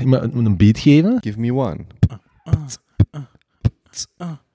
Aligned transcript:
iemand 0.00 0.34
moet 0.34 0.46
een 0.46 0.56
beat 0.56 0.78
geven. 0.78 1.18
Give 1.20 1.40
me 1.40 1.54
one. 1.54 1.84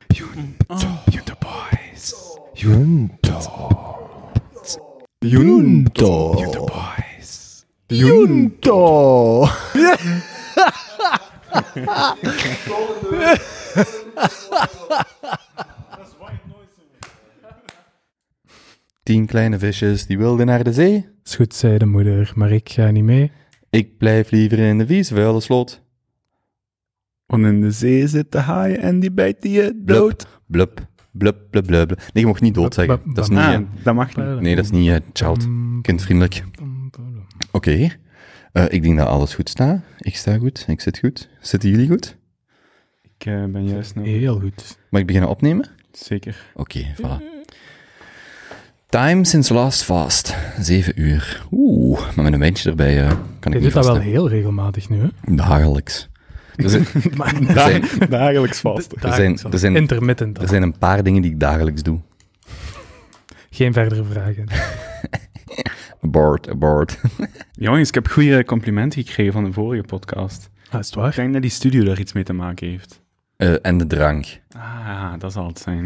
Junto 0.08 1.34
boys. 1.40 2.14
Junto. 2.54 3.40
Junto. 5.20 6.34
Junto 6.40 6.66
boys. 6.66 7.66
Junto. 7.88 9.48
Tien 19.04 19.26
kleine 19.26 19.60
visjes 19.60 20.06
die 20.06 20.18
wilden 20.18 20.46
naar 20.46 20.64
de 20.64 20.74
zee. 20.74 21.10
Is 21.24 21.36
goed, 21.36 21.54
zei 21.54 21.78
de 21.78 21.86
moeder, 21.86 22.32
maar 22.36 22.52
ik 22.52 22.70
ga 22.70 22.92
niet 22.92 23.04
mee. 23.04 23.32
Ik 23.72 23.98
blijf 23.98 24.32
liever 24.32 24.60
in 24.60 24.78
de 24.78 25.04
vuile 25.04 25.40
slot. 25.42 25.82
Want 27.26 27.46
in 27.46 27.62
de 27.62 27.72
zee 27.72 28.08
zitten 28.08 28.42
haaien 28.44 28.80
en 28.80 29.00
die 29.00 29.12
bijten 29.12 29.50
je 29.50 29.82
dood. 29.84 30.28
Blub, 30.46 30.88
blub, 31.12 31.38
blub, 31.50 31.66
blub, 31.66 31.66
blub. 31.86 31.90
Nee, 31.90 32.24
je 32.24 32.26
mocht 32.26 32.42
niet 32.42 32.54
dood 32.54 32.74
zeggen. 32.74 33.02
Dat 33.14 33.24
is 33.24 33.30
niet, 33.30 33.40
Ah, 33.40 33.54
eh, 33.54 33.60
dat 33.84 33.96
mag 33.96 34.16
niet. 34.16 34.40
nee, 34.40 34.56
dat 34.56 34.64
is 34.66 34.72
niet 34.72 34.90
eh, 34.90 34.96
child, 35.14 35.48
kindvriendelijk. 35.82 36.44
Oké. 37.52 37.88
Eh, 38.52 38.66
ik 38.70 38.82
denk 38.84 38.98
dat 38.98 39.08
alles 39.08 39.34
goed 39.36 39.50
staat. 39.50 39.82
Ik 40.00 40.16
sta 40.16 40.38
goed, 40.38 40.66
ik 40.68 40.82
zit 40.82 40.98
goed. 40.98 41.30
Zitten 41.42 41.70
jullie 41.70 41.88
goed? 41.88 42.18
Ik 43.02 43.26
eh, 43.26 43.46
ben 43.46 43.68
juist 43.68 43.96
nog... 43.96 44.06
Heel 44.06 44.40
goed. 44.40 44.78
Mag 44.90 45.02
ik 45.02 45.08
beginnen 45.08 45.30
opnemen? 45.30 45.68
Zeker. 45.92 46.52
Oké, 46.54 46.86
voilà. 46.96 47.41
Time 48.92 49.26
since 49.26 49.54
last 49.54 49.84
fast. 49.84 50.36
Zeven 50.60 51.02
uur. 51.02 51.46
Oeh, 51.52 52.00
maar 52.16 52.24
met 52.24 52.34
een 52.34 52.40
wijntje 52.40 52.70
erbij 52.70 53.02
eh, 53.04 53.08
kan 53.08 53.18
ik 53.18 53.44
Je 53.44 53.50
niet 53.50 53.62
doet 53.64 53.74
dat 53.74 53.86
wel 53.86 54.00
heel 54.00 54.30
regelmatig 54.30 54.90
nu, 54.90 55.02
hè? 55.02 55.36
Dagelijks. 55.36 56.10
Er 56.56 56.70
zijn, 56.70 56.86
er 57.48 57.60
zijn, 57.60 57.84
Dagelijks 58.10 58.60
vast. 58.60 58.92
er 59.04 59.14
zijn, 59.14 59.40
er 59.52 59.60
zijn, 59.60 59.76
Intermittent. 59.76 60.42
er 60.42 60.48
zijn 60.48 60.62
een 60.62 60.78
paar 60.78 61.04
dingen 61.04 61.22
die 61.22 61.32
ik 61.32 61.40
dagelijks 61.40 61.84
doe. 61.84 62.00
Geen 63.50 63.74
verdere 63.74 64.04
vragen. 64.04 64.46
Abort, 66.04 66.50
abort. 66.50 67.00
Jongens, 67.52 67.88
ik 67.88 67.94
heb 67.94 68.08
goede 68.08 68.46
complimenten 68.46 69.04
gekregen 69.04 69.34
van 69.34 69.44
de 69.44 69.54
vorige 69.54 69.84
podcast. 69.84 70.50
Ah, 70.70 70.80
is 70.80 70.86
het 70.86 70.96
Ik 70.96 71.02
waar? 71.02 71.16
denk 71.16 71.34
dat 71.34 71.42
die 71.42 71.52
studio 71.52 71.84
daar 71.84 72.00
iets 72.00 72.14
mee 72.14 72.24
te 72.24 72.34
maken 72.34 72.68
heeft. 72.68 73.02
Eh, 73.42 73.54
en 73.62 73.78
de 73.78 73.88
drank. 73.88 74.40
Ah, 74.56 75.14
dat 75.20 75.32
zal 75.32 75.48
het 75.48 75.60
zijn. 75.60 75.86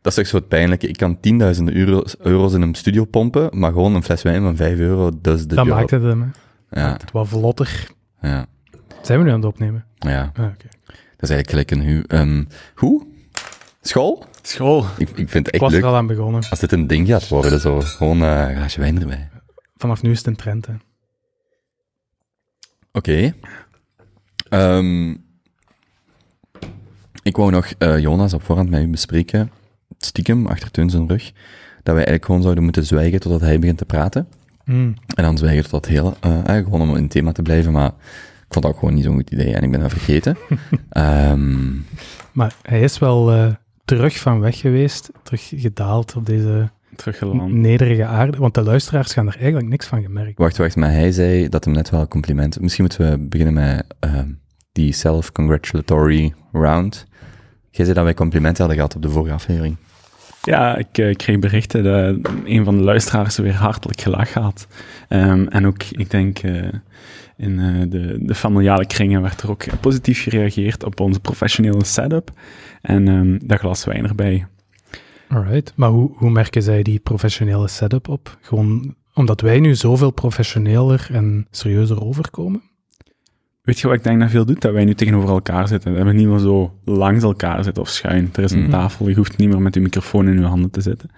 Dat 0.00 0.12
is 0.12 0.14
toch 0.14 0.26
zo 0.26 0.36
het 0.36 0.48
pijnlijke. 0.48 0.88
Ik 0.88 0.96
kan 0.96 1.20
tienduizenden 1.20 1.74
euro's, 1.76 2.16
euro's 2.18 2.52
in 2.52 2.62
een 2.62 2.74
studio 2.74 3.04
pompen, 3.04 3.58
maar 3.58 3.72
gewoon 3.72 3.94
een 3.94 4.02
fles 4.02 4.22
wijn 4.22 4.42
van 4.42 4.56
5 4.56 4.78
euro, 4.78 5.10
dat 5.20 5.38
is 5.38 5.46
de 5.46 5.54
Dat 5.54 5.66
job. 5.66 5.74
maakt 5.76 5.90
het 5.90 6.02
hem, 6.02 6.20
hè. 6.70 6.80
Ja, 6.80 6.92
Het 6.92 7.10
wat 7.12 7.28
vlotter. 7.28 7.86
ja, 8.20 8.46
Zijn 9.02 9.18
we 9.18 9.24
nu 9.24 9.30
aan 9.30 9.36
het 9.36 9.44
opnemen? 9.46 9.84
ja. 9.98 10.30
Ah, 10.34 10.44
oké. 10.44 10.68
Dat 10.86 11.30
is 11.30 11.30
eigenlijk 11.30 11.50
gelijk 11.50 11.70
een 11.70 11.80
hu... 11.80 12.02
ehm, 12.06 12.44
hoe? 12.74 13.06
School? 13.80 14.24
School. 14.42 14.84
Ik, 14.98 15.08
ik 15.08 15.28
vind 15.28 15.32
het 15.32 15.46
Ik 15.46 15.52
echt 15.52 15.62
was 15.62 15.72
leuk 15.72 15.82
er 15.82 15.86
al 15.88 15.96
aan 15.96 16.06
begonnen. 16.06 16.42
als 16.50 16.58
dit 16.60 16.72
een 16.72 16.86
ding 16.86 17.08
gaat 17.08 17.28
worden, 17.28 17.60
zo. 17.60 17.80
Gewoon 17.80 18.20
een 18.20 18.56
glaasje 18.56 18.80
wijn 18.80 19.00
erbij. 19.00 19.28
Vanaf 19.76 20.02
nu 20.02 20.10
is 20.10 20.18
het 20.18 20.26
een 20.26 20.36
trend, 20.36 20.66
hè. 20.66 20.72
Oké. 22.92 23.34
Ehm, 24.48 25.14
ik 27.24 27.36
wou 27.36 27.50
nog 27.50 27.66
eh, 27.78 27.98
Jonas 27.98 28.34
op 28.34 28.42
voorhand 28.42 28.70
met 28.70 28.82
u 28.82 28.88
bespreken, 28.88 29.50
stiekem, 29.98 30.46
achter 30.46 30.70
Teun 30.70 30.90
zijn 30.90 31.08
rug, 31.08 31.24
dat 31.74 31.84
wij 31.84 31.94
eigenlijk 31.94 32.24
gewoon 32.24 32.42
zouden 32.42 32.64
moeten 32.64 32.84
zwijgen 32.84 33.20
totdat 33.20 33.40
hij 33.40 33.58
begint 33.58 33.78
te 33.78 33.84
praten. 33.84 34.28
Mm. 34.64 34.94
En 35.14 35.24
dan 35.24 35.38
zwijgen 35.38 35.62
tot 35.62 35.70
dat 35.70 35.86
hele, 35.86 36.14
eh, 36.20 36.30
eigenlijk 36.30 36.64
gewoon 36.64 36.80
om 36.88 36.96
in 36.96 37.02
het 37.02 37.10
thema 37.10 37.32
te 37.32 37.42
blijven, 37.42 37.72
maar 37.72 37.88
ik 38.46 38.52
vond 38.52 38.64
dat 38.64 38.72
ook 38.72 38.78
gewoon 38.78 38.94
niet 38.94 39.04
zo'n 39.04 39.14
goed 39.14 39.30
idee 39.30 39.54
en 39.54 39.62
ik 39.62 39.70
ben 39.70 39.80
dat 39.80 39.90
vergeten. 39.90 40.36
Ehm, 40.88 41.72
Maar 42.32 42.54
hij 42.62 42.80
is 42.80 42.98
wel 42.98 43.32
eh, 43.32 43.46
terug 43.84 44.18
van 44.18 44.40
weg 44.40 44.58
geweest, 44.58 45.10
terug 45.22 45.52
gedaald 45.56 46.16
op 46.16 46.26
deze 46.26 46.70
Teruggeland. 46.96 47.52
nederige 47.52 48.04
aarde. 48.04 48.38
Want 48.38 48.54
de 48.54 48.62
luisteraars 48.62 49.12
gaan 49.12 49.26
er 49.26 49.36
eigenlijk 49.36 49.68
niks 49.68 49.86
van 49.86 50.02
gemerkt. 50.02 50.38
wacht, 50.38 50.56
wacht, 50.56 50.76
maar 50.76 50.90
hij 50.90 51.12
zei 51.12 51.48
dat 51.48 51.64
hem 51.64 51.74
net 51.74 51.90
wel 51.90 52.08
complimenten... 52.08 52.62
Misschien 52.62 52.84
moeten 52.84 53.10
we 53.10 53.18
beginnen 53.18 53.54
met 53.54 53.84
ehm, 54.00 54.28
die 54.72 54.92
self-congratulatory 54.92 56.32
round. 56.52 57.06
Jij 57.76 57.84
zei 57.84 57.96
dat 57.96 58.04
wij 58.04 58.14
complimenten 58.14 58.58
hadden 58.58 58.76
gehad 58.76 58.96
op 58.96 59.02
de 59.02 59.10
vorige 59.10 59.34
aflevering. 59.34 59.76
Ja, 60.42 60.76
ik 60.76 60.98
eh, 60.98 61.14
kreeg 61.14 61.38
berichten 61.38 61.84
dat 61.84 62.32
een 62.44 62.64
van 62.64 62.76
de 62.76 62.82
luisteraars 62.82 63.36
weer 63.36 63.54
hartelijk 63.54 64.00
gelachen 64.00 64.42
had. 64.42 64.66
Ehm, 65.08 65.46
en 65.46 65.66
ook, 65.66 65.82
ik 65.82 66.10
denk, 66.10 66.38
eh, 66.38 66.68
in 67.36 67.58
eh, 67.58 67.90
de, 67.90 68.18
de 68.20 68.34
familiale 68.34 68.86
kringen 68.86 69.22
werd 69.22 69.42
er 69.42 69.50
ook 69.50 69.80
positief 69.80 70.22
gereageerd 70.22 70.84
op 70.84 71.00
onze 71.00 71.20
professionele 71.20 71.84
setup. 71.84 72.30
En 72.82 73.08
ehm 73.08 73.38
dat 73.46 73.58
glas 73.58 73.84
wijn 73.84 74.06
erbij. 74.06 74.46
Alright. 75.28 75.72
Maar 75.76 75.90
hoe, 75.90 76.10
hoe 76.14 76.30
merken 76.30 76.62
zij 76.62 76.82
die 76.82 76.98
professionele 76.98 77.68
setup 77.68 78.08
op? 78.08 78.38
Gewoon 78.40 78.94
omdat 79.14 79.40
wij 79.40 79.60
nu 79.60 79.74
zoveel 79.74 80.10
professioneler 80.10 81.08
en 81.12 81.46
serieuzer 81.50 82.04
overkomen? 82.04 82.62
Weet 83.64 83.78
je 83.80 83.86
wat 83.86 83.96
ik 83.96 84.02
denk 84.04 84.20
dat 84.20 84.30
veel 84.30 84.44
doet? 84.44 84.60
Dat 84.60 84.72
wij 84.72 84.84
nu 84.84 84.94
tegenover 84.94 85.28
elkaar 85.28 85.68
zitten. 85.68 85.94
Dat 85.94 86.04
we 86.06 86.12
niet 86.12 86.26
meer 86.28 86.38
zo 86.38 86.78
langs 86.84 87.22
elkaar 87.22 87.64
zitten 87.64 87.82
of 87.82 87.88
schuin. 87.88 88.30
Er 88.34 88.42
is 88.42 88.52
een 88.52 88.60
Mhm. 88.60 88.70
tafel, 88.70 89.08
je 89.08 89.14
hoeft 89.14 89.36
niet 89.36 89.48
meer 89.48 89.60
met 89.62 89.74
je 89.74 89.80
microfoon 89.80 90.28
in 90.28 90.38
je 90.38 90.44
handen 90.46 90.70
te 90.70 90.80
zitten. 90.80 91.10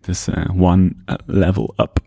Het 0.00 0.08
is 0.08 0.28
eh, 0.28 0.62
one 0.62 0.92
level 1.26 1.74
up. 1.76 1.98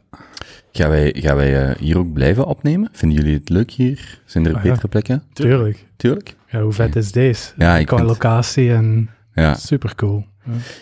Gaan 0.72 0.90
wij, 0.90 1.16
gaan 1.18 1.36
wij 1.36 1.70
eh, 1.70 1.76
hier 1.80 1.98
ook 1.98 2.14
blijven 2.14 2.46
opnemen? 2.46 2.90
Vinden 2.92 3.18
jullie 3.18 3.34
het 3.38 3.50
leuk 3.50 3.72
hier? 3.72 4.20
Zijn 4.26 4.46
er 4.46 4.56
Ah, 4.56 4.64
ja. 4.64 4.70
betere 4.70 4.88
plekken? 4.88 5.24
Tuurlijk. 5.34 5.86
Tuurlijk. 5.96 6.36
Ja, 6.50 6.62
hoe 6.62 6.74
vet 6.74 6.96
is 6.96 7.12
deze? 7.12 7.52
Ja, 7.58 7.78
ik 7.78 7.86
Qua 7.86 7.98
vind- 7.98 8.09
locatie 8.09 8.74
en 8.74 9.09
Ja, 9.36 9.54
super 9.54 9.96
cool. 9.96 10.26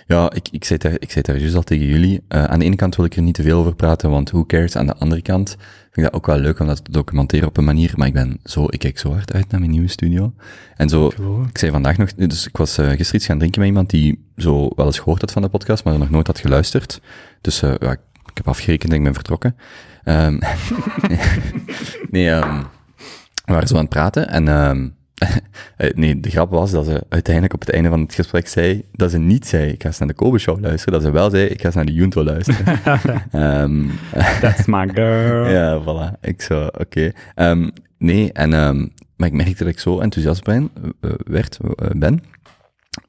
ja 0.07 0.31
ik, 0.33 0.47
ik 0.51 0.63
zei 0.63 0.79
daar, 0.79 0.95
ik 0.99 1.11
zei 1.11 1.23
daar 1.23 1.37
juist 1.37 1.55
al 1.55 1.63
tegen 1.63 1.85
jullie. 1.85 2.23
Eh, 2.27 2.43
aan 2.43 2.59
de 2.59 2.65
ene 2.65 2.75
kant 2.75 2.95
wil 2.95 3.05
ik 3.05 3.15
er 3.15 3.21
niet 3.21 3.33
te 3.33 3.43
veel 3.43 3.59
over 3.59 3.75
praten, 3.75 4.09
want 4.09 4.29
who 4.31 4.45
cares? 4.45 4.75
Aan 4.75 4.85
de 4.85 4.95
andere 4.95 5.21
kant 5.21 5.49
vind 5.91 5.97
ik 5.97 6.03
dat 6.03 6.13
ook 6.13 6.25
wel 6.25 6.37
leuk 6.37 6.59
om 6.59 6.67
dat 6.67 6.85
te 6.85 6.91
documenteren 6.91 7.47
op 7.47 7.57
een 7.57 7.63
manier. 7.63 7.93
Maar 7.95 8.07
ik 8.07 8.13
ben 8.13 8.39
zo, 8.43 8.65
ik 8.69 8.79
kijk 8.79 8.99
zo 8.99 9.11
hard 9.11 9.33
uit 9.33 9.51
naar 9.51 9.59
mijn 9.59 9.71
nieuwe 9.71 9.87
studio. 9.87 10.33
En 10.75 10.89
zo, 10.89 11.07
ik 11.47 11.57
zei 11.57 11.71
vandaag 11.71 11.97
nog, 11.97 12.13
dus 12.13 12.47
ik 12.47 12.57
was 12.57 12.77
eh, 12.77 12.87
gisteren 12.87 13.15
iets 13.15 13.25
gaan 13.25 13.37
drinken 13.37 13.59
met 13.59 13.69
iemand 13.69 13.89
die 13.89 14.25
zo 14.37 14.69
wel 14.75 14.85
eens 14.85 14.99
gehoord 14.99 15.21
had 15.21 15.31
van 15.31 15.41
de 15.41 15.49
podcast, 15.49 15.83
maar 15.83 15.97
nog 15.97 16.09
nooit 16.09 16.27
had 16.27 16.39
geluisterd. 16.39 17.01
Dus 17.41 17.61
eh, 17.61 17.73
ja, 17.79 17.91
ik, 17.91 17.99
heb 18.33 18.47
afgerekend 18.47 18.91
en 18.91 18.97
ik 18.97 19.03
ben 19.03 19.13
vertrokken. 19.13 19.55
Ehm, 20.03 20.39
nee, 22.11 22.29
ehm, 22.29 22.63
we 23.45 23.53
waren 23.53 23.67
zo 23.67 23.75
aan 23.75 23.81
het 23.81 23.89
praten 23.89 24.29
en 24.29 24.47
ehm, 24.47 24.83
eh, 24.83 24.89
nee, 25.95 26.19
de 26.19 26.29
grap 26.29 26.49
was 26.49 26.71
dat 26.71 26.85
ze 26.85 27.03
uiteindelijk 27.09 27.53
op 27.53 27.59
het 27.59 27.71
einde 27.71 27.89
van 27.89 27.99
het 27.99 28.13
gesprek 28.13 28.47
zei 28.47 28.83
dat 28.91 29.11
ze 29.11 29.17
niet 29.17 29.47
zei, 29.47 29.71
ik 29.71 29.81
ga 29.81 29.87
eens 29.87 29.99
naar 29.99 30.07
de 30.07 30.13
Kobe 30.13 30.37
Show 30.37 30.59
luisteren, 30.61 30.93
dat 30.93 31.01
ze 31.01 31.11
wel 31.11 31.29
zei, 31.29 31.45
ik 31.45 31.59
ga 31.59 31.65
eens 31.65 31.75
naar 31.75 31.85
de 31.85 31.93
Junto 31.93 32.23
luisteren. 32.23 32.79
Ehm, 33.31 33.85
That's 34.41 34.65
my 34.65 34.89
girl. 34.93 35.49
ja, 35.49 35.81
voilà. 35.81 36.19
Ik 36.21 36.41
zo, 36.41 36.65
oké. 36.65 37.11
Ehm, 37.35 37.69
nee, 37.97 38.31
en, 38.31 38.53
ehm, 38.53 38.87
maar 39.15 39.27
ik 39.27 39.33
merkte 39.33 39.63
dat 39.63 39.73
ik 39.73 39.79
zo 39.79 39.99
enthousiast 39.99 40.43
ben, 40.43 40.69
eh, 41.01 41.11
werd, 41.17 41.57
eh, 41.75 41.87
ben. 41.95 42.23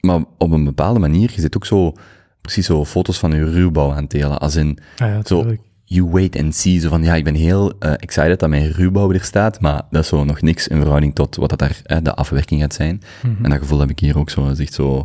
Maar 0.01 0.25
op 0.39 0.51
een 0.51 0.65
bepaalde 0.65 1.01
manier, 1.01 1.31
je 1.35 1.41
zit 1.41 1.57
ook 1.57 1.67
zo, 1.67 1.93
precies 2.41 2.67
zo 2.67 2.85
foto's 2.85 3.19
van 3.19 3.33
je 3.33 3.45
ruwbouw 3.45 3.91
aan 3.91 4.03
het 4.03 4.11
delen. 4.11 4.39
Als 4.39 4.57
in, 4.57 4.79
Ah 4.97 5.09
ja, 5.09 5.21
zo. 5.25 5.57
You 5.93 6.11
wait 6.11 6.39
and 6.39 6.55
see. 6.55 6.81
Zo 6.81 6.89
van, 6.89 7.03
ja, 7.05 7.15
ik 7.15 7.25
ben 7.25 7.35
heel 7.35 7.73
eh, 7.79 7.93
excited 7.97 8.41
dat 8.41 8.49
mijn 8.49 8.71
ruwbouw 8.73 9.13
er 9.13 9.25
staat, 9.25 9.61
maar 9.61 9.83
dat 9.91 10.03
is 10.03 10.09
zo 10.09 10.25
nog 10.25 10.41
niks 10.43 10.69
in 10.69 10.77
verhouding 10.81 11.15
tot 11.15 11.37
wat 11.37 11.51
dat 11.51 11.59
daar 11.59 11.81
eh, 11.85 11.99
de 12.03 12.15
afwerking 12.15 12.61
gaat 12.61 12.75
zijn. 12.75 13.03
Mhm. 13.23 13.45
En 13.45 13.51
dat 13.51 13.59
gevoel 13.59 13.81
heb 13.81 13.91
ik 13.91 13.99
hier 13.99 14.19
ook 14.19 14.31
zo. 14.31 14.49
Echt 14.59 14.75
zo, 14.75 14.99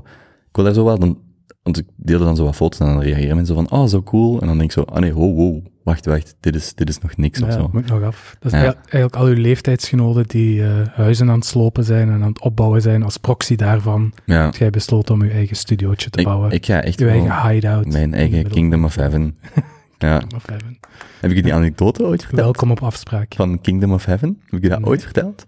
ik 0.49 0.55
wil 0.55 0.63
daar 0.65 0.73
zo 0.73 0.83
wel, 0.83 0.99
dan, 0.99 1.17
want 1.63 1.77
ik 1.77 1.85
deelde 1.95 2.25
dan 2.25 2.35
zo 2.35 2.43
wat 2.43 2.55
foto's 2.55 2.79
en 2.79 2.85
dan 2.85 3.01
reageren 3.01 3.35
mensen 3.35 3.55
zo 3.55 3.65
van, 3.67 3.79
oh, 3.79 3.87
zo 3.87 4.03
cool. 4.03 4.41
En 4.41 4.47
dan 4.47 4.57
denk 4.57 4.69
ik 4.69 4.75
zo, 4.77 4.81
ah 4.81 4.99
nee, 4.99 5.11
ho, 5.11 5.33
wow, 5.33 5.65
wacht, 5.83 6.05
wacht, 6.05 6.35
dit 6.39 6.55
is, 6.55 6.73
dit 6.75 6.89
is 6.89 6.99
nog 6.99 7.17
niks 7.17 7.41
of 7.41 7.47
Ja, 7.47 7.53
zo. 7.53 7.59
dat 7.61 7.73
moet 7.73 7.87
nog 7.89 8.03
af. 8.03 8.35
Dat 8.39 8.53
is 8.53 8.59
Ja. 8.59 8.65
eigenlijk- 8.65 9.15
al 9.15 9.25
uw 9.25 9.41
leeftijdsgenoten 9.41 10.27
die 10.27 10.63
eh, 10.63 10.69
huizen 10.93 11.29
aan 11.29 11.35
het 11.35 11.45
slopen 11.45 11.83
zijn 11.83 12.07
en 12.09 12.21
aan 12.21 12.29
het 12.29 12.41
opbouwen 12.41 12.81
zijn 12.81 13.03
als 13.03 13.17
proxy 13.17 13.55
daarvan. 13.55 14.13
Ja. 14.25 14.49
Jij 14.57 14.69
besloten 14.69 15.13
om 15.13 15.21
uw 15.21 15.29
eigen 15.29 15.55
studiootje 15.55 16.09
te 16.09 16.19
Ik, 16.19 16.25
bouwen. 16.25 16.51
ik 16.51 16.65
ga 16.65 16.81
echt 16.83 17.01
eigen 17.01 17.49
hideout. 17.49 17.85
mijn 17.91 18.13
eigen 18.13 18.47
Kingdom 18.47 18.83
of 18.85 18.95
Heaven. 18.95 19.37
Ja. 19.97 20.21
of 20.35 20.45
heaven. 20.45 20.79
Heb 21.21 21.29
ik 21.29 21.35
je 21.35 21.43
die 21.43 21.53
anekdote 21.53 22.03
ooit 22.05 22.21
verteld? 22.21 22.41
Welkom 22.43 22.71
op 22.71 22.79
afspraak. 22.83 23.33
Van 23.35 23.61
Kingdom 23.61 23.91
of 23.93 24.05
Heaven? 24.05 24.37
Heb 24.45 24.53
ik 24.53 24.63
je 24.63 24.69
dat 24.69 24.79
Nee. 24.79 24.87
ooit 24.89 25.03
verteld? 25.03 25.47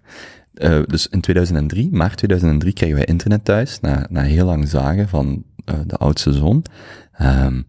Eh, 0.54 0.80
dus 0.86 1.06
in 1.06 1.20
2003, 1.20 1.88
maart 1.92 2.16
2003, 2.16 2.72
kregen 2.72 2.94
wij 2.96 3.04
internet 3.04 3.44
thuis, 3.44 3.80
na, 3.80 4.06
na 4.10 4.22
heel 4.22 4.46
lang 4.46 4.68
zagen 4.68 5.08
van 5.08 5.44
eh, 5.64 5.74
de 5.86 5.96
oudste 5.96 6.32
zoon. 6.32 6.64
Ehm, 7.12 7.62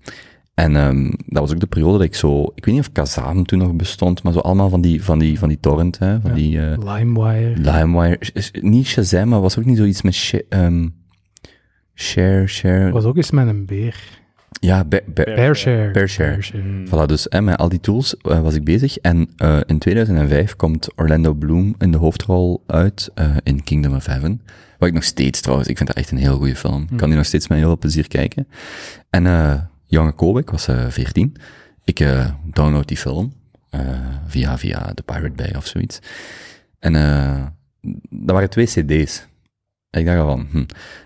en 0.53 0.75
ehm, 0.75 1.03
dat 1.25 1.41
was 1.41 1.51
ook 1.53 1.59
de 1.59 1.67
periode 1.67 1.97
dat 1.97 2.07
ik 2.07 2.15
zo, 2.15 2.43
ik 2.55 2.65
weet 2.65 2.75
niet 2.75 2.83
of 2.83 2.91
Kazam 2.91 3.45
toen 3.45 3.59
nog 3.59 3.73
bestond, 3.75 4.23
maar 4.23 4.33
zo 4.33 4.39
allemaal 4.39 4.69
van 4.69 4.81
die, 4.81 5.03
van 5.03 5.19
die, 5.19 5.39
van 5.39 5.49
die 5.49 5.59
torrent, 5.59 5.99
hè, 5.99 6.21
van 6.21 6.29
Ja. 6.29 6.35
die 6.35 6.61
eh, 6.61 6.77
LimeWire. 6.95 7.57
LimeWire. 7.57 8.19
Niet 8.61 8.87
Shazam, 8.87 9.27
maar 9.29 9.41
was 9.41 9.57
ook 9.59 9.65
niet 9.65 9.77
zoiets 9.77 10.01
met 10.01 10.13
sh- 10.13 10.33
ehm, 10.49 10.87
share, 11.95 12.47
share. 12.47 12.91
was 12.91 13.03
ook 13.03 13.17
eens 13.17 13.31
met 13.31 13.47
een 13.47 13.65
beer. 13.65 14.19
Ja, 14.59 14.83
Be- 14.85 15.03
Be- 15.07 15.31
Bearshare. 15.35 15.91
Bearshare. 15.91 16.39
Mm. 16.53 16.85
Voilà, 16.87 17.05
dus 17.05 17.25
hè, 17.29 17.41
met 17.41 17.57
al 17.57 17.69
die 17.69 17.79
tools 17.79 18.17
eh, 18.17 18.39
was 18.41 18.53
ik 18.55 18.63
bezig. 18.63 18.97
En 18.97 19.29
eh, 19.37 19.59
in 19.65 19.79
2005 19.79 20.55
komt 20.55 20.87
Orlando 20.95 21.33
Bloom 21.33 21.75
in 21.77 21.91
de 21.91 21.97
hoofdrol 21.97 22.63
uit 22.67 23.09
eh, 23.15 23.35
in 23.43 23.63
Kingdom 23.63 23.95
of 23.95 24.05
Heaven. 24.05 24.41
Wat 24.77 24.87
ik 24.89 24.93
nog 24.95 25.03
steeds 25.03 25.41
trouwens, 25.41 25.69
ik 25.69 25.77
vind 25.77 25.89
dat 25.89 25.97
echt 25.97 26.11
een 26.11 26.17
heel 26.17 26.37
goede 26.37 26.55
film. 26.55 26.87
Ik 26.91 26.97
kan 26.97 27.07
die 27.07 27.17
nog 27.17 27.25
steeds 27.25 27.47
met 27.47 27.57
heel 27.57 27.67
veel 27.67 27.77
plezier 27.77 28.07
kijken. 28.07 28.47
En 29.09 29.25
eh 29.25 29.61
jonge 29.85 30.11
Kobe, 30.11 30.39
ik 30.39 30.49
was 30.49 30.67
eh 30.67 30.85
14. 30.89 31.35
Ik 31.83 31.99
eh, 31.99 32.29
download 32.53 32.87
die 32.87 32.97
film 32.97 33.33
eh, 33.69 33.79
via, 34.27 34.57
via 34.57 34.91
de 34.93 35.01
Pirate 35.01 35.31
Bay 35.35 35.53
of 35.57 35.67
zoiets. 35.67 35.99
En 36.79 36.95
eh 36.95 37.45
dat 38.09 38.35
waren 38.35 38.49
twee 38.49 38.65
cd's. 38.65 39.27
Ik 39.91 40.05
dacht 40.05 40.19
al 40.19 40.27
van, 40.27 40.47
hm. 40.51 40.63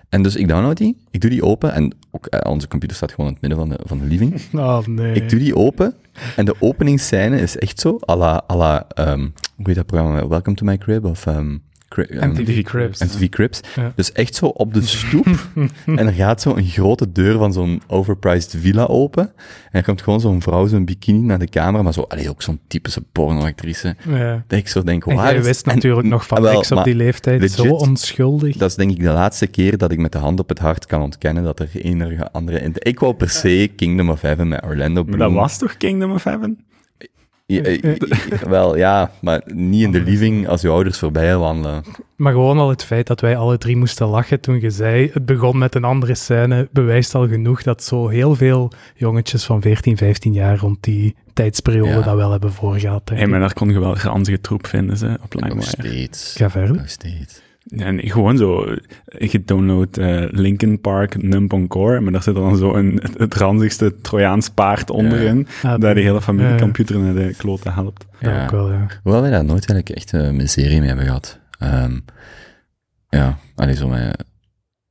En 0.10 0.24
dus 0.24 0.36
ik 0.36 0.48
download 0.48 0.78
die, 0.78 0.98
ik 1.12 1.22
doe 1.22 1.30
die 1.30 1.44
open 1.44 1.74
en 1.74 1.96
ook, 2.12 2.26
eh, 2.26 2.52
onze 2.52 2.68
computer 2.68 2.96
staat 2.96 3.12
gewoon 3.12 3.28
in 3.28 3.34
het 3.34 3.42
midden 3.42 3.60
van 3.60 3.70
de, 3.70 3.80
van 3.86 4.00
de 4.00 4.06
living. 4.06 4.42
Oh 4.54 4.86
nee. 4.86 5.14
Ik 5.16 5.30
doe 5.30 5.40
die 5.40 5.56
open 5.56 5.94
en 6.36 6.46
de 6.46 6.56
openingsscène 6.60 7.40
is 7.40 7.58
echt 7.58 7.80
zo, 7.80 8.00
à 8.10 8.16
la, 8.16 8.44
à 8.52 8.56
la 8.56 8.88
ehm, 8.88 9.20
hoe 9.56 9.66
heet 9.66 9.76
dat 9.76 9.86
programma? 9.86 10.28
Welcome 10.28 10.56
to 10.56 10.66
my 10.66 10.78
crib 10.78 11.06
of 11.06 11.26
ehm, 11.26 11.58
MTV 11.90 12.62
Cribs. 12.64 13.00
MTV 13.04 13.30
Cribs. 13.30 13.60
Ja. 13.76 13.92
Dus 13.96 14.12
echt 14.12 14.36
zo 14.36 14.46
op 14.46 14.74
de 14.74 14.82
stoep 14.82 15.28
en 15.86 15.98
er 16.08 16.12
gaat 16.14 16.42
zo 16.42 16.56
een 16.56 16.66
grote 16.68 17.12
deur 17.12 17.38
van 17.38 17.54
zo'n 17.54 17.82
overpriced 17.88 18.56
villa 18.60 18.84
open 18.86 19.24
en 19.24 19.32
er 19.80 19.84
komt 19.84 20.02
gewoon 20.02 20.20
zo'n 20.20 20.42
vrouw, 20.42 20.68
zo'n 20.68 20.86
bikini 20.86 21.20
naar 21.20 21.40
de 21.40 21.48
camera, 21.48 21.84
maar 21.84 21.94
zo, 21.94 22.02
allee, 22.02 22.30
ook 22.30 22.42
zo'n 22.42 22.60
typische 22.68 23.02
pornoactrice. 23.12 23.96
Ja. 24.10 24.44
Dat 24.48 24.60
ik 24.60 24.68
zo 24.68 24.84
denk, 24.84 25.06
En 25.06 25.16
waar 25.16 25.30
jij 25.32 25.40
is- 25.40 25.46
wist 25.46 25.68
en- 25.68 25.74
natuurlijk 25.76 26.08
nog 26.08 26.28
van 26.28 26.38
Ah, 26.38 26.44
wel, 26.44 26.54
niks 26.54 26.72
op 26.72 26.84
die 26.84 26.96
leeftijd. 26.96 27.52
Zo 27.52 27.64
onschuldig. 27.66 28.58
Dat 28.58 28.70
is 28.70 28.76
denk 28.76 28.92
ik 28.92 29.00
de 29.00 29.12
laatste 29.12 29.48
keer 29.48 29.78
dat 29.78 29.92
ik 29.92 29.98
met 30.00 30.12
de 30.12 30.18
hand 30.18 30.40
op 30.40 30.50
het 30.50 30.60
hart 30.60 30.86
kan 30.86 31.02
ontkennen 31.02 31.44
dat 31.44 31.60
er 31.60 31.70
enige 31.74 32.32
andere... 32.32 32.60
in- 32.60 32.74
Ik 32.78 33.00
wou 33.00 33.14
per 33.14 33.30
se 33.30 33.72
Kingdom 33.76 34.10
of 34.10 34.22
Heaven 34.22 34.48
met 34.48 34.64
Orlando 34.64 35.04
Maar 35.04 35.16
Bloom. 35.18 35.34
dat 35.34 35.42
was 35.42 35.58
toch 35.58 35.78
Kingdom 35.78 36.12
of 36.12 36.24
Heaven? 36.24 36.60
Ja, 37.48 37.62
wel, 38.48 38.78
ja, 38.78 39.12
maar 39.22 39.42
niet 39.54 39.84
in 39.84 39.92
de 39.92 40.02
living 40.02 40.48
als 40.48 40.62
je 40.62 40.70
ouders 40.70 41.00
voorbij 41.00 41.38
wandelen. 41.38 41.84
Maar 42.16 42.32
gewoon 42.34 42.58
al 42.58 42.70
het 42.70 42.84
feit 42.84 43.08
dat 43.08 43.22
wij 43.22 43.38
alle 43.38 43.58
drie 43.58 43.78
moesten 43.78 44.08
lachen 44.08 44.40
toen 44.40 44.62
je 44.62 44.70
zei, 44.70 45.10
het 45.14 45.26
begon 45.26 45.58
met 45.58 45.76
een 45.76 45.84
andere 45.84 46.16
scène, 46.16 46.68
bewijst 46.72 47.16
al 47.16 47.28
genoeg 47.28 47.64
dat 47.64 47.84
zo 47.84 48.08
heel 48.08 48.36
veel 48.36 48.72
jongetjes 48.96 49.44
van 49.46 49.62
14, 49.62 49.98
15 49.98 50.34
jaar 50.34 50.58
rond 50.58 50.78
die 50.84 51.16
tijdsperiode 51.34 51.90
Ja. 51.90 52.02
dat 52.02 52.16
wel 52.16 52.32
hebben 52.32 52.52
voorgehad. 52.54 53.10
Hey, 53.10 53.22
ik. 53.22 53.28
maar 53.28 53.40
daar 53.40 53.54
kon 53.54 53.70
je 53.70 53.80
wel 53.80 53.98
ranzige 53.98 54.42
troep 54.42 54.68
vinden, 54.68 54.98
ze, 54.98 55.18
op 55.24 55.34
Nog 55.34 55.44
LimeWire. 55.44 55.62
steeds. 55.70 56.36
Ga 56.38 56.50
verder. 56.50 56.76
Nog 56.76 56.90
steeds. 56.90 57.42
Ja, 57.68 57.92
nee, 57.92 58.10
gewoon 58.12 58.38
zo, 58.38 58.66
ik 59.06 59.32
gedownload 59.32 59.98
eh 59.98 60.24
Linkin 60.30 60.82
Park 60.82 61.22
Numb 61.24 61.54
Encore, 61.54 62.00
maar 62.00 62.12
daar 62.12 62.24
zit 62.24 62.36
dan 62.36 62.58
zo 62.58 62.74
een, 62.76 63.02
het, 63.18 63.34
ranzigste 63.36 63.96
Trojaans 64.02 64.50
paard 64.50 64.90
onderin, 64.90 65.48
Ah, 65.64 65.80
dat 65.80 65.96
de 65.96 66.02
hele 66.02 66.22
familie 66.22 66.52
ja. 66.52 66.58
computer 66.58 67.00
naar 67.00 67.14
de 67.14 67.34
kloten 67.38 67.74
helpt. 67.74 68.06
Ja, 68.20 68.30
Ja. 68.36 68.44
ook 68.44 68.52
wel, 68.52 68.72
ja. 68.72 68.86
Hoewel 69.04 69.22
wij 69.22 69.32
daar 69.32 69.46
nooit 69.46 69.70
eigenlijk 69.70 69.90
echt 69.90 70.12
een 70.12 70.36
miserie 70.36 70.80
mee 70.80 70.88
hebben 70.88 71.06
gehad. 71.06 71.40
Ehm, 71.60 72.00
ja, 73.10 73.38
allee, 73.56 73.76
zo 73.76 73.88
met 73.88 74.26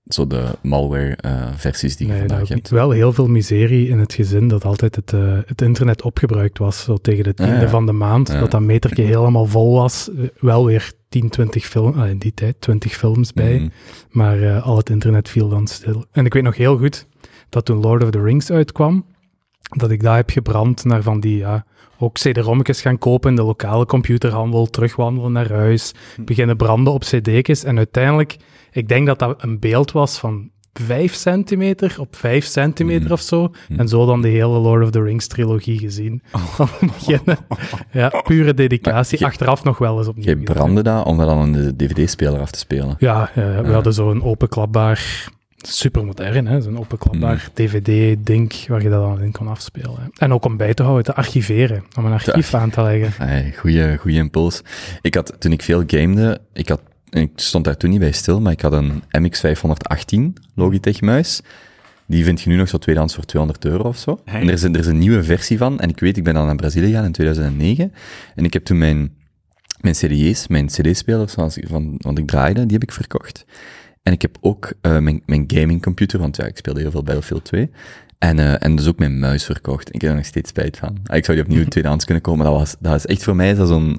zo 0.07 0.27
de 0.27 0.45
malware-versies 0.63 1.97
die 1.97 2.07
je 2.07 2.13
Nee, 2.13 2.21
vandaag 2.29 2.49
hebt. 2.49 2.71
Wel 2.71 2.91
heel 2.91 3.13
veel 3.13 3.27
miserie 3.27 3.89
in 3.89 3.99
het 3.99 4.13
gezin 4.15 4.49
dat 4.49 4.65
altijd 4.65 4.97
het, 4.97 5.13
eh, 5.13 5.39
het 5.47 5.63
internet 5.63 6.03
opgebruikt 6.03 6.59
was, 6.59 6.83
zo 6.83 6.97
tegen 6.97 7.25
de 7.25 7.35
tiende 7.35 7.55
Ah, 7.55 7.61
ja. 7.63 7.69
van 7.69 7.87
de 7.87 7.93
maand, 7.93 8.27
dat 8.27 8.51
dat 8.51 8.61
metertje 8.61 9.03
helemaal 9.03 9.47
vol 9.47 9.75
was. 9.75 10.11
Eh, 10.11 10.25
Wel 10.41 10.65
weer 10.67 10.93
10, 11.09 11.29
20 11.29 11.67
films, 11.67 11.97
in 12.09 12.19
die 12.19 12.35
tijd 12.35 12.57
20 12.61 12.93
films 12.97 13.33
bij, 13.33 13.55
Mhm. 13.59 13.69
maar 14.11 14.43
eh, 14.43 14.67
al 14.67 14.77
het 14.77 14.91
internet 14.91 15.29
viel 15.29 15.49
dan 15.49 15.67
stil. 15.67 16.05
En 16.13 16.27
ik 16.27 16.33
weet 16.35 16.43
nog 16.43 16.57
heel 16.57 16.77
goed 16.79 17.07
dat 17.49 17.65
toen 17.65 17.81
Lord 17.81 18.03
of 18.03 18.11
the 18.11 18.23
Rings 18.23 18.51
uitkwam, 18.51 19.05
dat 19.77 19.91
ik 19.91 20.03
daar 20.03 20.17
heb 20.17 20.31
gebrand 20.31 20.85
naar 20.85 21.03
van 21.03 21.21
die, 21.21 21.37
ja, 21.37 21.65
ook 21.99 22.15
cd-rommetjes 22.15 22.81
gaan 22.81 22.99
kopen 22.99 23.31
in 23.31 23.37
de 23.37 23.43
lokale 23.43 23.87
computerhandel, 23.87 24.67
terugwandelen 24.67 25.33
naar 25.33 25.53
huis, 25.53 25.93
beginnen 26.25 26.57
branden 26.57 26.93
op 26.93 27.01
cd'tjes 27.03 27.65
en 27.65 27.77
uiteindelijk, 27.77 28.37
ik 28.75 28.89
denk 28.89 29.07
dat 29.07 29.19
dat 29.19 29.43
een 29.43 29.59
beeld 29.59 29.93
was 29.93 30.19
van 30.19 30.51
5 30.73 31.15
centimeter 31.15 31.97
op 31.99 32.17
5 32.17 32.45
centimeter 32.45 33.05
Mhm. 33.05 33.13
of 33.13 33.21
zo, 33.21 33.53
en 33.77 33.89
zo 33.89 34.07
dan 34.07 34.23
de 34.23 34.29
hele 34.29 34.59
Lord 34.59 34.83
of 34.85 34.91
the 34.91 35.03
Rings 35.03 35.27
trilogie 35.27 35.79
gezien. 35.79 36.23
Van 36.33 36.69
het 36.81 36.93
begin. 36.93 37.21
Ja, 37.93 38.09
pure 38.25 38.55
dedicatie, 38.55 39.19
Maar 39.21 39.29
je- 39.29 39.35
achteraf 39.35 39.65
nog 39.65 39.79
wel 39.79 39.99
eens 39.99 40.09
opnieuw. 40.09 40.25
Gezien. 40.25 40.45
brandde 40.45 40.83
dat 40.83 41.05
om 41.07 41.17
dat 41.17 41.27
dan 41.29 41.53
de 41.53 41.77
dvd-speler 41.77 42.41
af 42.41 42.51
te 42.51 42.59
spelen. 42.59 42.97
Ja, 42.99 43.31
we 43.35 43.73
hadden 43.73 43.93
zo'n 43.93 44.23
openklapbaar, 44.23 45.29
super 45.57 46.05
modern, 46.05 46.47
hè, 46.47 46.61
zo'n 46.61 46.79
openklapbaar 46.79 47.49
DVD-ding 47.55 48.67
waar 48.67 48.83
je 48.83 48.89
dat 48.89 49.01
dan 49.03 49.23
in 49.23 49.33
kon 49.33 49.49
afspelen. 49.49 49.95
hè. 50.01 50.07
En 50.19 50.33
ook 50.33 50.45
om 50.45 50.57
bij 50.57 50.75
te 50.75 50.83
houden, 50.83 51.05
te 51.05 51.15
archiveren, 51.15 51.85
om 51.99 52.05
een 52.05 52.13
archief 52.13 52.55
aan 52.55 52.71
te 52.71 52.83
leggen. 52.83 53.27
Hey, 53.27 53.55
goeie, 53.59 53.97
goeie 53.99 54.17
impuls. 54.19 54.63
Ik 55.03 55.15
had, 55.15 55.35
toen 55.39 55.53
ik 55.53 55.63
veel 55.63 55.83
gamede, 55.87 56.41
ik 56.53 56.69
had, 56.69 56.81
ik 57.23 57.31
stond 57.35 57.65
daar 57.65 57.77
toen 57.77 57.91
niet 57.91 57.99
bij 57.99 58.13
stil, 58.13 58.41
maar 58.41 58.53
ik 58.53 58.61
had 58.61 58.73
een 58.73 59.03
MX518 59.03 60.43
Logitech 60.55 61.01
muis. 61.01 61.41
Die 62.07 62.25
vind 62.25 62.41
je 62.41 62.51
nu 62.51 62.57
nog 62.57 62.69
zo 62.69 62.79
tweedehands 62.79 63.15
voor 63.15 63.25
200 63.25 63.65
euro 63.65 63.89
of 63.89 63.97
zo. 63.99 64.21
Hey. 64.25 64.41
En 64.41 64.47
er 64.47 64.53
is, 64.53 64.63
een, 64.63 64.75
er 64.75 64.81
is 64.81 64.87
een 64.87 64.99
nieuwe 64.99 65.23
versie 65.23 65.59
van. 65.59 65.81
En 65.81 65.89
ik 65.89 66.01
weet, 66.01 66.17
ik 66.17 66.25
ben 66.25 66.35
dan 66.35 66.47
naar 66.47 66.57
Brazilië 66.57 66.87
gegaan 66.87 67.05
in 67.05 67.13
2009. 67.13 67.93
En 68.35 68.45
ik 68.45 68.53
heb 68.53 68.65
toen 68.65 68.79
mijn, 68.79 69.15
mijn 69.81 69.95
CD's, 69.95 70.47
mijn 70.49 70.67
CD-spelers, 70.67 71.33
van, 71.33 71.95
want 71.99 72.19
ik 72.19 72.27
draaide, 72.27 72.63
die 72.63 72.73
heb 72.73 72.83
ik 72.83 72.93
verkocht. 72.93 73.45
En 74.03 74.13
ik 74.13 74.23
heb 74.23 74.37
ook 74.41 74.73
eh, 74.81 74.99
mijn, 74.99 75.23
mijn 75.27 75.45
gamingcomputer, 75.47 76.19
want 76.19 76.37
ja, 76.37 76.45
ik 76.45 76.57
speelde 76.57 76.81
heel 76.81 76.91
veel 76.91 77.03
Battlefield 77.03 77.45
2. 77.45 77.71
En, 78.19 78.39
eh, 78.39 78.63
en 78.63 78.77
dus 78.77 78.87
ook 78.89 78.99
mijn 78.99 79.19
muis 79.19 79.45
verkocht. 79.45 79.95
Ik 79.95 80.01
heb 80.01 80.11
er 80.11 80.17
nog 80.17 80.27
steeds 80.27 80.49
spijt 80.49 80.77
van. 80.77 80.99
Ah, 81.05 81.17
Ik 81.17 81.25
zou 81.25 81.37
die 81.37 81.47
opnieuw 81.47 81.65
tweedehands 81.75 82.05
kunnen 82.05 82.23
komen. 82.23 82.45
maar 82.45 82.53
Dat 82.53 82.61
was, 82.61 82.77
dat 82.81 82.95
is 82.95 83.07
echt 83.07 83.23
voor 83.23 83.37
mij 83.37 83.55
zo'n 83.55 83.99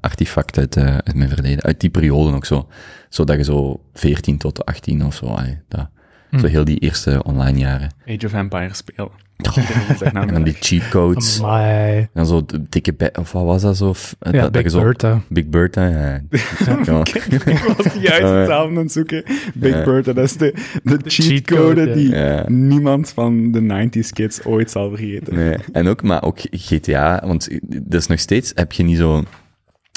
artefact 0.00 0.58
uit, 0.58 0.76
eh, 0.76 0.84
uit 0.84 1.14
mijn 1.14 1.28
verleden. 1.28 1.62
Uit 1.64 1.80
die 1.80 1.90
periode 1.90 2.34
ook 2.36 2.44
zo. 2.46 2.68
Zodat 3.08 3.36
je 3.36 3.44
zo 3.44 3.80
14 3.94 4.38
tot 4.38 4.64
18 4.66 5.04
of 5.04 5.14
zo, 5.14 5.26
allee, 5.26 5.58
dat, 5.68 5.88
zo 6.40 6.46
heel 6.46 6.64
die 6.64 6.78
eerste 6.78 7.22
online 7.22 7.58
jaren. 7.58 7.90
Age 8.06 8.26
of 8.26 8.32
Empires 8.32 8.76
spelen. 8.76 9.10
En 10.12 10.26
dan 10.28 10.42
die 10.42 10.56
cheatcodes. 10.60 11.40
Maar 11.40 11.68
En 11.96 12.08
dan 12.14 12.26
zo 12.26 12.44
de 12.46 12.62
dikke 12.68 12.92
be- 12.92 13.12
of 13.18 13.32
wat 13.32 13.44
was 13.44 13.62
dat 13.62 13.76
zo? 13.76 13.86
Dat- 14.18 14.32
ja, 14.34 14.40
dat 14.40 14.52
Big 14.52 14.70
zo- 14.70 14.80
Bertha. 14.82 15.20
Big 15.28 15.46
Bertha, 15.46 15.86
ja. 15.86 15.96
ja. 16.84 17.04
Ik 17.04 17.74
was 17.76 17.92
juist 17.94 18.20
hetzelfde 18.38 18.54
aan 18.56 18.76
het 18.76 18.92
zoeken. 18.92 19.24
Big 19.54 19.74
Ja. 19.74 19.84
Bertha, 19.84 20.12
dat 20.12 20.24
is 20.24 20.36
de, 20.36 20.52
de 20.82 20.98
cheatcode, 21.04 21.10
cheatcode 21.10 21.86
ja. 21.88 21.94
die 21.94 22.10
Ja. 22.10 22.44
niemand 22.48 23.10
van 23.10 23.52
de 23.52 23.88
90s 23.88 24.08
kids 24.12 24.44
ooit 24.44 24.70
zal 24.70 24.88
vergeten. 24.88 25.34
Nee, 25.34 25.56
en 25.72 25.86
ook, 25.88 26.02
maar 26.02 26.22
ook 26.22 26.38
GTA, 26.50 27.22
want 27.26 27.48
dat 27.68 28.00
is 28.00 28.06
nog 28.06 28.18
steeds, 28.18 28.52
heb 28.54 28.72
je 28.72 28.82
niet 28.82 28.96
zo, 28.98 29.22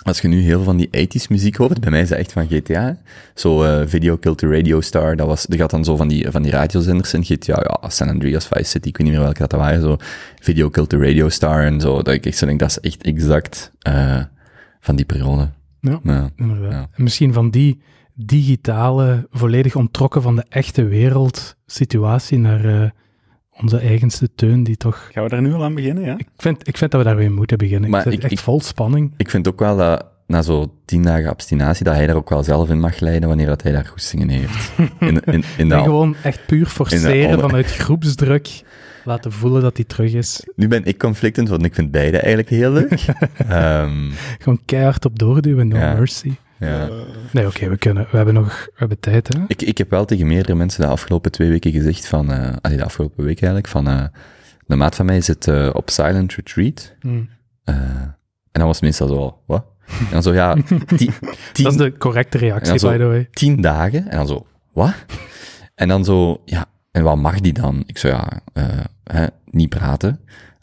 als 0.03 0.21
je 0.21 0.27
nu 0.27 0.39
heel 0.41 0.55
veel 0.55 0.63
van 0.63 0.77
die 0.77 0.87
80s 0.87 1.27
muziek 1.29 1.55
hoort, 1.55 1.79
bij 1.81 1.89
mij 1.91 2.01
is 2.01 2.09
dat 2.09 2.17
echt 2.17 2.31
van 2.31 2.47
GTA, 2.49 2.97
zo 3.35 3.63
eh, 3.63 3.87
Video 3.87 4.17
Killed 4.17 4.37
the 4.37 4.47
Radio 4.47 4.81
Star, 4.81 5.15
dat 5.15 5.27
was, 5.27 5.45
er 5.49 5.57
gaat 5.57 5.69
dan 5.69 5.83
zo 5.83 5.95
van 5.95 6.07
die, 6.07 6.31
van 6.31 6.41
die 6.41 6.51
radiozenders 6.51 7.13
in 7.13 7.23
GTA, 7.23 7.77
ja, 7.81 7.89
San 7.89 8.09
Andreas, 8.09 8.47
Vice 8.47 8.69
City, 8.69 8.87
ik 8.87 8.97
weet 8.97 9.07
niet 9.07 9.15
meer 9.15 9.25
welke 9.25 9.39
dat 9.47 9.51
waren, 9.51 9.81
zo 9.81 9.97
Video 10.39 10.69
Killed 10.69 10.89
the 10.89 10.97
Radio 10.97 11.29
Star 11.29 11.65
en 11.65 11.79
zo, 11.79 12.01
dat 12.01 12.13
ik 12.13 12.25
echt 12.25 12.37
zo 12.37 12.45
denk, 12.45 12.59
dat 12.59 12.69
is 12.69 12.79
echt 12.79 13.03
exact 13.03 13.71
eh, 13.79 14.21
van 14.79 14.95
die 14.95 15.05
periode. 15.05 15.49
Ja, 15.79 15.99
Ja. 16.03 16.29
inderdaad. 16.35 16.71
Ja. 16.71 16.87
En 16.95 17.03
misschien 17.03 17.33
van 17.33 17.49
die 17.49 17.81
digitale, 18.15 19.27
volledig 19.31 19.75
ontrokken 19.75 20.21
van 20.21 20.35
de 20.35 20.45
echte 20.49 20.83
wereld 20.83 21.55
situatie 21.65 22.37
naar 22.37 22.65
eh, 22.65 22.89
onze 23.61 23.77
eigenste 23.77 24.29
teun, 24.35 24.63
die 24.63 24.77
toch... 24.77 25.09
Gaan 25.11 25.23
we 25.23 25.29
daar 25.29 25.41
nu 25.41 25.53
al 25.53 25.63
aan 25.63 25.75
beginnen, 25.75 26.03
ja? 26.03 26.17
Ik 26.17 26.27
vind, 26.37 26.67
ik 26.67 26.77
vind 26.77 26.91
dat 26.91 27.01
we 27.01 27.07
daar 27.07 27.15
weer 27.17 27.31
moeten 27.31 27.57
beginnen. 27.57 27.89
Maar 27.89 27.99
ik 27.99 28.05
zit 28.05 28.13
ik- 28.13 28.23
echt 28.23 28.31
ik- 28.31 28.39
vol 28.39 28.61
spanning. 28.61 29.11
Ik 29.17 29.29
vind 29.29 29.47
ook 29.47 29.59
wel 29.59 29.77
dat 29.77 30.05
na 30.27 30.41
zo 30.41 30.73
tien 30.85 31.01
dagen 31.01 31.29
abstinatie, 31.29 31.83
dat 31.85 31.93
hij 31.95 32.07
daar 32.07 32.15
ook 32.15 32.29
wel 32.29 32.43
zelf 32.43 32.69
in 32.69 32.79
mag 32.79 32.99
leiden 32.99 33.27
wanneer 33.27 33.45
dat 33.47 33.61
hij 33.63 33.71
daar 33.71 33.85
goestingen 33.85 34.29
heeft. 34.29 34.71
In, 34.99 35.07
in, 35.07 35.23
in 35.25 35.43
En 35.57 35.67
de, 35.69 35.77
gewoon 35.83 36.15
echt 36.23 36.45
puur 36.45 36.65
forceren 36.65 37.39
vanuit 37.39 37.65
groepsdruk. 37.75 38.61
Laten 39.05 39.31
voelen 39.31 39.61
dat 39.61 39.75
hij 39.77 39.85
terug 39.85 40.13
is. 40.13 40.47
nu 40.55 40.67
ben 40.67 40.85
ik 40.85 40.97
conflictend, 40.97 41.49
want 41.49 41.65
ik 41.65 41.73
vind 41.75 41.91
beide 41.91 42.17
eigenlijk 42.17 42.49
heel 42.49 42.71
leuk. 42.71 42.91
Ehm, 43.47 44.09
Gewoon 44.39 44.59
keihard 44.65 45.05
op 45.05 45.19
doorduwen, 45.19 45.67
no 45.67 45.77
Ja. 45.77 45.93
mercy. 45.93 46.31
Ja. 46.65 46.89
Nee, 47.31 47.47
oké, 47.47 47.69
we 47.69 47.77
kunnen. 47.77 48.07
We 48.11 48.15
hebben 48.15 48.33
nog 48.33 48.65
we 48.65 48.71
hebben 48.75 48.99
tijd, 48.99 49.27
hè? 49.33 49.39
Ik, 49.47 49.61
ik 49.61 49.77
heb 49.77 49.89
wel 49.89 50.05
tegen 50.05 50.27
meerdere 50.27 50.55
mensen 50.55 50.81
de 50.81 50.87
afgelopen 50.87 51.31
twee 51.31 51.49
weken 51.49 51.71
gezegd 51.71 52.07
van, 52.07 52.31
eh 52.31 52.53
allee, 52.61 52.77
de 52.77 52.83
afgelopen 52.83 53.23
week 53.23 53.37
eigenlijk, 53.41 53.67
van, 53.67 53.87
eh 53.87 54.03
de 54.67 54.75
maat 54.75 54.95
van 54.95 55.05
mij 55.05 55.21
zit 55.21 55.47
eh, 55.47 55.69
op 55.73 55.89
silent 55.89 56.33
retreat. 56.35 56.93
Hm. 56.99 57.21
Eh, 57.63 57.75
en 57.75 58.59
dan 58.59 58.65
was 58.65 58.75
het 58.75 58.85
meestal 58.85 59.07
zo, 59.07 59.37
wat? 59.45 59.65
En 59.87 60.07
dan 60.11 60.23
zo, 60.23 60.33
ja, 60.33 60.53
tien, 60.57 60.85
tien, 61.53 61.63
Dat 61.63 61.71
is 61.71 61.77
de 61.77 61.97
correcte 61.97 62.37
reactie, 62.37 62.79
zo- 62.79 62.89
by 62.89 62.97
the 62.97 63.03
way. 63.05 63.27
tien 63.31 63.61
dagen. 63.61 64.07
En 64.09 64.17
dan 64.17 64.27
zo, 64.27 64.45
wat? 64.73 64.93
En 65.75 65.87
dan 65.87 66.05
zo, 66.05 66.41
ja, 66.45 66.65
en 66.91 67.03
wat 67.03 67.17
mag 67.17 67.39
die 67.39 67.53
dan? 67.53 67.83
Ik 67.85 67.97
zou 67.97 68.13
ja, 68.13 68.27
eh, 68.53 68.63
hè, 69.03 69.25
niet 69.49 69.69
praten, 69.69 70.19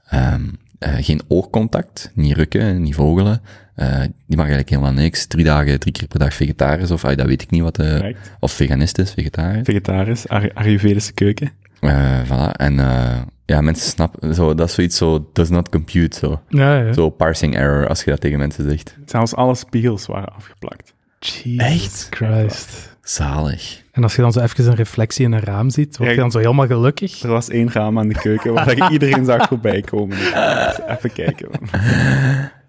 ehm, 0.08 0.42
eh, 0.78 0.94
geen 1.00 1.20
oogcontact, 1.28 2.10
niet 2.14 2.36
rukken, 2.36 2.82
niet 2.82 2.94
vogelen. 2.94 3.40
Eh, 3.80 4.00
die 4.00 4.36
mag 4.36 4.46
eigenlijk 4.46 4.68
helemaal 4.68 4.92
niks. 4.92 5.26
Drie 5.26 5.44
dagen, 5.44 5.78
drie 5.80 5.92
keer 5.92 6.06
per 6.08 6.18
dag 6.18 6.34
vegetarisch, 6.34 6.90
of 6.90 7.04
ah, 7.04 7.16
dat 7.16 7.26
weet 7.26 7.42
ik 7.42 7.50
niet 7.50 7.62
wat, 7.62 7.78
eh 7.78 7.86
Correct. 7.96 8.30
of 8.40 8.52
veganist 8.52 8.98
is, 8.98 9.12
vegetarisch. 9.12 9.64
Vegetarisch, 9.64 10.28
Ar- 10.28 10.50
Ayurvedische 10.54 11.12
keuken. 11.12 11.50
Eh, 11.80 12.20
voilà. 12.24 12.50
En 12.56 12.80
eh, 12.80 13.16
ja, 13.46 13.60
mensen 13.60 13.90
snappen, 13.90 14.34
zo, 14.34 14.54
dat 14.54 14.68
is 14.68 14.74
zoiets 14.74 14.96
zo, 14.96 15.28
does 15.32 15.48
not 15.48 15.68
compute, 15.68 16.18
zo. 16.18 16.40
Ja, 16.48 16.76
ja. 16.76 16.92
Zo 16.92 17.08
parsing 17.10 17.56
error, 17.56 17.88
als 17.88 18.04
je 18.04 18.10
dat 18.10 18.20
tegen 18.20 18.38
mensen 18.38 18.70
zegt. 18.70 18.96
Zelfs 19.06 19.34
alle 19.34 19.54
spiegels 19.54 20.06
waren 20.06 20.34
afgeplakt. 20.34 20.92
Jesus 21.18 21.56
Echt? 21.58 22.06
Christ. 22.10 22.96
Zalig. 23.02 23.82
En 23.92 24.02
als 24.02 24.16
je 24.16 24.22
dan 24.22 24.32
zo 24.32 24.40
even 24.40 24.66
een 24.66 24.74
reflectie 24.74 25.24
in 25.24 25.32
een 25.32 25.40
raam 25.40 25.70
ziet, 25.70 25.96
word 25.96 26.08
je 26.10 26.14
Ja. 26.16 26.20
dan 26.20 26.30
zo 26.30 26.38
helemaal 26.38 26.66
gelukkig? 26.66 27.22
Er 27.22 27.28
was 27.30 27.48
één 27.48 27.72
raam 27.72 27.98
aan 27.98 28.08
de 28.08 28.14
keuken 28.20 28.52
waar 28.52 28.70
ik 28.76 28.88
iedereen 28.88 29.24
zag 29.24 29.48
voorbij 29.48 29.80
komen. 29.80 30.16
Dus 30.16 30.32
even 30.96 31.12
kijken. 31.12 31.48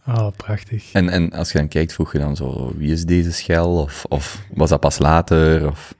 Oh, 0.07 0.27
prachtig. 0.37 0.91
En, 0.91 1.09
en 1.09 1.31
als 1.31 1.51
je 1.51 1.57
dan 1.57 1.67
kijkt, 1.67 1.93
vroeg 1.93 2.11
je 2.11 2.19
dan 2.19 2.35
zo, 2.35 2.71
wie 2.77 2.91
is 2.91 3.05
deze 3.05 3.31
schel? 3.31 3.71
Of, 3.71 4.05
of 4.09 4.41
was 4.53 4.69
dat 4.69 4.79
pas 4.79 4.99
later? 4.99 5.67
Of, 5.67 5.95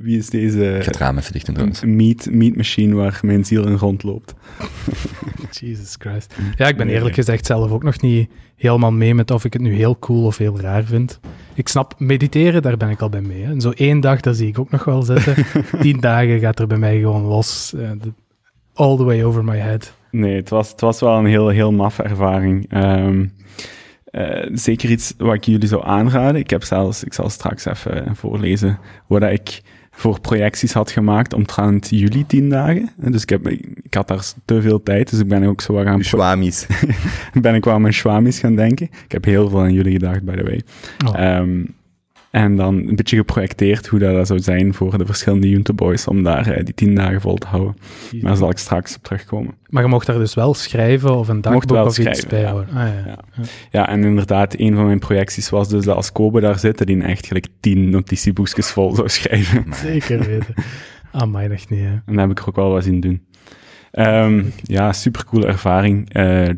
Wie 0.00 0.18
is 0.18 0.30
deze 0.30 0.64
ik 0.76 0.82
ga 0.82 0.88
het 0.90 0.96
raam 0.96 1.18
even 1.18 1.32
dichten 1.32 1.52
trouwens. 1.54 1.82
meat, 1.84 2.28
meat 2.30 2.56
machine 2.56 2.94
waar 2.94 3.18
mijn 3.22 3.44
ziel 3.44 3.66
in 3.66 3.74
rondloopt? 3.74 4.34
Jesus 5.60 5.94
Christ. 5.98 6.34
Ja, 6.56 6.66
ik 6.66 6.76
ben 6.76 6.88
eerlijk 6.88 7.14
gezegd 7.14 7.46
zelf 7.46 7.70
ook 7.70 7.82
nog 7.82 8.00
niet 8.00 8.30
helemaal 8.56 8.92
mee 8.92 9.14
met 9.14 9.30
of 9.30 9.44
ik 9.44 9.52
het 9.52 9.62
nu 9.62 9.74
heel 9.74 9.98
cool 9.98 10.24
of 10.24 10.36
heel 10.36 10.60
raar 10.60 10.84
vind. 10.84 11.20
Ik 11.54 11.68
snap, 11.68 11.94
mediteren, 11.98 12.62
daar 12.62 12.76
ben 12.76 12.90
ik 12.90 13.00
al 13.00 13.08
bij 13.08 13.20
mee. 13.20 13.42
Hè. 13.42 13.50
En 13.50 13.60
zo 13.60 13.70
één 13.70 14.00
dag, 14.00 14.20
dat 14.20 14.36
zie 14.36 14.48
ik 14.48 14.58
ook 14.58 14.70
nog 14.70 14.84
wel 14.84 15.02
zitten. 15.02 15.34
Tien 15.80 16.00
dagen 16.00 16.38
gaat 16.40 16.58
er 16.58 16.66
bij 16.66 16.78
mij 16.78 16.98
gewoon 16.98 17.22
los. 17.22 17.74
eh, 17.76 17.90
all 18.74 18.96
the 18.96 19.04
way 19.04 19.22
over 19.22 19.44
my 19.44 19.56
head. 19.56 19.92
Nee, 20.10 20.36
het 20.36 20.48
was, 20.48 20.70
het 20.70 20.80
was 20.80 21.00
wel 21.00 21.18
een 21.18 21.26
heel, 21.26 21.48
heel 21.48 21.72
maffe 21.72 22.02
ervaring. 22.02 22.66
Ehm, 22.70 23.26
eh, 24.04 24.48
zeker 24.52 24.90
iets 24.90 25.14
wat 25.18 25.34
ik 25.34 25.44
jullie 25.44 25.68
zou 25.68 25.84
aanraden. 25.84 26.40
Ik 26.40 26.50
heb 26.50 26.62
zelfs, 26.62 27.04
ik 27.04 27.12
zal 27.12 27.30
straks 27.30 27.64
even 27.64 28.16
voorlezen 28.16 28.78
wat 29.06 29.20
dat 29.20 29.30
ik 29.30 29.62
voor 29.90 30.20
projecties 30.20 30.72
had 30.72 30.90
gemaakt 30.90 31.32
omtrent 31.32 31.88
juli 31.90 32.26
tien 32.26 32.48
dagen. 32.48 32.90
Dus 32.96 33.22
ik, 33.22 33.28
heb, 33.28 33.48
ik 33.82 33.94
had 33.94 34.08
daar 34.08 34.32
te 34.44 34.62
veel 34.62 34.82
tijd, 34.82 35.10
dus 35.10 35.20
ik 35.20 35.28
ben 35.28 35.44
ook 35.44 35.60
zo 35.60 35.72
wat 35.72 35.84
gaan, 35.84 36.04
Schwamies. 36.04 36.66
ben 37.40 37.54
ik 37.54 37.64
wel 37.64 37.74
aan 37.74 37.80
mijn 37.80 37.94
schwamies 37.94 38.38
gaan 38.38 38.56
denken. 38.56 38.88
Ik 39.04 39.12
heb 39.12 39.24
heel 39.24 39.48
veel 39.48 39.60
aan 39.60 39.72
jullie 39.72 39.92
gedacht, 39.92 40.22
by 40.22 40.36
the 40.36 40.42
way. 40.42 40.62
Oh. 41.06 41.20
Ehm, 41.20 41.64
en 42.30 42.56
dan 42.56 42.74
een 42.74 42.96
beetje 42.96 43.16
geprojecteerd 43.16 43.86
hoe 43.86 43.98
dat, 43.98 44.14
dat 44.14 44.26
zou 44.26 44.40
zijn 44.40 44.74
voor 44.74 44.98
de 44.98 45.06
verschillende 45.06 45.48
Junto 45.48 45.74
Boys 45.74 46.06
om 46.06 46.22
daar 46.22 46.46
eh, 46.46 46.64
die 46.64 46.74
tien 46.74 46.94
dagen 46.94 47.20
vol 47.20 47.36
te 47.36 47.46
houden. 47.46 47.76
Maar 48.12 48.20
daar 48.22 48.36
zal 48.36 48.50
ik 48.50 48.58
straks 48.58 48.96
op 48.96 49.02
terugkomen. 49.02 49.54
Maar 49.68 49.82
je 49.82 49.88
mocht 49.88 50.06
daar 50.06 50.18
dus 50.18 50.34
wel 50.34 50.54
schrijven 50.54 51.16
of 51.16 51.28
een 51.28 51.40
dagboek 51.40 51.70
wel 51.70 51.86
of 51.86 51.98
iets 51.98 52.26
bij 52.26 52.40
ja. 52.40 52.46
houden. 52.46 52.68
Ah, 52.74 52.88
ja. 52.88 53.02
Ja. 53.06 53.44
Ja, 53.70 53.88
en 53.88 54.04
inderdaad, 54.04 54.58
een 54.58 54.74
van 54.74 54.86
mijn 54.86 54.98
projecties 54.98 55.50
was 55.50 55.68
dus 55.68 55.84
dat 55.84 55.96
als 55.96 56.12
Kobe 56.12 56.40
daar 56.40 56.58
zit, 56.58 56.78
dat 56.78 56.88
hij 56.88 57.00
echt 57.00 57.26
gelijk 57.26 57.46
tien 57.60 57.90
notitieboekjes 57.90 58.70
vol 58.70 58.94
zou 58.94 59.08
schrijven. 59.08 59.64
Zeker 59.84 60.26
weten. 60.26 60.54
Mij 61.30 61.50
echt 61.50 61.70
niet, 61.70 61.80
hè. 61.80 61.86
En 61.86 62.02
dat 62.06 62.16
heb 62.18 62.30
ik 62.30 62.38
er 62.38 62.48
ook 62.48 62.56
wel 62.56 62.70
wat 62.70 62.84
zien 62.84 63.00
doen. 63.00 63.26
Ehm, 63.90 64.44
ja, 64.62 64.92
supercoole 64.92 65.46
ervaring. 65.46 66.12
Eh, 66.12 66.48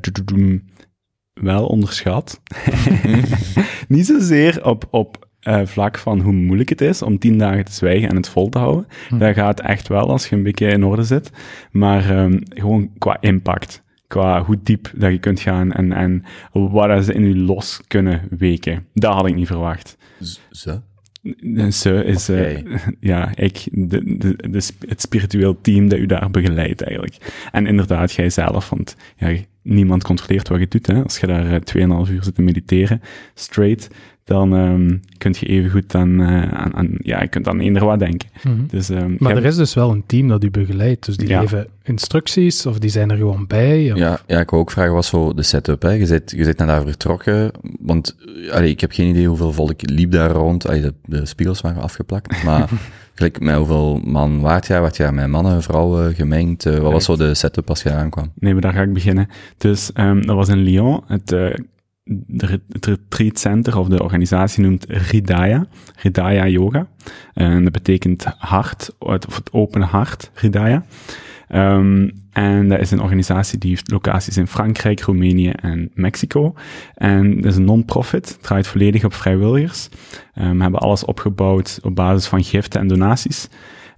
wel 1.35 1.67
onderschat. 1.67 2.41
Niet 3.89 4.07
zozeer 4.07 4.65
op, 4.65 4.89
op 4.91 5.20
eh, 5.41 5.61
vlak 5.65 5.99
van 5.99 6.21
hoe 6.21 6.33
moeilijk 6.33 6.69
het 6.69 6.81
is 6.81 7.03
om 7.03 7.19
tien 7.19 7.39
dagen 7.39 7.65
te 7.65 7.73
zwijgen 7.73 8.09
en 8.09 8.17
het 8.17 8.29
vol 8.29 8.49
te 8.49 8.59
houden. 8.59 8.87
Hm. 9.09 9.19
Dat 9.19 9.35
gaat 9.35 9.61
echt 9.61 9.89
wel 9.89 10.11
als 10.11 10.29
je 10.29 10.37
een 10.37 10.43
beetje 10.43 10.67
in 10.67 10.85
orde 10.85 11.03
zit. 11.03 11.31
Maar 11.71 12.11
ehm, 12.11 12.39
gewoon 12.49 12.91
qua 12.99 13.17
impact. 13.21 13.83
Qua 14.07 14.45
hoe 14.45 14.59
diep 14.63 14.93
dat 14.95 15.11
je 15.11 15.19
kunt 15.19 15.41
gaan 15.41 15.73
en, 15.73 15.93
en 15.93 16.25
wat 16.53 17.05
ze 17.05 17.15
in 17.15 17.29
je 17.29 17.37
los 17.37 17.81
kunnen 17.87 18.23
weken. 18.31 18.87
Dat 18.95 19.15
had 19.15 19.27
ik 19.27 19.35
niet 19.35 19.47
verwacht. 19.47 19.97
Zo? 20.51 20.83
Ze 21.71 22.05
is, 22.05 22.29
eh, 22.29 22.59
ja, 23.01 23.31
ik, 23.35 23.69
de, 23.73 24.17
de, 24.51 24.65
het 24.89 25.01
spiritueel 25.01 25.61
team 25.61 25.89
dat 25.89 25.99
u 25.99 26.07
daar 26.07 26.31
begeleidt 26.31 26.83
eigenlijk. 26.83 27.47
En 27.53 27.67
inderdaad, 27.67 28.13
jij 28.13 28.31
zelf, 28.31 28.69
want 28.71 28.97
ja, 29.17 29.37
niemand 29.63 30.03
controleert 30.03 30.49
wat 30.49 30.59
je 30.59 30.69
doet. 30.69 30.87
Hè. 30.87 31.03
Als 31.03 31.19
je 31.19 31.27
daar 31.27 31.53
eh, 31.53 32.07
2,5 32.07 32.13
uur 32.13 32.23
zit 32.23 32.35
te 32.35 32.43
mediteren, 32.43 33.03
straight, 33.35 33.91
dan 34.25 34.55
ehm 34.57 34.97
kun 35.19 35.35
je 35.39 35.47
even 35.47 35.71
goed 35.71 35.95
aan, 35.95 36.21
eh, 36.21 36.43
aan, 36.53 36.75
aan, 36.75 36.89
ja, 36.99 37.23
je 37.23 37.29
kunt 37.29 37.49
aan 37.49 37.61
eender 37.61 37.85
wat 37.85 37.99
denken. 37.99 38.29
Mhm. 38.43 38.57
Dus, 38.71 38.89
ehm, 38.89 39.15
Maar 39.19 39.37
er 39.37 39.45
is 39.45 39.57
dus 39.57 39.75
wel 39.75 39.91
een 39.91 40.03
team 40.07 40.29
dat 40.29 40.45
u 40.45 40.51
begeleidt. 40.51 41.07
Dus 41.07 41.17
die 41.17 41.29
Ja. 41.29 41.41
geven 41.41 41.67
instructies 41.83 42.67
of 42.67 42.79
die 42.79 42.91
zijn 42.91 43.11
er 43.11 43.17
gewoon 43.17 43.47
bij. 43.47 43.93
Of... 43.93 43.99
Ja, 43.99 44.21
ja, 44.27 44.41
ik 44.41 44.51
wou 44.51 44.63
ook 44.63 44.71
vragen, 44.71 44.93
wat 44.93 45.05
zo 45.05 45.35
de 45.35 45.43
setup, 45.43 45.83
hè? 45.83 45.91
Je 45.91 46.07
zit, 46.07 46.31
je 46.37 46.45
zit 46.45 46.59
naar 46.59 46.67
daar 46.67 46.83
vertrokken, 46.83 47.51
want 47.81 48.17
allee, 48.51 48.71
ik 48.71 48.81
heb 48.81 48.93
geen 48.93 49.09
idee 49.09 49.27
hoeveel 49.27 49.53
volk 49.53 49.91
liep 49.91 50.11
daar 50.13 50.31
rond. 50.31 50.67
Allee, 50.69 50.81
de, 50.81 50.95
de 51.05 51.27
spiegels 51.27 51.61
waren 51.61 51.83
afgeplakt, 51.83 52.43
maar 52.45 52.69
gelijk 53.15 53.41
met 53.41 53.55
hoeveel 53.57 54.01
man 54.05 54.41
waart 54.41 54.67
jij? 54.67 54.81
Waart 54.81 54.97
jij 54.97 55.13
met 55.13 55.29
mannen, 55.29 55.63
vrouwen, 55.63 56.15
gemengd? 56.15 56.67
Eh, 56.67 56.79
wat 56.79 56.93
was 56.93 57.05
zo 57.05 57.17
de 57.17 57.35
setup 57.35 57.69
als 57.69 57.83
je 57.83 57.89
daar 57.89 57.99
aankwam? 57.99 58.33
Nee, 58.35 58.53
maar 58.53 58.63
daar 58.63 58.73
ga 58.73 58.83
ik 58.83 58.93
beginnen. 58.93 59.29
Dus 59.59 59.93
ehm, 59.93 60.21
dat 60.27 60.37
was 60.37 60.49
in 60.49 60.59
Lyon. 60.59 61.03
Het, 61.07 61.33
eh, 61.33 61.55
het 62.37 62.87
retreat 62.87 63.39
center, 63.39 63.79
of 63.79 63.89
de 63.89 64.03
organisatie 64.03 64.63
noemt 64.63 64.87
Hridaya. 64.89 65.67
Hridaya 65.95 66.47
Yoga. 66.47 66.87
En 67.35 67.63
dat 67.63 67.73
betekent 67.73 68.25
hart, 68.39 68.95
of 68.99 69.37
het 69.37 69.53
open 69.53 69.83
hart, 69.83 70.31
Hridaya. 70.35 70.85
Ehm, 71.49 72.09
en 72.33 72.69
dat 72.69 72.81
is 72.81 72.91
een 72.91 73.01
organisatie 73.01 73.59
die 73.59 73.71
heeft 73.71 73.91
locaties 73.91 74.37
in 74.37 74.47
Frankrijk, 74.47 75.01
Roemenië 75.01 75.51
en 75.51 75.91
Mexico. 75.95 76.55
En 76.95 77.37
dat 77.37 77.45
is 77.45 77.57
een 77.57 77.65
non-profit, 77.65 78.39
draait 78.41 78.67
volledig 78.67 79.05
op 79.05 79.15
vrijwilligers. 79.15 79.89
We 80.35 80.43
hebben 80.43 80.81
alles 80.81 81.05
opgebouwd 81.05 81.79
op 81.83 81.95
basis 81.95 82.27
van 82.27 82.45
giften 82.45 82.81
en 82.81 82.89
donaties. 82.89 83.49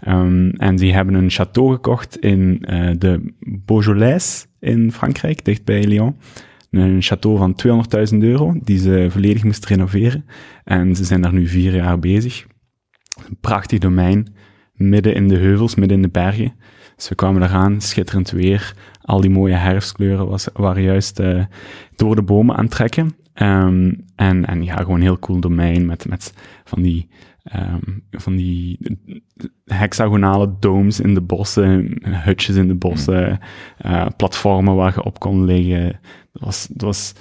Ehm, 0.02 0.49
en 0.49 0.76
die 0.76 0.92
hebben 0.92 1.14
een 1.14 1.31
château 1.31 1.73
gekocht 1.73 2.19
in 2.19 2.59
eh, 2.64 2.90
de 2.99 3.35
Beaujolais 3.40 4.47
in 4.61 4.92
Frankrijk, 4.92 5.45
dicht 5.45 5.64
bij 5.64 5.85
Lyon. 5.85 6.16
Een 6.73 7.02
château 7.02 7.37
van 7.37 7.57
200.000 8.12 8.19
euro, 8.19 8.55
die 8.62 8.79
ze 8.79 9.07
volledig 9.11 9.45
moesten 9.45 9.69
renoveren. 9.69 10.25
En 10.64 10.97
ze 10.97 11.05
zijn 11.05 11.21
daar 11.21 11.33
nu 11.33 11.47
vier 11.47 11.75
jaar 11.75 11.99
bezig. 11.99 12.47
Een 13.29 13.37
prachtig 13.41 13.79
domein, 13.79 14.35
midden 14.75 15.14
in 15.14 15.29
de 15.29 15.37
heuvels, 15.37 15.75
midden 15.75 15.97
in 15.97 16.02
de 16.02 16.09
bergen. 16.09 16.55
Dus 16.97 17.09
we 17.09 17.14
kwamen 17.14 17.43
eraan, 17.43 17.81
schitterend 17.81 18.31
weer. 18.31 18.75
Al 19.02 19.21
die 19.21 19.31
mooie 19.31 19.55
herfstkleuren 19.55 20.29
was, 20.29 20.49
waren 20.52 20.83
juist 20.83 21.19
eh, 21.19 21.45
door 21.97 22.14
de 22.14 22.23
bomen 22.23 22.57
aan 22.57 22.64
het 22.64 22.73
trekken. 22.73 23.17
Ehm, 23.33 23.93
en, 24.17 24.47
en 24.47 24.64
ja, 24.64 24.76
gewoon 24.76 24.97
een 24.97 25.02
heel 25.02 25.19
cool 25.19 25.41
domein 25.41 25.87
met, 25.87 26.09
met 26.09 26.35
van 26.64 26.83
die, 26.83 27.09
ehm, 27.43 27.81
van 28.11 28.37
die 28.37 28.79
hexagonale 29.64 30.55
domes 30.61 31.00
in 31.00 31.14
de 31.14 31.21
bossen, 31.21 31.99
hutjes 32.02 32.57
in 32.57 32.69
de 32.69 32.75
bossen, 32.75 33.38
eh, 33.79 34.07
platformen 34.17 34.75
waar 34.75 34.93
je 34.95 35.05
op 35.05 35.19
kon 35.19 35.45
liggen. 35.45 36.00
Dat 36.33 36.43
was, 36.43 36.69
dat 36.71 36.83
was, 36.83 37.12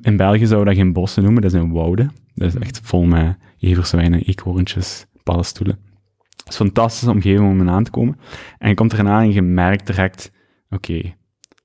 in 0.00 0.16
België 0.16 0.46
zouden 0.46 0.58
we 0.58 0.64
dat 0.64 0.84
geen 0.84 0.92
bossen 0.92 1.22
noemen, 1.22 1.42
dat 1.42 1.50
zijn 1.50 1.72
wouden. 1.72 2.12
Dat 2.34 2.48
is 2.48 2.60
echt 2.60 2.80
vol 2.82 3.04
met 3.04 3.36
everzwijnen, 3.58 4.22
eekhoorntjes, 4.22 5.06
paddenstoelen. 5.22 5.78
Het 6.18 6.52
is 6.52 6.58
een 6.58 6.66
fantastische 6.66 7.10
omgeving 7.10 7.48
om 7.48 7.60
in 7.60 7.70
aan 7.70 7.84
te 7.84 7.90
komen. 7.90 8.18
En 8.58 8.68
je 8.68 8.74
komt 8.74 8.92
erna 8.92 9.20
en 9.20 9.32
je 9.32 9.42
merkt 9.42 9.86
direct, 9.86 10.32
oké, 10.70 11.14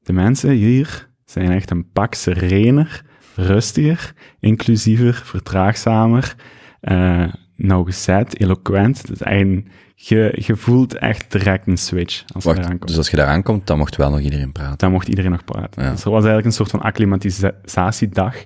de 0.02 0.14
mensen 0.14 0.50
hier 0.50 1.10
zijn 1.26 1.52
echt 1.52 1.72
een 1.72 1.92
pak 1.92 2.14
serener, 2.14 3.06
rustiger, 3.36 4.14
inclusiever, 4.40 5.14
vertraagzamer, 5.14 6.36
eh 6.80 7.34
nauwgezet, 7.58 8.40
eloquent. 8.40 9.08
Dus 9.08 9.22
eigenlijk, 9.22 9.68
je, 10.00 10.34
je 10.46 10.56
voelt 10.56 10.96
echt 10.98 11.32
direct 11.32 11.68
een 11.68 11.78
switch 11.78 12.24
als 12.34 12.44
je 12.44 12.50
eraan 12.50 12.68
komt. 12.68 12.88
dus 12.88 12.98
als 12.98 13.10
je 13.10 13.18
daar 13.18 13.28
aankomt, 13.28 13.68
dan 13.68 13.78
mocht 13.78 13.96
wel 13.96 14.10
nog 14.10 14.20
iedereen 14.20 14.52
praten. 14.52 14.78
Daar 14.78 14.92
mocht 14.92 15.08
iedereen 15.08 15.32
nog 15.32 15.44
praten. 15.44 15.84
Ja. 15.84 15.92
Dus 15.92 16.04
er 16.04 16.12
was 16.12 16.24
eigenlijk 16.24 16.46
een 16.46 16.54
soort 16.54 16.70
van 16.70 16.82
acclimatisatiedag, 16.82 18.44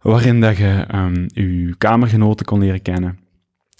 waarin 0.00 0.40
dat 0.40 0.56
je 0.56 0.84
ehm 0.88 1.26
je 1.26 1.74
kamergenoten 1.78 2.46
kon 2.46 2.58
leren 2.60 2.82
kennen, 2.82 3.18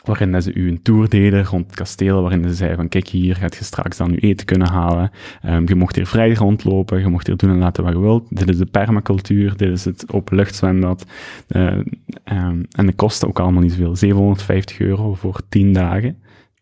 waarin 0.05 0.33
dat 0.33 0.43
ze 0.43 0.55
u 0.55 0.69
een 0.69 0.83
tour 0.83 1.09
deden 1.09 1.45
rond 1.45 1.67
het 1.67 1.75
kasteel, 1.75 2.23
waarin 2.23 2.49
ze 2.49 2.55
zeiden 2.55 2.79
van 2.79 2.89
kijk, 2.89 3.09
hier 3.09 3.37
gaat 3.37 3.57
je 3.57 3.65
straks 3.65 3.97
dan 3.97 4.11
je 4.11 4.19
eten 4.19 4.47
kunnen 4.47 4.69
halen. 4.69 5.11
Ehm, 5.43 5.63
je 5.69 5.75
mocht 5.75 5.97
hier 5.97 6.07
vrij 6.07 6.35
rondlopen, 6.35 7.01
je 7.01 7.09
mocht 7.09 7.27
hier 7.27 7.37
doen 7.37 7.51
en 7.51 7.59
laten 7.59 7.85
wat 7.85 7.93
je 7.93 8.01
wilt. 8.01 8.37
Dit 8.37 8.49
is 8.49 8.59
de 8.59 8.67
permacultuur, 8.67 9.57
dit 9.57 9.73
is 9.73 9.85
het 9.85 10.13
openluchtzwembad. 10.13 11.05
Eh, 11.49 11.79
ehm, 12.25 12.63
en 12.71 12.87
de 12.87 12.93
kosten 12.93 13.29
ook 13.29 13.39
allemaal 13.41 13.63
niet 13.63 13.73
zoveel. 13.73 13.97
750 13.97 14.79
euro 14.79 15.15
voor 15.15 15.41
10 15.49 15.73
dagen 15.73 16.17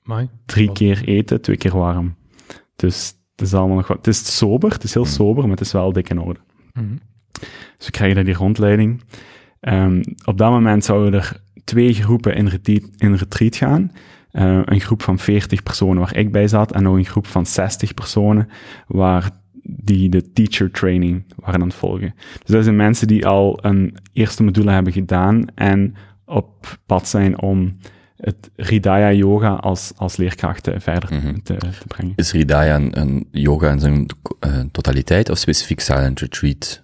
Amai. 0.06 0.28
drie 0.46 0.66
Wat- 0.66 0.76
keer 0.76 1.04
eten, 1.04 1.40
twee 1.40 1.56
keer 1.56 1.76
warm. 1.76 2.14
Dus 2.76 3.14
het 3.36 3.46
is 3.46 3.54
allemaal 3.54 3.76
nog 3.76 3.86
wat. 3.86 3.96
Het 3.96 4.06
is 4.06 4.36
sober, 4.36 4.72
het 4.72 4.82
is 4.84 4.94
heel 4.94 5.04
sober, 5.04 5.42
maar 5.42 5.56
het 5.56 5.60
is 5.66 5.72
wel 5.72 5.92
dik 5.92 6.08
in 6.10 6.18
orde. 6.20 6.40
Mhm. 6.72 6.96
Dus 7.76 7.86
we 7.86 7.90
krijgen 7.90 8.16
daar 8.16 8.24
die 8.24 8.34
rondleiding. 8.34 9.02
Ehm, 9.60 10.02
op 10.24 10.38
dat 10.38 10.50
moment 10.50 10.84
zouden 10.84 11.20
er 11.20 11.40
twee 11.64 11.92
groepen 11.94 12.34
in 12.36 12.46
retreat, 12.48 12.82
in 12.96 13.14
retreat 13.14 13.56
gaan. 13.56 13.92
Eh, 14.30 14.60
een 14.64 14.80
groep 14.80 15.02
van 15.02 15.18
40 15.18 15.62
personen 15.62 15.98
waar 15.98 16.16
ik 16.16 16.32
bij 16.32 16.48
zat 16.48 16.72
en 16.72 16.82
nog 16.82 16.96
een 16.96 17.04
groep 17.04 17.26
van 17.26 17.46
60 17.46 17.94
personen 17.94 18.48
waar 18.86 19.30
die 19.62 20.08
de 20.08 20.32
teacher 20.32 20.70
training 20.70 21.24
waren 21.36 21.60
aan 21.60 21.66
het 21.66 21.76
volgen. 21.76 22.14
Dus 22.16 22.50
dat 22.54 22.64
zijn 22.64 22.76
mensen 22.76 23.06
die 23.06 23.26
al 23.26 23.58
een 23.64 23.96
eerste 24.12 24.42
module 24.42 24.70
hebben 24.70 24.92
gedaan 24.92 25.44
en 25.54 25.94
op 26.24 26.78
pad 26.86 27.08
zijn 27.08 27.40
om 27.42 27.76
het 28.26 28.50
Hridaya 28.56 29.12
Yoga 29.12 29.48
als, 29.54 29.92
als 29.96 30.16
leerkrachten 30.16 30.80
verder 30.80 31.14
Mhm. 31.14 31.34
te, 31.42 31.56
te 31.56 31.86
brengen. 31.86 32.12
Is 32.16 32.30
Hridaya 32.32 32.74
een, 32.76 33.00
een 33.00 33.28
yoga 33.30 33.70
in 33.70 33.78
zijn 33.80 34.06
eh, 34.38 34.60
totaliteit 34.72 35.30
of 35.30 35.38
specifiek 35.38 35.80
silent 35.80 36.20
retreat? 36.20 36.82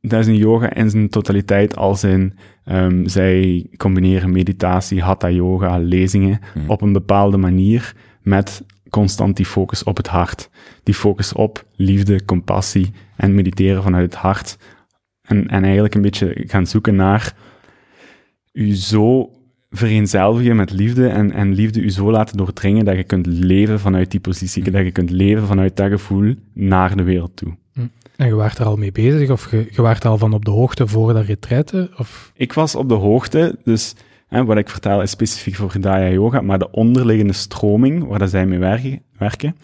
Dat 0.00 0.20
is 0.20 0.26
een 0.26 0.36
yoga 0.36 0.74
in 0.74 0.90
zijn 0.90 1.08
totaliteit, 1.08 1.76
als 1.76 2.04
in 2.04 2.34
ehm, 2.64 3.06
zij 3.06 3.66
combineren 3.76 4.30
meditatie, 4.32 5.02
hatha 5.02 5.30
yoga, 5.30 5.76
lezingen 5.78 6.40
Mhm. 6.54 6.70
op 6.70 6.80
een 6.82 6.92
bepaalde 6.92 7.36
manier 7.36 7.94
met 8.22 8.62
constant 8.90 9.36
die 9.36 9.46
focus 9.46 9.82
op 9.84 9.96
het 9.96 10.06
hart. 10.06 10.50
Die 10.82 10.94
focus 10.94 11.32
op 11.32 11.64
liefde, 11.76 12.24
compassie 12.24 12.90
en 13.16 13.34
mediteren 13.34 13.82
vanuit 13.82 14.04
het 14.04 14.14
hart. 14.20 14.56
En, 15.22 15.48
en 15.48 15.62
eigenlijk 15.64 15.94
een 15.94 16.02
beetje 16.02 16.34
gaan 16.46 16.66
zoeken 16.66 16.94
naar 16.94 17.34
u 18.52 18.74
zo 18.74 19.30
vereenzelvigen 19.72 20.56
met 20.56 20.72
liefde 20.72 21.08
en, 21.08 21.32
en 21.32 21.52
liefde 21.54 21.80
u 21.80 21.90
zo 21.90 22.10
laten 22.10 22.36
doordringen 22.36 22.84
dat 22.84 22.96
je 22.96 23.04
kunt 23.04 23.26
leven 23.26 23.80
vanuit 23.80 24.10
die 24.10 24.20
positie, 24.20 24.70
dat 24.70 24.84
je 24.84 24.90
kunt 24.90 25.10
leven 25.10 25.46
vanuit 25.46 25.76
dat 25.76 25.90
gevoel 25.90 26.34
naar 26.52 26.96
de 26.96 27.02
wereld 27.02 27.36
toe. 27.36 27.56
En 28.16 28.26
je 28.26 28.34
waart 28.34 28.58
er 28.58 28.66
al 28.66 28.76
mee 28.76 28.92
bezig, 28.92 29.30
of 29.30 29.50
je, 29.50 29.66
je 29.70 29.82
waart 29.82 30.04
er 30.04 30.10
al 30.10 30.18
van 30.18 30.32
op 30.32 30.44
de 30.44 30.50
hoogte 30.50 30.86
voor 30.86 31.12
dat 31.12 31.24
retraite? 31.24 31.90
Of... 31.98 32.32
Ik 32.34 32.52
was 32.52 32.74
op 32.74 32.88
de 32.88 32.94
hoogte, 32.94 33.58
dus 33.64 33.94
hè, 34.28 34.44
wat 34.44 34.56
ik 34.56 34.68
vertel 34.68 35.02
is 35.02 35.10
specifiek 35.10 35.54
voor 35.54 35.70
Hridaya 35.70 36.10
Yoga, 36.10 36.40
maar 36.40 36.58
de 36.58 36.70
onderliggende 36.70 37.32
stroming 37.32 38.04
waar 38.04 38.18
dat 38.18 38.30
zij 38.30 38.46
mee 38.46 38.58
werken, 38.58 39.02
werken 39.18 39.56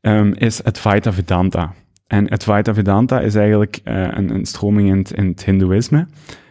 ehm, 0.00 0.32
is 0.32 0.64
Advaita 0.64 1.12
Vedanta. 1.12 1.74
En 2.06 2.28
Advaita 2.28 2.74
Vedanta 2.74 3.20
is 3.20 3.34
eigenlijk 3.34 3.80
eh, 3.84 4.08
een, 4.10 4.34
een 4.34 4.46
stroming 4.46 4.88
in 4.88 4.98
het, 4.98 5.12
in 5.12 5.26
het 5.26 5.44
Hindoeïsme. 5.44 6.06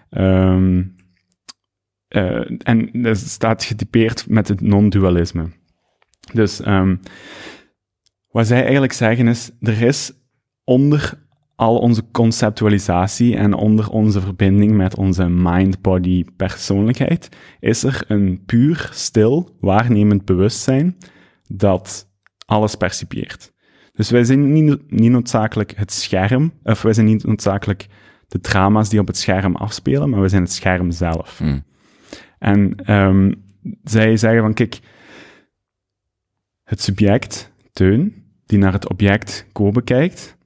Ehm, 0.10 0.82
eh, 2.12 2.52
en 2.58 2.90
dat 2.92 3.18
staat 3.18 3.64
getypeerd 3.64 4.30
met 4.30 4.48
het 4.48 4.62
non-dualisme. 4.62 5.50
Dus 6.34 6.62
ehm, 6.62 6.96
wat 8.30 8.48
zij 8.48 8.62
eigenlijk 8.62 8.94
zeggen 8.94 9.28
is, 9.28 9.52
er 9.60 9.82
is 9.82 10.12
onder 10.64 11.14
al 11.56 11.78
onze 11.78 12.04
conceptualisatie 12.12 13.36
en 13.36 13.54
onder 13.54 13.90
onze 13.90 14.22
verbinding 14.22 14.72
met 14.72 14.96
onze 14.96 15.30
mind-body 15.30 16.26
persoonlijkheid, 16.36 17.30
is 17.60 17.84
er 17.84 18.04
een 18.08 18.44
puur, 18.46 18.90
stil, 18.94 19.58
waarnemend 19.60 20.26
bewustzijn 20.26 20.98
dat 21.48 22.10
alles 22.46 22.76
percipieert. 22.76 23.52
Dus 23.92 24.10
wij 24.10 24.24
zijn 24.24 24.52
niet, 24.52 24.92
niet 24.92 25.12
noodzakelijk 25.12 25.74
het 25.76 25.92
scherm, 25.92 26.54
of 26.64 26.82
wij 26.82 26.94
zijn 26.94 27.06
niet 27.06 27.26
noodzakelijk 27.26 27.88
de 28.28 28.40
drama's 28.40 28.90
die 28.90 29.00
op 29.00 29.08
het 29.08 29.18
scherm 29.18 29.56
afspelen, 29.56 30.10
maar 30.10 30.22
we 30.22 30.30
zijn 30.30 30.44
het 30.44 30.52
scherm 30.52 30.92
zelf. 30.92 31.38
Hmm. 31.38 31.64
En 32.42 32.76
ehm, 32.76 33.32
zij 33.84 34.18
zeggen 34.18 34.42
van, 34.42 34.54
kijk, 34.54 34.80
het 36.64 36.82
subject, 36.82 37.52
Teun, 37.72 38.24
die 38.46 38.58
naar 38.58 38.74
het 38.74 38.90
object 38.90 39.48
Kobe 39.52 39.82
kijkt, 39.82 40.38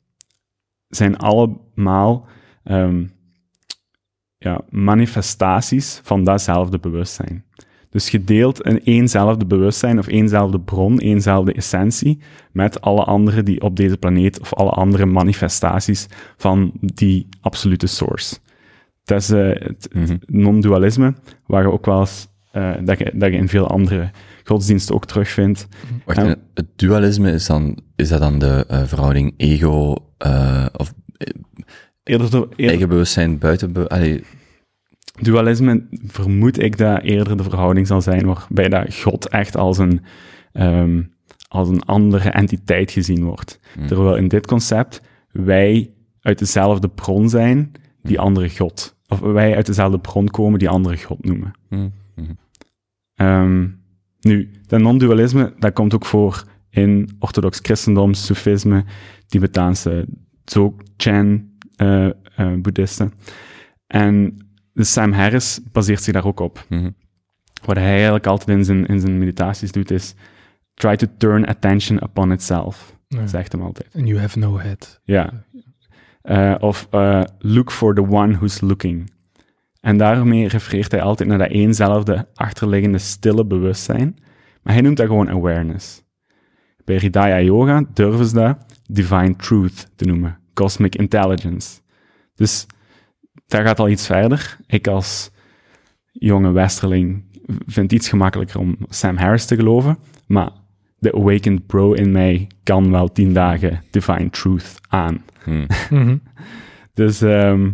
zijn 0.88 1.18
allemaal 1.18 2.28
ehm, 2.64 3.06
ja, 4.38 4.62
manifestaties 4.70 6.00
van 6.04 6.24
datzelfde 6.24 6.80
bewustzijn. 6.80 7.46
Dus 7.90 8.10
je 8.10 8.24
deelt 8.24 8.66
een 8.66 8.84
éénzelfde 8.84 9.46
bewustzijn 9.46 10.00
of 10.00 10.08
éénzelfde 10.08 10.60
bron, 10.60 11.00
éénzelfde 11.00 11.54
essentie 11.54 12.20
met 12.52 12.82
alle 12.82 13.04
andere 13.04 13.44
die 13.44 13.62
op 13.62 13.76
deze 13.76 13.98
planeet 13.98 14.40
of 14.40 14.54
alle 14.54 14.70
andere 14.70 15.06
manifestaties 15.06 16.08
van 16.38 16.72
die 16.80 17.28
absolute 17.42 17.88
source. 17.88 18.38
Dat 19.06 19.22
is 19.22 19.30
eh, 19.30 19.48
het, 19.48 19.60
het 19.60 19.94
Mhm. 19.94 20.16
non-dualisme, 20.26 21.14
waar 21.46 21.62
je 21.62 21.72
ook 21.72 21.86
wel 21.86 22.00
eens, 22.00 22.28
eh, 22.52 22.74
dat, 22.84 22.98
je, 22.98 23.12
dat 23.16 23.32
je 23.32 23.38
in 23.38 23.50
veel 23.50 23.68
andere 23.68 24.12
godsdiensten 24.44 24.96
ook 24.96 25.06
terugvindt. 25.06 25.68
Wacht, 26.06 26.20
Ja. 26.20 26.26
en 26.26 26.42
het 26.54 26.68
dualisme 26.76 27.32
is 27.32 27.46
dan, 27.46 27.78
is 27.96 28.10
dat 28.10 28.20
dan 28.20 28.40
de 28.40 28.66
eh, 28.68 28.84
verhouding 28.84 29.34
ego, 29.38 29.96
eh, 30.18 30.66
of 30.78 30.94
eh, 31.18 31.34
Eerder, 32.04 32.30
de- 32.32 32.38
eerder 32.50 32.68
eigen 32.70 32.90
bewustzijn, 32.90 33.38
buiten, 33.38 33.74
be- 33.74 33.90
allee, 33.90 34.24
dualisme 35.22 35.88
vermoed 36.08 36.62
ik 36.62 36.78
dat 36.78 37.02
eerder 37.02 37.38
de 37.38 37.44
verhouding 37.44 37.88
zal 37.88 38.02
zijn 38.02 38.26
waarbij 38.26 38.70
dat 38.70 38.96
God 38.96 39.30
echt 39.30 39.58
als 39.58 39.78
een, 39.78 40.02
ehm, 40.52 41.02
als 41.48 41.70
een 41.70 41.84
andere 41.86 42.30
entiteit 42.30 42.92
gezien 42.92 43.24
wordt. 43.24 43.60
Hmm. 43.74 43.88
Terwijl 43.88 44.16
in 44.16 44.28
dit 44.28 44.48
concept 44.48 45.02
wij 45.32 45.92
uit 46.22 46.40
dezelfde 46.40 46.90
bron 46.90 47.30
zijn 47.30 47.72
die 48.02 48.20
andere 48.20 48.50
God. 48.50 48.95
Of 49.22 49.32
wij 49.32 49.56
uit 49.56 49.66
dezelfde 49.66 50.00
bron 50.00 50.28
komen 50.28 50.60
die 50.60 50.70
andere 50.70 51.04
God 51.04 51.26
noemen. 51.26 51.54
Hmm. 51.68 51.92
Ehm, 53.16 53.68
nu, 54.20 54.52
dat 54.68 54.80
non-dualisme, 54.80 55.54
dat 55.60 55.74
komt 55.74 55.94
ook 55.94 56.06
voor 56.06 56.44
in 56.70 57.10
orthodox 57.20 57.60
christendom, 57.62 58.14
Sufisme, 58.14 58.84
Tibetaanse 59.28 60.08
Dzogchen 60.44 61.58
eh, 61.76 62.06
eh, 62.06 62.54
boeddhisten. 62.58 63.14
En 63.88 64.38
de 64.74 64.84
Sam 64.84 65.12
Harris 65.12 65.60
baseert 65.72 66.04
zich 66.04 66.14
daar 66.14 66.26
ook 66.26 66.40
op. 66.40 66.66
Mhm. 66.70 66.90
Wat 67.66 67.76
hij 67.76 67.92
eigenlijk 67.92 68.28
altijd 68.28 68.58
in 68.58 68.66
zijn, 68.66 68.86
in 68.86 69.00
zijn 69.00 69.18
meditaties 69.18 69.72
doet, 69.72 69.92
is 69.92 70.16
try 70.74 70.96
to 70.96 71.08
turn 71.18 71.46
attention 71.46 72.04
upon 72.04 72.32
itself. 72.32 72.96
Ja. 73.08 73.28
Zegt 73.28 73.52
hem 73.52 73.62
altijd. 73.62 73.96
And 73.96 74.08
you 74.08 74.20
have 74.20 74.40
no 74.40 74.58
head. 74.60 75.00
Ja. 75.04 75.45
Eh, 76.26 76.56
of 76.60 76.88
eh, 76.92 77.24
look 77.40 77.72
for 77.72 77.96
the 77.96 78.08
one 78.08 78.34
who's 78.34 78.62
looking. 78.62 79.12
En 79.82 79.98
daarmee 79.98 80.48
refereert 80.48 80.92
hij 80.92 81.02
altijd 81.02 81.30
naar 81.30 81.38
dat 81.38 81.50
eenzelfde 81.50 82.28
achterliggende 82.34 82.98
stille 82.98 83.46
bewustzijn. 83.46 84.18
Maar 84.64 84.74
hij 84.74 84.82
noemt 84.82 84.98
dat 84.98 85.08
gewoon 85.08 85.30
awareness. 85.30 86.04
Bij 86.84 86.96
Hridaya 86.96 87.42
Yoga 87.42 87.84
durven 87.94 88.26
ze 88.26 88.34
dat 88.34 88.58
divine 88.88 89.36
truth 89.36 89.92
te 89.96 90.06
noemen. 90.06 90.40
Cosmic 90.54 90.96
intelligence. 90.96 91.80
Dus 92.36 92.66
daar 93.48 93.66
gaat 93.66 93.80
al 93.80 93.90
iets 93.90 94.06
verder. 94.06 94.58
Ik 94.68 94.88
als 94.88 95.32
jonge 96.12 96.52
westerling 96.52 97.24
vind 97.48 97.92
het 97.92 97.92
iets 97.92 98.10
gemakkelijker 98.10 98.60
om 98.60 98.78
Sam 98.90 99.18
Harris 99.18 99.46
te 99.46 99.56
geloven. 99.56 99.98
Maar 100.28 100.50
de 101.06 101.14
awakened 101.14 101.66
bro 101.68 101.94
in 101.94 102.12
mij 102.12 102.48
kan 102.64 102.92
wel 102.92 103.12
tien 103.12 103.34
dagen 103.34 103.84
divine 103.92 104.30
truth 104.30 104.76
aan. 104.90 105.24
Hmm. 105.44 105.66
Mhm. 105.90 106.18
Dus 106.94 107.22
ehm, 107.22 107.72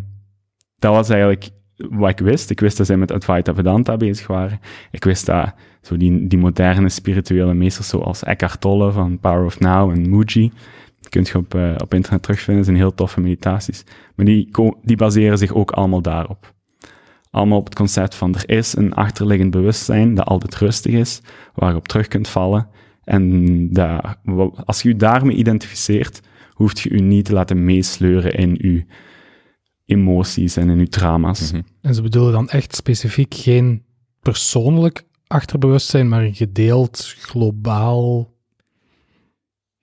dat 0.80 0.94
was 0.94 1.10
eigenlijk 1.10 1.50
wat 1.90 2.10
ik 2.10 2.20
wist. 2.20 2.50
Ik 2.50 2.60
wist 2.60 2.78
dat 2.78 2.86
zij 2.86 2.98
met 2.98 3.12
Advaita 3.12 3.54
Vedanta 3.54 3.98
bezig 3.98 4.28
waren. 4.28 4.60
Ik 4.92 5.04
wist 5.04 5.26
dat 5.26 5.54
zo 5.82 5.98
die, 5.98 6.28
die 6.28 6.40
moderne 6.40 6.90
spirituele 6.90 7.54
meesters 7.54 7.88
zoals 7.88 8.24
Eckhart 8.24 8.62
Tolle 8.62 8.92
van 8.92 9.20
Power 9.20 9.46
of 9.46 9.60
Now 9.60 9.92
en 9.92 10.10
Muji, 10.10 10.52
die 11.00 11.10
kun 11.10 11.24
je 11.24 11.38
op, 11.38 11.56
eh, 11.56 11.74
op 11.78 11.94
internet 11.94 12.22
terugvinden, 12.22 12.56
dat 12.56 12.66
zijn 12.66 12.78
heel 12.78 12.94
toffe 12.94 13.22
meditaties. 13.22 13.84
Maar 14.16 14.26
die, 14.26 14.50
die 14.84 14.98
baseren 14.98 15.38
zich 15.38 15.54
ook 15.54 15.72
allemaal 15.72 16.02
daarop. 16.02 16.54
Allemaal 17.30 17.58
op 17.58 17.66
het 17.66 17.76
concept 17.76 18.16
van 18.16 18.36
er 18.36 18.50
is 18.50 18.76
een 18.76 18.94
achterliggend 18.94 19.52
bewustzijn 19.52 20.16
dat 20.16 20.26
altijd 20.26 20.56
rustig 20.56 20.94
is, 20.94 21.22
waar 21.56 21.70
je 21.70 21.76
op 21.76 21.88
terug 21.88 22.08
kunt 22.08 22.28
vallen. 22.28 22.68
En 23.12 23.74
dat, 23.74 24.18
als 24.66 24.82
je 24.82 24.90
je 24.90 24.96
daarmee 24.96 25.36
identificeert, 25.36 26.22
hoeft 26.54 26.80
je 26.80 26.94
je 26.94 27.02
niet 27.02 27.26
te 27.26 27.34
laten 27.34 27.66
meesleuren 27.66 28.32
in 28.34 28.58
je 28.62 28.86
emoties 29.86 30.58
en 30.58 30.70
in 30.70 30.80
je 30.80 30.88
trauma's. 30.88 31.52
Mhm. 31.52 31.62
En 31.82 31.96
ze 31.96 32.02
bedoelen 32.02 32.32
dan 32.32 32.50
echt 32.50 32.76
specifiek 32.76 33.34
geen 33.34 33.84
persoonlijk 34.20 35.04
achterbewustzijn, 35.28 36.10
maar 36.10 36.24
een 36.24 36.36
gedeeld, 36.36 37.16
globaal... 37.18 38.30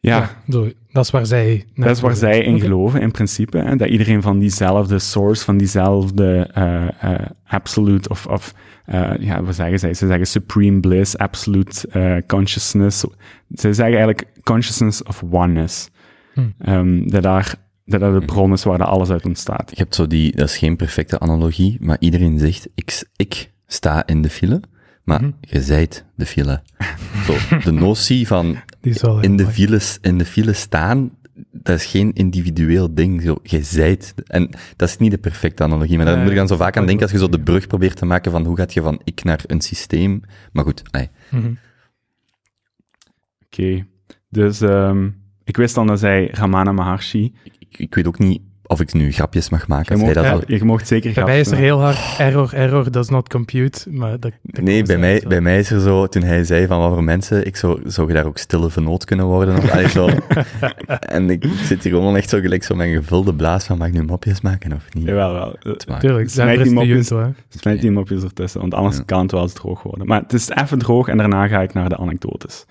Ja, 0.00 0.42
zo, 0.48 0.70
dat 0.92 1.04
is 1.04 1.10
waar 1.10 1.26
zij... 1.26 1.64
dat 1.74 1.90
is 1.90 2.00
waar 2.00 2.16
zij 2.16 2.42
in 2.42 2.60
geloven, 2.60 3.00
in 3.00 3.10
principe. 3.10 3.58
Hè? 3.58 3.76
Dat 3.76 3.88
iedereen 3.88 4.22
van 4.22 4.38
diezelfde 4.38 4.98
source, 4.98 5.44
van 5.44 5.58
diezelfde 5.58 6.50
eh, 6.52 6.88
eh, 7.12 7.26
absolute 7.46 8.08
of, 8.08 8.26
of 8.26 8.54
eh, 8.84 9.10
ja, 9.18 9.42
wat 9.42 9.54
zeggen 9.54 9.78
zij? 9.78 9.94
Ze 9.94 10.06
zeggen 10.06 10.26
supreme 10.26 10.80
bliss, 10.80 11.16
absolute 11.18 12.24
consciousness. 12.26 13.00
Ze 13.54 13.72
zeggen 13.74 13.84
eigenlijk 13.84 14.26
consciousness 14.42 15.02
of 15.02 15.22
oneness. 15.30 15.88
Hm. 16.34 16.40
Ehm, 16.58 17.08
dat 17.08 17.22
daar 17.22 17.54
dat 17.84 18.00
dat 18.00 18.20
de 18.20 18.26
bron 18.26 18.52
is 18.52 18.64
waar 18.64 18.78
dat 18.78 18.88
alles 18.88 19.10
uit 19.10 19.24
ontstaat. 19.24 19.70
Je 19.70 19.76
hebt 19.76 19.94
zo 19.94 20.06
die, 20.06 20.36
dat 20.36 20.48
is 20.48 20.58
geen 20.58 20.76
perfecte 20.76 21.18
analogie, 21.18 21.76
maar 21.80 21.96
iedereen 22.00 22.38
zegt, 22.38 22.68
ik, 22.74 23.04
ik 23.16 23.50
sta 23.66 24.06
in 24.06 24.22
de 24.22 24.30
file, 24.30 24.60
maar 25.04 25.20
Mhm. 25.22 25.30
je 25.40 25.60
zijt 25.62 26.04
de 26.14 26.26
file. 26.26 26.62
Zo, 27.26 27.34
de 27.64 27.72
notie 27.72 28.26
van 28.26 28.56
Die 28.80 29.20
in 29.20 29.36
de, 29.36 29.42
mooi. 29.42 29.54
file, 29.54 29.80
in 30.00 30.18
de 30.18 30.24
file 30.24 30.52
staan, 30.52 31.10
dat 31.50 31.76
is 31.76 31.84
geen 31.84 32.12
individueel 32.12 32.94
ding. 32.94 33.22
Zo, 33.22 33.36
je 33.42 33.62
zijt. 33.62 34.14
En 34.26 34.50
dat 34.76 34.88
is 34.88 34.96
niet 34.96 35.10
de 35.10 35.18
perfecte 35.18 35.62
analogie, 35.62 35.96
maar 35.96 36.04
daar 36.04 36.14
Nee, 36.14 36.22
moet 36.24 36.32
je 36.32 36.38
dan 36.38 36.48
zo 36.48 36.56
vaak 36.56 36.76
aan 36.76 36.82
ik 36.82 36.88
denken 36.88 37.04
als 37.04 37.14
je 37.14 37.18
zo 37.18 37.28
de 37.28 37.40
brug 37.40 37.66
probeert 37.66 37.96
te 37.96 38.04
maken 38.04 38.30
van 38.30 38.44
hoe 38.44 38.56
gaat 38.56 38.74
je 38.74 38.82
van 38.82 39.00
ik 39.04 39.24
naar 39.24 39.42
een 39.46 39.60
systeem. 39.60 40.22
Maar 40.52 40.64
goed, 40.64 40.82
ai. 40.90 41.08
Mhm. 41.30 41.52
Oké. 43.44 43.86
Dus 44.28 44.60
ehm, 44.60 45.08
ik 45.44 45.56
wist 45.56 45.74
dan 45.74 45.86
dat 45.86 45.98
zij 45.98 46.28
Ramana 46.32 46.72
Maharshi 46.72 47.34
ik, 47.68 47.78
ik 47.78 47.94
weet 47.94 48.06
ook 48.06 48.18
niet 48.18 48.40
of 48.68 48.80
ik 48.80 48.92
nu 48.92 49.12
grapjes 49.12 49.48
mag 49.48 49.68
maken. 49.68 49.96
Je 49.96 50.02
mocht, 50.02 50.14
dat 50.14 50.24
al- 50.26 50.42
je 50.46 50.64
mocht 50.64 50.86
zeker 50.88 51.12
Bij 51.14 51.24
mij 51.24 51.40
is 51.40 51.50
er 51.50 51.56
heel 51.56 51.80
hard 51.80 51.98
error, 52.18 52.54
error, 52.54 52.90
does 52.90 53.08
not 53.08 53.28
compute. 53.28 53.90
Maar 53.90 54.10
dat, 54.20 54.32
dat 54.42 54.64
Nee, 54.64 54.82
bij 54.82 54.98
mij, 54.98 55.22
bij 55.28 55.40
mij 55.40 55.58
is 55.58 55.70
er 55.70 55.80
zo, 55.80 56.06
toen 56.06 56.22
hij 56.22 56.44
zei 56.44 56.66
van 56.66 56.78
wat 56.78 56.92
voor 56.92 57.04
mensen, 57.04 57.46
ik 57.46 57.56
zou, 57.56 57.80
zou 57.84 58.08
je 58.08 58.14
daar 58.14 58.26
ook 58.26 58.38
stille 58.38 58.70
vernoot 58.70 59.04
kunnen 59.04 59.26
worden? 59.26 59.56
Of, 59.56 59.70
allee, 59.70 59.88
zo. 59.88 60.08
en 61.00 61.30
ik 61.30 61.44
zit 61.64 61.82
hier 61.82 61.92
gewoon 61.92 62.16
echt 62.16 62.28
zo 62.28 62.40
gelijk 62.40 62.64
zo 62.64 62.74
mijn 62.74 62.94
gevulde 62.94 63.34
blaas 63.34 63.64
van, 63.64 63.78
mag 63.78 63.86
ik 63.88 63.94
nu 63.94 64.02
mopjes 64.02 64.40
maken 64.40 64.72
of 64.72 64.94
niet? 64.94 65.06
Jawel, 65.06 65.32
wel. 65.32 65.56
Tuurlijk, 65.98 66.30
Smijt 66.30 66.56
die 66.58 66.68
de 66.68 66.74
mopjes. 66.74 67.12
Smijt 67.48 67.80
die 67.80 67.90
mopjes 67.90 68.22
ertussen, 68.22 68.60
want 68.60 68.74
anders 68.74 68.96
Ja. 68.96 69.02
kan 69.06 69.22
het 69.22 69.30
wel 69.32 69.42
eens 69.42 69.52
droog 69.52 69.82
worden. 69.82 70.06
Maar 70.06 70.20
het 70.22 70.32
is 70.32 70.48
even 70.48 70.78
droog 70.78 71.08
en 71.08 71.16
daarna 71.16 71.46
ga 71.46 71.60
ik 71.60 71.72
naar 71.74 71.88
de 71.88 71.96
anekdotes. 71.96 72.66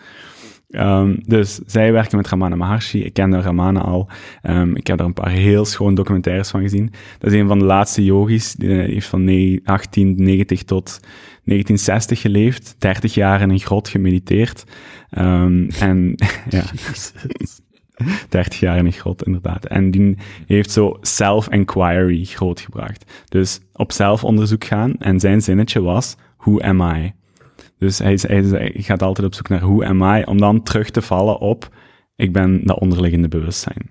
Ehm, 0.68 1.16
dus 1.26 1.60
zij 1.66 1.92
werken 1.92 2.18
met 2.18 2.28
Ramana 2.28 2.56
Maharshi. 2.56 3.04
Ik 3.04 3.14
kende 3.14 3.42
Ramana 3.42 3.82
al. 3.82 4.10
Ehm, 4.42 4.76
ik 4.76 4.88
heb 4.88 5.00
er 5.00 5.06
een 5.06 5.14
paar 5.14 5.30
heel 5.30 5.66
schoon 5.66 5.96
documentaires 5.96 6.50
van 6.50 6.62
gezien. 6.62 6.92
Dat 7.20 7.32
is 7.32 7.40
een 7.40 7.48
van 7.48 7.60
de 7.60 7.66
laatste 7.66 8.04
yogis. 8.04 8.54
Die 8.54 8.70
heeft 8.70 9.08
van 9.08 9.24
ne- 9.24 9.60
1890 9.64 10.64
tot 10.64 11.00
1960 11.44 12.22
geleefd. 12.22 12.76
30 12.78 13.14
jaar 13.14 13.42
in 13.42 13.50
een 13.50 13.60
grot 13.60 13.88
gemediteerd. 13.88 14.64
Ehm, 15.10 15.70
en 15.80 16.16
ja, 16.50 16.64
30 18.30 18.60
jaar 18.60 18.78
in 18.78 18.86
een 18.86 18.92
grot, 18.92 19.24
inderdaad. 19.24 19.66
En 19.66 19.92
die 19.92 20.18
heeft 20.48 20.72
zo 20.72 20.98
self-inquiry 21.02 22.24
grootgebracht. 22.24 23.12
Dus 23.30 23.60
op 23.74 23.92
zelfonderzoek 23.92 24.64
gaan. 24.64 24.96
En 25.00 25.20
zijn 25.20 25.42
zinnetje 25.42 25.82
was, 25.82 26.16
who 26.38 26.60
am 26.60 26.82
I? 26.82 27.14
Dus 27.78 28.00
hij, 28.00 28.20
hij, 28.22 28.44
hij 28.44 28.72
gaat 28.76 29.02
altijd 29.02 29.28
op 29.28 29.34
zoek 29.34 29.50
naar 29.50 29.60
who 29.60 29.84
am 29.84 30.16
I, 30.16 30.24
om 30.24 30.38
dan 30.38 30.64
terug 30.64 30.90
te 30.90 31.02
vallen 31.02 31.40
op, 31.40 31.70
ik 32.16 32.34
ben 32.34 32.66
dat 32.66 32.80
onderliggende 32.80 33.28
bewustzijn. 33.28 33.90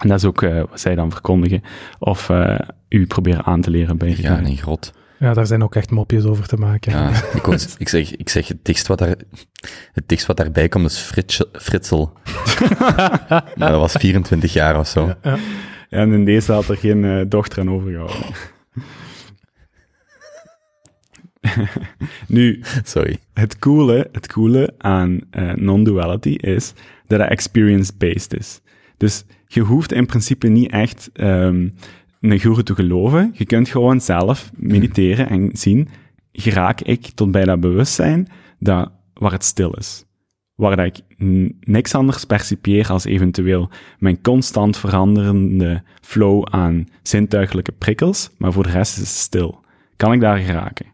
En 0.00 0.08
dat 0.08 0.18
is 0.18 0.24
ook 0.24 0.42
eh, 0.42 0.62
wat 0.70 0.80
zij 0.80 0.94
dan 0.94 1.10
verkondigen, 1.10 1.62
of 1.98 2.30
eh, 2.30 2.58
u 2.88 3.06
proberen 3.06 3.44
aan 3.44 3.60
te 3.60 3.70
leren 3.70 3.96
bij 3.96 4.14
Ja, 4.18 4.38
in 4.38 4.44
een 4.44 4.56
grot. 4.56 4.92
Ja, 5.18 5.34
daar 5.34 5.46
zijn 5.46 5.62
ook 5.62 5.74
echt 5.74 5.90
mopjes 5.90 6.24
over 6.24 6.46
te 6.46 6.56
maken. 6.56 6.92
Ja, 6.92 7.08
ik, 7.34 7.46
ik, 7.78 7.88
zeg, 7.88 8.16
ik 8.16 8.28
zeg, 8.28 8.48
het 8.48 8.64
dichtst 8.64 8.86
wat, 8.86 8.98
daar, 8.98 9.16
het 9.92 10.08
dichtst 10.08 10.26
wat 10.26 10.36
daarbij 10.36 10.68
komt 10.68 10.86
is 10.86 11.12
Fritsel. 11.52 12.12
maar 13.56 13.70
dat 13.70 13.80
was 13.80 13.92
24 13.92 14.52
jaar 14.52 14.78
of 14.78 14.88
zo. 14.88 15.14
Ja, 15.22 15.36
en 15.88 16.12
in 16.12 16.24
deze 16.24 16.52
had 16.52 16.68
er 16.68 16.76
geen 16.76 17.04
eh, 17.04 17.24
dochter 17.28 17.60
aan 17.60 17.70
overgehouden. 17.70 18.16
nu, 22.28 22.60
Sorry. 22.84 23.18
Het 23.32 23.58
coole, 23.58 24.08
het 24.12 24.26
coole 24.26 24.74
aan 24.78 25.20
eh, 25.30 25.52
non-duality 25.52 26.28
is 26.28 26.72
dat 27.06 27.20
het 27.20 27.30
experience-based 27.30 28.34
is. 28.34 28.60
Dus 28.96 29.24
je 29.46 29.60
hoeft 29.60 29.92
in 29.92 30.06
principe 30.06 30.48
niet 30.48 30.70
echt 30.70 31.10
ehm, 31.12 31.68
een 32.20 32.40
guru 32.40 32.62
te 32.62 32.74
geloven. 32.74 33.30
Je 33.34 33.44
kunt 33.44 33.68
gewoon 33.68 34.00
zelf 34.00 34.50
mediteren 34.56 35.28
en 35.28 35.50
zien, 35.52 35.88
geraak 36.32 36.80
ik 36.80 37.06
tot 37.06 37.30
bij 37.30 37.44
dat 37.44 37.60
bewustzijn 37.60 38.28
dat, 38.58 38.90
waar 39.14 39.32
het 39.32 39.44
stil 39.44 39.72
is. 39.72 40.04
Waar 40.54 40.76
dat 40.76 40.86
ik 40.86 41.00
niks 41.60 41.94
anders 41.94 42.24
percipieer 42.24 42.90
als 42.90 43.04
eventueel 43.04 43.70
mijn 43.98 44.20
constant 44.22 44.76
veranderende 44.76 45.82
flow 46.00 46.46
aan 46.50 46.88
zintuigelijke 47.02 47.72
prikkels, 47.72 48.30
maar 48.38 48.52
voor 48.52 48.62
de 48.62 48.70
rest 48.70 48.92
is 48.92 49.00
het 49.00 49.08
stil. 49.08 49.60
Kan 49.96 50.12
ik 50.12 50.20
daar 50.20 50.38
geraken? 50.38 50.93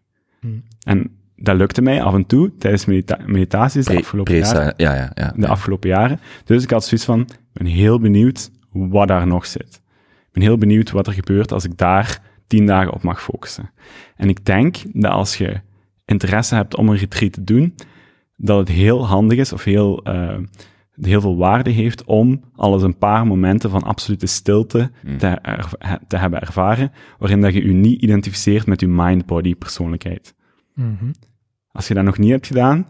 En 0.90 1.10
dat 1.36 1.56
lukte 1.56 1.82
mij 1.82 2.02
af 2.02 2.14
en 2.14 2.26
toe 2.26 2.52
tijdens 2.58 2.84
medita 2.84 3.18
meditaties 3.26 3.84
de 3.84 3.92
Pre- 3.92 4.00
afgelopen 4.00 4.36
jaren 4.36 4.74
ja, 4.76 4.94
ja, 4.94 5.10
ja. 5.14 5.32
de 5.36 5.48
afgelopen 5.48 5.88
jaren. 5.88 6.20
Dus 6.44 6.62
ik 6.62 6.70
had 6.70 6.84
zoiets 6.84 7.06
van, 7.06 7.20
ik 7.20 7.36
ben 7.52 7.66
heel 7.66 8.00
benieuwd 8.00 8.50
wat 8.72 9.08
daar 9.08 9.26
nog 9.26 9.46
zit. 9.46 9.82
Ik 10.20 10.32
ben 10.32 10.42
heel 10.42 10.58
benieuwd 10.58 10.90
wat 10.90 11.06
er 11.06 11.12
gebeurt 11.12 11.52
als 11.52 11.64
ik 11.64 11.76
daar 11.76 12.22
tien 12.46 12.66
dagen 12.66 12.92
op 12.92 13.02
mag 13.02 13.22
focussen. 13.22 13.70
En 14.16 14.28
ik 14.28 14.44
denk 14.44 14.76
dat 14.92 15.12
als 15.12 15.36
je 15.36 15.60
interesse 16.04 16.54
hebt 16.54 16.76
om 16.76 16.88
een 16.88 16.96
retreat 16.96 17.32
te 17.32 17.44
doen, 17.44 17.74
dat 18.36 18.58
het 18.58 18.68
heel 18.68 19.06
handig 19.06 19.38
is 19.38 19.52
of 19.52 19.64
heel, 19.64 20.02
eh, 20.04 20.36
heel 21.00 21.20
veel 21.20 21.36
waarde 21.36 21.70
heeft 21.70 22.04
om 22.04 22.40
al 22.56 22.72
eens 22.74 22.82
een 22.82 22.98
paar 22.98 23.26
momenten 23.26 23.70
van 23.70 23.82
absolute 23.82 24.26
stilte 24.26 24.90
Mm. 25.02 25.18
te, 25.18 25.38
te 26.06 26.16
hebben 26.16 26.40
ervaren, 26.40 26.92
waarin 27.18 27.40
dat 27.40 27.54
je 27.54 27.66
je 27.66 27.72
niet 27.72 28.02
identificeert 28.02 28.66
met 28.66 28.80
je 28.80 28.88
mind-body 28.88 29.54
persoonlijkheid. 29.54 30.34
Mhm. 30.74 31.10
Als 31.72 31.88
je 31.88 31.94
dat 31.94 32.04
nog 32.04 32.18
niet 32.18 32.30
hebt 32.30 32.46
gedaan, 32.46 32.86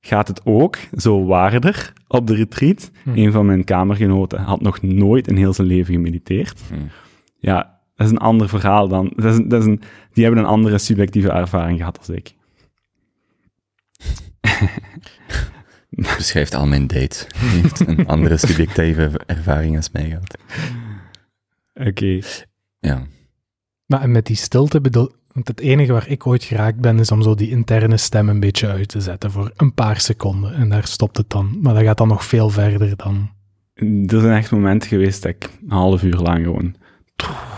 gaat 0.00 0.28
het 0.28 0.40
ook 0.44 0.76
zo 0.96 1.24
waarder 1.24 1.92
op 2.08 2.26
de 2.26 2.34
retreat. 2.34 2.90
Hm. 3.02 3.10
Een 3.14 3.32
van 3.32 3.46
mijn 3.46 3.64
kamergenoten 3.64 4.40
had 4.40 4.60
nog 4.60 4.82
nooit 4.82 5.28
in 5.28 5.36
heel 5.36 5.52
zijn 5.52 5.66
leven 5.66 5.94
gemediteerd. 5.94 6.60
Hm. 6.68 6.74
Ja, 7.38 7.80
dat 7.94 8.06
is 8.06 8.12
een 8.12 8.18
ander 8.18 8.48
verhaal 8.48 8.88
dan. 8.88 9.12
Dat 9.16 9.24
is, 9.32 9.36
een- 9.38 9.48
dat 9.48 9.60
is 9.60 9.66
een, 9.66 9.80
die 10.12 10.24
hebben 10.24 10.42
een 10.42 10.48
andere 10.50 10.78
subjectieve 10.78 11.30
ervaring 11.30 11.78
gehad 11.78 11.98
als 11.98 12.08
ik. 12.08 12.34
Beschrijft 15.90 16.54
al 16.54 16.66
mijn 16.66 16.86
dates. 16.86 17.26
Die 17.40 17.48
heeft 17.60 17.80
een 17.86 18.06
andere 18.06 18.36
subjectieve 18.36 19.20
ervaring 19.26 19.76
als 19.76 19.90
mij 19.90 20.04
gehad. 20.08 20.38
Oké. 21.74 22.18
Ja. 22.78 23.02
Maar 23.86 24.00
en 24.00 24.10
met 24.10 24.26
die 24.26 24.36
stilte 24.36 24.80
bedoel... 24.80 25.12
Want 25.32 25.48
het 25.48 25.60
enige 25.60 25.92
waar 25.92 26.08
ik 26.08 26.26
ooit 26.26 26.44
geraakt 26.44 26.80
ben, 26.80 26.98
is 26.98 27.10
om 27.10 27.22
zo 27.22 27.34
die 27.34 27.50
interne 27.50 27.96
stem 27.96 28.28
een 28.28 28.40
beetje 28.40 28.68
uit 28.68 28.88
te 28.88 29.00
zetten 29.00 29.30
voor 29.30 29.52
een 29.56 29.74
paar 29.74 30.00
seconden. 30.00 30.54
En 30.54 30.68
daar 30.68 30.86
stopt 30.86 31.16
het 31.16 31.30
dan. 31.30 31.58
Maar 31.60 31.74
dat 31.74 31.82
gaat 31.82 31.98
dan 31.98 32.08
nog 32.08 32.24
veel 32.24 32.48
verder 32.50 32.96
dan... 32.96 33.30
Er 34.06 34.20
zijn 34.20 34.36
echt 34.36 34.50
momenten 34.50 34.88
geweest 34.88 35.22
dat 35.22 35.30
ik 35.32 35.50
een 35.62 35.70
half 35.70 36.02
uur 36.02 36.16
lang 36.16 36.44
gewoon... 36.44 36.74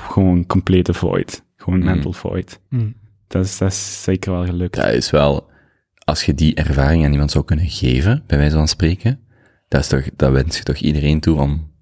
Gewoon 0.09 0.47
complete 0.47 0.95
void. 0.95 1.45
Gewoon 1.57 1.79
Mhm. 1.79 1.89
mental 1.89 2.13
void. 2.13 2.61
Hm. 2.69 2.91
Dat 3.29 3.45
is, 3.45 3.59
dat 3.59 3.71
is 3.71 4.03
zeker 4.03 4.33
wel 4.33 4.45
gelukt. 4.45 4.75
Dat 4.75 4.93
is 4.93 5.11
wel, 5.11 5.51
als 6.05 6.25
je 6.25 6.35
die 6.35 6.55
ervaring 6.55 7.05
aan 7.05 7.13
iemand 7.13 7.31
zou 7.31 7.45
kunnen 7.45 7.69
geven, 7.69 8.23
bij 8.27 8.39
wijze 8.39 8.57
van 8.57 8.69
spreken, 8.69 9.21
dat, 9.69 9.81
is 9.81 9.89
toch, 9.89 10.05
dat 10.17 10.33
wens 10.33 10.57
je 10.57 10.63
toch 10.63 10.77
iedereen 10.77 11.21
toe 11.21 11.41
om... 11.41 11.73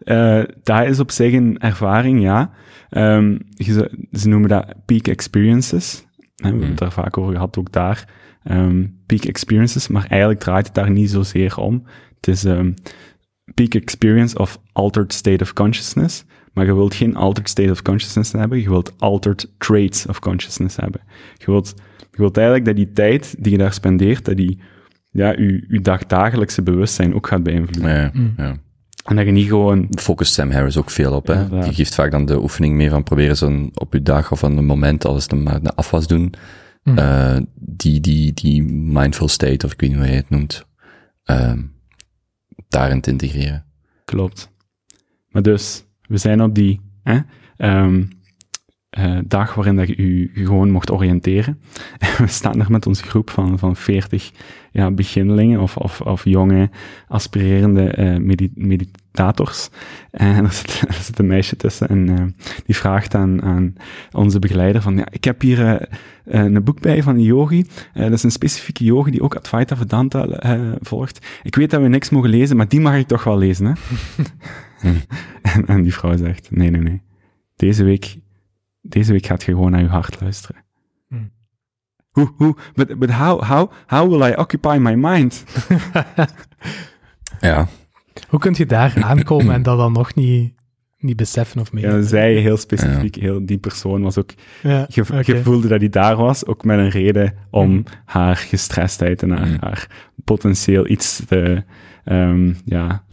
Eh 0.00 0.42
dat 0.62 0.86
is 0.86 1.00
op 1.00 1.10
zich 1.10 1.32
een 1.32 1.58
ervaring, 1.58 2.20
ja. 2.22 2.50
Ehm, 2.90 3.38
je 3.54 3.90
ze 4.12 4.28
noemen 4.28 4.48
dat 4.48 4.66
peak 4.86 5.06
experiences. 5.06 6.06
Hè, 6.16 6.26
we 6.36 6.48
hebben 6.48 6.68
het 6.68 6.78
daar 6.78 6.92
vaak 6.92 7.18
over 7.18 7.32
gehad, 7.32 7.58
ook 7.58 7.72
daar. 7.72 8.04
Ehm, 8.42 8.86
peak 9.06 9.24
experiences, 9.24 9.88
maar 9.88 10.06
eigenlijk 10.08 10.40
draait 10.40 10.66
het 10.66 10.74
daar 10.74 10.90
niet 10.90 11.10
zozeer 11.10 11.56
om. 11.56 11.82
Het 12.16 12.28
is 12.28 12.44
ehm, 12.44 12.72
peak 13.54 13.74
experience 13.74 14.38
of 14.38 14.58
altered 14.72 15.12
state 15.12 15.42
of 15.42 15.52
consciousness. 15.52 16.24
Maar 16.52 16.66
je 16.66 16.74
wilt 16.74 16.94
geen 16.94 17.16
altered 17.16 17.48
state 17.48 17.70
of 17.70 17.82
consciousness 17.82 18.32
hebben, 18.32 18.60
je 18.60 18.68
wilt 18.68 18.94
altered 18.98 19.52
traits 19.58 20.06
of 20.06 20.18
consciousness 20.18 20.76
hebben. 20.76 21.00
Je 21.36 21.44
wilt, 21.46 21.74
je 21.98 22.16
wilt 22.16 22.36
eigenlijk 22.36 22.66
dat 22.66 22.76
die 22.76 22.92
tijd 22.92 23.34
die 23.38 23.52
je 23.52 23.58
daar 23.58 23.72
spendeert, 23.72 24.24
dat 24.24 24.36
die 24.36 24.60
ja, 25.10 25.30
je, 25.30 25.64
je 25.68 25.80
dagdagelijkse 25.80 26.62
bewustzijn 26.62 27.14
ook 27.14 27.26
gaat 27.26 27.42
beïnvloeden. 27.42 27.94
Ja, 27.94 28.10
Mm. 28.12 28.32
ja. 28.36 28.56
En 29.04 29.16
dat 29.16 29.24
je 29.26 29.32
niet 29.32 29.48
gewoon 29.48 29.86
Focust 29.90 30.32
Sam 30.34 30.50
Harris 30.50 30.76
ook 30.76 30.90
veel 30.90 31.12
op, 31.14 31.26
hè. 31.26 31.48
Die 31.62 31.72
geeft 31.72 31.94
vaak 31.94 32.10
dan 32.10 32.24
de 32.26 32.42
oefening 32.42 32.74
mee 32.74 32.90
van 32.90 33.02
proberen 33.02 33.36
zo'n 33.36 33.70
op 33.74 33.92
je 33.92 34.02
dag 34.02 34.32
of 34.32 34.44
aan 34.44 34.56
een 34.56 34.64
moment, 34.66 35.04
als 35.04 35.22
het 35.22 35.32
maar 35.34 35.62
de 35.62 35.74
afwas 35.74 36.06
doen, 36.06 36.32
Mm. 36.82 36.98
eh, 36.98 37.36
die, 37.54 38.00
die, 38.00 38.32
die 38.32 38.62
mindful 38.72 39.28
state, 39.28 39.66
of 39.66 39.72
ik 39.72 39.80
weet 39.80 39.90
niet 39.90 39.98
hoe 39.98 40.08
je 40.08 40.14
het 40.14 40.30
noemt, 40.30 40.66
ehm, 41.24 41.62
daarin 42.68 43.00
te 43.00 43.10
integreren. 43.10 43.64
Klopt. 44.04 44.50
Maar 45.28 45.42
dus, 45.42 45.84
we 46.06 46.16
zijn 46.18 46.42
op 46.42 46.54
die 46.54 46.80
hè, 47.02 47.18
ehm, 47.56 48.04
eh, 48.90 49.18
dag 49.26 49.54
waarin 49.54 49.76
dat 49.76 49.88
je 49.88 50.02
je 50.02 50.30
je 50.34 50.46
gewoon 50.46 50.70
mocht 50.70 50.90
oriënteren. 50.90 51.60
En 51.98 52.08
we 52.24 52.26
staan 52.26 52.60
er 52.60 52.70
met 52.70 52.86
onze 52.86 53.02
groep 53.04 53.30
van, 53.30 53.58
van 53.58 53.76
40 53.76 54.30
ja, 54.72 54.90
beginnelingen 54.90 55.60
of, 55.60 55.76
of, 55.76 56.00
of 56.00 56.24
jonge, 56.24 56.70
aspirerende 57.08 57.90
eh, 57.90 58.16
medi- 58.16 58.52
meditators. 58.54 59.68
En 60.10 60.44
er 60.44 60.52
zit, 60.52 60.82
er 60.88 60.94
zit 60.94 61.18
een 61.18 61.26
meisje 61.26 61.56
tussen 61.56 61.88
en 61.88 62.08
eh, 62.18 62.24
die 62.66 62.76
vraagt 62.76 63.14
aan, 63.14 63.42
aan 63.42 63.74
onze 64.12 64.38
begeleider 64.38 64.82
van, 64.82 64.96
ja, 64.96 65.06
ik 65.10 65.24
heb 65.24 65.40
hier 65.40 65.66
eh, 65.66 65.74
eh, 66.24 66.44
een 66.44 66.64
boek 66.64 66.80
bij 66.80 67.02
van 67.02 67.14
een 67.14 67.22
yogi. 67.22 67.66
Eh, 67.92 68.02
dat 68.02 68.12
is 68.12 68.22
een 68.22 68.30
specifieke 68.30 68.84
yogi 68.84 69.10
die 69.10 69.22
ook 69.22 69.34
Advaita 69.34 69.76
Vedanta 69.76 70.26
eh, 70.26 70.60
volgt. 70.80 71.26
Ik 71.42 71.54
weet 71.54 71.70
dat 71.70 71.80
we 71.80 71.88
niks 71.88 72.10
mogen 72.10 72.30
lezen, 72.30 72.56
maar 72.56 72.68
die 72.68 72.80
mag 72.80 72.96
ik 72.96 73.06
toch 73.06 73.24
wel 73.24 73.38
lezen, 73.38 73.66
hè? 73.66 73.72
en, 75.42 75.66
en 75.66 75.82
die 75.82 75.94
vrouw 75.94 76.16
zegt, 76.16 76.50
nee, 76.50 76.70
nee, 76.70 76.80
nee. 76.80 77.02
Deze 77.56 77.84
week, 77.84 78.16
deze 78.80 79.12
week 79.12 79.26
gaat 79.26 79.42
je 79.42 79.52
gewoon 79.52 79.70
naar 79.70 79.80
je 79.82 79.88
hart 79.88 80.20
luisteren. 80.20 80.64
Hmm. 81.08 81.30
Hoe, 82.10 82.32
hoe, 82.36 82.56
but, 82.74 82.98
but 82.98 83.10
how, 83.10 83.42
how, 83.42 83.70
how 83.86 84.10
will 84.10 84.30
I 84.30 84.34
occupy 84.34 84.76
my 84.80 84.94
mind? 84.94 85.44
Ja, 87.40 87.68
Hoe 88.28 88.38
kun 88.40 88.54
je 88.56 88.66
daar 88.66 89.02
aankomen 89.04 89.54
en 89.54 89.62
dat 89.62 89.78
dan 89.78 89.92
nog 89.92 90.14
niet, 90.14 90.54
niet 90.98 91.16
beseffen 91.16 91.60
of 91.60 91.72
mee? 91.72 91.84
Ja, 91.86 92.02
zij 92.02 92.34
heel 92.34 92.56
specifiek, 92.56 93.14
heel, 93.14 93.46
die 93.46 93.58
persoon 93.58 94.02
was 94.02 94.18
ook, 94.18 94.30
Ja, 94.62 94.86
je, 94.88 95.40
voelde 95.42 95.68
dat 95.68 95.80
hij 95.80 95.88
daar 95.88 96.16
was, 96.16 96.46
ook 96.46 96.64
met 96.64 96.78
een 96.78 96.88
reden 96.88 97.34
om 97.50 97.70
Mhm. 97.70 97.82
haar 98.04 98.36
gestrestheid 98.36 99.22
en 99.22 99.30
haar, 99.30 99.56
haar 99.60 100.12
potentieel 100.24 100.88
iets 100.88 101.22
te, 101.26 101.64
ehm, 102.04 102.54
ja, 102.64 103.04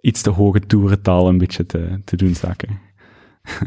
iets 0.00 0.22
te 0.22 0.30
hoge 0.30 0.60
toerental 0.60 1.28
een 1.28 1.38
beetje 1.38 1.66
te, 1.66 2.00
te 2.04 2.16
doen 2.16 2.34
zakken. 2.34 2.68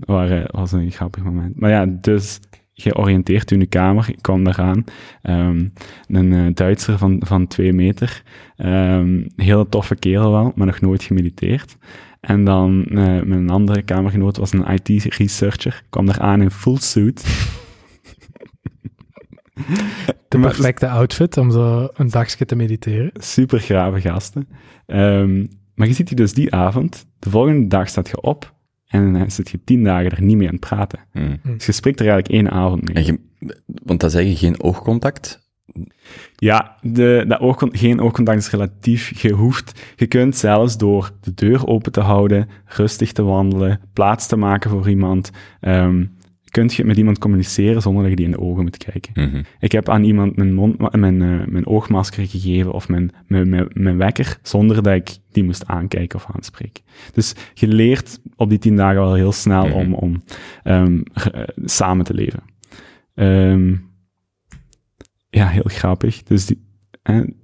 Waar, 0.00 0.30
eh, 0.30 0.44
was 0.50 0.72
een 0.72 0.90
grappig 0.90 1.24
moment. 1.24 1.60
Maar 1.60 1.70
ja, 1.70 1.86
dus 1.86 2.40
u 2.74 3.52
in 3.52 3.58
de 3.58 3.66
kamer. 3.66 4.08
Ik 4.08 4.18
kwam 4.20 4.44
daaraan. 4.44 4.84
Ehm, 5.22 5.68
een 6.06 6.32
eh, 6.32 6.46
Duitser 6.54 6.98
van, 6.98 7.22
van 7.26 7.46
twee 7.46 7.72
meter. 7.72 8.22
Ehm 8.56 9.24
hele 9.36 9.68
toffe 9.68 9.94
kerel 9.94 10.30
wel, 10.30 10.52
maar 10.54 10.66
nog 10.66 10.80
nooit 10.80 11.02
gemediteerd. 11.02 11.76
En 12.20 12.44
dan 12.44 12.84
eh, 12.84 13.22
mijn 13.22 13.50
andere 13.50 13.82
kamergenoot 13.82 14.36
was 14.36 14.52
een 14.52 14.66
IT-researcher. 14.72 15.82
Kwam 15.90 16.06
daar 16.06 16.20
aan 16.20 16.42
in 16.42 16.50
full 16.50 16.76
suit. 16.76 17.24
De 20.28 20.38
Maar- 20.38 20.48
perfecte 20.50 20.88
outfit 20.88 21.36
om 21.36 21.50
zo 21.50 21.88
een 21.94 22.10
dagje 22.10 22.44
te 22.44 22.56
mediteren. 22.56 23.10
Super 23.14 23.58
grave 23.58 24.00
gasten. 24.00 24.48
Ehm, 24.86 25.46
maar 25.74 25.86
je 25.86 25.92
ziet 25.94 26.06
die 26.08 26.16
dus 26.16 26.34
die 26.34 26.54
avond. 26.54 27.06
De 27.18 27.30
volgende 27.30 27.66
dag 27.66 27.88
staat 27.88 28.08
je 28.08 28.20
op. 28.20 28.54
En 28.90 29.12
dan 29.12 29.30
zit 29.30 29.50
je 29.50 29.60
tien 29.64 29.84
dagen 29.84 30.10
er 30.10 30.22
niet 30.22 30.36
mee 30.36 30.46
aan 30.46 30.54
het 30.54 30.68
praten. 30.68 30.98
Hmm. 31.12 31.40
Dus 31.42 31.66
je 31.66 31.72
spreekt 31.72 32.00
er 32.00 32.08
eigenlijk 32.08 32.34
één 32.34 32.50
avond 32.50 32.82
mee. 32.88 32.94
En 32.94 33.04
je, 33.04 33.18
want 33.84 34.00
dat 34.00 34.12
zeg 34.12 34.24
je 34.24 34.36
geen 34.36 34.62
oogcontact. 34.62 35.48
Ja, 36.36 36.76
de, 36.82 37.24
dat 37.28 37.40
oogcon- 37.40 37.76
geen 37.76 38.00
oogcontact 38.00 38.38
is 38.38 38.50
relatief. 38.50 39.22
Je 39.22 39.32
hoeft, 39.32 39.94
je 39.96 40.06
kunt 40.06 40.36
zelfs 40.36 40.76
door 40.76 41.12
de 41.20 41.34
deur 41.34 41.66
open 41.66 41.92
te 41.92 42.00
houden, 42.00 42.48
rustig 42.64 43.12
te 43.12 43.22
wandelen, 43.22 43.80
plaats 43.92 44.26
te 44.26 44.36
maken 44.36 44.70
voor 44.70 44.88
iemand, 44.88 45.30
ehm 45.60 46.04
kunt 46.50 46.74
je 46.74 46.84
met 46.84 46.96
iemand 46.96 47.18
communiceren 47.18 47.82
zonder 47.82 48.02
dat 48.02 48.10
je 48.10 48.16
die 48.16 48.24
in 48.24 48.30
de 48.30 48.40
ogen 48.40 48.62
moet 48.62 48.76
kijken. 48.76 49.12
Mhm. 49.28 49.42
Ik 49.60 49.72
heb 49.72 49.88
aan 49.88 50.04
iemand 50.04 50.36
mijn, 50.36 50.54
mond, 50.54 50.96
mijn, 50.96 51.22
eh, 51.22 51.46
mijn 51.46 51.66
oogmasker 51.66 52.26
gegeven 52.26 52.72
of 52.72 52.88
mijn, 52.88 53.10
mijn, 53.26 53.48
mijn, 53.48 53.68
mijn 53.72 53.96
wekker, 53.96 54.38
zonder 54.42 54.82
dat 54.82 54.94
ik 54.94 55.16
die 55.32 55.44
moest 55.44 55.66
aankijken 55.66 56.18
of 56.18 56.26
aanspreken. 56.34 56.82
Dus 57.12 57.34
je 57.54 57.68
leert 57.68 58.20
op 58.36 58.48
die 58.48 58.58
tien 58.58 58.76
dagen 58.76 59.00
wel 59.00 59.14
heel 59.14 59.32
snel 59.32 59.66
Mhm. 59.66 59.74
om, 59.74 59.94
om 59.94 60.22
ehm, 60.62 61.00
eh, 61.12 61.42
samen 61.64 62.04
te 62.04 62.14
leven. 62.14 62.42
Ehm, 63.14 63.74
ja, 65.30 65.46
heel 65.48 65.62
grappig. 65.66 66.22
Dus 66.22 66.46
die, 66.46 66.58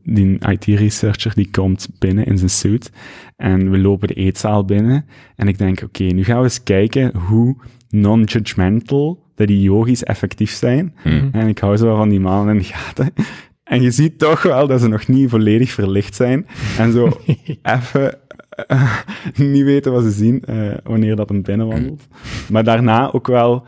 die 0.02 0.38
IT-researcher 0.38 1.34
die 1.34 1.50
komt 1.50 1.88
binnen 1.98 2.24
in 2.26 2.38
zijn 2.38 2.50
suit 2.50 2.92
en 3.36 3.70
we 3.70 3.78
lopen 3.78 4.08
de 4.08 4.14
eetzaal 4.14 4.64
binnen 4.64 5.06
en 5.36 5.48
ik 5.48 5.58
denk, 5.58 5.82
oké, 5.82 6.04
nu 6.04 6.24
gaan 6.24 6.38
we 6.38 6.42
eens 6.44 6.62
kijken 6.62 7.16
hoe 7.16 7.56
non-judgmental 8.00 9.24
dat 9.34 9.46
die 9.46 9.60
yogis 9.60 10.02
effectief 10.04 10.50
zijn. 10.50 10.94
Mhm. 11.04 11.28
En 11.32 11.48
ik 11.48 11.58
hou 11.58 11.76
zo 11.76 11.84
wel 11.84 11.96
van 11.96 12.08
die 12.08 12.20
mannen 12.20 12.54
in 12.54 12.60
de 12.60 12.66
gaten. 12.68 13.12
En 13.66 13.82
je 13.82 13.90
ziet 13.90 14.18
toch 14.18 14.42
wel 14.42 14.66
dat 14.66 14.80
ze 14.80 14.88
nog 14.88 15.08
niet 15.08 15.30
volledig 15.30 15.70
verlicht 15.70 16.14
zijn. 16.14 16.46
En 16.78 16.92
zo 16.92 17.20
even 17.62 18.18
eh, 18.66 18.98
niet 19.36 19.64
weten 19.64 19.92
wat 19.92 20.02
ze 20.02 20.10
zien 20.10 20.44
eh, 20.44 20.74
wanneer 20.84 21.16
dat 21.16 21.28
hem 21.28 21.42
binnenwandelt. 21.42 22.06
Maar 22.48 22.64
daarna 22.64 23.12
ook 23.12 23.26
wel 23.26 23.66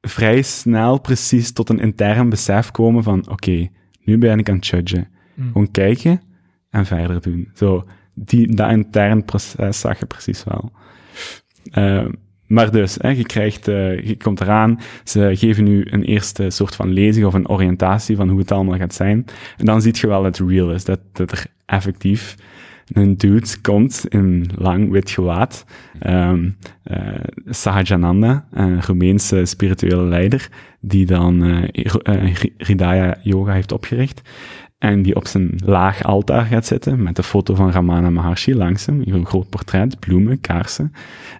vrij 0.00 0.42
snel 0.42 1.00
precies 1.00 1.52
tot 1.52 1.68
een 1.68 1.80
intern 1.80 2.28
besef 2.28 2.70
komen 2.70 3.02
van 3.02 3.28
oké, 3.28 3.68
nu 4.04 4.18
ben 4.18 4.38
ik 4.38 4.48
aan 4.48 4.56
het 4.56 4.66
judgen. 4.66 5.08
Mm. 5.34 5.46
Gewoon 5.46 5.70
kijken 5.70 6.20
en 6.70 6.86
verder 6.86 7.20
doen. 7.20 7.50
Zo, 7.54 7.84
die, 8.14 8.54
dat 8.54 8.70
intern 8.70 9.24
proces 9.24 9.80
zag 9.80 9.98
je 9.98 10.06
precies 10.06 10.44
wel. 10.44 10.72
Eh, 11.70 12.06
maar 12.48 12.70
dus, 12.70 12.96
hè, 13.00 13.08
je, 13.08 13.26
krijgt, 13.26 13.68
eh, 13.68 14.06
je 14.06 14.16
komt 14.16 14.40
eraan, 14.40 14.80
ze 15.04 15.30
geven 15.34 15.64
nu 15.64 15.86
een 15.90 16.02
eerste 16.02 16.50
soort 16.50 16.74
van 16.74 16.92
lezing 16.92 17.26
of 17.26 17.34
een 17.34 17.48
oriëntatie 17.48 18.16
van 18.16 18.28
hoe 18.28 18.38
het 18.38 18.52
allemaal 18.52 18.78
gaat 18.78 18.94
zijn. 18.94 19.24
En 19.56 19.64
dan 19.64 19.82
zie 19.82 19.96
je 20.00 20.06
wel 20.06 20.22
dat 20.22 20.38
het 20.38 20.48
real 20.48 20.72
is, 20.72 20.84
dat, 20.84 21.00
er 21.14 21.46
effectief 21.66 22.36
een 22.92 23.16
dude 23.16 23.60
komt 23.62 24.04
in 24.08 24.50
lang 24.54 24.90
wit 24.90 25.10
gewaad, 25.10 25.64
um, 26.06 26.56
uh, 26.90 26.98
Sahajananda, 27.46 28.46
een 28.50 28.82
Roemeense 28.82 29.44
spirituele 29.44 30.02
leider, 30.02 30.48
die 30.80 31.06
dan 31.06 31.44
uh, 31.44 33.12
Yoga 33.22 33.52
heeft 33.52 33.72
opgericht. 33.72 34.22
En 34.78 35.02
die 35.02 35.16
op 35.16 35.26
zijn 35.26 35.52
laag 35.64 36.02
altaar 36.02 36.44
gaat 36.44 36.66
zitten 36.66 37.02
met 37.02 37.16
de 37.16 37.22
foto 37.22 37.54
van 37.54 37.70
Ramana 37.70 38.10
Maharshi 38.10 38.54
langs 38.54 38.86
hem. 38.86 39.02
Een 39.04 39.26
groot 39.26 39.48
portret, 39.48 39.98
bloemen, 39.98 40.40
kaarsen. 40.40 40.92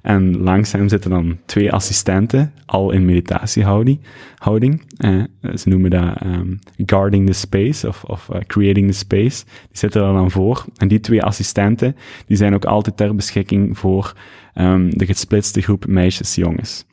En 0.03 0.39
langs 0.39 0.73
hem 0.73 0.89
zitten 0.89 1.11
dan 1.11 1.39
twee 1.47 1.73
assistenten, 1.73 2.53
al 2.67 2.91
in 2.91 3.05
meditatiehouding. 3.05 4.01
Houding. 4.39 4.83
Eh, 4.97 5.23
ze 5.55 5.69
noemen 5.69 5.91
dat 5.91 6.23
um, 6.25 6.59
guarding 6.77 7.27
the 7.27 7.33
space 7.33 7.89
of, 7.89 8.05
of 8.05 8.29
uh, 8.33 8.41
creating 8.47 8.91
the 8.91 8.97
space. 8.97 9.45
Die 9.45 9.79
zitten 9.79 10.03
er 10.03 10.13
dan 10.13 10.31
voor. 10.31 10.65
En 10.77 10.89
die 10.89 11.01
twee 11.01 11.23
assistenten, 11.23 11.97
die 12.27 12.37
zijn 12.37 12.55
ook 12.55 12.65
altijd 12.65 12.97
ter 12.97 13.15
beschikking 13.15 13.79
voor 13.79 14.15
um, 14.55 14.99
de 14.99 15.07
gesplitste 15.07 15.61
groep 15.61 15.87
meisjes-jongens. 15.87 16.87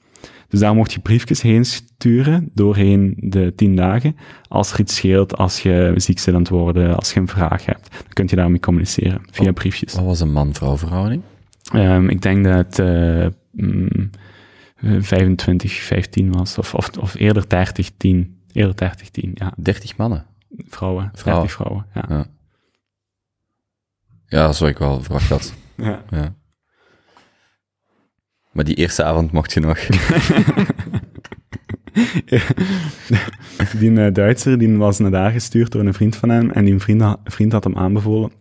Dus 0.55 0.63
daar 0.63 0.75
mocht 0.75 0.93
je 0.93 0.99
briefjes 0.99 1.41
heen 1.41 1.65
sturen 1.65 2.49
doorheen 2.53 3.15
de 3.19 3.53
tien 3.55 3.75
dagen. 3.75 4.15
Als 4.47 4.73
er 4.73 4.79
iets 4.79 4.95
scheelt, 4.95 5.37
als 5.37 5.61
je 5.61 5.93
ziek 5.95 6.15
bent 6.15 6.35
aan 6.35 6.41
het 6.41 6.49
worden, 6.49 6.95
als 6.95 7.13
je 7.13 7.19
een 7.19 7.27
vraag 7.27 7.65
hebt, 7.65 7.91
dan 7.91 8.13
kun 8.13 8.25
je 8.29 8.35
daarmee 8.35 8.59
communiceren 8.59 9.21
via 9.31 9.51
briefjes. 9.51 9.93
Wat 9.93 10.03
was 10.03 10.19
een 10.19 10.31
man-vrouw 10.31 10.77
verhouding? 10.77 11.21
Um, 11.73 12.09
ik 12.09 12.21
denk 12.21 12.43
dat 12.43 12.53
het 12.53 12.79
uh, 12.79 13.27
mm, 13.51 14.09
25, 15.03 15.73
15 15.73 16.31
was, 16.31 16.57
of, 16.57 16.73
of, 16.73 16.89
of 16.99 17.15
eerder 17.15 17.49
30, 17.49 17.91
10. 17.97 18.41
Eerder 18.51 18.75
30, 18.75 19.09
10, 19.09 19.31
ja. 19.33 19.53
30 19.57 19.97
mannen? 19.97 20.25
Vrouwen, 20.57 21.11
30 21.23 21.51
vrouwen, 21.51 21.85
ja. 21.93 22.05
Ja, 22.09 22.25
ja 24.27 24.53
zo 24.53 24.65
ik 24.65 24.77
wel 24.77 25.01
verwacht 25.01 25.29
had. 25.29 25.53
ja. 25.77 26.03
ja. 26.09 26.35
Maar 28.55 28.65
die 28.65 28.75
eerste 28.75 29.03
avond 29.03 29.31
mocht 29.31 29.53
je 29.53 29.59
nog. 29.59 29.77
die 33.79 33.91
uh, 33.91 34.13
Duitser 34.13 34.57
die 34.57 34.77
was 34.77 34.99
naar 34.99 35.11
daar 35.11 35.31
gestuurd 35.31 35.71
door 35.71 35.85
een 35.85 35.93
vriend 35.93 36.15
van 36.15 36.29
hem 36.29 36.51
en 36.51 36.65
die 36.65 36.79
vriend, 36.79 37.01
ha 37.01 37.17
vriend 37.23 37.51
had 37.51 37.63
hem 37.63 37.77
aanbevolen. 37.77 38.31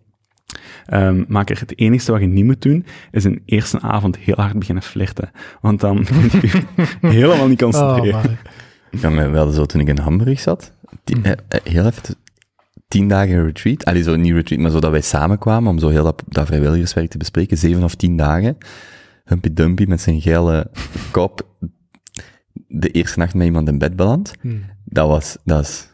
Um, 0.93 1.25
maar 1.27 1.45
het 1.45 1.79
enige 1.79 2.11
wat 2.11 2.21
je 2.21 2.27
niet 2.27 2.45
moet 2.45 2.61
doen, 2.61 2.85
is 3.11 3.23
een 3.23 3.41
eerste 3.45 3.81
avond 3.81 4.17
heel 4.17 4.35
hard 4.35 4.59
beginnen 4.59 4.83
flirten. 4.83 5.31
Want 5.61 5.79
dan 5.79 6.05
kun 6.05 6.49
je 7.01 7.07
helemaal 7.07 7.47
niet 7.47 7.61
concentreren. 7.61 8.15
Oh, 8.15 8.31
ik 8.91 8.99
kan 8.99 9.15
me 9.15 9.29
wel 9.29 9.51
zo 9.51 9.65
toen 9.65 9.81
ik 9.81 9.87
in 9.87 9.97
Hamburg 9.97 10.39
zat, 10.39 10.71
die, 11.03 11.21
eh, 11.21 11.31
heel 11.63 11.85
even 11.85 12.15
tien 12.87 13.07
dagen 13.07 13.45
retreat. 13.45 13.85
Allee, 13.85 14.03
zo 14.03 14.15
niet 14.15 14.33
retreat, 14.33 14.61
maar 14.61 14.71
zo 14.71 14.79
dat 14.79 14.91
wij 14.91 15.01
samenkwamen 15.01 15.71
om 15.71 15.79
zo 15.79 15.87
heel 15.87 16.03
dat, 16.03 16.23
dat 16.27 16.47
vrijwilligerswerk 16.47 17.09
te 17.09 17.17
bespreken. 17.17 17.57
Zeven 17.57 17.83
of 17.83 17.95
tien 17.95 18.17
dagen. 18.17 18.57
Humpy 19.25 19.53
Dumpy 19.53 19.85
met 19.87 20.01
zijn 20.01 20.21
geile 20.21 20.71
kop 21.11 21.47
de 22.67 22.89
eerste 22.89 23.19
nacht 23.19 23.33
met 23.33 23.45
iemand 23.45 23.67
in 23.67 23.77
bed 23.77 23.95
beland. 23.95 24.33
Hmm. 24.41 24.63
Dat 24.83 25.07
was, 25.07 25.37
dat 25.43 25.63
is... 25.63 25.93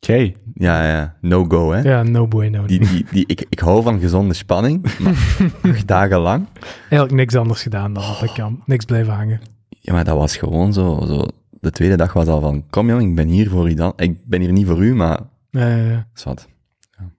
Oké. 0.00 0.32
Ja, 0.54 0.86
ja, 0.88 1.16
no 1.20 1.44
go, 1.44 1.72
hè. 1.72 1.80
Ja, 1.80 2.02
no 2.02 2.28
bueno. 2.28 2.66
Die, 2.66 2.78
die, 2.78 3.06
die, 3.10 3.26
ik, 3.26 3.46
ik 3.48 3.58
hou 3.58 3.82
van 3.82 4.00
gezonde 4.00 4.34
spanning, 4.34 4.98
maar 4.98 5.14
acht 5.72 5.86
dagen 5.86 6.18
lang. 6.18 6.46
Eigenlijk 6.80 7.12
niks 7.12 7.34
anders 7.34 7.62
gedaan 7.62 7.92
dan 7.92 8.02
dat 8.02 8.22
ik 8.22 8.34
kan. 8.34 8.62
Niks 8.66 8.84
blijven 8.84 9.12
hangen. 9.12 9.40
Ja, 9.68 9.92
maar 9.92 10.04
dat 10.04 10.16
was 10.16 10.36
gewoon 10.36 10.72
zo, 10.72 11.04
zo... 11.06 11.26
De 11.50 11.70
tweede 11.70 11.96
dag 11.96 12.12
was 12.12 12.26
al 12.26 12.40
van, 12.40 12.64
kom 12.70 12.88
jong, 12.88 13.02
ik 13.02 13.14
ben 13.14 13.28
hier 13.28 13.48
voor 13.48 13.70
u 13.70 13.74
dan. 13.74 13.92
Ik 13.96 14.24
ben 14.24 14.40
hier 14.40 14.52
niet 14.52 14.66
voor 14.66 14.84
u, 14.84 14.94
maar... 14.94 15.20
Ja, 15.50 15.68
ja, 15.68 15.90
ja. 15.90 16.08
Zwat. 16.12 16.48
Ja. 16.98 17.10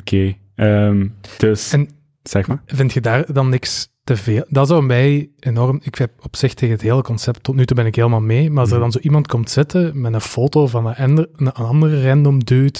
Oké. 0.00 0.34
Okay. 0.54 0.86
Um, 0.86 1.14
dus, 1.38 1.72
en, 1.72 1.88
zeg 2.22 2.46
maar. 2.46 2.62
Vind 2.66 2.92
je 2.92 3.00
daar 3.00 3.32
dan 3.32 3.48
niks 3.48 3.90
te 4.08 4.16
veel. 4.16 4.44
Dat 4.48 4.68
zou 4.68 4.82
mij 4.82 5.30
enorm. 5.38 5.80
Ik 5.82 5.94
heb 5.94 6.10
op 6.22 6.36
zich 6.36 6.54
tegen 6.54 6.74
het 6.74 6.82
hele 6.82 7.02
concept 7.02 7.42
tot 7.42 7.54
nu 7.54 7.64
toe 7.64 7.76
ben 7.76 7.86
ik 7.86 7.94
helemaal 7.94 8.20
mee. 8.20 8.50
Maar 8.50 8.60
als 8.60 8.72
er 8.72 8.78
dan 8.78 8.92
zo 8.92 8.98
iemand 8.98 9.26
komt 9.26 9.50
zitten 9.50 10.00
met 10.00 10.12
een 10.12 10.20
foto 10.20 10.66
van 10.66 10.92
een, 10.96 11.28
een 11.36 11.52
andere 11.52 12.08
random 12.08 12.44
dude. 12.44 12.78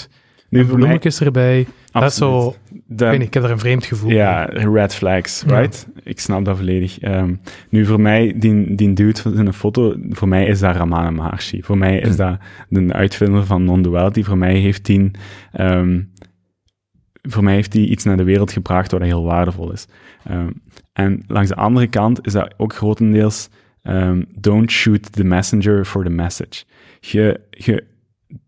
Nu, 0.50 0.64
bloemetjes 0.64 1.18
mij, 1.18 1.26
erbij. 1.26 1.66
Absoluut. 1.92 1.92
Dat 1.92 2.10
is 2.10 2.16
zo. 2.16 2.54
De, 2.86 3.04
ik, 3.04 3.10
weet 3.10 3.18
niet, 3.18 3.26
ik 3.26 3.34
heb 3.34 3.42
er 3.42 3.50
een 3.50 3.58
vreemd 3.58 3.84
gevoel. 3.84 4.10
Ja, 4.10 4.44
red 4.44 4.94
flags, 4.94 5.42
right? 5.46 5.86
Ja. 5.94 6.00
Ik 6.04 6.20
snap 6.20 6.44
dat 6.44 6.56
volledig. 6.56 7.02
Um, 7.02 7.40
nu, 7.68 7.86
voor 7.86 8.00
mij, 8.00 8.34
die, 8.36 8.74
die 8.74 8.92
dude 8.92 9.20
van 9.20 9.46
een 9.46 9.52
foto, 9.52 9.96
voor 10.10 10.28
mij 10.28 10.46
is 10.46 10.60
dat 10.60 10.76
Ramana 10.76 11.10
Maharshi. 11.10 11.62
Voor 11.62 11.78
mij 11.78 11.98
is 11.98 12.16
dat 12.16 12.38
de 12.68 12.92
uitvinder 12.92 13.46
van 13.46 13.64
non-duality. 13.64 14.22
Voor 14.22 14.38
mij 14.38 14.54
heeft 14.54 14.86
die. 14.86 15.10
Um, 15.60 16.12
voor 17.22 17.44
mij 17.44 17.54
heeft 17.54 17.72
hij 17.72 17.82
iets 17.82 18.04
naar 18.04 18.16
de 18.16 18.24
wereld 18.24 18.52
gebracht 18.52 18.90
wat 18.90 19.02
heel 19.02 19.24
waardevol 19.24 19.72
is. 19.72 19.86
Um, 20.30 20.62
en 20.98 21.22
langs 21.26 21.48
de 21.48 21.54
andere 21.54 21.86
kant 21.86 22.26
is 22.26 22.32
dat 22.32 22.54
ook 22.56 22.74
grotendeels 22.74 23.48
um, 23.82 24.26
don't 24.34 24.70
shoot 24.70 25.12
the 25.12 25.24
messenger 25.24 25.84
for 25.84 26.04
the 26.04 26.10
message. 26.10 26.64
Je, 27.00 27.40
je 27.50 27.84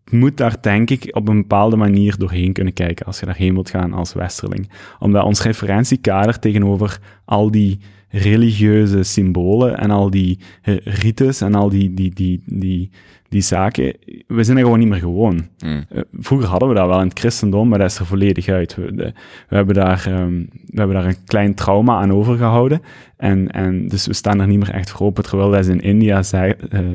moet 0.09 0.37
daar 0.37 0.61
denk 0.61 0.89
ik 0.89 1.15
op 1.15 1.27
een 1.27 1.41
bepaalde 1.41 1.75
manier 1.75 2.17
doorheen 2.17 2.53
kunnen 2.53 2.73
kijken 2.73 3.05
als 3.05 3.19
je 3.19 3.25
daarheen 3.25 3.53
wilt 3.53 3.69
gaan 3.69 3.93
als 3.93 4.13
westerling. 4.13 4.69
Omdat 4.99 5.23
ons 5.23 5.41
referentiekader 5.41 6.39
tegenover 6.39 6.99
al 7.25 7.51
die 7.51 7.79
religieuze 8.09 9.03
symbolen 9.03 9.77
en 9.77 9.91
al 9.91 10.09
die 10.09 10.39
eh, 10.61 10.77
rites 10.77 11.41
en 11.41 11.55
al 11.55 11.69
die, 11.69 11.93
die, 11.93 12.13
die, 12.13 12.43
die, 12.45 12.91
die 13.31 13.41
zaken, 13.41 13.93
we 14.27 14.43
zijn 14.43 14.57
er 14.57 14.63
gewoon 14.63 14.79
niet 14.79 14.87
meer 14.87 14.99
gewoon. 14.99 15.47
Mm. 15.65 15.85
Eh, 15.89 16.01
Vroeger 16.19 16.47
hadden 16.49 16.69
we 16.69 16.75
dat 16.75 16.87
wel 16.87 16.99
in 17.01 17.07
het 17.07 17.19
christendom, 17.19 17.67
maar 17.67 17.79
dat 17.79 17.91
is 17.91 17.97
er 17.99 18.05
volledig 18.05 18.47
uit. 18.47 18.75
We, 18.75 18.95
de- 18.95 19.13
we, 19.49 19.55
hebben, 19.55 19.75
daar, 19.75 20.03
ehm, 20.07 20.33
we 20.65 20.77
hebben 20.79 20.95
daar 20.95 21.05
een 21.05 21.23
klein 21.25 21.53
trauma 21.55 21.95
aan 21.99 22.13
overgehouden. 22.13 22.81
En, 23.17 23.51
en 23.51 23.87
dus 23.87 24.05
we 24.07 24.13
staan 24.13 24.39
er 24.39 24.47
niet 24.47 24.59
meer 24.59 24.69
echt 24.73 24.89
voor 24.91 25.05
open. 25.07 25.23
Terwijl 25.23 25.51
dat 25.51 25.65
ze 25.65 25.71
in 25.71 25.81
India, 25.81 26.23
zei, 26.23 26.53
eh, 26.69 26.79
eh, 26.79 26.85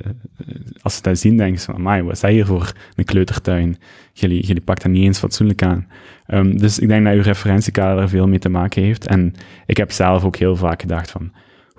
als 0.83 0.97
ze 0.97 1.03
dat 1.03 1.19
zien, 1.19 1.37
denken 1.37 1.59
ze 1.61 1.65
van, 1.67 1.75
amai, 1.75 2.03
wat 2.03 2.13
is 2.13 2.21
dat 2.21 2.31
hier 2.31 2.47
voor 2.47 2.73
een 2.95 3.05
kleutertuin? 3.05 3.77
Jullie, 4.13 4.47
jullie 4.47 4.63
pakt 4.63 4.83
dat 4.83 4.93
niet 4.93 5.05
eens 5.05 5.19
fatsoenlijk 5.19 5.63
aan. 5.63 5.87
Ehm, 6.27 6.57
dus 6.57 6.79
ik 6.79 6.89
denk 6.89 7.05
dat 7.05 7.15
uw 7.15 7.23
referentiekader 7.23 8.03
er 8.03 8.09
veel 8.09 8.29
mee 8.29 8.39
te 8.39 8.49
maken 8.49 8.83
heeft. 8.83 9.07
En 9.07 9.35
ik 9.67 9.77
heb 9.77 9.91
zelf 9.93 10.25
ook 10.25 10.37
heel 10.37 10.57
vaak 10.57 10.81
gedacht 10.81 11.11
van, 11.11 11.33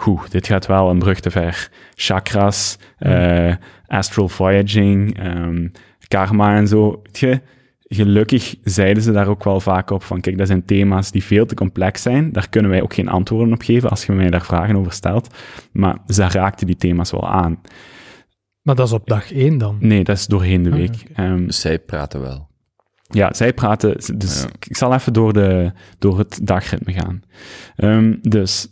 Oeh, 0.05 0.23
dit 0.29 0.47
gaat 0.47 0.65
wel 0.65 0.89
een 0.89 0.99
brug 0.99 1.19
te 1.19 1.29
ver. 1.31 1.69
Chakras, 1.95 2.77
eh, 2.97 3.53
astral 3.87 4.29
voyaging, 4.29 5.19
ehm, 5.19 5.67
karma 6.07 6.55
en 6.55 6.67
zo. 6.67 7.01
Je, 7.11 7.41
gelukkig 7.89 8.55
zeiden 8.63 9.03
ze 9.03 9.11
daar 9.11 9.27
ook 9.27 9.43
wel 9.43 9.59
vaak 9.59 9.89
op 9.89 10.03
van, 10.03 10.21
kijk, 10.21 10.37
dat 10.37 10.47
zijn 10.47 10.65
thema's 10.65 11.11
die 11.11 11.23
veel 11.23 11.45
te 11.45 11.55
complex 11.55 12.01
zijn. 12.01 12.31
Daar 12.31 12.49
kunnen 12.49 12.71
wij 12.71 12.81
ook 12.81 12.93
geen 12.93 13.07
antwoorden 13.09 13.53
op 13.53 13.61
geven 13.61 13.89
als 13.89 14.05
je 14.05 14.11
mij 14.11 14.29
daar 14.29 14.45
vragen 14.45 14.75
over 14.75 14.91
stelt. 14.91 15.35
Maar 15.71 15.97
ze 16.07 16.23
raakten 16.29 16.67
die 16.67 16.75
thema's 16.75 17.11
wel 17.11 17.27
aan. 17.29 17.61
Maar 18.61 18.75
dat 18.75 18.87
is 18.87 18.93
op 18.93 19.07
dag 19.07 19.31
één 19.33 19.57
dan. 19.57 19.77
Nee, 19.79 20.03
dat 20.03 20.17
is 20.17 20.25
doorheen 20.27 20.63
de 20.63 20.69
Ah, 20.71 20.75
week. 20.75 21.03
Ehm, 21.15 21.45
Dus 21.45 21.59
zij 21.61 21.79
praten 21.79 22.21
wel. 22.21 22.47
ja, 23.09 23.33
zij 23.33 23.53
praten. 23.53 24.17
Dus 24.17 24.41
Ja. 24.41 24.47
ik 24.67 24.77
zal 24.77 24.93
even 24.93 25.13
door, 25.13 25.33
de, 25.33 25.71
door 25.99 26.17
het 26.17 26.39
dagritme 26.43 26.93
gaan. 26.93 27.21
Ehm, 27.75 28.15
dus. 28.21 28.67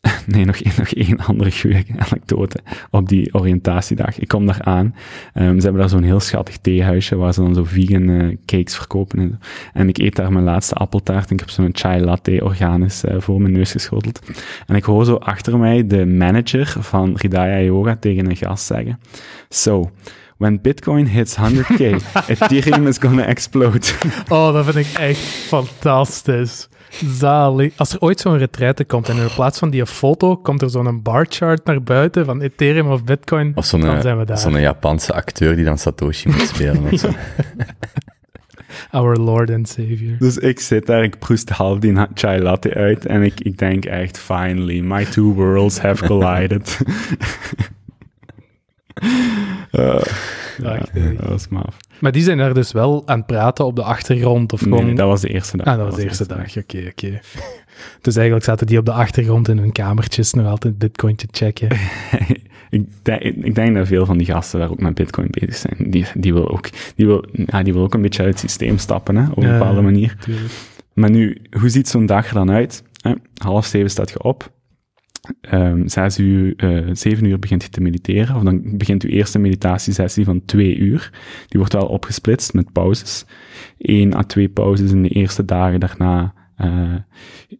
Nee, 0.26 0.44
nog 0.44 0.56
één, 0.56 0.74
nog 0.76 0.88
één 0.88 1.18
andere 1.18 1.50
goede 1.50 1.84
anekdote 1.96 2.60
op 2.90 3.08
die 3.08 3.34
oriëntatiedag. 3.34 4.18
Ik 4.18 4.28
kom 4.28 4.46
daar 4.46 4.62
aan. 4.62 4.94
Ehm, 5.34 5.56
ze 5.56 5.62
hebben 5.62 5.80
daar 5.80 5.88
zo'n 5.88 6.02
heel 6.02 6.20
schattig 6.20 6.56
theehuisje 6.56 7.16
waar 7.16 7.34
ze 7.34 7.40
dan 7.40 7.54
zo 7.54 7.64
vegan 7.64 8.08
eh, 8.08 8.36
cakes 8.46 8.76
verkopen. 8.76 9.18
En, 9.18 9.38
zo. 9.40 9.48
en 9.72 9.88
ik 9.88 9.98
eet 9.98 10.16
daar 10.16 10.32
mijn 10.32 10.44
laatste 10.44 10.74
appeltaart 10.74 11.28
en 11.28 11.34
ik 11.34 11.40
heb 11.40 11.50
zo'n 11.50 11.70
chai 11.72 12.04
latte 12.04 12.44
organisch 12.44 13.04
eh, 13.04 13.20
voor 13.20 13.40
mijn 13.40 13.52
neus 13.52 13.72
geschoteld. 13.72 14.20
En 14.66 14.74
ik 14.74 14.84
hoor 14.84 15.04
zo 15.04 15.14
achter 15.14 15.58
mij 15.58 15.86
de 15.86 16.06
manager 16.06 16.74
van 16.78 17.14
Hridaya 17.16 17.60
Yoga 17.60 17.96
tegen 17.96 18.30
een 18.30 18.36
gast 18.36 18.66
zeggen. 18.66 19.00
So, 19.48 19.90
when 20.36 20.60
Bitcoin 20.60 21.06
hits 21.06 21.36
100k, 21.36 21.96
Ethereum 22.26 22.86
is 22.86 22.98
gonna 22.98 23.24
explode. 23.24 23.86
Oh, 24.28 24.52
dat 24.52 24.64
vind 24.64 24.86
ik 24.86 24.98
echt 24.98 25.18
fantastisch. 25.20 26.68
Zalig. 26.90 27.72
Als 27.76 27.92
er 27.92 28.00
ooit 28.00 28.20
zo'n 28.20 28.38
retraite 28.38 28.84
komt 28.84 29.08
en 29.08 29.16
in 29.16 29.28
plaats 29.34 29.58
van 29.58 29.70
die 29.70 29.86
foto 29.86 30.36
komt 30.36 30.62
er 30.62 30.70
zo'n 30.70 31.02
barchart 31.02 31.64
naar 31.64 31.82
buiten 31.82 32.24
van 32.24 32.40
Ethereum 32.40 32.90
of 32.90 33.04
Bitcoin, 33.04 33.52
Of 33.54 33.68
dan 33.68 33.80
zijn 33.80 34.16
we 34.16 34.22
eh, 34.22 34.26
daar. 34.26 34.38
zo'n 34.38 34.60
Japanse 34.60 35.12
acteur 35.12 35.56
die 35.56 35.64
dan 35.64 35.78
Satoshi 35.78 36.28
moet 36.28 36.40
spelen. 36.40 36.92
of 36.92 36.98
zo. 36.98 37.08
Our 38.90 39.16
Lord 39.16 39.50
and 39.50 39.68
Savior. 39.68 40.16
Dus 40.18 40.36
ik 40.38 40.60
zit 40.60 40.86
daar, 40.86 41.02
ik 41.02 41.18
proest 41.18 41.48
half 41.48 41.78
die 41.78 41.96
chai 42.14 42.42
latte 42.42 42.74
uit 42.74 43.06
en 43.06 43.22
ik, 43.22 43.40
ik 43.40 43.58
denk 43.58 43.84
echt, 43.84 44.18
finally, 44.18 44.80
my 44.80 45.04
two 45.04 45.32
worlds 45.32 45.78
have 45.78 46.06
collided. 46.06 46.78
Eh, 49.70 50.00
ja, 50.58 50.74
Prachtig. 50.74 51.16
dat 51.16 51.28
was 51.28 51.48
maf. 51.48 51.76
Maar 52.00 52.12
die 52.12 52.22
zijn 52.22 52.38
daar 52.38 52.54
dus 52.54 52.72
wel 52.72 53.02
aan 53.06 53.16
het 53.18 53.26
praten 53.26 53.64
op 53.64 53.76
de 53.76 53.82
achtergrond 53.82 54.52
of 54.52 54.60
gewoon... 54.60 54.84
Nee, 54.84 54.94
dat 54.94 55.06
was 55.08 55.20
de 55.20 55.28
eerste 55.28 55.56
dag. 55.56 55.66
ah, 55.66 55.76
dat 55.76 55.86
was 55.86 55.96
de 55.96 56.02
eerste 56.04 56.26
dag. 56.26 56.56
Oké, 56.56 56.84
oké. 56.90 57.20
Dus 58.00 58.16
eigenlijk 58.16 58.44
zaten 58.46 58.66
die 58.66 58.78
op 58.78 58.84
de 58.84 58.92
achtergrond 58.92 59.48
in 59.48 59.58
hun 59.58 59.72
kamertjes 59.72 60.32
nog 60.32 60.46
altijd 60.46 60.78
Bitcoin 60.78 61.16
te 61.16 61.26
checken. 61.30 61.68
ik, 62.70 62.84
denk, 63.02 63.22
ik 63.22 63.54
denk 63.54 63.74
dat 63.76 63.86
veel 63.86 64.06
van 64.06 64.18
die 64.18 64.26
gasten 64.26 64.58
daar 64.60 64.70
ook 64.70 64.80
met 64.80 64.94
Bitcoin 64.94 65.28
bezig 65.30 65.54
zijn. 65.54 65.90
Die, 65.90 66.06
die, 66.14 66.32
wil, 66.32 66.50
ook, 66.50 66.68
die, 66.96 67.06
wil, 67.06 67.24
ja, 67.32 67.62
die 67.62 67.72
wil 67.72 67.82
ook 67.82 67.94
een 67.94 68.02
beetje 68.02 68.22
uit 68.22 68.30
het 68.30 68.40
systeem 68.40 68.78
stappen, 68.78 69.16
hè, 69.16 69.30
op 69.30 69.36
een 69.36 69.46
Ja. 69.48 69.58
bepaalde 69.58 69.80
manier. 69.80 70.16
Tuurlijk. 70.20 70.52
Maar 70.92 71.10
nu, 71.10 71.42
hoe 71.60 71.68
ziet 71.68 71.88
zo'n 71.88 72.06
dag 72.06 72.28
er 72.28 72.34
dan 72.34 72.50
uit? 72.50 72.82
Half 73.42 73.66
zeven 73.66 73.90
staat 73.90 74.10
je 74.10 74.22
op. 74.22 74.50
Ehm 75.40 75.88
zes 75.88 76.18
uur, 76.18 76.54
eh, 76.56 76.86
zeven 76.92 77.24
uur 77.24 77.38
begint 77.38 77.62
je 77.62 77.68
te 77.68 77.80
mediteren. 77.80 78.36
Of 78.36 78.42
dan 78.42 78.76
begint 78.78 79.02
je 79.02 79.08
eerste 79.08 79.38
meditatiesessie 79.38 80.24
van 80.24 80.44
twee 80.44 80.76
uur. 80.76 81.10
Die 81.48 81.58
wordt 81.58 81.72
wel 81.72 81.86
opgesplitst 81.86 82.54
met 82.54 82.72
pauzes. 82.72 83.24
Eén 83.78 84.14
à 84.14 84.22
twee 84.22 84.48
pauzes 84.48 84.90
in 84.90 85.02
de 85.02 85.08
eerste 85.08 85.44
dagen 85.44 85.80
daarna. 85.80 86.34
eh, 86.56 86.94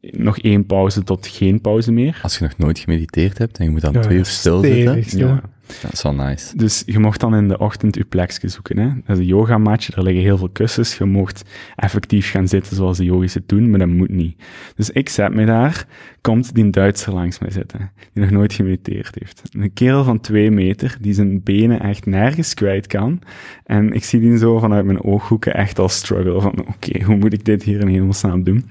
nog 0.01 0.39
één 0.39 0.67
pauze 0.67 1.03
tot 1.03 1.27
geen 1.27 1.61
pauze 1.61 1.93
meer. 1.93 2.19
Als 2.23 2.39
je 2.39 2.45
nog 2.45 2.59
nooit 2.59 2.79
gemediteerd 2.79 3.39
hebt 3.39 3.59
en 3.59 3.65
je 3.65 3.71
moet 3.71 3.81
dan 3.81 3.93
Ja, 3.93 4.01
twee 4.01 4.19
uur 4.19 4.25
stilzitten. 4.25 5.19
Ja. 5.19 5.43
Dat 5.83 5.93
is 5.93 6.03
wel 6.03 6.15
nice. 6.15 6.57
Dus 6.57 6.83
je 6.87 6.99
mocht 6.99 7.21
dan 7.21 7.35
in 7.35 7.49
de 7.49 7.59
ochtend 7.59 7.95
je 7.95 8.05
plekje 8.05 8.49
zoeken. 8.49 8.79
Hè? 8.79 8.89
Dat 9.07 9.17
is 9.17 9.19
een 9.19 9.25
yogamatje, 9.25 9.93
daar 9.95 10.05
liggen 10.05 10.23
heel 10.23 10.39
veel 10.39 10.49
kussens. 10.49 10.97
Je 10.97 11.05
mocht 11.05 11.45
effectief 11.77 12.31
gaan 12.31 12.49
zitten 12.49 12.77
zoals 12.77 12.97
de 12.97 13.05
yogis 13.05 13.35
het 13.35 13.49
doen, 13.49 13.71
maar 13.71 13.79
dat 13.79 13.89
moet 13.89 14.11
niet. 14.11 14.43
Dus 14.77 14.91
ik 14.91 15.09
zet 15.09 15.35
me 15.35 15.47
daar, 15.47 15.87
komt 16.21 16.55
die 16.55 16.71
Duitser 16.71 17.13
langs 17.13 17.39
mij 17.39 17.51
zitten, 17.51 17.91
die 18.13 18.23
nog 18.23 18.33
nooit 18.33 18.53
gemediteerd 18.53 19.17
heeft. 19.19 19.43
Een 19.51 19.73
kerel 19.73 20.05
van 20.05 20.21
twee 20.21 20.51
meter, 20.51 20.97
die 21.01 21.15
zijn 21.15 21.43
benen 21.43 21.81
echt 21.81 22.07
nergens 22.07 22.55
kwijt 22.55 22.87
kan. 22.87 23.21
En 23.65 23.93
ik 23.93 24.05
zie 24.05 24.21
die 24.21 24.39
zo 24.39 24.59
vanuit 24.59 24.85
mijn 24.85 25.03
ooghoeken 25.03 25.55
echt 25.55 25.79
al 25.79 25.89
struggle 25.89 26.41
van, 26.41 26.55
oké, 26.67 27.03
hoe 27.05 27.17
moet 27.17 27.33
ik 27.33 27.45
dit 27.45 27.63
hier 27.63 27.81
in 27.81 27.89
hemelsnaam 27.89 28.43
doen? 28.43 28.65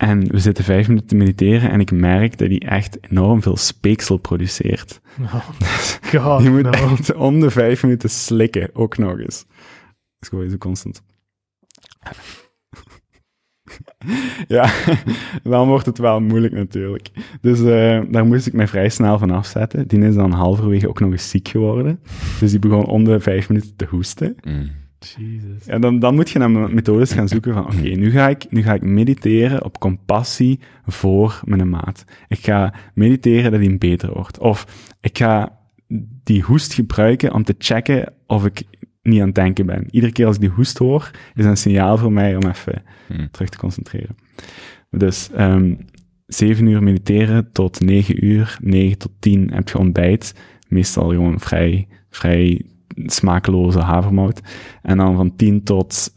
En 0.00 0.30
we 0.30 0.38
zitten 0.38 0.64
vijf 0.64 0.88
minuten 0.88 1.08
te 1.08 1.14
mediteren 1.14 1.70
en 1.70 1.80
ik 1.80 1.90
merk 1.90 2.38
dat 2.38 2.48
hij 2.48 2.58
echt 2.58 2.98
enorm 3.10 3.42
veel 3.42 3.56
speeksel 3.56 4.16
produceert. 4.16 5.00
Oh, 5.20 5.34
God, 6.12 6.42
Je 6.42 6.50
moet 6.50 6.62
no. 6.62 6.70
echt 6.70 7.14
om 7.14 7.40
de 7.40 7.50
vijf 7.50 7.82
minuten 7.82 8.10
slikken, 8.10 8.70
ook 8.72 8.98
nog 8.98 9.18
eens. 9.18 9.46
Dat 9.46 10.20
is 10.20 10.28
gewoon 10.28 10.50
zo 10.50 10.56
constant. 10.56 11.02
ja, 14.48 14.70
dan 15.42 15.68
wordt 15.68 15.86
het 15.86 15.98
wel 15.98 16.20
moeilijk 16.20 16.52
natuurlijk. 16.52 17.10
Dus 17.40 17.58
eh, 17.58 18.00
daar 18.10 18.26
moest 18.26 18.46
ik 18.46 18.52
mij 18.52 18.68
vrij 18.68 18.88
snel 18.88 19.18
van 19.18 19.30
afzetten. 19.30 19.88
Die 19.88 20.04
is 20.04 20.14
dan 20.14 20.32
halverwege 20.32 20.88
ook 20.88 21.00
nog 21.00 21.10
eens 21.10 21.30
ziek 21.30 21.48
geworden. 21.48 22.00
Dus 22.38 22.50
die 22.50 22.60
begon 22.60 22.86
om 22.86 23.04
de 23.04 23.20
vijf 23.20 23.48
minuten 23.48 23.76
te 23.76 23.86
hoesten. 23.88 24.36
Mm. 24.42 24.70
Jesus. 25.04 25.66
En 25.66 25.80
dan, 25.80 25.98
dan 25.98 26.14
moet 26.14 26.30
je 26.30 26.38
naar 26.38 26.50
methodes 26.50 27.12
gaan 27.12 27.28
zoeken 27.28 27.54
van, 27.54 27.64
oké, 27.64 27.88
nu, 27.88 28.10
ga 28.10 28.28
ik, 28.28 28.50
nu 28.50 28.62
ga 28.62 28.74
ik 28.74 28.82
mediteren 28.82 29.64
op 29.64 29.78
compassie 29.78 30.60
voor 30.86 31.40
mijn 31.44 31.68
maat. 31.68 32.04
Ik 32.28 32.38
ga 32.38 32.74
mediteren 32.94 33.50
dat 33.50 33.60
hij 33.60 33.78
beter 33.78 34.12
wordt. 34.12 34.38
Of 34.38 34.86
ik 35.00 35.18
ga 35.18 35.58
die 36.24 36.42
hoest 36.42 36.72
gebruiken 36.72 37.32
om 37.32 37.44
te 37.44 37.54
checken 37.58 38.12
of 38.26 38.44
ik 38.44 38.62
niet 39.02 39.20
aan 39.20 39.26
het 39.26 39.34
denken 39.34 39.66
ben. 39.66 39.86
Iedere 39.90 40.12
keer 40.12 40.26
als 40.26 40.34
ik 40.34 40.40
die 40.40 40.50
hoest 40.50 40.78
hoor, 40.78 41.10
is 41.34 41.44
een 41.44 41.56
signaal 41.56 41.98
voor 41.98 42.12
mij 42.12 42.36
om 42.36 42.46
even 42.46 42.82
Hmm. 43.06 43.30
terug 43.30 43.48
te 43.48 43.58
concentreren. 43.58 44.16
Dus 44.90 45.30
ehm 45.30 45.74
zeven 46.26 46.66
uur 46.66 46.82
mediteren 46.82 47.52
tot 47.52 47.80
negen 47.80 48.24
uur, 48.24 48.58
negen 48.60 48.98
tot 48.98 49.12
tien 49.18 49.50
heb 49.52 49.68
je 49.68 49.78
ontbijt. 49.78 50.34
Meestal 50.68 51.08
gewoon 51.08 51.40
vrij, 51.40 51.88
vrij 52.10 52.62
smakeloze 52.96 53.80
havermout. 53.80 54.40
En 54.82 54.96
dan 54.96 55.16
van 55.16 55.36
10 55.36 55.62
tot, 55.62 56.12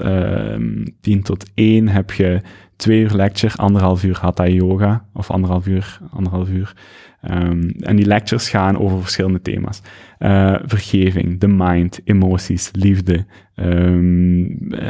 10 1.02 1.24
tot 1.24 1.46
1 1.54 1.88
heb 1.88 2.12
je 2.12 2.42
twee 2.76 3.02
uur 3.02 3.14
lecture, 3.16 3.56
anderhalf 3.56 4.04
uur 4.04 4.18
hatha 4.22 4.48
yoga, 4.48 5.06
of 5.14 5.32
anderhalf 5.32 5.68
uur, 5.68 6.00
anderhalf 6.12 6.50
uur. 6.50 6.74
Ehm, 7.22 7.70
en 7.80 7.96
die 7.96 8.06
lectures 8.06 8.50
gaan 8.50 8.80
over 8.80 9.02
verschillende 9.02 9.42
thema's. 9.42 9.82
Eh, 10.18 10.56
vergeving, 10.64 11.40
de 11.40 11.48
mind, 11.48 12.00
emoties, 12.04 12.70
liefde, 12.74 13.26
ehm, 13.56 14.44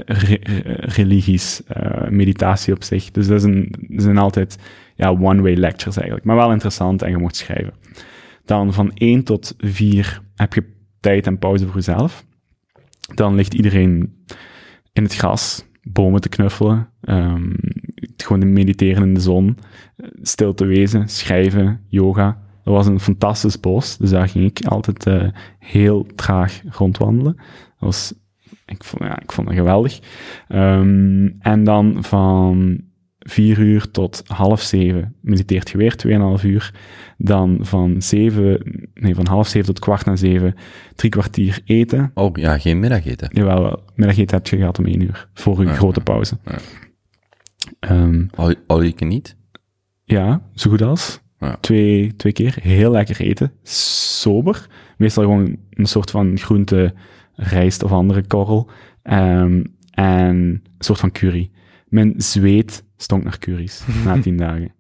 re- 0.06 0.38
re- 0.40 0.76
religies, 0.80 1.64
eh, 1.68 2.10
meditatie 2.10 2.74
op 2.74 2.84
zich. 2.84 3.12
Dus 3.12 3.28
dat 3.28 3.42
zijn, 3.42 3.68
dat 3.88 4.04
zijn 4.04 4.18
altijd 4.18 4.58
ja, 4.96 5.10
one-way 5.10 5.56
lectures 5.56 5.96
eigenlijk, 5.98 6.26
maar 6.26 6.36
wel 6.36 6.52
interessant 6.52 7.02
en 7.02 7.10
je 7.10 7.18
mocht 7.18 7.36
schrijven. 7.36 7.74
Dan 8.46 8.74
van 8.74 8.92
1 8.94 9.24
tot 9.24 9.56
4 9.58 10.22
heb 10.36 10.54
je 10.54 10.73
tijd 11.04 11.28
en 11.28 11.38
pauze 11.38 11.66
voor 11.66 11.76
jezelf. 11.76 12.26
Dan 13.14 13.36
ligt 13.36 13.54
iedereen 13.54 14.24
in 14.94 15.04
het 15.04 15.16
gras, 15.16 15.66
bomen 15.82 16.22
te 16.22 16.30
knuffelen, 16.30 16.90
ehm, 17.02 17.54
gewoon 18.18 18.40
te 18.40 18.46
mediteren 18.46 19.04
in 19.04 19.14
de 19.14 19.20
zon, 19.20 19.58
stil 20.22 20.54
te 20.54 20.66
wezen, 20.66 21.10
schrijven, 21.10 21.82
yoga. 21.88 22.42
Dat 22.64 22.74
was 22.74 22.88
een 22.88 23.00
fantastisch 23.00 23.60
bos, 23.60 23.98
dus 23.98 24.10
daar 24.10 24.30
ging 24.30 24.46
ik 24.46 24.66
altijd 24.66 25.06
eh, 25.06 25.28
heel 25.60 26.08
traag 26.16 26.62
rondwandelen. 26.70 27.36
Dat 27.36 27.46
was, 27.80 28.14
ik, 28.66 28.84
vond, 28.84 29.04
ja, 29.04 29.22
ik 29.22 29.32
vond 29.32 29.48
het 29.48 29.58
geweldig. 29.58 30.00
Ehm, 30.48 31.28
en 31.40 31.64
dan 31.64 32.04
van 32.04 32.82
vier 33.26 33.60
uur 33.60 33.92
tot 33.92 34.24
half 34.28 34.62
zeven 34.62 35.16
mediteert 35.22 35.70
je 35.70 35.78
weer 35.78 35.96
2,5 36.40 36.46
uur. 36.46 36.74
Dan 37.18 37.58
van 37.62 38.02
zeven, 38.02 38.60
nee, 38.94 39.16
van 39.16 39.28
half 39.28 39.48
zeven 39.48 39.66
tot 39.68 39.80
kwart 39.80 40.06
na 40.06 40.16
zeven, 40.16 40.56
drie 40.96 41.12
kwartier 41.12 41.62
eten. 41.66 42.12
Oh 42.14 42.38
ja, 42.38 42.58
geen 42.58 42.80
middageten. 42.80 43.30
Jawel, 43.34 43.62
wel. 43.62 43.84
middageten 43.96 44.38
heb 44.38 44.48
je 44.48 44.58
gehad 44.58 44.80
om 44.80 44.86
één 44.86 45.02
uur, 45.02 45.28
voor 45.34 45.60
je 45.62 45.68
Ja, 45.68 45.74
grote 45.74 46.02
pauze. 46.02 46.38
ja. 46.46 46.58
Ehm, 47.80 48.26
Al, 48.36 48.54
al 48.68 48.82
je 48.82 48.94
niet? 49.06 49.36
ja, 50.04 50.42
zo 50.54 50.70
goed 50.70 50.82
als. 50.82 51.22
Ja. 51.40 51.58
Twee, 51.62 52.16
twee 52.16 52.34
keer. 52.34 52.56
Heel 52.62 52.92
lekker 52.92 53.20
eten. 53.22 53.52
Sober. 53.64 54.68
Meestal 54.98 55.24
gewoon 55.24 55.58
een 55.70 55.86
soort 55.86 56.12
van 56.12 56.38
groente, 56.38 56.94
rijst 57.36 57.84
of 57.84 57.92
andere 57.92 58.24
korrel. 58.28 58.70
Ehm, 59.04 59.64
en 59.92 60.36
een 60.36 60.62
soort 60.80 61.00
van 61.00 61.12
curry. 61.12 61.52
Mijn 61.94 62.14
zweet 62.18 62.84
stonk 62.98 63.24
naar 63.24 63.40
curry's 63.40 63.84
na 64.06 64.20
tien 64.22 64.38
dagen. 64.38 64.74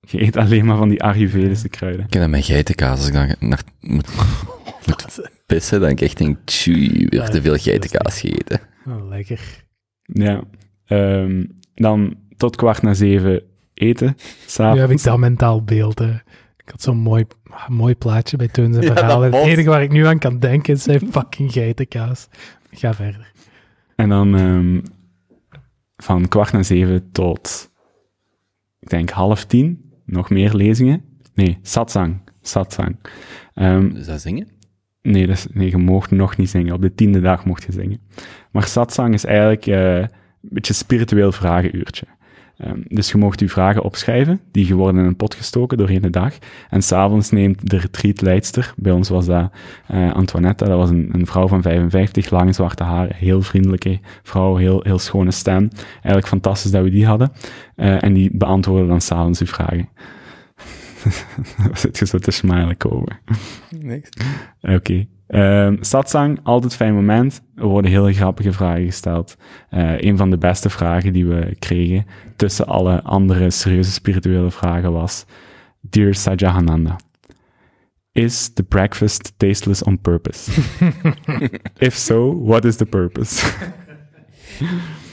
Je 0.00 0.22
eet 0.22 0.36
alleen 0.36 0.64
maar 0.64 0.76
van 0.76 0.88
die 0.88 1.02
Ayurvedische 1.02 1.68
kruiden. 1.68 2.04
Ik 2.06 2.12
heb 2.12 2.22
dat 2.22 2.30
met 2.30 2.44
geitenkaas. 2.44 2.98
Als 2.98 3.06
ik 3.06 3.12
dan 3.12 3.34
naar, 3.48 3.62
moet, 3.80 4.08
moet 4.86 5.30
pissen, 5.46 5.80
dan 5.80 5.90
ik 5.90 6.00
echt 6.00 6.18
denk, 6.18 6.38
tjui, 6.44 7.06
weer 7.08 7.28
te 7.28 7.42
veel 7.42 7.56
geitenkaas 7.56 8.20
gegeten. 8.20 8.60
Oh, 8.86 9.08
lekker. 9.08 9.64
Ja. 10.02 10.42
Ehm, 10.86 11.44
dan 11.74 12.14
tot 12.36 12.56
kwart 12.56 12.82
na 12.82 12.94
zeven 12.94 13.42
eten. 13.74 14.16
Nu 14.58 14.64
heb 14.64 14.90
ik 14.90 15.02
dat 15.02 15.18
mentaal 15.18 15.64
beeld. 15.64 15.98
hè. 15.98 16.10
Ik 16.56 16.70
had 16.70 16.82
zo'n 16.82 16.96
mooi, 16.98 17.24
mooi 17.68 17.94
plaatje 17.94 18.36
bij 18.36 18.48
Teun 18.48 18.72
zijn 18.72 18.84
Ja, 18.84 18.92
verhaal. 18.94 19.20
dat 19.20 19.32
Het 19.34 19.44
enige 19.46 19.68
waar 19.68 19.82
ik 19.82 19.92
nu 19.92 20.06
aan 20.06 20.18
kan 20.18 20.38
denken 20.38 20.74
is 20.74 20.82
zijn 20.82 21.08
fucking 21.10 21.52
geitenkaas. 21.52 22.28
Ga 22.70 22.94
verder. 22.94 23.32
En 23.96 24.08
dan 24.08 24.36
ehm, 24.36 24.80
van 26.02 26.28
kwart 26.28 26.52
na 26.52 26.62
zeven 26.62 27.12
tot, 27.12 27.70
ik 28.78 28.88
denk 28.90 29.10
half 29.10 29.44
tien, 29.44 29.92
nog 30.04 30.30
meer 30.30 30.54
lezingen. 30.54 31.04
Nee, 31.34 31.58
satsang. 31.62 32.20
Satsang. 32.40 32.96
Ehm, 33.54 33.86
Is 33.96 34.06
dat 34.06 34.20
zingen? 34.20 34.48
nee, 35.02 35.26
dat 35.26 35.36
is, 35.36 35.46
nee, 35.52 35.70
je 35.70 35.76
mocht 35.76 36.10
nog 36.10 36.36
niet 36.36 36.50
zingen. 36.50 36.74
Op 36.74 36.80
de 36.82 36.94
tiende 36.94 37.20
dag 37.20 37.44
mocht 37.44 37.62
je 37.62 37.72
zingen. 37.72 38.00
Maar 38.50 38.64
satsang 38.66 39.14
is 39.14 39.24
eigenlijk 39.24 39.66
eh, 39.66 39.96
een 39.96 40.08
beetje 40.40 40.72
een 40.72 40.78
spiritueel 40.78 41.32
vragenuurtje. 41.32 42.06
Ehm, 42.60 42.80
dus 42.88 43.10
je 43.10 43.18
mocht 43.18 43.40
je 43.40 43.48
vragen 43.48 43.82
opschrijven, 43.82 44.40
die 44.50 44.74
worden 44.74 45.00
in 45.00 45.06
een 45.06 45.16
pot 45.16 45.34
gestoken 45.34 45.78
doorheen 45.78 46.02
de 46.02 46.10
dag. 46.10 46.34
En 46.70 46.82
s'avonds 46.82 47.30
neemt 47.30 47.70
de 47.70 47.76
retreatleidster, 47.76 48.74
bij 48.76 48.92
ons 48.92 49.08
was 49.08 49.26
dat 49.26 49.50
eh, 49.86 50.12
Antoinette, 50.12 50.64
dat 50.64 50.76
was 50.76 50.90
een, 50.90 51.08
een 51.12 51.26
vrouw 51.26 51.48
van 51.48 51.62
55, 51.62 52.30
lange 52.30 52.52
zwarte 52.52 52.82
haren, 52.82 53.16
heel 53.16 53.42
vriendelijke 53.42 53.98
vrouw, 54.22 54.56
heel, 54.56 54.80
heel 54.82 54.98
schone 54.98 55.30
stem. 55.30 55.68
Eigenlijk 55.92 56.26
fantastisch 56.26 56.70
dat 56.70 56.82
we 56.82 56.90
die 56.90 57.06
hadden. 57.06 57.32
Eh, 57.74 58.02
en 58.02 58.12
die 58.12 58.30
beantwoordde 58.32 58.88
dan 58.88 59.00
s'avonds 59.00 59.40
uw 59.40 59.46
vragen. 59.46 59.88
Daar 61.64 61.78
zit 61.78 61.98
je 61.98 62.06
zo 62.06 62.18
te 62.18 62.30
smiley 62.30 62.76
over. 62.78 63.20
Niks. 63.80 64.08
Oké. 64.60 65.06
Ehm, 65.30 65.76
satsang, 65.80 66.40
altijd 66.42 66.76
fijn 66.76 66.94
moment. 66.94 67.42
Er 67.54 67.66
worden 67.66 67.90
heel 67.90 68.12
grappige 68.12 68.52
vragen 68.52 68.84
gesteld. 68.84 69.36
Eh, 69.68 70.00
een 70.00 70.16
van 70.16 70.30
de 70.30 70.38
beste 70.38 70.70
vragen 70.70 71.12
die 71.12 71.26
we 71.26 71.56
kregen, 71.58 72.06
tussen 72.36 72.66
alle 72.66 73.02
andere 73.02 73.50
serieuze 73.50 73.90
spirituele 73.90 74.50
vragen, 74.50 74.92
was: 74.92 75.24
Dear 75.80 76.14
Sajahananda, 76.14 76.96
is 78.12 78.52
the 78.52 78.62
breakfast 78.62 79.32
tasteless 79.36 79.82
on 79.82 80.00
purpose? 80.00 80.60
If 81.78 81.94
so, 81.94 82.44
what 82.44 82.64
is 82.64 82.76
the 82.76 82.86
purpose? 82.86 83.46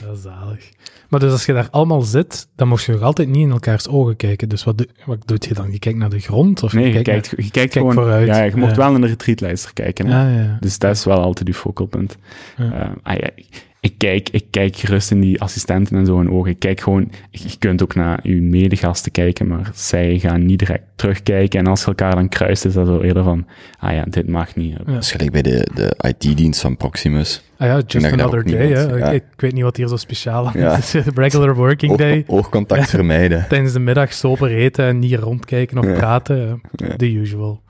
Dat 0.02 0.16
is 0.16 0.22
zalig. 0.22 0.70
Maar 1.08 1.20
dus 1.20 1.32
als 1.32 1.46
je 1.46 1.52
daar 1.52 1.68
allemaal 1.70 2.00
zit, 2.02 2.48
dan 2.56 2.68
mocht 2.68 2.84
je 2.84 2.92
nog 2.92 3.00
altijd 3.02 3.28
niet 3.28 3.44
in 3.46 3.50
elkaars 3.50 3.88
ogen 3.88 4.16
kijken. 4.16 4.48
Dus 4.48 4.64
wat, 4.64 4.78
doe- 4.78 4.88
wat 5.04 5.18
doet 5.24 5.44
je 5.44 5.54
dan? 5.54 5.72
Je 5.72 5.78
kijkt 5.78 5.98
naar 5.98 6.10
de 6.10 6.18
grond? 6.18 6.62
Of 6.62 6.72
nee, 6.72 6.84
je 6.86 6.92
kijkt 6.92 7.08
kijkt, 7.28 7.44
je 7.44 7.50
kijkt 7.50 7.72
gewoon. 7.72 7.92
vooruit. 7.92 8.26
Ja, 8.26 8.42
je 8.42 8.56
mocht 8.56 8.70
Ja. 8.70 8.76
wel 8.76 8.94
in 8.94 9.00
de 9.00 9.06
retreatlijster 9.06 9.72
kijken. 9.72 10.06
Hè? 10.06 10.12
naar... 10.12 10.38
Ah, 10.38 10.44
ja. 10.46 10.56
Dus 10.60 10.78
dat 10.78 10.96
is 10.96 11.04
wel 11.04 11.20
altijd 11.20 11.48
uw 11.48 11.54
focalpunt. 11.54 12.16
Ja. 12.56 12.72
Eh, 12.72 12.90
ah 13.02 13.16
ja, 13.18 13.30
ik- 13.34 13.66
ik, 13.80 13.94
kijk, 13.98 14.28
ik 14.28 14.44
kijk 14.50 14.76
gerust 14.76 15.10
in 15.10 15.20
die 15.20 15.40
assistenten 15.40 15.96
en 15.96 16.06
zo 16.06 16.20
in 16.20 16.30
ogen. 16.30 16.50
Ik 16.50 16.58
kijk 16.58 16.80
gewoon, 16.80 17.10
je 17.30 17.58
kunt 17.58 17.82
ook 17.82 17.94
naar 17.94 18.20
uw 18.22 18.42
medegasten 18.42 19.12
kijken, 19.12 19.46
maar 19.46 19.70
zij 19.74 20.18
gaan 20.18 20.46
niet 20.46 20.58
direct 20.58 20.82
terugkijken. 20.96 21.58
En 21.60 21.66
als 21.66 21.80
je 21.80 21.86
elkaar 21.86 22.14
dan 22.14 22.28
kruist, 22.28 22.64
is 22.64 22.72
dat 22.72 22.86
zo 22.86 23.00
eerder 23.00 23.22
van, 23.22 23.46
ah 23.78 23.92
ja, 23.92 24.04
dit 24.08 24.28
mag 24.28 24.56
niet. 24.56 24.76
Ja. 24.86 24.92
Dat 24.92 25.02
is 25.02 25.10
gelijk 25.12 25.30
bij 25.32 25.42
de, 25.42 25.68
de 25.74 25.94
IT-dienst 26.08 26.60
van 26.60 26.76
Proximus. 26.76 27.42
Ah 27.58 27.66
ja, 27.66 27.80
just 27.86 28.12
another 28.12 28.44
day. 28.44 28.66
Hè. 28.72 28.82
ja. 28.96 29.10
Ik, 29.10 29.22
ik 29.34 29.40
weet 29.40 29.52
niet 29.52 29.62
wat 29.62 29.76
hier 29.76 29.88
zo 29.88 29.96
speciaal 29.96 30.46
aan 30.46 30.60
Ja. 30.60 30.76
is. 30.76 30.92
Regular 31.14 31.54
working 31.54 31.92
Oog, 31.92 31.98
day. 31.98 32.24
oogcontact 32.26 32.90
vermijden. 32.96 33.46
Tijdens 33.48 33.72
de 33.72 33.78
middag 33.80 34.12
sober 34.12 34.50
eten 34.50 34.84
en 34.84 34.98
niet 34.98 35.14
rondkijken 35.14 35.78
of 35.78 35.84
Ja. 35.86 35.92
praten. 35.92 36.60
Ja. 36.72 36.96
The 36.96 37.12
usual. 37.12 37.62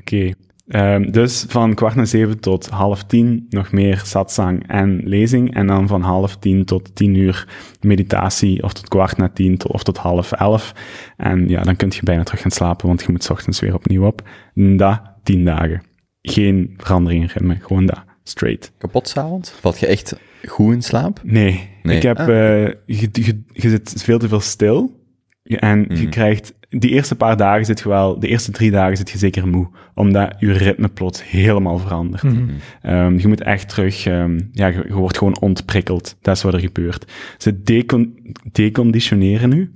Oké. 0.00 0.30
Ehm, 0.68 1.10
dus 1.10 1.44
van 1.48 1.74
kwart 1.74 1.94
na 1.94 2.04
zeven 2.04 2.40
tot 2.40 2.68
half 2.68 3.02
tien 3.04 3.46
nog 3.50 3.72
meer 3.72 4.00
satsang 4.04 4.68
en 4.68 5.00
lezing. 5.04 5.54
En 5.54 5.66
dan 5.66 5.86
van 5.88 6.02
half 6.02 6.36
tien 6.36 6.64
tot 6.64 6.94
tien 6.94 7.14
uur 7.14 7.48
meditatie. 7.80 8.62
Of 8.62 8.72
tot 8.72 8.88
kwart 8.88 9.16
na 9.16 9.28
tien 9.28 9.56
tot, 9.56 9.72
of 9.72 9.82
tot 9.82 9.96
half 9.98 10.32
elf. 10.32 10.72
En 11.16 11.48
ja, 11.48 11.62
dan 11.62 11.76
kun 11.76 11.88
je 11.94 12.00
bijna 12.04 12.22
terug 12.22 12.40
gaan 12.40 12.50
slapen, 12.50 12.86
want 12.86 13.02
je 13.02 13.10
moet 13.10 13.24
's 13.24 13.30
ochtends 13.30 13.60
weer 13.60 13.74
opnieuw 13.74 14.06
op. 14.06 14.22
Dat 14.54 15.00
tien 15.22 15.44
dagen. 15.44 15.82
Geen 16.22 16.74
verandering 16.76 17.22
in 17.22 17.28
ritme, 17.32 17.56
gewoon 17.60 17.86
dat. 17.86 18.04
Straight. 18.24 18.72
Kapot 18.78 19.08
s'avonds? 19.08 19.50
Valt 19.60 19.78
je 19.78 19.86
echt 19.86 20.16
goed 20.48 20.72
in 20.74 20.82
slaap? 20.82 21.20
Nee, 21.24 21.68
Nee. 21.82 21.96
ik 21.96 22.02
heb, 22.02 22.18
Ah. 22.18 22.28
eh, 22.28 22.68
je, 22.86 23.08
je, 23.12 23.42
je 23.52 23.68
zit 23.68 23.92
veel 24.02 24.18
te 24.18 24.28
veel 24.28 24.40
stil. 24.40 25.02
En 25.44 25.78
je 25.88 25.94
Mhm. 26.02 26.08
krijgt, 26.08 26.52
die 26.70 26.90
eerste 26.90 27.14
paar 27.16 27.36
dagen 27.36 27.64
zit 27.64 27.78
je 27.80 27.88
wel, 27.88 28.18
de 28.20 28.28
eerste 28.28 28.50
drie 28.50 28.70
dagen 28.70 28.96
zit 28.96 29.10
je 29.10 29.18
zeker 29.18 29.48
moe. 29.48 29.68
Omdat 29.94 30.34
je 30.38 30.52
ritme 30.52 30.88
plots 30.88 31.30
helemaal 31.30 31.78
verandert. 31.78 32.22
Mhm. 32.22 32.42
Ehm, 32.82 33.18
je 33.18 33.28
moet 33.28 33.40
echt 33.42 33.68
terug, 33.68 34.06
ehm, 34.06 34.40
ja, 34.52 34.66
je, 34.66 34.84
je 34.88 34.94
wordt 34.94 35.18
gewoon 35.18 35.40
ontprikkeld. 35.40 36.16
Dat 36.20 36.36
is 36.36 36.42
wat 36.42 36.54
er 36.54 36.60
gebeurt. 36.60 37.12
Ze 37.38 37.62
decon 37.62 38.18
deconditioneren 38.52 39.48
nu. 39.48 39.72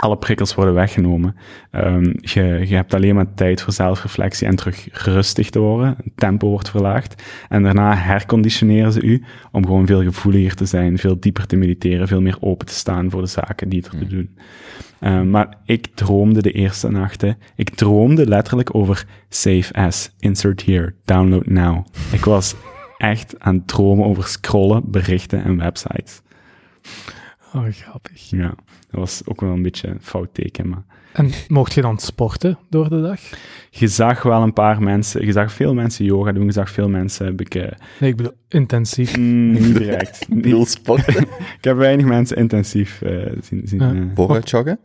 Alle 0.00 0.16
prikkels 0.16 0.54
worden 0.54 0.74
weggenomen. 0.74 1.36
Ehm, 1.70 2.04
je, 2.20 2.42
je 2.66 2.74
hebt 2.74 2.94
alleen 2.94 3.14
maar 3.14 3.34
tijd 3.34 3.62
voor 3.62 3.72
zelfreflectie 3.72 4.46
en 4.46 4.56
terug 4.56 4.88
rustig 5.04 5.50
te 5.50 5.58
worden. 5.58 5.96
Het 6.04 6.12
tempo 6.14 6.48
wordt 6.48 6.70
verlaagd. 6.70 7.22
En 7.48 7.62
daarna 7.62 7.96
herconditioneren 7.96 8.92
ze 8.92 9.02
u 9.02 9.24
om 9.52 9.66
gewoon 9.66 9.86
veel 9.86 10.02
gevoeliger 10.02 10.54
te 10.54 10.64
zijn, 10.64 10.98
veel 10.98 11.20
dieper 11.20 11.46
te 11.46 11.56
mediteren, 11.56 12.08
veel 12.08 12.20
meer 12.20 12.36
open 12.40 12.66
te 12.66 12.72
staan 12.74 13.10
voor 13.10 13.20
de 13.20 13.26
zaken 13.26 13.68
die 13.68 13.84
er 13.84 13.98
te 13.98 14.06
doen. 14.06 14.36
Ehm, 15.00 15.30
maar 15.30 15.54
ik 15.64 15.86
droomde 15.94 16.42
de 16.42 16.52
eerste 16.52 16.90
nachten. 16.90 17.38
Ik 17.54 17.70
droomde 17.70 18.28
letterlijk 18.28 18.74
over 18.74 19.06
save 19.28 19.72
as, 19.72 20.10
insert 20.18 20.64
here, 20.64 20.94
download 21.04 21.46
now. 21.46 21.86
Ik 22.12 22.24
was 22.24 22.54
echt 22.96 23.34
aan 23.38 23.54
het 23.54 23.68
dromen 23.68 24.06
over 24.06 24.24
scrollen, 24.24 24.90
berichten 24.90 25.44
en 25.44 25.56
websites. 25.56 26.20
Oh, 27.54 27.64
grappig. 27.70 28.30
Ja, 28.30 28.54
dat 28.90 29.00
was 29.00 29.22
ook 29.24 29.40
wel 29.40 29.50
een 29.52 29.62
beetje 29.62 29.88
een 29.88 30.00
fout 30.00 30.28
teken, 30.32 30.68
maar... 30.68 30.82
En 31.12 31.30
mocht 31.48 31.72
je 31.72 31.80
dan 31.80 31.98
sporten 31.98 32.58
door 32.70 32.88
de 32.88 33.00
dag? 33.00 33.20
Je 33.70 33.88
zag 33.88 34.22
wel 34.22 34.42
een 34.42 34.52
paar 34.52 34.82
mensen, 34.82 35.26
je 35.26 35.32
zag 35.32 35.52
veel 35.52 35.74
mensen 35.74 36.04
yoga 36.04 36.32
doen, 36.32 36.44
je 36.44 36.52
zag 36.52 36.70
veel 36.70 36.88
mensen, 36.88 37.26
heb 37.26 37.40
ik... 37.40 37.54
eh, 37.54 37.72
Nee, 38.00 38.10
ik 38.10 38.16
bedoel 38.16 38.32
intensief. 38.48 39.16
mm, 39.16 39.50
niet 39.50 39.76
direct. 39.76 40.20
Ik 40.30 40.42
bedoel 40.42 40.66
sporten. 40.66 41.14
ik 41.58 41.64
heb 41.64 41.76
weinig 41.76 42.06
mensen 42.06 42.36
intensief 42.36 43.02
eh, 43.02 43.32
zien... 43.42 43.60
zien 43.64 44.12
Ja. 44.16 44.24
eh. 44.34 44.40
Joggen? 44.42 44.78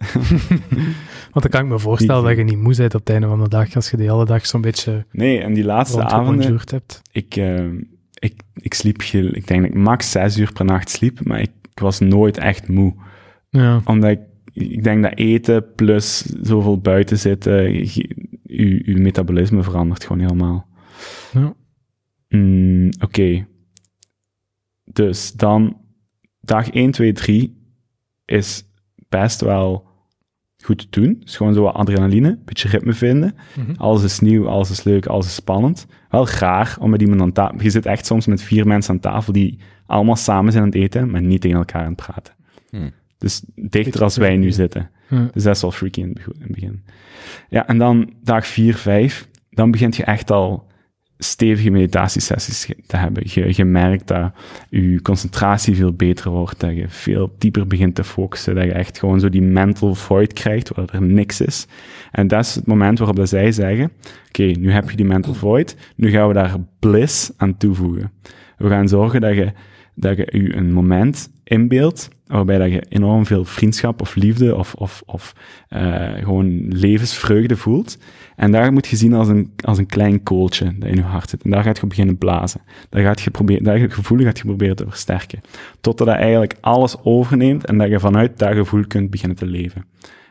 Want 1.32 1.42
dan 1.42 1.50
kan 1.50 1.62
ik 1.62 1.68
me 1.68 1.80
voorstellen 1.80 2.24
dat 2.24 2.38
je 2.38 2.44
niet 2.44 2.58
moe 2.58 2.76
bent 2.76 2.94
op 2.96 3.00
het 3.00 3.10
einde 3.10 3.28
van 3.28 3.44
de 3.44 3.50
dag, 3.50 3.76
als 3.76 3.90
je 3.90 3.98
die 3.98 4.12
hele 4.12 4.26
dag 4.26 4.46
zo'n 4.46 4.62
beetje 4.62 5.06
Nee, 5.12 5.40
en 5.42 5.54
die 5.54 5.64
laatste 5.64 6.04
avonden... 6.04 6.60
hebt. 6.66 7.02
ik, 7.12 7.36
eh, 7.36 7.66
ik, 8.14 8.34
ik 8.56 8.74
sliep, 8.74 9.02
ik 9.02 9.48
denk 9.48 9.62
dat 9.62 9.70
ik 9.72 9.78
max 9.78 10.12
zes 10.12 10.38
uur 10.38 10.52
per 10.54 10.66
nacht 10.66 10.90
sliep, 10.90 11.26
maar 11.26 11.40
ik, 11.40 11.52
ik 11.72 11.80
was 11.80 12.00
nooit 12.00 12.38
echt 12.38 12.68
moe. 12.68 12.94
Ja. 13.54 13.82
Omdat 13.86 14.10
ik, 14.10 14.20
ik 14.54 14.84
denk 14.84 15.04
dat 15.04 15.18
eten 15.18 15.74
plus 15.76 16.20
zoveel 16.42 16.78
buiten 16.78 17.18
zitten, 17.18 17.74
je, 17.74 18.16
je, 18.44 18.92
je 18.92 18.98
metabolisme 18.98 19.64
verandert 19.64 20.04
gewoon 20.04 20.22
helemaal. 20.22 20.68
Ja. 21.34 21.54
Mm, 22.30 22.90
Oké. 23.00 23.48
Dus 24.84 25.34
dan, 25.34 25.78
dag 26.42 26.70
1, 26.70 26.92
2, 26.92 27.14
3 27.14 27.58
is 28.26 28.64
best 29.10 29.42
wel 29.42 29.88
goed 30.64 30.78
te 30.78 31.00
doen. 31.02 31.22
is 31.26 31.38
gewoon 31.38 31.54
zo 31.54 31.62
wat 31.62 31.74
adrenaline, 31.74 32.30
een 32.30 32.42
beetje 32.46 32.70
ritme 32.70 32.94
vinden. 32.94 33.36
Mhm. 33.58 33.74
Alles 33.78 34.04
is 34.04 34.20
nieuw, 34.20 34.48
alles 34.48 34.70
is 34.70 34.84
leuk, 34.84 35.06
alles 35.06 35.26
is 35.26 35.36
spannend. 35.36 35.88
Wel 36.10 36.28
raar 36.28 36.78
om 36.80 36.90
met 36.90 37.02
iemand 37.02 37.22
aan 37.22 37.32
tafel... 37.32 37.62
Je 37.62 37.70
zit 37.70 37.86
echt 37.86 38.06
soms 38.06 38.26
met 38.26 38.42
vier 38.42 38.68
mensen 38.68 38.94
aan 38.94 39.00
tafel 39.00 39.34
die 39.34 39.60
allemaal 39.86 40.16
samen 40.16 40.52
zijn 40.52 40.64
aan 40.64 40.70
het 40.70 40.80
eten, 40.80 41.12
maar 41.12 41.22
niet 41.22 41.42
tegen 41.42 41.58
elkaar 41.58 41.82
aan 41.82 41.88
het 41.88 41.96
praten. 41.96 42.34
Hmm. 42.70 42.92
Dus 43.24 43.42
dichter 43.56 44.04
als 44.04 44.18
wij 44.18 44.38
nu 44.38 44.52
zitten. 44.52 44.90
Dus 45.34 45.44
dat 45.44 45.56
is 45.56 45.62
wel 45.62 45.72
freaky 45.72 46.00
in 46.00 46.18
het 46.40 46.52
begin. 46.52 46.84
Ja, 47.50 47.68
en 47.68 47.78
dan 47.78 48.14
dag 48.24 48.48
4, 48.48 48.76
5, 48.76 49.28
dan 49.50 49.72
begint 49.72 49.96
je 49.96 50.04
echt 50.04 50.32
al 50.32 50.72
stevige 51.18 51.70
meditatiesessies 51.70 52.70
te 52.88 52.98
hebben. 52.98 53.24
Je, 53.26 53.54
je 53.56 53.66
merkt 53.66 54.08
dat 54.08 54.32
je 54.70 55.02
concentratie 55.02 55.76
veel 55.76 55.94
beter 55.94 56.30
wordt, 56.30 56.60
dat 56.60 56.76
je 56.76 56.90
veel 56.90 57.36
dieper 57.38 57.68
begint 57.68 57.96
te 57.96 58.04
focussen, 58.04 58.56
dat 58.56 58.64
je 58.64 58.72
echt 58.72 59.00
gewoon 59.00 59.20
zo 59.20 59.30
die 59.30 59.42
mental 59.42 59.96
void 59.96 60.34
krijgt, 60.34 60.76
waar 60.76 60.90
er 60.92 61.02
niks 61.02 61.42
is. 61.42 61.68
En 62.12 62.28
dat 62.28 62.46
is 62.46 62.56
het 62.56 62.66
moment 62.66 62.98
waarop 62.98 63.18
dat 63.18 63.30
zij 63.30 63.52
zeggen, 63.52 63.92
oké, 64.28 64.44
nu 64.44 64.72
heb 64.72 64.90
je 64.90 64.96
die 64.96 65.06
mental 65.06 65.34
void, 65.34 65.76
nu 65.96 66.10
gaan 66.10 66.28
we 66.28 66.34
daar 66.34 66.56
bliss 66.80 67.32
aan 67.38 67.58
toevoegen. 67.58 68.12
We 68.58 68.70
gaan 68.70 68.88
zorgen 68.88 69.22
dat 69.22 69.36
je, 69.36 69.52
dat 69.96 70.18
je 70.18 70.28
je 70.32 70.56
een 70.56 70.74
moment 70.74 71.30
inbeeldt, 71.44 72.10
waarbij 72.36 72.58
dat 72.58 72.72
je 72.72 72.84
enorm 72.90 73.26
veel 73.26 73.46
vriendschap 73.46 74.02
of 74.02 74.16
liefde 74.16 74.56
of, 74.56 74.74
of, 74.74 75.04
of 75.06 75.36
eh, 75.68 76.12
gewoon 76.14 76.68
levensvreugde 76.68 77.56
voelt. 77.56 77.98
En 78.36 78.52
daar 78.52 78.74
moet 78.74 78.88
je 78.88 78.96
zien 78.96 79.14
als 79.14 79.28
een, 79.28 79.52
als 79.66 79.78
een 79.78 79.86
klein 79.86 80.24
kooltje 80.24 80.78
dat 80.78 80.90
in 80.90 80.96
je 80.96 81.02
hart 81.02 81.30
zit. 81.30 81.44
En 81.44 81.50
daar 81.50 81.64
gaat 81.64 81.78
je 81.78 81.88
beginnen 81.88 82.18
blazen. 82.18 82.62
Daar 82.90 83.04
gaat 83.04 83.22
je 83.22 83.32
proberen, 83.32 83.64
daar 83.64 83.92
gevoel 83.92 84.20
gaat 84.20 84.38
je 84.38 84.44
proberen 84.44 84.76
te 84.76 84.86
versterken. 84.88 85.42
Totdat 85.82 86.08
dat 86.08 86.16
eigenlijk 86.16 86.56
alles 86.62 86.96
overneemt 87.04 87.66
en 87.66 87.78
dat 87.78 87.90
je 87.90 88.00
vanuit 88.00 88.40
dat 88.40 88.54
gevoel 88.54 88.88
kunt 88.88 89.10
beginnen 89.10 89.38
te 89.38 89.46
leven. 89.46 89.86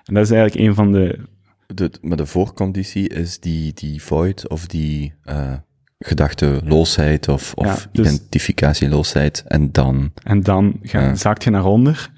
En 0.04 0.14
dat 0.14 0.24
is 0.24 0.30
eigenlijk 0.30 0.68
een 0.68 0.74
van 0.74 0.92
de... 0.92 1.18
De, 1.66 1.90
maar 2.02 2.16
de 2.16 2.26
voorconditie 2.26 3.08
is 3.08 3.38
die, 3.38 3.72
die 3.72 4.02
void 4.02 4.48
of 4.48 4.66
die 4.66 5.12
uh, 5.24 5.52
gedachteloosheid 6.04 7.28
of, 7.28 7.52
of 7.54 7.66
Ja, 7.66 7.76
dus- 7.92 8.06
identificatieloosheid. 8.06 9.44
En 9.46 9.72
dan, 9.72 10.12
En 10.22 10.40
dan 10.42 10.78
ga, 10.82 11.14
je 11.38 11.50
naar 11.50 11.64
onder. 11.64 12.10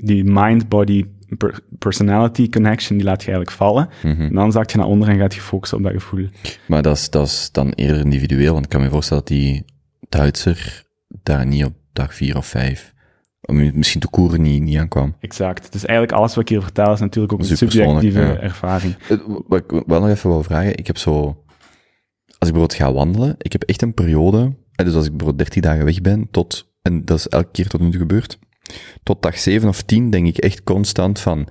Die 0.00 0.24
mind-body 0.24 1.04
per- 1.38 1.60
personality 1.78 2.48
connection, 2.48 2.96
die 2.98 3.06
laat 3.06 3.22
je 3.22 3.26
eigenlijk 3.28 3.56
vallen. 3.56 3.88
mhm. 4.02 4.20
En 4.22 4.34
dan 4.34 4.52
zakt 4.52 4.70
je 4.72 4.78
naar 4.78 4.86
onder 4.86 5.08
en 5.08 5.18
gaat 5.18 5.34
je 5.34 5.40
focussen 5.40 5.78
op 5.78 5.84
dat 5.84 5.92
gevoel. 5.92 6.26
maar 6.66 6.82
dat 6.82 6.96
is, 6.96 7.10
dat 7.10 7.26
is 7.26 7.48
dan 7.52 7.70
eerder 7.70 8.00
individueel, 8.00 8.52
want 8.52 8.64
ik 8.64 8.70
kan 8.70 8.80
me 8.80 8.88
voorstellen 8.88 9.22
dat 9.26 9.36
die 9.36 9.64
Duitser 10.08 10.84
daar 11.22 11.46
niet 11.46 11.64
op 11.64 11.72
dag 11.92 12.14
vier 12.14 12.36
of 12.36 12.46
vijf, 12.46 12.94
misschien 13.72 14.00
de 14.00 14.08
koeren 14.10 14.42
niet, 14.42 14.62
niet 14.62 14.78
aankwam. 14.78 15.16
Exact. 15.20 15.72
Dus 15.72 15.84
eigenlijk 15.84 16.18
alles 16.18 16.34
wat 16.34 16.42
ik 16.44 16.48
hier 16.48 16.62
vertel 16.62 16.92
is 16.92 17.00
natuurlijk 17.00 17.32
ook 17.32 17.38
een 17.38 17.56
subjectieve 17.56 18.20
ja. 18.20 18.36
ervaring. 18.36 18.96
Eh, 19.08 19.16
Wat 19.48 19.58
ik 19.58 19.82
wel 19.86 20.00
nog 20.00 20.08
even 20.08 20.30
wil 20.30 20.42
vragen, 20.42 20.76
ik 20.76 20.86
heb 20.86 20.96
zo, 20.98 21.44
als 22.46 22.54
ik 22.54 22.60
bijvoorbeeld 22.60 22.80
ga 22.80 22.92
wandelen, 22.92 23.34
ik 23.38 23.52
heb 23.52 23.62
echt 23.62 23.82
een 23.82 23.94
periode, 23.94 24.56
eh, 24.74 24.86
dus 24.86 24.94
als 24.94 25.04
ik 25.04 25.10
bijvoorbeeld 25.10 25.38
13 25.38 25.62
dagen 25.62 25.84
weg 25.84 26.00
ben, 26.00 26.28
tot, 26.30 26.72
en 26.82 27.04
dat 27.04 27.18
is 27.18 27.28
elke 27.28 27.50
keer 27.52 27.68
tot 27.68 27.80
nu 27.80 27.90
toe 27.90 28.00
gebeurd, 28.00 28.38
tot 29.02 29.22
dag 29.22 29.38
7 29.38 29.68
of 29.68 29.82
10 29.82 30.10
denk 30.10 30.26
ik 30.26 30.38
echt 30.38 30.62
constant 30.62 31.20
van, 31.20 31.48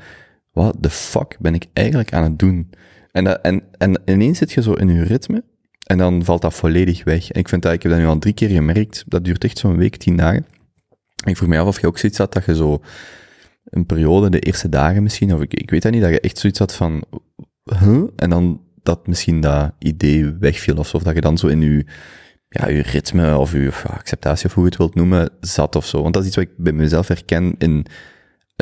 wat 0.52 0.76
de 0.80 0.90
fuck 0.90 1.38
ben 1.40 1.54
ik 1.54 1.66
eigenlijk 1.74 2.14
aan 2.14 2.24
het 2.24 2.40
doen? 2.40 2.70
En, 3.12 3.44
en, 3.44 3.64
en 3.78 4.02
ineens 4.06 4.38
zit 4.38 4.52
je 4.52 4.62
zo 4.62 4.74
in 4.74 4.90
je 4.90 5.04
ritme, 5.04 5.44
en 5.86 5.98
dan 5.98 6.24
valt 6.24 6.42
dat 6.42 6.54
volledig 6.54 7.04
weg. 7.04 7.32
En 7.32 7.40
ik 7.40 7.50
vind 7.50 7.62
dat, 7.62 7.74
ik 7.74 7.84
heb 7.84 7.92
dat 7.92 8.02
nu 8.02 8.08
al 8.08 8.20
drie 8.20 8.34
keer 8.34 8.50
gemerkt, 8.50 9.04
dat 9.08 9.24
duurt 9.24 9.44
echt 9.44 9.58
zo'n 9.58 9.78
week, 9.78 9.96
10 9.96 10.16
dagen. 10.16 10.46
En 11.24 11.32
ik 11.32 11.38
vroeg 11.38 11.50
me 11.50 11.60
af 11.60 11.68
of 11.68 11.82
je 11.82 11.88
ook 11.88 11.98
zoiets 11.98 12.18
had 12.18 12.34
dat 12.34 12.46
je 12.46 12.56
zo, 12.56 12.82
een 13.66 13.86
periode, 13.86 14.30
de 14.30 14.40
eerste 14.40 14.70
dagen 14.70 15.04
misschien, 15.04 15.34
of 15.34 15.42
ik, 15.42 15.54
ik 15.54 15.70
weet 15.70 15.82
dat 15.82 15.92
niet, 15.92 16.02
dat 16.02 16.12
je 16.12 16.20
echt 16.20 16.38
zoiets 16.38 16.60
had 16.60 16.76
van, 16.76 17.04
huh? 17.64 18.04
En 18.16 18.30
dan 18.30 18.65
dat 18.86 19.08
misschien 19.08 19.42
dat 19.42 19.72
idee 19.80 20.36
wegviel 20.40 20.78
of 20.78 20.88
zo, 20.88 20.98
of 20.98 21.04
dat 21.04 21.16
je 21.16 21.22
dan 21.22 21.38
zo 21.38 21.48
in 21.48 21.62
je, 21.62 21.86
ja, 22.50 22.68
je 22.68 22.82
ritme 22.82 23.38
of 23.38 23.52
je 23.52 23.72
acceptatie 23.88 24.46
of 24.46 24.54
hoe 24.54 24.64
je 24.64 24.70
het 24.70 24.78
wilt 24.78 24.96
noemen, 24.96 25.30
zat 25.40 25.76
of 25.76 25.86
zo. 25.86 26.02
Want 26.02 26.14
dat 26.14 26.22
is 26.24 26.28
iets 26.28 26.38
wat 26.38 26.46
ik 26.46 26.58
bij 26.58 26.74
mezelf 26.74 27.08
herken 27.08 27.56
in, 27.58 27.86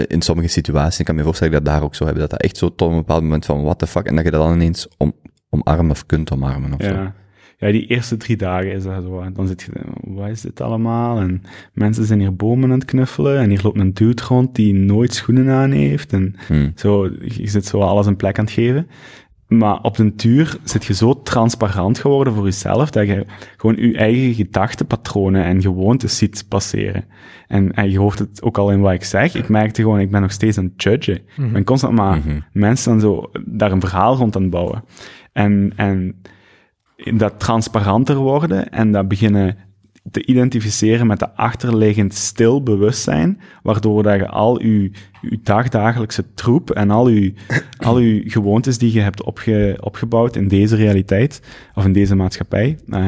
in 0.07 0.21
sommige 0.21 0.47
situaties. 0.47 0.99
Ik 0.99 1.05
kan 1.05 1.15
me 1.15 1.24
voorstellen 1.24 1.53
dat 1.53 1.65
daar 1.65 1.84
ook 1.84 1.95
zo 1.95 2.05
heb, 2.05 2.15
dat 2.15 2.30
dat 2.30 2.41
echt 2.41 2.57
zo 2.57 2.76
tot 2.76 2.89
een 2.89 2.95
bepaald 2.97 3.21
moment 3.21 3.45
van 3.45 3.63
what 3.63 3.80
the 3.80 3.88
fuck, 3.88 4.05
en 4.05 4.15
dat 4.15 4.26
je 4.26 4.32
dat 4.32 4.41
dan 4.41 4.53
ineens 4.53 4.88
om, 4.97 5.13
omarmen 5.49 5.91
of 5.91 6.05
kunt 6.05 6.32
omarmen 6.32 6.74
of 6.74 6.84
zo. 6.84 6.93
Ja. 6.93 7.13
ja, 7.57 7.71
die 7.71 7.88
eerste 7.88 8.17
drie 8.17 8.38
dagen 8.38 8.71
is 8.71 8.84
dat 8.84 9.03
zo. 9.03 9.32
Dan 9.34 9.47
zit 9.47 9.61
je, 9.61 9.71
wat 10.01 10.30
is 10.30 10.41
dit 10.41 10.61
allemaal? 10.61 11.19
En 11.19 11.41
mensen 11.74 12.05
zijn 12.05 12.19
hier 12.19 12.36
bomen 12.36 12.71
aan 12.71 12.80
het 12.80 12.86
knuffelen 12.86 13.39
en 13.39 13.49
hier 13.49 13.59
loopt 13.63 13.80
een 13.80 13.93
dude 13.93 14.24
rond 14.28 14.55
die 14.55 14.74
nooit 14.74 15.13
schoenen 15.13 15.49
aan 15.49 15.71
heeft. 15.71 16.13
En 16.13 16.36
Hmm. 16.47 16.71
zo, 16.76 17.05
je 17.21 17.47
zit 17.47 17.65
zo 17.65 17.80
alles 17.80 18.05
een 18.05 18.15
plek 18.15 18.39
aan 18.39 18.45
het 18.45 18.53
geven. 18.53 18.88
Maar 19.57 19.81
op 19.81 19.97
den 19.97 20.15
duur 20.15 20.57
zit 20.63 20.85
je 20.85 20.93
zo 20.93 21.21
transparant 21.21 21.99
geworden 21.99 22.33
voor 22.33 22.43
jezelf, 22.43 22.89
dat 22.89 23.07
je 23.07 23.25
gewoon 23.57 23.75
je 23.75 23.97
eigen 23.97 24.33
gedachtenpatronen 24.33 25.43
en 25.43 25.61
gewoontes 25.61 26.17
ziet 26.17 26.45
passeren. 26.49 27.05
En, 27.47 27.73
en 27.73 27.91
je 27.91 27.99
hoort 27.99 28.19
het 28.19 28.41
ook 28.41 28.57
al 28.57 28.71
in 28.71 28.81
wat 28.81 28.93
ik 28.93 29.03
zeg. 29.03 29.35
Ik 29.35 29.49
merkte 29.49 29.81
gewoon, 29.81 29.99
ik 29.99 30.11
ben 30.11 30.21
nog 30.21 30.31
steeds 30.31 30.57
aan 30.57 30.63
het 30.73 30.83
judgen. 30.83 31.15
Ik 31.15 31.51
ben 31.51 31.63
constant 31.63 31.93
maar 31.95 32.17
Mhm. 32.17 32.39
mensen 32.51 32.91
dan 32.91 32.99
zo 32.99 33.29
daar 33.45 33.71
een 33.71 33.79
verhaal 33.81 34.15
rond 34.15 34.35
aan 34.35 34.41
het 34.41 34.51
bouwen. 34.51 34.83
En, 35.31 35.73
en 35.75 36.21
dat 37.15 37.39
transparanter 37.39 38.15
worden 38.15 38.69
en 38.71 38.91
dat 38.91 39.07
beginnen 39.07 39.57
te 40.11 40.25
identificeren 40.25 41.07
met 41.07 41.19
de 41.19 41.35
achterliggend 41.35 42.13
stil 42.13 42.63
bewustzijn, 42.63 43.39
waardoor 43.63 44.03
dat 44.03 44.15
je 44.15 44.27
al 44.27 44.61
je, 44.61 44.91
je 45.21 45.39
dagdagelijkse 45.43 46.33
troep 46.33 46.71
en 46.71 46.91
al 46.91 47.09
je, 47.09 47.33
al 47.77 47.99
je 47.99 48.29
gewoontes 48.29 48.77
die 48.77 48.93
je 48.93 48.99
hebt 48.99 49.23
opge, 49.23 49.77
opgebouwd 49.79 50.35
in 50.35 50.47
deze 50.47 50.75
realiteit, 50.75 51.41
of 51.73 51.85
in 51.85 51.93
deze 51.93 52.15
maatschappij, 52.15 52.77
eh, 52.87 53.07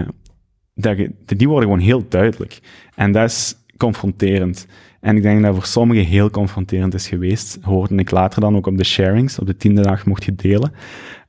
dat 0.73 0.97
je, 0.97 1.11
die 1.25 1.47
worden 1.47 1.69
gewoon 1.69 1.85
heel 1.85 2.05
duidelijk. 2.09 2.59
En 2.95 3.11
dat 3.11 3.29
is 3.29 3.55
confronterend. 3.77 4.67
En 5.01 5.15
ik 5.15 5.21
denk 5.21 5.43
dat 5.43 5.53
voor 5.55 5.65
sommigen 5.65 6.05
heel 6.05 6.29
confronterend 6.29 6.93
is 6.93 7.07
geweest. 7.07 7.57
Hoorde 7.61 7.95
ik 7.95 8.11
later 8.11 8.41
dan 8.41 8.55
ook 8.55 8.67
op 8.67 8.77
de 8.77 8.83
sharings. 8.83 9.39
Op 9.39 9.47
de 9.47 9.57
tiende 9.57 9.81
dag 9.81 10.05
mocht 10.05 10.23
je 10.23 10.35
delen. 10.35 10.71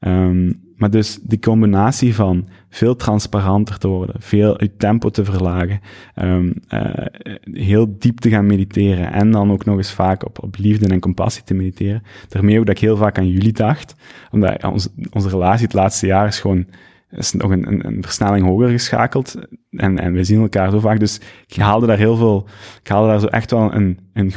Ehm, 0.00 0.52
maar 0.77 0.91
dus 0.91 1.18
die 1.22 1.39
combinatie 1.39 2.14
van 2.14 2.49
veel 2.68 2.97
transparanter 2.97 3.79
te 3.79 3.89
worden, 3.89 4.14
veel 4.18 4.62
je 4.62 4.77
tempo 4.77 5.11
te 5.11 5.24
verlagen, 5.24 5.81
ehm, 6.14 6.53
eh, 6.68 7.07
heel 7.53 7.97
diep 7.99 8.20
te 8.20 8.31
gaan 8.31 8.47
mediteren 8.47 9.12
en 9.12 9.31
dan 9.31 9.53
ook 9.53 9.64
nog 9.64 9.77
eens 9.77 9.93
vaak 9.93 10.24
op, 10.24 10.43
op 10.43 10.57
liefde 10.59 10.89
en 10.89 11.01
compassie 11.01 11.45
te 11.45 11.55
mediteren. 11.55 12.03
Daarmee 12.29 12.59
ook 12.59 12.66
dat 12.66 12.74
ik 12.74 12.81
heel 12.81 12.97
vaak 12.97 13.18
aan 13.18 13.29
jullie 13.29 13.53
dacht, 13.53 13.95
omdat 14.31 14.64
onze, 14.64 14.89
onze 15.11 15.29
relatie 15.29 15.64
het 15.64 15.74
laatste 15.74 16.07
jaar 16.07 16.27
is 16.27 16.41
gewoon 16.41 16.66
is 17.11 17.33
nog 17.33 17.51
een, 17.51 17.87
een, 17.87 18.03
versnelling 18.03 18.47
hoger 18.47 18.68
geschakeld 18.68 19.35
en, 19.70 19.99
en 19.99 20.12
we 20.12 20.24
zien 20.24 20.41
elkaar 20.41 20.70
zo 20.70 20.81
vaak. 20.81 20.99
Dus 20.99 21.20
ik 21.47 21.57
haalde 21.57 21.87
daar 21.87 21.99
heel 21.99 22.16
veel, 22.16 22.49
ik 22.83 22.89
haalde 22.89 23.09
daar 23.09 23.20
zo 23.20 23.27
echt 23.27 23.51
wel 23.51 23.74
een, 23.74 23.99
een 24.12 24.33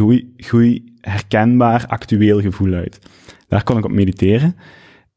goeie, 0.46 0.94
herkenbaar, 1.02 1.86
actueel 1.88 2.42
gevoel 2.42 2.74
uit. 2.74 3.00
Daar 3.48 3.64
kon 3.64 3.78
ik 3.78 3.86
op 3.86 3.92
mediteren. 3.92 4.56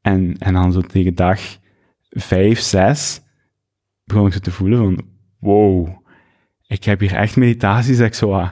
En, 0.03 0.39
en 0.39 0.53
dan 0.53 0.73
zo 0.73 0.81
tegen 0.81 1.15
dag 1.15 1.41
vijf, 2.11 2.61
zes, 2.61 3.21
begon 4.05 4.27
ik 4.27 4.33
zo 4.33 4.39
te 4.39 4.51
voelen 4.51 4.79
van, 4.79 5.05
wow, 5.39 5.89
ik 6.67 6.85
heb 6.85 7.01
hier 7.01 7.15
echt 7.15 7.37
meditaties 7.37 7.97
dat 7.97 8.07
ik 8.07 8.15
zo, 8.15 8.33
ah, 8.33 8.51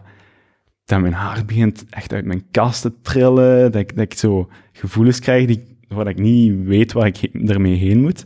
dat 0.84 1.00
mijn 1.00 1.12
hart 1.12 1.46
begint 1.46 1.84
echt 1.90 2.12
uit 2.12 2.24
mijn 2.24 2.50
kast 2.50 2.82
te 2.82 3.00
trillen, 3.00 3.72
dat 3.72 3.80
ik, 3.80 3.96
dat 3.96 4.04
ik 4.04 4.14
zo 4.14 4.50
gevoelens 4.72 5.18
krijg 5.18 5.46
die, 5.46 5.78
waar 5.88 6.08
ik 6.08 6.18
niet 6.18 6.64
weet 6.64 6.92
waar 6.92 7.06
ik 7.06 7.22
ermee 7.32 7.76
heen 7.76 8.00
moet. 8.00 8.24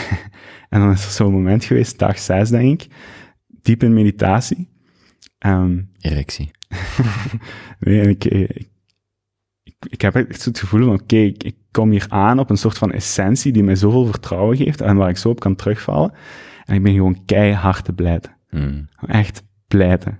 en 0.70 0.80
dan 0.80 0.90
is 0.90 1.04
er 1.04 1.10
zo'n 1.10 1.32
moment 1.32 1.64
geweest, 1.64 1.98
dag 1.98 2.18
zes 2.18 2.50
denk 2.50 2.82
ik, 2.82 2.92
diep 3.46 3.82
in 3.82 3.94
meditatie. 3.94 4.68
Ehm, 5.38 5.82
Erectie. 6.00 6.50
Nee, 7.78 8.16
ik, 8.16 8.24
ik, 9.88 10.00
heb 10.00 10.14
echt 10.14 10.40
zo 10.40 10.48
het 10.48 10.58
gevoel 10.58 10.84
van, 10.84 10.94
oké, 10.94 11.16
ik, 11.16 11.42
ik 11.42 11.56
kom 11.70 11.90
hier 11.90 12.06
aan 12.08 12.38
op 12.38 12.50
een 12.50 12.56
soort 12.56 12.78
van 12.78 12.92
essentie 12.92 13.52
die 13.52 13.62
mij 13.62 13.76
zoveel 13.76 14.06
vertrouwen 14.06 14.56
geeft 14.56 14.80
en 14.80 14.96
waar 14.96 15.08
ik 15.08 15.16
zo 15.16 15.28
op 15.28 15.40
kan 15.40 15.54
terugvallen. 15.54 16.12
En 16.64 16.74
ik 16.74 16.82
ben 16.82 16.92
gewoon 16.92 17.24
keihard 17.24 17.84
te 17.84 17.92
blijten. 17.92 18.36
Hmm. 18.48 18.88
Echt 19.06 19.42
blijten. 19.68 20.18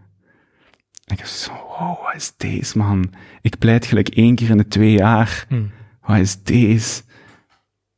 En 1.04 1.12
ik 1.12 1.18
heb 1.18 1.26
zo, 1.26 1.52
wow, 1.52 2.02
wat 2.02 2.14
is 2.14 2.32
deze, 2.36 2.78
man? 2.78 3.12
Ik 3.40 3.58
pleit 3.58 3.86
gelijk 3.86 4.08
één 4.08 4.34
keer 4.34 4.50
in 4.50 4.56
de 4.56 4.68
twee 4.68 4.92
jaar. 4.92 5.44
Hmm. 5.48 5.70
Wat 6.00 6.18
is 6.18 6.42
deze? 6.42 7.02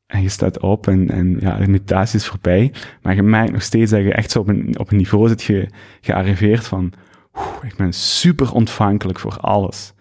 En 0.07 0.23
je 0.23 0.29
staat 0.29 0.61
op 0.61 0.87
en, 0.87 1.11
en 1.11 1.37
ja, 1.41 1.57
de 1.57 1.69
meditatie 1.69 2.19
is 2.19 2.27
voorbij. 2.27 2.73
Maar 3.03 3.14
je 3.14 3.23
merkt 3.23 3.53
nog 3.53 3.62
steeds 3.62 3.91
dat 3.91 4.03
je 4.03 4.12
echt 4.12 4.31
zo 4.31 4.39
op 4.39 4.49
een, 4.49 4.79
op 4.79 4.91
een 4.91 4.97
niveau 4.97 5.29
zit 5.29 5.43
ge, 5.43 5.69
gearriveerd 6.01 6.67
van, 6.67 6.93
oeh, 7.35 7.57
ik 7.62 7.77
ben 7.77 7.93
super 7.93 8.53
ontvankelijk 8.53 9.19
voor 9.19 9.37
alles. 9.37 9.95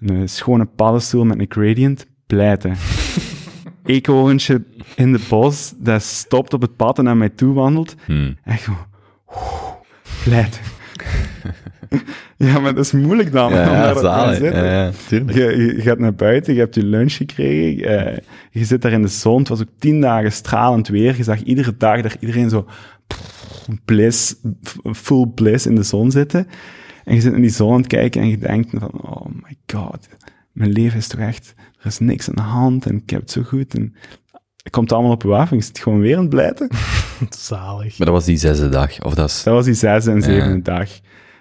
Een 0.00 0.28
schone 0.28 0.64
paddenstoel 0.64 1.24
met 1.24 1.38
een 1.38 1.46
gradient, 1.48 2.06
pleiten. 2.26 2.76
Eekhoorntje 3.84 4.64
in 4.94 5.12
de 5.12 5.20
bos, 5.28 5.74
dat 5.76 6.02
stopt 6.02 6.54
op 6.54 6.60
het 6.60 6.76
pad 6.76 6.98
en 6.98 7.04
naar 7.04 7.16
mij 7.16 7.28
toe 7.28 7.54
wandelt. 7.54 7.94
Hmm. 8.04 8.36
Echt 8.44 8.62
gewoon, 8.62 8.86
pleiten. 10.24 10.60
ja, 12.46 12.58
maar 12.58 12.74
dat 12.74 12.84
is 12.84 12.92
moeilijk 12.92 13.32
dan. 13.32 13.52
Ja, 13.52 13.62
ja, 13.62 14.00
zalig. 14.00 14.40
Ja, 14.40 14.64
ja. 14.64 14.92
Je, 15.08 15.72
je 15.76 15.80
gaat 15.80 15.98
naar 15.98 16.14
buiten, 16.14 16.54
je 16.54 16.60
hebt 16.60 16.74
je 16.74 16.84
lunch 16.84 17.12
gekregen, 17.12 18.06
eh, 18.06 18.18
je 18.50 18.64
zit 18.64 18.82
daar 18.82 18.92
in 18.92 19.02
de 19.02 19.08
zon. 19.08 19.38
Het 19.38 19.48
was 19.48 19.60
ook 19.60 19.68
tien 19.78 20.00
dagen 20.00 20.32
stralend 20.32 20.88
weer. 20.88 21.16
Je 21.16 21.22
zag 21.22 21.42
iedere 21.42 21.76
dag 21.76 22.02
daar 22.02 22.16
iedereen 22.20 22.50
zo 22.50 22.66
bliss, 23.84 24.34
full 24.82 25.26
bliss 25.34 25.66
in 25.66 25.74
de 25.74 25.82
zon 25.82 26.10
zitten. 26.10 26.46
En 27.06 27.14
je 27.14 27.20
zit 27.20 27.32
in 27.32 27.40
die 27.40 27.50
zon 27.50 27.72
aan 27.72 27.78
het 27.78 27.86
kijken 27.86 28.20
en 28.20 28.28
je 28.28 28.38
denkt 28.38 28.70
van, 28.72 28.90
oh 29.02 29.26
my 29.26 29.56
god, 29.66 30.08
mijn 30.52 30.70
leven 30.70 30.98
is 30.98 31.08
toch 31.08 31.20
echt, 31.20 31.54
er 31.78 31.86
is 31.86 31.98
niks 31.98 32.28
aan 32.28 32.34
de 32.34 32.40
hand 32.40 32.86
en 32.86 32.96
ik 32.96 33.10
heb 33.10 33.20
het 33.20 33.30
zo 33.30 33.42
goed. 33.42 33.74
En 33.74 33.94
het 34.62 34.72
komt 34.72 34.92
allemaal 34.92 35.10
op 35.12 35.22
je 35.22 35.28
af 35.34 35.50
en 35.50 35.56
je 35.56 35.62
zit 35.62 35.78
gewoon 35.78 36.00
weer 36.00 36.14
aan 36.16 36.20
het 36.20 36.30
blijten. 36.30 36.68
Zalig. 37.30 37.98
Maar 37.98 38.06
dat 38.06 38.16
was 38.16 38.24
die 38.24 38.36
zesde 38.36 38.68
dag, 38.68 39.02
of 39.04 39.14
dat 39.14 39.28
is... 39.28 39.42
Dat 39.42 39.54
was 39.54 39.64
die 39.64 39.74
zesde 39.74 40.10
en 40.10 40.22
zevende 40.22 40.70
Ja. 40.70 40.78
dag. 40.78 40.88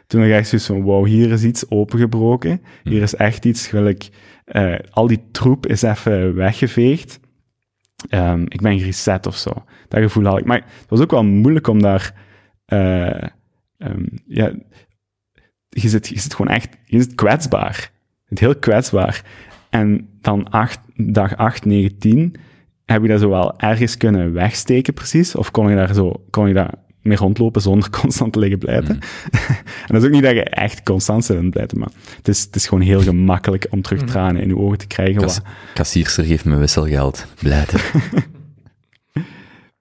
Toen 0.07 0.19
had 0.19 0.29
ik 0.29 0.35
echt 0.35 0.47
zoiets 0.47 0.67
van, 0.67 0.81
wow, 0.81 1.05
hier 1.05 1.31
is 1.31 1.43
iets 1.43 1.69
opengebroken. 1.69 2.61
Hier 2.83 3.01
is 3.01 3.15
echt 3.15 3.45
iets, 3.45 3.67
gelijk, 3.67 4.09
eh, 4.45 4.75
al 4.89 5.07
die 5.07 5.23
troep 5.31 5.67
is 5.67 5.81
even 5.81 6.35
weggeveegd. 6.35 7.19
Ehm, 8.09 8.41
ik 8.47 8.61
ben 8.61 8.79
gereset 8.79 9.25
of 9.27 9.35
zo. 9.35 9.51
Dat 9.87 10.01
gevoel 10.01 10.25
had 10.25 10.37
ik. 10.39 10.45
Maar 10.45 10.57
het 10.57 10.89
was 10.89 10.99
ook 10.99 11.11
wel 11.11 11.23
moeilijk 11.23 11.67
om 11.67 11.81
daar, 11.81 12.13
eh, 12.65 13.23
ehm, 13.77 14.05
ja, 14.27 14.51
je 15.81 15.89
zit, 15.89 16.07
je 16.07 16.19
zit 16.19 16.33
gewoon 16.35 16.53
echt, 16.53 16.69
je 16.85 17.01
zit 17.01 17.15
kwetsbaar. 17.15 17.91
Je 18.23 18.25
zit 18.29 18.39
heel 18.39 18.55
kwetsbaar. 18.55 19.23
En 19.69 20.09
dan 20.21 20.49
acht, 20.49 20.79
dag 20.95 21.35
8, 21.37 21.65
9, 21.65 21.97
10 21.97 22.35
heb 22.85 23.01
je 23.01 23.07
dat 23.07 23.19
zo 23.19 23.29
wel 23.29 23.59
ergens 23.59 23.97
kunnen 23.97 24.33
wegsteken 24.33 24.93
precies? 24.93 25.35
Of 25.35 25.51
kon 25.51 25.69
je 25.69 25.75
daar 25.75 25.93
zo, 25.93 26.25
kon 26.29 26.47
je 26.47 26.53
daar 26.53 26.73
mee 27.01 27.17
rondlopen 27.17 27.61
zonder 27.61 27.89
constant 28.01 28.33
te 28.33 28.39
liggen 28.39 28.59
blijten? 28.59 28.99
en 29.87 29.87
dat 29.87 30.01
is 30.01 30.07
ook 30.07 30.13
niet 30.13 30.23
dat 30.23 30.33
je 30.33 30.43
echt 30.43 30.83
constant 30.83 31.25
zit 31.25 31.37
aan 31.37 31.51
het 31.53 31.73
maar 31.73 31.89
het 32.17 32.27
is, 32.27 32.41
het 32.41 32.55
is 32.55 32.67
gewoon 32.67 32.83
heel 32.83 33.01
gemakkelijk 33.01 33.67
om 33.69 33.81
terug 33.81 34.03
tranen 34.03 34.41
in 34.41 34.47
je 34.47 34.57
ogen 34.57 34.77
te 34.77 34.87
krijgen. 34.87 35.21
Kas, 35.21 35.37
wat- 35.37 35.47
kassierster 35.73 36.23
geeft 36.23 36.45
me 36.45 36.55
wisselgeld. 36.55 37.27
Blijten. 37.41 37.79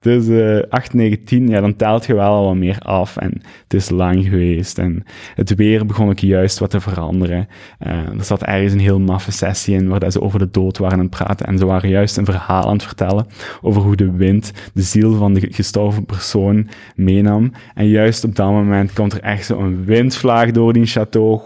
Dus 0.04 0.28
eh 0.28 0.62
8, 0.68 0.94
9, 0.94 1.24
10, 1.24 1.48
ja, 1.48 1.60
dan 1.60 1.76
telt 1.76 2.06
je 2.06 2.14
wel 2.14 2.32
al 2.32 2.44
wat 2.44 2.56
meer 2.56 2.78
af. 2.78 3.16
En 3.16 3.30
het 3.62 3.74
is 3.74 3.90
lang 3.90 4.24
geweest. 4.24 4.78
En 4.78 5.04
het 5.34 5.54
weer 5.54 5.86
begon 5.86 6.08
ook 6.08 6.18
juist 6.18 6.58
wat 6.58 6.70
te 6.70 6.80
veranderen. 6.80 7.48
Eh, 7.78 7.92
er 8.18 8.24
zat 8.24 8.42
ergens 8.42 8.72
een 8.72 8.80
heel 8.80 9.00
maffe 9.00 9.32
sessie 9.32 9.74
in 9.74 9.88
waar 9.88 10.00
dat 10.00 10.12
ze 10.12 10.20
over 10.20 10.38
de 10.38 10.50
dood 10.50 10.78
waren 10.78 10.98
aan 10.98 11.04
het 11.04 11.10
praten. 11.10 11.46
En 11.46 11.58
ze 11.58 11.66
waren 11.66 11.88
juist 11.88 12.16
een 12.16 12.24
verhaal 12.24 12.66
aan 12.66 12.72
het 12.72 12.82
vertellen 12.82 13.26
over 13.62 13.82
hoe 13.82 13.96
de 13.96 14.10
wind 14.10 14.52
de 14.74 14.82
ziel 14.82 15.14
van 15.14 15.34
de 15.34 15.46
gestorven 15.50 16.04
persoon 16.04 16.68
meenam. 16.94 17.52
En 17.74 17.88
juist 17.88 18.24
op 18.24 18.36
dat 18.36 18.50
moment 18.50 18.92
komt 18.92 19.12
er 19.12 19.20
echt 19.20 19.46
zo'n 19.46 19.84
windvlaag 19.84 20.50
door 20.50 20.72
die 20.72 20.88
château. 20.88 21.40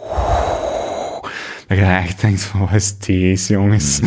Dat 1.66 1.78
je 1.78 1.84
echt 1.84 2.20
denkt 2.20 2.42
van, 2.42 2.60
wat 2.60 2.72
is 2.72 2.98
deze, 2.98 3.52
jongens? 3.52 4.00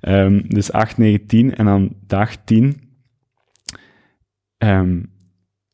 Ehm, 0.00 0.40
dus 0.48 0.72
8, 0.72 0.98
9, 0.98 1.26
10. 1.26 1.54
En 1.54 1.64
dan 1.64 1.92
dag 2.06 2.36
10 2.44 2.81
ehm, 4.62 5.00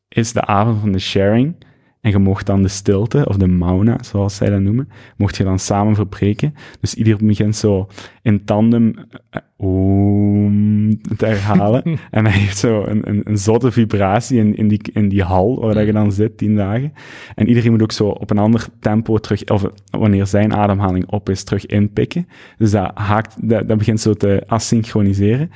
is 0.07 0.33
de 0.33 0.45
avond 0.45 0.79
van 0.79 0.91
de 0.91 0.99
sharing. 0.99 1.55
En 2.01 2.11
je 2.11 2.17
mocht 2.17 2.45
dan 2.45 2.61
de 2.61 2.67
stilte, 2.67 3.27
of 3.27 3.37
de 3.37 3.47
mauna, 3.47 3.97
zoals 4.03 4.35
zij 4.35 4.49
dat 4.49 4.61
noemen, 4.61 4.89
mocht 5.17 5.37
je 5.37 5.43
dan 5.43 5.59
samen 5.59 5.95
verbreken. 5.95 6.53
Dus 6.79 6.93
ieder 6.93 7.17
begint 7.25 7.55
zo 7.55 7.87
in 8.21 8.45
tandem 8.45 8.95
eh, 9.29 9.41
oom 9.57 11.01
te 11.17 11.25
herhalen. 11.25 11.83
en 12.11 12.25
hij 12.25 12.39
heeft 12.39 12.57
zo 12.57 12.83
een, 12.85 13.09
een, 13.09 13.21
een 13.23 13.37
zotte 13.37 13.71
vibratie 13.71 14.39
in, 14.39 14.55
in, 14.55 14.67
die, 14.67 14.81
in 14.93 15.09
die 15.09 15.23
hal 15.23 15.59
waar 15.59 15.73
dat 15.73 15.85
je 15.85 15.91
dan 15.91 16.11
zit, 16.11 16.37
tien 16.37 16.55
dagen. 16.55 16.93
En 17.35 17.47
iedereen 17.47 17.71
moet 17.71 17.81
ook 17.81 17.91
zo 17.91 18.07
op 18.07 18.29
een 18.29 18.37
ander 18.37 18.67
tempo 18.79 19.17
terug, 19.17 19.43
of 19.43 19.65
wanneer 19.89 20.27
zijn 20.27 20.53
ademhaling 20.53 21.05
op 21.09 21.29
is, 21.29 21.43
terug 21.43 21.65
inpikken. 21.65 22.27
Dus 22.57 22.71
dat, 22.71 22.91
haakt, 22.93 23.49
dat, 23.49 23.67
dat 23.67 23.77
begint 23.77 23.99
zo 23.99 24.13
te 24.13 24.43
asynchroniseren. 24.47 25.51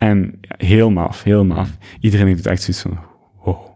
En 0.00 0.40
heel 0.56 0.90
maf, 0.90 1.22
heel 1.22 1.44
maf. 1.44 1.76
Iedereen 2.00 2.26
heeft 2.26 2.46
echt 2.46 2.62
zoiets 2.62 2.82
van, 2.82 2.98
wow, 3.44 3.66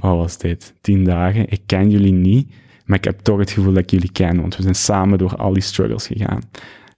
wat 0.00 0.16
was 0.16 0.38
dit? 0.38 0.74
Tien 0.80 1.04
dagen, 1.04 1.48
ik 1.48 1.60
ken 1.66 1.90
jullie 1.90 2.12
niet, 2.12 2.52
maar 2.84 2.98
ik 2.98 3.04
heb 3.04 3.18
toch 3.18 3.38
het 3.38 3.50
gevoel 3.50 3.72
dat 3.72 3.82
ik 3.82 3.90
jullie 3.90 4.12
ken, 4.12 4.40
want 4.40 4.56
we 4.56 4.62
zijn 4.62 4.74
samen 4.74 5.18
door 5.18 5.36
al 5.36 5.52
die 5.52 5.62
struggles 5.62 6.06
gegaan. 6.06 6.40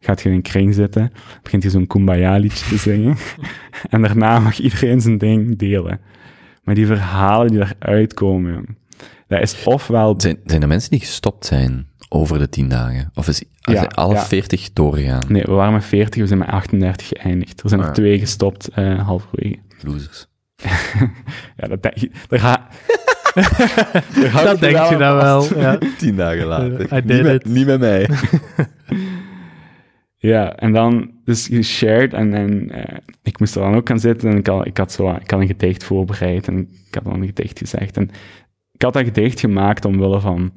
Gaat 0.01 0.22
je 0.22 0.29
in 0.29 0.35
een 0.35 0.43
kring 0.43 0.74
zitten, 0.74 1.12
begint 1.43 1.62
je 1.62 1.70
zo'n 1.70 1.87
kumbaya-liedje 1.87 2.68
te 2.68 2.77
zingen, 2.77 3.16
en 3.91 4.03
daarna 4.03 4.39
mag 4.39 4.59
iedereen 4.59 5.01
zijn 5.01 5.18
ding 5.18 5.59
delen. 5.59 6.01
Maar 6.62 6.74
die 6.74 6.87
verhalen 6.87 7.51
die 7.51 7.62
eruit 7.79 8.14
komen, 8.14 8.53
jong, 8.53 8.77
dat 9.29 9.41
is 9.41 9.64
ofwel... 9.64 10.14
Zijn, 10.16 10.39
zijn 10.45 10.62
er 10.62 10.68
mensen 10.68 10.91
die 10.91 11.01
gestopt 11.01 11.47
zijn 11.47 11.87
over 12.09 12.39
de 12.39 12.49
tien 12.49 12.69
dagen? 12.69 13.11
Of 13.15 13.29
is 13.29 13.43
Ja, 13.61 13.83
alle 13.83 14.15
ja. 14.15 14.25
40 14.25 14.73
doorgegaan? 14.73 15.25
Nee, 15.29 15.43
we 15.43 15.53
waren 15.53 15.73
met 15.73 15.85
40, 15.85 16.21
we 16.21 16.27
zijn 16.27 16.39
met 16.39 16.49
38 16.49 17.09
geëindigd. 17.09 17.63
Er 17.63 17.69
zijn 17.69 17.81
er 17.81 17.87
Ah. 17.87 17.93
twee 17.93 18.19
gestopt, 18.19 18.69
eh 18.69 19.07
halverwege. 19.07 19.59
Losers. 19.83 20.27
Ja, 21.57 21.69
dat 21.69 21.83
denk 21.83 21.97
je... 21.97 22.11
Daar 22.29 22.39
ga, 22.39 22.69
Dat 24.45 24.61
denk 24.61 24.89
je 24.89 24.97
wel. 24.97 25.59
Ja. 25.59 25.79
Tien 25.99 26.17
dagen 26.17 26.47
later. 26.47 26.81
I 26.81 26.95
niet, 26.95 27.07
did 27.09 27.23
met, 27.23 27.35
it. 27.35 27.45
niet 27.45 27.67
met 27.67 27.81
mij. 27.81 28.09
Ja, 30.17 30.57
en 30.57 30.73
dan 30.73 31.11
dus 31.25 31.47
geshared 31.47 32.13
en, 32.13 32.35
en 32.35 32.71
eh, 32.71 32.97
ik 33.23 33.39
moest 33.39 33.55
er 33.55 33.61
dan 33.63 33.75
ook 33.75 33.89
gaan 33.89 34.01
zitten 34.01 34.31
en 34.31 34.37
ik 34.37 34.47
had, 34.47 34.67
ik 34.67 34.77
had, 34.77 34.93
zo, 34.93 35.11
ik 35.11 35.31
had 35.31 35.41
een 35.41 35.47
gedicht 35.47 35.85
voorbereid 35.85 36.49
en 36.49 36.59
ik 36.89 36.95
had 36.95 37.05
dan 37.05 37.15
een 37.21 37.27
gedicht 37.27 37.59
gezegd. 37.59 37.97
En 37.97 38.11
ik 38.73 38.83
had 38.83 38.93
dat 38.93 39.05
gedicht 39.05 39.41
gemaakt 39.41 39.85
omwille 39.85 40.21
van, 40.21 40.53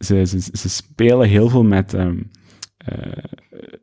ze, 0.00 0.68
spelen 0.68 1.28
heel 1.28 1.48
veel 1.48 1.64
met, 1.64 1.94
ehm, 1.94 2.16
eh, 2.76 3.24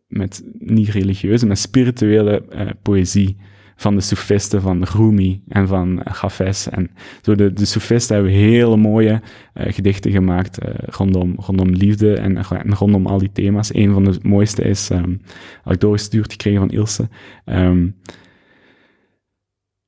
met 0.08 0.44
niet 0.60 0.90
religieuze, 0.90 1.46
maar 1.46 1.58
spirituele 1.58 2.46
eh, 2.50 2.68
poëzie 2.82 3.38
van 3.78 3.96
de 3.96 4.02
soefisten 4.02 4.62
van 4.62 4.84
Rumi 4.84 5.42
en 5.48 5.68
van 5.68 6.02
Hafez. 6.04 6.68
En 6.68 6.90
zo 7.22 7.36
de, 7.36 7.54
de 7.54 7.66
soefisten 7.66 8.16
hebben 8.16 8.34
hele 8.34 8.78
mooie 8.78 9.22
eh, 9.54 9.74
gedichten 9.74 10.12
gemaakt 10.12 10.60
eh, 10.60 10.74
rondom, 10.86 11.36
rondom 11.38 11.70
liefde 11.70 12.14
en, 12.14 12.44
rondom 12.74 13.06
al 13.06 13.18
die 13.18 13.32
thema's. 13.32 13.74
Een 13.74 13.94
van 13.94 14.04
de 14.04 14.20
mooiste 14.22 14.62
is, 14.62 14.90
ehm 14.90 15.16
had 15.64 15.74
ik 15.74 15.80
doorgestuurd 15.80 16.32
gekregen 16.32 16.60
van 16.60 16.70
Ilse. 16.70 17.10
Ehm, 17.46 17.88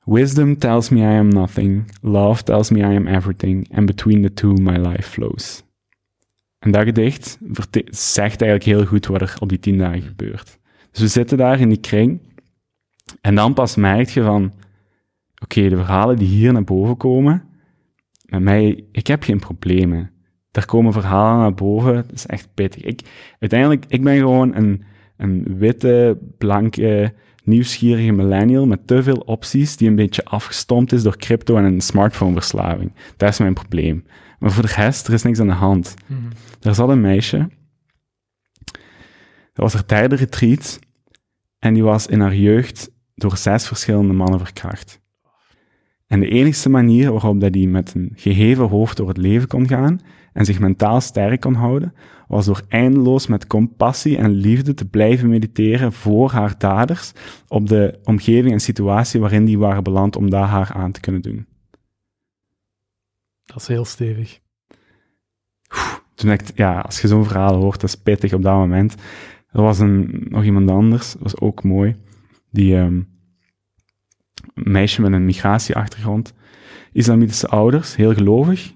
Wisdom 0.03 0.57
tells 0.57 0.89
me 0.89 0.99
I 0.99 1.17
am 1.17 1.27
nothing, 1.27 1.91
love 2.01 2.43
tells 2.43 2.69
me 2.69 2.79
I 2.79 2.95
am 2.95 3.07
everything, 3.07 3.75
and 3.75 3.85
between 3.85 4.21
the 4.21 4.33
two 4.33 4.53
my 4.53 4.77
life 4.77 5.09
flows. 5.09 5.63
En 6.59 6.71
dat 6.71 6.83
gedicht 6.83 7.37
zegt 7.85 8.41
eigenlijk 8.41 8.63
heel 8.63 8.85
goed 8.85 9.05
wat 9.05 9.21
er 9.21 9.35
op 9.39 9.49
die 9.49 9.59
tien 9.59 9.77
dagen 9.77 10.01
gebeurt. 10.01 10.59
Dus 10.91 11.01
we 11.01 11.07
zitten 11.07 11.37
daar 11.37 11.59
in 11.59 11.69
die 11.69 11.79
kring, 11.79 12.19
en 13.21 13.35
dan 13.35 13.53
pas 13.53 13.75
merk 13.75 14.09
je 14.09 14.23
van, 14.23 14.53
oké, 15.43 15.69
de 15.69 15.75
verhalen 15.75 16.17
die 16.17 16.27
hier 16.27 16.53
naar 16.53 16.63
boven 16.63 16.97
komen, 16.97 17.43
met 18.25 18.41
mij, 18.41 18.83
ik 18.91 19.07
heb 19.07 19.23
geen 19.23 19.39
problemen. 19.39 20.11
Er 20.51 20.65
komen 20.65 20.93
verhalen 20.93 21.39
naar 21.39 21.53
boven, 21.53 21.95
dat 21.95 22.11
is 22.11 22.25
echt 22.25 22.49
pittig. 22.53 22.83
Ik, 22.83 23.01
uiteindelijk, 23.39 23.85
ik 23.87 24.03
ben 24.03 24.17
gewoon 24.17 24.55
een, 24.55 24.83
een 25.17 25.57
witte, 25.57 26.17
blanke, 26.37 27.13
nieuwsgierige 27.49 28.11
millennial 28.11 28.65
met 28.65 28.87
te 28.87 29.03
veel 29.03 29.17
opties, 29.17 29.77
die 29.77 29.87
een 29.87 29.95
beetje 29.95 30.25
afgestompt 30.25 30.91
is 30.91 31.03
door 31.03 31.17
crypto 31.17 31.57
en 31.57 31.63
een 31.63 31.81
smartphoneverslaving. 31.81 32.93
Dat 33.17 33.29
is 33.29 33.39
mijn 33.39 33.53
probleem. 33.53 34.05
Maar 34.39 34.51
voor 34.51 34.63
de 34.63 34.73
rest, 34.75 35.07
er 35.07 35.13
is 35.13 35.23
niks 35.23 35.39
aan 35.39 35.47
de 35.47 35.53
hand. 35.53 35.93
Er 36.61 36.75
zat 36.75 36.89
een 36.89 37.01
meisje, 37.01 37.49
dat 39.53 39.71
was 39.71 39.73
haar 39.73 39.87
derde 39.87 40.15
retreat, 40.15 40.79
en 41.59 41.73
die 41.73 41.83
was 41.83 42.07
in 42.07 42.19
haar 42.19 42.35
jeugd 42.35 42.91
door 43.15 43.37
zes 43.37 43.67
verschillende 43.67 44.13
mannen 44.13 44.39
verkracht. 44.39 45.01
En 46.09 46.19
de 46.19 46.29
enigste 46.29 46.69
manier 46.69 47.11
waarop 47.11 47.39
dat 47.39 47.53
die 47.53 47.67
met 47.67 47.93
een 47.95 48.11
geheven 48.15 48.67
hoofd 48.67 48.97
door 48.97 49.07
het 49.07 49.17
leven 49.17 49.47
kon 49.47 49.67
gaan 49.67 49.99
en 50.33 50.45
zich 50.45 50.59
mentaal 50.59 51.01
sterk 51.01 51.41
kon 51.41 51.53
houden, 51.53 51.93
was 52.27 52.45
door 52.45 52.61
eindeloos 52.67 53.27
met 53.27 53.47
compassie 53.47 54.17
en 54.17 54.29
liefde 54.31 54.73
te 54.73 54.87
blijven 54.87 55.29
mediteren 55.29 55.93
voor 55.93 56.31
haar 56.31 56.57
daders 56.57 57.11
op 57.47 57.67
de 57.67 57.99
omgeving 58.03 58.53
en 58.53 58.59
situatie 58.59 59.19
waarin 59.19 59.45
die 59.45 59.59
waren 59.59 59.83
beland 59.83 60.15
om 60.15 60.29
daar 60.29 60.47
haar 60.47 60.71
aan 60.73 60.91
te 60.91 60.99
kunnen 60.99 61.21
doen. 61.21 61.45
Dat 63.45 63.61
is 63.61 63.67
heel 63.67 63.85
stevig. 63.85 64.39
Toen 66.15 66.31
ik, 66.31 66.41
ja, 66.55 66.79
als 66.79 67.01
je 67.01 67.07
zo'n 67.07 67.25
verhaal 67.25 67.55
hoort, 67.55 67.81
dat 67.81 67.89
is 67.89 67.95
pittig 67.95 68.33
op 68.33 68.41
dat 68.41 68.55
moment. 68.55 68.95
Er 69.51 69.61
was 69.61 69.79
een, 69.79 70.25
nog 70.29 70.43
iemand 70.43 70.69
anders, 70.69 71.11
dat 71.11 71.21
was 71.21 71.39
ook 71.39 71.63
mooi, 71.63 71.95
die 72.51 72.75
ehm, 72.75 72.85
een 72.85 73.07
meisje 74.63 75.01
met 75.01 75.11
een 75.11 75.25
migratieachtergrond, 75.25 76.33
islamitische 76.91 77.47
ouders, 77.47 77.95
heel 77.95 78.13
gelovig, 78.13 78.73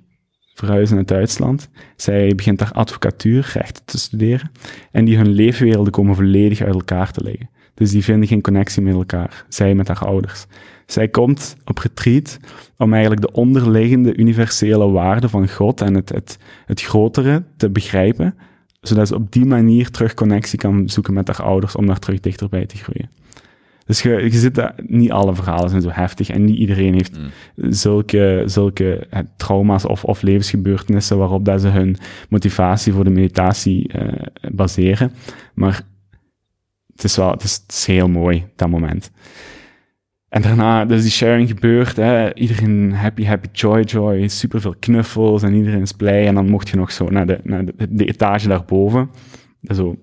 verhuizen 0.54 0.96
naar 0.96 1.06
Duitsland. 1.06 1.70
Zij 1.96 2.36
begint 2.36 2.60
daar 2.60 2.72
advocatuur, 2.72 3.52
rechten 3.54 3.86
te 3.86 3.98
studeren, 3.98 4.52
en 4.92 5.06
die 5.06 5.18
hun 5.18 5.30
leefwerelden 5.30 5.92
komen 5.92 6.16
volledig 6.16 6.62
uit 6.62 6.74
elkaar 6.74 7.12
te 7.12 7.24
liggen. 7.24 7.50
Dus 7.74 7.92
die 7.92 8.04
vinden 8.04 8.28
geen 8.28 8.42
connectie 8.42 8.82
met 8.82 8.94
elkaar, 8.94 9.46
zij 9.48 9.76
met 9.76 9.88
haar 9.88 10.06
ouders. 10.06 10.46
Zij 10.86 11.08
komt 11.08 11.56
op 11.66 11.78
retreat 11.78 12.40
om 12.78 12.92
eigenlijk 12.92 13.22
de 13.22 13.32
onderliggende 13.32 14.16
universele 14.16 14.90
waarden 14.90 15.30
van 15.30 15.50
God 15.50 15.82
en 15.82 15.94
het, 15.94 16.10
het, 16.10 16.38
het 16.66 16.82
grotere 16.82 17.44
te 17.58 17.70
begrijpen, 17.70 18.36
zodat 18.82 19.08
ze 19.08 19.16
op 19.16 19.32
die 19.32 19.46
manier 19.46 19.90
terug 19.90 20.14
connectie 20.14 20.60
kan 20.60 20.90
zoeken 20.90 21.14
met 21.14 21.28
haar 21.28 21.46
ouders 21.46 21.76
om 21.76 21.86
daar 21.86 22.00
terug 22.00 22.20
dichterbij 22.20 22.66
te 22.66 22.78
groeien. 22.78 23.10
Dus 23.86 24.02
je, 24.02 24.10
je 24.10 24.30
zit 24.30 24.56
daar, 24.56 24.74
niet 24.86 25.12
alle 25.12 25.36
verhalen 25.36 25.70
zijn 25.70 25.82
zo 25.82 25.90
heftig 25.92 26.30
en 26.30 26.46
niet 26.46 26.58
iedereen 26.58 26.94
heeft 26.94 27.20
zulke, 27.56 28.44
zulke 28.46 29.08
eh, 29.10 29.20
trauma's 29.38 29.86
of, 29.86 30.04
of 30.04 30.22
levensgebeurtenissen 30.22 31.18
waarop 31.18 31.46
dat 31.46 31.62
ze 31.62 31.68
hun 31.68 31.98
motivatie 32.30 32.94
voor 32.94 33.04
de 33.04 33.10
meditatie 33.10 33.88
eh, 33.88 34.28
baseren. 34.52 35.12
Maar 35.54 35.82
het 36.92 37.04
is 37.04 37.16
wel, 37.16 37.32
het 37.32 37.44
is, 37.44 37.54
het 37.54 37.72
is 37.72 37.86
heel 37.86 38.10
mooi, 38.10 38.46
dat 38.56 38.70
moment. 38.70 39.12
En 40.30 40.42
daarna, 40.42 40.86
dus 40.86 41.02
die 41.02 41.12
sharing 41.12 41.48
gebeurt, 41.48 41.96
hè, 41.96 42.34
iedereen 42.36 42.94
happy, 42.94 43.26
happy, 43.26 43.48
joy, 43.52 43.82
joy, 43.82 44.28
superveel 44.28 44.76
knuffels 44.80 45.44
en 45.44 45.54
iedereen 45.54 45.82
is 45.82 45.92
blij. 45.92 46.28
En 46.28 46.36
dan 46.36 46.50
mocht 46.50 46.70
je 46.70 46.78
nog 46.78 46.92
zo 46.92 47.10
naar 47.10 47.26
de, 47.26 47.40
naar 47.44 47.66
de, 47.66 47.74
de 47.90 48.06
etage 48.06 48.48
daarboven, 48.48 49.10
zo 49.62 49.98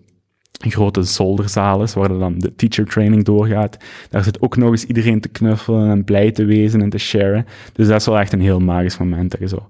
grote 0.69 1.03
zolderzaal 1.03 1.83
is, 1.83 1.95
waar 1.95 2.09
dan 2.09 2.39
de 2.39 2.55
teacher 2.55 2.87
training 2.87 3.25
doorgaat. 3.25 3.77
Daar 4.11 4.25
zit 4.25 4.41
ook 4.41 4.57
nog 4.57 4.71
eens 4.71 4.85
iedereen 4.85 5.21
te 5.21 5.29
knuffelen 5.29 5.91
en 5.91 6.05
blij 6.05 6.31
te 6.31 6.45
wezen 6.45 6.83
en 6.83 6.91
te 6.91 6.99
sharen. 6.99 7.47
Dus 7.73 7.87
dat 7.89 8.01
is 8.01 8.07
wel 8.07 8.19
echt 8.19 8.33
een 8.33 8.41
heel 8.41 8.61
magisch 8.61 8.99
moment 8.99 9.31
dat 9.31 9.41
je 9.41 9.49
zo 9.49 9.67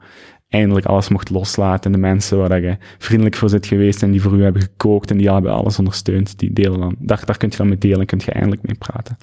eindelijk 0.49 0.87
alles 0.87 1.09
mocht 1.09 1.31
loslaten. 1.31 1.85
En 1.85 2.01
de 2.01 2.07
mensen 2.07 2.39
waar 2.39 2.49
dat 2.49 2.63
je 2.63 2.77
vriendelijk 2.99 3.37
voor 3.37 3.49
zit 3.49 3.67
geweest 3.67 4.03
en 4.03 4.11
die 4.11 4.23
voor 4.23 4.33
u 4.33 4.43
hebben 4.43 4.63
gekookt 4.63 5.11
en 5.11 5.17
die 5.17 5.33
hebben 5.33 5.53
alles 5.53 5.79
ondersteund, 5.79 6.39
die 6.39 6.53
delen 6.53 6.81
dan. 6.81 6.95
Daar, 6.99 7.23
daar 7.25 7.37
kun 7.37 7.51
je 7.51 7.57
dan 7.57 7.69
mee 7.69 7.79
delen, 7.79 8.07
kun 8.07 8.21
je 8.25 8.33
eindelijk 8.33 8.63
mee 8.63 8.77
praten. 8.77 9.17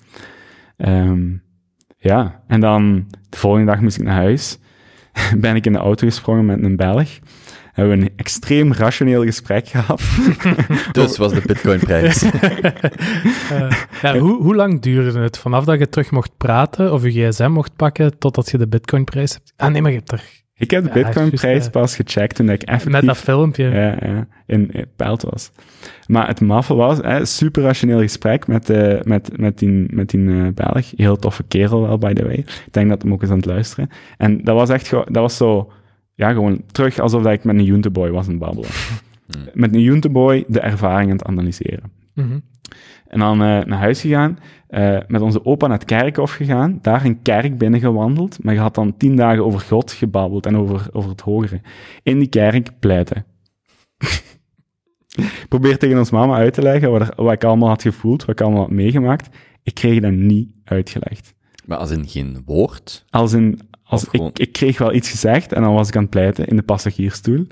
Ehm, 0.78 1.26
ja, 1.97 2.43
en 2.47 2.59
dan 2.59 3.05
de 3.30 3.38
volgende 3.38 3.72
dag 3.72 3.82
moest 3.82 3.97
ik 3.97 4.03
naar 4.03 4.15
huis. 4.15 4.59
ben 5.38 5.55
ik 5.55 5.65
in 5.65 5.74
de 5.74 5.80
auto 5.80 6.07
gesprongen 6.07 6.45
met 6.45 6.63
een 6.63 6.76
Belg. 6.76 7.20
Hebben 7.78 7.97
we 7.99 8.03
een 8.05 8.11
extreem 8.15 8.73
rationeel 8.73 9.23
gesprek 9.23 9.67
gehad. 9.73 10.01
Dus 10.91 11.17
was 11.17 11.34
de 11.34 11.41
bitcoinprijs. 11.45 12.23
Eh, 13.51 13.69
ja, 14.01 14.17
hoe, 14.17 14.41
hoe 14.41 14.55
lang 14.55 14.82
duurde 14.82 15.19
het 15.19 15.38
vanaf 15.38 15.65
dat 15.65 15.80
je 15.80 15.89
terug 15.89 16.11
mocht 16.11 16.32
praten 16.38 16.93
of 16.93 17.03
je 17.03 17.11
gsm 17.30 17.49
mocht 17.51 17.75
pakken 17.75 18.17
totdat 18.17 18.49
je 18.51 18.57
de 18.57 18.67
bitcoinprijs 18.67 19.34
hebt? 19.34 19.53
Ah 19.55 19.71
nee, 19.71 19.82
maar 19.82 19.91
je 19.91 19.97
hebt 19.97 20.11
er 20.11 20.23
ik 20.55 20.71
heb 20.71 20.84
de 20.84 20.88
Ja, 20.99 21.05
bitcoinprijs 21.05 21.65
eh, 21.65 21.71
pas 21.71 21.95
gecheckt 21.95 22.36
toen 22.36 22.49
ik 22.49 22.61
effectief 22.63 22.91
met 22.91 23.05
dat 23.05 23.17
filmpje. 23.17 23.63
ja, 23.63 23.95
ja, 24.07 24.28
in, 24.45 24.71
in 24.71 24.86
Pelt 24.95 25.21
was. 25.21 25.51
Maar 26.07 26.28
het 26.28 26.41
maffe 26.41 26.73
was, 26.75 26.97
hè, 26.97 27.25
super 27.25 27.63
rationeel 27.63 27.99
gesprek 27.99 28.47
met, 28.47 28.69
eh, 28.69 29.01
met, 29.03 29.38
met 29.38 29.57
die, 29.59 29.86
met 29.95 30.09
die 30.09 30.30
eh, 30.30 30.47
Belg. 30.53 30.91
Heel 30.95 31.17
toffe 31.17 31.43
kerel 31.47 31.82
wel, 31.82 31.97
by 31.97 32.13
the 32.13 32.23
way. 32.23 32.36
Ik 32.38 32.67
denk 32.71 32.89
dat 32.89 33.01
hem 33.01 33.13
ook 33.13 33.21
eens 33.21 33.32
aan 33.32 33.38
het 33.38 33.45
luisteren. 33.45 33.89
En 34.17 34.43
dat 34.43 34.55
was 34.55 34.69
echt, 34.69 34.88
gewoon- 34.88 35.05
dat 35.11 35.21
was 35.21 35.38
zo, 35.38 35.71
ja, 36.18 36.32
gewoon 36.32 36.61
terug 36.72 36.99
alsof 36.99 37.26
ik 37.26 37.43
met 37.43 37.55
een 37.55 37.63
Junteboy 37.63 38.09
was 38.09 38.24
aan 38.26 38.30
het 38.32 38.39
babbelen. 38.39 38.70
Met 39.53 39.76
een 39.76 39.82
Junteboy 39.82 40.43
de 40.47 40.59
ervaring 40.59 41.09
aan 41.11 41.18
het 41.18 41.26
analyseren. 41.26 41.91
Mhm. 42.13 42.39
En 43.07 43.20
dan 43.20 43.32
eh, 43.41 43.63
naar 43.63 43.80
huis 43.80 44.01
gegaan, 44.01 44.39
eh, 44.68 44.97
met 45.07 45.22
onze 45.22 45.45
opa 45.45 45.68
naar 45.68 45.78
het 45.78 45.86
kerkhof 45.88 46.32
gegaan, 46.32 46.80
daar 46.82 47.05
een 47.05 47.22
kerk 47.22 47.57
binnengewandeld, 47.57 48.43
maar 48.43 48.53
je 48.53 48.59
had 48.59 48.76
dan 48.76 48.97
tien 48.97 49.15
dagen 49.15 49.45
over 49.45 49.59
God 49.59 49.91
gebabbeld 49.91 50.45
en 50.45 50.57
over, 50.57 50.88
over 50.91 51.09
het 51.09 51.22
hogere. 51.22 51.61
In 52.03 52.20
die 52.20 52.28
kerk 52.28 52.70
pleiten. 52.80 53.26
Probeer 55.49 55.78
tegen 55.78 55.97
ons 55.97 56.09
mama 56.11 56.36
uit 56.36 56.53
te 56.53 56.61
leggen 56.61 56.91
wat, 56.91 57.01
er- 57.01 57.24
wat 57.24 57.34
ik 57.34 57.43
allemaal 57.43 57.70
had 57.70 57.82
gevoeld, 57.82 58.26
wat 58.26 58.39
ik 58.39 58.41
allemaal 58.45 58.61
had 58.61 58.72
meegemaakt. 58.72 59.36
Ik 59.63 59.74
kreeg 59.74 59.99
dat 59.99 60.11
niet 60.11 60.51
uitgelegd. 60.63 61.34
maar 61.65 61.78
als 61.78 61.91
in 61.91 62.07
geen 62.07 62.41
woord. 62.45 63.05
Als 63.09 63.34
in, 63.34 63.59
als 63.88 64.05
gewoon- 64.09 64.27
ik, 64.27 64.39
ik 64.39 64.51
kreeg 64.51 64.77
wel 64.77 64.93
iets 64.93 65.09
gezegd 65.09 65.53
en 65.53 65.61
dan 65.61 65.73
was 65.73 65.88
ik 65.88 65.95
aan 65.95 66.01
het 66.01 66.09
pleiten 66.11 66.45
in 66.47 66.55
de 66.55 66.61
passagiersstoel. 66.63 67.47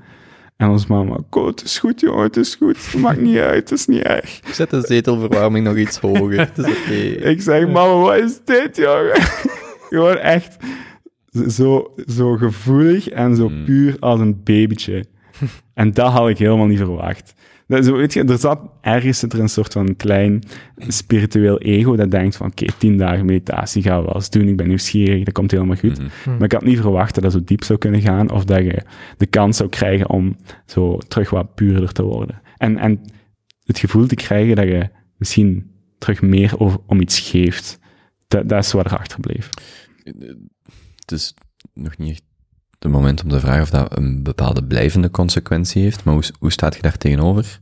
En 0.56 0.68
ons 0.68 0.86
mama, 0.86 1.18
"Ko, 1.28 1.46
het 1.46 1.62
is 1.64 1.78
goed 1.78 2.00
jongen, 2.00 2.22
het 2.22 2.36
is 2.36 2.54
goed, 2.54 2.76
het 2.92 3.00
maakt 3.00 3.20
niet 3.20 3.36
uit, 3.38 3.70
het 3.70 3.78
is 3.78 3.86
niet 3.86 4.02
erg. 4.02 4.40
Zet 4.52 4.70
de 4.70 4.80
zetelverwarming 4.86 5.64
nog 5.64 5.76
iets 5.76 5.98
hoger. 5.98 6.38
Het 6.38 6.58
is 6.58 6.64
oké. 6.66 6.92
Ik 7.30 7.40
zeg, 7.42 7.66
mama, 7.66 7.94
wat 8.00 8.16
is 8.16 8.38
dit, 8.44 8.76
jongen? 8.76 9.12
Gewoon 9.90 10.16
echt 10.16 10.56
zo, 11.48 11.94
zo 12.08 12.36
gevoelig 12.36 13.08
en 13.08 13.36
zo 13.36 13.48
Mm. 13.48 13.64
puur 13.64 13.96
als 14.00 14.20
een 14.20 14.42
babytje. 14.44 15.04
En 15.74 15.92
dat 15.92 16.12
had 16.12 16.28
ik 16.28 16.38
helemaal 16.38 16.66
niet 16.66 16.78
verwacht. 16.78 17.34
Dat, 17.66 17.84
zo, 17.84 17.96
weet 17.96 18.12
je, 18.12 18.24
er 18.24 18.38
zat 18.38 18.60
ergens 18.80 19.18
zit 19.18 19.32
er 19.32 19.40
een 19.40 19.48
soort 19.48 19.72
van 19.72 19.96
klein 19.96 20.42
spiritueel 20.76 21.58
ego 21.58 21.96
dat 21.96 22.10
denkt 22.10 22.36
van, 22.36 22.46
oké, 22.46 22.66
tien 22.78 22.96
dagen 22.96 23.24
meditatie 23.24 23.82
gaan 23.82 23.98
we 23.98 24.04
wel 24.04 24.14
eens 24.14 24.30
doen, 24.30 24.48
ik 24.48 24.56
ben 24.56 24.68
nieuwsgierig, 24.68 25.24
dat 25.24 25.34
komt 25.34 25.50
helemaal 25.50 25.76
goed. 25.76 25.98
Mhm. 25.98 26.30
Maar 26.30 26.42
ik 26.42 26.52
had 26.52 26.64
niet 26.64 26.80
verwacht 26.80 27.14
dat 27.14 27.22
dat 27.22 27.32
zo 27.32 27.44
diep 27.44 27.64
zou 27.64 27.78
kunnen 27.78 28.00
gaan, 28.00 28.30
of 28.30 28.44
dat 28.44 28.58
je 28.58 28.82
de 29.16 29.26
kans 29.26 29.56
zou 29.56 29.68
krijgen 29.68 30.10
om 30.10 30.36
zo 30.66 30.98
terug 30.98 31.30
wat 31.30 31.54
puurder 31.54 31.92
te 31.92 32.02
worden. 32.02 32.40
En, 32.56 32.78
en 32.78 33.00
het 33.64 33.78
gevoel 33.78 34.06
te 34.06 34.14
krijgen 34.14 34.56
dat 34.56 34.64
je 34.64 34.88
misschien 35.16 35.70
terug 35.98 36.22
meer 36.22 36.60
over, 36.60 36.80
om 36.86 37.00
iets 37.00 37.20
geeft, 37.20 37.78
dat, 38.28 38.48
dat 38.48 38.64
is 38.64 38.72
wat 38.72 38.86
erachter 38.86 39.20
bleef. 39.20 39.48
Het 40.96 41.12
is 41.12 41.34
nog 41.74 41.98
niet 41.98 42.10
echt 42.10 42.22
het 42.86 42.94
moment 42.94 43.22
om 43.22 43.28
te 43.28 43.40
vragen 43.40 43.62
of 43.62 43.70
dat 43.70 43.96
een 43.98 44.22
bepaalde 44.22 44.64
blijvende 44.64 45.10
consequentie 45.10 45.82
heeft, 45.82 46.04
maar 46.04 46.14
hoe, 46.14 46.22
hoe 46.38 46.52
staat 46.52 46.74
je 46.74 46.82
daar 46.82 46.96
tegenover? 46.96 47.60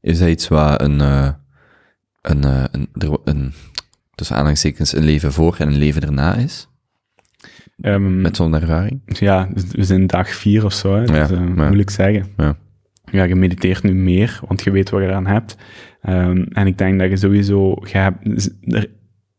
Is 0.00 0.18
dat 0.18 0.28
iets 0.28 0.48
wat 0.48 0.80
een, 0.80 1.00
eh, 1.00 1.30
een, 2.22 2.44
eh, 2.44 2.64
een, 2.70 2.88
een, 3.24 3.52
tussen 4.14 4.34
aanhalingstekens, 4.36 4.92
een 4.92 5.04
leven 5.04 5.32
voor 5.32 5.56
en 5.58 5.68
een 5.68 5.78
leven 5.78 6.02
erna 6.02 6.34
is? 6.34 6.68
Ehm, 7.80 8.20
Met 8.20 8.36
zo'n 8.36 8.54
ervaring? 8.54 9.00
Ja, 9.06 9.48
dus 9.54 9.64
we 9.70 9.84
zijn 9.84 10.06
dag 10.06 10.28
vier 10.28 10.64
of 10.64 10.72
zo, 10.72 10.94
hè, 10.94 11.00
Ja, 11.00 11.26
dus, 11.26 11.30
eh, 11.38 11.44
ja. 11.56 11.64
moeilijk 11.64 11.90
zeggen. 11.90 12.26
Ja. 12.36 12.56
Ja, 13.10 13.24
je 13.24 13.34
mediteert 13.34 13.82
nu 13.82 13.94
meer, 13.94 14.40
want 14.46 14.62
je 14.62 14.70
weet 14.70 14.90
wat 14.90 15.00
je 15.00 15.06
eraan 15.06 15.26
hebt. 15.26 15.56
Ehm, 16.00 16.42
en 16.42 16.66
ik 16.66 16.78
denk 16.78 16.98
dat 16.98 17.10
je 17.10 17.16
sowieso, 17.16 17.76
je 17.82 17.98
hebt, 17.98 18.50
er, 18.60 18.90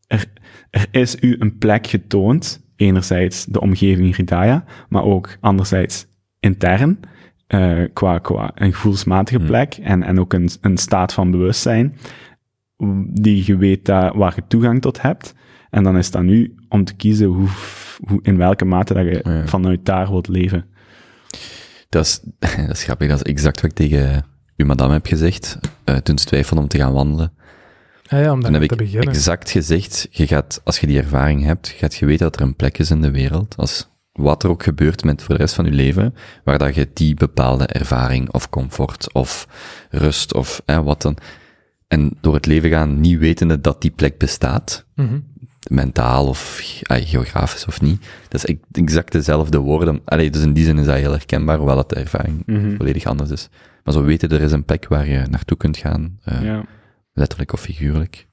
er, 0.06 0.26
er 0.70 0.86
is 0.90 1.16
u 1.20 1.36
een 1.38 1.58
plek 1.58 1.86
getoond, 1.86 2.60
enerzijds 2.80 3.44
de 3.44 3.60
omgeving 3.60 4.14
Hridaya, 4.14 4.64
maar 4.88 5.04
ook 5.04 5.36
anderzijds 5.40 6.06
intern, 6.40 7.00
eh, 7.46 7.82
qua, 7.92 8.18
qua 8.18 8.50
een 8.54 8.72
gevoelsmatige 8.72 9.38
Hmm. 9.38 9.46
plek 9.46 9.74
en, 9.74 10.02
en 10.02 10.20
ook 10.20 10.32
een, 10.32 10.50
een 10.60 10.76
staat 10.76 11.12
van 11.12 11.30
bewustzijn, 11.30 11.96
die 13.12 13.42
je 13.46 13.56
weet 13.56 13.84
dat, 13.84 14.14
waar 14.14 14.32
je 14.36 14.42
toegang 14.48 14.80
tot 14.80 15.02
hebt. 15.02 15.34
En 15.70 15.82
dan 15.82 15.96
is 15.96 16.06
het 16.06 16.16
aan 16.16 16.28
u 16.28 16.54
om 16.68 16.84
te 16.84 16.94
kiezen 16.94 17.26
hoe, 17.26 17.48
hoe, 18.06 18.18
in 18.22 18.36
welke 18.36 18.64
mate 18.64 18.94
dat 18.94 19.04
je 19.04 19.20
Ja. 19.24 19.46
vanuit 19.46 19.84
daar 19.86 20.08
wilt 20.10 20.28
leven. 20.28 20.64
Dat 21.88 22.04
is, 22.04 22.20
dat 22.66 22.76
is 22.76 22.84
grappig, 22.84 23.08
dat 23.08 23.16
is 23.16 23.32
exact 23.32 23.60
wat 23.60 23.70
ik 23.70 23.76
tegen 23.76 24.24
uw 24.56 24.66
madame 24.66 24.92
heb 24.92 25.06
gezegd, 25.06 25.58
eh, 25.84 25.96
toen 25.96 26.18
ze 26.18 26.24
twijfelde 26.26 26.62
om 26.62 26.68
te 26.68 26.78
gaan 26.78 26.92
wandelen. 26.92 27.32
Ja, 28.10 28.18
ja, 28.18 28.32
om 28.32 28.40
daar 28.40 28.52
heb 28.52 28.60
te 28.62 28.74
ik 28.74 28.76
beginnen. 28.80 29.08
exact 29.08 29.50
gezegd, 29.50 30.08
je 30.10 30.26
gaat, 30.26 30.60
als 30.64 30.78
je 30.78 30.86
die 30.86 30.98
ervaring 30.98 31.44
hebt, 31.44 31.68
gaat 31.68 31.94
je 31.94 32.06
weten 32.06 32.24
dat 32.30 32.36
er 32.36 32.42
een 32.46 32.56
plek 32.56 32.78
is 32.78 32.90
in 32.90 33.00
de 33.00 33.10
wereld, 33.10 33.54
als 33.56 33.88
wat 34.12 34.42
er 34.42 34.50
ook 34.50 34.62
gebeurt 34.62 35.04
met 35.04 35.22
voor 35.22 35.34
de 35.34 35.40
rest 35.40 35.54
van 35.54 35.64
je 35.64 35.70
leven, 35.70 36.14
waar 36.44 36.58
dat 36.58 36.74
je 36.74 36.88
die 36.94 37.14
bepaalde 37.14 37.66
ervaring 37.66 38.30
of 38.32 38.48
comfort 38.50 39.12
of 39.12 39.46
rust 39.90 40.34
of 40.34 40.62
wat 40.66 41.02
dan, 41.02 41.16
en 41.88 42.10
door 42.20 42.34
het 42.34 42.46
leven 42.46 42.70
gaan 42.70 43.00
niet 43.00 43.18
wetende 43.18 43.60
dat 43.60 43.82
die 43.82 43.90
plek 43.90 44.18
bestaat, 44.18 44.86
Mhm. 44.94 45.18
mentaal 45.70 46.26
of 46.26 46.58
geografisch 46.86 47.66
of 47.66 47.80
niet, 47.80 48.06
dat 48.28 48.44
is 48.44 48.44
ex- 48.44 48.60
exact 48.72 49.12
dezelfde 49.12 49.58
woorden. 49.58 50.00
Allee, 50.04 50.30
dus 50.30 50.42
in 50.42 50.52
die 50.52 50.64
zin 50.64 50.78
is 50.78 50.86
dat 50.86 50.96
heel 50.96 51.10
herkenbaar, 51.12 51.56
hoewel 51.56 51.76
dat 51.76 51.88
de 51.88 51.94
ervaring 51.96 52.42
Mhm. 52.46 52.76
volledig 52.76 53.04
anders 53.04 53.30
is. 53.30 53.48
Maar 53.84 53.94
zo 53.94 54.02
weten, 54.02 54.28
er 54.30 54.40
is 54.40 54.52
een 54.52 54.64
plek 54.64 54.88
waar 54.88 55.08
je 55.08 55.26
naartoe 55.30 55.56
kunt 55.56 55.76
gaan, 55.76 56.18
eh, 56.24 56.42
Ja. 56.42 56.64
Letterlijk 57.20 57.52
of 57.52 57.60
figuurlijk. 57.60 58.28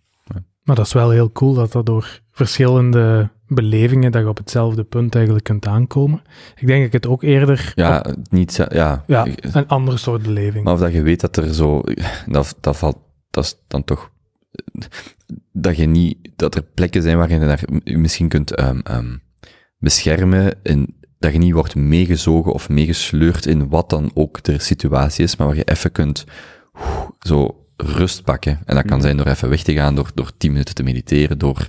Maar 0.64 0.76
dat 0.76 0.86
is 0.86 0.94
wel 0.94 1.10
heel 1.10 1.32
cool 1.32 1.54
dat 1.54 1.72
dat 1.72 1.86
door 1.86 2.22
verschillende 2.32 3.30
belevingen 3.48 4.12
dat 4.12 4.22
je 4.22 4.28
op 4.28 4.38
hetzelfde 4.38 4.84
punt 4.84 5.16
eigenlijk 5.16 5.46
kunt 5.46 5.66
aankomen. 5.66 6.22
Ik 6.56 6.68
denk 6.68 6.78
dat 6.78 6.88
ik 6.88 6.94
het 6.94 7.08
ook 7.08 7.24
eerder 7.24 7.72
Ja, 7.76 8.06
op 8.08 8.16
niet, 8.30 8.56
ja, 8.70 9.04
ja, 9.08 9.28
een 9.42 9.68
andere 9.68 9.98
soort 9.98 10.22
beleving. 10.22 10.64
maar 10.64 10.74
of 10.74 10.80
dat 10.80 10.94
je 10.94 11.02
weet 11.02 11.22
dat 11.22 11.38
er 11.38 11.54
zo, 11.54 11.82
dat, 12.26 12.56
dat 12.62 12.78
valt, 12.78 12.98
dat 13.30 13.44
is 13.44 13.56
dan 13.68 13.84
toch, 13.84 14.12
dat 15.52 15.78
je 15.78 15.86
niet, 15.86 16.18
dat 16.36 16.56
er 16.56 16.64
plekken 16.64 17.02
zijn 17.02 17.18
waar 17.18 17.32
je 17.32 17.40
daar 17.40 17.64
misschien 17.84 18.28
kunt 18.28 18.56
ehm, 18.56 18.80
ehm, 18.80 19.16
beschermen 19.78 20.64
en 20.64 20.96
dat 21.20 21.32
je 21.34 21.40
niet 21.40 21.54
wordt 21.54 21.76
meegezogen 21.76 22.54
of 22.54 22.70
meegesleurd 22.70 23.46
in 23.46 23.70
wat 23.70 23.90
dan 23.90 24.12
ook 24.14 24.44
de 24.44 24.60
situatie 24.60 25.24
is, 25.24 25.36
maar 25.36 25.48
waar 25.48 25.56
je 25.56 25.64
even 25.64 25.92
kunt 25.92 26.26
zo 27.20 27.66
rust 27.78 28.23
pakken. 28.23 28.59
En 28.65 28.75
dat 28.75 28.86
kan 28.86 28.93
Mhm. 28.97 29.05
zijn 29.05 29.17
door 29.17 29.28
even 29.28 29.49
weg 29.49 29.61
te 29.63 29.73
gaan, 29.73 29.95
door, 29.95 30.11
door 30.13 30.32
tien 30.38 30.51
minuten 30.51 30.75
te 30.75 30.84
mediteren, 30.84 31.38
door 31.38 31.67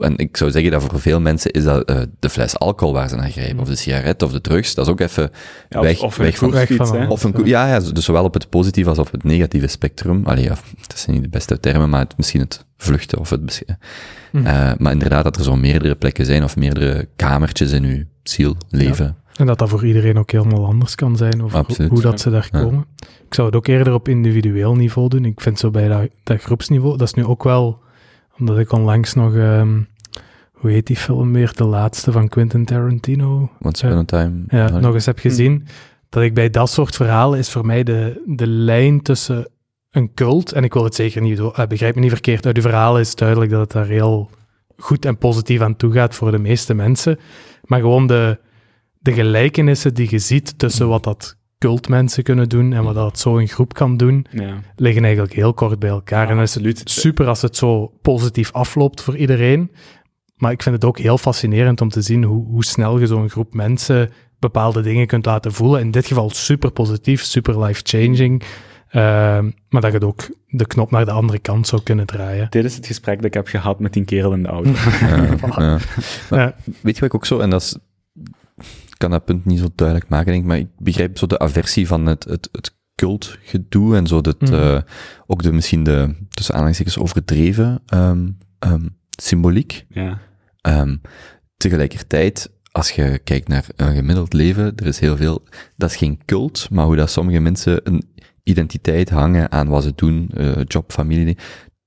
en 0.00 0.16
ik 0.16 0.36
zou 0.36 0.50
zeggen 0.50 0.70
dat 0.70 0.82
voor 0.82 1.00
veel 1.00 1.20
mensen 1.20 1.50
is 1.50 1.64
dat 1.64 1.84
eh, 1.84 2.00
de 2.18 2.28
fles 2.30 2.58
alcohol 2.58 2.94
waar 2.94 3.08
ze 3.08 3.16
naar 3.16 3.30
grijpen, 3.30 3.58
of 3.60 3.68
de 3.68 3.76
sigaret 3.76 4.22
of 4.22 4.32
de 4.32 4.40
drugs, 4.40 4.74
dat 4.74 4.86
is 4.86 4.92
ook 4.92 5.00
even 5.00 5.30
Ja, 5.68 5.80
weg, 5.80 5.96
of, 5.98 6.02
of 6.02 6.16
weg 6.16 6.36
van, 6.36 6.50
Weg 6.50 7.08
of 7.08 7.24
een, 7.24 7.34
ja, 7.44 7.68
ja, 7.68 7.80
dus 7.80 8.04
zowel 8.04 8.24
op 8.24 8.34
het 8.34 8.48
positieve 8.48 8.88
als 8.88 8.98
op 8.98 9.10
het 9.10 9.24
negatieve 9.24 9.66
spectrum. 9.66 10.26
Allee, 10.26 10.44
ja, 10.44 10.54
dat 10.86 10.98
zijn 10.98 11.14
niet 11.16 11.24
de 11.24 11.30
beste 11.30 11.60
termen, 11.60 11.88
maar 11.90 12.00
het, 12.00 12.16
misschien 12.16 12.40
het 12.40 12.64
vluchten 12.76 13.18
of 13.18 13.30
het... 13.30 13.44
bes- 13.44 13.62
Mhm. 14.32 14.46
Eh, 14.46 14.72
maar 14.78 14.92
inderdaad, 14.92 15.24
dat 15.24 15.36
er 15.36 15.42
zo 15.44 15.56
meerdere 15.56 15.94
plekken 15.94 16.24
zijn 16.26 16.44
of 16.44 16.56
meerdere 16.56 17.08
kamertjes 17.16 17.72
in 17.72 17.84
uw 17.84 18.02
ziel 18.22 18.56
leven. 18.68 19.16
En 19.36 19.46
dat 19.46 19.58
dat 19.58 19.68
voor 19.68 19.86
iedereen 19.86 20.18
ook 20.18 20.30
helemaal 20.30 20.66
anders 20.66 20.94
kan 20.94 21.16
zijn 21.16 21.42
over 21.42 21.58
hoe- 21.58 21.66
Absoluut. 21.66 21.90
hoe 21.90 22.00
dat 22.00 22.20
ze 22.20 22.30
daar 22.30 22.48
Ja. 22.52 22.60
komen. 22.62 22.84
Ik 23.26 23.34
zou 23.34 23.46
het 23.46 23.56
ook 23.56 23.66
eerder 23.66 23.92
op 23.92 24.08
individueel 24.08 24.74
niveau 24.74 25.08
doen. 25.08 25.24
Ik 25.24 25.40
vind 25.40 25.58
zo 25.58 25.70
bij 25.70 25.88
dat, 25.88 26.08
dat 26.22 26.42
groepsniveau, 26.42 26.96
dat 26.96 27.06
is 27.06 27.14
nu 27.14 27.24
ook 27.24 27.42
wel, 27.44 27.78
omdat 28.38 28.58
ik 28.58 28.72
onlangs 28.72 29.14
nog, 29.14 29.34
ehm, 29.34 29.80
hoe 30.52 30.70
heet 30.70 30.86
die 30.86 30.96
film 30.96 31.32
weer, 31.32 31.52
de 31.54 31.64
laatste 31.64 32.12
van 32.12 32.28
Quentin 32.28 32.64
Tarantino, 32.64 33.50
Once 33.62 33.86
upon 33.86 33.98
a 33.98 34.04
time. 34.04 34.42
ja, 34.48 34.78
nog 34.78 34.94
eens 34.94 35.06
heb 35.06 35.18
gezien, 35.18 35.66
dat 36.08 36.22
ik 36.22 36.34
bij 36.34 36.50
dat 36.50 36.70
soort 36.70 36.96
verhalen 36.96 37.38
is 37.38 37.50
voor 37.50 37.66
mij 37.66 37.82
de, 37.82 38.22
de 38.26 38.46
lijn 38.46 39.02
tussen 39.02 39.48
een 39.90 40.14
cult, 40.14 40.52
en 40.52 40.64
ik 40.64 40.72
wil 40.72 40.84
het 40.84 40.94
zeker 40.94 41.20
niet, 41.22 41.38
eh, 41.38 41.66
begrijp 41.66 41.94
me 41.94 42.00
niet 42.00 42.10
verkeerd, 42.10 42.46
uit 42.46 42.56
uw 42.56 42.62
verhalen 42.62 43.00
is 43.00 43.14
duidelijk 43.14 43.50
dat 43.50 43.60
het 43.60 43.72
daar 43.72 43.86
heel 43.86 44.30
goed 44.76 45.04
en 45.04 45.18
positief 45.18 45.60
aan 45.60 45.76
toe 45.76 45.92
gaat 45.92 46.14
voor 46.14 46.30
de 46.30 46.38
meeste 46.38 46.74
mensen, 46.74 47.18
maar 47.64 47.80
gewoon 47.80 48.06
de, 48.06 48.38
de 49.06 49.12
gelijkenissen 49.12 49.94
die 49.94 50.10
je 50.10 50.18
ziet 50.18 50.58
tussen 50.58 50.88
wat 50.88 51.04
dat 51.04 51.36
cultmensen 51.58 52.22
kunnen 52.22 52.48
doen 52.48 52.72
en 52.72 52.82
wat 52.82 52.94
dat 52.94 53.18
zo 53.18 53.38
een 53.38 53.48
groep 53.48 53.74
kan 53.74 53.96
doen, 53.96 54.26
Ja, 54.30 54.60
liggen 54.76 55.04
eigenlijk 55.04 55.34
heel 55.34 55.54
kort 55.54 55.78
bij 55.78 55.88
elkaar. 55.88 56.28
en 56.30 56.34
is 56.36 56.40
absoluut. 56.40 56.80
super 56.84 57.26
als 57.26 57.42
het 57.42 57.56
zo 57.56 57.92
positief 58.02 58.52
afloopt 58.52 59.00
voor 59.02 59.16
iedereen. 59.16 59.70
Maar 60.36 60.52
ik 60.52 60.62
vind 60.62 60.74
het 60.74 60.84
ook 60.84 60.98
heel 60.98 61.18
fascinerend 61.18 61.80
om 61.80 61.88
te 61.88 62.02
zien 62.02 62.22
hoe, 62.24 62.46
hoe 62.46 62.64
snel 62.64 62.98
je 62.98 63.06
zo'n 63.06 63.30
groep 63.30 63.54
mensen 63.54 64.10
bepaalde 64.38 64.80
dingen 64.82 65.06
kunt 65.06 65.26
laten 65.26 65.52
voelen. 65.52 65.80
In 65.80 65.90
dit 65.90 66.06
geval 66.06 66.30
super 66.30 66.70
positief, 66.70 67.22
super 67.22 67.62
life-changing. 67.64 68.42
Ehm, 68.88 69.50
maar 69.68 69.80
dat 69.80 69.90
je 69.90 69.96
het 69.98 70.04
ook 70.04 70.28
de 70.46 70.66
knop 70.66 70.90
naar 70.90 71.04
de 71.04 71.10
andere 71.10 71.38
kant 71.38 71.66
zou 71.66 71.82
kunnen 71.82 72.06
draaien. 72.06 72.46
Dit 72.50 72.64
is 72.64 72.76
het 72.76 72.86
gesprek 72.86 73.16
dat 73.16 73.24
ik 73.24 73.34
heb 73.34 73.46
gehad 73.48 73.80
met 73.80 73.92
die 73.92 74.04
kerel 74.04 74.32
in 74.32 74.42
de 74.42 74.48
auto. 74.48 74.70
Ja, 75.00 75.16
ja. 75.22 75.36
Maar 75.40 75.80
Ja. 76.40 76.54
Weet 76.64 76.94
je 76.94 77.00
wat 77.00 77.08
ik 77.08 77.14
ook 77.14 77.26
zo, 77.26 77.38
en 77.38 77.50
dat 77.50 77.60
is, 77.62 77.76
kan 78.96 79.10
dat 79.10 79.24
punt 79.24 79.44
niet 79.44 79.58
zo 79.58 79.68
duidelijk 79.74 80.08
maken, 80.08 80.26
denk 80.26 80.42
ik, 80.42 80.48
maar 80.48 80.58
ik 80.58 80.68
begrijp 80.78 81.18
zo 81.18 81.26
de 81.26 81.38
aversie 81.38 81.86
van 81.86 82.06
het, 82.06 82.24
het, 82.24 82.48
het 82.52 82.74
cultgedoe 82.94 83.96
en 83.96 84.06
zo, 84.06 84.20
dat, 84.20 84.40
Mhm. 84.40 84.54
eh, 84.54 84.80
ook 85.26 85.42
de, 85.42 85.52
misschien 85.52 85.84
de, 85.84 86.14
tussen 86.28 86.54
aanhalingstekens, 86.54 86.98
overdreven 86.98 87.82
ehm, 87.86 88.28
ehm, 88.58 88.86
symboliek. 89.20 89.84
ja. 89.88 90.18
Ehm, 90.60 90.96
tegelijkertijd, 91.56 92.52
als 92.72 92.90
je 92.90 93.18
kijkt 93.24 93.48
naar 93.48 93.64
een 93.76 93.94
gemiddeld 93.94 94.32
leven, 94.32 94.72
er 94.76 94.86
is 94.86 94.98
heel 95.00 95.16
veel, 95.16 95.42
dat 95.76 95.90
is 95.90 95.96
geen 95.96 96.20
cult, 96.24 96.70
maar 96.70 96.84
hoe 96.84 96.96
dat 96.96 97.10
sommige 97.10 97.38
mensen 97.40 97.80
een 97.84 98.02
identiteit 98.42 99.10
hangen 99.10 99.50
aan 99.52 99.68
wat 99.68 99.82
ze 99.82 99.92
doen, 99.94 100.30
eh, 100.34 100.52
job, 100.64 100.92
familie, 100.92 101.36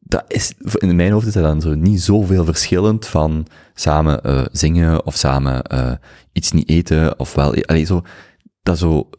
dat 0.10 0.24
is, 0.28 0.53
in 0.74 0.95
mijn 0.95 1.12
hoofd 1.12 1.28
is 1.28 1.34
dat 1.34 1.43
dan 1.43 1.62
zo 1.62 1.76
niet 1.76 2.01
zoveel 2.01 2.45
verschillend 2.45 3.07
van 3.07 3.45
samen 3.74 4.24
eh, 4.24 4.45
zingen 4.51 5.05
of 5.05 5.16
samen 5.16 5.64
eh, 5.64 5.91
iets 6.32 6.51
niet 6.51 6.70
eten, 6.70 7.20
of 7.20 7.34
wel, 7.34 7.55
allee, 7.66 7.84
zo, 7.84 8.01
dat 8.64 8.78
zo, 8.78 9.10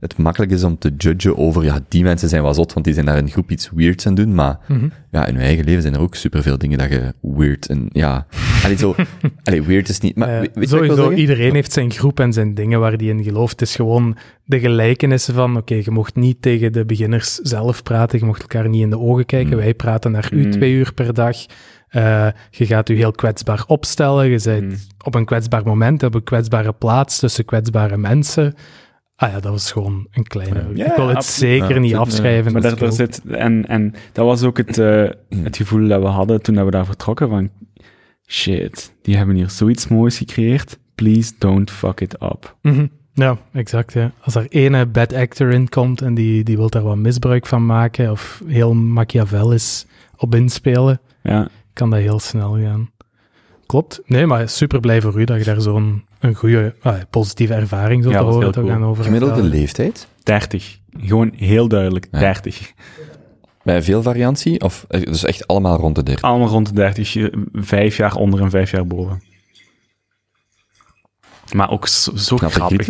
het 0.00 0.16
makkelijk 0.18 0.52
is 0.52 0.64
om 0.64 0.78
te 0.78 0.92
judgen 0.96 1.36
over, 1.36 1.64
ja, 1.64 1.80
die 1.88 2.02
mensen 2.02 2.28
zijn 2.28 2.42
wel 2.42 2.54
zot, 2.54 2.72
want 2.72 2.84
die 2.84 2.94
zijn 2.94 3.06
daar 3.06 3.16
in 3.16 3.24
een 3.24 3.30
groep 3.30 3.50
iets 3.50 3.70
weirds 3.74 4.06
aan 4.06 4.14
doen, 4.14 4.34
maar 4.34 4.58
Mhm. 4.68 4.88
ja, 5.10 5.26
in 5.26 5.34
je 5.34 5.40
eigen 5.40 5.64
leven 5.64 5.82
zijn 5.82 5.94
er 5.94 6.00
ook 6.00 6.14
superveel 6.14 6.58
dingen 6.58 6.78
dat 6.78 6.88
je 6.88 7.14
weird 7.20 7.66
en 7.66 7.88
ja, 7.92 8.26
allee, 8.64 8.76
zo, 8.76 8.94
allee, 9.44 9.62
weird 9.62 9.88
is 9.88 10.00
niet, 10.00 10.16
maar 10.16 10.40
weet, 10.40 10.50
je 10.54 10.66
sowieso, 10.66 11.10
iedereen 11.12 11.54
heeft 11.54 11.72
zijn 11.72 11.90
groep 11.92 12.20
en 12.20 12.32
zijn 12.32 12.54
dingen 12.54 12.80
waar 12.80 12.92
hij 12.92 13.06
in 13.06 13.22
gelooft. 13.22 13.60
Het 13.60 13.68
is 13.68 13.76
gewoon 13.76 14.16
de 14.44 14.58
gelijkenissen 14.60 15.34
van, 15.34 15.56
oké, 15.56 15.74
je 15.74 15.90
mocht 15.90 16.14
niet 16.16 16.42
tegen 16.42 16.72
de 16.72 16.84
beginners 16.84 17.34
zelf 17.34 17.82
praten, 17.82 18.18
je 18.18 18.24
mocht 18.24 18.40
elkaar 18.40 18.68
niet 18.68 18.82
in 18.82 18.90
de 18.90 18.98
ogen 18.98 19.26
kijken. 19.26 19.52
Mm. 19.52 19.56
Wij 19.62 19.74
praten 19.74 20.10
naar 20.12 20.28
u 20.32 20.44
Mm. 20.44 20.50
twee 20.50 20.72
uur 20.72 20.92
per 20.94 21.14
dag. 21.14 21.36
Eh, 21.88 22.26
je 22.50 22.66
gaat 22.66 22.88
u 22.88 22.96
heel 22.96 23.12
kwetsbaar 23.12 23.64
opstellen. 23.66 24.26
Je 24.28 24.40
bent 24.44 24.62
Mm. 24.62 24.76
op 25.04 25.14
een 25.14 25.24
kwetsbaar 25.24 25.62
moment, 25.64 26.02
op 26.02 26.14
een 26.14 26.24
kwetsbare 26.24 26.72
plaats 26.72 27.18
tussen 27.18 27.44
kwetsbare 27.44 27.96
mensen. 27.96 28.54
Ah 29.20 29.30
ja, 29.30 29.40
dat 29.40 29.52
was 29.52 29.72
gewoon 29.72 30.06
een 30.10 30.26
kleine... 30.26 30.66
Ja. 30.74 30.90
ik 30.90 30.96
wil 30.96 31.08
het 31.08 31.16
absoluut. 31.16 31.50
zeker 31.50 31.74
Ja, 31.74 31.80
niet 31.80 31.94
afschrijven. 31.94 32.52
Maar 32.52 32.76
daar, 32.78 32.92
zit, 32.92 33.22
en, 33.28 33.66
en 33.68 33.94
dat 34.12 34.24
was 34.24 34.42
ook 34.42 34.56
het, 34.56 34.78
eh, 34.78 35.08
het 35.42 35.56
gevoel 35.56 35.88
dat 35.88 36.00
we 36.00 36.06
hadden 36.06 36.42
toen 36.42 36.54
dat 36.54 36.64
we 36.64 36.70
daar 36.70 36.86
vertrokken 36.86 37.28
van, 37.28 37.50
shit, 38.26 38.94
die 39.02 39.16
hebben 39.16 39.34
hier 39.34 39.50
zoiets 39.50 39.88
moois 39.88 40.18
gecreëerd. 40.18 40.78
Please 40.94 41.32
don't 41.38 41.70
fuck 41.70 42.00
it 42.00 42.22
up. 42.22 42.56
Mhm. 42.62 42.86
Ja, 43.12 43.38
exact. 43.52 43.92
Ja. 43.92 44.12
Als 44.20 44.34
er 44.34 44.46
ene 44.48 44.86
bad 44.86 45.12
actor 45.12 45.50
in 45.50 45.68
komt 45.68 46.02
en 46.02 46.14
die, 46.14 46.44
die 46.44 46.56
wil 46.56 46.70
daar 46.70 46.82
wat 46.82 46.96
misbruik 46.96 47.46
van 47.46 47.66
maken 47.66 48.10
of 48.10 48.42
heel 48.46 48.74
Machiavellisch 48.74 49.86
op 50.16 50.34
inspelen, 50.34 51.00
Ja, 51.22 51.48
kan 51.72 51.90
dat 51.90 52.00
heel 52.00 52.18
snel 52.18 52.58
gaan. 52.58 52.90
Klopt. 53.66 54.02
Nee, 54.06 54.26
maar 54.26 54.48
super 54.48 54.80
blij 54.80 55.00
voor 55.00 55.20
u 55.20 55.24
dat 55.24 55.38
je 55.38 55.44
daar 55.44 55.60
zo'n 55.60 56.04
een 56.20 56.34
goede, 56.34 56.74
ah, 56.82 57.00
positieve 57.10 57.54
ervaring 57.54 58.02
zo 58.02 58.10
Ja, 58.10 58.18
te 58.18 58.24
horen 58.24 58.52
cool. 58.52 58.82
over. 58.82 59.04
Gemiddelde 59.04 59.42
leeftijd? 59.42 60.08
30. 60.22 60.78
Gewoon 60.98 61.32
heel 61.36 61.68
duidelijk, 61.68 62.08
Ja. 62.10 62.18
30. 62.18 62.72
Bij 63.62 63.82
veel 63.82 64.02
variantie? 64.02 64.60
Of, 64.60 64.84
eh, 64.88 65.02
dus 65.02 65.24
echt 65.24 65.46
allemaal 65.46 65.76
rond 65.78 65.94
de 65.94 66.02
30? 66.02 66.24
Allemaal 66.24 66.48
rond 66.48 66.66
de 66.66 66.72
30, 66.74 67.12
je- 67.12 67.46
vijf 67.52 67.96
jaar 67.96 68.14
onder 68.14 68.40
en 68.40 68.50
vijf 68.50 68.70
jaar 68.70 68.86
boven. 68.86 69.22
Maar 71.54 71.70
ook 71.70 71.86
zo, 71.86 72.16
zo 72.16 72.36
grappig. 72.36 72.88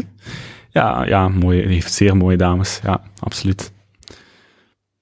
Ja, 0.70 1.04
ja 1.06 1.28
mooie, 1.28 1.66
heeft 1.66 1.92
zeer 1.92 2.16
mooie 2.16 2.36
dames. 2.36 2.80
Ja, 2.82 3.02
absoluut. 3.18 3.72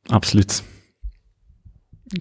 Absoluut. 0.07 0.63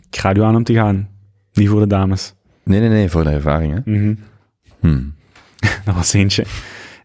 Ik 0.10 0.16
raad 0.18 0.38
u 0.38 0.42
aan 0.42 0.56
om 0.56 0.64
te 0.64 0.74
gaan. 0.74 1.10
Niet 1.54 1.70
voor 1.70 1.80
de 1.80 1.88
dames. 1.88 2.34
Nee, 2.64 2.80
nee, 2.80 2.90
nee, 2.90 3.10
voor 3.10 3.24
de 3.24 3.30
ervaring, 3.30 3.74
hè? 3.74 3.92
Mhm. 3.92 4.16
Hmm. 4.80 5.16
Dat 5.86 5.96
was 5.96 6.14
eentje. 6.14 6.46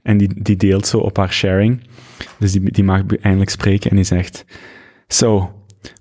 En 0.02 0.16
die, 0.16 0.42
die 0.42 0.56
deelt 0.56 0.86
zo 0.86 0.98
op 0.98 1.16
haar 1.16 1.32
sharing. 1.32 1.80
Dus 2.38 2.52
die, 2.52 2.72
die 2.72 2.84
mag 2.84 3.00
eindelijk 3.20 3.50
spreken 3.50 3.90
en 3.90 3.96
die 3.96 4.04
zegt... 4.04 4.44
So, 5.06 5.52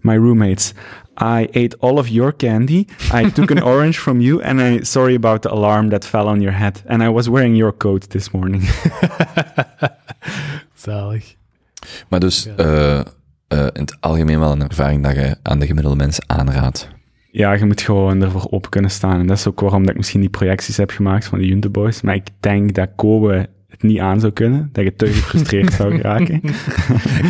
my 0.01 0.16
roommates, 0.16 0.74
I 1.22 1.47
ate 1.51 1.78
all 1.80 1.97
of 1.97 2.07
your 2.07 2.36
candy. 2.36 2.86
I 3.14 3.32
took 3.32 3.51
an 3.51 3.64
orange 3.74 3.99
from 3.99 4.20
you 4.22 4.43
and 4.43 4.59
I 4.59 4.80
sorry 4.84 5.16
about 5.16 5.41
the 5.41 5.49
alarm 5.49 5.89
that 5.89 6.05
fell 6.05 6.26
on 6.28 6.41
your 6.41 6.57
head. 6.57 6.84
And 6.88 7.01
I 7.01 7.07
was 7.09 7.28
wearing 7.28 7.55
your 7.57 7.78
coat 7.78 8.09
this 8.09 8.32
morning. 8.32 8.64
Zalig. 10.76 11.36
Maar 12.09 12.20
dus, 12.20 12.43
Ja. 12.43 12.55
eh, 12.55 12.99
eh, 12.99 13.05
in 13.74 13.82
het 13.82 13.97
algemeen 13.99 14.39
wel 14.39 14.51
een 14.51 14.70
ervaring 14.70 15.03
dat 15.03 15.16
je 15.16 15.36
aan 15.41 15.59
de 15.59 15.66
gemiddelde 15.66 15.97
mens 15.97 16.20
aanraadt. 16.28 16.88
Ja, 17.32 17.54
je 17.54 17.66
moet 17.66 17.82
gewoon 17.82 18.22
ervoor 18.22 18.48
open 18.50 18.70
kunnen 18.70 18.92
staan. 18.92 19.20
En 19.20 19.28
dat 19.28 19.38
is 19.38 19.48
ook 19.48 19.60
waarom 19.60 19.82
dat 19.82 19.90
ik 19.92 19.98
misschien 19.98 20.20
die 20.20 20.30
projecties 20.30 20.78
heb 20.78 20.90
gemaakt 20.90 21.26
van 21.26 21.40
de 21.40 21.48
Junte 21.48 21.70
Boys. 21.70 22.02
Maar 22.02 22.16
ik 22.16 22.28
denk 22.40 22.74
dat 22.74 22.90
Kobe 22.96 23.48
het 23.70 23.84
niet 23.84 24.00
aan 24.00 24.20
zou 24.20 24.32
kunnen. 24.34 24.70
Dat 24.72 24.84
je 24.84 24.96
te 24.96 25.06
gefrustreerd 25.08 25.74
zou 25.74 25.96
geraken. 25.96 26.42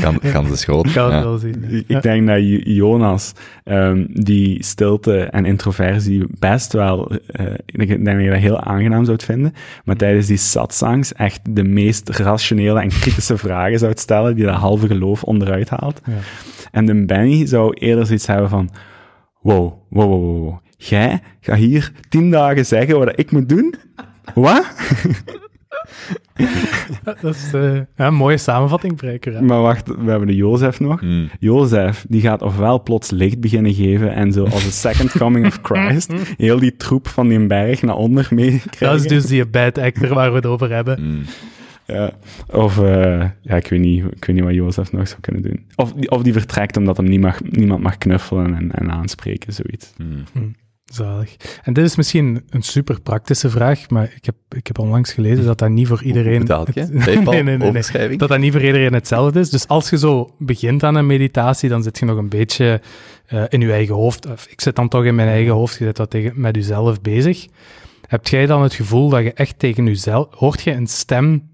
Kan, 0.01 0.19
kan 0.33 0.45
de 0.45 0.55
schoot. 0.55 0.85
Ik 0.85 0.93
kan 0.93 1.13
het 1.13 1.23
wel 1.23 1.37
zien. 1.37 1.83
Ik 1.87 2.01
denk 2.01 2.27
dat 2.27 2.37
Jo- 2.37 2.59
Jonas 2.63 3.33
ehm, 3.63 4.05
die 4.09 4.63
stilte 4.63 5.19
en 5.19 5.45
introversie 5.45 6.25
best 6.39 6.73
wel, 6.73 7.11
eh, 7.27 7.45
ik 7.65 7.77
denk 7.87 8.05
dat 8.05 8.21
je 8.21 8.29
dat 8.29 8.39
heel 8.39 8.59
aangenaam 8.59 9.05
zou 9.05 9.17
vinden, 9.23 9.53
maar 9.85 9.95
tijdens 9.95 10.27
die 10.27 10.37
satsangs 10.37 11.13
echt 11.13 11.39
de 11.49 11.63
meest 11.63 12.09
rationele 12.09 12.81
en 12.81 12.89
kritische 12.89 13.37
vragen 13.37 13.79
zou 13.79 13.91
stellen, 13.95 14.35
die 14.35 14.45
dat 14.45 14.55
halve 14.55 14.87
geloof 14.87 15.23
onderuit 15.23 15.69
haalt. 15.69 16.01
Ja. 16.05 16.13
En 16.71 16.85
de 16.85 17.05
Benny 17.05 17.45
zou 17.45 17.73
eerder 17.73 18.05
zoiets 18.05 18.27
hebben 18.27 18.49
van, 18.49 18.69
wow, 19.41 19.73
wow, 19.89 20.09
wow, 20.09 20.43
wow. 20.43 20.59
Jij 20.77 21.21
gaat 21.39 21.57
hier 21.57 21.91
tien 22.09 22.31
dagen 22.31 22.65
zeggen 22.65 22.99
wat 22.99 23.19
ik 23.19 23.31
moet 23.31 23.49
doen? 23.49 23.75
Wat? 24.33 24.65
Dat 27.03 27.35
is 27.35 27.53
eh, 27.53 27.75
ja, 27.75 28.07
een 28.07 28.13
mooie 28.13 28.37
samenvatting, 28.37 28.95
Breiker. 28.95 29.33
hè. 29.33 29.41
Maar 29.41 29.61
wacht, 29.61 29.87
we 29.87 30.09
hebben 30.09 30.27
de 30.27 30.35
Jozef 30.35 30.79
nog. 30.79 30.99
Hmm. 30.99 31.29
Jozef, 31.39 32.05
die 32.07 32.21
gaat 32.21 32.41
ofwel 32.41 32.83
plots 32.83 33.09
licht 33.09 33.39
beginnen 33.39 33.73
geven 33.73 34.13
en 34.13 34.31
zo 34.31 34.43
als 34.43 34.63
de 34.63 34.71
second 34.71 35.11
coming 35.11 35.45
of 35.45 35.59
Christ 35.61 36.13
heel 36.37 36.59
die 36.59 36.75
troep 36.75 37.07
van 37.07 37.27
die 37.27 37.47
berg 37.47 37.81
naar 37.81 37.95
onder 37.95 38.27
meekrijgen. 38.29 38.87
Dat 38.87 38.95
is 38.95 39.07
dus 39.07 39.25
die 39.25 39.45
bad 39.45 39.77
actor 39.77 40.13
waar 40.13 40.29
we 40.29 40.35
het 40.35 40.45
over 40.45 40.71
hebben. 40.71 40.97
Hmm. 40.99 41.21
Ja. 41.91 42.11
Of, 42.51 42.77
eh, 42.83 43.19
ja, 43.41 43.55
ik 43.55 43.67
weet, 43.67 43.79
niet, 43.79 44.03
ik 44.03 44.25
weet 44.25 44.35
niet 44.35 44.45
wat 44.45 44.53
Jozef 44.53 44.91
nog 44.91 45.07
zou 45.07 45.21
kunnen 45.21 45.41
doen. 45.41 45.65
Of, 45.75 45.93
die- 45.93 46.11
of 46.11 46.23
die 46.23 46.33
vertrekt 46.33 46.77
omdat 46.77 46.97
hem 46.97 47.05
niet 47.09 47.21
mag, 47.21 47.39
niemand 47.43 47.81
mag 47.83 47.97
knuffelen 47.97 48.55
en, 48.55 48.71
en 48.71 48.91
aanspreken, 48.91 49.53
zoiets. 49.53 49.93
Hmm. 50.33 50.55
Zalig. 50.85 51.35
En 51.63 51.73
dit 51.73 51.85
is 51.85 51.95
misschien 51.95 52.43
een 52.49 52.61
super 52.61 53.01
praktische 53.01 53.49
vraag, 53.49 53.89
maar 53.89 54.13
ik 54.15 54.25
heb, 54.25 54.35
ik 54.49 54.67
heb 54.67 54.79
onlangs 54.79 55.13
gelezen 55.13 55.45
dat 55.45 55.57
dat 55.57 55.69
niet 55.69 55.87
voor 55.87 56.03
iedereen... 56.03 56.39
Het- 56.39 56.47
nee, 57.05 57.17
nee, 57.17 57.43
nee, 57.43 57.57
nee. 57.57 57.71
Dat 58.17 58.29
dat 58.29 58.39
niet 58.39 58.51
voor 58.51 58.61
iedereen 58.63 58.93
hetzelfde 58.93 59.39
is. 59.39 59.49
Dus 59.49 59.67
als 59.67 59.89
je 59.89 59.97
zo 59.97 60.35
begint 60.37 60.83
aan 60.83 60.95
een 60.95 61.05
meditatie, 61.05 61.69
dan 61.69 61.83
zit 61.83 61.99
je 61.99 62.05
nog 62.05 62.17
een 62.17 62.29
beetje 62.29 62.81
eh, 63.25 63.43
in 63.49 63.61
je 63.61 63.71
eigen 63.71 63.95
hoofd. 63.95 64.31
Of 64.31 64.47
ik 64.49 64.61
zit 64.61 64.75
dan 64.75 64.87
toch 64.87 65.05
in 65.05 65.15
mijn 65.15 65.27
eigen 65.27 65.53
hoofd, 65.53 65.77
je 65.77 65.85
zit 65.85 65.97
wat 65.97 66.09
tegen, 66.09 66.31
met 66.35 66.55
jezelf 66.55 67.01
bezig. 67.01 67.47
Heb 68.07 68.27
jij 68.27 68.45
dan 68.45 68.61
het 68.61 68.73
gevoel 68.73 69.09
dat 69.09 69.23
je 69.23 69.33
echt 69.33 69.59
tegen 69.59 69.85
jezelf... 69.85 70.27
Hoort 70.31 70.61
je 70.61 70.71
een 70.71 70.87
stem 70.87 71.49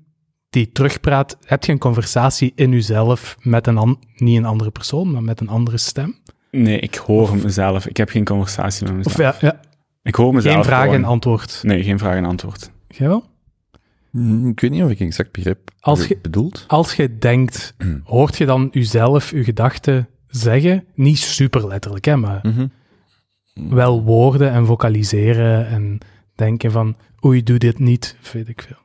die 0.50 0.72
terugpraat? 0.72 1.38
Heb 1.45 1.64
je 1.64 1.72
een 1.72 1.78
conversatie 1.78 2.52
in 2.56 2.72
jezelf 2.72 3.38
met 3.41 3.68
een... 3.68 3.78
an- 3.78 4.00
niet 4.16 4.38
een 4.38 4.45
andere 4.45 4.72
persoon, 4.72 5.12
maar 5.12 5.24
met 5.24 5.39
een 5.39 5.50
andere 5.50 5.78
stem? 5.78 6.16
Nee, 6.52 6.80
ik 6.80 6.95
hoor 6.95 7.36
mezelf. 7.38 7.88
Ik 7.88 7.98
heb 7.98 8.10
geen 8.10 8.26
conversatie 8.26 8.86
met 8.86 8.95
mezelf. 8.95 9.16
Of 9.16 9.22
ja, 9.22 9.36
ja, 9.48 9.60
ik 10.04 10.16
hoor 10.16 10.34
mezelf 10.34 10.56
geen 10.56 10.64
vraag 10.64 10.89
en 10.91 11.04
antwoord. 11.04 11.60
Nee, 11.64 11.84
geen 11.84 12.00
vraag 12.00 12.16
en 12.16 12.26
antwoord. 12.26 12.72
Jij 12.88 13.08
wel? 13.08 13.24
Hmm, 14.12 14.48
Ik 14.50 14.60
weet 14.60 14.72
niet 14.72 14.84
of 14.84 14.89
ik 14.89 15.00
exact 15.00 15.32
begrijp 15.32 15.72
Als 15.80 16.00
wat 16.00 16.08
je- 16.08 16.20
bedoelt. 16.22 16.64
Als 16.68 16.93
je 16.93 17.18
denkt, 17.18 17.76
hoort 18.04 18.38
je 18.38 18.45
dan 18.45 18.68
jezelf 18.72 19.32
je 19.32 19.43
gedachten 19.43 20.08
zeggen? 20.28 20.86
Niet 20.95 21.18
super 21.18 21.68
letterlijk, 21.68 22.06
hè, 22.06 22.16
maar 22.18 22.39
Mhm. 22.43 22.68
wel 23.54 24.04
woorden 24.04 24.52
en 24.52 24.66
vocaliseren 24.66 25.68
en 25.68 25.98
denken 26.36 26.72
van, 26.72 26.95
oei, 27.26 27.43
doe 27.43 27.58
dit 27.58 27.80
niet, 27.80 28.16
weet 28.34 28.48
ik 28.48 28.62
veel. 28.62 28.78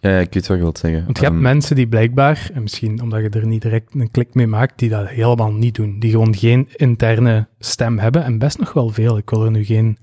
Ja, 0.00 0.18
ik 0.18 0.34
weet 0.34 0.46
wat 0.46 0.56
je 0.56 0.62
wilt 0.62 0.78
zeggen. 0.78 1.04
Want 1.04 1.16
je 1.16 1.22
hebt 1.22 1.34
Ehm, 1.34 1.42
mensen 1.42 1.76
die 1.76 1.88
blijkbaar, 1.88 2.50
en 2.52 2.62
misschien 2.62 3.02
omdat 3.02 3.20
je 3.20 3.28
er 3.28 3.46
niet 3.46 3.62
direct 3.62 3.94
een 3.94 4.10
klik 4.10 4.34
mee 4.34 4.46
maakt, 4.46 4.78
die 4.78 4.88
dat 4.88 5.08
helemaal 5.08 5.52
niet 5.52 5.74
doen. 5.74 5.98
Die 5.98 6.10
gewoon 6.10 6.36
geen 6.36 6.68
interne 6.76 7.48
stem 7.58 7.98
hebben, 7.98 8.24
en 8.24 8.38
best 8.38 8.58
nog 8.58 8.72
wel 8.72 8.88
veel. 8.88 9.16
Ik 9.16 9.30
wil 9.30 9.44
er 9.44 9.50
nu 9.50 9.64
geen 9.64 9.98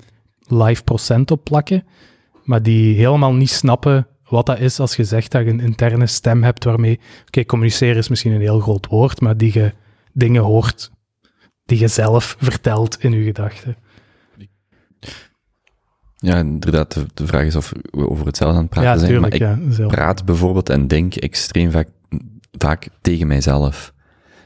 live 0.48 0.84
procent 0.84 1.32
op 1.32 1.44
plakken, 1.44 1.84
maar 2.44 2.64
die 2.64 2.96
helemaal 2.96 3.34
niet 3.34 3.50
snappen 3.50 4.08
wat 4.30 4.46
dat 4.46 4.60
is 4.60 4.80
als 4.80 4.96
je 4.96 5.04
zegt 5.04 5.32
dat 5.32 5.44
je 5.44 5.50
een 5.50 5.60
interne 5.60 6.08
stem 6.08 6.44
hebt 6.44 6.64
waarmee... 6.64 7.00
Oké, 7.28 7.46
communiceren 7.46 7.98
is 7.98 8.10
misschien 8.10 8.32
een 8.32 8.42
heel 8.42 8.60
groot 8.60 8.88
woord, 8.88 9.22
maar 9.22 9.38
die 9.38 9.52
je 9.54 9.74
dingen 10.14 10.42
hoort 10.42 10.92
die 11.66 11.80
je 11.80 11.88
zelf 11.88 12.36
vertelt 12.40 13.04
in 13.04 13.12
je 13.12 13.24
gedachten. 13.24 13.76
Ja, 16.18 16.38
inderdaad, 16.38 16.94
de, 16.94 17.06
de 17.14 17.28
vraag 17.28 17.44
is 17.46 17.56
of 17.56 17.72
we 17.92 18.10
over 18.10 18.26
hetzelfde 18.26 18.56
aan 18.58 18.62
het 18.64 18.72
praten 18.72 18.92
Ja, 18.92 18.98
zijn. 18.98 19.12
tuurlijk. 19.12 19.40
maar 19.40 19.50
ik 19.52 19.58
Ja, 19.68 19.72
zelf. 19.74 19.92
praat 19.92 20.26
bijvoorbeeld 20.26 20.70
en 20.70 20.88
denk 20.88 21.16
extreem 21.16 21.72
vaak, 21.72 21.88
vaak 22.58 22.88
tegen 23.02 23.28
mijzelf. 23.28 23.94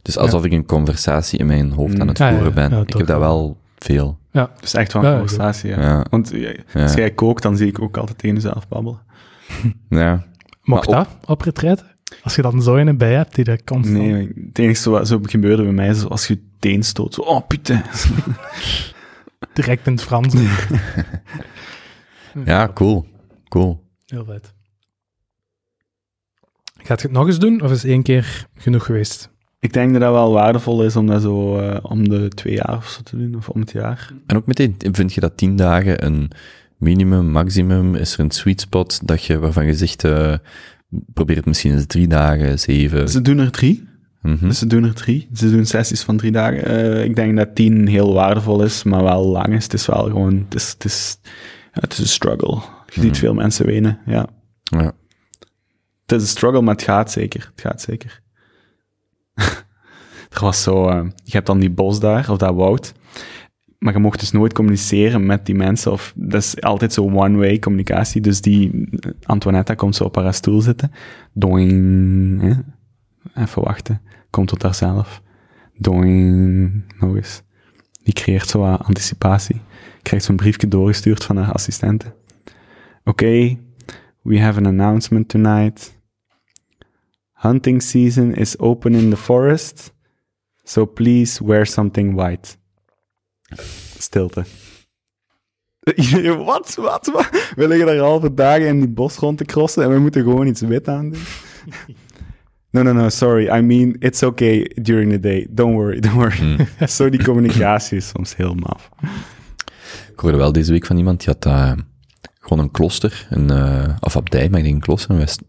Dus 0.01 0.17
alsof 0.17 0.45
ik 0.45 0.51
een 0.51 0.65
conversatie 0.65 1.39
in 1.39 1.45
mijn 1.45 1.71
hoofd 1.71 1.99
aan 1.99 2.07
het 2.07 2.17
Ja, 2.17 2.27
ja, 2.27 2.33
voeren 2.35 2.53
ben. 2.53 2.69
ja, 2.69 2.81
ik 2.81 2.93
heb 2.93 3.07
dat 3.07 3.19
wel. 3.19 3.57
veel. 3.77 4.17
Dus 4.61 4.73
echt 4.73 4.93
wel 4.93 5.03
een 5.03 5.09
Ja, 5.11 5.17
conversatie, 5.17 5.69
ja. 5.69 5.81
Ja. 5.81 6.05
Want 6.09 6.29
ja, 6.33 6.53
Ja. 6.73 6.81
als 6.81 6.93
jij 6.93 7.11
kookt, 7.11 7.43
dan 7.43 7.57
zie 7.57 7.67
ik 7.67 7.81
ook 7.81 7.97
altijd 7.97 8.17
tegen 8.17 8.35
jezelf 8.35 8.67
babbelen. 8.67 8.99
Ja. 9.89 10.25
Mocht 10.63 10.89
dat 10.89 11.07
op 11.25 11.41
retraite? 11.41 11.83
Als 12.23 12.35
je 12.35 12.41
dan 12.41 12.61
zo 12.61 12.75
in 12.75 12.87
een 12.87 12.97
bij 12.97 13.13
hebt 13.13 13.35
die 13.35 13.43
dat 13.43 13.63
constant... 13.63 13.97
Nee, 13.97 14.31
het 14.47 14.59
enige 14.59 14.89
wat 14.89 15.07
zo 15.07 15.19
gebeurde 15.23 15.63
bij 15.63 15.71
mij 15.71 15.87
is 15.87 16.05
als 16.05 16.27
je 16.27 16.33
je 16.33 16.39
teen 16.59 16.83
stoot. 16.83 17.13
Zo, 17.13 17.21
oh, 17.21 17.47
putain. 17.47 17.83
Direct 19.53 19.87
in 19.87 19.93
het 19.93 20.01
Frans. 20.01 20.33
ja, 22.45 22.71
cool. 22.73 23.07
Cool. 23.47 23.83
Heel 24.05 24.25
vet. 24.25 24.53
Gaat 26.75 27.01
je 27.01 27.07
het 27.07 27.15
nog 27.15 27.27
eens 27.27 27.39
doen, 27.39 27.61
of 27.61 27.71
is 27.71 27.83
één 27.83 28.03
keer 28.03 28.47
genoeg 28.55 28.85
geweest? 28.85 29.29
Ik 29.59 29.73
denk 29.73 29.91
dat 29.91 30.01
dat 30.01 30.11
wel 30.11 30.31
waardevol 30.31 30.83
is 30.83 30.95
om 30.95 31.07
dat 31.07 31.21
zo 31.21 31.59
eh, 31.59 31.77
om 31.81 32.09
de 32.09 32.27
twee 32.27 32.53
jaar 32.53 32.77
of 32.77 32.87
zo 32.89 33.01
te 33.03 33.17
doen, 33.17 33.35
of 33.35 33.49
om 33.49 33.59
het 33.59 33.71
jaar. 33.71 34.13
En 34.25 34.35
ook 34.35 34.45
meteen, 34.45 34.75
vind 34.91 35.13
je 35.13 35.19
dat 35.19 35.37
tien 35.37 35.55
dagen 35.55 36.05
een 36.05 36.31
minimum, 36.77 37.31
maximum? 37.31 37.95
Is 37.95 38.13
er 38.13 38.19
een 38.19 38.31
sweet 38.31 38.61
spot 38.61 39.07
dat 39.07 39.23
je, 39.23 39.39
waarvan 39.39 39.65
je 39.65 39.73
zegt, 39.73 40.03
eh, 40.03 40.33
probeer 41.13 41.35
het 41.35 41.45
misschien 41.45 41.71
eens 41.71 41.85
drie 41.85 42.07
dagen, 42.07 42.59
zeven? 42.59 43.09
Ze 43.09 43.21
doen 43.21 43.37
er 43.37 43.51
drie. 43.51 43.87
Mhm. 44.21 44.47
Dus 44.47 44.59
ze 44.59 44.67
doen 44.67 44.83
er 44.83 44.93
drie. 44.93 45.29
Ze 45.33 45.51
doen 45.51 45.65
sessies 45.65 46.01
van 46.01 46.17
drie 46.17 46.31
dagen. 46.31 46.65
Eh, 46.65 47.03
ik 47.03 47.15
denk 47.15 47.37
dat 47.37 47.55
tien 47.55 47.87
heel 47.87 48.13
waardevol 48.13 48.63
is, 48.63 48.83
maar 48.83 49.03
wel 49.03 49.25
lang 49.25 49.55
is. 49.55 49.63
Het 49.63 49.73
is 49.73 49.85
wel 49.85 50.03
gewoon, 50.03 50.45
het 50.49 50.55
is, 50.55 50.69
het 50.69 50.85
is, 50.85 51.17
het 51.71 51.91
is 51.93 51.99
een 51.99 52.07
struggle. 52.07 52.55
Je 52.85 53.01
ziet 53.01 53.11
Mhm. 53.11 53.19
veel 53.19 53.33
mensen 53.33 53.65
wenen, 53.65 53.99
ja. 54.05 54.27
Ja. 54.63 54.91
Het 56.01 56.11
is 56.11 56.21
een 56.21 56.27
struggle, 56.27 56.61
maar 56.61 56.73
het 56.75 56.83
gaat 56.83 57.11
zeker. 57.11 57.49
Het 57.55 57.61
gaat 57.61 57.81
zeker. 57.81 58.21
er 60.33 60.39
was 60.41 60.63
zo, 60.63 60.87
eh, 60.87 61.03
je 61.23 61.31
hebt 61.31 61.47
dan 61.47 61.59
die 61.59 61.69
bos 61.69 61.99
daar, 61.99 62.29
of 62.31 62.37
dat 62.37 62.55
woud. 62.55 62.93
Maar 63.77 63.93
je 63.93 63.99
mocht 63.99 64.19
dus 64.19 64.31
nooit 64.31 64.53
communiceren 64.53 65.25
met 65.25 65.45
die 65.45 65.55
mensen. 65.55 65.91
Of, 65.91 66.13
dat 66.15 66.41
is 66.41 66.61
altijd 66.61 66.93
zo 66.93 67.03
one-way 67.03 67.59
communicatie. 67.59 68.21
Dus 68.21 68.41
die 68.41 68.89
Antoinetta 69.23 69.73
komt 69.73 69.95
zo 69.95 70.03
op 70.03 70.15
haar 70.15 70.33
stoel 70.33 70.61
zitten. 70.61 70.91
Doing. 71.33 72.41
Hè? 72.41 72.53
Even 73.43 73.63
wachten. 73.63 74.01
Komt 74.29 74.47
tot 74.47 74.61
haar 74.63 74.75
zelf. 74.75 75.21
Doing. 75.77 76.83
Nog 76.99 77.15
eens. 77.15 77.41
Die 78.03 78.13
creëert 78.13 78.47
zo 78.47 78.59
wat 78.59 78.83
anticipatie. 78.83 79.61
Krijgt 80.01 80.25
zo'n 80.25 80.35
briefje 80.35 80.67
doorgestuurd 80.67 81.23
van 81.23 81.37
haar 81.37 81.51
assistente. 81.51 82.13
Oké, 83.03 83.57
we 84.21 84.39
have 84.39 84.59
an 84.59 84.65
announcement 84.65 85.29
tonight. 85.29 85.97
Hunting 87.33 87.81
season 87.81 88.33
is 88.33 88.59
open 88.59 88.93
in 88.93 89.09
the 89.09 89.17
forest. 89.17 89.93
So 90.63 90.85
please 90.85 91.45
wear 91.45 91.65
something 91.65 92.15
white. 92.15 92.57
Stilte. 93.97 94.43
Wat? 96.45 96.75
Wat? 96.75 97.05
Wat? 97.05 97.29
We 97.55 97.67
liggen 97.67 97.85
daar 97.85 97.97
halve 97.97 98.33
dagen 98.33 98.67
in 98.67 98.79
die 98.79 98.89
bos 98.89 99.15
rond 99.15 99.37
te 99.37 99.45
crossen 99.45 99.83
en 99.83 99.89
we 99.89 99.99
moeten 99.99 100.23
gewoon 100.23 100.47
iets 100.47 100.61
wit 100.61 100.87
aan 100.87 101.09
doen. 101.09 101.21
No, 102.71 102.83
no, 102.83 102.93
no, 102.93 103.09
sorry. 103.09 103.49
I 103.49 103.61
mean, 103.61 103.95
it's 103.99 104.21
okay 104.21 104.63
during 104.81 105.09
the 105.09 105.17
day. 105.17 105.47
Don't 105.51 105.75
worry, 105.75 105.99
don't 105.99 106.17
worry. 106.17 106.37
Mm. 106.37 106.67
Zo, 106.87 107.09
die 107.09 107.23
communicatie 107.23 107.97
is 107.97 108.07
soms 108.07 108.35
heel 108.35 108.53
maf. 108.53 108.89
Ik 110.19 110.25
hoorde 110.25 110.39
wel 110.39 110.51
deze 110.51 110.71
week 110.71 110.85
van 110.85 110.97
iemand, 110.97 111.19
die 111.19 111.33
had 111.33 111.45
eh, 111.45 111.71
gewoon 112.39 112.63
een 112.63 112.71
klooster, 112.71 113.27
een, 113.29 113.49
eh, 113.49 113.95
of 113.99 114.17
abdij, 114.17 114.49
maar 114.49 114.57
ik 114.59 114.63
denk 114.63 114.75
een 114.75 114.81
klooster 114.81 115.11
in, 115.11 115.17
West, 115.17 115.41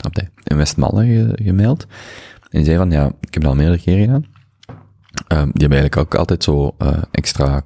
abdij, 0.00 0.30
in 0.42 0.56
Westmalle 0.56 1.04
ge- 1.04 1.38
gemaild. 1.42 1.86
En 2.40 2.48
die 2.50 2.64
zei 2.64 2.76
van, 2.76 2.90
ja, 2.90 3.06
ik 3.06 3.34
heb 3.34 3.42
dat 3.42 3.50
al 3.52 3.56
meerdere 3.56 3.80
keren 3.82 4.00
gedaan. 4.00 4.24
Ehm, 5.28 5.50
die 5.52 5.60
hebben 5.60 5.78
eigenlijk 5.78 5.96
ook 5.96 6.14
altijd 6.14 6.44
zo 6.44 6.74
eh, 6.78 7.02
extra 7.10 7.64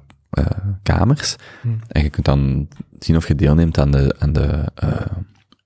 kamers. 0.83 1.35
Hmm. 1.61 1.79
En 1.87 2.03
je 2.03 2.09
kunt 2.09 2.25
dan 2.25 2.67
zien 2.99 3.15
of 3.15 3.27
je 3.27 3.35
deelneemt 3.35 3.77
aan 3.77 3.91
de, 3.91 4.15
aan 4.19 4.33
de, 4.33 4.65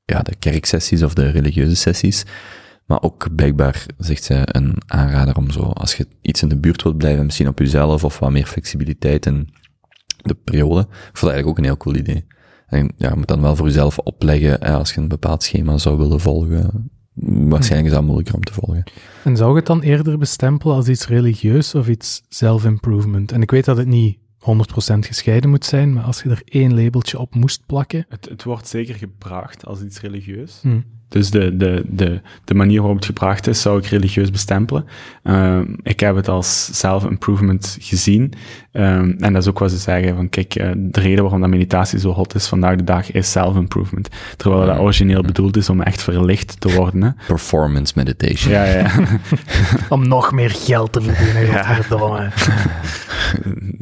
ja, 0.06 0.22
de 0.22 0.36
kerksessies 0.40 1.04
of 1.04 1.14
de 1.14 1.30
religieuze 1.30 1.76
sessies. 1.76 2.26
Maar 2.86 3.02
ook 3.02 3.36
blijkbaar, 3.36 3.86
zegt 3.98 4.24
zij, 4.24 4.42
een 4.46 4.76
aanrader 4.88 5.38
om 5.38 5.52
zo, 5.52 5.62
als 5.62 5.96
je 5.96 6.08
iets 6.22 6.42
in 6.42 6.50
de 6.50 6.58
buurt 6.58 6.84
wilt 6.84 6.98
blijven, 6.98 7.26
misschien 7.26 7.48
op 7.48 7.60
jezelf 7.60 8.04
of 8.04 8.20
wat 8.20 8.32
meer 8.32 8.46
flexibiliteit 8.46 9.26
in 9.26 9.50
de 10.28 10.36
periode. 10.44 10.82
Ik 10.82 10.88
vond 10.88 11.14
dat 11.14 11.32
eigenlijk 11.32 11.48
ook 11.48 11.58
een 11.58 11.64
heel 11.64 11.78
cool 11.78 11.96
idee. 11.96 12.26
En 12.68 12.92
ja, 12.98 13.10
je 13.10 13.16
moet 13.16 13.28
dan 13.28 13.42
wel 13.42 13.56
voor 13.56 13.66
jezelf 13.66 13.98
opleggen, 13.98 14.62
eh, 14.62 14.76
als 14.76 14.94
je 14.94 15.02
een 15.02 15.08
bepaald 15.08 15.44
schema 15.44 15.78
zou 15.78 15.98
willen 15.98 16.20
volgen. 16.20 16.90
Waarschijnlijk 17.50 17.90
is 17.90 17.96
dat 17.96 18.04
moeilijker 18.04 18.36
om 18.36 18.44
te 18.44 18.54
volgen. 18.54 18.84
En 19.24 19.38
zou 19.38 19.50
je 19.50 19.56
het 19.56 19.66
dan 19.66 19.82
eerder 19.82 20.18
bestempelen 20.18 20.76
als 20.76 20.88
iets 20.88 21.08
religieus 21.08 21.76
of 21.76 21.88
iets 21.88 22.24
self-improvement? 22.30 23.32
En 23.32 23.42
ik 23.42 23.52
weet 23.52 23.66
dat 23.66 23.78
het 23.78 23.88
niet 23.88 24.18
100% 24.40 25.06
gescheiden 25.06 25.50
moet 25.50 25.66
zijn, 25.66 25.94
maar 25.94 26.04
als 26.04 26.22
je 26.22 26.30
er 26.30 26.42
één 26.46 26.76
labeltje 26.84 27.20
op 27.20 27.36
moest 27.36 27.66
plakken... 27.66 28.06
Het, 28.10 28.30
het 28.30 28.44
wordt 28.44 28.68
zeker 28.68 28.96
gebracht 28.96 29.66
als 29.66 29.82
iets 29.82 30.02
religieus. 30.02 30.60
hm. 30.62 30.80
Dus 31.16 31.30
de, 31.30 31.58
de, 31.58 31.84
de, 31.88 32.22
de 32.44 32.54
manier 32.54 32.80
waarop 32.80 32.96
het 32.96 33.06
gebracht 33.06 33.48
is, 33.48 33.62
zou 33.62 33.78
ik 33.78 33.86
religieus 33.86 34.32
bestempelen. 34.32 34.86
Ehm, 35.24 35.66
ik 35.84 36.00
heb 36.00 36.16
het 36.16 36.28
als 36.28 36.80
self-improvement 36.80 37.78
gezien. 37.80 38.34
Ehm, 38.72 39.14
en 39.20 39.34
dat 39.34 39.42
is 39.42 39.50
ook 39.50 39.60
wat 39.60 39.72
ze 39.72 39.78
zeggen, 39.78 40.16
van 40.16 40.30
kijk, 40.30 40.56
eh, 40.56 40.72
de 40.76 41.00
reden 41.00 41.22
waarom 41.22 41.42
dat 41.42 41.50
meditatie 41.50 42.00
zo 42.00 42.12
hot 42.12 42.36
is 42.36 42.48
vandaag 42.48 42.76
de 42.76 42.84
dag, 42.84 43.12
is 43.12 43.32
self-improvement. 43.32 44.10
Terwijl 44.38 44.66
dat 44.66 44.78
origineel 44.78 45.22
bedoeld 45.22 45.58
is 45.58 45.70
om 45.70 45.82
echt 45.82 46.04
verlicht 46.04 46.62
te 46.62 46.74
worden. 46.74 47.04
Hè? 47.04 47.10
Performance 47.28 47.94
meditation. 47.96 48.54
Ja, 48.54 48.64
ja. 48.64 48.92
Om 49.90 50.08
nog 50.08 50.32
meer 50.32 50.52
geld 50.52 50.92
te 50.92 51.02
verdienen, 51.02 51.46
Ja. 51.56 51.80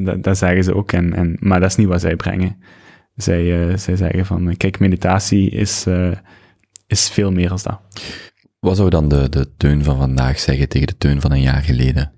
dat, 0.06 0.22
dat 0.22 0.38
zeggen 0.38 0.64
ze 0.64 0.74
ook. 0.74 0.92
En, 0.92 1.14
en, 1.14 1.36
maar 1.40 1.60
dat 1.60 1.70
is 1.70 1.76
niet 1.76 1.88
wat 1.88 2.00
zij 2.00 2.16
brengen. 2.16 2.56
Zij, 3.16 3.68
eh, 3.68 3.76
zij 3.76 3.96
zeggen 3.96 4.26
van, 4.26 4.56
kijk, 4.56 4.78
meditatie 4.78 5.50
is, 5.50 5.86
eh, 5.86 6.10
is 6.94 7.10
veel 7.10 7.32
meer 7.32 7.50
als 7.50 7.62
dat. 7.62 7.80
Wat 8.60 8.76
zou 8.76 8.90
dan 8.90 9.08
de, 9.08 9.28
de 9.28 9.56
teun 9.56 9.84
van 9.84 9.96
vandaag 9.96 10.38
zeggen 10.38 10.68
tegen 10.68 10.86
de 10.86 10.96
teun 10.96 11.20
van 11.20 11.32
een 11.32 11.40
jaar 11.40 11.62
geleden? 11.62 12.12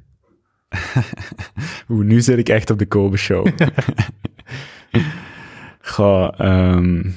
Oeh, 1.88 2.06
nu 2.06 2.20
zit 2.20 2.38
ik 2.38 2.48
echt 2.48 2.70
op 2.70 2.78
de 2.78 2.86
Kobe 2.86 3.16
Show. 3.16 3.48
Goh, 5.80 6.40
ehm, 6.40 7.12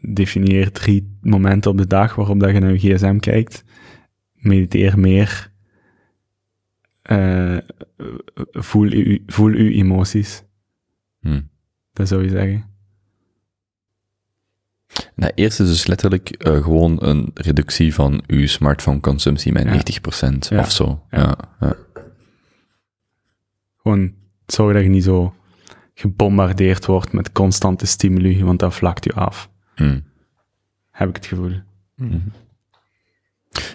definieer 0.00 0.72
drie 0.72 1.18
momenten 1.20 1.70
op 1.70 1.78
de 1.78 1.86
dag 1.86 2.14
waarop 2.14 2.40
dat 2.40 2.50
je 2.50 2.58
naar 2.58 2.72
je 2.72 2.94
gsm 2.94 3.18
kijkt. 3.18 3.64
Mediteer 4.32 4.98
meer. 4.98 5.52
Eh, 7.02 7.58
voel, 8.50 8.92
u, 8.92 9.22
voel 9.26 9.52
uw 9.52 9.70
emoties. 9.70 10.42
Hm. 11.20 11.40
Dat 11.92 12.08
zou 12.08 12.22
je 12.22 12.28
zeggen. 12.28 12.69
Nou, 15.14 15.32
eerst 15.34 15.60
is 15.60 15.68
dus 15.68 15.86
letterlijk 15.86 16.30
eh, 16.30 16.62
gewoon 16.62 16.96
een 17.00 17.30
reductie 17.34 17.94
van 17.94 18.22
uw 18.26 18.46
smartphone-consumptie 18.46 19.52
met 19.52 19.64
Ja. 19.64 19.70
90% 19.72 20.48
Ja. 20.48 20.58
of 20.58 20.70
zo. 20.70 21.02
Ja. 21.10 21.18
Ja. 21.18 21.36
Ja. 21.60 21.76
Gewoon 23.82 24.12
zorg 24.46 24.74
dat 24.74 24.82
je 24.82 24.88
niet 24.88 25.04
zo 25.04 25.34
gebombardeerd 25.94 26.86
wordt 26.86 27.12
met 27.12 27.32
constante 27.32 27.86
stimuli, 27.86 28.44
want 28.44 28.58
dat 28.58 28.74
vlakt 28.74 29.04
je 29.04 29.12
af. 29.12 29.50
Hm. 29.74 30.00
Heb 30.90 31.08
ik 31.08 31.16
het 31.16 31.26
gevoel. 31.26 31.52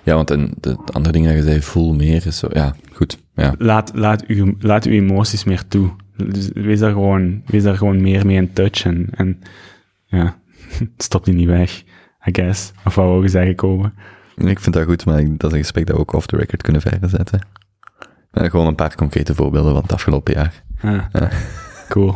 Ja, 0.03 0.15
want 0.15 0.31
en 0.31 0.53
de, 0.59 0.69
de 0.85 0.91
andere 0.91 1.13
dingen 1.13 1.35
dat 1.35 1.43
je 1.43 1.49
zei, 1.49 1.61
voel 1.61 1.93
meer, 1.93 2.25
is 2.25 2.37
zo, 2.37 2.47
ja, 2.53 2.75
goed. 2.93 3.17
Ja. 3.35 3.55
laat, 3.57 3.91
laat, 3.95 4.25
uw, 4.25 4.55
laat 4.59 4.85
uw 4.85 4.91
emoties 4.93 5.43
meer 5.43 5.67
toe. 5.67 5.89
Dus 6.17 6.49
wees 6.53 6.79
daar 6.79 6.91
gewoon, 6.91 7.41
wees 7.45 7.63
daar 7.63 7.77
gewoon 7.77 8.01
meer 8.01 8.25
mee 8.25 8.35
in 8.35 8.53
touch 8.53 8.85
en, 8.85 9.07
en 9.11 9.41
ja, 10.05 10.39
stop 10.97 11.25
die 11.25 11.33
niet 11.33 11.47
weg, 11.47 11.83
I 12.27 12.31
guess. 12.31 12.71
Of 12.85 12.95
wat 12.95 13.05
wou 13.05 13.21
je 13.21 13.27
zeggen, 13.29 13.55
komen? 13.55 13.93
Ik 14.35 14.59
vind 14.59 14.75
dat 14.75 14.85
goed, 14.85 15.05
maar 15.05 15.19
ik- 15.19 15.39
dat 15.39 15.49
is 15.51 15.57
een 15.57 15.63
gesprek 15.63 15.85
dat 15.85 15.95
we 15.95 16.01
ook 16.01 16.13
off 16.13 16.25
the 16.25 16.37
record 16.37 16.61
kunnen 16.61 16.81
verder 16.81 17.09
zetten. 17.09 17.47
Eh, 18.31 18.49
gewoon 18.49 18.67
een 18.67 18.75
paar 18.75 18.95
concrete 18.95 19.35
voorbeelden 19.35 19.73
van 19.73 19.81
het 19.81 19.91
afgelopen 19.93 20.33
jaar. 20.33 20.63
Ah, 20.81 20.91
Ja. 21.11 21.29
Cool. 21.89 22.15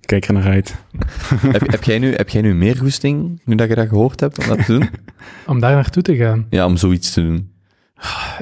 Kijk 0.00 0.26
er 0.26 0.32
naar 0.32 0.44
uit. 0.48 0.76
heb, 1.52 1.70
heb, 1.70 1.84
jij 1.84 1.98
nu, 1.98 2.14
heb 2.14 2.28
jij 2.28 2.42
nu 2.42 2.54
meer 2.54 2.76
goesting, 2.76 3.40
nu 3.44 3.54
dat 3.54 3.68
je 3.68 3.74
dat 3.74 3.88
gehoord 3.88 4.20
hebt, 4.20 4.38
om 4.38 4.46
dat 4.56 4.64
te 4.66 4.72
doen? 4.72 4.88
Om 5.46 5.60
daar 5.60 5.74
naartoe 5.74 6.02
te 6.02 6.16
gaan. 6.16 6.46
Ja, 6.50 6.66
om 6.66 6.76
zoiets 6.76 7.12
te 7.12 7.22
doen. 7.22 7.54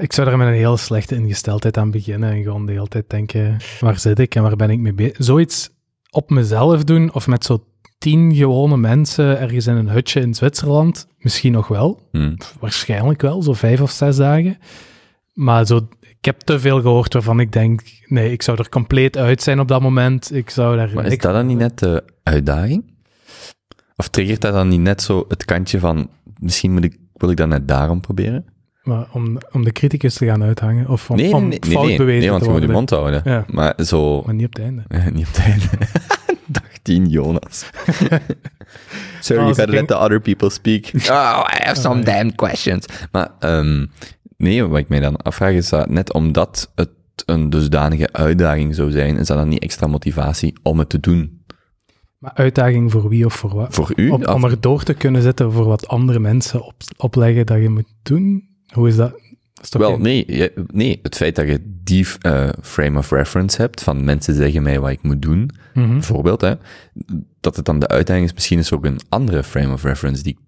Ik 0.00 0.12
zou 0.12 0.28
er 0.30 0.36
met 0.38 0.46
een 0.46 0.52
heel 0.54 0.76
slechte 0.76 1.14
ingesteldheid 1.14 1.76
aan 1.78 1.90
beginnen 1.90 2.30
en 2.30 2.42
gewoon 2.42 2.66
de 2.66 2.72
hele 2.72 2.88
tijd 2.88 3.10
denken, 3.10 3.56
waar 3.80 3.98
zit 3.98 4.18
ik 4.18 4.34
en 4.34 4.42
waar 4.42 4.56
ben 4.56 4.70
ik 4.70 4.78
mee 4.78 4.92
bezig? 4.94 5.14
Zoiets 5.18 5.70
op 6.10 6.30
mezelf 6.30 6.84
doen 6.84 7.12
of 7.12 7.26
met 7.26 7.44
zo 7.44 7.64
tien 8.04 8.34
gewone 8.34 8.76
mensen 8.76 9.40
ergens 9.40 9.66
in 9.66 9.76
een 9.76 9.88
hutje 9.88 10.20
in 10.20 10.34
Zwitserland, 10.34 11.06
misschien 11.18 11.52
nog 11.52 11.68
wel. 11.68 12.08
Hm. 12.10 12.34
Waarschijnlijk 12.60 13.22
wel, 13.22 13.42
zo 13.42 13.52
vijf 13.52 13.80
of 13.80 13.90
zes 13.90 14.16
dagen. 14.16 14.58
Maar 15.32 15.66
zo, 15.66 15.88
ik 16.00 16.24
heb 16.24 16.40
te 16.40 16.60
veel 16.60 16.80
gehoord 16.80 17.12
waarvan 17.12 17.40
ik 17.40 17.52
denk, 17.52 17.82
nee, 18.06 18.32
ik 18.32 18.42
zou 18.42 18.58
er 18.58 18.68
compleet 18.68 19.16
uit 19.16 19.42
zijn 19.42 19.60
op 19.60 19.68
dat 19.68 19.80
moment. 19.80 20.34
Ik 20.34 20.50
zou 20.50 20.76
daar 20.76 20.90
Maar 20.94 21.06
is 21.06 21.18
dat 21.18 21.32
dan 21.32 21.46
niet 21.46 21.58
net 21.58 21.78
de 21.78 22.04
uitdaging? 22.22 22.84
Of 23.96 24.08
triggert 24.08 24.40
dat 24.40 24.52
dan 24.52 24.68
niet 24.68 24.80
net 24.80 25.02
zo 25.02 25.24
het 25.28 25.44
kantje 25.44 25.78
van, 25.78 26.10
misschien 26.38 26.72
moet 26.72 26.84
ik, 26.84 26.96
wil 27.14 27.30
ik 27.30 27.36
dat 27.36 27.48
net 27.48 27.68
daarom 27.68 28.00
proberen? 28.00 28.44
Maar 28.82 29.06
om, 29.12 29.38
om 29.52 29.64
de 29.64 29.72
criticus 29.72 30.14
te 30.14 30.26
gaan 30.26 30.42
uithangen, 30.42 30.88
of 30.88 31.10
om, 31.10 31.16
Nee, 31.16 31.24
nee, 31.24 31.34
om 31.34 31.48
nee, 31.48 31.58
nee, 31.58 31.70
fout 31.70 31.86
nee, 31.86 31.96
bewezen 31.96 32.20
nee, 32.20 32.30
want 32.30 32.42
te 32.42 32.48
je 32.48 32.54
moet 32.54 32.62
je 32.62 32.68
mond 32.68 32.90
houden. 32.90 33.22
Ja. 33.24 33.44
Maar 33.48 33.74
zo, 33.84 34.22
Maar 34.22 34.34
niet 34.34 34.46
op 34.46 34.54
het 34.54 34.62
einde. 34.62 34.82
Niet 35.14 35.26
op 35.26 35.34
het 35.34 35.44
einde. 35.44 35.68
Dag 36.84 36.96
10, 36.96 37.06
Jonas. 37.08 37.64
Sorry, 39.20 39.44
gotta 39.44 39.62
ik 39.62 39.68
let 39.68 39.88
the 39.88 39.94
other 39.98 40.20
people 40.20 40.50
speak. 40.50 40.90
Oh, 41.10 41.44
I 41.52 41.62
have 41.64 41.80
some 41.80 42.00
Oh, 42.00 42.04
damn 42.04 42.34
questions. 42.34 42.86
Maar 43.12 43.30
ehm, 43.38 43.86
nee, 44.36 44.64
wat 44.64 44.78
ik 44.78 44.88
mij 44.88 45.00
dan 45.00 45.16
afvraag 45.16 45.52
is 45.52 45.68
dat 45.68 45.88
net 45.88 46.12
omdat 46.12 46.72
het 46.74 46.90
een 47.26 47.50
dusdanige 47.50 48.12
uitdaging 48.12 48.74
zou 48.74 48.90
zijn, 48.90 49.18
is 49.18 49.26
dat 49.26 49.36
dan 49.36 49.48
niet 49.48 49.62
extra 49.62 49.86
motivatie 49.86 50.54
om 50.62 50.78
het 50.78 50.88
te 50.88 51.00
doen? 51.00 51.42
Maar 52.18 52.32
uitdaging 52.34 52.90
voor 52.90 53.08
wie 53.08 53.24
of 53.24 53.34
voor 53.34 53.54
wat? 53.54 53.74
Voor 53.74 53.92
u? 53.96 54.08
Om, 54.10 54.44
er 54.44 54.60
door 54.60 54.82
te 54.82 54.94
kunnen 54.94 55.22
zitten 55.22 55.52
voor 55.52 55.64
wat 55.64 55.88
andere 55.88 56.18
mensen 56.18 56.64
op, 56.64 56.74
opleggen 56.96 57.46
dat 57.46 57.62
je 57.62 57.68
moet 57.68 57.92
doen? 58.02 58.48
Hoe 58.72 58.88
is 58.88 58.96
dat? 58.96 59.12
Wel, 59.70 59.90
geen- 59.92 60.00
nee, 60.02 60.50
nee, 60.72 60.98
het 61.02 61.16
feit 61.16 61.36
dat 61.36 61.46
je 61.46 61.73
die 61.84 62.06
eh, 62.20 62.48
frame 62.62 62.98
of 62.98 63.10
reference 63.10 63.60
hebt, 63.60 63.82
van 63.82 64.04
mensen 64.04 64.34
zeggen 64.34 64.62
mij 64.62 64.80
wat 64.80 64.90
ik 64.90 65.02
moet 65.02 65.22
doen, 65.22 65.50
Mhm. 65.74 65.92
bijvoorbeeld, 65.92 66.40
hè, 66.40 66.54
dat 67.40 67.56
het 67.56 67.64
dan 67.64 67.78
de 67.78 67.88
uitdaging 67.88 68.26
is, 68.26 68.32
misschien 68.34 68.58
is 68.58 68.72
ook 68.72 68.84
een 68.84 69.00
andere 69.08 69.42
frame 69.42 69.72
of 69.72 69.82
reference 69.84 70.22
die 70.22 70.38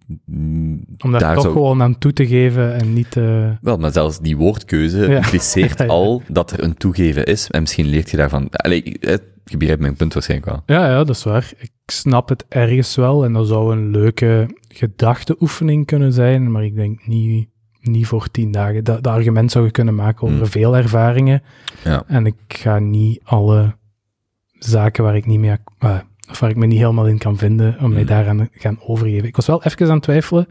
Om 0.99 1.11
daar 1.11 1.21
daar 1.21 1.35
toch 1.35 1.43
zou- 1.43 1.55
gewoon 1.55 1.83
aan 1.83 1.99
toe 1.99 2.13
te 2.13 2.27
geven 2.27 2.75
en 2.75 2.93
niet... 2.93 3.17
eh, 3.17 3.51
Wel, 3.61 3.77
maar 3.77 3.93
zelfs 3.93 4.19
die 4.21 4.37
woordkeuze 4.37 5.07
impliceert 5.15 5.79
Ja, 5.79 5.87
al 5.97 6.23
dat 6.29 6.51
er 6.51 6.63
een 6.63 6.75
toegeven 6.77 7.25
is. 7.27 7.51
En 7.51 7.61
misschien 7.61 7.87
leert 7.87 8.11
je 8.11 8.17
daarvan... 8.17 8.49
Allee, 8.51 8.97
je 9.45 9.57
begrijpt 9.57 9.83
mijn 9.83 9.97
punt 9.97 10.13
waarschijnlijk 10.15 10.51
wel. 10.51 10.63
Ja, 10.79 10.87
ja, 10.89 10.97
dat 11.05 11.17
is 11.17 11.25
waar. 11.25 11.53
Ik 11.59 11.71
snap 11.87 12.29
het 12.29 12.45
ergens 12.49 12.95
wel 12.97 13.25
en 13.25 13.33
dat 13.33 13.47
zou 13.49 13.73
een 13.77 13.91
leuke 13.91 14.47
gedachteoefening 14.69 15.87
kunnen 15.87 16.13
zijn, 16.13 16.51
maar 16.51 16.65
ik 16.65 16.75
denk 16.75 17.07
niet, 17.07 17.49
niet 17.87 18.07
voor 18.07 18.31
tien 18.31 18.51
dagen. 18.51 18.85
Dat, 18.85 19.03
dat 19.03 19.13
argument 19.13 19.51
zou 19.51 19.65
je 19.65 19.71
kunnen 19.71 19.95
maken 19.95 20.23
over 20.27 20.37
Hmm. 20.39 20.47
veel 20.47 20.77
ervaringen 20.77 21.43
Ja. 21.85 22.03
en 22.07 22.27
ik 22.27 22.35
ga 22.49 22.79
niet 22.79 23.21
alle 23.25 23.77
zaken 24.59 25.05
waar 25.05 25.17
ik 25.17 25.27
niet 25.27 25.39
mee, 25.41 25.51
ak- 25.51 25.71
eh, 25.79 25.99
of 26.31 26.41
waar 26.41 26.51
ik 26.51 26.57
me 26.57 26.67
niet 26.67 26.79
helemaal 26.79 27.07
in 27.09 27.19
kan 27.19 27.37
vinden, 27.39 27.77
om 27.81 27.89
mij 27.89 27.99
Hmm. 27.99 28.07
daaraan 28.09 28.49
gaan 28.53 28.79
overgeven. 28.87 29.29
Ik 29.29 29.37
was 29.37 29.47
wel 29.47 29.63
even 29.63 29.87
aan 29.87 29.93
het 29.95 30.03
twijfelen, 30.03 30.49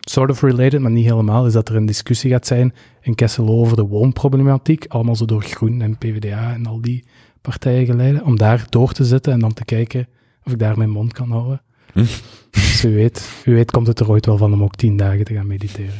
sort 0.00 0.30
of 0.30 0.42
related, 0.42 0.80
maar 0.80 0.90
niet 0.90 1.04
helemaal, 1.04 1.46
is 1.46 1.52
dat 1.52 1.68
er 1.68 1.76
een 1.76 1.86
discussie 1.86 2.30
gaat 2.30 2.46
zijn 2.46 2.74
in 3.00 3.14
Kesselo 3.14 3.52
over 3.52 3.76
de 3.76 3.82
woonproblematiek, 3.86 4.84
allemaal 4.88 5.16
zo 5.16 5.24
door 5.24 5.42
Groen 5.42 5.80
en 5.82 5.98
PvdA 5.98 6.52
en 6.52 6.66
al 6.66 6.80
die 6.80 7.04
partijen 7.42 7.86
geleiden, 7.86 8.24
om 8.24 8.36
daar 8.36 8.66
door 8.68 8.92
te 8.92 9.04
zitten 9.04 9.32
en 9.32 9.38
dan 9.38 9.52
te 9.52 9.64
kijken 9.64 10.08
of 10.44 10.52
ik 10.52 10.58
daar 10.58 10.76
mijn 10.78 10.90
mond 10.90 11.12
kan 11.12 11.30
houden. 11.30 11.62
Hm. 11.92 12.04
Dus 12.50 12.84
u 12.84 12.94
weet, 12.94 13.42
u 13.44 13.54
weet 13.54 13.70
komt 13.70 13.86
het 13.86 14.00
er 14.00 14.10
ooit 14.10 14.26
wel 14.26 14.36
van 14.36 14.52
om 14.52 14.62
ook 14.62 14.74
tien 14.76 14.96
dagen 14.96 15.24
te 15.24 15.34
gaan 15.34 15.46
mediteren. 15.46 15.94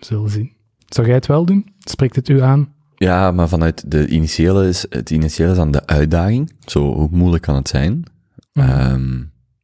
Zullen 0.00 0.30
zien. 0.30 0.52
Zou 0.86 1.06
jij 1.06 1.16
het 1.16 1.26
wel 1.26 1.44
doen? 1.44 1.66
Spreekt 1.78 2.16
het 2.16 2.28
u 2.28 2.40
aan? 2.42 2.72
Ja, 2.96 3.30
maar 3.32 3.48
vanuit 3.48 3.90
de 3.90 4.06
initiële 4.08 4.68
is... 4.68 4.86
Het 4.90 5.10
initiële 5.10 5.50
is 5.50 5.56
dan 5.56 5.70
de 5.70 5.86
uitdaging. 5.86 6.52
Zo, 6.64 6.92
hoe 6.94 7.08
moeilijk 7.10 7.42
kan 7.42 7.54
het 7.54 7.68
zijn? 7.68 8.02
Ehm, 8.52 9.18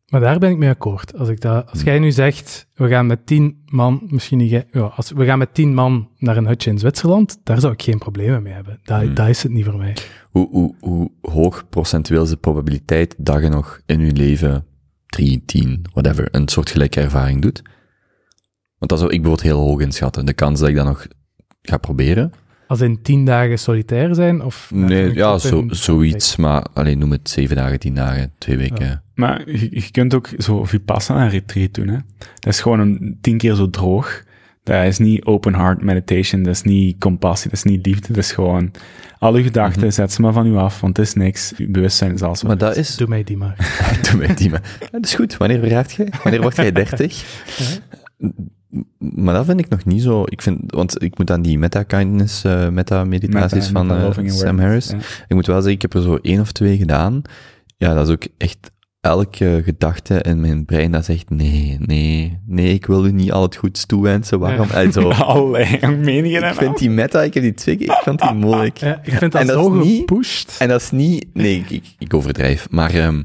Maar 0.07 0.21
daar 0.21 0.39
ben 0.39 0.51
ik 0.51 0.57
mee 0.57 0.69
akkoord. 0.69 1.19
Als, 1.19 1.29
ik 1.29 1.41
dat, 1.41 1.71
als 1.71 1.83
jij 1.83 1.99
nu 1.99 2.11
zegt, 2.13 2.67
we 2.75 2.89
gaan 2.89 3.07
met 3.07 3.27
tien 3.27 3.63
man, 3.67 4.03
misschien 4.07 4.39
niet 4.39 4.51
ja, 4.51 4.81
als, 4.81 5.11
we 5.11 5.25
gaan 5.25 5.39
met 5.39 5.55
tien 5.55 5.75
man 5.75 6.09
naar 6.19 6.37
een 6.37 6.47
hutje 6.47 6.71
in 6.71 6.79
Zwitserland, 6.79 7.39
daar 7.45 7.61
zou 7.61 7.73
ik 7.73 7.83
geen 7.83 7.99
problemen 7.99 8.43
mee 8.43 8.53
hebben. 8.53 8.81
Dat, 8.85 9.01
Hmm. 9.03 9.15
dat 9.15 9.29
is 9.29 9.43
het 9.43 9.53
niet 9.53 9.65
voor 9.65 9.77
mij. 9.77 9.97
hoe, 10.31 10.49
hoe, 10.51 10.75
hoe 10.81 11.11
hoog 11.21 11.65
procentueel 11.69 12.23
is 12.23 12.29
de 12.29 12.37
probabiliteit 12.37 13.15
dat 13.19 13.43
je 13.43 13.49
nog 13.49 13.81
in 13.87 14.01
je 14.01 14.13
leven 14.13 14.65
3, 15.07 15.43
10, 15.47 15.85
whatever, 15.93 16.29
een 16.31 16.49
soortgelijke 16.49 17.01
ervaring 17.01 17.43
doet? 17.43 17.63
Want 18.79 18.91
dat 18.91 18.99
zou 18.99 19.13
ik 19.13 19.23
bijvoorbeeld 19.23 19.53
heel 19.55 19.61
hoog 19.67 19.81
inschatten. 19.81 20.27
De 20.27 20.33
kans 20.33 20.61
dat 20.61 20.69
ik 20.69 20.75
dat 20.75 20.85
nog 20.85 21.07
ga 21.63 21.77
proberen, 21.77 22.33
Als 22.67 22.81
in 22.81 23.03
tien 23.03 23.25
dagen 23.25 23.59
solitair 23.59 24.15
zijn? 24.15 24.43
Of 24.43 24.71
Nee, 24.75 25.15
ja, 25.15 25.39
zo, 25.39 25.59
in- 25.61 25.75
zoiets, 25.75 26.37
maar 26.37 26.67
alleen 26.75 26.99
noem 26.99 27.11
het 27.11 27.31
zeven 27.31 27.57
dagen, 27.57 27.79
tien 27.79 27.95
dagen, 27.95 28.33
twee 28.39 28.57
weken. 28.57 29.03
Maar 29.15 29.51
je, 29.51 29.69
je 29.71 29.91
kunt 29.91 30.15
ook 30.15 30.29
zo 30.39 30.65
Vipassana 30.65 31.27
retreat 31.27 31.75
doen, 31.75 31.89
hè. 31.89 31.97
Dat 32.39 32.53
is 32.53 32.61
gewoon 32.61 32.81
een 32.81 33.19
tien 33.21 33.39
keer 33.39 33.55
zo 33.55 33.71
droog. 33.71 34.23
Dat 34.63 34.85
is 34.85 34.99
niet 34.99 35.25
open 35.25 35.55
heart 35.55 35.83
meditation, 35.83 36.43
dat 36.43 36.55
is 36.55 36.63
niet 36.63 36.99
compassie, 36.99 37.51
dat 37.51 37.59
is 37.65 37.65
niet 37.73 37.87
liefde, 37.87 38.07
dat 38.09 38.17
is 38.17 38.33
gewoon... 38.33 38.71
Al 39.19 39.35
uw 39.35 39.43
gedachten, 39.43 39.83
Mhm. 39.83 39.91
zet 39.91 40.13
ze 40.13 40.21
maar 40.21 40.33
van 40.33 40.47
u 40.47 40.57
af, 40.57 40.81
want 40.81 40.97
het 40.97 41.07
is 41.07 41.15
niks. 41.15 41.53
Uw 41.57 41.71
bewustzijn 41.71 42.15
is 42.15 42.23
alles 42.23 42.43
Maar 42.43 42.59
dat 42.59 42.77
is... 42.77 42.97
Doe 42.97 43.09
mij 43.09 43.25
die 43.25 43.37
maar. 43.37 43.57
Doe 44.11 44.17
mij 44.27 44.35
die 44.35 44.51
maar. 44.51 44.77
Ja, 44.81 44.87
dat 44.91 45.05
is 45.05 45.15
goed. 45.15 45.37
Wanneer 45.37 45.59
verjaart 45.59 45.93
jij? 45.93 46.13
Wanneer 46.23 46.41
word 46.43 46.57
jij 46.57 46.73
dertig? 46.73 47.25
Maar 48.99 49.35
dat 49.35 49.45
vind 49.45 49.61
ik 49.61 49.69
nog 49.69 49.85
niet 49.85 50.03
zo... 50.03 50.23
Ik 50.25 50.43
vind, 50.43 50.59
want 50.67 51.03
ik 51.03 51.19
moet 51.19 51.31
aan 51.31 51.43
die 51.43 51.59
meta-kindness, 51.59 52.45
eh, 52.45 52.69
meta-meditaties 52.69 53.73
Meta- 53.73 54.11
van 54.11 54.25
eh, 54.25 54.31
Sam 54.33 54.59
Harris. 54.59 54.89
ja. 54.91 54.97
Ik 55.29 55.35
moet 55.35 55.47
wel 55.47 55.57
zeggen, 55.57 55.73
ik 55.75 55.83
heb 55.83 55.95
er 55.95 56.03
zo 56.03 56.19
één 56.23 56.41
of 56.41 56.53
twee 56.53 56.77
gedaan. 56.77 57.23
Ja, 57.77 57.95
dat 57.95 58.07
is 58.09 58.13
ook 58.15 58.27
echt 58.39 58.73
elke 59.01 59.61
gedachte 59.65 60.21
in 60.23 60.41
mijn 60.41 60.65
brein 60.65 60.91
dat 60.91 61.05
zegt, 61.05 61.31
nee, 61.31 61.77
nee, 61.81 62.39
nee, 62.47 62.75
ik 62.75 62.87
wil 62.87 63.07
u 63.07 63.13
niet 63.13 63.33
al 63.33 63.43
het 63.43 63.57
goeds 63.57 63.87
toewensen. 63.87 64.39
Waarom? 64.39 64.69
En 64.71 64.93
zo, 64.93 65.09
meningen 65.99 66.43
ik 66.45 66.55
vind 66.55 66.79
die 66.79 66.91
meta, 66.91 67.23
ik 67.23 67.35
heb 67.35 67.43
die 67.43 67.55
twee 67.55 67.77
ik 67.77 67.91
vond 68.03 68.21
die 68.21 68.33
moeilijk. 68.35 68.77
Ja, 68.79 69.01
ik 69.03 69.13
vind 69.13 69.33
dat, 69.33 69.41
En 69.41 69.47
dat 69.47 69.57
zo 69.65 69.79
is 69.81 69.87
niet- 69.87 69.99
gepusht. 69.99 70.57
En 70.59 70.69
dat 70.69 70.81
is 70.81 70.91
niet... 70.91 71.27
Nee, 71.33 71.57
ik, 71.59 71.71
ik, 71.71 71.85
ik 71.99 72.15
overdrijf. 72.15 72.67
Maar 72.71 72.95
ehm, 72.95 73.23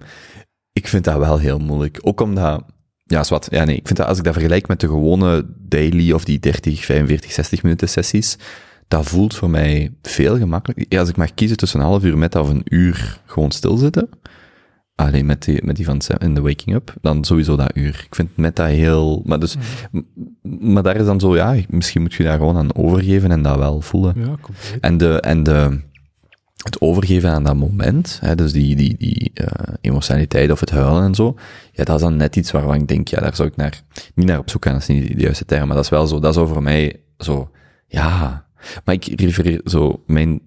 ik 0.73 0.87
vind 0.87 1.03
dat 1.03 1.17
wel 1.17 1.37
heel 1.37 1.59
moeilijk. 1.59 1.97
Ook 2.01 2.21
omdat... 2.21 2.63
Ja, 3.09 3.23
zwart. 3.23 3.47
Ja, 3.51 3.63
nee. 3.63 3.75
Ik 3.75 3.85
vind 3.85 3.99
dat 3.99 4.07
als 4.07 4.17
ik 4.17 4.23
dat 4.23 4.33
vergelijk 4.33 4.67
met 4.67 4.79
de 4.79 4.87
gewone 4.87 5.45
daily 5.57 6.11
of 6.11 6.23
die 6.23 6.39
30, 6.39 6.85
45, 6.85 7.31
60 7.31 7.63
minuten 7.63 7.89
sessies, 7.89 8.37
dat 8.87 9.05
voelt 9.05 9.35
voor 9.35 9.49
mij 9.49 9.93
veel 10.01 10.37
gemakkelijker. 10.37 10.85
Ja, 10.89 10.99
als 10.99 11.09
ik 11.09 11.17
mag 11.17 11.33
kiezen 11.33 11.57
tussen 11.57 11.79
een 11.79 11.85
half 11.85 12.03
uur 12.03 12.17
met 12.17 12.35
of 12.35 12.49
een 12.49 12.61
uur 12.65 13.19
gewoon 13.25 13.51
stilzitten, 13.51 14.09
alleen 14.95 15.25
met 15.25 15.43
die, 15.43 15.65
met 15.65 15.75
die 15.75 15.85
van 15.85 16.01
Sam 16.01 16.17
in 16.19 16.33
de 16.33 16.41
Waking 16.41 16.75
Up, 16.75 16.93
dan 17.01 17.23
sowieso 17.23 17.55
dat 17.55 17.71
uur. 17.73 18.03
Ik 18.05 18.15
vind 18.15 18.37
meta 18.37 18.65
heel... 18.65 19.21
Maar, 19.25 19.39
dus, 19.39 19.55
maar 20.59 20.83
daar 20.83 20.95
is 20.95 21.05
dan 21.05 21.19
zo, 21.19 21.35
ja, 21.35 21.55
misschien 21.69 22.01
moet 22.01 22.13
je 22.13 22.23
daar 22.23 22.37
gewoon 22.37 22.57
aan 22.57 22.75
overgeven 22.75 23.31
en 23.31 23.41
dat 23.41 23.57
wel 23.57 23.81
voelen. 23.81 24.13
Ja, 24.17 24.35
compleet. 24.41 24.79
En, 24.81 24.97
de, 24.97 25.21
en 25.21 25.43
de, 25.43 25.79
het 26.63 26.81
overgeven 26.81 27.29
aan 27.29 27.43
dat 27.43 27.55
moment, 27.55 28.19
hè, 28.21 28.35
dus 28.35 28.51
die, 28.51 28.75
die, 28.75 28.95
die 28.97 29.31
eh, 29.33 29.73
emotionaliteit 29.81 30.51
of 30.51 30.59
het 30.59 30.69
huilen 30.69 31.03
en 31.03 31.15
zo, 31.15 31.35
ja, 31.71 31.83
dat 31.83 31.95
is 31.95 32.01
dan 32.01 32.15
net 32.15 32.35
iets 32.35 32.51
waarvan 32.51 32.73
ik 32.73 32.87
denk, 32.87 33.07
ja, 33.07 33.19
daar 33.19 33.35
zou 33.35 33.47
ik 33.47 33.55
naar, 33.55 33.83
niet 34.15 34.27
naar 34.27 34.39
op 34.39 34.49
zoek 34.49 34.63
gaan, 34.63 34.73
dat 34.73 34.81
is 34.81 34.87
niet 34.87 35.07
de 35.07 35.21
juiste 35.21 35.45
term, 35.45 35.67
maar 35.67 35.75
dat 35.75 35.85
is 35.85 35.91
wel 35.91 36.07
zo, 36.07 36.19
dat 36.19 36.29
is 36.29 36.35
zo 36.35 36.45
voor 36.45 36.63
mij 36.63 37.01
zo, 37.17 37.51
ja. 37.87 38.47
Maar 38.85 38.95
ik 38.95 39.21
refereer 39.21 39.61
zo, 39.63 40.03
mijn, 40.05 40.41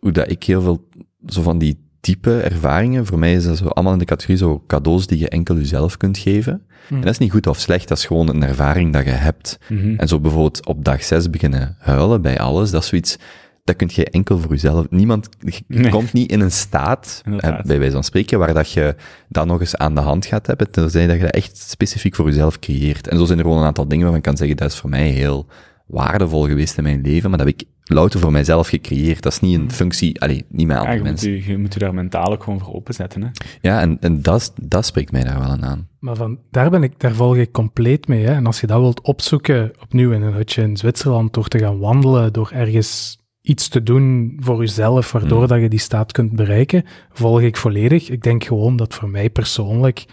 hoe 0.00 0.12
dat 0.12 0.30
ik 0.30 0.42
heel 0.42 0.62
veel, 0.62 0.88
zo 1.26 1.42
van 1.42 1.58
die 1.58 1.90
type 2.02 2.40
ervaringen, 2.40 3.06
voor 3.06 3.18
mij 3.18 3.34
is 3.34 3.44
dat 3.44 3.56
zo 3.56 3.66
allemaal 3.66 3.92
in 3.92 3.98
de 3.98 4.04
categorie 4.04 4.38
zo 4.38 4.64
cadeaus 4.66 5.06
die 5.06 5.18
je 5.18 5.28
enkel 5.28 5.56
jezelf 5.56 5.96
kunt 5.96 6.18
geven. 6.18 6.66
Hm. 6.88 6.94
En 6.94 7.00
dat 7.00 7.10
is 7.10 7.18
niet 7.18 7.30
goed 7.30 7.46
of 7.46 7.58
slecht, 7.58 7.88
dat 7.88 7.98
is 7.98 8.06
gewoon 8.06 8.28
een 8.28 8.42
ervaring 8.42 8.92
dat 8.92 9.04
je 9.04 9.10
hebt. 9.10 9.58
Mhm. 9.68 9.94
En 9.96 10.08
zo 10.08 10.20
bijvoorbeeld 10.20 10.66
op 10.66 10.84
dag 10.84 11.04
zes 11.04 11.30
beginnen 11.30 11.76
huilen 11.78 12.22
bij 12.22 12.38
alles, 12.38 12.70
dat 12.70 12.82
is 12.82 12.88
zoiets, 12.88 13.18
dat 13.64 13.76
kun 13.76 13.88
je 13.92 14.04
enkel 14.10 14.38
voor 14.38 14.50
jezelf. 14.50 14.86
Niemand 14.90 15.28
je 15.40 15.60
Nee. 15.66 15.90
komt 15.90 16.12
niet 16.12 16.30
in 16.30 16.40
een 16.40 16.50
staat, 16.52 17.22
Inderdaad. 17.24 17.58
eh, 17.60 17.64
bij 17.66 17.78
wijze 17.78 17.92
van 17.94 18.04
spreken, 18.04 18.38
waar 18.38 18.54
dat 18.54 18.70
je 18.72 18.94
dat 19.28 19.46
nog 19.46 19.60
eens 19.60 19.76
aan 19.76 19.94
de 19.94 20.00
hand 20.00 20.26
gaat 20.26 20.46
hebben, 20.46 20.70
tenzij 20.70 21.06
dat 21.06 21.16
je 21.16 21.22
dat 21.22 21.34
echt 21.34 21.56
specifiek 21.56 22.14
voor 22.14 22.26
jezelf 22.26 22.58
creëert. 22.58 23.08
En 23.08 23.18
zo 23.18 23.24
zijn 23.24 23.38
er 23.38 23.44
gewoon 23.44 23.58
een 23.60 23.66
aantal 23.66 23.84
dingen 23.88 24.00
waarvan 24.00 24.18
ik 24.20 24.26
kan 24.26 24.36
zeggen, 24.36 24.56
dat 24.56 24.70
is 24.70 24.78
voor 24.78 24.90
mij 24.90 25.08
heel 25.08 25.46
waardevol 25.86 26.46
geweest 26.46 26.76
in 26.76 26.82
mijn 26.82 27.00
leven, 27.02 27.28
maar 27.30 27.38
dat 27.38 27.46
heb 27.48 27.56
ik 27.60 27.66
louter 27.84 28.20
voor 28.20 28.32
mijzelf 28.32 28.68
gecreëerd. 28.68 29.22
Dat 29.22 29.32
is 29.32 29.40
niet 29.40 29.58
een 29.58 29.70
functie, 29.72 30.20
allee, 30.20 30.44
niet 30.48 30.66
met 30.66 30.76
Ja, 30.76 30.82
andere 30.82 30.92
je, 30.98 31.02
moet 31.02 31.10
mensen. 31.10 31.30
je, 31.32 31.46
je 31.46 31.58
moet 31.58 31.72
je 31.72 31.78
daar 31.78 31.94
mentaal 31.94 32.32
ook 32.32 32.42
gewoon 32.42 32.58
voor 32.60 32.74
openzetten, 32.74 33.22
hè. 33.22 33.28
Ja, 33.60 33.80
en, 33.80 33.96
en 34.00 34.22
dat, 34.22 34.52
dat 34.62 34.86
spreekt 34.86 35.12
mij 35.12 35.24
daar 35.24 35.38
wel 35.38 35.48
aan 35.48 35.64
aan. 35.64 35.88
Maar 35.98 36.16
van, 36.16 36.38
daar, 36.50 36.70
ben 36.70 36.82
ik, 36.82 37.00
daar 37.00 37.14
volg 37.14 37.36
ik 37.36 37.52
compleet 37.52 38.08
mee. 38.08 38.24
Hè. 38.24 38.32
En 38.32 38.46
als 38.46 38.60
je 38.60 38.66
dat 38.66 38.80
wilt 38.80 39.00
opzoeken, 39.02 39.72
opnieuw 39.82 40.12
in 40.12 40.22
een 40.22 40.32
hutje 40.32 40.62
in 40.62 40.76
Zwitserland, 40.76 41.34
door 41.34 41.48
te 41.48 41.58
gaan 41.58 41.78
wandelen, 41.78 42.32
door 42.32 42.50
ergens 42.54 43.20
iets 43.42 43.68
te 43.68 43.82
doen 43.82 44.36
voor 44.40 44.58
jezelf, 44.58 45.12
waardoor 45.12 45.38
Hmm. 45.38 45.48
dat 45.48 45.60
je 45.60 45.68
die 45.68 45.78
staat 45.78 46.12
kunt 46.12 46.32
bereiken, 46.32 46.84
volg 47.12 47.40
ik 47.40 47.56
volledig. 47.56 48.10
Ik 48.10 48.22
denk 48.22 48.44
gewoon 48.44 48.76
dat 48.76 48.94
voor 48.94 49.08
mij 49.08 49.30
persoonlijk 49.30 50.04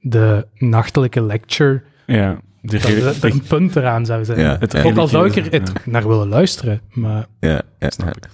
de 0.00 0.46
nachtelijke 0.54 1.22
lecture 1.22 1.82
Ja. 2.06 2.40
De, 2.60 2.78
dat 2.78 3.02
dat 3.04 3.20
de- 3.20 3.30
een 3.30 3.42
punt 3.42 3.76
eraan 3.76 4.06
zou 4.06 4.24
zijn. 4.24 4.38
Ja, 4.40 4.56
het 4.60 4.72
ja. 4.72 4.82
Ook 4.82 4.96
al 4.96 5.08
zou 5.08 5.30
ik 5.32 5.52
er 5.54 5.62
naar 5.84 6.08
willen 6.08 6.28
luisteren, 6.28 6.80
maar 6.92 7.26
Ja, 7.40 7.62
ja, 7.78 7.90
snap 7.90 8.06
ja. 8.06 8.28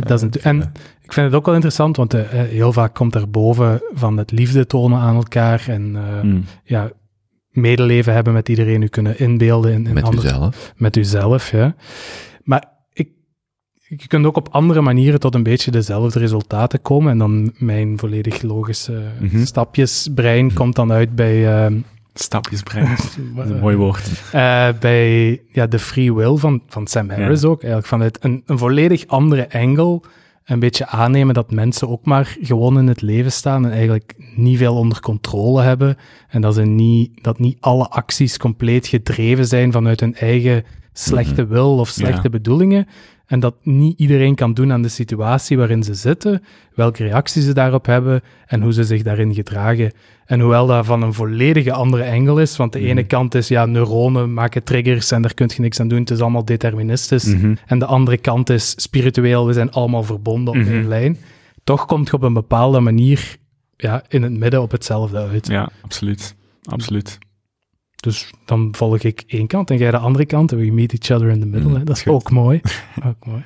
ik. 0.00 0.08
Dat 0.08 0.22
is 0.22 0.22
een, 0.22 0.42
en 0.42 0.72
ik 1.02 1.12
vind 1.12 1.26
het 1.26 1.34
ook 1.34 1.44
wel 1.46 1.54
interessant, 1.54 1.96
want 1.96 2.14
eh, 2.14 2.20
eh, 2.40 2.48
heel 2.48 2.72
vaak 2.72 2.94
komt 2.94 3.12
daarboven 3.12 3.82
van 3.94 4.16
het 4.16 4.30
liefde 4.30 4.66
tonen 4.66 4.98
aan 4.98 5.14
elkaar 5.16 5.64
en 5.68 5.96
eh, 5.96 6.22
Mm. 6.22 6.44
ja, 6.64 6.90
medeleven 7.50 8.12
hebben 8.12 8.32
met 8.32 8.48
iedereen, 8.48 8.82
u 8.82 8.86
kunnen 8.88 9.18
inbeelden 9.18 9.72
in, 9.72 9.86
in 9.86 9.94
Met 9.94 10.14
uzelf. 10.14 10.72
met 10.76 10.96
uzelf. 10.96 11.50
Ja. 11.50 11.74
Maar 12.42 12.64
je 13.88 14.06
kunt 14.06 14.26
ook 14.26 14.36
op 14.36 14.48
andere 14.50 14.80
manieren 14.80 15.20
tot 15.20 15.34
een 15.34 15.42
beetje 15.42 15.70
dezelfde 15.70 16.18
resultaten 16.18 16.82
komen. 16.82 17.10
En 17.12 17.18
dan 17.18 17.52
mijn 17.58 17.98
volledig 17.98 18.42
logische 18.42 19.02
Mhm. 19.20 19.44
stapjesbrein 19.44 20.52
komt 20.52 20.74
dan 20.74 20.92
uit 20.92 21.14
bij, 21.14 21.56
ehm, 21.64 21.74
Stapjesbrein. 22.14 22.86
Dat 23.36 23.44
is 23.44 23.50
een 23.50 23.58
mooi 23.60 23.76
woord. 23.76 24.10
eh, 24.32 24.68
bij 24.80 25.40
ja, 25.52 25.66
de 25.66 25.78
free 25.78 26.14
will 26.14 26.36
van, 26.36 26.62
van 26.68 26.86
Sam 26.86 27.10
Harris 27.10 27.44
ook. 27.44 27.58
Eigenlijk 27.58 27.86
vanuit 27.86 28.18
een, 28.20 28.42
een 28.46 28.58
volledig 28.58 29.06
andere 29.06 29.52
angle. 29.52 30.00
Een 30.44 30.58
beetje 30.58 30.86
aannemen 30.86 31.34
dat 31.34 31.50
mensen 31.50 31.88
ook 31.88 32.04
maar 32.04 32.36
gewoon 32.42 32.78
in 32.78 32.86
het 32.86 33.00
leven 33.02 33.32
staan 33.32 33.64
en 33.64 33.70
eigenlijk 33.72 34.14
niet 34.34 34.58
veel 34.58 34.74
onder 34.74 35.00
controle 35.00 35.62
hebben. 35.62 35.96
En 36.28 36.40
dat, 36.40 36.54
ze 36.54 36.62
niet, 36.62 37.10
dat 37.22 37.38
niet 37.38 37.56
alle 37.60 37.88
acties 37.88 38.38
compleet 38.38 38.86
gedreven 38.86 39.46
zijn 39.46 39.72
vanuit 39.72 40.00
hun 40.00 40.14
eigen 40.14 40.64
slechte 40.92 41.46
wil 41.46 41.78
of 41.78 41.88
slechte 41.88 42.20
Ja. 42.22 42.28
bedoelingen. 42.30 42.86
En 43.26 43.40
dat 43.40 43.54
niet 43.62 43.98
iedereen 43.98 44.34
kan 44.34 44.54
doen 44.54 44.72
aan 44.72 44.82
de 44.82 44.88
situatie 44.88 45.56
waarin 45.56 45.82
ze 45.82 45.94
zitten, 45.94 46.42
welke 46.74 47.02
reacties 47.04 47.44
ze 47.44 47.52
daarop 47.54 47.86
hebben 47.86 48.20
en 48.46 48.62
hoe 48.62 48.72
ze 48.72 48.84
zich 48.84 49.02
daarin 49.02 49.34
gedragen. 49.34 49.92
En 50.26 50.40
hoewel 50.40 50.66
dat 50.66 50.86
van 50.86 51.02
een 51.02 51.12
volledige 51.12 51.72
andere 51.72 52.10
angle 52.10 52.42
is, 52.42 52.56
want 52.56 52.72
de 52.72 52.78
ene 52.80 53.04
kant 53.04 53.34
is, 53.34 53.48
ja, 53.48 53.66
neuronen 53.66 54.32
maken 54.34 54.62
triggers 54.64 55.10
en 55.10 55.22
daar 55.22 55.34
kun 55.34 55.50
je 55.54 55.60
niks 55.60 55.80
aan 55.80 55.88
doen, 55.88 56.00
het 56.00 56.10
is 56.10 56.20
allemaal 56.20 56.44
deterministisch. 56.44 57.24
Mhm. 57.34 57.54
En 57.66 57.78
de 57.78 57.86
andere 57.86 58.16
kant 58.16 58.50
is 58.50 58.74
spiritueel, 58.76 59.46
we 59.46 59.52
zijn 59.52 59.70
allemaal 59.72 60.02
verbonden 60.02 60.54
op 60.54 60.60
Mhm. 60.60 60.72
één 60.72 60.88
lijn. 60.88 61.18
Toch 61.64 61.86
komt 61.86 62.06
je 62.08 62.12
op 62.12 62.22
een 62.22 62.32
bepaalde 62.34 62.80
manier 62.80 63.36
ja, 63.76 64.02
in 64.08 64.22
het 64.22 64.32
midden 64.32 64.62
op 64.62 64.70
hetzelfde 64.70 65.18
uit. 65.18 65.46
Ja, 65.46 65.68
absoluut. 65.80 66.34
Absoluut. 66.62 67.18
Dus 68.06 68.30
dan 68.44 68.74
volg 68.74 68.98
ik 68.98 69.24
één 69.26 69.46
kant 69.46 69.70
en 69.70 69.76
jij 69.76 69.90
de 69.90 69.96
andere 69.96 70.26
kant 70.26 70.52
en 70.52 70.58
we 70.58 70.70
meet 70.72 70.92
each 70.92 71.10
other 71.18 71.32
in 71.32 71.40
the 71.40 71.46
middle. 71.46 71.68
Mm, 71.68 71.74
hè. 71.76 71.84
Dat 71.84 71.96
is 71.96 72.02
goed. 72.02 72.12
ook 72.12 72.30
mooi. 72.30 72.60
ook 73.08 73.26
mooi. 73.26 73.44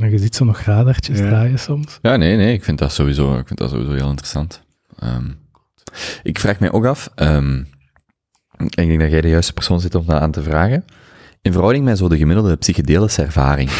En 0.00 0.10
je 0.10 0.18
ziet 0.18 0.34
zo 0.34 0.44
nog 0.44 0.60
radartjes 0.60 1.18
Ja. 1.18 1.26
draaien 1.26 1.58
soms. 1.58 1.98
Ja, 2.02 2.16
nee, 2.16 2.36
nee, 2.36 2.52
ik 2.52 2.64
vind 2.64 2.78
dat 2.78 2.92
sowieso, 2.92 3.38
ik 3.38 3.46
vind 3.46 3.58
dat 3.58 3.70
sowieso 3.70 3.92
heel 3.92 4.08
interessant. 4.08 4.62
Ehm, 4.98 5.30
ik 6.22 6.38
vraag 6.38 6.60
mij 6.60 6.72
ook 6.72 6.84
af, 6.84 7.10
ehm, 7.14 7.58
ik 8.58 8.76
denk 8.76 9.00
dat 9.00 9.10
jij 9.10 9.20
de 9.20 9.28
juiste 9.28 9.52
persoon 9.52 9.80
zit 9.80 9.94
om 9.94 10.06
dat 10.06 10.20
aan 10.20 10.30
te 10.30 10.42
vragen, 10.42 10.84
in 11.42 11.52
verhouding 11.52 11.84
met 11.84 11.98
zo 11.98 12.08
de 12.08 12.16
gemiddelde 12.16 12.56
psychedelische 12.56 13.22
ervaring. 13.22 13.70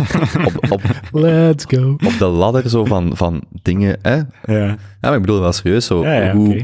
op, 0.46 0.72
op, 0.72 0.82
Let's 1.12 1.64
go. 1.68 1.90
Op 1.90 2.14
de 2.18 2.24
ladder 2.24 2.68
zo 2.68 2.84
van, 2.84 3.16
van 3.16 3.42
dingen, 3.62 3.98
hè? 4.02 4.16
Ja. 4.44 4.76
ja 5.00 5.14
ik 5.14 5.20
bedoel 5.20 5.40
wel 5.40 5.52
serieus, 5.52 5.86
zo, 5.86 6.04
hoe, 6.32 6.62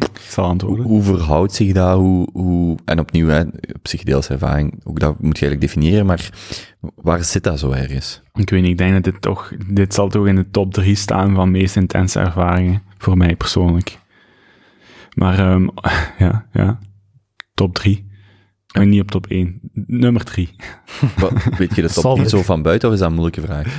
hoe, 0.83 1.03
verhoudt 1.03 1.53
zich 1.53 1.73
dat, 1.73 1.97
hoe, 1.97 2.29
hoe, 2.33 2.79
en 2.85 2.99
opnieuw, 2.99 3.29
hè, 3.29 3.45
psychedelische 3.83 4.33
ervaring, 4.33 4.81
ook 4.85 5.01
dat 5.01 5.21
moet 5.21 5.39
je 5.39 5.47
eigenlijk 5.47 5.61
definiëren, 5.61 6.07
maar 6.07 6.31
waar 6.95 7.25
zit 7.25 7.45
dat 7.45 7.59
zo 7.59 7.71
ergens? 7.71 8.23
Ik 8.33 8.51
weet 8.51 8.63
niet, 8.63 8.71
ik 8.71 8.79
denk 8.79 8.93
dat 8.93 9.05
dit 9.05 9.23
toch, 9.23 9.53
dit 9.69 9.95
zal 9.95 10.09
toch 10.09 10.27
in 10.27 10.37
de 10.37 10.51
top 10.51 10.73
3 10.73 10.95
staan 10.95 11.35
van 11.35 11.51
meest 11.51 11.77
intense 11.77 12.21
ervaringen, 12.21 12.83
voor 12.99 13.17
mij 13.17 13.37
persoonlijk. 13.37 13.99
Maar, 15.15 15.39
ehm, 15.39 15.69
ja, 16.25 16.47
ja, 16.53 16.79
top 17.55 17.75
3. 17.75 18.13
En 18.75 18.89
niet 18.89 19.01
op 19.01 19.11
top 19.11 19.27
1. 19.27 19.61
Nummer 19.87 20.25
3. 20.25 20.51
Weet 21.59 21.75
je 21.75 21.83
dat 21.83 21.95
top 21.95 22.19
niet 22.19 22.31
zo 22.31 22.43
van 22.43 22.63
buiten 22.63 22.89
of 22.89 22.95
is 22.95 23.01
dat 23.01 23.09
een 23.09 23.15
moeilijke 23.15 23.41
vraag? 23.41 23.77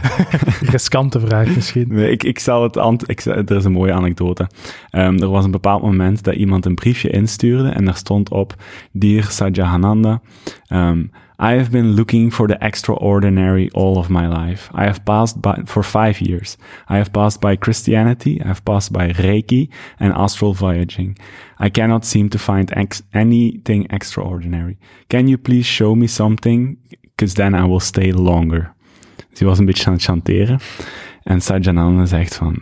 Riskante 0.72 1.20
vraag 1.20 1.54
misschien. 1.54 1.88
Nee, 1.88 2.10
ik, 2.10 2.22
ik 2.22 2.38
zal 2.38 2.62
het 2.62 2.76
ant 2.76 3.10
ik, 3.10 3.24
er 3.24 3.56
is 3.56 3.64
een 3.64 3.72
mooie 3.72 3.92
anekdote. 3.92 4.48
Ehm, 4.90 5.18
er 5.18 5.28
was 5.28 5.44
een 5.44 5.50
bepaald 5.50 5.82
moment 5.82 6.24
dat 6.24 6.34
iemand 6.34 6.66
een 6.66 6.74
briefje 6.74 7.10
instuurde 7.10 7.68
en 7.68 7.84
daar 7.84 7.96
stond 7.96 8.30
op: 8.30 8.54
Dear 8.92 9.22
Sajahananda, 9.22 10.20
um, 10.68 11.10
I 11.38 11.54
have 11.54 11.70
been 11.70 11.96
looking 11.96 12.30
for 12.30 12.46
the 12.46 12.58
extraordinary 12.60 13.70
all 13.74 13.98
of 13.98 14.08
my 14.08 14.28
life. 14.28 14.70
I 14.72 14.84
have 14.84 15.04
passed 15.04 15.42
by, 15.42 15.62
for 15.66 15.82
five 15.82 16.20
years. 16.20 16.56
I 16.88 16.96
have 16.96 17.12
passed 17.12 17.40
by 17.40 17.56
Christianity, 17.56 18.40
I 18.40 18.46
have 18.46 18.62
passed 18.62 18.92
by 18.92 19.12
Reiki 19.12 19.68
and 19.98 20.12
astral 20.12 20.54
voyaging. 20.54 21.18
I 21.58 21.70
cannot 21.70 22.04
seem 22.04 22.28
to 22.28 22.38
find 22.38 22.72
anything 23.12 23.86
extraordinary. 23.90 24.76
Can 25.08 25.28
you 25.28 25.38
please 25.38 25.66
show 25.66 25.94
me 25.94 26.06
something? 26.06 26.76
Because 27.16 27.34
then 27.34 27.54
I 27.54 27.64
will 27.66 27.80
stay 27.80 28.12
longer. 28.12 28.72
Dus 29.30 29.38
hij 29.38 29.48
was 29.48 29.58
een 29.58 29.66
beetje 29.66 29.86
aan 29.86 29.92
het 29.92 30.02
chanteren. 30.02 30.58
En 31.22 31.40
Sajananda 31.40 32.06
zegt 32.06 32.36
van, 32.36 32.58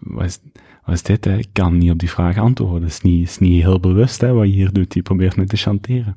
wat 0.00 0.24
is, 0.24 0.38
wat 0.84 1.06
dit? 1.06 1.26
Ik 1.26 1.48
kan 1.52 1.78
niet 1.78 1.90
op 1.90 1.98
die 1.98 2.10
vraag 2.10 2.38
antwoorden. 2.38 2.82
Het 2.82 2.92
is 2.92 3.00
niet, 3.00 3.28
is 3.28 3.38
niet 3.38 3.62
heel 3.62 3.80
bewust 3.80 4.20
hè, 4.20 4.32
wat 4.32 4.46
je 4.46 4.52
hier 4.52 4.72
doet. 4.72 4.94
Je 4.94 5.02
probeert 5.02 5.36
me 5.36 5.44
te 5.44 5.56
chanteren. 5.56 6.16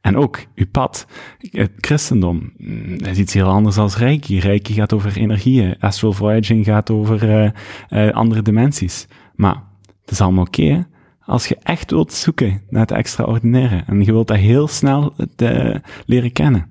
En 0.00 0.16
ook, 0.16 0.38
uw 0.54 0.66
pad, 0.70 1.06
het 1.38 1.72
christendom, 1.76 2.52
mm, 2.56 2.98
dat 2.98 3.08
is 3.08 3.18
iets 3.18 3.34
heel 3.34 3.48
anders 3.48 3.76
dan 3.76 3.90
Reiki. 3.96 4.38
Reiki 4.38 4.72
gaat 4.74 4.92
over 4.92 5.16
energieën. 5.16 5.76
Astral 5.80 6.12
Voyaging 6.12 6.64
gaat 6.64 6.90
over 6.90 7.30
eh, 7.30 7.50
eh, 7.88 8.14
andere 8.14 8.42
dimensies. 8.42 9.06
Maar 9.34 9.62
het 10.00 10.10
is 10.10 10.20
allemaal 10.20 10.44
oké? 10.44 10.86
Als 11.20 11.48
je 11.48 11.56
echt 11.62 11.90
wilt 11.90 12.12
zoeken 12.12 12.62
naar 12.68 12.80
het 12.80 12.90
extraordinaire 12.90 13.82
en 13.86 14.04
je 14.04 14.12
wilt 14.12 14.26
dat 14.28 14.36
heel 14.36 14.68
snel 14.68 15.14
eh, 15.36 15.74
leren 16.06 16.32
kennen. 16.32 16.66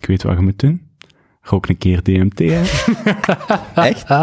Ik 0.00 0.06
weet 0.06 0.22
wat 0.22 0.36
je 0.36 0.42
moet 0.42 0.58
doen. 0.58 0.88
Rook 1.40 1.68
een 1.68 1.78
keer 1.78 2.02
DMT, 2.02 2.38
hè? 2.38 2.62
Echt? 3.88 4.10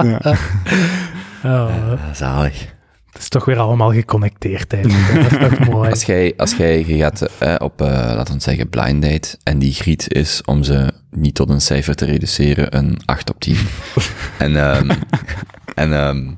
Oh, 1.43 1.67
Ah, 1.91 2.13
zalig. 2.13 2.75
Het 3.17 3.25
is 3.25 3.29
toch 3.29 3.45
weer 3.45 3.57
allemaal 3.57 3.91
geconnecteerd 3.91 4.73
eigenlijk. 4.73 5.31
Dat 5.39 5.51
is 5.51 5.57
toch 5.57 5.67
mooi. 5.69 5.89
Als 5.89 6.03
jij, 6.03 6.33
als 6.37 6.55
jij 6.55 6.85
je 6.85 6.97
gaat 6.97 7.21
eh, 7.21 7.55
op, 7.59 7.81
eh, 7.81 7.87
laten 7.87 8.33
we 8.33 8.41
zeggen, 8.41 8.69
blind 8.69 9.01
date, 9.01 9.37
en 9.43 9.59
die 9.59 9.73
griet 9.73 10.13
is 10.13 10.41
om 10.45 10.63
ze 10.63 10.93
niet 11.11 11.35
tot 11.35 11.49
een 11.49 11.61
cijfer 11.61 11.95
te 11.95 12.05
reduceren, 12.05 12.77
een 12.77 12.99
8 13.05 13.29
op 13.29 13.39
10. 13.39 13.57
en, 14.37 14.55
ehm 14.55 14.89
en, 15.75 15.93
ehm 15.93 16.31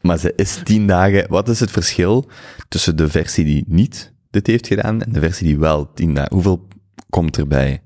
maar 0.00 0.18
ze 0.18 0.32
is 0.36 0.60
10 0.64 0.86
dagen, 0.86 1.26
wat 1.28 1.48
is 1.48 1.60
het 1.60 1.70
verschil 1.70 2.30
tussen 2.68 2.96
de 2.96 3.08
versie 3.08 3.44
die 3.44 3.64
niet 3.66 4.12
dit 4.30 4.46
heeft 4.46 4.66
gedaan 4.66 5.02
en 5.02 5.12
de 5.12 5.20
versie 5.20 5.46
die 5.46 5.58
wel 5.58 5.92
10 5.92 6.14
dagen, 6.14 6.32
hoeveel 6.32 6.68
komt 7.10 7.38
erbij? 7.38 7.82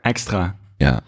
Extra. 0.00 0.56
Ja. 0.76 1.00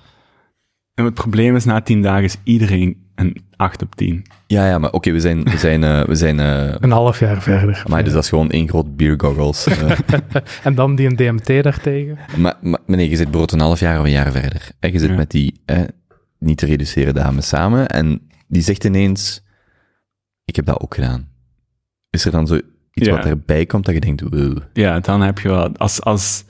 En 0.94 1.04
het 1.04 1.14
probleem 1.14 1.56
is, 1.56 1.64
na 1.64 1.80
tien 1.80 2.02
dagen 2.02 2.24
is 2.24 2.36
iedereen 2.44 3.04
een 3.14 3.43
8 3.56 3.82
op 3.82 3.94
10. 3.94 4.24
Ja, 4.46 4.66
ja, 4.66 4.78
maar 4.78 4.92
oké, 4.92 5.12
we 5.12 5.20
zijn, 5.20 5.42
we 5.44 5.56
zijn, 5.56 5.84
eh, 5.84 6.04
we 6.04 6.14
zijn, 6.14 6.40
eh 6.40 6.74
Een 6.80 6.90
half 6.90 7.18
jaar 7.20 7.42
verder. 7.42 7.82
maar 7.88 8.04
dus 8.04 8.12
dat 8.12 8.22
is 8.22 8.28
gewoon 8.28 8.50
één 8.50 8.68
groot 8.68 8.96
beer 8.96 9.14
goggles. 9.20 9.66
eh. 9.66 9.90
En 10.64 10.74
dan 10.74 10.94
die 10.94 11.06
een 11.06 11.16
DMT 11.16 11.62
daartegen. 11.62 12.18
Maar, 12.36 12.56
maar, 12.60 12.80
maar 12.86 12.96
nee, 12.96 13.08
je 13.10 13.16
zit 13.16 13.30
bijvoorbeeld 13.30 13.52
een 13.52 13.66
half 13.66 13.80
jaar 13.80 13.98
of 13.98 14.04
een 14.04 14.10
jaar 14.10 14.32
verder. 14.32 14.68
En 14.80 14.92
je 14.92 14.98
zit 14.98 15.08
Ja. 15.10 15.16
met 15.16 15.30
die 15.30 15.60
eh, 15.64 15.80
niet 16.38 16.58
te 16.58 16.66
reduceren 16.66 17.14
dame 17.14 17.40
samen. 17.40 17.88
En 17.88 18.28
die 18.48 18.62
zegt 18.62 18.84
ineens, 18.84 19.42
ik 20.44 20.56
heb 20.56 20.64
dat 20.66 20.80
ook 20.80 20.94
gedaan. 20.94 21.28
Is 22.10 22.24
er 22.24 22.30
dan 22.30 22.46
zo 22.46 22.54
iets 22.92 23.08
Ja. 23.08 23.16
wat 23.16 23.24
erbij 23.24 23.66
komt 23.66 23.84
dat 23.84 23.94
je 23.94 24.00
denkt, 24.00 24.20
wow. 24.20 24.58
Ja, 24.72 25.00
dan 25.00 25.20
heb 25.20 25.38
je 25.38 25.48
wel... 25.48 25.76
Als, 25.76 26.02
als 26.02 26.44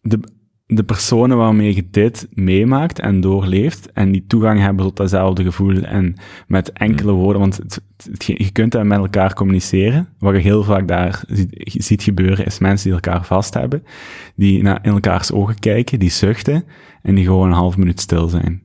de, 0.00 0.20
de 0.66 0.84
personen 0.84 1.36
waarmee 1.36 1.74
je 1.74 1.88
dit 1.90 2.28
meemaakt 2.30 2.98
en 2.98 3.20
doorleeft, 3.20 3.92
en 3.92 4.12
die 4.12 4.24
toegang 4.26 4.60
hebben 4.60 4.84
tot 4.84 4.96
datzelfde 4.96 5.42
gevoel, 5.42 5.82
en 5.82 6.14
met 6.46 6.72
enkele 6.72 7.12
woorden, 7.12 7.40
want 7.40 7.56
het, 7.56 7.80
het- 7.96 8.24
je 8.24 8.50
kunt 8.52 8.72
dat 8.72 8.84
met 8.84 8.98
elkaar 8.98 9.34
communiceren. 9.34 10.08
Wat 10.18 10.34
je 10.34 10.40
heel 10.40 10.62
vaak 10.62 10.88
daar 10.88 11.22
ziet, 11.28 11.54
ziet 11.84 12.02
gebeuren, 12.02 12.46
is 12.46 12.58
mensen 12.58 12.84
die 12.90 12.94
elkaar 13.00 13.24
vast 13.24 13.54
hebben, 13.54 13.84
die 14.36 14.62
naar 14.62 14.78
in 14.82 14.90
elkaars 14.92 15.32
ogen 15.32 15.58
kijken, 15.58 15.98
die 15.98 16.10
zuchten, 16.10 16.64
en 17.02 17.14
die 17.14 17.24
gewoon 17.24 17.46
een 17.48 17.54
half 17.56 17.76
minuut 17.76 18.00
stil 18.00 18.28
zijn. 18.28 18.62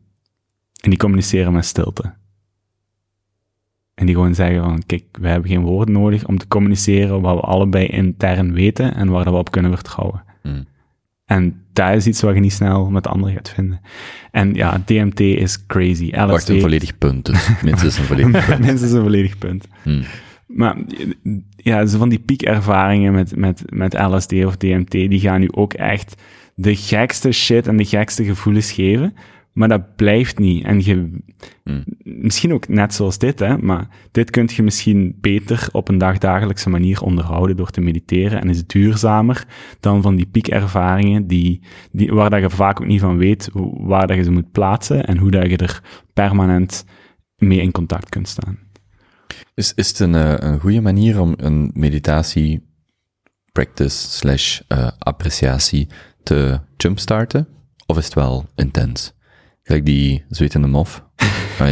En 0.81 0.89
die 0.89 0.99
communiceren 0.99 1.53
met 1.53 1.65
stilte. 1.65 2.13
En 3.95 4.05
die 4.05 4.15
gewoon 4.15 4.35
zeggen 4.35 4.63
van, 4.63 4.83
kijk, 4.85 5.03
we 5.21 5.27
hebben 5.27 5.49
geen 5.49 5.61
woorden 5.63 5.93
nodig 5.93 6.25
om 6.27 6.37
te 6.37 6.47
communiceren 6.47 7.21
wat 7.21 7.35
we 7.35 7.41
allebei 7.41 7.85
intern 7.85 8.53
weten 8.53 8.95
en 8.95 9.09
waar 9.09 9.23
we 9.23 9.31
op 9.37 9.51
kunnen 9.51 9.71
vertrouwen. 9.73 10.23
Hmm. 10.41 10.65
En 11.29 11.61
dat 11.73 11.95
is 11.95 12.07
iets 12.07 12.21
wat 12.21 12.33
je 12.33 12.39
niet 12.39 12.53
snel 12.53 12.89
met 12.89 13.07
anderen 13.07 13.35
gaat 13.35 13.49
vinden. 13.49 13.81
En 14.31 14.53
ja, 14.53 14.81
DMT 14.85 15.19
is 15.19 15.65
crazy. 15.65 16.05
LSD, 16.05 16.29
Wacht, 16.29 16.49
een 16.49 16.61
volledig 16.61 16.97
punt 16.97 17.25
dus. 17.25 17.49
Minstens 17.63 17.97
een 17.97 18.03
volledig 18.03 18.45
punt. 18.45 18.59
Minstens 18.65 18.91
een 18.91 19.01
volledig 19.01 19.37
punt. 19.37 19.67
Hmm. 19.83 20.03
Maar 20.47 20.77
ja, 21.55 21.85
zo 21.85 21.97
van 21.97 22.09
die 22.09 22.19
piekervaringen 22.19 23.13
met, 23.13 23.35
met, 23.35 23.63
met 23.65 23.93
LSD 23.93 24.45
of 24.45 24.57
DMT, 24.57 24.91
die 24.91 25.19
gaan 25.19 25.39
nu 25.39 25.51
ook 25.51 25.73
echt 25.73 26.21
de 26.55 26.75
gekste 26.75 27.31
shit 27.31 27.67
en 27.67 27.77
de 27.77 27.85
gekste 27.85 28.23
gevoelens 28.23 28.71
geven. 28.71 29.15
Maar 29.59 29.67
dat 29.67 29.95
blijft 29.95 30.39
niet. 30.39 30.63
En 30.63 30.83
je, 30.83 31.21
Hmm. 31.63 31.83
misschien 32.03 32.53
ook 32.53 32.67
net 32.67 32.93
zoals 32.93 33.17
dit, 33.17 33.39
hè, 33.39 33.57
maar 33.57 33.87
dit 34.11 34.29
kun 34.29 34.49
je 34.53 34.63
misschien 34.63 35.17
beter 35.21 35.69
op 35.71 35.87
een 35.87 35.97
dagdagelijkse 35.97 36.69
manier 36.69 37.01
onderhouden 37.01 37.55
door 37.55 37.69
te 37.69 37.81
mediteren 37.81 38.41
en 38.41 38.49
is 38.49 38.65
duurzamer 38.65 39.45
dan 39.79 40.01
van 40.01 40.15
die 40.15 40.25
piekervaringen 40.25 41.27
die, 41.27 41.61
die, 41.91 42.11
waar 42.13 42.29
dat 42.29 42.41
je 42.41 42.49
vaak 42.49 42.81
ook 42.81 42.87
niet 42.87 42.99
van 42.99 43.17
weet 43.17 43.49
waar 43.77 44.07
dat 44.07 44.17
je 44.17 44.23
ze 44.23 44.31
moet 44.31 44.51
plaatsen 44.51 45.05
en 45.05 45.17
hoe 45.17 45.31
dat 45.31 45.49
je 45.49 45.57
er 45.57 45.81
permanent 46.13 46.85
mee 47.35 47.61
in 47.61 47.71
contact 47.71 48.09
kunt 48.09 48.27
staan. 48.27 48.59
Is, 49.53 49.73
is 49.73 49.87
het 49.87 49.99
een, 49.99 50.15
eh, 50.15 50.33
een 50.37 50.59
goede 50.59 50.81
manier 50.81 51.19
om 51.21 51.33
een 51.37 51.71
meditatie 51.73 52.67
practice 53.51 54.09
slash 54.09 54.59
eh, 54.67 54.87
appreciatie 54.97 55.87
te 56.23 56.59
jumpstarten? 56.77 57.47
Of 57.85 57.97
is 57.97 58.05
het 58.05 58.13
wel 58.13 58.45
intens? 58.55 59.13
Gelijk 59.69 59.85
die 59.85 60.23
zwetende 60.29 60.67
mof. 60.67 61.03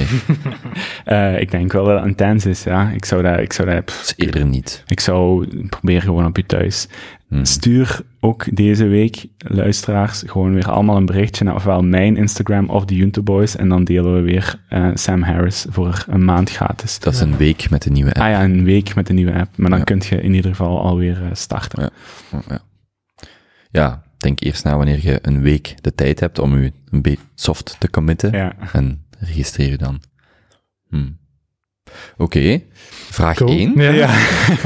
Eh, 1.06 1.40
ik 1.40 1.52
denk 1.52 1.72
wel 1.72 1.86
dat 1.86 2.00
het 2.00 2.06
intens 2.08 2.46
is, 2.46 2.64
ja. 2.64 2.90
Ik 2.90 3.06
zou 3.06 3.22
dat, 3.24 3.40
ik 3.40 3.54
zou 3.54 3.70
dat, 3.70 3.86
pff, 3.86 4.14
eerder 4.16 4.46
niet. 4.46 4.84
ik 4.88 5.00
zou 5.00 5.48
proberen 5.68 6.02
gewoon 6.02 6.26
op 6.26 6.38
je 6.38 6.46
thuis. 6.46 6.88
Hmm. 7.28 7.46
Stuur 7.46 8.02
ook 8.20 8.56
deze 8.56 8.86
week, 8.86 9.26
luisteraars, 9.38 10.24
gewoon 10.26 10.54
weer 10.54 10.70
allemaal 10.72 10.98
een 10.98 11.06
berichtje 11.06 11.44
naar 11.44 11.56
ofwel 11.56 11.82
mijn 11.84 12.18
Instagram 12.18 12.70
of 12.70 12.86
de 12.86 12.96
Junto 12.96 13.22
Boys 13.24 13.56
en 13.56 13.70
dan 13.70 13.84
delen 13.84 14.14
we 14.16 14.22
weer 14.22 14.60
eh, 14.70 14.90
Sam 14.94 15.22
Harris 15.22 15.66
voor 15.70 16.06
een 16.08 16.26
maand 16.26 16.50
gratis. 16.52 17.00
Dat 17.00 17.14
is 17.14 17.20
een 17.20 17.38
week 17.38 17.70
met 17.70 17.82
de 17.82 17.90
nieuwe 17.90 18.10
app. 18.14 18.20
Ah 18.26 18.30
ja, 18.32 18.44
een 18.44 18.64
week 18.64 18.96
met 18.96 19.08
de 19.08 19.14
nieuwe 19.14 19.34
app. 19.34 19.58
Maar 19.58 19.70
dan 19.70 19.80
Ja. 19.80 19.84
kun 19.86 20.02
je 20.10 20.22
in 20.22 20.34
ieder 20.34 20.52
geval 20.52 20.82
alweer 20.82 21.22
eh, 21.24 21.30
starten. 21.34 21.82
Ja. 22.32 22.40
Ja. 22.50 22.60
ja, 23.70 24.04
denk 24.18 24.40
eerst 24.44 24.64
na 24.64 24.78
wanneer 24.78 25.00
je 25.02 25.20
een 25.22 25.42
week 25.42 25.76
de 25.82 25.96
tijd 25.96 26.20
hebt 26.20 26.40
om 26.40 26.58
je 26.62 26.72
een 26.90 27.02
beetje 27.02 27.24
soft 27.36 27.76
te 27.80 27.90
committen. 27.90 28.32
Ja. 28.32 28.56
En 28.74 29.06
registreer 29.20 29.70
je 29.70 29.78
dan. 29.78 30.02
Hmm. 30.90 31.18
Oké, 32.18 32.62
vraag 33.10 33.36
Cool. 33.38 33.50
1. 33.50 33.94
Ja. 33.94 34.16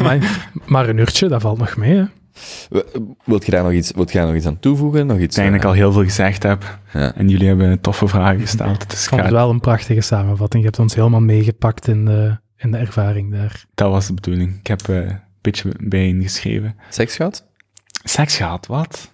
Maar 0.65 0.90
een 0.90 0.98
uurtje, 0.98 1.28
dat 1.28 1.41
valt 1.41 1.57
nog 1.57 1.78
mee. 1.78 1.95
Hè? 1.95 2.03
Wilt 3.23 3.45
je 3.45 3.52
daar 3.52 3.64
nog 3.64 3.72
iets, 3.72 3.91
wilt 3.91 4.11
je 4.11 4.18
daar 4.18 4.28
nog 4.28 4.36
iets 4.36 4.45
aan 4.45 4.60
toevoegen? 4.60 5.07
Nog 5.07 5.18
iets, 5.18 5.38
Ik 5.38 5.41
denk 5.41 5.52
dat 5.56 5.61
ik 5.61 5.68
al 5.68 5.73
heel 5.73 5.91
veel 5.91 6.03
gezegd 6.03 6.44
heb. 6.44 6.80
Ja. 6.94 7.15
En 7.15 7.30
jullie 7.30 7.48
hebben 7.48 7.82
toffe 7.82 8.07
vragen 8.07 8.40
gesteld. 8.40 8.90
Dus 8.90 9.03
Ik 9.03 9.10
vond 9.10 9.22
het 9.22 9.32
wel 9.32 9.49
een 9.49 9.60
prachtige 9.60 10.02
samenvatting. 10.02 10.64
Je 10.64 10.69
hebt 10.69 10.82
ons 10.82 10.95
helemaal 10.95 11.22
meegepakt 11.22 11.88
in 11.88 12.06
de, 12.06 12.38
in 12.57 12.72
de 12.72 12.78
ervaring 12.78 13.32
daar. 13.32 13.65
dat 13.73 13.91
was 13.91 14.07
de 14.07 14.14
bedoeling. 14.14 14.57
Ik 14.60 14.68
heb 14.68 14.82
eh, 14.88 14.95
een 14.95 15.19
beetje 15.41 15.72
bijeengeschreven. 15.80 16.76
Seks 16.90 17.15
gehad? 17.15 17.45
Seks 18.03 18.38
gehad, 18.38 18.68
wat? 18.68 19.14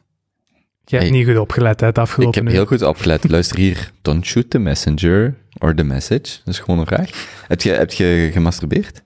Je 0.89 0.95
hebt 0.95 1.09
Hey. 1.09 1.17
niet 1.17 1.27
goed 1.27 1.37
opgelet, 1.37 1.79
hè, 1.79 1.85
het 1.85 1.97
Ik 1.97 2.03
afgelopen 2.03 2.35
heb 2.39 2.43
uur. 2.49 2.51
heel 2.51 2.65
goed 2.65 2.81
opgelet. 2.81 3.29
Luister 3.29 3.57
hier. 3.57 3.91
Don't 4.01 4.25
shoot 4.25 4.49
the 4.49 4.59
messenger 4.59 5.33
or 5.57 5.75
the 5.75 5.83
message. 5.83 6.21
Dat 6.43 6.53
is 6.53 6.59
gewoon 6.59 6.79
een 6.79 6.85
vraag. 6.85 7.09
Heb 7.47 7.61
je, 7.61 7.71
heb 7.71 7.91
je 7.91 8.29
gemasturbeerd? 8.33 9.01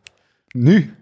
Nu? 0.52 0.94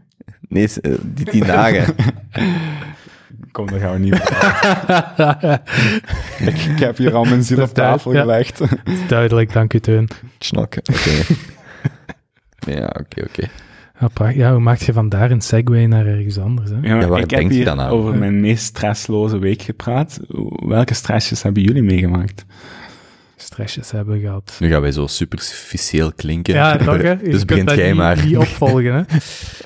Nee, 0.47 0.67
eh, 0.81 0.93
die 1.03 1.25
tien 1.25 1.45
dagen. 1.45 1.95
Kom, 3.51 3.67
dat 3.67 3.79
gaan 3.79 3.93
we 3.93 3.99
niet 3.99 4.13
ik, 6.49 6.57
ik 6.57 6.79
heb 6.79 6.97
hier 6.97 7.13
al 7.15 7.23
mijn 7.23 7.43
ziel 7.43 7.61
op 7.61 7.73
tafel 7.73 8.13
ja. 8.13 8.19
gelegd. 8.21 8.61
Duidelijk, 9.07 9.53
dank 9.53 9.73
u, 9.73 9.79
Teun. 9.79 10.09
Snakken. 10.39 10.81
Oké. 10.93 11.11
ja, 12.79 12.85
oké, 12.99 13.23
oké. 13.23 13.47
Ja, 13.99 14.29
ja, 14.29 14.51
hoe 14.51 14.59
maak 14.59 14.79
je 14.79 14.93
vandaar 14.93 15.31
een 15.31 15.41
segue 15.41 15.87
naar 15.87 16.05
ergens 16.05 16.39
anders? 16.39 16.69
Hè? 16.69 16.77
Ja, 16.81 17.07
waar 17.07 17.19
ik 17.19 17.29
heb 17.29 17.39
denkt 17.39 17.55
je 17.55 17.63
dan 17.63 17.79
aan? 17.79 17.89
over 17.89 18.17
mijn 18.17 18.39
meest 18.39 18.63
stressloze 18.63 19.37
week 19.37 19.61
gepraat. 19.61 20.19
Welke 20.65 20.93
stressjes 20.93 21.43
hebben 21.43 21.63
jullie 21.63 21.83
meegemaakt? 21.83 22.45
Stressjes 23.53 23.91
hebben 23.91 24.19
gehad. 24.19 24.55
Nu 24.59 24.69
gaan 24.69 24.81
wij 24.81 24.91
zo 24.91 25.07
superficieel 25.07 26.11
klinken. 26.15 26.53
Ja, 26.53 26.77
toch, 26.77 27.01
hè? 27.01 27.09
Je 27.23 27.29
dus 27.29 27.45
begint 27.45 27.71
jij 27.71 27.93
maar. 27.93 28.25
niet 28.25 28.37
opvolgen, 28.47 28.93
hè? 28.93 29.01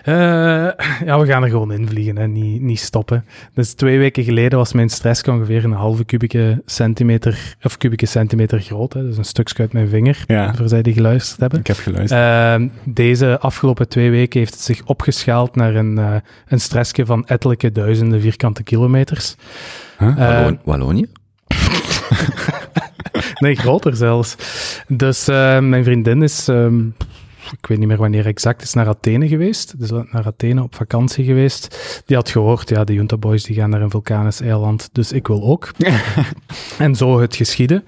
Eh, 0.03 0.85
ja, 1.05 1.19
we 1.19 1.25
gaan 1.25 1.43
er 1.43 1.49
gewoon 1.49 1.71
invliegen, 1.73 2.17
hè? 2.17 2.27
Niet, 2.27 2.61
niet 2.61 2.79
stoppen. 2.79 3.25
Dus 3.53 3.73
twee 3.73 3.97
weken 3.97 4.23
geleden 4.23 4.57
was 4.57 4.73
mijn 4.73 4.89
stress 4.89 5.23
ongeveer 5.23 5.63
een 5.63 5.71
halve 5.71 6.03
kubieke 6.03 6.61
centimeter, 6.65 7.55
of 7.63 7.77
kubieke 7.77 8.05
centimeter 8.05 8.59
groot, 8.59 8.93
hè? 8.93 9.03
Dus 9.05 9.17
een 9.17 9.23
stukje 9.25 9.57
uit 9.57 9.73
mijn 9.73 9.87
vinger, 9.89 10.23
Ja, 10.27 10.55
voor 10.55 10.67
zij 10.67 10.81
die 10.81 10.93
geluisterd 10.93 11.39
hebben. 11.39 11.59
ik 11.59 11.67
heb 11.67 11.77
geluisterd. 11.77 12.21
Ehm, 12.21 12.67
deze 12.83 13.39
afgelopen 13.39 13.87
twee 13.89 14.09
weken 14.09 14.39
heeft 14.39 14.53
het 14.53 14.61
zich 14.63 14.81
opgeschaald 14.85 15.55
naar 15.55 15.75
een, 15.75 15.97
eh 15.97 16.15
een 16.47 16.59
stressje 16.61 17.05
van 17.05 17.25
ettelijke 17.27 17.71
duizenden 17.71 18.21
vierkante 18.21 18.63
kilometers. 18.63 19.35
Huh? 19.99 20.07
Eh, 20.09 20.15
Wallo- 20.17 20.57
Wallonië? 20.63 21.05
Nee, 23.43 23.55
groter 23.55 23.95
zelfs. 23.95 24.35
Dus 24.87 25.27
eh, 25.27 25.59
mijn 25.59 25.83
vriendin 25.83 26.21
is, 26.21 26.47
ehm, 26.47 26.87
ik 27.51 27.65
weet 27.67 27.77
niet 27.77 27.87
meer 27.87 27.97
wanneer 27.97 28.25
exact, 28.25 28.61
is 28.61 28.73
naar 28.73 28.87
Athene 28.87 29.27
geweest. 29.27 29.79
Dus 29.79 29.89
naar 29.91 30.25
Athene 30.25 30.63
op 30.63 30.75
vakantie 30.75 31.25
geweest. 31.25 32.03
Die 32.05 32.15
had 32.15 32.29
gehoord, 32.29 32.69
ja, 32.69 32.83
de 32.83 32.93
Junta 32.93 33.17
Boys 33.17 33.43
die 33.43 33.55
gaan 33.55 33.69
naar 33.69 33.81
een 33.81 33.89
vulkanisch 33.89 34.41
eiland, 34.41 34.89
dus 34.91 35.11
ik 35.11 35.27
wil 35.27 35.43
ook. 35.43 35.71
en 36.77 36.95
zo 36.95 37.19
het 37.19 37.35
geschieden. 37.35 37.83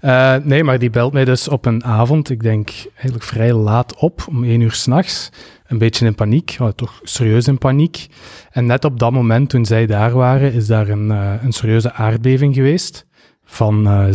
Eh, 0.00 0.34
nee, 0.42 0.64
maar 0.64 0.78
die 0.78 0.90
belt 0.90 1.12
mij 1.12 1.24
dus 1.24 1.48
op 1.48 1.66
een 1.66 1.84
avond, 1.84 2.30
ik 2.30 2.42
denk 2.42 2.70
eigenlijk 2.94 3.24
vrij 3.24 3.52
laat 3.52 3.96
op, 3.96 4.24
om 4.28 4.44
één 4.44 4.60
uur 4.60 4.72
s'nachts. 4.72 5.30
Een 5.66 5.78
beetje 5.78 6.06
in 6.06 6.14
paniek, 6.14 6.56
oh, 6.60 6.68
toch 6.68 7.00
serieus 7.02 7.46
in 7.46 7.58
paniek. 7.58 8.06
En 8.50 8.66
net 8.66 8.84
op 8.84 8.98
dat 8.98 9.12
moment, 9.12 9.48
toen 9.48 9.64
zij 9.64 9.86
daar 9.86 10.12
waren, 10.12 10.52
is 10.52 10.66
daar 10.66 10.88
een, 10.88 11.10
eh, 11.10 11.32
een 11.42 11.52
serieuze 11.52 11.92
aardbeving 11.92 12.54
geweest 12.54 13.06
van 13.52 13.86
eh 13.86 14.06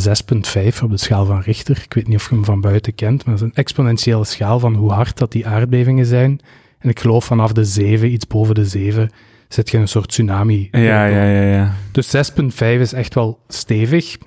6,5 0.73 0.83
op 0.83 0.89
de 0.89 0.97
schaal 0.97 1.25
van 1.25 1.41
Richter. 1.41 1.81
Ik 1.83 1.93
weet 1.93 2.07
niet 2.07 2.17
of 2.17 2.29
je 2.29 2.35
hem 2.35 2.45
van 2.45 2.61
buiten 2.61 2.95
kent, 2.95 3.25
maar 3.25 3.35
dat 3.35 3.43
is 3.43 3.49
een 3.49 3.55
exponentiële 3.63 4.25
schaal 4.25 4.59
van 4.59 4.75
hoe 4.75 4.91
hard 4.91 5.17
dat 5.17 5.31
die 5.31 5.47
aardbevingen 5.47 6.05
zijn. 6.05 6.39
En 6.79 6.89
ik 6.89 6.99
geloof 6.99 7.25
vanaf 7.25 7.51
de 7.51 7.63
7, 7.63 8.11
iets 8.11 8.27
boven 8.27 8.55
de 8.55 8.65
7, 8.65 9.09
zit 9.47 9.69
je 9.69 9.75
in 9.75 9.81
een 9.81 9.87
soort 9.87 10.09
tsunami. 10.09 10.67
Ja, 10.71 11.05
ja, 11.05 11.23
ja, 11.23 11.41
ja. 11.41 11.73
Dus 11.91 12.31
6,5 12.31 12.57
is 12.59 12.93
echt 12.93 13.13
wel 13.13 13.39
stevig. 13.47 14.17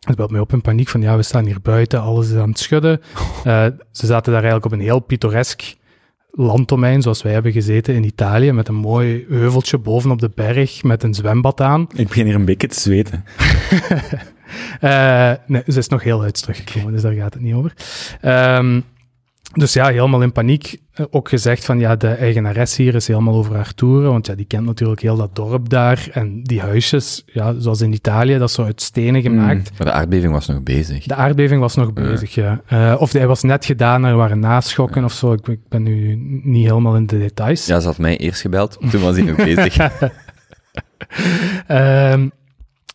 Het 0.00 0.16
belt 0.16 0.30
mij 0.30 0.40
op 0.40 0.52
in 0.52 0.60
paniek 0.60 0.88
van 0.88 1.00
ja, 1.00 1.16
we 1.16 1.22
staan 1.22 1.44
hier 1.44 1.60
buiten, 1.62 2.00
alles 2.00 2.30
is 2.30 2.36
aan 2.36 2.48
het 2.48 2.58
schudden. 2.58 3.00
Eh, 3.44 3.66
ze 3.92 4.06
zaten 4.06 4.32
daar 4.32 4.42
eigenlijk 4.42 4.64
op 4.64 4.72
een 4.72 4.84
heel 4.84 5.00
pittoresk 5.00 5.74
landdomein, 6.36 7.02
zoals 7.02 7.22
wij 7.22 7.32
hebben 7.32 7.52
gezeten 7.52 7.94
in 7.94 8.04
Italië, 8.04 8.52
met 8.52 8.68
een 8.68 8.74
mooi 8.74 9.26
heuveltje 9.28 9.78
bovenop 9.78 10.20
de 10.20 10.30
berg, 10.34 10.82
met 10.82 11.02
een 11.02 11.14
zwembad 11.14 11.60
aan. 11.60 11.86
Ik 11.94 12.08
begin 12.08 12.26
hier 12.26 12.34
een 12.34 12.44
beetje 12.44 12.68
te 12.68 12.80
zweten. 12.80 13.24
Eh, 14.80 15.32
nee, 15.46 15.62
ze 15.66 15.78
is 15.78 15.88
nog 15.88 16.02
heel 16.02 16.22
uit 16.22 16.42
teruggekomen, 16.42 16.92
dus 16.92 17.02
daar 17.02 17.12
gaat 17.12 17.34
het 17.34 17.42
niet 17.42 17.54
over. 17.54 17.72
Ehm, 18.20 18.80
dus 19.56 19.72
ja, 19.72 19.86
helemaal 19.86 20.22
in 20.22 20.32
paniek. 20.32 20.76
Eh, 20.92 21.06
Ook 21.10 21.28
gezegd 21.28 21.64
van 21.64 21.78
ja, 21.78 21.96
de 21.96 22.08
eigenares 22.08 22.76
hier 22.76 22.94
is 22.94 23.06
helemaal 23.06 23.34
over 23.34 23.54
haar 23.54 23.74
toeren, 23.74 24.10
want 24.10 24.26
ja, 24.26 24.34
die 24.34 24.46
kent 24.46 24.64
natuurlijk 24.66 25.00
heel 25.00 25.16
dat 25.16 25.34
dorp 25.34 25.68
daar. 25.68 26.08
En 26.12 26.42
die 26.42 26.60
huisjes, 26.60 27.22
ja, 27.26 27.54
zoals 27.58 27.80
in 27.80 27.92
Italië, 27.92 28.38
dat 28.38 28.48
is 28.48 28.54
zo 28.54 28.64
uit 28.64 28.82
stenen 28.82 29.22
gemaakt. 29.22 29.70
Maar 29.78 29.86
de 29.86 29.92
aardbeving 29.92 30.32
was 30.32 30.46
nog 30.46 30.62
bezig. 30.62 31.04
De 31.04 31.14
aardbeving 31.14 31.60
was 31.60 31.74
nog 31.74 31.92
bezig, 31.92 32.34
ja. 32.34 32.60
Eh, 32.66 32.96
of 32.98 33.12
hij 33.12 33.26
was 33.26 33.42
net 33.42 33.64
gedaan, 33.64 34.04
er 34.04 34.16
waren 34.16 34.38
naschokken 34.38 35.04
of 35.04 35.12
zo. 35.12 35.32
Ik, 35.32 35.48
ik 35.48 35.68
ben 35.68 35.82
nu 35.82 36.14
niet 36.42 36.66
helemaal 36.66 36.96
in 36.96 37.06
de 37.06 37.18
details. 37.18 37.66
Ja, 37.66 37.80
ze 37.80 37.86
had 37.86 37.98
mij 37.98 38.16
eerst 38.16 38.40
gebeld. 38.40 38.78
Toen 38.90 39.00
was 39.00 39.16
hij 39.16 39.24
nog 39.24 39.36
bezig. 39.36 39.76
Ehm, 41.66 42.28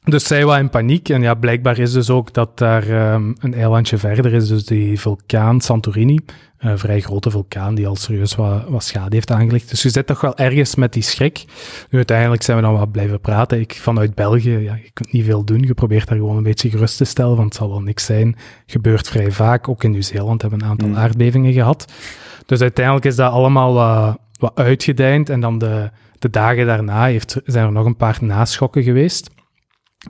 dus 0.04 0.28
zij 0.28 0.46
was 0.46 0.58
in 0.58 0.70
paniek. 0.70 1.10
En 1.10 1.22
ja, 1.22 1.34
blijkbaar 1.34 1.78
is 1.78 1.92
dus 1.92 2.10
ook 2.10 2.34
dat 2.34 2.58
daar 2.58 2.90
ehm, 2.90 3.34
een 3.40 3.54
eilandje 3.54 3.98
verder 3.98 4.34
is, 4.34 4.48
dus 4.48 4.66
die 4.66 5.00
vulkaan 5.00 5.62
Santorini. 5.62 6.20
Een 6.58 6.80
vrij 6.80 7.00
grote 7.00 7.30
vulkaan 7.30 7.76
die 7.76 7.88
al 7.88 7.96
serieus 7.96 8.36
wat, 8.36 8.64
wat 8.68 8.84
schade 8.84 9.16
heeft 9.16 9.32
aangelicht. 9.32 9.70
Dus 9.70 9.82
je 9.82 9.90
zit 9.90 10.08
toch 10.08 10.22
wel 10.22 10.38
ergens 10.38 10.76
met 10.76 10.94
die 10.94 11.04
schrik. 11.04 11.46
Nu 11.90 11.98
uiteindelijk 11.98 12.44
zijn 12.44 12.58
we 12.58 12.64
dan 12.64 12.78
wat 12.78 12.92
blijven 12.92 13.20
praten. 13.20 13.60
Ik 13.60 13.74
vanuit 13.74 14.16
België, 14.16 14.58
ja, 14.58 14.76
je 14.76 14.92
kunt 14.94 15.12
niet 15.12 15.26
veel 15.26 15.44
doen. 15.44 15.62
Je 15.62 15.74
probeert 15.74 16.08
daar 16.08 16.18
gewoon 16.18 16.38
een 16.38 16.44
beetje 16.44 16.70
gerust 16.70 16.98
te 16.98 17.06
stellen, 17.06 17.36
want 17.36 17.48
het 17.48 17.56
zal 17.56 17.70
wel 17.70 17.82
niks 17.82 18.06
zijn. 18.06 18.36
Gebeurt 18.66 19.08
vrij 19.08 19.32
vaak. 19.32 19.68
Ook 19.68 19.84
in 19.84 19.92
Nieuw-Zeeland 19.92 20.42
hebben 20.42 20.60
we 20.60 20.66
een 20.66 20.72
aantal 20.72 20.88
Mm. 20.88 20.96
aardbevingen 20.96 21.54
gehad. 21.54 21.94
Dus 22.46 22.62
uiteindelijk 22.62 23.06
is 23.06 23.16
dat 23.16 23.32
allemaal 23.32 23.74
wat, 23.74 24.18
wat 24.40 24.52
uitgedijnd. 24.56 25.30
En 25.30 25.40
dan 25.40 25.58
de, 25.58 25.90
de 26.20 26.30
dagen 26.30 26.66
daarna 26.66 27.06
heeft, 27.06 27.42
zijn 27.46 27.66
er 27.66 27.72
nog 27.72 27.86
een 27.86 27.96
paar 27.96 28.18
naschokken 28.22 28.84
geweest. 28.84 29.30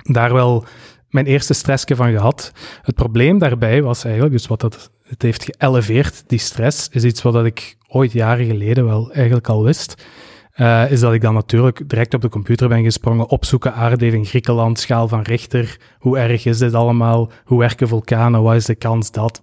Daar 0.04 0.34
wel 0.34 0.66
mijn 1.10 1.26
eerste 1.26 1.54
stressje 1.54 1.96
van 1.96 2.12
gehad. 2.12 2.52
Het 2.82 2.96
probleem 2.96 3.38
daarbij 3.38 3.82
was 3.82 4.04
eigenlijk, 4.04 4.34
dus 4.34 4.48
wat 4.48 4.62
dat, 4.62 4.92
het 5.04 5.22
heeft 5.22 5.44
geëleveerd, 5.44 6.24
die 6.28 6.40
stress, 6.40 6.90
is 6.90 7.04
iets 7.04 7.22
wat 7.22 7.46
ik 7.46 7.78
ooit 7.88 8.12
jaren 8.12 8.46
geleden 8.46 8.86
wel 8.86 9.12
eigenlijk 9.12 9.48
al 9.48 9.64
wist. 9.64 10.06
Eh, 10.52 10.92
is 10.92 11.00
dat 11.00 11.14
ik 11.14 11.22
dan 11.22 11.34
natuurlijk 11.34 11.90
direct 11.90 12.14
op 12.14 12.22
de 12.22 12.30
computer 12.30 12.68
ben 12.68 12.84
gesprongen, 12.84 13.30
opzoeken 13.30 13.74
aardbeving 13.74 14.28
Griekenland, 14.28 14.80
schaal 14.80 15.08
van 15.08 15.22
Richter, 15.22 15.78
hoe 16.00 16.18
erg 16.18 16.46
is 16.46 16.58
dit 16.58 16.74
allemaal, 16.74 17.32
hoe 17.46 17.60
werken 17.60 17.88
vulkanen, 17.88 18.42
wat 18.42 18.56
is 18.56 18.66
de 18.66 18.76
kans 18.76 19.12
dat. 19.12 19.42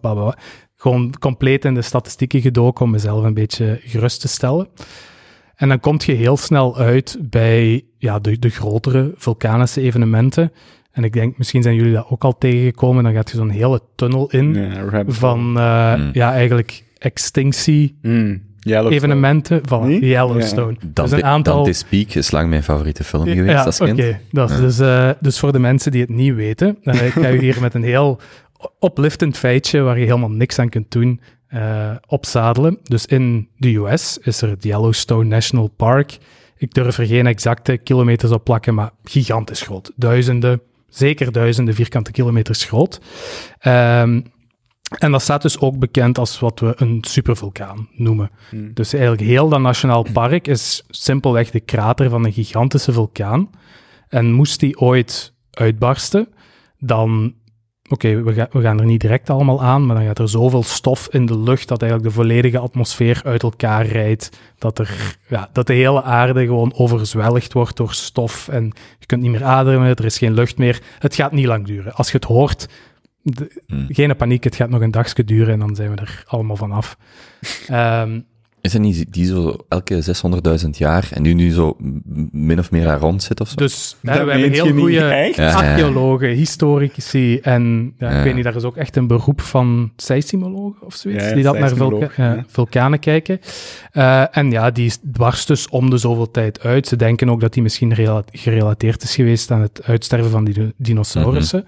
Gewoon 0.76 1.14
compleet 1.20 1.64
in 1.64 1.74
de 1.74 1.82
statistieken 1.82 2.40
gedoken 2.40 2.84
om 2.84 2.90
mezelf 2.90 3.24
een 3.24 3.34
beetje 3.34 3.80
gerust 3.84 4.20
te 4.20 4.28
stellen. 4.28 4.68
En 5.58 5.68
dan 5.68 5.80
kom 5.80 5.96
je 6.04 6.12
heel 6.12 6.36
snel 6.36 6.76
uit 6.78 7.18
bij 7.20 7.84
ja, 7.98 8.18
de, 8.18 8.38
de 8.38 8.48
grotere 8.48 9.12
vulkanische 9.16 9.80
evenementen. 9.80 10.52
En 10.92 11.04
ik 11.04 11.12
denk, 11.12 11.38
misschien 11.38 11.62
zijn 11.62 11.74
jullie 11.74 11.92
dat 11.92 12.06
ook 12.08 12.24
al 12.24 12.38
tegengekomen. 12.38 13.04
Dan 13.04 13.12
gaat 13.12 13.30
je 13.30 13.36
zo'n 13.36 13.50
hele 13.50 13.80
tunnel 13.94 14.30
in 14.30 14.72
van, 15.06 15.58
eh, 15.58 15.94
Mm. 15.96 16.10
ja, 16.12 16.32
eigenlijk 16.32 16.84
extinctie 16.98 17.98
Mm, 18.02 18.42
Yellowstone. 18.58 18.94
evenementen 18.96 19.60
van? 19.66 19.90
Yellowstone. 19.98 20.76
Dante, 20.80 21.02
dus 21.02 21.12
een 21.12 21.24
aantal... 21.24 21.54
Dante's 21.54 21.84
Peak 21.84 22.08
is 22.14 22.30
lang 22.30 22.48
mijn 22.48 22.62
favoriete 22.62 23.04
film 23.04 23.26
geweest 23.26 23.48
ja, 23.58 23.64
als 23.64 23.80
oké. 23.80 23.94
kind. 23.94 24.16
Dat 24.30 24.50
is 24.50 24.56
Ja. 24.56 24.62
dus, 24.62 24.78
eh, 24.78 25.10
dus 25.20 25.38
voor 25.38 25.52
de 25.52 25.58
mensen 25.58 25.92
die 25.92 26.00
het 26.00 26.10
niet 26.10 26.34
weten, 26.34 26.78
eh, 26.82 27.06
ik 27.06 27.12
ga 27.12 27.30
u 27.30 27.38
hier 27.40 27.56
met 27.60 27.74
een 27.74 27.82
heel 27.82 28.20
opliftend 28.78 29.36
feitje 29.36 29.80
waar 29.80 29.98
je 29.98 30.04
helemaal 30.04 30.30
niks 30.30 30.58
aan 30.58 30.68
kunt 30.68 30.90
doen, 30.90 31.20
eh, 31.48 31.90
opzadelen. 32.06 32.78
Dus 32.82 33.06
in 33.06 33.48
de 33.56 33.74
US 33.74 34.18
is 34.18 34.42
er 34.42 34.48
het 34.48 34.64
Yellowstone 34.64 35.24
National 35.24 35.68
Park. 35.68 36.18
Ik 36.56 36.74
durf 36.74 36.98
er 36.98 37.06
geen 37.06 37.26
exacte 37.26 37.76
kilometers 37.76 38.32
op 38.32 38.44
plakken, 38.44 38.74
maar 38.74 38.90
gigantisch 39.04 39.62
groot. 39.62 39.92
Duizenden, 39.96 40.60
zeker 40.88 41.32
duizenden 41.32 41.74
vierkante 41.74 42.10
kilometers 42.10 42.64
groot. 42.64 43.00
Ehm, 43.58 44.20
en 44.98 45.10
dat 45.10 45.22
staat 45.22 45.42
dus 45.42 45.60
ook 45.60 45.78
bekend 45.78 46.18
als 46.18 46.40
wat 46.40 46.60
we 46.60 46.72
een 46.76 46.98
supervulkaan 47.00 47.88
noemen. 47.92 48.30
Hmm. 48.50 48.74
Dus 48.74 48.92
eigenlijk 48.92 49.22
heel 49.22 49.48
dat 49.48 49.60
nationaal 49.60 50.06
park 50.12 50.46
is 50.48 50.84
simpelweg 50.88 51.50
de 51.50 51.60
krater 51.60 52.10
van 52.10 52.24
een 52.24 52.32
gigantische 52.32 52.92
vulkaan. 52.92 53.50
En 54.08 54.32
moest 54.32 54.60
die 54.60 54.78
ooit 54.78 55.34
uitbarsten, 55.50 56.28
dan... 56.78 57.34
Oké, 57.88 58.22
we, 58.22 58.32
ga- 58.32 58.48
we 58.52 58.60
gaan 58.60 58.78
er 58.78 58.84
niet 58.84 59.00
direct 59.00 59.30
allemaal 59.30 59.62
aan, 59.62 59.86
maar 59.86 59.96
dan 59.96 60.04
gaat 60.04 60.18
er 60.18 60.28
zoveel 60.28 60.62
stof 60.62 61.08
in 61.10 61.26
de 61.26 61.38
lucht 61.38 61.68
dat 61.68 61.82
eigenlijk 61.82 62.10
de 62.10 62.16
volledige 62.20 62.58
atmosfeer 62.58 63.20
uit 63.24 63.42
elkaar 63.42 63.86
rijdt. 63.86 64.30
Dat, 64.58 64.78
er, 64.78 65.16
ja, 65.28 65.48
dat 65.52 65.66
de 65.66 65.72
hele 65.72 66.02
aarde 66.02 66.44
gewoon 66.46 66.72
overzwelligd 66.76 67.52
wordt 67.52 67.76
door 67.76 67.92
stof 67.92 68.48
en 68.48 68.64
je 68.98 69.06
kunt 69.06 69.22
niet 69.22 69.30
meer 69.30 69.44
ademen, 69.44 69.86
er 69.88 70.04
is 70.04 70.18
geen 70.18 70.32
lucht 70.34 70.58
meer. 70.58 70.82
Het 70.98 71.14
gaat 71.14 71.32
niet 71.32 71.46
lang 71.46 71.66
duren. 71.66 71.94
Als 71.94 72.06
je 72.10 72.16
het 72.16 72.24
hoort, 72.26 72.68
de- 73.22 73.62
Hmm. 73.66 73.86
geen 73.88 74.16
paniek, 74.16 74.44
het 74.44 74.56
gaat 74.56 74.70
nog 74.70 74.80
een 74.80 74.90
dagje 74.90 75.24
duren 75.24 75.52
en 75.52 75.58
dan 75.58 75.74
zijn 75.76 75.90
we 75.90 75.96
er 75.96 76.24
allemaal 76.26 76.56
vanaf. 76.56 76.96
Ehm 77.68 78.20
Is 78.60 78.72
het 78.72 78.82
niet 78.82 79.04
die 79.12 79.26
zo 79.26 79.56
elke 79.68 80.02
600.000 80.64 80.68
jaar 80.70 81.08
en 81.12 81.22
nu, 81.22 81.32
nu 81.34 81.50
zo 81.50 81.76
min 82.30 82.58
of 82.58 82.70
meer 82.70 82.84
daar 82.84 82.98
rond 82.98 83.22
zit 83.22 83.40
of 83.40 83.48
zo? 83.48 83.54
Dus 83.54 83.96
Dat 84.02 84.14
we 84.14 84.20
hebben 84.20 84.38
je 84.40 84.50
heel 84.50 84.72
goede 84.72 85.34
archeologen, 85.54 86.28
historici 86.28 87.38
en 87.42 87.94
ja, 87.98 88.10
Ja. 88.10 88.18
ik 88.18 88.24
weet 88.24 88.34
niet, 88.34 88.44
daar 88.44 88.56
is 88.56 88.64
ook 88.64 88.76
echt 88.76 88.96
een 88.96 89.06
beroep 89.06 89.40
van 89.40 89.92
seismologen 89.96 90.86
of 90.86 90.94
zoiets, 90.94 91.22
Ja, 91.22 91.28
ja, 91.28 91.34
die 91.34 91.44
dat 91.44 91.58
naar 91.58 91.68
seismoloog, 91.68 91.98
vulka- 92.14 92.22
ja, 92.22 92.34
ja. 92.34 92.44
vulkanen 92.48 92.98
kijken. 92.98 93.40
Eh, 93.92 94.36
en 94.36 94.50
ja, 94.50 94.70
die 94.70 94.92
barst 95.02 95.46
dus 95.46 95.68
om 95.68 95.90
de 95.90 95.96
zoveel 95.98 96.30
tijd 96.30 96.60
uit. 96.60 96.86
Ze 96.86 96.96
denken 96.96 97.30
ook 97.30 97.40
dat 97.40 97.52
die 97.52 97.62
misschien 97.62 97.94
rela- 97.94 98.24
gerelateerd 98.32 99.02
is 99.02 99.14
geweest 99.14 99.50
aan 99.50 99.60
het 99.60 99.80
uitsterven 99.84 100.30
van 100.30 100.44
die 100.44 100.54
di- 100.54 100.72
dinosaurussen. 100.76 101.64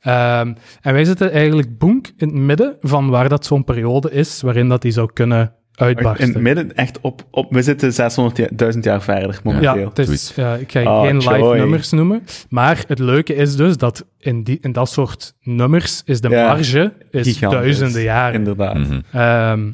Ehm, 0.00 0.52
en 0.80 0.92
wij 0.92 1.04
zitten 1.04 1.32
eigenlijk 1.32 1.78
boenk 1.78 2.06
in 2.16 2.28
het 2.28 2.36
midden 2.36 2.76
van 2.80 3.08
waar 3.08 3.28
dat 3.28 3.46
zo'n 3.46 3.64
periode 3.64 4.10
is, 4.10 4.40
waarin 4.42 4.68
dat 4.68 4.82
die 4.82 4.92
zou 4.92 5.10
kunnen 5.12 5.52
uitbarsten. 5.76 6.26
In 6.28 6.32
het 6.34 6.42
midden, 6.42 6.74
echt 6.76 7.00
op, 7.00 7.22
op... 7.30 7.52
We 7.52 7.62
zitten 7.62 7.92
600.000 8.74 8.78
jaar 8.80 9.02
verder, 9.02 9.40
momenteel. 9.42 9.76
Ja, 9.78 9.88
het 9.94 9.98
is, 10.08 10.32
ja, 10.36 10.54
ik 10.54 10.72
ga 10.72 10.82
Ah, 10.82 11.06
geen 11.06 11.16
live 11.16 11.38
joy. 11.38 11.58
nummers 11.58 11.90
noemen. 11.90 12.24
Maar 12.48 12.84
het 12.88 12.98
leuke 12.98 13.34
is 13.34 13.56
dus 13.56 13.76
dat 13.76 14.04
in, 14.18 14.42
die, 14.42 14.58
in 14.60 14.72
dat 14.72 14.88
soort 14.90 15.34
nummers 15.42 16.02
is 16.04 16.20
de 16.20 16.28
Ja, 16.28 16.46
marge 16.46 16.92
is 17.10 17.26
Gigantisch. 17.26 17.58
duizenden 17.60 18.02
jaren. 18.02 18.34
Inderdaad. 18.34 18.74
Mhm. 18.78 19.00
Ehm, 19.12 19.70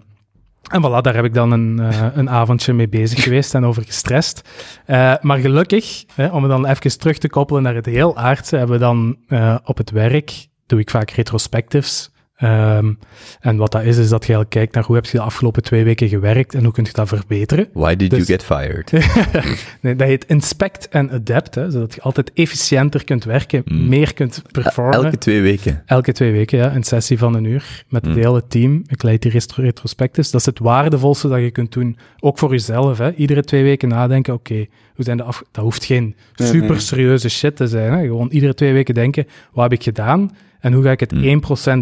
en 0.70 0.80
voilà, 0.82 1.00
daar 1.00 1.14
heb 1.14 1.24
ik 1.24 1.34
dan 1.34 1.50
een, 1.52 1.78
eh, 1.80 2.06
een 2.14 2.30
avondje 2.30 2.72
mee 2.72 2.88
bezig 2.88 3.22
geweest 3.24 3.54
en 3.54 3.64
over 3.64 3.82
gestrest. 3.82 4.48
Eh, 4.86 5.14
maar 5.20 5.38
gelukkig, 5.38 6.04
hè, 6.14 6.26
om 6.26 6.42
het 6.42 6.50
dan 6.52 6.66
even 6.66 6.98
terug 6.98 7.18
te 7.18 7.28
koppelen 7.28 7.62
naar 7.62 7.74
het 7.74 7.86
heel 7.86 8.16
aardse, 8.16 8.56
hebben 8.56 8.76
we 8.78 8.82
dan 8.84 9.16
eh, 9.28 9.56
op 9.64 9.76
het 9.76 9.90
werk, 9.90 10.46
doe 10.66 10.80
ik 10.80 10.90
vaak 10.90 11.10
retrospectives. 11.10 12.10
Ehm, 12.42 12.92
en 13.40 13.56
wat 13.56 13.72
dat 13.72 13.82
is, 13.82 13.96
is 13.96 14.08
dat 14.08 14.26
je 14.26 14.32
eigenlijk 14.32 14.50
kijkt 14.50 14.74
naar 14.74 14.84
hoe 14.84 14.94
heb 14.94 15.04
je 15.04 15.10
de 15.18 15.20
afgelopen 15.24 15.62
twee 15.62 15.84
weken 15.84 16.08
gewerkt 16.08 16.54
en 16.54 16.64
hoe 16.64 16.72
kun 16.72 16.84
je 16.84 16.92
dat 16.92 17.08
verbeteren. 17.08 17.68
Why 17.72 17.96
did 17.96 18.10
Dus- 18.10 18.26
you 18.26 18.38
get 18.38 18.44
fired? 18.44 18.92
nee, 19.82 19.96
dat 19.96 20.06
heet 20.06 20.24
inspect 20.24 20.88
en 20.88 21.10
adapt, 21.10 21.54
hè, 21.54 21.70
zodat 21.70 21.94
je 21.94 22.00
altijd 22.00 22.32
efficiënter 22.34 23.04
kunt 23.04 23.24
werken, 23.24 23.62
Mm. 23.64 23.88
meer 23.88 24.14
kunt 24.14 24.42
performen. 24.52 24.94
Elke 25.04 25.18
twee 25.18 25.40
weken. 25.42 25.82
Elke 25.86 26.12
twee 26.12 26.32
weken, 26.32 26.58
ja. 26.58 26.74
Een 26.74 26.82
sessie 26.84 27.18
van 27.18 27.34
een 27.34 27.44
uur 27.44 27.84
met 27.88 28.04
het 28.04 28.14
Mm. 28.14 28.20
hele 28.20 28.42
team. 28.48 28.82
Ik 28.86 29.02
leid 29.02 29.22
die 29.22 29.30
retro- 29.30 29.62
retrospectives. 29.62 30.30
Dat 30.30 30.40
is 30.40 30.46
het 30.46 30.58
waardevolste 30.58 31.28
dat 31.28 31.40
je 31.40 31.50
kunt 31.50 31.72
doen. 31.72 31.96
Ook 32.20 32.38
voor 32.38 32.50
jezelf, 32.50 32.98
hè. 32.98 33.12
Iedere 33.14 33.42
twee 33.42 33.62
weken 33.62 33.88
nadenken, 33.88 34.34
oké, 34.34 34.66
hoe 34.94 35.04
zijn 35.04 35.16
de 35.16 35.22
af... 35.22 35.42
Dat 35.50 35.64
hoeft 35.64 35.84
geen 35.84 36.14
super 36.34 36.80
serieuze 36.80 37.28
shit 37.28 37.56
te 37.56 37.66
zijn, 37.66 37.92
hè. 37.92 38.00
Gewoon 38.02 38.28
iedere 38.30 38.54
twee 38.54 38.72
weken 38.72 38.94
denken, 38.94 39.26
wat 39.52 39.62
heb 39.62 39.72
ik 39.72 39.82
gedaan? 39.82 40.30
En 40.62 40.72
hoe 40.72 40.82
ga 40.82 40.90
ik 40.90 41.00
het 41.00 41.12
Mm. 41.12 41.22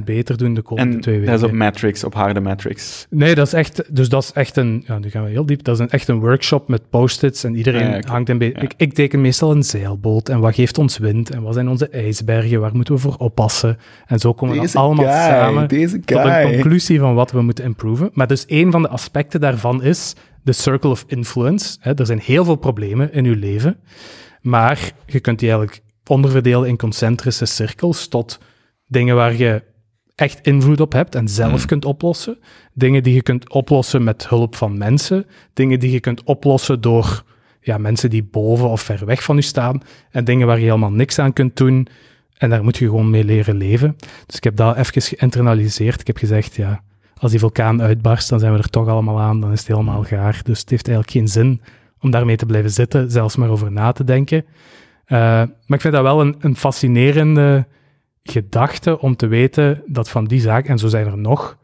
1% 0.00 0.04
beter 0.04 0.36
doen 0.36 0.54
de 0.54 0.62
komende 0.62 0.94
En 0.94 1.00
twee 1.00 1.14
dat 1.14 1.24
weken? 1.28 1.44
is 1.44 1.48
op 1.50 1.52
metrics, 1.52 2.04
op 2.04 2.14
harde 2.14 2.40
metrics. 2.40 3.06
Nee, 3.10 3.34
dat 3.34 3.46
is 3.46 3.52
echt, 3.52 3.94
dus 3.94 4.08
dat 4.08 4.22
is 4.22 4.32
echt 4.32 4.56
een, 4.56 4.84
ja, 4.86 4.98
nu 4.98 5.10
gaan 5.10 5.24
we 5.24 5.30
heel 5.30 5.46
diep, 5.46 5.62
dat 5.64 5.74
is 5.74 5.80
een, 5.80 5.90
echt 5.90 6.08
een 6.08 6.20
workshop 6.20 6.68
met 6.68 6.82
post-its 6.90 7.44
en 7.44 7.54
iedereen 7.54 7.80
Ja, 7.86 7.90
ja, 7.90 7.96
oké. 7.96 8.10
hangt 8.10 8.28
een 8.28 8.38
beetje, 8.38 8.60
ik, 8.60 8.74
ik 8.76 8.92
teken 8.92 9.20
meestal 9.20 9.50
een 9.50 9.62
zeilboot 9.62 10.28
en 10.28 10.40
wat 10.40 10.54
geeft 10.54 10.78
ons 10.78 10.98
wind 10.98 11.30
en 11.30 11.42
wat 11.42 11.54
zijn 11.54 11.68
onze 11.68 11.88
ijsbergen, 11.88 12.60
waar 12.60 12.74
moeten 12.74 12.94
we 12.94 13.00
voor 13.00 13.16
oppassen 13.18 13.78
en 14.06 14.18
zo 14.18 14.32
komen 14.32 14.60
we 14.60 14.66
dan 14.72 14.82
allemaal 14.82 15.04
samen 15.04 15.68
deze 15.68 16.00
tot 16.00 16.18
een 16.24 16.42
conclusie 16.42 16.98
van 16.98 17.14
wat 17.14 17.32
we 17.32 17.42
moeten 17.42 17.64
improven. 17.64 18.10
Maar 18.12 18.26
dus 18.26 18.44
een 18.46 18.70
van 18.70 18.82
de 18.82 18.88
aspecten 18.88 19.40
daarvan 19.40 19.82
is 19.82 20.14
de 20.42 20.52
circle 20.52 20.90
of 20.90 21.04
influence. 21.06 21.78
Er 21.80 22.06
zijn 22.06 22.20
heel 22.24 22.44
veel 22.44 22.56
problemen 22.56 23.12
in 23.12 23.24
uw 23.24 23.38
leven, 23.38 23.76
maar 24.40 24.92
je 25.06 25.20
kunt 25.20 25.38
die 25.38 25.48
eigenlijk 25.50 25.82
onderverdelen 26.06 26.68
in 26.68 26.76
concentrische 26.76 27.44
cirkels 27.46 28.08
tot 28.08 28.38
dingen 28.90 29.16
waar 29.16 29.36
je 29.36 29.62
echt 30.14 30.46
invloed 30.46 30.80
op 30.80 30.92
hebt 30.92 31.14
en 31.14 31.28
zelf 31.28 31.58
Hmm. 31.58 31.66
kunt 31.66 31.84
oplossen. 31.84 32.38
Dingen 32.74 33.02
die 33.02 33.14
je 33.14 33.22
kunt 33.22 33.50
oplossen 33.50 34.04
met 34.04 34.28
hulp 34.28 34.56
van 34.56 34.78
mensen. 34.78 35.26
Dingen 35.52 35.78
die 35.80 35.90
je 35.90 36.00
kunt 36.00 36.22
oplossen 36.24 36.80
door 36.80 37.24
ja, 37.60 37.78
mensen 37.78 38.10
die 38.10 38.22
boven 38.22 38.68
of 38.68 38.80
ver 38.80 39.06
weg 39.06 39.22
van 39.22 39.36
u 39.36 39.42
staan. 39.42 39.82
En 40.10 40.24
dingen 40.24 40.46
waar 40.46 40.58
je 40.58 40.64
helemaal 40.64 40.92
niks 40.92 41.18
aan 41.18 41.32
kunt 41.32 41.56
doen. 41.56 41.86
En 42.36 42.50
daar 42.50 42.64
moet 42.64 42.76
je 42.76 42.84
gewoon 42.84 43.10
mee 43.10 43.24
leren 43.24 43.56
leven. 43.56 43.96
Dus 44.26 44.36
ik 44.36 44.44
heb 44.44 44.56
dat 44.56 44.76
even 44.76 45.02
geïnternaliseerd. 45.02 46.00
Ik 46.00 46.06
heb 46.06 46.16
gezegd, 46.16 46.54
ja, 46.54 46.82
als 47.16 47.30
die 47.30 47.40
vulkaan 47.40 47.82
uitbarst, 47.82 48.28
dan 48.28 48.40
zijn 48.40 48.52
we 48.52 48.58
er 48.58 48.70
toch 48.70 48.88
allemaal 48.88 49.20
aan. 49.20 49.40
Dan 49.40 49.52
is 49.52 49.58
het 49.58 49.68
helemaal 49.68 50.02
gaar. 50.02 50.40
Dus 50.44 50.60
het 50.60 50.70
heeft 50.70 50.88
eigenlijk 50.88 51.16
geen 51.16 51.28
zin 51.28 51.60
om 52.00 52.10
daarmee 52.10 52.36
te 52.36 52.46
blijven 52.46 52.70
zitten, 52.70 53.10
zelfs 53.10 53.36
maar 53.36 53.48
over 53.48 53.72
na 53.72 53.92
te 53.92 54.04
denken. 54.04 54.44
Eh, 55.04 55.18
maar 55.18 55.78
ik 55.78 55.80
vind 55.80 55.94
dat 55.94 56.02
wel 56.02 56.20
een, 56.20 56.36
een 56.40 56.56
fascinerende 56.56 57.66
gedachte 58.22 59.00
om 59.00 59.16
te 59.16 59.26
weten 59.26 59.82
dat 59.86 60.08
van 60.10 60.24
die 60.24 60.40
zaak, 60.40 60.66
en 60.66 60.78
zo 60.78 60.88
zijn 60.88 61.06
er 61.06 61.18
nog, 61.18 61.58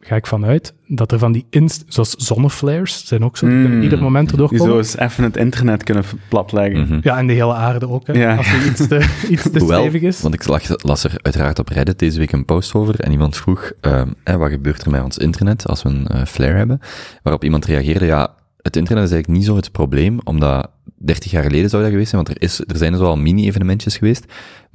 ga 0.00 0.16
ik 0.16 0.26
vanuit, 0.26 0.74
dat 0.86 1.12
er 1.12 1.18
van 1.18 1.32
die 1.32 1.46
inst 1.50 1.84
zoals 1.88 2.10
zonneflares 2.14 3.06
zijn 3.06 3.24
ook 3.24 3.36
zo, 3.36 3.46
die 3.46 3.54
kunnen 3.60 3.76
Mm. 3.76 3.82
ieder 3.82 4.02
moment 4.02 4.30
erdoor 4.30 4.48
Die 4.48 4.58
komen. 4.58 4.72
zo 4.72 4.78
eens 4.78 4.96
even 4.98 5.24
het 5.24 5.36
internet 5.36 5.82
kunnen 5.82 6.04
platleggen. 6.28 6.80
Mhm. 6.80 6.98
Ja, 7.02 7.18
en 7.18 7.26
de 7.26 7.32
hele 7.32 7.54
aarde 7.54 7.88
ook, 7.88 8.06
hè, 8.06 8.12
Ja. 8.12 8.36
als 8.36 8.50
die 8.50 8.70
iets 8.70 8.86
te, 8.88 8.96
iets 9.30 9.42
te 9.50 9.58
Hoewel, 9.58 9.80
stevig 9.80 10.02
is. 10.02 10.20
want 10.20 10.34
ik 10.34 10.46
las, 10.46 10.68
las 10.76 11.04
er 11.04 11.12
uiteraard 11.22 11.58
op 11.58 11.68
Reddit 11.68 11.98
deze 11.98 12.18
week 12.18 12.32
een 12.32 12.44
post 12.44 12.74
over 12.74 13.00
en 13.00 13.10
iemand 13.12 13.36
vroeg, 13.36 13.72
ehm, 13.80 14.10
hè, 14.24 14.36
wat 14.36 14.50
gebeurt 14.50 14.84
er 14.84 14.90
met 14.90 15.02
ons 15.02 15.18
internet 15.18 15.66
als 15.66 15.82
we 15.82 15.88
een 15.88 16.06
eh, 16.06 16.24
flare 16.24 16.56
hebben? 16.56 16.80
Waarop 17.22 17.44
iemand 17.44 17.64
reageerde, 17.64 18.06
ja, 18.06 18.34
het 18.62 18.76
internet 18.76 19.04
is 19.04 19.10
eigenlijk 19.10 19.40
niet 19.40 19.48
zo 19.48 19.56
het 19.56 19.72
probleem, 19.72 20.18
omdat 20.24 20.70
30 20.98 21.30
jaar 21.30 21.42
geleden 21.42 21.70
zou 21.70 21.82
dat 21.82 21.90
geweest 21.90 22.10
zijn, 22.10 22.22
want 22.24 22.36
er, 22.36 22.42
is, 22.42 22.60
er 22.66 22.76
zijn 22.76 22.92
dus 22.92 23.00
al 23.00 23.16
mini-evenementjes 23.16 23.96
geweest, 23.96 24.24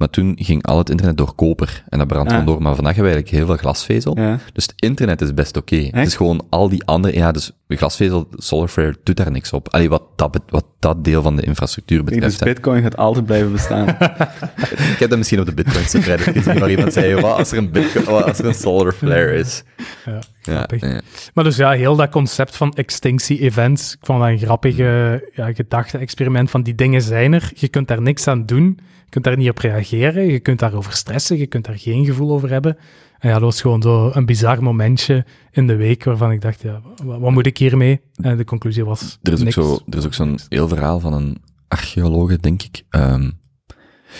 maar 0.02 0.10
toen 0.10 0.36
ging 0.40 0.66
al 0.66 0.78
het 0.78 0.90
internet 0.90 1.16
door 1.16 1.34
koper 1.34 1.84
en 1.88 1.98
dat 1.98 2.06
brandt 2.06 2.30
gewoon 2.30 2.46
door. 2.46 2.62
Maar 2.62 2.74
vandaag 2.74 2.94
hebben 2.94 3.12
we 3.12 3.18
eigenlijk 3.18 3.36
heel 3.46 3.54
veel 3.56 3.62
glasvezel, 3.64 4.16
Ja. 4.18 4.38
dus 4.52 4.64
het 4.64 4.74
internet 4.76 5.20
is 5.20 5.34
best 5.34 5.56
oké. 5.56 5.76
Het 5.76 6.06
is 6.06 6.16
gewoon 6.16 6.46
al 6.50 6.68
die 6.68 6.84
andere, 6.84 7.14
ja, 7.16 7.32
dus 7.32 7.50
glasvezel, 7.68 8.28
solarflare 8.36 8.96
doet 9.04 9.16
daar 9.16 9.30
niks 9.30 9.52
op. 9.52 9.68
Allee, 9.68 9.88
wat 9.88 10.02
dat, 10.16 10.40
wat 10.48 10.64
dat 10.78 11.04
deel 11.04 11.22
van 11.22 11.36
de 11.36 11.42
infrastructuur 11.42 11.98
Ik 11.98 12.06
denk, 12.06 12.20
betreft. 12.20 12.38
dus 12.38 12.48
hè. 12.48 12.54
bitcoin 12.54 12.82
gaat 12.82 12.96
altijd 12.96 13.26
blijven 13.26 13.52
bestaan. 13.52 13.88
Ik 14.92 14.96
heb 14.98 15.08
dat 15.08 15.18
misschien 15.18 15.40
op 15.40 15.46
de 15.46 15.54
Bitcoin 15.54 15.84
subreddit 15.84 16.28
gezien, 16.36 16.58
waar 16.58 16.70
iemand 16.76 16.92
zei, 16.92 17.14
wat 17.14 17.36
als 17.38 17.52
er 17.52 17.58
een, 17.58 17.70
bitcoin, 17.70 18.04
wat 18.04 18.24
als 18.24 18.38
er 18.38 18.44
een 18.46 18.54
solar 18.54 18.92
flare 18.92 19.34
is? 19.34 19.62
Ja, 20.04 20.12
Ja, 20.42 20.52
grappig. 20.54 20.80
ja. 20.80 21.00
Maar 21.34 21.44
dus 21.44 21.56
ja, 21.56 21.70
heel 21.70 21.96
dat 21.96 22.08
concept 22.10 22.56
van 22.56 22.72
extinctie-events, 22.72 23.92
ik 23.92 23.98
vond 24.06 24.20
dat 24.20 24.28
een 24.28 24.38
grappige 24.38 25.28
ja, 25.34 25.52
gedachte-experiment 25.52 26.50
van 26.50 26.62
die 26.62 26.74
dingen 26.74 27.02
zijn 27.02 27.32
er, 27.32 27.50
je 27.54 27.68
kunt 27.68 27.88
daar 27.88 28.02
niks 28.02 28.28
aan 28.28 28.46
doen, 28.46 28.78
kunt 29.12 29.24
daar 29.24 29.36
niet 29.36 29.48
op 29.48 29.58
reageren, 29.58 30.26
je 30.26 30.40
kunt 30.40 30.58
daarover 30.58 30.92
stressen, 30.92 31.38
je 31.38 31.46
kunt 31.46 31.64
daar 31.64 31.78
geen 31.78 32.04
gevoel 32.04 32.30
over 32.30 32.50
hebben. 32.50 32.76
En 33.18 33.28
ja, 33.28 33.34
dat 33.34 33.42
was 33.42 33.60
gewoon 33.60 33.82
zo 33.82 34.10
een 34.12 34.26
bizar 34.26 34.62
momentje 34.62 35.24
in 35.50 35.66
de 35.66 35.76
week 35.76 36.04
waarvan 36.04 36.30
ik 36.30 36.40
dacht, 36.40 36.62
ja, 36.62 36.80
wat, 37.04 37.18
wat 37.18 37.30
moet 37.30 37.46
ik 37.46 37.58
hiermee? 37.58 38.00
En 38.14 38.36
de 38.36 38.44
conclusie 38.44 38.84
was 38.84 39.18
Er 39.22 39.32
is 39.32 39.42
ook 39.42 39.50
zo, 39.50 39.78
er 39.90 39.98
is 39.98 40.04
ook 40.04 40.14
zo'n 40.14 40.38
heel 40.48 40.68
verhaal 40.68 41.00
van 41.00 41.12
een 41.12 41.42
archeologe, 41.68 42.38
denk 42.38 42.62
ik. 42.62 42.82
Ehm, 42.90 43.30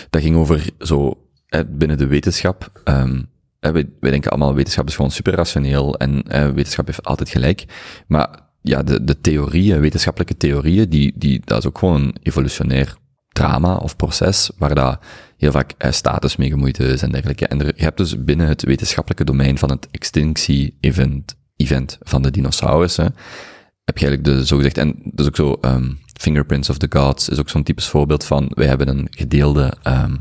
dat 0.09 0.21
ging 0.21 0.35
over 0.35 0.69
zo, 0.79 1.17
hè, 1.47 1.65
binnen 1.65 1.97
de 1.97 2.07
wetenschap, 2.07 2.81
hè, 3.59 3.71
wij, 3.71 3.89
wij 3.99 4.11
denken 4.11 4.31
allemaal, 4.31 4.55
wetenschap 4.55 4.87
is 4.87 4.95
gewoon 4.95 5.11
super 5.11 5.33
rationeel 5.33 5.97
en 5.97 6.23
wetenschap 6.53 6.85
heeft 6.85 7.03
altijd 7.03 7.29
gelijk. 7.29 7.65
Maar 8.07 8.39
ja, 8.61 8.83
de, 8.83 9.03
de 9.03 9.21
theorieën, 9.21 9.79
wetenschappelijke 9.79 10.37
theorieën, 10.37 10.89
die, 10.89 11.13
die, 11.15 11.41
dat 11.45 11.57
is 11.57 11.65
ook 11.65 11.77
gewoon 11.77 12.01
een 12.01 12.15
evolutionair 12.21 13.01
drama 13.33 13.75
of 13.75 13.95
proces 13.95 14.51
waar 14.57 14.75
dat 14.75 14.99
heel 15.37 15.51
vaak 15.51 15.73
eh, 15.77 15.91
status 15.91 16.35
mee 16.35 16.49
gemoeid 16.49 16.79
is 16.79 17.01
en 17.01 17.11
dergelijke. 17.11 17.47
En 17.47 17.61
er, 17.61 17.73
je 17.75 17.83
hebt 17.83 17.97
dus 17.97 18.23
binnen 18.23 18.47
het 18.47 18.63
wetenschappelijke 18.63 19.23
domein 19.23 19.57
van 19.57 19.69
het 19.69 19.87
extinctie-event 19.91 21.35
event 21.55 21.97
van 22.01 22.21
de 22.21 22.31
dinosaurussen, 22.31 23.15
heb 23.83 23.97
je 23.97 24.05
eigenlijk 24.07 24.37
de 24.37 24.45
zogezegd, 24.45 24.77
en 24.77 24.95
dat 25.03 25.19
is 25.19 25.27
ook 25.27 25.35
zo, 25.35 25.57
ehm, 25.61 25.91
Fingerprints 26.19 26.69
of 26.69 26.77
the 26.77 26.97
Gods 26.97 27.29
is 27.29 27.39
ook 27.39 27.49
zo'n 27.49 27.63
typisch 27.63 27.87
voorbeeld 27.87 28.23
van, 28.23 28.51
wij 28.53 28.67
hebben 28.67 28.87
een 28.87 29.07
gedeelde 29.09 29.73
ehm, 29.83 30.15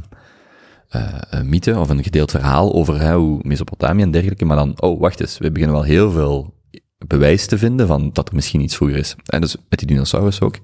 eh, 0.88 1.18
een 1.30 1.48
mythe 1.48 1.78
of 1.78 1.88
een 1.88 2.02
gedeeld 2.02 2.30
verhaal 2.30 2.72
over 2.74 3.12
hoe 3.12 3.40
Mesopotamië 3.42 4.02
en 4.02 4.10
dergelijke, 4.10 4.44
maar 4.44 4.56
dan, 4.56 4.80
oh, 4.80 5.00
wacht 5.00 5.20
eens, 5.20 5.38
we 5.38 5.50
beginnen 5.50 5.76
wel 5.76 5.84
heel 5.84 6.10
veel 6.10 6.54
bewijs 7.06 7.46
te 7.46 7.58
vinden 7.58 7.86
van 7.86 8.10
dat 8.12 8.28
er 8.28 8.34
misschien 8.34 8.60
iets 8.60 8.76
vroeger 8.76 8.98
is. 8.98 9.14
En 9.26 9.40
dus 9.40 9.56
met 9.68 9.78
die 9.78 9.88
dinosaurus 9.88 10.40
ook. 10.40 10.58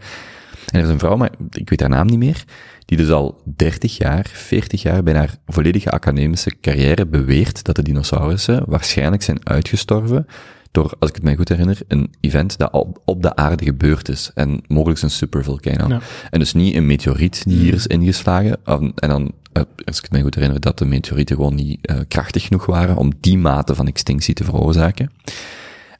En 0.72 0.78
er 0.78 0.84
is 0.84 0.88
een 0.88 0.98
vrouw, 0.98 1.16
maar 1.16 1.30
ik 1.50 1.68
weet 1.68 1.80
haar 1.80 1.88
naam 1.88 2.06
niet 2.06 2.18
meer, 2.18 2.44
die 2.84 2.96
dus 2.96 3.10
al 3.10 3.42
30 3.44 3.96
jaar, 3.96 4.30
40 4.32 4.82
jaar 4.82 5.02
bij 5.02 5.14
haar 5.14 5.36
volledige 5.46 5.90
academische 5.90 6.52
carrière 6.60 7.06
beweert 7.06 7.64
dat 7.64 7.76
de 7.76 7.82
dinosaurussen 7.82 8.62
waarschijnlijk 8.66 9.22
zijn 9.22 9.46
uitgestorven 9.46 10.26
door, 10.70 10.92
als 10.98 11.08
ik 11.08 11.14
het 11.14 11.24
mij 11.24 11.36
goed 11.36 11.48
herinner, 11.48 11.78
een 11.88 12.14
event 12.20 12.58
dat 12.58 12.72
op, 12.72 13.02
op 13.04 13.22
de 13.22 13.36
aarde 13.36 13.64
gebeurd 13.64 14.08
is. 14.08 14.30
En 14.34 14.62
mogelijk 14.66 15.02
een 15.02 15.10
supervulkaan. 15.10 15.88
Ja. 15.88 16.00
En 16.30 16.38
dus 16.38 16.52
niet 16.52 16.74
een 16.74 16.86
meteoriet 16.86 17.44
die 17.46 17.58
hier 17.58 17.74
is 17.74 17.86
ingeslagen. 17.86 18.56
En 18.64 18.92
en 18.94 19.08
dan, 19.08 19.32
eh, 19.52 19.62
als 19.84 19.96
ik 19.96 20.02
het 20.02 20.12
mij 20.12 20.22
goed 20.22 20.34
herinner, 20.34 20.60
dat 20.60 20.78
de 20.78 20.84
meteorieten 20.84 21.36
gewoon 21.36 21.54
niet 21.54 21.86
eh, 21.86 21.96
krachtig 22.08 22.42
genoeg 22.42 22.66
waren 22.66 22.96
om 22.96 23.12
die 23.20 23.38
mate 23.38 23.74
van 23.74 23.86
extinctie 23.86 24.34
te 24.34 24.44
veroorzaken. 24.44 25.10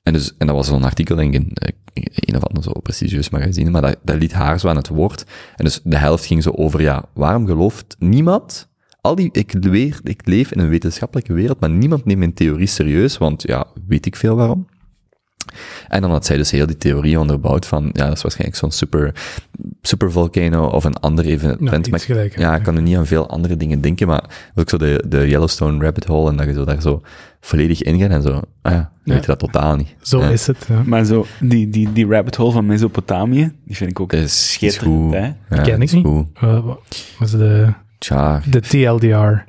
En, 0.03 0.12
dus, 0.12 0.32
en 0.39 0.47
dat 0.47 0.57
was 0.57 0.66
zo'n 0.66 0.85
artikel, 0.85 1.16
denk 1.16 1.35
ik, 1.35 1.40
in 1.40 1.51
eh, 1.55 1.69
een 1.94 2.36
of 2.36 2.44
ander 2.44 2.62
zo 2.62 2.73
prestigieus 2.82 3.31
magazine, 3.31 3.70
maar 3.70 3.82
dat, 3.82 3.97
dat 4.02 4.16
liet 4.16 4.32
haar 4.32 4.60
zo 4.60 4.69
aan 4.69 4.77
het 4.77 4.89
woord. 4.89 5.24
En 5.56 5.65
dus 5.65 5.81
de 5.85 5.97
helft 5.97 6.27
ging 6.27 6.43
zo 6.43 6.51
over, 6.51 6.81
ja, 6.81 7.05
waarom 7.12 7.47
gelooft 7.47 7.97
niemand? 7.98 8.69
Al 9.01 9.15
die, 9.15 9.28
ik, 9.32 9.52
leer, 9.52 10.01
ik 10.02 10.27
leef 10.27 10.52
in 10.52 10.60
een 10.60 10.69
wetenschappelijke 10.69 11.32
wereld, 11.32 11.60
maar 11.60 11.70
niemand 11.70 12.05
neemt 12.05 12.19
mijn 12.19 12.35
theorie 12.35 12.66
serieus, 12.66 13.19
want 13.19 13.43
ja, 13.43 13.66
weet 13.86 14.06
ik 14.06 14.16
veel 14.16 14.36
waarom. 14.36 14.66
En 15.89 16.01
dan 16.01 16.11
had 16.11 16.27
zij 16.27 16.37
dus 16.37 16.51
heel 16.51 16.66
die 16.66 16.77
theorie 16.77 17.19
onderbouwd 17.20 17.66
van, 17.66 17.91
ja, 17.93 18.07
dat 18.07 18.16
is 18.16 18.23
waarschijnlijk 18.23 18.59
zo'n 18.59 18.70
super, 18.70 19.12
super 19.83 20.12
volcano 20.12 20.66
of 20.66 20.85
een 20.85 20.97
ander 20.97 21.25
event. 21.25 21.61
Nou, 21.61 21.91
maar 21.91 22.01
gelijk, 22.01 22.39
ja, 22.39 22.57
ik 22.57 22.62
kan 22.62 22.77
er 22.77 22.83
niet 22.83 22.97
aan 22.97 23.07
veel 23.07 23.29
andere 23.29 23.57
dingen 23.57 23.81
denken, 23.81 24.07
maar 24.07 24.51
ook 24.55 24.69
zo 24.69 24.77
de, 24.77 25.05
de 25.09 25.29
Yellowstone 25.29 25.85
rabbit 25.85 26.05
hole 26.05 26.31
en 26.31 26.37
dat 26.37 26.47
je 26.47 26.53
zo 26.53 26.65
daar 26.65 26.83
zo 26.83 27.03
volledig 27.41 27.83
ingaat 27.83 28.11
en 28.11 28.23
zo, 28.23 28.41
ah 28.62 28.73
ja, 28.73 28.91
weet 29.05 29.20
je 29.20 29.27
dat 29.27 29.39
totaal 29.39 29.77
niet. 29.77 29.95
Zo 30.03 30.20
Ja. 30.20 30.29
is 30.29 30.47
het. 30.47 30.66
Ja. 30.69 30.83
Maar 30.87 31.05
zo, 31.05 31.27
die, 31.41 31.69
die, 31.69 31.93
die 31.93 32.07
rabbit 32.07 32.37
hole 32.37 32.53
van 32.53 32.66
Mesopotamië, 32.66 33.53
die 33.65 33.77
vind 33.77 33.91
ik 33.91 34.01
ook 34.01 34.12
is, 34.12 34.20
is 34.23 34.53
schitterend, 34.53 34.95
goed. 34.95 35.12
hè? 35.12 35.27
Ja, 35.57 35.62
ken 35.62 35.77
ik 35.77 35.83
is 35.83 35.93
niet. 35.93 36.07
Uh, 36.45 36.59
was 37.19 37.31
de, 37.31 37.73
Tja, 37.99 38.43
de 38.51 38.61
TLDR? 38.61 39.47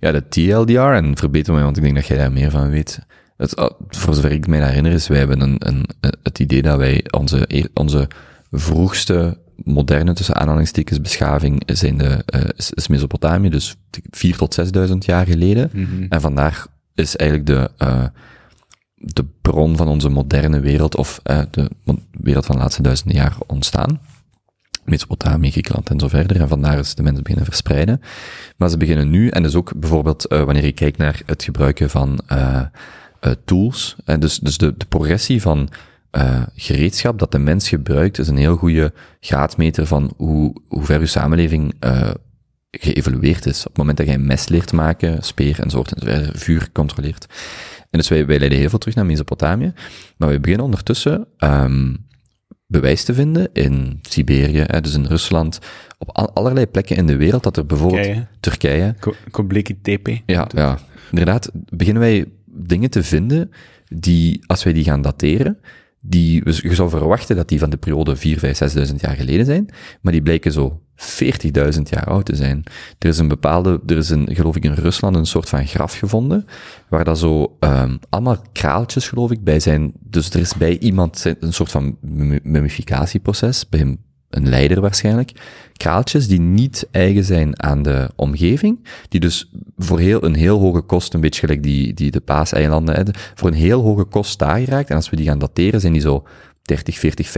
Ja, 0.00 0.12
de 0.12 0.28
TLDR, 0.28 0.78
en 0.78 1.16
verbeter 1.16 1.54
me, 1.54 1.62
want 1.62 1.76
ik 1.76 1.82
denk 1.82 1.94
dat 1.94 2.06
jij 2.06 2.16
daar 2.16 2.32
meer 2.32 2.50
van 2.50 2.70
weet. 2.70 2.98
Het, 3.36 3.58
uh, 3.58 3.66
voor 3.88 4.14
zover 4.14 4.32
ik 4.32 4.46
me 4.46 4.56
herinner 4.56 4.92
is, 4.92 5.08
wij 5.08 5.18
hebben 5.18 5.40
een, 5.40 5.56
een, 5.58 5.84
het 6.22 6.38
idee 6.38 6.62
dat 6.62 6.78
wij 6.78 7.04
onze, 7.10 7.44
e- 7.46 7.68
onze 7.74 8.08
vroegste 8.50 9.38
moderne, 9.64 10.12
tussen 10.12 10.34
aanhalingstekens, 10.34 11.00
beschaving 11.00 11.62
zijn 11.66 11.98
de, 11.98 12.24
uh, 12.34 12.40
is, 12.56 12.70
is 12.70 12.88
Mesopotamië, 12.88 13.48
dus 13.48 13.76
4 14.10 14.36
tot 14.36 14.54
6000 14.54 15.04
jaar 15.04 15.26
geleden. 15.26 15.70
Mhm. 15.72 16.06
En 16.08 16.20
vandaar 16.20 16.66
is 16.94 17.16
eigenlijk 17.16 17.50
de, 17.50 17.86
uh, 17.86 18.04
de 18.94 19.24
bron 19.42 19.76
van 19.76 19.88
onze 19.88 20.08
moderne 20.08 20.60
wereld, 20.60 20.96
of 20.96 21.20
uh, 21.30 21.42
de 21.50 21.70
wereld 22.10 22.46
van 22.46 22.56
de 22.56 22.62
laatste 22.62 22.82
duizenden 22.82 23.16
jaar 23.16 23.36
ontstaan. 23.46 24.00
Mesopotamië, 24.84 25.50
Griekenland 25.50 25.90
en 25.90 26.00
zo 26.00 26.08
verder. 26.08 26.40
En 26.40 26.48
vandaar 26.48 26.78
is 26.78 26.94
de 26.94 27.02
mensen 27.02 27.22
beginnen 27.22 27.46
verspreiden. 27.46 28.00
Maar 28.56 28.68
ze 28.68 28.76
beginnen 28.76 29.10
nu, 29.10 29.28
en 29.28 29.42
dus 29.42 29.54
ook 29.54 29.72
bijvoorbeeld 29.76 30.26
wanneer 30.28 30.64
je 30.64 30.72
kijkt 30.72 30.98
naar 30.98 31.22
het 31.26 31.42
gebruiken 31.42 31.90
van 31.90 32.20
uh, 33.24 33.30
uh, 33.30 33.36
tools, 33.44 33.96
en 34.04 34.20
dus, 34.20 34.38
dus 34.38 34.58
de, 34.58 34.76
de 34.76 34.86
progressie 34.86 35.40
van 35.40 35.68
uh, 36.16 36.42
gereedschap 36.54 37.18
dat 37.18 37.32
de 37.32 37.38
mens 37.38 37.68
gebruikt, 37.68 38.18
is 38.18 38.28
een 38.28 38.36
heel 38.36 38.56
goede 38.56 38.92
graadmeter 39.20 39.86
van 39.86 40.12
hoe, 40.16 40.54
hoe 40.68 40.84
ver 40.84 41.00
uw 41.00 41.06
samenleving 41.06 41.74
uh, 41.84 42.10
geëvolueerd 42.70 43.46
is. 43.46 43.58
Op 43.60 43.68
het 43.68 43.76
moment 43.76 43.96
dat 43.96 44.06
jij 44.06 44.14
een 44.14 44.26
mes 44.26 44.48
leert 44.48 44.72
maken, 44.72 45.22
speer 45.22 45.60
en 45.60 45.70
soort 45.70 46.04
en 46.04 46.30
vuur 46.38 46.68
controleert. 46.72 47.26
En 47.90 47.98
dus 47.98 48.08
wij, 48.08 48.26
wij 48.26 48.38
leiden 48.38 48.58
heel 48.58 48.68
veel 48.68 48.78
terug 48.78 48.94
naar 48.94 49.06
Mesopotamië, 49.06 49.72
maar 50.16 50.28
we 50.28 50.40
beginnen 50.40 50.64
ondertussen 50.64 51.26
um, 51.38 52.06
bewijs 52.66 53.04
te 53.04 53.14
vinden 53.14 53.48
in 53.52 53.98
Siberië, 54.02 54.64
hè, 54.66 54.80
dus 54.80 54.94
in 54.94 55.06
Rusland, 55.06 55.58
op 55.98 56.10
allerlei 56.34 56.66
plekken 56.66 56.96
in 56.96 57.06
de 57.06 57.16
wereld, 57.16 57.42
dat 57.42 57.56
er 57.56 57.66
bijvoorbeeld 57.66 58.04
Turkije. 58.04 58.26
Turkije 58.40 58.94
Ko- 59.30 59.46
Tepe. 59.82 60.20
ja, 60.26 60.48
ja, 60.54 60.78
inderdaad, 61.10 61.50
beginnen 61.52 62.02
wij 62.02 62.26
dingen 62.52 62.90
te 62.90 63.02
vinden 63.02 63.50
die, 63.88 64.42
als 64.46 64.64
wij 64.64 64.72
die 64.72 64.84
gaan 64.84 65.02
dateren, 65.02 65.58
die, 66.00 66.42
je 66.44 66.74
zou 66.74 66.90
verwachten 66.90 67.36
dat 67.36 67.48
die 67.48 67.58
van 67.58 67.70
de 67.70 67.76
periode 67.76 68.16
4, 68.16 68.38
5, 68.38 68.88
6.000 68.88 68.94
jaar 68.96 69.16
geleden 69.16 69.44
zijn, 69.44 69.68
maar 70.00 70.12
die 70.12 70.22
blijken 70.22 70.52
zo 70.52 70.80
40.000 70.96 71.82
jaar 71.82 72.04
oud 72.04 72.24
te 72.24 72.36
zijn. 72.36 72.62
Er 72.98 73.08
is 73.08 73.18
een 73.18 73.28
bepaalde, 73.28 73.80
er 73.86 73.96
is 73.96 74.10
een, 74.10 74.28
geloof 74.34 74.56
ik 74.56 74.64
in 74.64 74.72
Rusland 74.72 75.16
een 75.16 75.26
soort 75.26 75.48
van 75.48 75.66
graf 75.66 75.98
gevonden, 75.98 76.46
waar 76.88 77.04
dat 77.04 77.18
zo, 77.18 77.56
um, 77.60 77.98
allemaal 78.08 78.42
kraaltjes 78.52 79.08
geloof 79.08 79.30
ik 79.30 79.44
bij 79.44 79.60
zijn, 79.60 79.92
dus 80.00 80.30
er 80.30 80.40
is 80.40 80.54
bij 80.54 80.78
iemand 80.78 81.24
een 81.40 81.52
soort 81.52 81.70
van 81.70 81.96
mummificatieproces, 82.42 83.68
bij 83.68 83.80
hem 83.80 83.98
een 84.34 84.48
leider 84.48 84.80
waarschijnlijk, 84.80 85.32
kraaltjes 85.72 86.28
die 86.28 86.40
niet 86.40 86.88
eigen 86.90 87.24
zijn 87.24 87.62
aan 87.62 87.82
de 87.82 88.10
omgeving, 88.16 88.86
die 89.08 89.20
dus 89.20 89.50
voor 89.76 89.98
heel, 89.98 90.24
een 90.24 90.34
heel 90.34 90.58
hoge 90.58 90.80
kost, 90.80 91.14
een 91.14 91.20
beetje 91.20 91.40
gelijk 91.40 91.62
die, 91.62 91.94
die 91.94 92.10
de 92.10 92.20
Paaseilanden 92.20 92.94
hebben, 92.94 93.14
voor 93.34 93.48
een 93.48 93.54
heel 93.54 93.82
hoge 93.82 94.04
kost 94.04 94.38
daar 94.38 94.58
geraakt. 94.58 94.90
En 94.90 94.96
als 94.96 95.10
we 95.10 95.16
die 95.16 95.26
gaan 95.26 95.38
dateren, 95.38 95.80
zijn 95.80 95.92
die 95.92 96.02
zo 96.02 96.26
30, 96.62 96.98
40, 96.98 97.28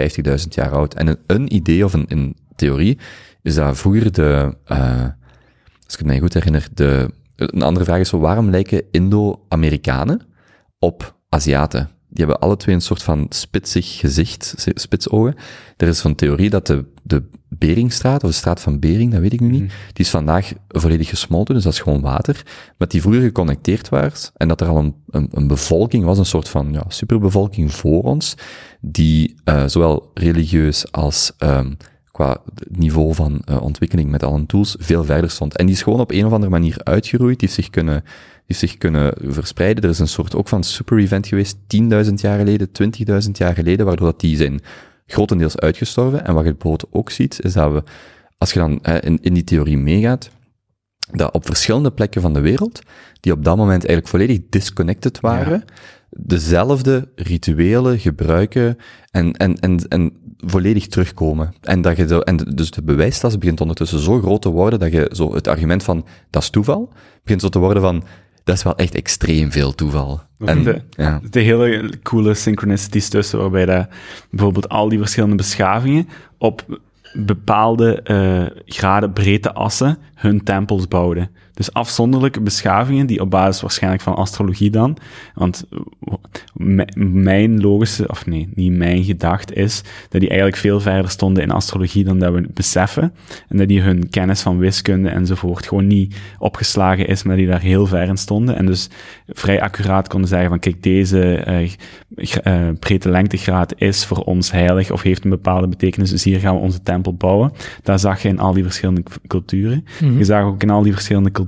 50.000 0.40 0.48
jaar 0.48 0.70
oud. 0.70 0.94
En 0.94 1.06
een, 1.06 1.18
een 1.26 1.54
idee 1.54 1.84
of 1.84 1.92
een, 1.92 2.04
een 2.08 2.36
theorie 2.56 2.98
is 3.42 3.54
dat 3.54 3.78
vroeger 3.78 4.12
de, 4.12 4.56
uh, 4.68 5.06
als 5.84 5.96
ik 5.96 6.04
mij 6.04 6.18
goed 6.18 6.34
herinner, 6.34 6.68
de, 6.74 7.10
een 7.36 7.62
andere 7.62 7.84
vraag 7.84 7.98
is 8.00 8.08
zo, 8.08 8.18
waarom 8.18 8.50
lijken 8.50 8.82
Indo-Amerikanen 8.90 10.20
op 10.78 11.16
Aziaten? 11.28 11.93
Die 12.14 12.24
hebben 12.24 12.38
alle 12.38 12.56
twee 12.56 12.74
een 12.74 12.80
soort 12.80 13.02
van 13.02 13.26
spitsig 13.28 13.98
gezicht, 13.98 14.54
spitsogen. 14.74 15.34
Er 15.76 15.88
is 15.88 16.00
van 16.00 16.14
theorie 16.14 16.50
dat 16.50 16.66
de, 16.66 16.84
de 17.02 17.22
Beringstraat, 17.48 18.24
of 18.24 18.30
de 18.30 18.36
straat 18.36 18.60
van 18.60 18.78
Bering, 18.78 19.12
dat 19.12 19.20
weet 19.20 19.32
ik 19.32 19.40
nu 19.40 19.48
niet, 19.48 19.72
die 19.92 20.04
is 20.04 20.10
vandaag 20.10 20.52
volledig 20.68 21.08
gesmolten, 21.08 21.54
dus 21.54 21.64
dat 21.64 21.72
is 21.72 21.80
gewoon 21.80 22.00
water, 22.00 22.42
maar 22.78 22.88
die 22.88 23.00
vroeger 23.00 23.22
geconnecteerd 23.22 23.88
was, 23.88 24.30
en 24.36 24.48
dat 24.48 24.60
er 24.60 24.66
al 24.66 24.76
een, 24.76 24.94
een, 25.10 25.28
een 25.32 25.46
bevolking 25.46 26.04
was, 26.04 26.18
een 26.18 26.26
soort 26.26 26.48
van 26.48 26.72
ja, 26.72 26.84
superbevolking 26.88 27.72
voor 27.72 28.02
ons, 28.02 28.36
die 28.80 29.34
uh, 29.44 29.66
zowel 29.66 30.10
religieus 30.14 30.92
als 30.92 31.32
um, 31.38 31.76
qua 32.10 32.36
niveau 32.68 33.14
van 33.14 33.42
uh, 33.50 33.62
ontwikkeling 33.62 34.10
met 34.10 34.22
al 34.22 34.32
hun 34.32 34.46
tools 34.46 34.76
veel 34.78 35.04
verder 35.04 35.30
stond. 35.30 35.56
En 35.56 35.66
die 35.66 35.74
is 35.74 35.82
gewoon 35.82 36.00
op 36.00 36.10
een 36.10 36.26
of 36.26 36.32
andere 36.32 36.50
manier 36.50 36.76
uitgeroeid, 36.82 37.38
die 37.38 37.48
heeft 37.48 37.60
zich 37.60 37.70
kunnen 37.70 38.04
die 38.46 38.56
zich 38.56 38.78
kunnen 38.78 39.14
verspreiden. 39.20 39.84
Er 39.84 39.90
is 39.90 39.98
een 39.98 40.08
soort 40.08 40.34
ook 40.34 40.48
van 40.48 40.64
super-event 40.64 41.26
geweest, 41.26 41.56
10.000 42.06 42.14
jaar 42.14 42.38
geleden, 42.38 42.68
20.000 43.24 43.30
jaar 43.32 43.54
geleden, 43.54 43.86
waardoor 43.86 44.06
dat 44.06 44.20
die 44.20 44.36
zijn 44.36 44.60
grotendeels 45.06 45.58
uitgestorven. 45.58 46.24
En 46.24 46.34
wat 46.34 46.44
je 46.44 46.52
bijvoorbeeld 46.52 46.90
ook 46.92 47.10
ziet, 47.10 47.40
is 47.42 47.52
dat 47.52 47.72
we, 47.72 47.82
als 48.38 48.52
je 48.52 48.58
dan 48.58 48.80
in, 48.82 49.18
in 49.22 49.34
die 49.34 49.44
theorie 49.44 49.78
meegaat, 49.78 50.30
dat 51.10 51.32
op 51.32 51.46
verschillende 51.46 51.90
plekken 51.90 52.20
van 52.20 52.32
de 52.32 52.40
wereld, 52.40 52.80
die 53.20 53.32
op 53.32 53.44
dat 53.44 53.56
moment 53.56 53.86
eigenlijk 53.86 54.08
volledig 54.08 54.40
disconnected 54.50 55.20
waren, 55.20 55.64
ja. 55.66 55.74
dezelfde 56.10 57.08
rituelen 57.16 57.98
gebruiken 57.98 58.76
en, 59.10 59.32
en, 59.32 59.58
en, 59.58 59.88
en 59.88 60.12
volledig 60.36 60.86
terugkomen. 60.86 61.54
En, 61.60 61.80
dat 61.80 61.96
je 61.96 62.04
de, 62.04 62.24
en 62.24 62.36
dus 62.36 62.70
de 62.70 62.82
bewijslast 62.82 63.38
begint 63.38 63.60
ondertussen 63.60 63.98
zo 63.98 64.20
groot 64.20 64.42
te 64.42 64.48
worden, 64.48 64.78
dat 64.78 64.92
je 64.92 65.10
zo 65.12 65.34
het 65.34 65.48
argument 65.48 65.82
van, 65.82 66.06
dat 66.30 66.42
is 66.42 66.50
toeval, 66.50 66.92
begint 67.22 67.40
zo 67.40 67.48
te 67.48 67.58
worden 67.58 67.82
van, 67.82 68.04
dat 68.44 68.56
is 68.56 68.62
wel 68.62 68.76
echt 68.76 68.94
extreem 68.94 69.52
veel 69.52 69.74
toeval. 69.74 70.20
En, 70.38 70.62
de, 70.62 70.80
ja. 70.90 71.20
de 71.30 71.40
hele 71.40 71.90
coole 72.02 72.34
synchronicities 72.34 73.08
tussen, 73.08 73.38
waarbij 73.38 73.66
dat 73.66 73.88
bijvoorbeeld 74.30 74.68
al 74.68 74.88
die 74.88 74.98
verschillende 74.98 75.36
beschavingen 75.36 76.08
op 76.38 76.80
bepaalde 77.12 78.00
uh, 78.04 78.60
graden 78.66 79.12
breedte 79.12 79.52
assen 79.52 79.98
hun 80.14 80.42
tempels 80.42 80.88
bouwden. 80.88 81.30
Dus 81.54 81.72
afzonderlijke 81.72 82.40
beschavingen 82.40 83.06
die 83.06 83.20
op 83.20 83.30
basis 83.30 83.62
waarschijnlijk 83.62 84.02
van 84.02 84.16
astrologie 84.16 84.70
dan, 84.70 84.96
want 85.34 85.64
mijn 86.94 87.60
logische, 87.60 88.08
of 88.08 88.26
nee, 88.26 88.48
niet 88.54 88.72
mijn 88.72 89.04
gedachte 89.04 89.54
is, 89.54 89.82
dat 90.08 90.20
die 90.20 90.28
eigenlijk 90.28 90.58
veel 90.58 90.80
verder 90.80 91.10
stonden 91.10 91.42
in 91.42 91.50
astrologie 91.50 92.04
dan 92.04 92.18
dat 92.18 92.32
we 92.32 92.48
beseffen. 92.54 93.14
En 93.48 93.56
dat 93.56 93.68
die 93.68 93.80
hun 93.80 94.10
kennis 94.10 94.40
van 94.40 94.58
wiskunde 94.58 95.08
enzovoort 95.08 95.66
gewoon 95.66 95.86
niet 95.86 96.16
opgeslagen 96.38 97.06
is, 97.06 97.22
maar 97.22 97.36
die 97.36 97.46
daar 97.46 97.60
heel 97.60 97.86
ver 97.86 98.08
in 98.08 98.16
stonden. 98.16 98.56
En 98.56 98.66
dus 98.66 98.88
vrij 99.28 99.62
accuraat 99.62 100.08
konden 100.08 100.28
zeggen 100.28 100.48
van, 100.48 100.58
kijk, 100.58 100.82
deze 100.82 101.34
eh, 101.34 101.72
eh, 102.42 102.74
breedte 102.78 103.08
lengtegraad 103.08 103.74
is 103.76 104.04
voor 104.04 104.18
ons 104.18 104.50
heilig 104.50 104.90
of 104.90 105.02
heeft 105.02 105.24
een 105.24 105.30
bepaalde 105.30 105.68
betekenis, 105.68 106.10
dus 106.10 106.24
hier 106.24 106.38
gaan 106.38 106.54
we 106.54 106.60
onze 106.60 106.82
tempel 106.82 107.14
bouwen. 107.14 107.52
Dat 107.82 108.00
zag 108.00 108.22
je 108.22 108.28
in 108.28 108.38
al 108.38 108.52
die 108.52 108.64
verschillende 108.64 109.02
culturen. 109.26 109.84
Mhm. 110.00 110.18
Je 110.18 110.24
zag 110.24 110.44
ook 110.44 110.62
in 110.62 110.70
al 110.70 110.82
die 110.82 110.92
verschillende 110.92 111.30
culturen 111.30 111.42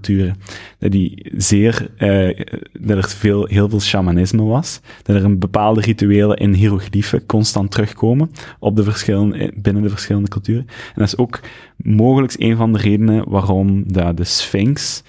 dat 0.79 0.91
die 0.93 1.33
zeer, 1.37 1.89
eh, 1.97 2.47
dat 2.81 2.97
er 2.97 3.09
veel, 3.09 3.47
heel 3.47 3.69
veel 3.69 3.81
shamanisme 3.81 4.43
was, 4.43 4.81
dat 5.03 5.17
er 5.17 5.25
een 5.25 5.39
bepaalde 5.39 5.81
rituelen 5.81 6.37
in 6.37 6.53
hieroglyphen 6.53 7.27
constant 7.27 7.71
terugkomen 7.71 8.31
op 8.59 8.77
de 8.77 8.83
verschillende, 8.83 9.53
binnen 9.57 9.83
de 9.83 9.89
verschillende 9.89 10.29
culturen. 10.29 10.67
En 10.67 10.95
dat 10.95 11.07
is 11.07 11.17
ook 11.17 11.41
mogelijk 11.77 12.35
een 12.39 12.57
van 12.57 12.73
de 12.73 12.79
redenen 12.79 13.29
waarom 13.29 13.93
dat 13.93 14.17
de 14.17 14.25
Sphinx 14.25 15.03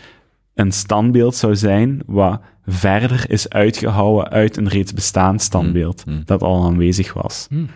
een 0.56 0.72
standbeeld 0.72 1.36
zou 1.36 1.56
zijn 1.56 2.02
wat 2.06 2.42
verder 2.66 3.26
is 3.28 3.50
uitgehouwen 3.50 4.30
uit 4.30 4.58
een 4.58 4.68
reeds 4.68 4.94
bestaand 4.94 5.42
standbeeld 5.42 6.06
Mm, 6.06 6.14
mm. 6.14 6.22
dat 6.26 6.42
al 6.42 6.66
aanwezig 6.66 7.14
was. 7.14 7.48
Mm. 7.50 7.68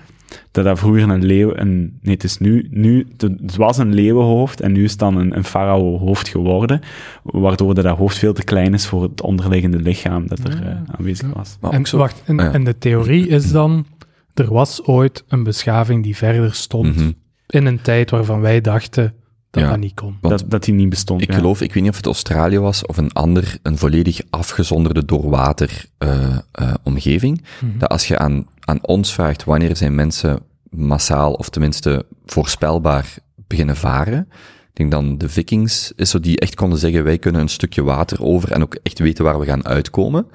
Dat 0.52 0.64
dat 0.66 0.80
vroeger 0.80 1.10
een 1.10 1.26
leeuw, 1.26 1.52
een, 1.56 1.98
nee, 2.02 2.14
het 2.14 2.24
is 2.24 2.38
nu, 2.38 2.68
nu, 2.72 3.08
het 3.18 3.56
was 3.56 3.78
een 3.78 3.94
leeuwenhoofd 3.94 4.62
en 4.62 4.72
nu 4.72 4.84
is 4.84 4.90
het 4.92 5.00
dan 5.00 5.18
een, 5.18 5.36
een 5.38 5.44
farao-hoofd 5.44 6.28
geworden, 6.28 6.80
waardoor 7.24 7.74
dat, 7.74 7.84
dat 7.84 7.98
hoofd 7.98 8.18
veel 8.18 8.34
te 8.34 8.44
klein 8.44 8.74
is 8.74 8.86
voor 8.88 9.04
het 9.04 9.22
onderliggende 9.22 9.80
lichaam 9.80 10.28
dat 10.28 10.40
er 10.40 10.64
Ja. 10.64 10.70
eh, 10.70 10.96
aanwezig 10.98 11.34
was. 11.34 11.58
En 11.72 11.98
wacht, 11.98 12.24
en, 12.26 12.40
Ah, 12.40 12.46
ja. 12.46 12.52
en 12.52 12.64
de 12.64 12.78
theorie 12.78 13.28
is 13.28 13.52
dan, 13.52 13.86
er 14.34 14.54
was 14.54 14.84
ooit 14.86 15.24
een 15.28 15.44
beschaving 15.44 16.04
die 16.04 16.16
verder 16.16 16.54
stond 16.54 16.96
Mhm. 16.96 17.12
in 17.48 17.66
een 17.66 17.82
tijd 17.82 18.10
waarvan 18.10 18.42
wij 18.42 18.62
dachten 18.62 19.14
dat 19.52 19.64
Ja. 19.64 19.70
dat 19.70 19.80
niet 19.80 19.94
kon. 19.94 20.18
Dat, 20.22 20.44
dat 20.48 20.64
die 20.64 20.74
niet 20.74 20.90
bestond. 20.90 21.22
Ik 21.22 21.32
ja. 21.32 21.36
geloof, 21.36 21.62
ik 21.62 21.74
weet 21.74 21.84
niet 21.84 21.92
of 21.92 21.98
het 21.98 22.06
Australië 22.06 22.60
was 22.60 22.86
of 22.86 22.98
een 22.98 23.12
ander, 23.12 23.58
een 23.64 23.78
volledig 23.78 24.22
afgezonderde 24.30 25.06
door 25.06 25.30
water 25.30 25.86
eh, 25.98 26.38
eh, 26.52 26.74
omgeving. 26.84 27.44
Mhm. 27.60 27.78
Dat 27.78 27.90
als 27.90 28.08
je 28.08 28.18
aan, 28.18 28.46
aan 28.60 28.80
ons 28.82 29.14
vraagt 29.14 29.44
wanneer 29.44 29.76
zijn 29.76 29.96
mensen 29.96 30.40
massaal 30.70 31.34
of 31.34 31.50
tenminste 31.50 32.06
voorspelbaar 32.26 33.16
beginnen 33.48 33.76
varen, 33.76 34.28
ik 34.70 34.78
denk 34.78 34.92
dan 34.92 35.18
de 35.18 35.30
vikings 35.30 35.92
is 35.96 36.10
zo 36.10 36.20
die 36.20 36.40
echt 36.40 36.56
konden 36.56 36.80
zeggen 36.80 37.04
wij 37.04 37.18
kunnen 37.18 37.42
een 37.42 37.50
stukje 37.50 37.84
water 37.84 38.24
over 38.24 38.52
en 38.52 38.62
ook 38.62 38.78
echt 38.84 39.00
weten 39.00 39.24
waar 39.24 39.40
we 39.40 39.46
gaan 39.46 39.66
uitkomen. 39.66 40.28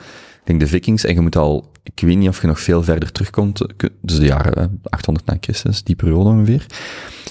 Denk 0.46 0.60
de 0.60 0.66
vikings, 0.66 1.04
en 1.04 1.14
je 1.14 1.20
moet 1.20 1.36
al, 1.36 1.72
ik 1.82 2.00
weet 2.00 2.16
niet 2.16 2.28
of 2.28 2.40
je 2.40 2.46
nog 2.46 2.60
veel 2.60 2.82
verder 2.82 3.12
terugkomt, 3.12 3.60
eh, 3.60 3.88
dus 4.00 4.18
de 4.18 4.24
jaren 4.24 4.56
eh, 4.56 4.66
800 4.82 5.26
na 5.26 5.36
Christus, 5.40 5.84
die 5.84 5.96
periode 5.96 6.28
ongeveer. 6.28 6.66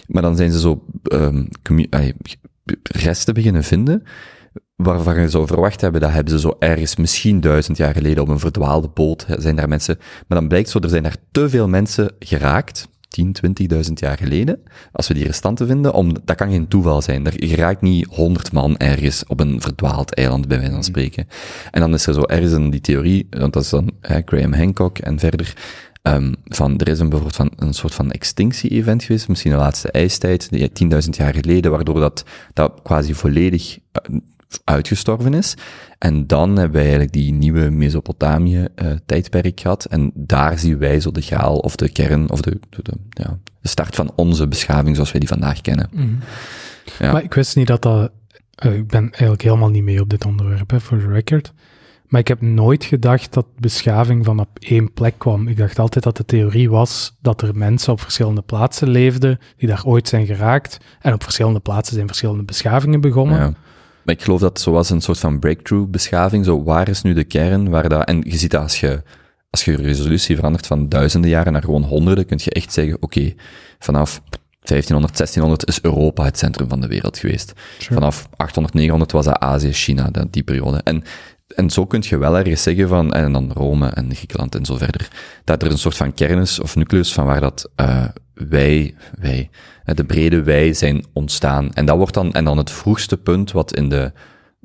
Maar 0.08 0.22
dan 0.22 0.36
zijn 0.36 0.52
ze 0.52 0.60
zo 0.60 0.86
ay, 1.90 2.14
resten 2.84 3.34
beginnen 3.34 3.64
vinden, 3.64 4.04
waarvan 4.76 5.22
je 5.22 5.30
zou 5.30 5.48
verwacht 5.48 5.82
hebben, 5.82 6.02
dat 6.02 6.12
hebben 6.12 6.34
ze 6.34 6.40
zo 6.40 6.56
ergens 6.60 6.96
misschien 6.96 7.42
duizend 7.42 7.78
jaar 7.78 7.94
geleden 7.94 8.24
op 8.24 8.30
een 8.30 8.40
verdwaalde 8.40 8.88
boot, 8.88 9.26
zijn 9.30 9.56
daar 9.56 9.70
mensen, 9.70 9.98
maar 10.28 10.40
dan 10.40 10.48
blijkt 10.48 10.70
zo, 10.70 10.80
er 10.80 10.90
zijn 10.90 11.04
daar 11.04 11.18
te 11.32 11.50
veel 11.50 11.68
mensen 11.68 12.12
geraakt, 12.20 12.88
10, 13.16 13.36
20.000 13.88 13.94
jaar 13.94 14.18
geleden, 14.18 14.60
als 14.92 15.08
we 15.08 15.14
die 15.14 15.26
restanten 15.26 15.68
vinden, 15.68 15.94
om, 15.94 16.14
dat 16.26 16.36
kan 16.36 16.50
geen 16.50 16.68
toeval 16.68 17.02
zijn. 17.02 17.26
Er, 17.26 17.46
je 17.46 17.56
raakt 17.56 17.82
niet 17.82 18.08
100 18.10 18.52
man 18.52 18.78
ergens 18.78 19.24
op 19.28 19.40
een 19.40 19.62
verdwaald 19.62 20.14
eiland, 20.14 20.48
bij 20.48 20.58
wijze 20.58 20.74
van 20.74 20.84
spreken. 20.84 21.28
En 21.72 21.80
dan 21.80 21.94
is 21.94 22.08
er 22.08 22.14
zo 22.14 22.22
ergens 22.22 22.52
een, 22.52 22.70
die 22.70 22.82
theorie, 22.82 23.28
want 23.30 23.54
dat 23.54 23.64
is 23.64 23.70
dan 23.70 23.92
hè, 24.02 24.22
Graham 24.26 24.54
Hancock 24.54 24.98
en 24.98 25.20
verder, 25.20 25.54
Ehm, 26.06 26.34
van, 26.46 26.78
er 26.78 26.88
is 26.88 27.00
een, 27.00 27.10
bijvoorbeeld 27.10 27.36
van, 27.36 27.68
een 27.68 27.74
soort 27.74 27.94
van 27.94 28.12
extinctie-event 28.12 29.04
geweest, 29.04 29.28
misschien 29.28 29.52
de 29.52 29.58
laatste 29.58 29.92
ijstijd, 29.92 30.50
die 30.50 30.70
10.000 30.70 31.10
jaar 31.10 31.34
geleden, 31.34 31.72
waardoor 31.72 32.00
dat, 32.00 32.24
dat 32.54 32.80
quasi 32.84 33.14
volledig 33.14 33.78
eh, 33.92 34.16
uitgestorven 34.64 35.34
is. 35.34 35.56
En 35.98 36.28
dan 36.28 36.50
hebben 36.50 36.72
wij 36.72 36.82
eigenlijk 36.82 37.12
die 37.12 37.34
nieuwe 37.34 37.70
Mesopotamië-tijdperk 37.70 39.60
gehad. 39.60 39.86
En 39.86 40.12
daar 40.14 40.60
zien 40.60 40.78
wij 40.78 41.00
zo 41.00 41.12
de 41.12 41.22
graal 41.22 41.58
of 41.58 41.76
de 41.76 41.90
kern, 41.92 42.30
of 42.30 42.42
de, 42.42 42.60
de, 42.70 42.82
de, 42.82 42.94
ja, 43.10 43.38
de 43.62 43.68
start 43.68 43.96
van 43.96 44.12
onze 44.16 44.48
beschaving 44.48 44.96
zoals 44.96 45.12
wij 45.12 45.20
die 45.20 45.30
vandaag 45.30 45.62
kennen. 45.62 45.90
Mhm. 45.92 46.08
Ja. 47.00 47.12
Maar 47.12 47.24
ik 47.24 47.34
wist 47.34 47.56
niet 47.56 47.68
dat 47.68 47.82
dat... 47.82 48.12
eh, 48.56 48.74
ik 48.74 48.88
ben 48.88 49.02
eigenlijk 49.02 49.42
helemaal 49.42 49.70
niet 49.70 49.84
mee 49.84 50.02
op 50.02 50.10
dit 50.10 50.26
onderwerp, 50.26 50.70
hè, 50.70 50.80
voor 50.80 50.98
de 51.00 51.08
record. 51.08 51.54
Maar 52.06 52.20
ik 52.22 52.28
heb 52.28 52.42
nooit 52.42 52.84
gedacht 52.84 53.34
dat 53.34 53.46
beschaving 53.60 54.26
van 54.26 54.40
op 54.40 54.50
één 54.60 54.94
plek 54.94 55.14
kwam. 55.18 55.48
Ik 55.48 55.58
dacht 55.58 55.80
altijd 55.80 56.04
dat 56.04 56.18
de 56.18 56.26
theorie 56.26 56.70
was 56.70 57.18
dat 57.22 57.42
er 57.42 57.56
mensen 57.56 57.94
op 57.94 58.02
verschillende 58.02 58.42
plaatsen 58.42 58.90
leefden, 58.90 59.40
die 59.58 59.68
daar 59.68 59.86
ooit 59.86 60.08
zijn 60.08 60.26
geraakt. 60.26 60.78
En 61.02 61.14
op 61.14 61.24
verschillende 61.24 61.60
plaatsen 61.60 61.96
zijn 61.96 62.08
verschillende 62.08 62.44
beschavingen 62.44 63.02
begonnen. 63.02 63.40
Ja. 63.40 63.54
Maar 64.06 64.16
ik 64.16 64.22
geloof 64.22 64.40
dat 64.40 64.60
zoals 64.60 64.90
een 64.90 65.02
soort 65.02 65.20
van 65.20 65.40
breakthrough 65.40 65.90
beschaving, 65.90 66.46
zo 66.46 66.64
waar 66.64 66.90
is 66.90 67.02
nu 67.02 67.14
de 67.14 67.24
kern, 67.24 67.70
waar 67.70 67.90
dat, 67.90 68.08
en 68.08 68.22
je 68.24 68.38
ziet 68.38 68.52
dat 68.52 68.62
als 68.62 68.80
je, 68.80 69.04
als 69.50 69.66
je 69.66 69.76
resolutie 69.76 70.36
verandert 70.36 70.68
van 70.68 70.90
duizenden 70.90 71.30
jaren 71.30 71.54
naar 71.54 71.64
gewoon 71.64 71.84
honderden, 71.84 72.26
kun 72.26 72.40
je 72.44 72.52
echt 72.52 72.74
zeggen, 72.74 72.98
oké, 73.00 73.34
vanaf 73.80 74.22
1500, 74.66 75.18
1600 75.18 75.68
is 75.68 75.82
Europa 75.82 76.24
het 76.24 76.38
centrum 76.38 76.70
van 76.70 76.82
de 76.82 76.88
wereld 76.88 77.18
geweest. 77.18 77.54
Sure. 77.78 77.94
Vanaf 77.94 78.30
800, 78.36 78.74
900 78.74 79.12
was 79.12 79.26
dat 79.26 79.40
Azië, 79.40 79.74
China, 79.74 80.10
dat, 80.12 80.34
die 80.34 80.44
periode. 80.44 80.82
En, 80.84 81.04
en 81.48 81.70
zo 81.70 81.86
kun 81.86 82.04
je 82.06 82.18
wel 82.18 82.38
ergens 82.38 82.64
zeggen 82.64 82.88
van, 82.88 83.14
en 83.14 83.32
dan 83.32 83.52
Rome 83.52 83.88
en 83.88 84.16
Griekenland 84.16 84.56
en 84.56 84.66
zo 84.66 84.78
verder, 84.78 85.08
dat 85.44 85.64
er 85.64 85.72
een 85.72 85.78
soort 85.78 85.98
van 85.98 86.14
kern 86.14 86.40
is 86.40 86.60
of 86.60 86.76
nucleus 86.76 87.14
van 87.14 87.26
waar 87.26 87.42
dat 87.42 87.70
uh, 87.82 88.06
wij, 88.34 88.96
wij, 89.20 89.50
de 89.84 90.06
brede 90.06 90.44
wij 90.44 90.74
zijn 90.74 91.06
ontstaan. 91.14 91.74
En 91.74 91.86
dat 91.86 91.98
wordt 91.98 92.14
dan, 92.14 92.34
en 92.34 92.46
dan 92.46 92.58
het 92.58 92.72
vroegste 92.72 93.18
punt 93.18 93.52
wat 93.52 93.76
in 93.76 93.90
de, 93.90 94.12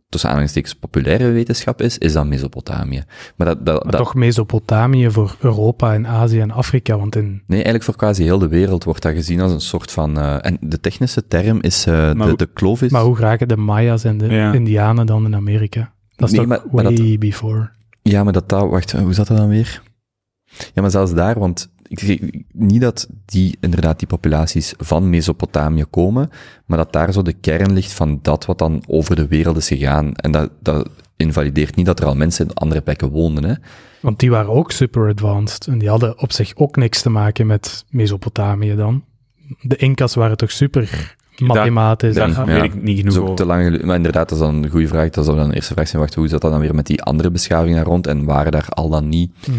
tussen 0.08 0.28
aanhalingstekens 0.28 0.74
populaire 0.74 1.30
wetenschap 1.30 1.82
is, 1.82 1.98
is 1.98 2.12
dan 2.12 2.28
Mesopotamië. 2.28 3.02
Maar, 3.36 3.46
dat, 3.46 3.66
dat, 3.66 3.82
maar 3.82 3.92
dat, 3.92 4.00
toch 4.00 4.14
Mesopotamië 4.14 5.10
voor 5.10 5.36
Europa 5.40 5.94
en 5.94 6.06
Azië 6.06 6.40
en 6.40 6.50
Afrika, 6.50 6.98
want 6.98 7.16
in... 7.16 7.42
Nee, 7.46 7.56
eigenlijk 7.56 7.84
voor 7.84 7.96
quasi 7.96 8.22
heel 8.22 8.38
de 8.38 8.48
wereld 8.48 8.84
wordt 8.84 9.02
dat 9.02 9.12
gezien 9.12 9.40
als 9.40 9.52
een 9.52 9.60
soort 9.60 9.90
van... 9.90 10.18
Uh, 10.18 10.46
en 10.46 10.56
de 10.60 10.80
technische 10.80 11.26
term 11.26 11.58
is 11.60 11.86
uh, 11.86 12.26
de, 12.26 12.36
de 12.36 12.48
kloof 12.52 12.82
is... 12.82 12.90
Maar 12.90 13.02
hoe 13.02 13.18
raken 13.18 13.48
de 13.48 13.56
Maya's 13.56 14.04
en 14.04 14.18
de 14.18 14.26
Ja. 14.26 14.52
Indianen 14.52 15.06
dan 15.06 15.24
in 15.24 15.34
Amerika? 15.34 15.92
Dat 16.20 16.30
is 16.30 16.36
Nee, 16.38 16.46
maar- 16.46 16.62
maar 16.72 16.84
way 16.84 16.94
dat- 16.96 17.18
before. 17.18 17.70
Ja, 18.02 18.24
maar 18.24 18.32
dat, 18.32 18.48
dat 18.48 18.70
wacht, 18.70 18.92
hoe 18.92 19.14
zat 19.14 19.26
dat 19.26 19.36
dan 19.36 19.48
weer? 19.48 19.82
Ja, 20.74 20.82
maar 20.82 20.90
zelfs 20.90 21.14
daar, 21.14 21.38
want 21.38 21.70
ik 21.88 21.98
zeg 22.00 22.18
niet 22.52 22.80
dat 22.80 23.08
die, 23.24 23.56
inderdaad, 23.60 23.98
die 23.98 24.08
populaties 24.08 24.74
van 24.78 25.10
Mesopotamië 25.10 25.84
komen, 25.90 26.30
maar 26.66 26.78
dat 26.78 26.92
daar 26.92 27.12
zo 27.12 27.22
de 27.22 27.32
kern 27.32 27.72
ligt 27.72 27.92
van 27.92 28.18
dat 28.22 28.44
wat 28.46 28.58
dan 28.58 28.82
over 28.86 29.16
de 29.16 29.26
wereld 29.26 29.56
is 29.56 29.68
gegaan. 29.68 30.14
En 30.14 30.30
dat, 30.30 30.50
dat 30.60 30.90
invalideert 31.16 31.76
niet 31.76 31.86
dat 31.86 32.00
er 32.00 32.06
al 32.06 32.14
mensen 32.16 32.46
in 32.46 32.54
andere 32.54 32.80
plekken 32.80 33.08
woonden, 33.10 33.44
hè. 33.44 33.54
Want 34.00 34.18
die 34.18 34.30
waren 34.30 34.50
ook 34.50 34.72
super 34.72 35.08
advanced. 35.08 35.66
En 35.66 35.78
die 35.78 35.88
hadden 35.88 36.20
op 36.20 36.32
zich 36.32 36.56
ook 36.56 36.76
niks 36.76 37.02
te 37.02 37.10
maken 37.10 37.46
met 37.46 37.84
Mesopotamië 37.90 38.74
dan. 38.74 39.04
De 39.60 39.76
Incas 39.76 40.14
waren 40.14 40.36
toch 40.36 40.50
super 40.50 41.16
mathematisch. 41.40 42.14
Daar 42.14 42.44
weet 42.46 42.62
ik 42.62 42.82
niet 42.82 42.98
genoeg 42.98 43.14
Zo 43.14 43.22
over. 43.22 43.34
te 43.34 43.46
lang. 43.46 43.82
Maar 43.82 43.96
inderdaad, 43.96 44.28
dat 44.28 44.38
is 44.38 44.44
dan 44.44 44.62
een 44.64 44.70
goede 44.70 44.88
vraag. 44.88 45.10
Dat 45.10 45.24
zou 45.24 45.36
dan 45.36 45.48
de 45.48 45.54
eerste 45.54 45.72
vraag 45.74 45.88
zijn, 45.88 46.02
wacht, 46.02 46.14
hoe 46.14 46.28
zat 46.28 46.40
dat 46.40 46.50
dan 46.50 46.60
weer 46.60 46.74
met 46.74 46.86
die 46.86 47.02
andere 47.02 47.30
beschavingen 47.30 47.76
daar 47.76 47.84
rond 47.84 48.06
en 48.06 48.24
waren 48.24 48.52
daar 48.52 48.66
al 48.68 48.88
dan 48.88 49.08
niet? 49.08 49.32
Mhm. 49.48 49.58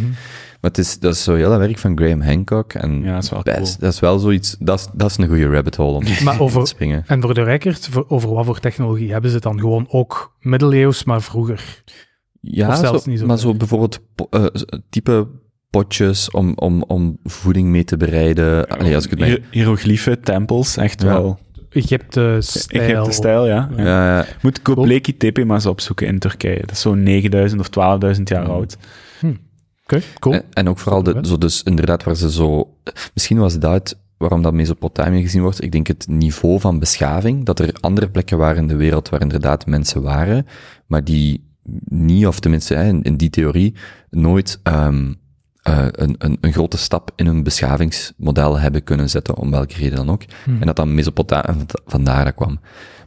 Maar 0.61 0.69
het 0.71 0.79
is, 0.79 0.99
dat 0.99 1.13
is 1.13 1.23
zo 1.23 1.35
heel 1.35 1.49
dat 1.49 1.59
werk 1.59 1.77
van 1.77 1.97
Graham 1.97 2.21
Hancock 2.21 2.73
en 2.73 3.01
Ja, 3.03 3.13
dat 3.13 3.23
is 3.23 3.29
wel 3.29 3.41
best, 3.43 3.57
cool. 3.57 3.75
dat 3.79 3.93
is 3.93 3.99
wel 3.99 4.19
zoiets, 4.19 4.55
dat 4.59 4.79
is, 4.79 4.87
dat 4.93 5.09
is 5.09 5.17
een 5.17 5.27
goede 5.27 5.49
rabbit 5.49 5.75
hole 5.75 5.95
om 5.97 6.03
Maar 6.23 6.35
te 6.35 6.41
over, 6.41 6.67
springen. 6.67 7.03
en 7.07 7.21
voor 7.21 7.33
de 7.33 7.43
record, 7.43 7.87
voor- 7.91 8.05
over 8.07 8.29
wat 8.33 8.45
voor 8.45 8.59
technologie 8.59 9.11
hebben 9.11 9.29
ze 9.29 9.35
het 9.35 9.45
dan? 9.45 9.59
Gewoon 9.59 9.85
ook 9.89 10.35
middeleeuws, 10.39 11.03
maar 11.03 11.21
vroeger. 11.21 11.83
Ja, 12.41 12.67
Of 12.67 12.75
zelfs 12.75 13.03
zo, 13.03 13.09
niet 13.09 13.19
zo 13.19 13.25
maar 13.25 13.37
zo 13.37 13.53
bijvoorbeeld 13.55 13.99
eh, 14.29 14.45
type 14.89 15.27
potjes 15.69 16.31
om, 16.31 16.53
om, 16.55 16.83
om 16.87 17.17
voeding 17.23 17.67
mee 17.69 17.83
te 17.83 17.97
bereiden. 17.97 18.67
Allee, 18.67 18.95
als 18.95 19.05
ik 19.05 19.09
het. 19.09 19.19
Hier- 19.23 19.41
Hieroglyphen, 19.51 20.21
tempels, 20.21 20.77
echt 20.77 21.01
Ja. 21.01 21.07
wel. 21.07 21.39
Egypte-stijl. 21.71 22.83
Egypte 22.83 23.11
stijl, 23.11 23.47
ja. 23.47 23.69
Ja. 23.77 23.83
Ja, 23.83 24.17
ja, 24.17 24.25
Moet 24.41 24.59
Göbekli 24.59 25.17
Tepe 25.17 25.45
maar 25.45 25.55
eens 25.55 25.65
opzoeken 25.65 26.07
in 26.07 26.19
Turkije. 26.19 26.59
Dat 26.59 26.71
is 26.71 26.81
zo'n 26.81 27.03
9000 27.03 27.61
of 27.61 27.69
12.000 28.15 28.23
jaar 28.23 28.43
Mm. 28.43 28.49
oud. 28.49 28.77
Oké, 29.83 30.01
cool. 30.19 30.35
En, 30.35 30.43
en 30.53 30.69
ook 30.69 30.79
vooral 30.79 31.03
de, 31.03 31.19
zo 31.21 31.37
dus 31.37 31.63
inderdaad 31.63 32.03
waar 32.03 32.15
ze 32.15 32.31
zo, 32.31 32.77
misschien 33.13 33.37
was 33.37 33.59
dat 33.59 33.71
het 33.73 33.97
waarom 34.17 34.41
dat 34.41 34.53
Mesopotamië 34.53 35.21
gezien 35.21 35.41
wordt. 35.41 35.63
Ik 35.63 35.71
denk 35.71 35.87
het 35.87 36.05
niveau 36.09 36.59
van 36.59 36.79
beschaving, 36.79 37.45
dat 37.45 37.59
er 37.59 37.73
andere 37.79 38.09
plekken 38.09 38.37
waren 38.37 38.61
in 38.61 38.67
de 38.67 38.75
wereld 38.75 39.09
waar 39.09 39.21
inderdaad 39.21 39.65
mensen 39.65 40.01
waren, 40.01 40.45
maar 40.87 41.03
die 41.03 41.49
niet, 41.85 42.27
of 42.27 42.39
tenminste 42.39 42.75
in, 42.75 43.01
in 43.01 43.17
die 43.17 43.29
theorie, 43.29 43.75
nooit, 44.09 44.59
um, 44.63 45.15
eh, 45.61 45.85
een, 45.91 46.15
een, 46.17 46.37
een 46.41 46.53
grote 46.53 46.77
stap 46.77 47.11
in 47.15 47.25
hun 47.25 47.43
beschavingsmodel 47.43 48.59
hebben 48.59 48.83
kunnen 48.83 49.09
zetten, 49.09 49.35
om 49.35 49.51
welke 49.51 49.75
reden 49.75 49.95
dan 49.95 50.09
ook. 50.11 50.23
En 50.45 50.65
dat 50.65 50.75
dan 50.75 50.93
Mesopotamië, 50.95 51.65
vandaar 51.85 52.25
dat 52.25 52.35
kwam. 52.35 52.59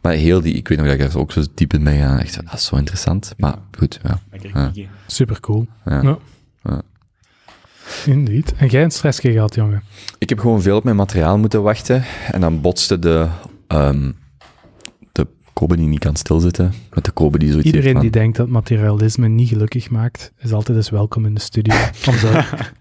Maar 0.03 0.13
heel 0.13 0.41
die, 0.41 0.55
ik 0.55 0.69
weet 0.69 0.79
nog 0.79 0.87
dat 0.87 0.97
ik 0.97 1.03
daar 1.03 1.17
ook 1.17 1.33
zo 1.33 1.43
diep 1.55 1.73
in 1.73 1.83
mee 1.83 1.99
ga, 1.99 2.21
echt, 2.21 2.35
dat 2.45 2.53
is 2.53 2.65
zo 2.65 2.77
interessant. 2.77 3.35
Maar 3.37 3.59
goed, 3.79 4.01
ja. 4.03 4.73
Super 5.07 5.41
cool. 5.41 5.67
Ja. 5.85 6.03
Ja. 6.03 6.19
Ja. 6.63 6.83
Indeed. 8.07 8.55
En 8.57 8.67
jij 8.69 8.83
een 8.83 8.91
stressje 8.91 9.33
gehad, 9.33 9.55
jongen? 9.55 9.83
Ik 10.19 10.29
heb 10.29 10.39
gewoon 10.39 10.63
veel 10.63 10.77
op 10.77 10.85
mijn 10.85 10.97
materiaal 10.97 11.39
moeten 11.39 11.63
wachten. 11.63 12.05
En 12.33 12.41
dan 12.41 12.61
botste 12.61 12.99
de, 12.99 13.29
ehm 13.67 14.03
de 14.03 14.15
Kobe 15.55 15.77
die 15.77 15.87
niet 15.87 15.99
kan 15.99 16.17
stilzitten, 16.17 16.73
met 16.95 17.05
de 17.05 17.11
Kobe 17.11 17.39
die 17.39 17.49
zoiets 17.51 17.67
Iedereen 17.67 17.99
die 17.99 18.11
denkt 18.11 18.37
dat 18.37 18.49
materialisme 18.49 19.29
niet 19.29 19.49
gelukkig 19.49 19.91
maakt, 19.91 20.33
is 20.39 20.53
altijd 20.53 20.77
eens 20.77 20.91
welkom 20.91 21.27
in 21.27 21.35
de 21.35 21.41
studio. 21.41 21.75
Om 22.09 22.15
zo 22.15 22.29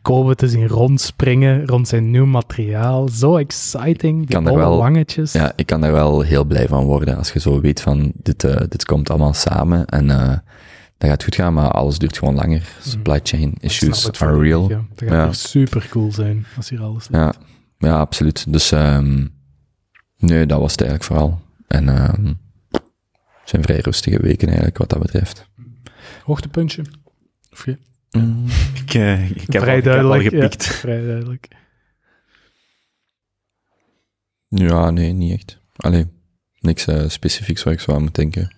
Kobe 0.02 0.36
te 0.36 0.50
zien 0.50 0.68
rondspringen 0.68 1.68
rond 1.68 1.88
zijn 1.88 2.12
nieuw 2.12 2.26
materiaal. 2.26 3.08
Zo 3.10 3.38
exciting. 3.38 4.28
Die 4.28 4.40
wangetjes. 4.40 5.32
Ja, 5.32 5.54
ik 5.56 5.66
kan 5.66 5.82
daar 5.82 5.92
wel 5.92 6.22
heel 6.22 6.44
blij 6.46 6.68
van 6.68 6.84
worden 6.84 7.18
als 7.18 7.34
je 7.34 7.40
zo 7.40 7.62
weet 7.62 7.82
van, 7.82 8.12
dit, 8.16 8.44
eh, 8.44 8.56
dit 8.70 8.86
komt 8.86 9.10
allemaal 9.10 9.34
samen 9.34 9.86
en 9.86 10.10
eh 10.10 10.38
dat 10.98 11.10
gaat 11.12 11.24
goed 11.24 11.36
gaan, 11.36 11.54
maar 11.54 11.72
alles 11.72 11.98
duurt 11.98 12.18
gewoon 12.18 12.36
langer. 12.36 12.76
Supply 12.82 13.20
chain 13.24 13.54
issues 13.60 14.12
are 14.22 14.40
real. 14.40 14.70
ja. 14.70 14.82
Dat 14.96 15.10
gaat 15.10 15.26
Ja. 15.26 15.34
super 15.34 15.88
cool 15.90 16.12
zijn 16.12 16.46
als 16.58 16.70
hier 16.70 16.82
alles. 16.82 17.08
Ja, 17.12 17.34
ja, 17.78 18.00
absoluut. 18.00 18.46
Dus 18.54 18.72
ehm 18.72 19.26
nee, 20.18 20.46
dat 20.46 20.60
was 20.60 20.72
het 20.72 20.82
eigenlijk 20.82 21.12
vooral. 21.12 21.40
En 21.68 21.90
ehm 21.90 22.34
het 23.44 23.50
zijn 23.50 23.64
vrij 23.64 23.80
rustige 23.80 24.20
weken 24.22 24.48
eigenlijk, 24.48 24.78
wat 24.78 24.90
dat 24.90 25.00
betreft. 25.00 25.46
Hoogtepuntje? 26.24 26.84
Of 27.52 27.66
je- 27.66 27.78
Mm. 28.12 28.46
Ik, 28.86 28.94
eh, 28.94 29.30
ik, 29.30 29.54
heb, 29.54 29.62
Vrij 29.62 29.74
al, 29.74 29.78
ik 29.78 29.84
heb 29.84 29.94
al 29.94 30.02
duidelijk, 30.10 30.22
ja. 30.24 30.30
gepikt. 30.42 30.66
Vrij 30.86 31.06
duidelijk. 31.06 31.48
Ja, 34.48 34.90
nee, 34.90 35.12
niet 35.14 35.34
echt. 35.34 35.60
Allee, 35.76 36.06
niks 36.60 36.88
eh, 36.88 37.04
specifieks 37.10 37.64
waar 37.64 37.74
ik 37.74 37.80
zo 37.80 37.94
aan 37.94 38.02
moet 38.02 38.16
denken. 38.16 38.56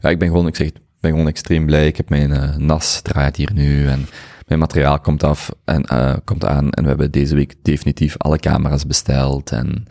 Ja, 0.00 0.08
ik 0.08 0.18
ben 0.18 0.28
gewoon, 0.28 0.46
ik 0.46 0.56
zeg, 0.56 0.66
het, 0.66 0.76
ik 0.76 0.82
ben 1.00 1.10
gewoon 1.10 1.28
extreem 1.28 1.66
blij. 1.66 1.86
Ik 1.86 1.96
heb 1.96 2.08
mijn 2.08 2.32
eh, 2.32 2.56
NAS 2.56 3.00
draait 3.02 3.36
hier 3.36 3.52
nu 3.52 3.86
en 3.88 4.06
mijn 4.46 4.60
materiaal 4.60 5.00
komt 5.00 5.22
af 5.22 5.50
en 5.64 5.84
komt 6.24 6.44
aan 6.44 6.70
en 6.70 6.82
we 6.82 6.88
hebben 6.88 7.10
deze 7.10 7.34
week 7.34 7.54
definitief 7.62 8.16
alle 8.16 8.38
camera's 8.38 8.86
besteld 8.86 9.50
en 9.52 9.84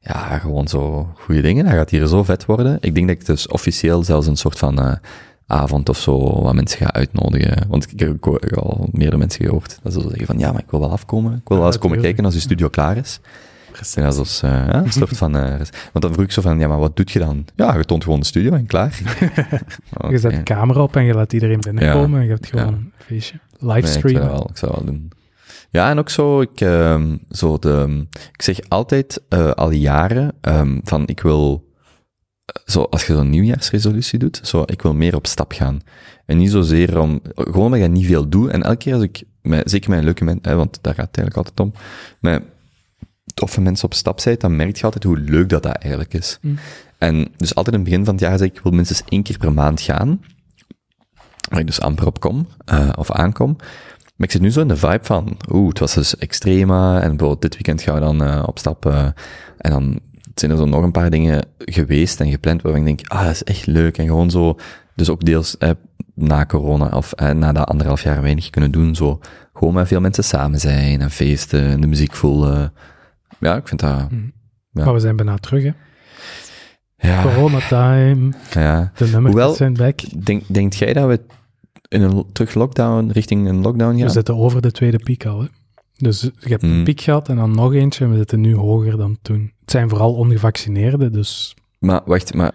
ja, 0.00 0.38
gewoon 0.38 0.68
zo 0.68 1.08
goede 1.14 1.40
dingen. 1.40 1.64
Dat 1.64 1.74
gaat 1.74 1.90
hier 1.90 2.06
zo 2.06 2.22
vet 2.24 2.44
worden. 2.44 2.78
Ik 2.80 2.94
denk 2.94 3.06
dat 3.08 3.16
ik 3.16 3.26
dus 3.26 3.48
officieel 3.48 4.02
zelfs 4.04 4.26
een 4.26 4.36
soort 4.36 4.58
van 4.58 4.78
eh, 4.82 4.92
avond 5.46 5.88
of 5.88 5.98
zo 5.98 6.42
wat 6.42 6.54
mensen 6.54 6.78
ga 6.78 6.92
uitnodigen. 6.92 7.68
Want 7.68 7.92
ik 7.92 8.00
heb 8.00 8.26
ook 8.26 8.52
al 8.52 8.88
meerdere 8.92 9.16
mensen 9.18 9.44
gehoord 9.44 9.78
dat 9.82 9.92
ze 9.92 10.00
zo 10.00 10.08
zeggen 10.08 10.26
van 10.26 10.38
ja, 10.38 10.52
maar 10.52 10.62
ik 10.62 10.70
wil 10.70 10.80
wel 10.80 10.90
afkomen. 10.90 11.32
Ik 11.32 11.48
wil 11.48 11.56
wel 11.56 11.66
Ja, 11.66 11.72
eens 11.72 11.78
komen 11.82 12.00
kijken 12.00 12.24
als 12.24 12.34
je 12.34 12.40
studio 12.40 12.68
klaar 12.68 12.96
is. 12.96 13.20
En 13.94 14.02
dat 14.02 14.18
is 14.18 14.40
eh, 14.42 14.50
ja, 14.50 14.74
een 14.84 14.92
soort 14.92 15.16
van... 15.16 15.36
eh, 15.36 15.48
want 15.92 16.04
dan 16.04 16.12
vroeg 16.12 16.24
ik 16.24 16.32
zo 16.32 16.42
van, 16.42 16.58
ja, 16.58 16.68
maar 16.68 16.78
wat 16.78 16.96
doet 16.96 17.10
je 17.10 17.18
dan? 17.18 17.44
Ja, 17.56 17.76
je 17.76 17.84
toont 17.84 18.04
gewoon 18.04 18.20
de 18.20 18.26
studio 18.26 18.52
en 18.52 18.66
klaar. 18.66 19.00
Je 20.10 20.18
zet 20.18 20.30
de 20.34 20.42
camera 20.42 20.82
op 20.82 20.96
en 20.96 21.04
je 21.04 21.14
laat 21.14 21.32
iedereen 21.32 21.60
binnenkomen 21.60 22.18
en 22.20 22.24
je 22.26 22.30
hebt 22.32 22.46
gewoon 22.46 22.66
Ja. 22.66 22.72
een 22.72 22.92
feestje. 22.96 23.38
Nee, 23.60 23.76
ik 23.76 23.86
zou 23.86 24.08
ik 24.08 24.18
wel 24.60 24.84
doen. 24.84 25.10
Ja, 25.70 25.90
en 25.90 25.98
ook 25.98 26.10
zo, 26.10 26.40
ik, 26.40 26.60
ehm, 26.60 27.16
zo 27.30 27.58
de, 27.58 28.06
ik 28.32 28.42
zeg 28.42 28.60
altijd 28.68 29.22
eh, 29.28 29.50
al 29.50 29.70
jaren 29.70 30.32
ehm, 30.40 30.78
van 30.82 31.06
ik 31.06 31.20
wil, 31.20 31.72
eh, 32.44 32.62
zo, 32.64 32.82
als 32.82 33.06
je 33.06 33.14
zo'n 33.14 33.30
nieuwjaarsresolutie 33.30 34.18
doet, 34.18 34.40
zo, 34.42 34.62
ik 34.66 34.82
wil 34.82 34.94
meer 34.94 35.16
op 35.16 35.26
stap 35.26 35.52
gaan. 35.52 35.80
En 36.26 36.36
niet 36.36 36.50
zozeer 36.50 37.00
om, 37.00 37.20
gewoon 37.34 37.64
omdat 37.64 37.80
dat 37.80 37.90
niet 37.90 38.06
veel 38.06 38.28
doe. 38.28 38.50
En 38.50 38.62
elke 38.62 38.76
keer 38.76 38.94
als 38.94 39.02
ik, 39.02 39.22
met, 39.42 39.70
zeker 39.70 39.90
met 39.90 40.04
leuke 40.04 40.24
mensen, 40.24 40.56
want 40.56 40.78
daar 40.82 40.94
gaat 40.94 41.06
het 41.06 41.16
eigenlijk 41.18 41.36
altijd 41.36 41.60
om, 41.60 41.72
met 42.20 42.42
toffe 43.34 43.60
mensen 43.60 43.84
op 43.84 43.94
stap 43.94 44.20
zijn, 44.20 44.36
dan 44.38 44.56
merk 44.56 44.76
je 44.76 44.84
altijd 44.84 45.04
hoe 45.04 45.18
leuk 45.18 45.48
dat 45.48 45.62
dat 45.62 45.76
eigenlijk 45.76 46.14
is. 46.14 46.38
Mm. 46.40 46.58
En 46.98 47.28
dus 47.36 47.54
altijd 47.54 47.76
in 47.76 47.80
het 47.82 47.90
begin 47.90 48.04
van 48.04 48.14
het 48.14 48.22
jaar 48.22 48.38
zeg 48.38 48.48
ik, 48.48 48.56
ik 48.56 48.62
wil 48.62 48.72
minstens 48.72 49.02
één 49.08 49.22
keer 49.22 49.38
per 49.38 49.52
maand 49.52 49.80
gaan. 49.80 50.20
Waar 51.48 51.60
ik 51.60 51.66
dus 51.66 51.80
amper 51.80 52.06
op 52.06 52.20
kom, 52.20 52.46
eh, 52.64 52.88
of 52.94 53.10
aankom. 53.10 53.56
Maar 54.18 54.26
ik 54.26 54.32
zit 54.32 54.40
nu 54.40 54.50
zo 54.50 54.60
in 54.60 54.68
de 54.68 54.76
vibe 54.76 54.98
van, 55.04 55.36
oeh, 55.52 55.68
het 55.68 55.78
was 55.78 55.94
dus 55.94 56.16
extrema, 56.16 57.00
en 57.00 57.08
bijvoorbeeld 57.08 57.42
dit 57.42 57.54
weekend 57.54 57.82
gaan 57.82 57.94
we 57.94 58.00
dan 58.00 58.22
eh, 58.24 58.42
op 58.46 58.58
stap, 58.58 58.86
eh, 58.86 59.04
en 59.58 59.70
dan 59.70 60.00
zijn 60.34 60.50
er 60.50 60.56
zo 60.56 60.64
nog 60.64 60.82
een 60.82 60.90
paar 60.90 61.10
dingen 61.10 61.46
geweest 61.58 62.20
en 62.20 62.30
gepland 62.30 62.62
waarvan 62.62 62.80
ik 62.80 62.86
denk, 62.86 63.10
ah, 63.10 63.24
dat 63.24 63.30
is 63.30 63.44
echt 63.44 63.66
leuk, 63.66 63.98
en 63.98 64.06
gewoon 64.06 64.30
zo, 64.30 64.56
dus 64.94 65.10
ook 65.10 65.24
deels 65.24 65.58
eh, 65.58 65.70
na 66.14 66.46
corona, 66.46 66.88
of 66.88 67.12
eh, 67.12 67.30
na 67.30 67.52
dat 67.52 67.68
anderhalf 67.68 68.02
jaar 68.02 68.22
weinig 68.22 68.50
kunnen 68.50 68.70
doen, 68.70 68.94
zo, 68.94 69.20
gewoon 69.52 69.74
met 69.74 69.88
veel 69.88 70.00
mensen 70.00 70.24
samen 70.24 70.60
zijn, 70.60 71.00
en 71.00 71.10
feesten, 71.10 71.64
en 71.64 71.80
de 71.80 71.86
muziek 71.86 72.14
voelen. 72.14 72.72
Ja, 73.40 73.56
ik 73.56 73.68
vind 73.68 73.80
dat, 73.80 74.10
Mm. 74.10 74.32
Ja. 74.72 74.84
Maar 74.84 74.94
we 74.94 75.00
zijn 75.00 75.16
bijna 75.16 75.36
terug, 75.36 75.62
hè. 75.62 75.70
ja, 77.08 77.22
Corona 77.22 77.58
time, 77.68 78.32
ja. 78.50 78.92
de 78.96 79.06
nummers 79.06 79.56
zijn 79.56 79.74
back. 79.74 80.24
Denk, 80.24 80.42
denkt 80.46 80.76
jij 80.76 80.92
dat 80.92 81.06
we 81.06 81.20
in 81.88 82.02
een 82.02 82.24
terug 82.32 82.54
lockdown, 82.54 83.10
richting 83.12 83.48
een 83.48 83.60
lockdown 83.62 83.96
gaan? 83.96 84.06
We 84.06 84.12
zitten 84.12 84.36
over 84.36 84.62
de 84.62 84.70
tweede 84.70 84.98
piek 84.98 85.26
al, 85.26 85.40
hè. 85.40 85.46
Dus 85.96 86.20
je 86.20 86.48
hebt 86.48 86.62
een 86.62 86.78
Mm. 86.78 86.84
piek 86.84 87.00
gehad 87.00 87.28
en 87.28 87.36
dan 87.36 87.50
nog 87.50 87.74
eentje 87.74 88.04
en 88.04 88.10
we 88.10 88.16
zitten 88.16 88.40
nu 88.40 88.54
hoger 88.54 88.96
dan 88.96 89.18
toen. 89.22 89.52
Het 89.60 89.70
zijn 89.70 89.88
vooral 89.88 90.14
ongevaccineerden, 90.14 91.12
dus 91.12 91.54
Maar 91.78 92.00
wacht, 92.04 92.34
maar 92.34 92.52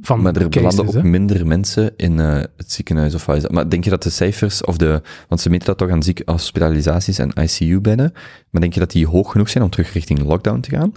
van 0.00 0.22
maar 0.22 0.36
er 0.36 0.48
cases, 0.48 0.74
belanden 0.76 0.86
ook 0.96 1.02
hè. 1.02 1.08
minder 1.10 1.46
mensen 1.46 1.92
in 1.96 2.20
eh, 2.20 2.34
het 2.56 2.72
ziekenhuis 2.72 3.14
of 3.14 3.26
wat 3.26 3.36
is 3.36 3.42
dat? 3.42 3.50
Maar 3.52 3.68
denk 3.68 3.84
je 3.84 3.90
dat 3.90 4.02
de 4.02 4.10
cijfers 4.10 4.64
of 4.64 4.76
de, 4.76 5.02
want 5.28 5.40
ze 5.40 5.50
meten 5.50 5.66
dat 5.66 5.78
toch 5.78 5.90
aan 5.90 6.02
ziek 6.02 6.22
hospitalisaties 6.24 7.18
en 7.18 7.30
ICU-bedden, 7.42 8.12
maar 8.50 8.60
denk 8.60 8.72
je 8.74 8.80
dat 8.80 8.90
die 8.90 9.06
hoog 9.06 9.30
genoeg 9.32 9.48
zijn 9.48 9.64
om 9.64 9.70
terug 9.70 9.92
richting 9.92 10.22
lockdown 10.22 10.60
te 10.60 10.70
gaan? 10.70 10.92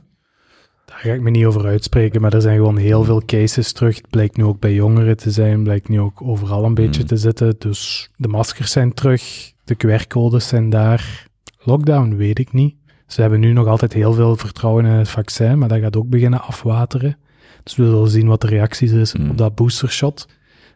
Daar 0.98 1.06
ga 1.06 1.14
ik 1.14 1.22
me 1.22 1.30
niet 1.30 1.46
over 1.46 1.66
uitspreken, 1.66 2.22
maar 2.22 2.34
er 2.34 2.42
zijn 2.42 2.56
gewoon 2.58 2.78
heel 2.78 3.04
veel 3.04 3.22
cases 3.26 3.72
terug. 3.72 3.96
Het 3.96 4.10
blijkt 4.10 4.38
nu 4.38 4.44
ook 4.44 4.60
bij 4.60 4.74
jongeren 4.74 5.18
te 5.18 5.32
zijn, 5.32 5.64
blijkt 5.64 5.90
nu 5.90 6.00
ook 6.00 6.22
overal 6.22 6.64
een 6.66 6.74
beetje 6.74 7.02
Mm. 7.02 7.08
te 7.08 7.18
zitten. 7.18 7.56
Dus 7.60 8.10
de 8.16 8.28
maskers 8.28 8.72
zijn 8.72 8.94
terug, 8.94 9.52
de 9.64 9.76
QR-codes 9.76 10.48
zijn 10.48 10.70
daar. 10.70 11.28
Lockdown 11.60 12.16
weet 12.16 12.40
ik 12.40 12.54
niet. 12.54 12.76
Ze 13.08 13.22
hebben 13.22 13.40
nu 13.40 13.54
nog 13.54 13.68
altijd 13.68 13.94
heel 13.94 14.14
veel 14.14 14.36
vertrouwen 14.36 14.86
in 14.86 14.92
het 14.92 15.10
vaccin, 15.10 15.58
maar 15.58 15.68
dat 15.70 15.80
gaat 15.80 15.96
ook 15.98 16.10
beginnen 16.10 16.42
afwateren. 16.42 17.18
Dus 17.64 17.76
we 17.76 17.84
zullen 17.86 18.10
zien 18.10 18.28
wat 18.28 18.42
de 18.42 18.48
reacties 18.48 18.92
is 18.92 19.14
Mm. 19.14 19.30
op 19.30 19.38
dat 19.38 19.56
boostershot. 19.56 20.28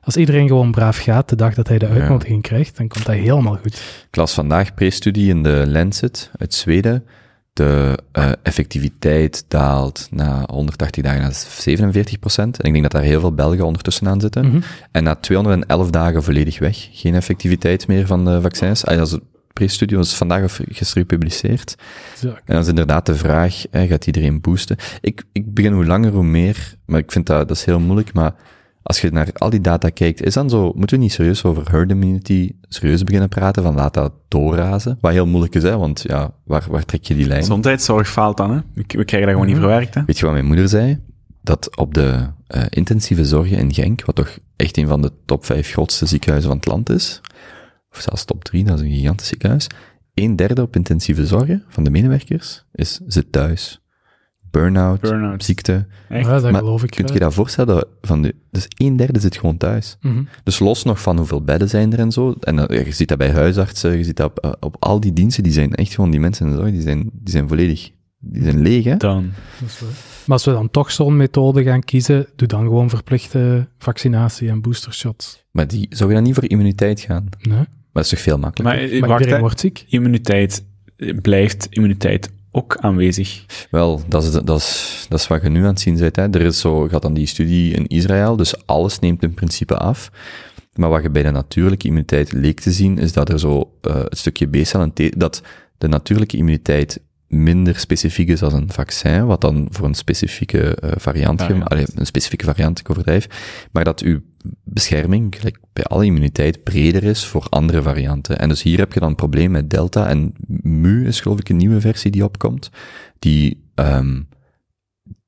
Als 0.04 0.18
iedereen 0.18 0.48
gewoon 0.48 0.72
braaf 0.72 0.98
gaat 0.98 1.30
de 1.30 1.36
dag 1.36 1.54
dat 1.54 1.68
hij 1.68 1.78
de 1.78 1.86
Ja. 1.86 1.92
uitnodiging 1.92 2.42
krijgt, 2.42 2.78
dan 2.78 2.88
komt 2.88 3.06
dat 3.06 3.16
helemaal 3.16 3.56
goed. 3.56 4.06
Ik 4.10 4.16
las 4.16 4.34
vandaag 4.34 4.74
pre-studie 4.74 5.30
in 5.30 5.44
de 5.44 5.64
Lancet 5.68 6.32
uit 6.38 6.54
Zweden. 6.54 7.04
De 7.54 7.98
eh, 8.12 8.32
effectiviteit 8.44 9.46
daalt 9.48 10.08
na 10.12 10.44
180 10.48 11.04
dagen 11.04 11.22
naar 11.22 11.34
47 11.34 12.20
procent. 12.20 12.60
En 12.60 12.66
ik 12.66 12.72
denk 12.72 12.84
dat 12.84 12.92
daar 12.92 13.02
heel 13.02 13.20
veel 13.20 13.34
Belgen 13.34 13.66
ondertussen 13.66 14.08
aan 14.08 14.22
zitten. 14.22 14.46
Mhm. 14.46 14.62
En 14.92 15.04
na 15.04 15.16
211 15.16 15.90
dagen 15.90 16.24
volledig 16.24 16.60
weg. 16.60 16.88
Geen 16.92 17.16
effectiviteit 17.16 17.88
meer 17.88 18.08
van 18.08 18.26
de 18.26 18.42
vaccins. 18.42 18.86
Ah, 18.86 18.98
dat 18.98 19.08
is 19.08 19.18
pre-studie, 19.54 19.98
was 19.98 20.16
vandaag 20.16 20.44
of 20.44 20.60
gisteren 20.70 21.06
gepubliceerd. 21.08 21.76
En 22.22 22.42
dan 22.46 22.62
is 22.62 22.68
inderdaad 22.68 23.06
de 23.06 23.16
vraag, 23.16 23.64
hè, 23.72 23.88
gaat 23.88 24.06
iedereen 24.06 24.42
boosten? 24.42 24.78
Ik, 25.02 25.24
ik 25.32 25.54
begin 25.54 25.74
hoe 25.74 25.86
langer 25.86 26.12
hoe 26.12 26.24
meer, 26.24 26.76
maar 26.86 27.00
ik 27.00 27.12
vind 27.12 27.26
dat, 27.26 27.48
dat 27.48 27.58
is 27.58 27.66
heel 27.66 27.80
moeilijk, 27.80 28.14
maar 28.14 28.34
als 28.84 29.02
je 29.02 29.12
naar 29.12 29.30
al 29.34 29.50
die 29.50 29.62
data 29.62 29.90
kijkt, 29.90 30.24
is 30.24 30.34
dan 30.34 30.50
zo, 30.50 30.72
moeten 30.76 30.98
we 30.98 31.04
niet 31.04 31.12
serieus 31.14 31.44
over 31.44 31.72
herd 31.72 31.90
immunity 31.90 32.52
serieus 32.62 33.04
beginnen 33.04 33.30
praten, 33.30 33.64
van 33.64 33.76
laat 33.76 33.94
dat 33.94 34.14
doorrazen? 34.28 34.98
Wat 35.02 35.12
heel 35.12 35.26
moeilijk 35.28 35.56
is, 35.56 35.64
hè, 35.64 35.78
want 35.78 36.02
ja, 36.08 36.34
waar, 36.44 36.66
waar 36.70 36.86
trek 36.86 37.04
je 37.04 37.16
die 37.16 37.28
lijn? 37.28 37.40
Gezondheidszorg 37.40 38.10
faalt 38.10 38.38
dan, 38.38 38.52
hè. 38.52 38.60
We, 38.74 38.84
krijgen 38.84 39.22
dat 39.22 39.30
gewoon 39.30 39.46
niet 39.46 39.56
Mhm. 39.56 39.66
verwerkt, 39.66 39.94
hè. 39.94 40.04
Weet 40.06 40.18
je 40.18 40.24
wat 40.26 40.34
mijn 40.34 40.46
moeder 40.46 40.70
zei? 40.70 41.00
Dat 41.42 41.78
op 41.78 41.94
de 41.94 42.28
eh, 42.48 42.64
intensieve 42.70 43.26
zorgen 43.26 43.58
in 43.58 43.74
Genk, 43.74 44.06
wat 44.06 44.16
toch 44.16 44.38
echt 44.56 44.78
een 44.78 44.88
van 44.88 45.02
de 45.02 45.12
top 45.26 45.46
vijf 45.46 45.72
grootste 45.72 46.06
ziekenhuizen 46.06 46.50
van 46.50 46.60
het 46.60 46.68
land 46.70 46.90
is, 46.90 47.22
of 47.92 48.00
zelfs 48.02 48.26
top 48.26 48.44
drie, 48.44 48.64
dat 48.64 48.80
is 48.80 48.86
een 48.86 48.92
gigantisch 48.96 49.28
ziekenhuis, 49.28 49.68
een 50.14 50.36
derde 50.36 50.62
op 50.62 50.76
intensieve 50.76 51.26
zorgen 51.26 51.64
van 51.68 51.84
de 51.84 51.90
medewerkers 51.90 52.66
is, 52.74 53.00
zit 53.08 53.32
thuis. 53.32 53.82
Burn-out, 54.52 55.00
Burn-out. 55.02 55.44
ziekte. 55.44 55.86
Echt? 56.10 56.26
Ja, 56.26 56.40
dat 56.40 56.52
Maar 56.52 56.60
geloof 56.62 56.84
ik. 56.84 56.90
Kunt 56.92 57.08
wel. 57.08 57.18
je 57.18 57.24
dat 57.24 57.34
voorstellen? 57.34 57.76
Dat 57.76 57.88
van 58.02 58.22
de, 58.22 58.36
dus 58.52 58.66
een 58.78 58.96
derde 58.96 59.20
zit 59.20 59.38
gewoon 59.38 59.58
thuis. 59.58 59.98
Mhm. 60.02 60.24
Dus 60.44 60.60
los 60.60 60.84
nog 60.84 61.02
van 61.02 61.18
hoeveel 61.18 61.42
bedden 61.44 61.70
zijn 61.70 61.94
er 61.94 62.00
en 62.00 62.12
zo. 62.12 62.36
En 62.40 62.56
dan- 62.56 62.68
je 62.70 62.92
ziet 62.92 63.08
dat 63.08 63.18
bij 63.18 63.32
huisartsen, 63.32 63.98
je 63.98 64.04
ziet 64.04 64.18
dat 64.18 64.30
op, 64.30 64.40
eh, 64.40 64.52
op 64.60 64.76
al 64.80 65.00
die 65.00 65.14
diensten, 65.14 65.44
die 65.44 65.52
zijn 65.52 65.76
echt 65.76 65.94
gewoon, 65.96 66.12
die 66.12 66.20
mensen 66.20 66.46
in 66.46 66.52
de 66.52 66.58
zorg, 66.58 66.72
die 66.72 66.82
zijn, 66.82 67.00
die 67.14 67.32
zijn 67.34 67.48
volledig, 67.48 67.92
die 68.20 68.44
zijn 68.44 68.62
leeg, 68.62 68.84
hè? 68.84 68.98
Dan. 68.98 69.32
Maar 70.26 70.38
als 70.38 70.46
we 70.46 70.52
dan 70.52 70.70
toch 70.72 70.92
zo'n 70.92 71.18
methode 71.18 71.64
gaan 71.64 71.84
kiezen, 71.84 72.26
doe 72.36 72.48
dan 72.48 72.62
gewoon 72.64 72.90
verplichte 72.90 73.68
vaccinatie 73.78 74.50
en 74.50 74.62
boostershots. 74.62 75.44
Maar 75.52 75.68
die, 75.68 75.88
zou 75.90 76.10
je 76.10 76.16
dan 76.16 76.24
niet 76.24 76.34
voor 76.34 76.50
immuniteit 76.50 77.00
gaan? 77.00 77.30
Nee, 77.42 77.56
Maar 77.58 77.68
dat 77.92 78.04
is 78.04 78.10
toch 78.10 78.20
veel 78.20 78.38
makkelijker? 78.38 78.80
Maar, 78.82 78.90
eh, 78.92 79.00
maar 79.00 79.10
wacht, 79.10 79.20
iedereen 79.22 79.42
wordt 79.42 79.60
ziek. 79.60 79.86
Immuniteit, 79.88 80.66
eh, 80.98 81.18
blijft 81.22 81.68
immuniteit 81.70 82.30
ook 82.52 82.78
aanwezig? 82.78 83.46
Wel, 83.72 84.02
dat 84.08 84.24
is, 84.24 84.32
dat, 84.32 84.60
is, 84.60 85.06
dat 85.10 85.20
is 85.20 85.28
wat 85.28 85.42
je 85.42 85.50
nu 85.50 85.60
aan 85.60 85.66
het 85.66 85.80
zien 85.80 85.98
bent. 85.98 86.16
Hè. 86.16 86.30
Er 86.30 86.42
is 86.42 86.60
zo, 86.60 86.88
gaat 86.88 87.02
dan 87.02 87.14
die 87.14 87.26
studie 87.26 87.74
in 87.74 87.88
Israël, 87.88 88.36
dus 88.36 88.66
alles 88.66 89.00
neemt 89.00 89.24
in 89.24 89.34
principe 89.34 89.78
af. 89.78 90.12
Maar 90.76 90.90
wat 90.90 91.02
je 91.02 91.10
bij 91.10 91.24
de 91.24 91.32
natuurlijke 91.32 91.88
immuniteit 91.88 92.32
leek 92.32 92.60
te 92.60 92.72
zien, 92.72 92.98
is 92.98 93.14
dat 93.14 93.30
er 93.30 93.40
zo 93.40 93.74
uh, 93.88 93.96
het 93.96 94.18
stukje 94.18 94.48
B-cel 94.48 94.82
en 94.82 94.94
T, 94.94 95.20
dat 95.20 95.42
de 95.78 95.88
natuurlijke 95.88 96.38
immuniteit 96.38 97.02
minder 97.28 97.80
specifiek 97.80 98.30
is 98.30 98.44
als 98.44 98.54
een 98.54 98.72
vaccin, 98.72 99.26
wat 99.26 99.42
dan 99.42 99.68
voor 99.70 99.86
een 99.86 99.94
specifieke 99.94 100.78
uh, 100.84 100.92
variant, 100.96 101.42
allee, 101.42 101.86
een 101.96 102.06
specifieke 102.06 102.46
variant, 102.46 102.80
ik 102.80 102.90
overdrijf, 102.90 103.28
maar 103.72 103.84
dat 103.84 104.02
uw 104.02 104.20
bescherming, 104.64 105.36
gelijk 105.38 105.58
bij 105.74 105.84
alle 105.84 106.06
immuniteit, 106.06 106.64
breder 106.64 107.04
is 107.04 107.26
voor 107.26 107.48
andere 107.50 107.82
varianten. 107.82 108.40
En 108.40 108.50
dus 108.50 108.64
hier 108.64 108.78
heb 108.78 108.94
je 108.94 109.00
dan 109.00 109.10
een 109.10 109.16
probleem 109.16 109.52
met 109.52 109.70
Delta 109.70 110.08
en 110.08 110.34
Mu 110.62 111.08
is 111.08 111.22
geloof 111.22 111.40
ik 111.40 111.50
een 111.50 111.58
nieuwe 111.58 111.82
versie 111.82 112.12
die 112.12 112.24
opkomt, 112.24 112.70
die, 113.20 113.64
um, 113.76 114.28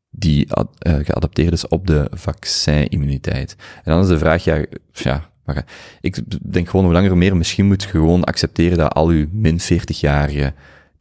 die 0.10 0.48
uh, 0.48 0.95
geadapteerd 1.03 1.53
is 1.53 1.68
op 1.68 1.88
de 1.88 2.07
vaccinimmuniteit. 2.11 3.56
En 3.84 3.91
dan 3.91 4.02
is 4.02 4.07
de 4.07 4.18
vraag, 4.18 4.44
ja, 4.44 4.65
ja 4.91 5.31
maar 5.45 5.65
ik 6.02 6.19
denk 6.52 6.69
gewoon 6.69 6.85
hoe 6.85 6.94
langer 6.94 7.18
meer, 7.18 7.38
misschien 7.38 7.65
moet 7.65 7.84
je 7.84 7.90
gewoon 7.90 8.23
accepteren 8.23 8.77
dat 8.77 8.94
al 8.94 9.07
uw 9.07 9.27
min 9.31 9.60
40-jarigen 9.61 10.53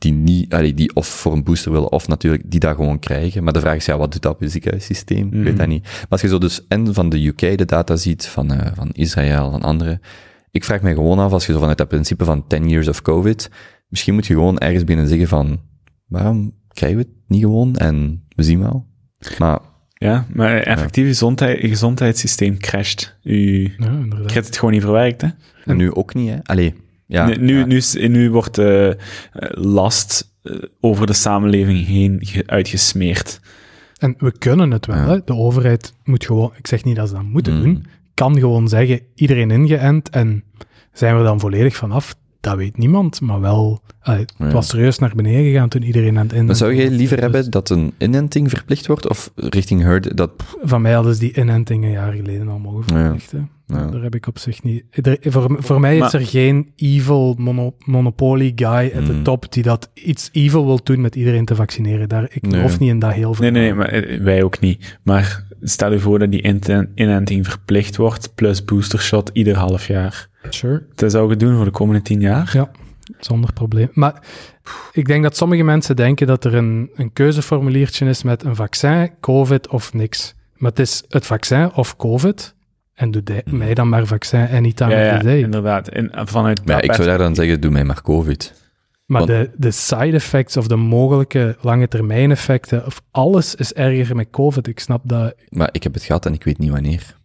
die 0.02 0.12
niet, 0.12 0.54
allee, 0.54 0.74
die 0.74 0.94
of 0.94 1.06
voor 1.06 1.32
een 1.32 1.44
booster 1.44 1.72
willen, 1.72 1.92
of 1.92 2.08
natuurlijk 2.08 2.42
die 2.46 2.60
dat 2.60 2.76
gewoon 2.76 2.98
krijgen. 2.98 3.44
Maar 3.44 3.52
de 3.52 3.60
vraag 3.60 3.76
is, 3.76 3.86
ja, 3.86 3.98
wat 3.98 4.12
doet 4.12 4.22
dat 4.22 4.34
op 4.34 4.40
je 4.40 4.48
ziekenhuissysteem? 4.48 5.26
Mm. 5.26 5.38
Ik 5.38 5.44
weet 5.44 5.56
dat 5.56 5.66
niet. 5.66 5.82
Maar 5.82 6.06
als 6.08 6.20
je 6.20 6.28
zo 6.28 6.38
dus 6.38 6.66
en 6.68 6.94
van 6.94 7.08
de 7.08 7.26
UK 7.26 7.38
de 7.38 7.64
data 7.64 7.96
ziet, 7.96 8.26
van, 8.26 8.52
uh, 8.52 8.60
van 8.74 8.90
Israël, 8.92 9.50
van 9.50 9.62
andere, 9.62 10.00
ik 10.50 10.64
vraag 10.64 10.82
me 10.82 10.94
gewoon 10.94 11.18
af, 11.18 11.32
als 11.32 11.46
je 11.46 11.52
zo 11.52 11.58
vanuit 11.58 11.78
dat 11.78 11.88
principe 11.88 12.24
van 12.24 12.46
10 12.46 12.68
years 12.68 12.88
of 12.88 13.02
COVID, 13.02 13.50
misschien 13.88 14.14
moet 14.14 14.26
je 14.26 14.34
gewoon 14.34 14.58
ergens 14.58 14.84
binnen 14.84 15.08
zeggen 15.08 15.28
van, 15.28 15.60
waarom 16.06 16.52
krijgen 16.68 16.98
we 16.98 17.04
het 17.04 17.14
niet 17.26 17.42
gewoon? 17.42 17.76
En 17.76 18.24
we 18.36 18.42
zien 18.42 18.60
wel. 18.60 18.86
Maar 19.38 19.58
ja, 19.92 20.26
maar 20.32 20.60
effectief, 20.60 21.04
je 21.04 21.10
gezondheid, 21.10 21.60
gezondheidssysteem 21.60 22.58
crasht. 22.58 23.16
U 23.22 23.62
Ja, 23.78 24.04
krijgt 24.26 24.46
het 24.46 24.58
gewoon 24.58 24.74
niet 24.74 24.82
verwerkt, 24.82 25.20
hè? 25.20 25.28
en 25.64 25.76
nu 25.76 25.94
ook 25.94 26.14
niet, 26.14 26.28
hè? 26.28 26.36
Allee, 26.42 26.74
ja. 27.12 27.26
nu, 27.26 27.64
nu, 27.64 27.80
ja. 27.92 28.08
nu, 28.08 28.30
wordt 28.30 28.54
de 28.54 28.96
last 29.50 30.32
eh, 30.42 30.56
over 30.80 31.06
de 31.06 31.12
samenleving 31.12 31.86
heen 31.86 32.18
ge- 32.20 32.42
uitgesmeerd. 32.46 33.40
En 33.98 34.14
we 34.18 34.38
kunnen 34.38 34.70
het 34.70 34.86
wel. 34.86 34.96
Ja. 34.96 35.08
Hè? 35.08 35.18
De 35.24 35.34
overheid 35.34 35.94
moet 36.04 36.24
gewoon, 36.26 36.52
ik 36.56 36.66
zeg 36.66 36.84
niet 36.84 36.96
dat 36.96 37.08
ze 37.08 37.14
dat 37.14 37.22
moeten 37.22 37.54
Mm. 37.56 37.62
doen, 37.62 37.86
kan 38.14 38.38
gewoon 38.38 38.68
zeggen, 38.68 39.00
iedereen 39.14 39.50
ingeënt 39.50 40.10
en 40.10 40.44
zijn 40.92 41.16
we 41.18 41.22
dan 41.22 41.40
volledig 41.40 41.76
vanaf? 41.76 42.14
Dat 42.40 42.56
weet 42.56 42.78
niemand, 42.78 43.20
maar 43.20 43.40
wel, 43.40 43.82
eh, 44.00 44.16
het 44.18 44.34
Ja. 44.38 44.50
was 44.52 44.68
serieus 44.68 44.98
naar 44.98 45.12
beneden 45.14 45.44
gegaan 45.52 45.68
toen 45.68 45.82
iedereen 45.82 46.08
aan 46.18 46.22
het 46.22 46.26
inenten 46.32 46.46
Maar 46.46 46.56
zou 46.56 46.74
jij 46.74 46.90
liever 46.90 47.16
Dus 47.16 47.24
hebben 47.24 47.50
dat 47.50 47.70
een 47.70 47.92
inenting 47.98 48.50
verplicht 48.50 48.86
wordt, 48.86 49.08
of 49.08 49.30
richting 49.34 49.82
herd, 49.82 50.16
dat, 50.16 50.30
Van 50.62 50.82
mij 50.82 50.92
hadden 50.92 51.14
ze 51.14 51.20
die 51.20 51.36
inenting 51.36 51.84
een 51.84 51.90
jaar 51.90 52.12
geleden 52.12 52.48
al 52.48 52.58
mogen 52.58 52.96
Ja. 52.96 53.02
verplichten. 53.02 53.50
Ja. 53.72 53.86
Daar 53.86 54.02
heb 54.02 54.14
ik 54.14 54.26
op 54.26 54.38
zich 54.38 54.62
niet... 54.62 54.84
Er, 54.90 55.18
voor, 55.22 55.56
voor 55.58 55.80
mij 55.80 55.98
is 55.98 56.12
er 56.12 56.26
geen 56.26 56.72
evil 56.76 57.34
mono, 57.38 57.74
monopoly 57.84 58.52
guy 58.56 58.92
at 58.96 59.04
the 59.06 59.12
Mm. 59.12 59.22
top 59.22 59.52
die 59.52 59.62
dat 59.62 59.90
iets 59.94 60.28
evil 60.32 60.66
wil 60.66 60.80
doen 60.82 61.00
met 61.00 61.16
iedereen 61.16 61.44
te 61.44 61.54
vaccineren. 61.54 62.08
Daar, 62.08 62.26
ik 62.30 62.42
Nee. 62.42 62.52
geloof 62.52 62.78
niet 62.78 62.88
in 62.90 62.98
dat 62.98 63.12
heel 63.12 63.34
veel. 63.34 63.42
Nee, 63.50 63.52
nee, 63.52 63.62
nee, 63.62 63.74
maar 63.74 63.88
eh, 63.88 64.20
wij 64.20 64.42
ook 64.42 64.60
niet. 64.60 64.98
Maar 65.02 65.44
stel 65.62 65.92
je 65.92 65.98
voor 65.98 66.18
dat 66.18 66.30
die 66.30 66.60
inenting 66.94 67.46
verplicht 67.46 67.96
wordt, 67.96 68.34
plus 68.34 68.64
boostershot 68.64 69.30
ieder 69.32 69.56
half 69.56 69.86
jaar. 69.86 70.28
Sure. 70.48 70.82
Dat 70.94 71.10
zou 71.10 71.30
je 71.30 71.36
doen 71.36 71.56
voor 71.56 71.64
de 71.64 71.70
komende 71.70 72.02
tien 72.02 72.20
jaar? 72.20 72.50
Ja, 72.52 72.70
zonder 73.20 73.52
probleem. 73.52 73.88
Maar 73.92 74.22
ik 74.92 75.06
denk 75.06 75.22
dat 75.22 75.36
sommige 75.36 75.62
mensen 75.62 75.96
denken 75.96 76.26
dat 76.26 76.44
er 76.44 76.54
een, 76.54 76.90
een 76.94 77.12
keuzeformuliertje 77.12 78.06
is 78.06 78.22
met 78.22 78.44
een 78.44 78.56
vaccin, 78.56 79.10
COVID 79.20 79.68
of 79.68 79.94
niks. 79.94 80.34
Maar 80.56 80.70
het 80.70 80.78
is 80.80 81.02
het 81.08 81.26
vaccin 81.26 81.72
of 81.72 81.96
COVID. 81.96 82.54
En 82.94 83.10
doe 83.10 83.22
de- 83.22 83.42
Mhm. 83.44 83.56
mij 83.56 83.74
dan 83.74 83.88
maar 83.88 84.06
vaccin 84.06 84.48
anytime 84.52 84.90
ja, 84.90 84.96
of 85.00 85.04
ja, 85.12 85.18
the 85.18 85.24
day. 85.24 85.38
inderdaad. 85.40 85.88
En 85.88 86.10
vanuit 86.12 86.60
ja, 86.64 86.80
ik 86.80 86.92
zou 86.92 87.06
daar 87.08 87.18
dan 87.18 87.34
zeggen, 87.34 87.60
doe 87.60 87.70
mij 87.70 87.84
maar 87.84 88.02
COVID. 88.02 88.60
Maar 89.06 89.26
Want- 89.26 89.30
de, 89.32 89.50
de 89.56 89.70
side 89.70 90.12
effects 90.12 90.56
of 90.56 90.66
de 90.66 90.76
mogelijke 90.76 91.56
lange 91.60 91.88
termijn 91.88 92.30
effecten, 92.30 92.86
of 92.86 93.02
alles 93.10 93.54
is 93.54 93.72
erger 93.72 94.16
met 94.16 94.30
COVID. 94.30 94.66
Ik 94.66 94.80
snap 94.80 95.00
dat. 95.04 95.34
Maar 95.48 95.68
ik 95.72 95.82
heb 95.82 95.94
het 95.94 96.02
gehad 96.02 96.26
en 96.26 96.32
ik 96.34 96.44
weet 96.44 96.58
niet 96.58 96.70
wanneer. 96.70 97.16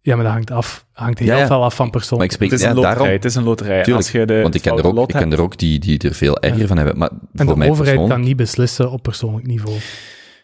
Ja, 0.00 0.14
maar 0.14 0.24
dat 0.24 0.32
hangt 0.32 0.50
af. 0.50 0.86
Hangt 0.92 1.18
heel 1.18 1.28
Ja, 1.28 1.36
ja. 1.38 1.46
veel 1.46 1.64
af 1.64 1.74
van 1.74 1.90
persoon. 1.90 2.18
Maar 2.18 2.26
ik 2.26 2.32
spreek 2.32 2.50
Het 2.50 2.58
is 2.58 2.64
ja, 2.64 2.70
een 2.70 2.76
loterij. 2.76 2.96
daarom, 2.96 3.14
Het 3.16 3.24
is 3.24 3.34
een 3.34 3.42
loterij. 3.42 3.82
Tuurlijk, 3.82 3.96
Als 3.96 4.10
je 4.12 4.26
de 4.26 4.40
want 4.42 4.54
ik 4.54 4.62
ken, 4.62 4.76
er 4.78 4.86
ook, 4.86 4.94
lot 4.94 5.10
ik 5.14 5.20
ken 5.20 5.32
er 5.32 5.40
ook 5.40 5.58
die, 5.58 5.78
die 5.78 5.98
er 5.98 6.14
veel 6.14 6.38
erger 6.40 6.60
Ja. 6.60 6.66
van 6.66 6.76
hebben. 6.76 6.98
Maar 6.98 7.08
En 7.10 7.18
voor 7.34 7.46
de 7.46 7.56
mij 7.56 7.70
overheid 7.70 8.08
kan 8.08 8.20
niet 8.20 8.36
beslissen 8.36 8.90
op 8.90 9.02
persoonlijk 9.02 9.46
niveau. 9.46 9.76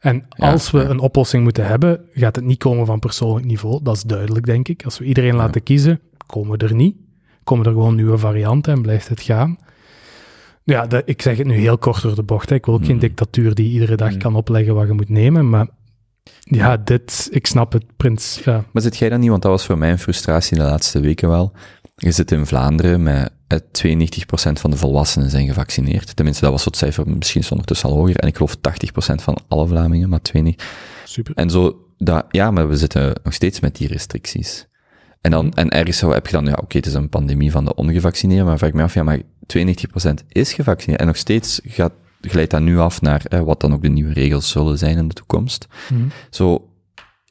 En 0.03 0.27
Ja, 0.29 0.51
als 0.53 0.71
we 0.71 0.79
ja. 0.79 0.89
een 0.89 0.99
oplossing 0.99 1.43
moeten 1.43 1.67
hebben, 1.67 2.01
gaat 2.13 2.37
het 2.37 2.45
niet 2.45 2.59
komen 2.59 2.87
van 2.87 2.99
persoonlijk 2.99 3.47
niveau. 3.47 3.81
Dat 3.83 3.97
is 3.97 4.03
duidelijk, 4.03 4.47
denk 4.47 4.69
ik. 4.69 4.85
Als 4.85 4.99
we 4.99 5.05
iedereen 5.05 5.35
laten 5.35 5.63
kiezen, 5.63 6.01
komen 6.27 6.59
we 6.59 6.65
er 6.67 6.75
niet. 6.75 6.97
Komen 7.45 7.67
er 7.67 7.73
gewoon 7.73 7.95
nieuwe 7.95 8.19
varianten 8.19 8.73
en 8.73 8.83
blijft 8.83 9.09
het 9.09 9.21
gaan. 9.21 9.59
Ja, 10.65 10.87
de- 10.87 11.03
ik 11.05 11.23
zeg 11.23 11.37
het 11.39 11.47
nu 11.47 11.55
heel 11.55 11.79
kort 11.79 12.03
door 12.03 12.15
de 12.15 12.23
bocht. 12.23 12.49
Hè. 12.49 12.55
Ik 12.55 12.67
wil 12.67 12.75
ook 12.75 12.85
geen 12.85 12.91
Mhm. 12.97 13.01
dictatuur 13.05 13.55
die 13.55 13.71
iedere 13.73 13.97
dag 13.97 14.11
Mhm. 14.11 14.19
kan 14.19 14.35
opleggen 14.35 14.75
wat 14.75 14.87
je 14.87 14.93
moet 14.93 15.09
nemen. 15.09 15.49
Maar 15.51 15.67
ja, 16.41 16.77
dit, 16.77 17.29
ik 17.31 17.47
snap 17.47 17.73
het, 17.73 17.85
Prins. 17.97 18.41
Ja, 18.45 18.65
Maar 18.73 18.83
zit 18.83 18.97
jij 18.97 19.09
dan 19.09 19.21
niet, 19.21 19.29
want 19.31 19.43
dat 19.43 19.51
was 19.51 19.67
voor 19.67 19.79
mij 19.79 19.91
een 19.91 19.99
frustratie 19.99 20.57
de 20.57 20.63
laatste 20.63 21.01
weken 21.01 21.29
wel. 21.29 21.53
Je 21.97 22.11
zit 22.11 22.31
in 22.33 22.47
Vlaanderen 22.47 23.03
met 23.03 23.33
92% 23.61 23.63
van 24.53 24.71
de 24.71 24.77
volwassenen 24.77 25.31
zijn 25.31 25.47
gevaccineerd. 25.47 26.17
Tenminste, 26.17 26.43
dat 26.43 26.53
was 26.53 26.65
het 26.65 26.77
cijfer, 26.77 27.09
misschien 27.09 27.41
is 27.41 27.47
het 27.47 27.53
ondertussen 27.53 27.89
al 27.89 27.97
hoger. 27.97 28.17
En 28.17 28.29
ik 28.29 28.37
geloof 28.37 28.57
80% 28.57 28.61
van 29.15 29.39
alle 29.49 29.67
Vlamingen, 29.67 30.09
maar 30.09 30.21
92%. 30.39 30.63
super. 31.05 31.35
En 31.35 31.51
zo, 31.51 31.87
dat, 31.99 32.25
ja, 32.31 32.51
maar 32.51 32.69
we 32.69 32.77
zitten 32.77 33.21
nog 33.23 33.33
steeds 33.33 33.61
met 33.61 33.77
die 33.77 33.89
restricties. 33.89 34.67
En, 35.21 35.31
dan, 35.31 35.53
en 35.53 35.69
ergens 35.69 35.99
zo 35.99 36.11
heb 36.11 36.27
je 36.27 36.33
dan, 36.33 36.45
ja, 36.45 36.59
oké, 36.63 36.77
het 36.77 36.87
is 36.87 36.95
een 36.95 37.09
pandemie 37.09 37.51
van 37.51 37.65
de 37.65 37.75
ongevaccineerden, 37.75 38.47
maar 38.47 38.59
vraag 38.59 38.71
ik 38.71 38.77
me 38.77 38.83
af, 38.83 38.95
ja, 38.95 39.03
maar 39.03 39.21
92% 39.21 39.23
is 40.29 40.53
gevaccineerd. 40.53 41.01
En 41.01 41.07
nog 41.07 41.17
steeds 41.17 41.61
gaat, 41.65 41.93
glijdt 42.21 42.51
dat 42.51 42.61
nu 42.61 42.79
af 42.79 43.01
naar 43.01 43.25
eh, 43.25 43.41
wat 43.41 43.61
dan 43.61 43.73
ook 43.73 43.83
de 43.83 43.89
nieuwe 43.89 44.13
regels 44.13 44.51
zullen 44.51 44.79
zijn 44.79 44.97
in 44.97 45.09
de 45.09 45.15
toekomst. 45.15 45.67
Mhm. 45.89 46.09
Zo, 46.31 46.69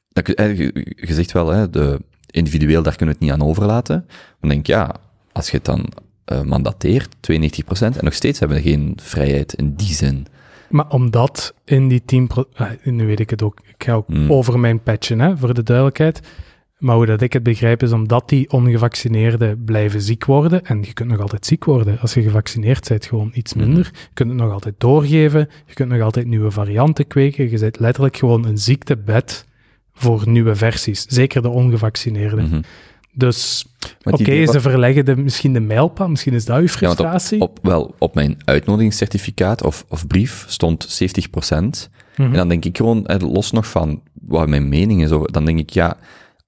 dat, 0.10 0.30
eh, 0.30 0.58
je, 0.58 0.94
je 0.96 1.14
zegt 1.14 1.32
wel, 1.32 1.48
hè, 1.48 1.70
de, 1.70 2.00
individueel, 2.32 2.84
daar 2.84 2.96
kunnen 2.96 3.16
we 3.16 3.22
het 3.22 3.30
niet 3.30 3.42
aan 3.42 3.48
overlaten. 3.48 4.06
Dan 4.40 4.50
denk 4.50 4.62
ik, 4.62 4.68
ja, 4.68 4.96
als 5.32 5.50
je 5.50 5.58
het 5.58 5.66
dan 5.66 5.92
eh, 6.32 6.42
mandateert, 6.42 7.16
92%, 7.20 7.98
en 7.98 8.04
nog 8.04 8.14
steeds 8.14 8.40
hebben 8.40 8.58
we 8.58 8.64
geen 8.64 8.94
vrijheid 9.02 9.54
in 9.54 9.74
die 9.76 9.94
zin. 9.94 10.26
Maar 10.70 10.88
omdat 10.90 11.54
in 11.66 11.88
die 11.88 12.02
10 12.06 12.28
pro- 12.28 12.48
ah, 12.56 12.70
nu 12.84 13.06
weet 13.06 13.20
ik 13.20 13.30
het 13.30 13.44
ook, 13.44 13.60
ik 13.78 13.84
ga 13.84 13.94
ook 13.94 14.08
Hmm. 14.08 14.32
over 14.32 14.60
mijn 14.60 14.84
patchen, 14.84 15.20
hè, 15.20 15.38
voor 15.38 15.54
de 15.54 15.64
duidelijkheid. 15.64 16.22
Maar 16.78 16.96
hoe 16.96 17.06
dat 17.06 17.22
ik 17.22 17.34
het 17.34 17.44
begrijp 17.44 17.84
is 17.84 17.92
omdat 17.92 18.30
die 18.30 18.50
ongevaccineerden 18.52 19.64
blijven 19.64 20.02
ziek 20.02 20.26
worden. 20.26 20.66
En 20.66 20.82
je 20.84 20.94
kunt 20.94 21.10
nog 21.10 21.20
altijd 21.20 21.46
ziek 21.46 21.64
worden. 21.66 22.00
Als 22.00 22.14
je 22.14 22.22
gevaccineerd 22.22 22.88
bent, 22.88 23.06
gewoon 23.06 23.32
iets 23.34 23.54
Mhm. 23.54 23.66
minder. 23.66 23.86
Je 23.94 24.08
kunt 24.14 24.30
het 24.30 24.38
nog 24.40 24.52
altijd 24.52 24.76
doorgeven. 24.78 25.50
Je 25.66 25.74
kunt 25.74 25.90
nog 25.90 26.02
altijd 26.02 26.28
nieuwe 26.28 26.52
varianten 26.52 27.08
kweken. 27.08 27.50
Je 27.52 27.60
bent 27.60 27.80
letterlijk 27.80 28.18
gewoon 28.18 28.46
een 28.46 28.58
ziektebed 28.58 29.46
voor 29.94 30.24
nieuwe 30.30 30.56
versies. 30.56 31.06
Zeker 31.08 31.42
de 31.42 31.50
ongevaccineerden. 31.50 32.46
Mhm. 32.46 32.62
Dus 33.14 33.66
oké, 34.04 34.46
ze 34.46 34.62
verleggen 34.62 35.06
de, 35.06 35.16
misschien 35.16 35.54
de 35.54 35.60
mijlpaal. 35.60 36.08
Misschien 36.10 36.34
is 36.34 36.46
dat 36.46 36.58
uw 36.58 36.64
Ja, 36.64 36.70
frustratie. 36.70 37.42
op, 37.42 37.58
op, 37.58 37.66
wel, 37.66 37.96
op 37.98 38.16
mijn 38.16 38.38
uitnodigingscertificaat 38.46 39.64
of, 39.64 39.86
of 39.90 40.08
brief 40.08 40.46
stond 40.48 41.04
70%. 41.04 41.90
Mhm. 42.16 42.30
En 42.30 42.34
dan 42.34 42.48
denk 42.48 42.66
ik 42.66 42.78
gewoon, 42.78 43.06
los 43.18 43.52
nog 43.52 43.68
van 43.68 44.02
wat 44.22 44.48
mijn 44.48 44.70
mening 44.70 45.04
is, 45.04 45.10
dan 45.10 45.46
denk 45.46 45.60
ik, 45.60 45.70
ja, 45.70 45.98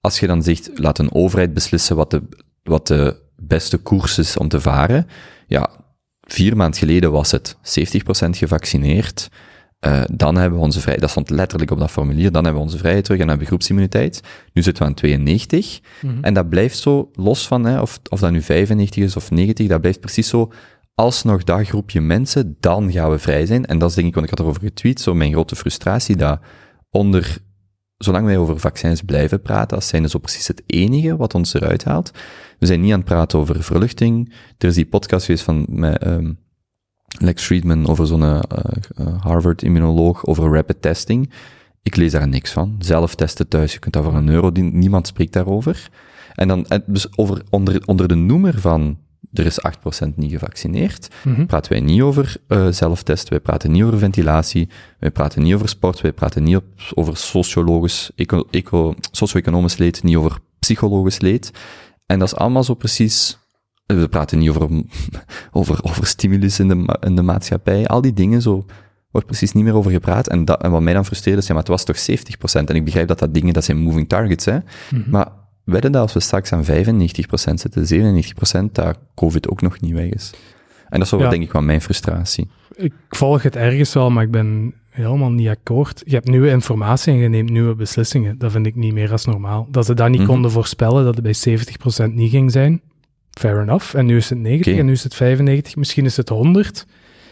als 0.02 0.20
je 0.20 0.28
dan 0.28 0.44
zegt, 0.44 0.70
laat 0.74 1.00
een 1.00 1.14
overheid 1.14 1.54
beslissen 1.54 1.96
wat 1.96 2.12
de, 2.12 2.22
wat 2.64 2.88
de 2.88 3.22
beste 3.36 3.78
koers 3.78 4.18
is 4.18 4.38
om 4.38 4.48
te 4.48 4.62
varen. 4.62 5.08
Ja, 5.48 5.70
vier 6.22 6.56
maanden 6.58 6.80
geleden 6.80 7.12
was 7.12 7.32
het 7.32 7.56
70% 7.56 7.60
gevaccineerd. 8.30 9.30
Eh, 9.84 10.02
dan 10.14 10.36
hebben 10.36 10.60
we 10.60 10.66
onze 10.66 10.80
vrijheid, 10.80 11.02
dat 11.02 11.10
stond 11.10 11.30
letterlijk 11.30 11.72
op 11.72 11.80
dat 11.80 11.92
formulier, 11.92 12.32
dan 12.32 12.44
hebben 12.44 12.62
we 12.62 12.68
onze 12.68 12.78
vrijheid 12.78 13.04
terug 13.04 13.20
en 13.20 13.28
dan 13.28 13.38
hebben 13.38 13.48
we 13.48 13.54
groepsimmuniteit. 13.54 14.22
Nu 14.54 14.62
zitten 14.62 14.84
we 14.84 14.90
aan 14.90 14.96
92. 14.96 15.80
Mhm. 16.02 16.14
En 16.22 16.34
dat 16.34 16.50
blijft 16.50 16.78
zo, 16.78 17.12
los 17.14 17.48
van 17.48 17.66
hè, 17.66 17.82
of, 17.82 18.00
of 18.10 18.20
dat 18.20 18.32
nu 18.32 18.42
95 18.42 19.04
is 19.04 19.16
of 19.16 19.32
90, 19.32 19.68
dat 19.68 19.82
blijft 19.82 20.00
precies 20.00 20.28
zo. 20.28 20.52
Alsnog 20.96 21.44
dat 21.44 21.68
groepje 21.68 22.02
mensen, 22.02 22.58
dan 22.60 22.92
gaan 22.92 23.10
we 23.12 23.20
vrij 23.20 23.46
zijn. 23.46 23.66
En 23.66 23.78
dat 23.78 23.90
is 23.90 23.96
denk 23.96 24.08
ik, 24.08 24.14
want 24.14 24.26
ik 24.26 24.32
had 24.32 24.40
erover 24.40 24.62
getweet, 24.62 25.02
zo 25.02 25.14
mijn 25.14 25.32
grote 25.32 25.56
frustratie, 25.56 26.16
dat 26.16 26.40
onder, 26.90 27.38
zolang 27.98 28.26
wij 28.26 28.38
over 28.38 28.60
vaccins 28.60 29.02
blijven 29.02 29.42
praten, 29.42 29.78
als 29.78 29.88
zijn 29.88 30.10
zo 30.10 30.20
precies 30.20 30.48
het 30.48 30.64
enige 30.66 31.16
wat 31.16 31.34
ons 31.34 31.54
eruit 31.54 31.84
haalt. 31.84 32.12
We 32.60 32.66
zijn 32.66 32.82
niet 32.82 32.92
aan 32.92 33.00
het 33.00 33.08
praten 33.08 33.40
over 33.40 33.64
verluchting. 33.64 34.34
Er 34.58 34.68
is 34.68 34.76
die 34.76 34.86
podcast 34.86 35.26
geweest 35.26 35.44
van 35.44 35.66
met, 35.70 35.98
ehm, 35.98 36.32
Lex 37.18 37.44
Friedman 37.44 37.88
over 37.88 38.08
zo'n 38.08 38.24
eh, 38.24 38.40
eh, 38.96 39.22
Harvard-immunoloog 39.24 40.26
over 40.26 40.54
rapid 40.54 40.82
testing. 40.82 41.30
Ik 41.84 41.96
lees 41.96 42.12
daar 42.12 42.28
niks 42.28 42.52
van. 42.52 42.76
Zelf 42.80 43.16
testen 43.16 43.48
thuis, 43.48 43.74
je 43.74 43.80
kunt 43.80 43.94
dat 43.94 44.04
voor 44.04 44.14
een 44.16 44.30
euro. 44.30 44.50
Niemand 44.54 45.08
spreekt 45.08 45.34
daarover. 45.34 45.90
En 46.34 46.48
dan, 46.48 46.66
dus 46.86 47.18
over, 47.18 47.42
onder, 47.50 47.82
onder 47.86 48.08
de 48.08 48.16
noemer 48.16 48.60
van 48.60 48.98
er 49.34 49.46
is 49.46 49.60
8% 50.04 50.16
niet 50.16 50.32
gevaccineerd, 50.32 51.08
Mhm. 51.24 51.46
praten 51.46 51.72
wij 51.72 51.82
niet 51.82 52.02
over 52.02 52.36
eh 52.48 52.68
zelftest, 52.70 53.30
wij 53.30 53.40
praten 53.40 53.72
niet 53.72 53.84
over 53.84 53.98
ventilatie, 54.00 54.70
wij 55.00 55.12
praten 55.12 55.44
niet 55.44 55.54
over 55.54 55.70
sport, 55.70 56.02
wij 56.02 56.12
praten 56.14 56.44
niet 56.44 56.56
op, 56.56 56.64
over 56.94 57.18
sociologisch, 57.18 58.12
eco, 58.16 58.44
eco, 58.52 58.96
socio-economisch 59.12 59.78
leed, 59.78 60.04
niet 60.04 60.16
over 60.16 60.38
psychologisch 60.60 61.20
leed. 61.20 61.52
En 62.06 62.20
dat 62.20 62.28
is 62.28 62.36
allemaal 62.36 62.64
zo 62.64 62.74
precies... 62.74 63.38
We 64.00 64.08
praten 64.08 64.38
niet 64.40 64.50
over, 64.50 64.70
over, 65.52 65.80
over 65.84 66.06
stimulus 66.06 66.60
in 66.60 66.68
de, 66.68 66.98
in 67.00 67.16
de 67.16 67.22
maatschappij. 67.22 67.88
Al 67.88 68.02
die 68.02 68.14
dingen, 68.14 68.42
zo 68.42 68.66
wordt 69.12 69.28
precies 69.28 69.52
niet 69.52 69.64
meer 69.64 69.76
over 69.76 69.92
gepraat. 69.92 70.28
En, 70.28 70.46
dat, 70.46 70.62
en 70.64 70.72
wat 70.72 70.82
mij 70.82 70.94
dan 70.94 71.06
frustreerde 71.06 71.42
is, 71.42 71.48
ja, 71.48 71.54
maar 71.54 71.64
het 71.64 71.72
was 71.72 71.84
toch 71.84 71.98
70%. 71.98 72.64
En 72.66 72.76
ik 72.76 72.86
begrijp 72.86 73.08
dat 73.08 73.20
dat 73.20 73.34
dingen, 73.34 73.54
dat 73.54 73.64
zijn 73.64 73.78
moving 73.78 74.10
targets, 74.10 74.46
hè. 74.46 74.58
Maar 75.10 75.28
wedden 75.64 75.92
dat 75.92 76.02
als 76.02 76.14
we 76.14 76.20
straks 76.20 76.52
aan 76.54 76.64
95% 76.66 76.68
zitten, 77.54 77.86
97%, 78.68 78.72
dat 78.72 79.00
COVID 79.16 79.50
ook 79.50 79.62
nog 79.62 79.80
niet 79.82 79.94
weg 79.94 80.10
is. 80.10 80.34
En 80.90 81.00
dat 81.00 81.02
is 81.02 81.12
wel 81.12 81.20
Ja. 81.22 81.30
denk 81.30 81.44
ik 81.44 81.52
wel 81.52 81.62
mijn 81.62 81.82
frustratie. 81.82 82.50
Ik 82.76 82.94
volg 83.10 83.44
het 83.44 83.56
ergens 83.56 83.94
wel, 83.94 84.10
maar 84.10 84.24
ik 84.24 84.32
ben 84.32 84.74
helemaal 84.90 85.32
niet 85.32 85.48
akkoord. 85.48 86.02
Je 86.06 86.14
hebt 86.16 86.28
nieuwe 86.28 86.50
informatie 86.50 87.14
en 87.14 87.20
je 87.20 87.28
neemt 87.28 87.50
nieuwe 87.50 87.76
beslissingen. 87.76 88.38
Dat 88.38 88.52
vind 88.52 88.66
ik 88.66 88.76
niet 88.76 88.94
meer 88.94 89.12
als 89.12 89.26
normaal. 89.26 89.68
Dat 89.72 89.86
ze 89.86 89.94
dat 89.94 90.10
niet 90.10 90.20
Mhm. 90.20 90.30
konden 90.30 90.52
voorspellen, 90.52 91.04
dat 91.04 91.14
het 91.16 91.24
bij 91.24 91.34
70% 91.34 92.14
niet 92.16 92.30
ging 92.30 92.52
zijn. 92.52 92.82
Fair 93.40 93.62
enough. 93.62 93.96
En 93.96 94.06
nu 94.06 94.16
is 94.18 94.30
het 94.30 94.40
90 94.40 94.72
Oké. 94.72 94.80
en 94.82 94.86
nu 94.86 94.92
is 94.92 95.04
het 95.04 95.16
95. 95.16 95.76
Misschien 95.76 96.06
is 96.06 96.18
het 96.18 96.30
100. 96.30 96.86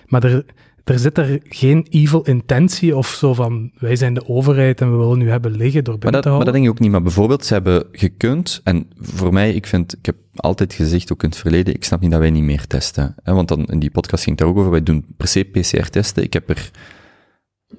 Maar 0.07 0.23
er, 0.23 0.45
er 0.83 0.99
zit 0.99 1.17
er 1.17 1.39
geen 1.43 1.87
evil 1.89 2.21
intentie 2.21 2.95
of 2.97 3.07
zo 3.07 3.33
van 3.33 3.71
wij 3.79 3.95
zijn 3.95 4.13
de 4.13 4.27
overheid 4.27 4.81
en 4.81 4.91
we 4.91 4.97
willen 4.97 5.17
nu 5.17 5.29
hebben 5.29 5.51
liggen 5.51 5.83
door 5.83 5.93
Maar 5.93 6.01
binnen 6.03 6.21
dat, 6.21 6.21
te 6.21 6.29
maar 6.29 6.37
dat 6.45 6.47
houden. 6.47 6.53
denk 6.53 6.65
ik 6.65 6.71
ook 6.71 6.79
niet. 6.79 6.91
Maar 6.91 7.01
bijvoorbeeld, 7.01 7.45
ze 7.45 7.53
hebben 7.53 7.85
gekund, 7.91 8.61
en 8.63 8.87
voor 8.99 9.33
mij, 9.33 9.53
ik 9.53 9.67
vind, 9.67 9.93
ik 9.97 10.05
heb 10.05 10.15
altijd 10.35 10.73
gezegd, 10.73 11.11
ook 11.11 11.23
in 11.23 11.29
het 11.29 11.37
verleden, 11.37 11.73
ik 11.73 11.83
snap 11.83 12.01
niet 12.01 12.11
dat 12.11 12.19
wij 12.19 12.29
niet 12.31 12.43
meer 12.43 12.67
testen. 12.67 13.15
Hè? 13.23 13.33
Want 13.33 13.47
dan, 13.47 13.65
in 13.65 13.79
die 13.79 13.91
podcast 13.91 14.23
ging 14.23 14.37
het 14.37 14.45
daar 14.45 14.55
ook 14.55 14.59
over, 14.61 14.71
wij 14.71 14.83
doen 14.83 15.05
per 15.17 15.27
se 15.27 15.43
PCR-testen. 15.43 16.23
Ik 16.23 16.33
heb 16.33 16.49
er 16.49 16.71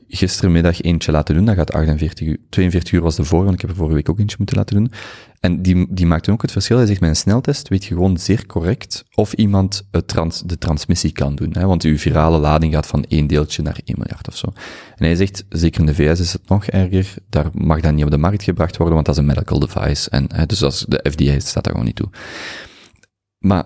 gistermiddag 0.08 0.80
eentje 0.80 1.12
laten 1.12 1.34
doen, 1.34 1.44
dat 1.44 1.54
gaat 1.54 1.72
48 1.72 2.26
uur, 2.26 2.38
42 2.48 2.92
uur 2.92 3.00
was 3.00 3.16
de 3.16 3.24
vorige, 3.24 3.44
want 3.44 3.54
ik 3.54 3.60
heb 3.60 3.70
er 3.70 3.76
vorige 3.76 3.94
week 3.94 4.08
ook 4.10 4.18
eentje 4.18 4.36
moeten 4.38 4.56
laten 4.56 4.76
doen. 4.76 4.92
En 5.40 5.62
die, 5.62 5.86
die 5.90 6.06
maakte 6.06 6.30
ook 6.30 6.42
het 6.42 6.52
verschil. 6.52 6.76
Hij 6.76 6.86
zegt, 6.86 7.00
met 7.00 7.08
een 7.08 7.16
sneltest 7.16 7.68
weet 7.68 7.84
je 7.84 7.94
gewoon 7.94 8.18
zeer 8.18 8.46
correct 8.46 9.04
of 9.14 9.32
iemand 9.32 9.88
het 9.90 10.08
trans, 10.08 10.42
de 10.42 10.58
transmissie 10.58 11.12
kan 11.12 11.34
doen. 11.34 11.52
Hè? 11.52 11.66
Want 11.66 11.82
uw 11.82 11.98
virale 11.98 12.38
lading 12.38 12.74
gaat 12.74 12.86
van 12.86 13.04
één 13.04 13.26
deeltje 13.26 13.62
naar 13.62 13.80
1 13.84 13.98
miljard 13.98 14.28
of 14.28 14.36
zo. 14.36 14.46
En 14.96 15.04
hij 15.04 15.14
zegt, 15.14 15.44
zeker 15.48 15.80
in 15.80 15.86
de 15.86 15.94
VS 15.94 16.20
is 16.20 16.32
het 16.32 16.48
nog 16.48 16.66
erger, 16.66 17.14
daar 17.28 17.50
mag 17.52 17.80
dat 17.80 17.92
niet 17.92 18.04
op 18.04 18.10
de 18.10 18.18
markt 18.18 18.42
gebracht 18.42 18.76
worden, 18.76 18.94
want 18.94 19.06
dat 19.06 19.14
is 19.14 19.20
een 19.20 19.26
medical 19.28 19.58
device. 19.58 20.10
En, 20.10 20.34
hè, 20.34 20.46
dus 20.46 20.62
als 20.62 20.84
de 20.88 21.10
FDA 21.10 21.40
staat 21.40 21.64
daar 21.64 21.72
gewoon 21.72 21.86
niet 21.86 21.96
toe. 21.96 22.10
Maar 23.38 23.64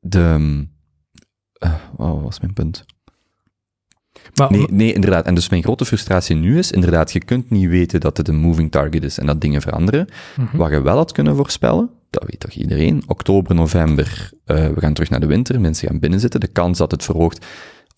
de... 0.00 0.66
eh, 1.52 1.74
wat 1.96 2.22
was 2.22 2.40
mijn 2.40 2.52
punt? 2.52 2.84
Maar 4.34 4.50
Nee, 4.50 4.66
nee, 4.70 4.92
inderdaad. 4.92 5.26
En 5.26 5.34
dus 5.34 5.48
mijn 5.48 5.62
grote 5.62 5.84
frustratie 5.84 6.36
nu 6.36 6.58
is, 6.58 6.70
inderdaad, 6.72 7.12
je 7.12 7.24
kunt 7.24 7.50
niet 7.50 7.68
weten 7.68 8.00
dat 8.00 8.16
het 8.16 8.28
een 8.28 8.36
moving 8.40 8.70
target 8.70 9.02
is 9.04 9.18
en 9.18 9.26
dat 9.26 9.40
dingen 9.40 9.62
veranderen. 9.62 10.06
Mhm. 10.36 10.56
Wat 10.56 10.70
je 10.70 10.80
wel 10.82 10.96
had 10.96 11.12
kunnen 11.12 11.36
voorspellen, 11.36 11.90
dat 12.10 12.24
weet 12.26 12.40
toch 12.40 12.50
iedereen, 12.50 13.02
oktober, 13.06 13.54
november, 13.54 14.30
eh, 14.44 14.66
we 14.68 14.80
gaan 14.80 14.92
terug 14.92 15.10
naar 15.10 15.20
de 15.20 15.26
winter, 15.26 15.60
mensen 15.60 15.88
gaan 15.88 15.98
binnenzitten, 15.98 16.40
de 16.40 16.46
kans 16.46 16.78
dat 16.78 16.90
het 16.90 17.04
verhoogt. 17.04 17.46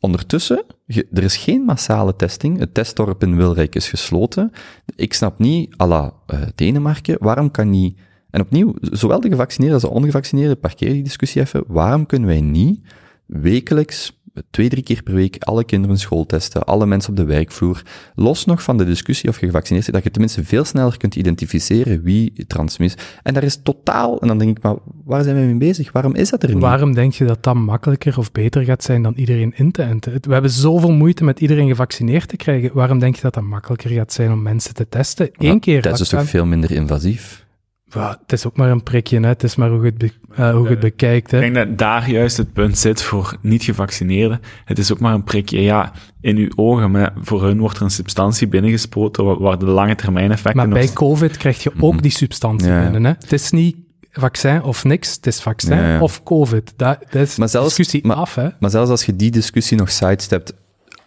Ondertussen, 0.01 0.65
je- 0.87 1.07
er 1.13 1.23
is 1.23 1.37
geen 1.37 1.63
massale 1.63 2.17
testing, 2.17 2.59
het 2.59 2.75
testdorp 2.75 3.23
in 3.23 3.37
Wilrijk 3.37 3.75
is 3.75 3.89
gesloten. 3.89 4.53
Ik 4.97 5.15
snap 5.15 5.39
niet, 5.39 5.75
à 5.81 5.87
la 5.87 6.13
eh, 6.27 6.39
Denemarken, 6.55 7.17
waarom 7.19 7.51
kan 7.51 7.71
niet... 7.71 7.99
En 8.31 8.41
opnieuw, 8.41 8.75
zowel 8.81 9.21
de 9.21 9.29
gevaccineerden 9.29 9.81
als 9.81 9.91
de 9.91 9.97
ongevaccineerden, 9.99 10.59
parkeer 10.59 10.93
die 10.93 11.03
discussie 11.03 11.41
even, 11.41 11.65
waarom 11.67 12.07
kunnen 12.07 12.29
wij 12.29 12.41
niet 12.41 12.81
wekelijks, 13.27 14.20
twee, 14.51 14.69
drie 14.69 14.83
keer 14.83 15.03
per 15.03 15.15
week, 15.15 15.37
alle 15.39 15.65
kinderen 15.65 15.99
schooltesten, 15.99 16.65
alle 16.65 16.87
mensen 16.87 17.11
op 17.11 17.17
de 17.17 17.25
werkvloer, 17.25 17.83
los 18.15 18.45
nog 18.45 18.63
van 18.63 18.77
de 18.77 18.85
discussie 18.85 19.29
of 19.29 19.41
je 19.41 19.47
gevaccineerd 19.47 19.85
bent, 19.85 19.97
dat 19.97 20.05
je 20.05 20.11
tenminste 20.11 20.45
veel 20.45 20.65
sneller 20.65 20.97
kunt 20.97 21.17
identificeren 21.17 22.03
wie 22.03 22.33
transmis. 22.47 22.95
En 23.23 23.35
daar 23.35 23.43
is 23.43 23.61
totaal, 23.63 24.21
en 24.21 24.29
dan 24.29 24.39
denk 24.39 24.57
ik, 24.57 24.63
maar 24.63 24.77
waar 25.05 25.23
zijn 25.23 25.37
we 25.37 25.43
mee 25.43 25.55
bezig? 25.55 25.93
Waarom 25.93 26.15
is 26.15 26.31
dat 26.31 26.43
er 26.43 26.49
niet? 26.49 26.63
Waarom 26.63 26.95
denk 26.95 27.13
je 27.13 27.25
dat 27.25 27.43
dat 27.43 27.55
makkelijker 27.55 28.19
of 28.19 28.33
beter 28.33 28.65
gaat 28.65 28.83
zijn 28.83 29.03
dan 29.03 29.15
iedereen 29.17 29.53
in 29.57 29.71
te 29.71 29.83
enten? 29.83 30.13
We 30.21 30.33
hebben 30.33 30.51
zoveel 30.51 30.93
moeite 30.93 31.25
met 31.25 31.41
iedereen 31.41 31.69
gevaccineerd 31.69 32.29
te 32.29 32.37
krijgen. 32.37 32.71
Waarom 32.75 32.99
denk 32.99 33.15
je 33.17 33.23
dat 33.23 33.35
dat 33.35 33.43
makkelijker 33.43 33.91
gaat 33.91 34.13
zijn 34.13 34.33
om 34.33 34.43
mensen 34.43 34.75
te 34.75 34.89
testen? 34.89 35.31
Eén 35.33 35.61
keer. 35.61 35.83
Dat 35.83 35.93
is 35.93 35.99
dus 35.99 36.09
toch 36.09 36.25
veel 36.25 36.47
minder 36.47 36.71
invasief? 36.71 37.49
Ja, 37.93 38.19
het 38.23 38.33
is 38.33 38.47
ook 38.47 38.57
maar 38.57 38.71
een 38.71 38.83
prikje, 38.83 39.21
hè. 39.21 39.27
het 39.27 39.43
is 39.43 39.57
maar 39.57 39.69
hoe 39.71 39.79
je 39.79 39.85
het, 39.87 39.99
be- 39.99 40.13
eh, 40.35 40.51
hoe 40.55 40.63
je 40.65 40.69
het 40.71 40.81
bekijkt. 40.81 41.31
Hè. 41.31 41.43
Ik 41.45 41.55
denk 41.55 41.69
dat 41.69 41.79
daar 41.79 42.11
juist 42.11 42.37
het 42.37 42.53
punt 42.53 42.79
zit 42.79 43.03
voor 43.03 43.37
niet-gevaccineerden. 43.41 44.41
Het 44.65 44.79
is 44.79 44.93
ook 44.93 44.99
maar 45.01 45.15
een 45.15 45.25
prikje, 45.25 45.63
ja, 45.63 45.93
in 46.21 46.37
uw 46.37 46.49
ogen, 46.57 46.91
maar 46.91 47.13
voor 47.21 47.43
hun 47.43 47.59
wordt 47.61 47.77
er 47.77 47.83
een 47.83 47.91
substantie 47.91 48.49
binnengespoten 48.49 49.39
waar, 49.41 49.59
de 49.59 49.67
lange 49.67 49.95
termijn 49.95 50.31
effecten 50.31 50.57
Maar 50.57 50.69
nog- 50.69 50.79
bij 50.79 50.93
COVID 50.93 51.37
krijg 51.37 51.63
je 51.63 51.73
ook 51.81 51.93
Mhm. 51.93 52.03
die 52.03 52.11
substantie 52.11 52.69
Ja, 52.69 52.83
binnen. 52.83 53.05
Hè. 53.05 53.11
Het 53.19 53.33
is 53.33 53.51
niet 53.51 53.77
vaccin 54.13 54.63
of 54.63 54.85
niks, 54.85 55.15
het 55.15 55.27
is 55.27 55.41
vaccin 55.41 55.77
Ja, 55.77 55.89
ja. 55.93 56.01
of 56.01 56.23
COVID. 56.23 56.73
Dat, 56.77 56.99
dat 57.11 57.23
is 57.23 57.37
Maar 57.37 57.49
zelfs- 57.49 57.67
discussie 57.77 58.07
maar- 58.07 58.17
af. 58.17 58.35
Hè. 58.35 58.49
Maar 58.61 58.71
zelfs 58.71 58.91
als 58.91 59.05
je 59.05 59.17
die 59.17 59.31
discussie 59.31 59.77
nog 59.77 59.91
sidestept, 59.91 60.53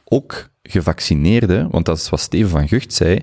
ook 0.04 0.50
gevaccineerden, 0.64 1.70
want 1.72 1.86
dat 1.86 1.98
is 1.98 2.10
wat 2.10 2.20
Steven 2.20 2.50
van 2.50 2.68
Gucht 2.68 2.94
zei, 2.94 3.20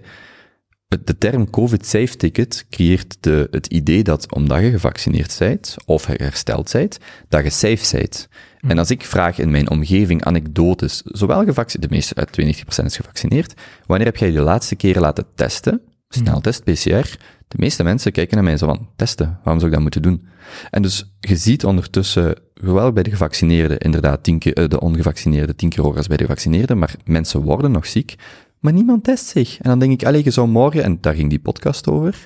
de 1.04 1.18
term 1.18 1.50
COVID-safe-ticket 1.50 2.66
creëert 2.70 3.16
de, 3.20 3.48
het 3.50 3.66
idee 3.66 4.02
dat 4.02 4.34
omdat 4.34 4.60
je 4.60 4.70
gevaccineerd 4.70 5.36
bent, 5.38 5.76
of 5.86 6.06
hersteld 6.06 6.72
bent, 6.72 6.98
dat 7.28 7.42
je 7.42 7.50
safe 7.50 7.96
bent. 7.96 8.28
En 8.60 8.78
als 8.78 8.90
ik 8.90 9.04
vraag 9.04 9.38
in 9.38 9.50
mijn 9.50 9.70
omgeving 9.70 10.24
anekdotes, 10.24 11.02
zowel 11.04 11.44
gevaccineerd, 11.44 11.90
de 11.90 11.96
meeste, 11.96 12.14
uit 12.14 12.40
92% 12.80 12.84
is 12.84 12.96
gevaccineerd, 12.96 13.54
wanneer 13.86 14.06
heb 14.06 14.16
jij 14.16 14.28
je 14.28 14.34
de 14.34 14.40
laatste 14.40 14.76
keer 14.76 15.00
laten 15.00 15.26
testen, 15.34 15.80
sneltest, 16.08 16.64
PCR, 16.64 17.16
de 17.48 17.56
meeste 17.56 17.82
mensen 17.82 18.12
kijken 18.12 18.34
naar 18.34 18.44
mij 18.44 18.56
zo 18.56 18.66
van, 18.66 18.88
testen, 18.96 19.38
waarom 19.42 19.60
zou 19.60 19.66
ik 19.66 19.72
dat 19.72 19.80
moeten 19.80 20.02
doen? 20.02 20.28
En 20.70 20.82
dus 20.82 21.12
je 21.20 21.36
ziet 21.36 21.64
ondertussen, 21.64 22.34
zowel 22.54 22.92
bij 22.92 23.02
de 23.02 23.10
gevaccineerden, 23.10 23.78
inderdaad, 23.78 24.22
tien 24.22 24.38
keer, 24.38 24.54
eh, 24.54 24.68
de 24.68 24.80
ongevaccineerden 24.80 25.56
tien 25.56 25.68
keer 25.68 25.82
hoger 25.82 25.98
als 25.98 26.06
bij 26.06 26.16
de 26.16 26.24
gevaccineerden, 26.24 26.78
maar 26.78 26.94
mensen 27.04 27.40
worden 27.40 27.70
nog 27.70 27.86
ziek, 27.86 28.14
maar 28.60 28.72
niemand 28.72 29.04
test 29.04 29.26
zich. 29.26 29.58
En 29.60 29.70
dan 29.70 29.78
denk 29.78 29.92
ik, 29.92 30.04
allee, 30.06 30.24
je 30.24 30.30
zou 30.30 30.48
morgen, 30.48 30.82
en 30.82 30.98
daar 31.00 31.14
ging 31.14 31.28
die 31.30 31.38
podcast 31.38 31.88
over, 31.88 32.24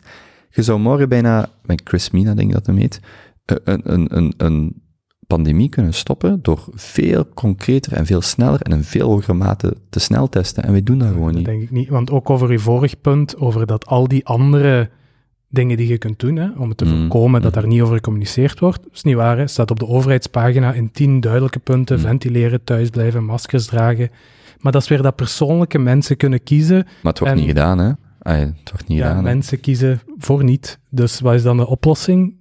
je 0.51 0.62
zou 0.62 0.78
morgen 0.81 1.09
bijna, 1.09 1.48
met 1.65 1.81
Chris 1.85 2.11
Mina 2.11 2.35
denk 2.35 2.48
ik 2.48 2.55
dat 2.55 2.66
hem 2.66 2.77
heet, 2.77 3.01
eh, 3.44 3.56
een, 3.65 3.81
een, 3.93 4.16
een, 4.16 4.35
een 4.36 4.82
pandemie 5.27 5.69
kunnen 5.69 5.94
stoppen 5.94 6.39
door 6.43 6.65
veel 6.73 7.28
concreter 7.35 7.93
en 7.93 8.06
veel 8.06 8.20
sneller 8.20 8.61
en 8.61 8.73
in 8.73 8.82
veel 8.85 9.09
hogere 9.09 9.32
mate 9.35 9.77
te 9.90 9.98
snel 10.01 10.28
testen. 10.28 10.65
En 10.65 10.73
wij 10.73 10.82
doen 10.82 10.98
dat 10.98 11.09
gewoon 11.09 11.27
Dat 11.27 11.35
niet. 11.36 11.44
denk 11.44 11.62
ik 11.62 11.70
niet. 11.70 11.89
Want 11.89 12.11
ook 12.11 12.31
over 12.31 12.48
uw 12.48 12.59
vorig 12.59 13.01
punt, 13.01 13.36
over 13.36 13.66
dat 13.66 13.86
al 13.86 14.09
die 14.09 14.27
andere 14.27 14.90
dingen 15.48 15.77
die 15.77 15.89
je 15.89 15.98
kunt 15.98 16.19
doen, 16.20 16.36
hè, 16.36 16.48
om 16.59 16.69
het 16.69 16.78
te 16.78 16.85
Mhm. 16.85 16.98
voorkomen 16.98 17.43
dat 17.43 17.55
daar 17.55 17.66
niet 17.66 17.81
over 17.81 17.94
gecommuniceerd 17.94 18.59
wordt, 18.61 18.82
dat 18.82 18.93
is 18.93 19.02
niet 19.02 19.15
waar. 19.15 19.39
Hè. 19.39 19.47
staat 19.47 19.70
op 19.70 19.78
de 19.78 19.86
overheidspagina 19.86 20.73
in 20.73 20.90
tien 20.90 21.20
duidelijke 21.20 21.59
punten, 21.59 21.97
Mhm. 21.98 22.06
ventileren, 22.06 22.65
thuisblijven, 22.65 23.24
maskers 23.24 23.66
dragen. 23.66 24.11
Maar 24.65 24.73
dat 24.73 24.82
is 24.82 24.89
weer 24.89 25.03
dat 25.03 25.16
persoonlijke 25.16 25.78
mensen 25.78 26.16
kunnen 26.16 26.43
kiezen. 26.43 26.77
Maar 27.03 27.12
het 27.12 27.19
wordt 27.19 27.35
En- 27.35 27.41
niet 27.41 27.49
gedaan, 27.49 27.78
hè? 27.78 27.91
Ah, 28.23 28.39
het 28.39 28.70
wordt 28.70 28.89
niet 28.89 28.99
Ja, 28.99 29.07
gedaan. 29.09 29.24
hè. 29.24 29.31
mensen 29.31 29.61
kiezen 29.61 30.01
voor 30.19 30.45
niet. 30.45 30.78
Dus 30.91 31.20
wat 31.20 31.35
is 31.35 31.43
dan 31.43 31.57
de 31.57 31.66
oplossing? 31.66 32.35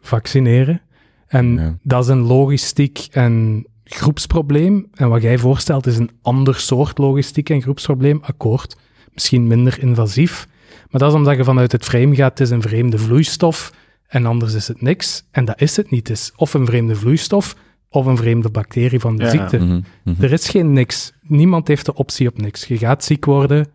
Vaccineren. 0.00 0.80
En 1.26 1.54
Ja. 1.54 1.78
dat 1.82 2.02
is 2.04 2.08
een 2.10 2.20
logistiek 2.20 3.06
en 3.10 3.64
groepsprobleem. 3.84 4.86
En 4.94 5.08
wat 5.08 5.22
jij 5.22 5.38
voorstelt 5.38 5.86
is 5.86 5.96
een 5.98 6.10
ander 6.22 6.54
soort 6.54 6.98
logistiek 6.98 7.50
en 7.50 7.62
groepsprobleem. 7.62 8.18
Akkoord. 8.22 8.76
Misschien 9.12 9.46
minder 9.46 9.82
invasief. 9.82 10.48
Maar 10.90 11.00
dat 11.00 11.10
is 11.10 11.16
omdat 11.16 11.36
je 11.36 11.44
vanuit 11.44 11.72
het 11.72 11.84
frame 11.84 12.14
gaat, 12.14 12.30
het 12.38 12.40
is 12.40 12.50
een 12.50 12.62
vreemde 12.62 12.98
vloeistof. 12.98 13.72
En 14.06 14.26
anders 14.26 14.54
is 14.54 14.68
het 14.68 14.80
niks. 14.82 15.24
En 15.30 15.44
dat 15.44 15.60
is 15.60 15.76
het 15.76 15.90
niet. 15.90 16.08
Het 16.08 16.16
is 16.16 16.32
of 16.36 16.54
een 16.54 16.66
vreemde 16.66 16.96
vloeistof, 16.96 17.56
of 17.88 18.06
een 18.06 18.16
vreemde 18.16 18.50
bacterie 18.50 19.00
van 19.00 19.16
de 19.16 19.22
Ja. 19.24 19.30
ziekte. 19.30 19.56
Mhm, 19.58 19.80
mhm. 20.04 20.22
Er 20.22 20.32
is 20.32 20.48
geen 20.48 20.72
niks. 20.72 21.12
Niemand 21.22 21.68
heeft 21.68 21.86
de 21.86 21.94
optie 21.94 22.28
op 22.28 22.38
niks. 22.38 22.64
Je 22.66 22.78
gaat 22.78 23.04
ziek 23.04 23.24
worden. 23.24 23.66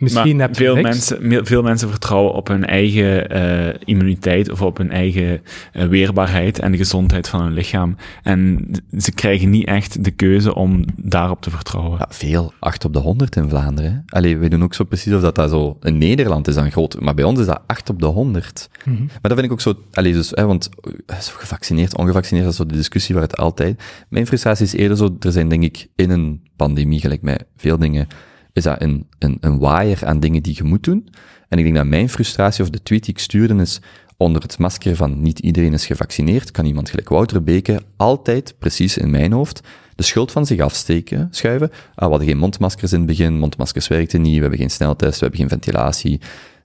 Misschien 0.00 0.36
maar 0.36 0.46
heb 0.46 0.56
je 0.56 0.64
veel 0.64 0.74
niks. 0.74 0.88
mensen, 0.88 1.28
me- 1.28 1.44
veel 1.44 1.62
mensen 1.62 1.88
vertrouwen 1.90 2.32
op 2.32 2.48
hun 2.48 2.66
eigen 2.66 3.28
eh, 3.30 3.74
immuniteit 3.84 4.50
of 4.50 4.62
op 4.62 4.76
hun 4.76 4.90
eigen 4.90 5.42
eh, 5.72 5.86
weerbaarheid 5.86 6.58
en 6.58 6.70
de 6.72 6.76
gezondheid 6.78 7.28
van 7.28 7.42
hun 7.42 7.52
lichaam. 7.52 7.96
En 8.22 8.70
ze 8.98 9.12
krijgen 9.12 9.50
niet 9.50 9.66
echt 9.66 10.04
de 10.04 10.10
keuze 10.10 10.54
om 10.54 10.84
daarop 10.96 11.42
te 11.42 11.50
vertrouwen. 11.50 11.98
Ja, 11.98 12.06
veel. 12.10 12.52
8 12.58 12.84
op 12.84 12.92
de 12.92 12.98
100 12.98 13.36
in 13.36 13.48
Vlaanderen. 13.48 14.02
Allee, 14.06 14.38
wij 14.38 14.48
doen 14.48 14.62
ook 14.62 14.74
zo 14.74 14.84
precies 14.84 15.12
of 15.12 15.20
dat, 15.20 15.34
dat 15.34 15.50
zo... 15.50 15.76
In 15.82 15.98
Nederland 15.98 16.48
is 16.48 16.54
dat 16.54 16.68
groot, 16.70 17.00
maar 17.00 17.14
bij 17.14 17.24
ons 17.24 17.40
is 17.40 17.46
dat 17.46 17.62
8 17.66 17.90
op 17.90 18.00
de 18.00 18.06
100. 18.06 18.68
Mhm. 18.84 19.00
Maar 19.02 19.18
dat 19.22 19.32
vind 19.32 19.44
ik 19.44 19.52
ook 19.52 19.60
zo... 19.60 19.74
Allee, 19.92 20.12
dus, 20.12 20.30
hè, 20.34 20.46
want 20.46 20.68
eh, 21.06 21.18
zo 21.18 21.32
gevaccineerd, 21.36 21.96
ongevaccineerd, 21.96 22.44
dat 22.44 22.52
is 22.54 22.58
zo 22.60 22.66
de 22.66 22.76
discussie 22.76 23.14
waar 23.14 23.24
het 23.24 23.36
altijd... 23.36 23.82
Mijn 24.08 24.26
frustratie 24.26 24.64
is 24.64 24.72
eerder 24.72 24.96
zo, 24.96 25.16
er 25.20 25.32
zijn 25.32 25.48
denk 25.48 25.62
ik 25.62 25.86
in 25.96 26.10
een 26.10 26.40
pandemie, 26.56 27.00
gelijk 27.00 27.22
met 27.22 27.44
veel 27.56 27.78
dingen, 27.78 28.06
is 28.52 28.62
dat 28.62 28.82
een, 28.82 29.06
een, 29.18 29.36
een 29.40 29.58
waaier 29.58 30.06
aan 30.06 30.20
dingen 30.20 30.42
die 30.42 30.56
je 30.56 30.64
moet 30.64 30.84
doen. 30.84 31.08
En 31.48 31.58
ik 31.58 31.64
denk 31.64 31.76
dat 31.76 31.86
mijn 31.86 32.08
frustratie, 32.08 32.64
of 32.64 32.70
de 32.70 32.82
tweet 32.82 33.04
die 33.04 33.14
ik 33.14 33.20
stuurde, 33.20 33.54
is 33.54 33.80
onder 34.16 34.42
het 34.42 34.58
masker 34.58 34.96
van 34.96 35.22
niet 35.22 35.38
iedereen 35.38 35.72
is 35.72 35.86
gevaccineerd, 35.86 36.50
kan 36.50 36.64
iemand 36.64 36.90
gelijk 36.90 37.08
Wouter 37.08 37.42
Beke 37.42 37.82
altijd, 37.96 38.54
precies 38.58 38.98
in 38.98 39.10
mijn 39.10 39.32
hoofd, 39.32 39.60
de 39.94 40.02
schuld 40.02 40.32
van 40.32 40.46
zich 40.46 40.60
afsteken, 40.60 41.28
schuiven. 41.30 41.70
Ah, 41.70 42.04
we 42.04 42.10
hadden 42.10 42.28
geen 42.28 42.38
mondmaskers 42.38 42.92
in 42.92 42.98
het 42.98 43.06
begin, 43.06 43.38
mondmaskers 43.38 43.88
werkten 43.88 44.22
niet, 44.22 44.34
we 44.34 44.40
hebben 44.40 44.58
geen 44.58 44.70
sneltest, 44.70 45.14
we 45.14 45.26
hebben 45.26 45.40
geen 45.40 45.48
ventilatie. 45.48 46.20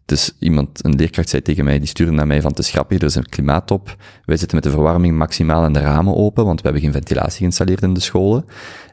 Dus 0.06 0.36
iemand, 0.40 0.86
een 0.86 0.96
leerkracht 0.96 1.30
zei 1.30 1.42
tegen 1.42 1.64
mij, 1.64 1.80
die 1.80 1.88
stuurde 1.88 2.12
naar 2.12 2.28
mij 2.28 2.42
van, 2.42 2.54
is 2.54 2.70
grappig, 2.70 2.98
er 2.98 3.06
is 3.06 3.16
een 3.16 3.30
klimaattop, 3.30 3.96
wij 4.26 4.38
zitten 4.38 4.56
met 4.56 4.66
de 4.66 4.72
verwarming 4.72 5.18
maximaal 5.18 5.64
en 5.64 5.74
de 5.74 5.80
ramen 5.80 6.16
open, 6.16 6.46
want 6.46 6.58
we 6.62 6.64
hebben 6.64 6.84
geen 6.84 6.92
ventilatie 6.92 7.38
geïnstalleerd 7.38 7.82
in 7.82 7.94
de 7.94 8.00
scholen. 8.00 8.46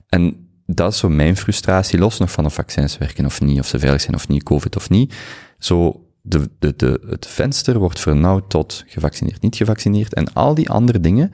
En 0.08 0.46
dat 0.66 0.92
is 0.92 0.98
zo 0.98 1.08
mijn 1.08 1.36
frustratie, 1.36 1.98
los 1.98 2.18
nog 2.18 2.30
van 2.30 2.44
of 2.44 2.54
vaccins 2.54 2.98
werken 2.98 3.24
of 3.24 3.40
niet, 3.40 3.58
of 3.58 3.66
ze 3.66 3.78
veilig 3.78 4.00
zijn 4.00 4.16
of 4.16 4.28
niet, 4.28 4.42
covid 4.42 4.76
of 4.76 4.90
niet. 4.90 5.14
Zo, 5.58 6.04
de, 6.22 6.50
de, 6.58 6.74
de, 6.76 7.00
het 7.08 7.26
venster 7.26 7.78
wordt 7.78 8.00
vernauwd 8.00 8.50
tot 8.50 8.84
gevaccineerd, 8.86 9.42
niet 9.42 9.56
gevaccineerd 9.56 10.14
en 10.14 10.32
al 10.32 10.54
die 10.54 10.70
andere 10.70 11.00
dingen. 11.00 11.32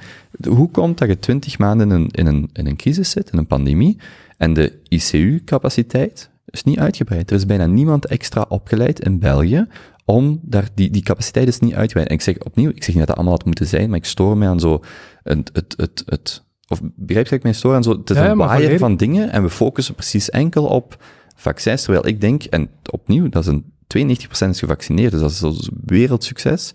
Hoe 0.48 0.70
komt 0.70 0.98
dat 0.98 1.08
je 1.08 1.18
twintig 1.18 1.58
maanden 1.58 1.90
in 1.90 1.94
een, 1.94 2.08
in, 2.10 2.26
een, 2.26 2.50
in 2.52 2.66
een 2.66 2.76
crisis 2.76 3.10
zit, 3.10 3.30
in 3.30 3.38
een 3.38 3.46
pandemie, 3.46 3.98
en 4.36 4.52
de 4.54 4.78
ICU-capaciteit 4.88 6.30
is 6.46 6.62
niet 6.62 6.78
uitgebreid. 6.78 7.30
Er 7.30 7.36
is 7.36 7.46
bijna 7.46 7.66
niemand 7.66 8.06
extra 8.06 8.46
opgeleid 8.48 9.00
in 9.00 9.18
België 9.18 9.66
om 10.04 10.40
daar, 10.42 10.68
die, 10.74 10.90
die 10.90 11.02
capaciteit 11.02 11.48
is 11.48 11.58
niet 11.58 11.74
uitgebreid. 11.74 12.08
En 12.08 12.14
ik 12.14 12.20
zeg 12.20 12.38
opnieuw, 12.38 12.70
ik 12.70 12.84
zeg 12.84 12.94
niet 12.94 12.98
dat 12.98 13.06
dat 13.06 13.16
allemaal 13.16 13.34
had 13.34 13.44
moeten 13.44 13.66
zijn, 13.66 13.88
maar 13.88 13.98
ik 13.98 14.04
stoor 14.04 14.36
me 14.36 14.46
aan 14.46 14.60
zo 14.60 14.84
het, 15.22 15.50
het, 15.52 15.74
het, 15.76 16.02
het 16.06 16.42
of 16.68 16.80
begrijp 16.82 17.26
je 17.26 17.34
ik 17.34 17.42
mij 17.42 17.52
stoor 17.52 17.74
aan 17.74 17.82
zo, 17.82 17.90
het 17.90 18.10
is 18.10 18.16
Ja, 18.16 18.30
een 18.30 18.36
waaier 18.36 18.78
van 18.78 18.96
dingen 18.96 19.30
en 19.30 19.42
we 19.42 19.50
focussen 19.50 19.94
precies 19.94 20.30
enkel 20.30 20.64
op 20.64 21.04
vaccins, 21.36 21.82
terwijl 21.82 22.06
ik 22.06 22.20
denk, 22.20 22.44
en 22.44 22.68
opnieuw, 22.90 23.28
dat 23.28 23.42
is 23.42 23.48
een 23.48 23.72
92% 23.96 24.48
is 24.48 24.58
gevaccineerd, 24.58 25.10
dus 25.10 25.20
dat 25.20 25.30
is 25.30 25.40
een 25.40 25.80
wereldsucces. 25.84 26.74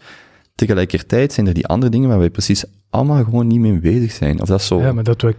Tegelijkertijd 0.56 1.34
zijn 1.34 1.48
er 1.48 1.54
die 1.54 1.68
andere 1.68 1.92
dingen 1.92 2.10
waar 2.10 2.20
wij 2.20 2.30
precies 2.30 2.66
allemaal 2.90 3.24
gewoon 3.24 3.48
niet 3.48 3.60
mee 3.60 3.80
bezig 3.80 4.12
zijn. 4.12 4.42
Of 4.42 4.48
dat 4.48 4.60
is 4.60 4.68
zo... 4.68 4.80
Ja, 4.80 4.94
maar 4.94 5.04
dat 5.04 5.22
we 5.22 5.36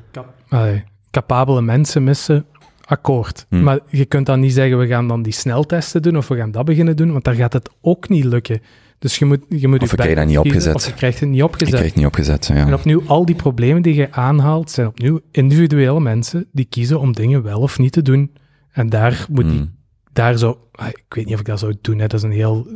allee, 0.49 0.85
capabele 1.11 1.63
mensen 1.63 2.05
missen, 2.05 2.47
akkoord. 2.85 3.47
Hm. 3.49 3.63
Maar 3.63 3.79
je 3.89 4.05
kunt 4.05 4.27
dan 4.27 4.41
niet 4.41 4.53
zeggen, 4.53 4.79
we 4.79 4.87
gaan 4.87 5.09
dan 5.09 5.23
die 5.23 5.33
sneltesten 5.33 6.03
doen 6.03 6.17
of 6.17 6.29
we 6.29 6.37
gaan 6.37 6.51
dat 6.51 6.65
beginnen 6.65 6.97
doen, 6.97 7.13
want 7.13 7.25
daar 7.25 7.35
gaat 7.35 7.53
het 7.53 7.71
ook 7.81 8.09
niet 8.09 8.25
lukken. 8.25 8.61
Dus 9.05 9.19
je 9.19 9.25
moet, 9.25 9.41
je 9.49 9.69
moet 9.69 9.83
Of 9.83 9.91
je 9.91 10.15
dat 10.15 10.27
niet 10.27 10.39
opgezet. 10.39 10.75
Of 10.75 10.87
je 10.87 10.93
krijgt 10.95 11.21
het 11.21 11.29
niet 11.29 11.39
ik 11.39 11.45
opgezet. 11.45 11.69
krijg 11.75 11.87
het 11.87 11.97
niet 11.97 12.07
opgezet, 12.07 12.47
ja. 12.47 12.55
En 12.67 12.75
opnieuw, 12.75 13.03
al 13.07 13.25
die 13.27 13.35
problemen 13.35 13.83
die 13.83 13.95
je 13.95 14.13
aanhaalt, 14.13 14.71
zijn 14.71 14.87
opnieuw 14.87 15.21
individuele 15.31 16.01
mensen 16.01 16.47
die 16.53 16.65
kiezen 16.65 17.01
om 17.01 17.13
dingen 17.13 17.43
wel 17.43 17.61
of 17.61 17.79
niet 17.79 17.93
te 17.93 18.03
doen. 18.03 18.33
En 18.71 18.89
daar 18.89 19.27
moet 19.31 19.45
die, 19.49 19.57
Hmm. 19.59 19.75
daar 20.13 20.39
zo, 20.39 20.59
ah, 20.73 20.89
ik 20.89 21.05
weet 21.09 21.25
niet 21.25 21.35
of 21.35 21.41
ik 21.41 21.47
dat 21.47 21.59
zou 21.59 21.75
doen, 21.81 21.99
hè. 21.99 22.07
dat 22.07 22.19
is 22.19 22.23
een 22.23 22.33
heel 22.33 22.67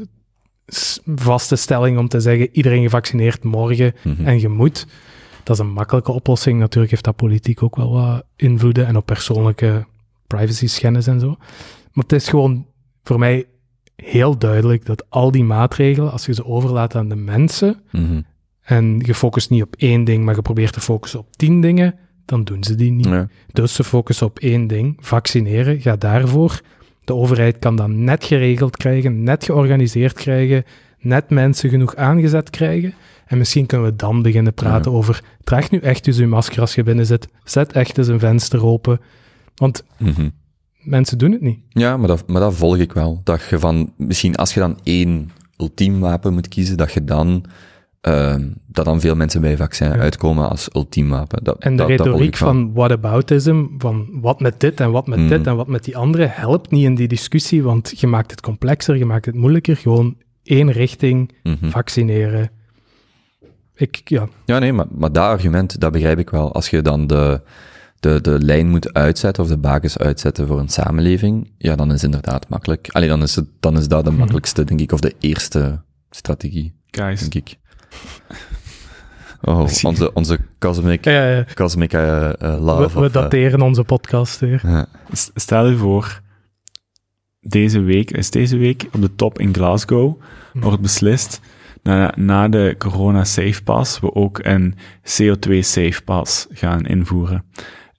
vaste 1.17 1.57
stelling 1.57 1.99
om 1.99 2.09
te 2.09 2.21
zeggen, 2.21 2.49
iedereen 2.53 2.83
gevaccineerd 2.83 3.45
morgen 3.45 3.93
Mhm. 4.05 4.25
en 4.27 4.41
je 4.41 4.49
moet. 4.49 4.87
Dat 5.43 5.57
is 5.59 5.63
een 5.63 5.73
makkelijke 5.73 6.13
oplossing. 6.13 6.59
Natuurlijk 6.59 6.91
heeft 6.91 7.05
dat 7.05 7.17
politiek 7.17 7.63
ook 7.63 7.77
wel 7.77 7.93
wat 7.93 8.25
invloeden 8.37 8.87
en 8.87 8.97
op 8.97 9.07
persoonlijke 9.07 9.87
privacy 10.27 10.67
schennis 10.67 11.07
en 11.07 11.21
zo. 11.21 11.29
Maar 11.93 12.05
het 12.05 12.13
is 12.13 12.29
gewoon 12.29 12.67
voor 13.03 13.19
mij 13.19 13.45
heel 14.05 14.39
duidelijk 14.39 14.87
dat 14.87 15.05
al 15.09 15.31
die 15.31 15.45
maatregelen, 15.45 16.13
als 16.13 16.27
je 16.27 16.35
ze 16.35 16.45
overlaat 16.45 16.95
aan 16.95 17.09
de 17.09 17.17
mensen, 17.17 17.77
Mhm. 17.93 18.21
en 18.63 19.01
je 19.05 19.15
focust 19.15 19.51
niet 19.51 19.63
op 19.63 19.75
één 19.79 20.05
ding, 20.05 20.25
maar 20.25 20.35
je 20.35 20.43
probeert 20.43 20.73
te 20.73 20.81
focussen 20.81 21.19
op 21.21 21.37
tien 21.37 21.61
dingen, 21.61 21.95
dan 22.25 22.45
doen 22.45 22.65
ze 22.65 22.75
die 22.75 22.93
niet. 22.93 23.07
Dus 23.53 23.75
ze 23.75 23.85
focussen 23.85 24.27
op 24.27 24.39
één 24.39 24.67
ding, 24.67 24.97
vaccineren, 25.01 25.81
ga 25.81 25.97
daarvoor. 25.97 26.61
De 27.05 27.15
overheid 27.15 27.59
kan 27.59 27.77
dat 27.77 27.89
net 27.89 28.25
geregeld 28.25 28.77
krijgen, 28.77 29.23
net 29.23 29.45
georganiseerd 29.45 30.13
krijgen, 30.13 30.65
net 30.99 31.31
mensen 31.31 31.71
genoeg 31.71 31.97
aangezet 31.97 32.51
krijgen. 32.51 32.95
En 33.27 33.39
misschien 33.39 33.67
kunnen 33.67 33.87
we 33.91 33.97
dan 33.97 34.23
beginnen 34.23 34.55
praten 34.55 34.93
over, 34.93 35.23
draag 35.45 35.71
nu 35.71 35.79
echt 35.79 36.07
eens 36.07 36.17
je 36.17 36.27
masker 36.27 36.61
als 36.61 36.75
je 36.75 36.83
binnen 36.83 37.07
zit, 37.07 37.29
zet 37.45 37.73
echt 37.73 37.99
eens 37.99 38.07
een 38.09 38.19
venster 38.19 38.65
open. 38.67 39.01
Want 39.55 39.85
Mhm. 39.99 40.29
Mensen 40.79 41.19
doen 41.19 41.33
het 41.33 41.41
niet. 41.41 41.59
Ja, 41.69 41.97
maar 41.97 42.09
dat, 42.09 42.29
maar 42.29 42.41
dat 42.41 42.55
volg 42.55 42.77
ik 42.77 42.93
wel. 42.93 43.21
Dat 43.25 43.43
je 43.51 43.59
van, 43.59 43.93
misschien 43.97 44.35
als 44.37 44.55
je 44.55 44.61
dan 44.61 44.79
één 44.83 45.31
ultiem 45.57 46.01
wapen 46.01 46.33
moet 46.33 46.49
kiezen, 46.49 46.77
dat 46.77 46.93
je 46.93 47.05
dan, 47.05 47.45
ehm, 48.01 48.49
dat 48.67 48.85
dan 48.85 49.01
veel 49.01 49.15
mensen 49.17 49.41
bij 49.41 49.57
vaccin 49.57 49.93
uitkomen 49.93 50.49
als 50.49 50.69
ultiem 50.75 51.09
wapen. 51.09 51.45
Dat, 51.45 51.59
En 51.59 51.71
de 51.71 51.77
dat, 51.77 51.89
dat 51.89 52.07
retoriek 52.07 52.37
wel. 52.37 52.49
van 52.49 52.73
whataboutism, 52.73 53.65
van 53.79 54.09
wat 54.13 54.41
met 54.41 54.61
dit 54.61 54.81
en 54.81 54.91
wat 54.91 55.07
met 55.07 55.19
Mm. 55.19 55.29
dit 55.29 55.47
en 55.47 55.57
wat 55.57 55.67
met 55.69 55.85
die 55.85 55.97
andere, 55.97 56.27
helpt 56.27 56.71
niet 56.71 56.85
in 56.85 56.95
die 56.95 57.09
discussie, 57.09 57.63
want 57.63 57.93
je 58.01 58.07
maakt 58.07 58.31
het 58.31 58.41
complexer, 58.41 58.97
je 58.97 59.05
maakt 59.07 59.27
het 59.27 59.35
moeilijker. 59.35 59.77
Gewoon 59.77 60.17
één 60.43 60.71
richting, 60.73 61.33
Mhm. 61.43 61.69
vaccineren. 61.71 62.51
Ik, 63.75 64.01
ja, 64.05 64.29
Ja, 64.45 64.59
nee, 64.59 64.73
maar, 64.73 64.87
maar 64.91 65.13
dat 65.13 65.25
argument, 65.25 65.81
dat 65.81 65.93
begrijp 65.93 66.19
ik 66.19 66.31
wel. 66.31 66.53
Als 66.53 66.71
je 66.71 66.83
dan 66.83 67.07
de, 67.07 67.41
de, 68.01 68.21
de 68.21 68.39
lijn 68.45 68.69
moet 68.69 68.93
uitzetten 68.93 69.43
of 69.43 69.49
de 69.49 69.59
bakens 69.59 69.99
uitzetten 69.99 70.47
voor 70.47 70.59
een 70.61 70.69
samenleving, 70.69 71.51
ja, 71.59 71.77
dan 71.77 71.87
is 71.87 71.93
het 71.95 72.03
inderdaad 72.03 72.49
makkelijk. 72.49 72.89
Allee, 72.91 73.09
dan 73.09 73.23
is, 73.23 73.37
het, 73.37 73.47
dan 73.61 73.77
is 73.77 73.89
dat 73.89 74.05
de 74.05 74.11
Mhm. 74.11 74.19
makkelijkste, 74.19 74.65
denk 74.65 74.81
ik, 74.81 74.93
of 74.93 75.01
de 75.01 75.15
eerste 75.19 75.81
strategie, 76.11 76.75
Guys, 76.91 77.21
denk 77.21 77.35
ik. 77.35 77.59
Oh, 79.41 79.67
onze, 79.83 80.13
onze 80.15 80.39
cosmic, 80.59 81.05
ja, 81.05 81.13
ja, 81.13 81.37
ja. 81.37 81.45
cosmic 81.55 81.93
eh, 81.93 82.29
eh, 82.43 82.61
love. 82.61 82.83
we, 82.83 82.93
we 82.93 82.99
of, 82.99 83.07
eh, 83.07 83.13
dateren 83.13 83.63
onze 83.63 83.85
podcast 83.85 84.41
weer. 84.41 84.87
Stel 85.35 85.67
je 85.67 85.77
voor, 85.77 86.21
deze 87.41 87.81
week, 87.81 88.11
is 88.11 88.31
deze 88.31 88.57
week 88.57 88.87
op 88.93 89.01
de 89.01 89.15
top 89.15 89.39
in 89.39 89.55
Glasgow, 89.55 90.21
wordt 90.53 90.81
beslist, 90.83 91.41
na, 91.83 92.13
na 92.17 92.49
de 92.49 92.75
corona 92.79 93.25
safe 93.25 93.63
pass, 93.63 94.01
we 94.01 94.15
ook 94.15 94.39
een 94.43 94.75
CO2 95.05 95.59
safe 95.61 96.03
pass 96.05 96.47
gaan 96.51 96.87
invoeren. 96.87 97.45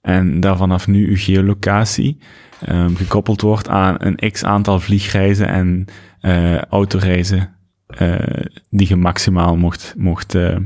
En 0.00 0.40
daar 0.40 0.56
vanaf 0.56 0.86
nu 0.86 1.08
uw 1.08 1.16
geolocatie 1.16 2.18
ehm, 2.60 2.94
gekoppeld 2.94 3.40
wordt 3.40 3.68
aan 3.68 3.94
een 3.98 4.30
x 4.30 4.44
aantal 4.44 4.80
vliegreizen 4.80 5.48
en 5.48 5.84
eh, 6.20 6.58
autoreizen 6.58 7.54
eh, 7.86 8.44
die 8.70 8.88
je 8.88 8.96
maximaal 8.96 9.56
mocht, 9.56 9.94
mocht, 9.96 10.34
eh, 10.34 10.56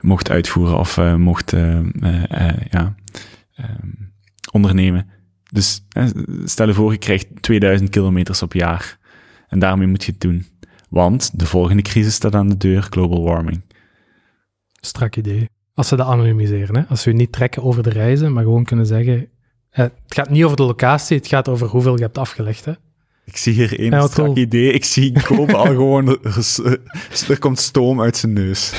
mocht 0.00 0.30
uitvoeren 0.30 0.78
of 0.78 0.96
mocht 1.16 1.50
ja, 2.70 2.94
ehm, 3.54 3.88
ondernemen. 4.52 5.06
Dus 5.50 5.86
stel 6.44 6.66
je 6.66 6.74
voor, 6.74 6.92
je 6.92 6.98
krijgt 6.98 7.26
2000 7.40 7.90
kilometers 7.90 8.42
op 8.42 8.52
jaar. 8.52 8.98
En 9.48 9.58
daarmee 9.58 9.86
moet 9.86 10.04
je 10.04 10.12
het 10.12 10.20
doen. 10.20 10.46
Want 10.88 11.38
de 11.38 11.46
volgende 11.46 11.82
crisis 11.82 12.14
staat 12.14 12.34
aan 12.34 12.48
de 12.48 12.56
deur, 12.56 12.82
global 12.82 13.22
warming. 13.22 13.60
Strak 14.80 15.16
idee. 15.16 15.51
Als 15.74 15.88
ze 15.88 15.96
dat 15.96 16.06
anonymiseren, 16.06 16.76
hè? 16.76 16.82
als 16.88 17.02
ze 17.02 17.10
je 17.10 17.16
niet 17.16 17.32
trekken 17.32 17.62
over 17.62 17.82
de 17.82 17.90
reizen, 17.90 18.32
maar 18.32 18.42
gewoon 18.42 18.64
kunnen 18.64 18.86
zeggen, 18.86 19.28
eh, 19.70 19.84
het 19.84 19.92
gaat 20.06 20.30
niet 20.30 20.44
over 20.44 20.56
de 20.56 20.62
locatie, 20.62 21.16
het 21.16 21.26
gaat 21.26 21.48
over 21.48 21.66
hoeveel 21.68 21.96
je 21.96 22.02
hebt 22.02 22.18
afgelegd. 22.18 22.64
Hè? 22.64 22.72
Ik 23.24 23.36
zie 23.36 23.52
hier 23.52 23.78
één 23.78 23.90
Ja, 23.90 23.98
wat 23.98 24.10
strak 24.10 24.26
cool. 24.26 24.38
idee. 24.38 24.72
Ik 24.72 24.84
zie 24.84 25.12
Koop 25.26 25.50
al 25.50 25.64
gewoon... 25.66 26.18
ges- 26.22 26.60
Er 27.28 27.38
komt 27.38 27.58
stoom 27.58 28.00
uit 28.00 28.16
zijn 28.16 28.32
neus. 28.32 28.72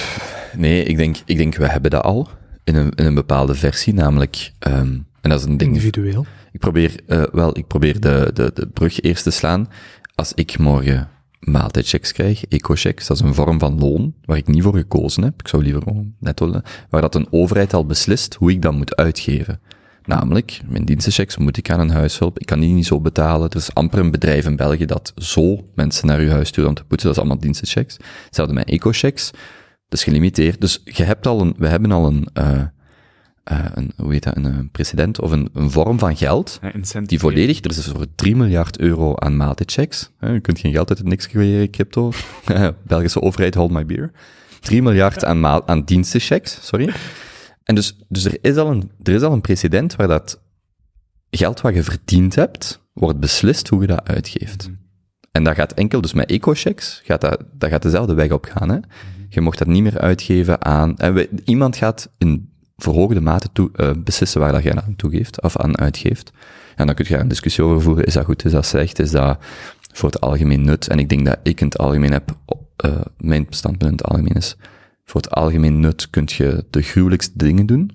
Nee, 0.57 0.83
ik 0.83 0.97
denk, 0.97 1.17
ik 1.25 1.37
denk, 1.37 1.55
we 1.55 1.67
hebben 1.67 1.91
dat 1.91 2.03
al 2.03 2.29
in 2.63 2.75
een, 2.75 2.91
in 2.91 3.05
een 3.05 3.13
bepaalde 3.13 3.55
versie, 3.55 3.93
namelijk, 3.93 4.51
ehm, 4.59 4.97
en 5.21 5.29
dat 5.29 5.39
is 5.39 5.45
een 5.45 5.57
ding, 5.57 5.71
Individueel. 5.73 6.25
ik 6.51 6.59
probeer, 6.59 6.99
eh, 7.07 7.23
wel, 7.31 7.57
ik 7.57 7.67
probeer 7.67 7.99
de, 7.99 8.29
de, 8.33 8.51
de 8.53 8.67
brug 8.67 8.99
eerst 9.01 9.23
te 9.23 9.31
slaan. 9.31 9.69
Als 10.15 10.33
ik 10.33 10.57
morgen 10.57 11.09
maaltijdchecks 11.45 12.11
krijg, 12.11 12.45
eco-checks, 12.45 13.07
dat 13.07 13.17
is 13.17 13.23
een 13.23 13.33
vorm 13.33 13.59
van 13.59 13.79
loon, 13.79 14.13
waar 14.25 14.37
ik 14.37 14.47
niet 14.47 14.63
voor 14.63 14.75
gekozen 14.75 15.23
heb, 15.23 15.39
ik 15.39 15.47
zou 15.47 15.63
liever 15.63 15.83
netto, 16.19 16.45
willen, 16.45 16.63
waar 16.89 17.01
dat 17.01 17.15
een 17.15 17.27
overheid 17.29 17.73
al 17.73 17.85
beslist 17.85 18.33
hoe 18.33 18.51
ik 18.51 18.61
dat 18.61 18.73
moet 18.73 18.95
uitgeven. 18.95 19.59
Namelijk, 20.05 20.61
mijn 20.67 20.85
dienstenchecks 20.85 21.37
moet 21.37 21.57
ik 21.57 21.69
aan 21.69 21.79
een 21.79 21.89
huishulp, 21.89 22.39
ik 22.39 22.45
kan 22.45 22.59
die 22.59 22.73
niet 22.73 22.85
zo 22.85 23.01
betalen. 23.01 23.49
Er 23.49 23.55
is 23.55 23.73
amper 23.73 23.99
een 23.99 24.11
bedrijf 24.11 24.45
in 24.45 24.55
België 24.55 24.85
dat 24.85 25.13
zo 25.15 25.69
mensen 25.75 26.07
naar 26.07 26.19
uw 26.19 26.29
huis 26.29 26.47
stuurt 26.47 26.67
om 26.67 26.73
te 26.73 26.83
poetsen, 26.83 27.07
dat 27.07 27.17
is 27.17 27.23
allemaal 27.23 27.43
dienstenchecks. 27.43 27.97
Hetzelfde 28.25 28.53
met 28.53 28.69
eco-checks. 28.69 29.31
Dat 29.89 29.99
is 29.99 30.03
gelimiteerd. 30.03 30.61
Dus 30.61 30.81
je 30.83 31.03
hebt 31.03 31.27
al 31.27 31.41
een, 31.41 31.55
we 31.57 31.67
hebben 31.67 31.91
al 31.91 32.07
een, 32.07 32.27
eh, 32.33 32.61
eh, 33.43 33.65
een 33.73 33.91
hoe 33.97 34.11
heet 34.11 34.23
dat, 34.23 34.35
een, 34.35 34.45
eh, 34.45 34.59
precedent 34.71 35.21
of 35.21 35.31
een, 35.31 35.49
een 35.53 35.71
vorm 35.71 35.99
van 35.99 36.17
geld 36.17 36.59
Ja, 36.61 37.01
die 37.01 37.19
volledig, 37.19 37.63
er 37.63 37.69
is 37.69 37.85
voor 37.85 38.05
3 38.15 38.35
miljard 38.35 38.79
euro 38.79 39.15
aan 39.15 39.37
maaltijdchecks. 39.37 40.11
Hè, 40.17 40.29
Je 40.31 40.39
kunt 40.39 40.59
geen 40.59 40.71
geld 40.71 40.89
uit 40.89 40.97
het 40.97 41.07
niks 41.07 41.27
creëren, 41.27 41.69
crypto. 41.69 42.11
Belgische 42.87 43.21
overheid, 43.21 43.55
hold 43.55 43.71
my 43.71 43.85
beer. 43.85 44.11
3 44.59 44.81
miljard 44.81 45.25
aan, 45.25 45.39
maal, 45.39 45.67
aan 45.67 45.83
dienstenchecks, 45.83 46.57
sorry. 46.67 46.93
En 47.63 47.75
dus, 47.75 47.97
dus 48.07 48.25
er, 48.25 48.37
is 48.41 48.55
al 48.55 48.71
een, 48.71 48.91
er 49.03 49.13
is 49.13 49.21
al 49.21 49.33
een 49.33 49.41
precedent 49.41 49.95
waar 49.95 50.07
dat 50.07 50.41
geld 51.29 51.61
wat 51.61 51.73
je 51.73 51.83
verdiend 51.83 52.35
hebt, 52.35 52.81
wordt 52.93 53.19
beslist 53.19 53.67
hoe 53.67 53.81
je 53.81 53.87
dat 53.87 54.07
uitgeeft. 54.07 54.69
En 55.31 55.43
dat 55.43 55.55
gaat 55.55 55.73
enkel, 55.73 56.01
dus 56.01 56.13
met 56.13 56.29
eco-checks, 56.29 57.01
gaat 57.05 57.21
dat, 57.21 57.43
dat 57.53 57.69
gaat 57.69 57.81
dezelfde 57.81 58.13
weg 58.13 58.31
op 58.31 58.45
gaan. 58.45 58.69
Hè? 58.69 58.77
Je 59.29 59.41
mocht 59.41 59.57
dat 59.57 59.67
niet 59.67 59.83
meer 59.83 59.99
uitgeven 59.99 60.65
aan... 60.65 60.97
En 60.97 61.13
we- 61.13 61.29
iemand 61.45 61.75
gaat 61.75 62.09
in 62.17 62.52
verhoogde 62.75 63.21
mate 63.21 63.49
toe, 63.53 63.69
eh, 63.73 63.91
beslissen 63.97 64.41
waar 64.41 64.51
dat 64.51 64.63
je 64.63 64.81
aan 64.81 64.95
toegeeft, 64.95 65.41
of 65.41 65.57
aan 65.57 65.77
uitgeeft. 65.77 66.31
En 66.75 66.85
dan 66.85 66.95
kun 66.95 67.05
je 67.07 67.17
een 67.17 67.27
discussie 67.27 67.63
over 67.63 67.81
voeren. 67.81 68.05
Is 68.05 68.13
dat 68.13 68.25
goed, 68.25 68.45
is 68.45 68.51
dat 68.51 68.65
slecht, 68.65 68.99
is 68.99 69.11
dat 69.11 69.37
voor 69.93 70.09
het 70.09 70.21
algemeen 70.21 70.63
nut? 70.63 70.87
En 70.87 70.99
ik 70.99 71.09
denk 71.09 71.25
dat 71.25 71.39
ik 71.43 71.59
in 71.59 71.65
het 71.65 71.77
algemeen 71.77 72.11
heb, 72.11 72.37
eh, 72.75 73.01
mijn 73.17 73.45
standpunt 73.49 73.91
in 73.91 73.97
het 73.97 74.05
algemeen 74.05 74.35
is, 74.35 74.55
voor 75.05 75.21
het 75.21 75.31
algemeen 75.31 75.79
nut 75.79 76.09
kun 76.09 76.23
je 76.25 76.65
de 76.69 76.81
gruwelijkste 76.81 77.31
dingen 77.35 77.65
doen, 77.65 77.91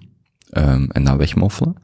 ehm, 0.50 0.84
en 0.88 1.04
dan 1.04 1.16
wegmoffelen. 1.16 1.76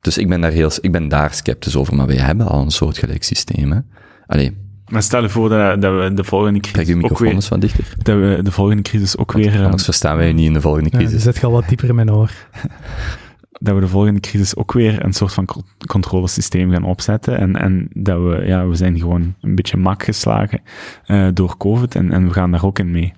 Dus 0.00 0.18
ik 0.18 0.28
ben 0.28 0.40
daar 0.40 0.50
heel, 0.50 0.70
ik 0.80 0.92
ben 0.92 1.08
daar 1.08 1.34
sceptisch 1.34 1.76
over, 1.76 1.94
maar 1.94 2.06
wij 2.06 2.16
hebben 2.16 2.46
al 2.46 2.62
een 2.62 2.70
soortgelijk 2.70 3.22
systeem, 3.22 3.72
hè. 3.72 3.80
Allee, 4.26 4.56
Maar 4.92 5.02
stel 5.02 5.22
je 5.22 5.28
voor 5.28 5.48
dat, 5.48 5.82
dat 5.82 6.02
we 6.02 6.14
de 6.14 6.24
volgende 6.24 6.60
crisis 6.60 6.88
je 6.88 7.02
ook 7.02 7.18
weer, 7.18 7.34
dichter. 7.58 7.94
dat 8.02 8.16
we 8.16 8.38
de 8.42 8.50
volgende 8.52 8.82
crisis 8.82 9.16
ook 9.18 9.32
weer, 9.32 9.54
eh, 9.54 9.64
Anders 9.64 9.84
verstaan 9.84 10.16
wij 10.16 10.26
je 10.26 10.32
niet 10.32 10.46
in 10.46 10.52
de 10.52 10.60
volgende 10.60 10.88
Ja, 10.92 10.96
crisis. 10.98 11.14
je 11.14 11.20
zit 11.20 11.36
je 11.40 11.46
al 11.46 11.52
wat 11.52 11.68
dieper 11.68 11.88
in 11.88 11.94
mijn 11.94 12.12
oor. 12.12 12.30
dat 13.60 13.74
we 13.74 13.80
de 13.80 13.88
volgende 13.88 14.20
crisis 14.20 14.56
ook 14.56 14.72
weer 14.72 15.04
een 15.04 15.12
soort 15.12 15.32
van 15.32 15.44
co- 15.44 15.62
controlesysteem 15.86 16.70
gaan 16.70 16.84
opzetten. 16.84 17.38
En, 17.38 17.56
en 17.56 17.88
dat 17.92 18.18
we, 18.22 18.42
ja, 18.46 18.66
we 18.66 18.74
zijn 18.74 18.98
gewoon 18.98 19.34
een 19.40 19.54
beetje 19.54 19.76
mak 19.76 20.02
geslagen 20.02 20.60
eh, 21.06 21.28
door 21.34 21.56
COVID 21.56 21.94
en, 21.94 22.12
en 22.12 22.26
we 22.26 22.32
gaan 22.32 22.50
daar 22.50 22.64
ook 22.64 22.78
in 22.78 22.90
mee. 22.90 23.12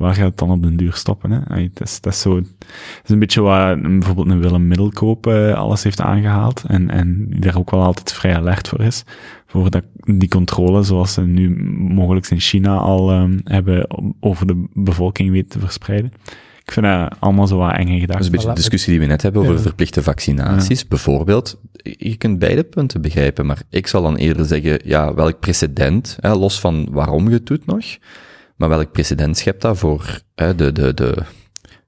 Waar 0.00 0.14
gaat 0.14 0.24
het 0.28 0.38
dan 0.38 0.50
op 0.50 0.62
den 0.62 0.76
duur 0.76 0.92
stoppen? 0.92 1.30
Hè? 1.30 1.38
Dat, 1.74 1.88
is, 1.88 2.00
dat, 2.00 2.12
is 2.12 2.20
zo, 2.20 2.34
dat 2.34 2.44
is 3.04 3.10
een 3.10 3.18
beetje 3.18 3.40
wat 3.40 3.70
een- 3.70 3.98
bijvoorbeeld 3.98 4.28
een 4.30 4.40
Willem 4.40 4.68
Middelkoop 4.68 5.26
eh, 5.26 5.54
alles 5.54 5.82
heeft 5.82 6.00
aangehaald 6.00 6.64
en, 6.66 6.90
en 6.90 7.26
die 7.28 7.40
daar 7.40 7.56
ook 7.58 7.70
wel 7.70 7.82
altijd 7.82 8.12
vrij 8.12 8.36
alert 8.36 8.68
voor 8.68 8.80
is. 8.80 9.04
Voor 9.46 9.70
dat, 9.70 9.84
die 9.94 10.28
controle, 10.28 10.82
zoals 10.82 11.12
ze 11.12 11.20
nu 11.22 11.56
mogelijk 11.94 12.26
in 12.30 12.40
China 12.40 12.76
al 12.76 13.10
ehm, 13.10 13.38
hebben 13.44 13.86
over 14.20 14.46
de 14.46 14.64
bevolking 14.74 15.30
weten 15.30 15.48
te 15.48 15.58
verspreiden. 15.58 16.12
Ik 16.64 16.72
vind 16.72 16.86
dat 16.86 17.14
allemaal 17.18 17.46
zo 17.46 17.56
wat 17.58 17.72
enge 17.72 17.84
Dat 17.84 17.92
is 17.94 18.00
gedachten. 18.00 18.24
een 18.26 18.30
beetje 18.32 18.48
de 18.48 18.54
discussie 18.54 18.90
die 18.90 19.00
we 19.00 19.06
net 19.06 19.22
hebben 19.22 19.42
over 19.42 19.54
Ja. 19.54 19.60
verplichte 19.60 20.02
vaccinaties, 20.02 20.88
bijvoorbeeld. 20.88 21.60
Je 21.82 22.16
kunt 22.16 22.38
beide 22.38 22.64
punten 22.64 23.00
begrijpen, 23.02 23.46
maar 23.46 23.62
ik 23.70 23.86
zal 23.86 24.02
dan 24.02 24.16
eerder 24.16 24.44
zeggen, 24.46 24.80
ja, 24.84 25.14
welk 25.14 25.40
precedent, 25.40 26.16
hè, 26.20 26.34
los 26.34 26.60
van 26.60 26.86
waarom 26.90 27.28
je 27.28 27.34
het 27.34 27.46
doet 27.46 27.66
nog, 27.66 27.84
maar 28.60 28.68
welk 28.68 28.92
precedent 28.92 29.36
schept 29.38 29.62
dat 29.62 29.78
voor 29.78 30.20
hè, 30.34 30.54
de, 30.54 30.72
de, 30.72 30.94
de 30.94 31.16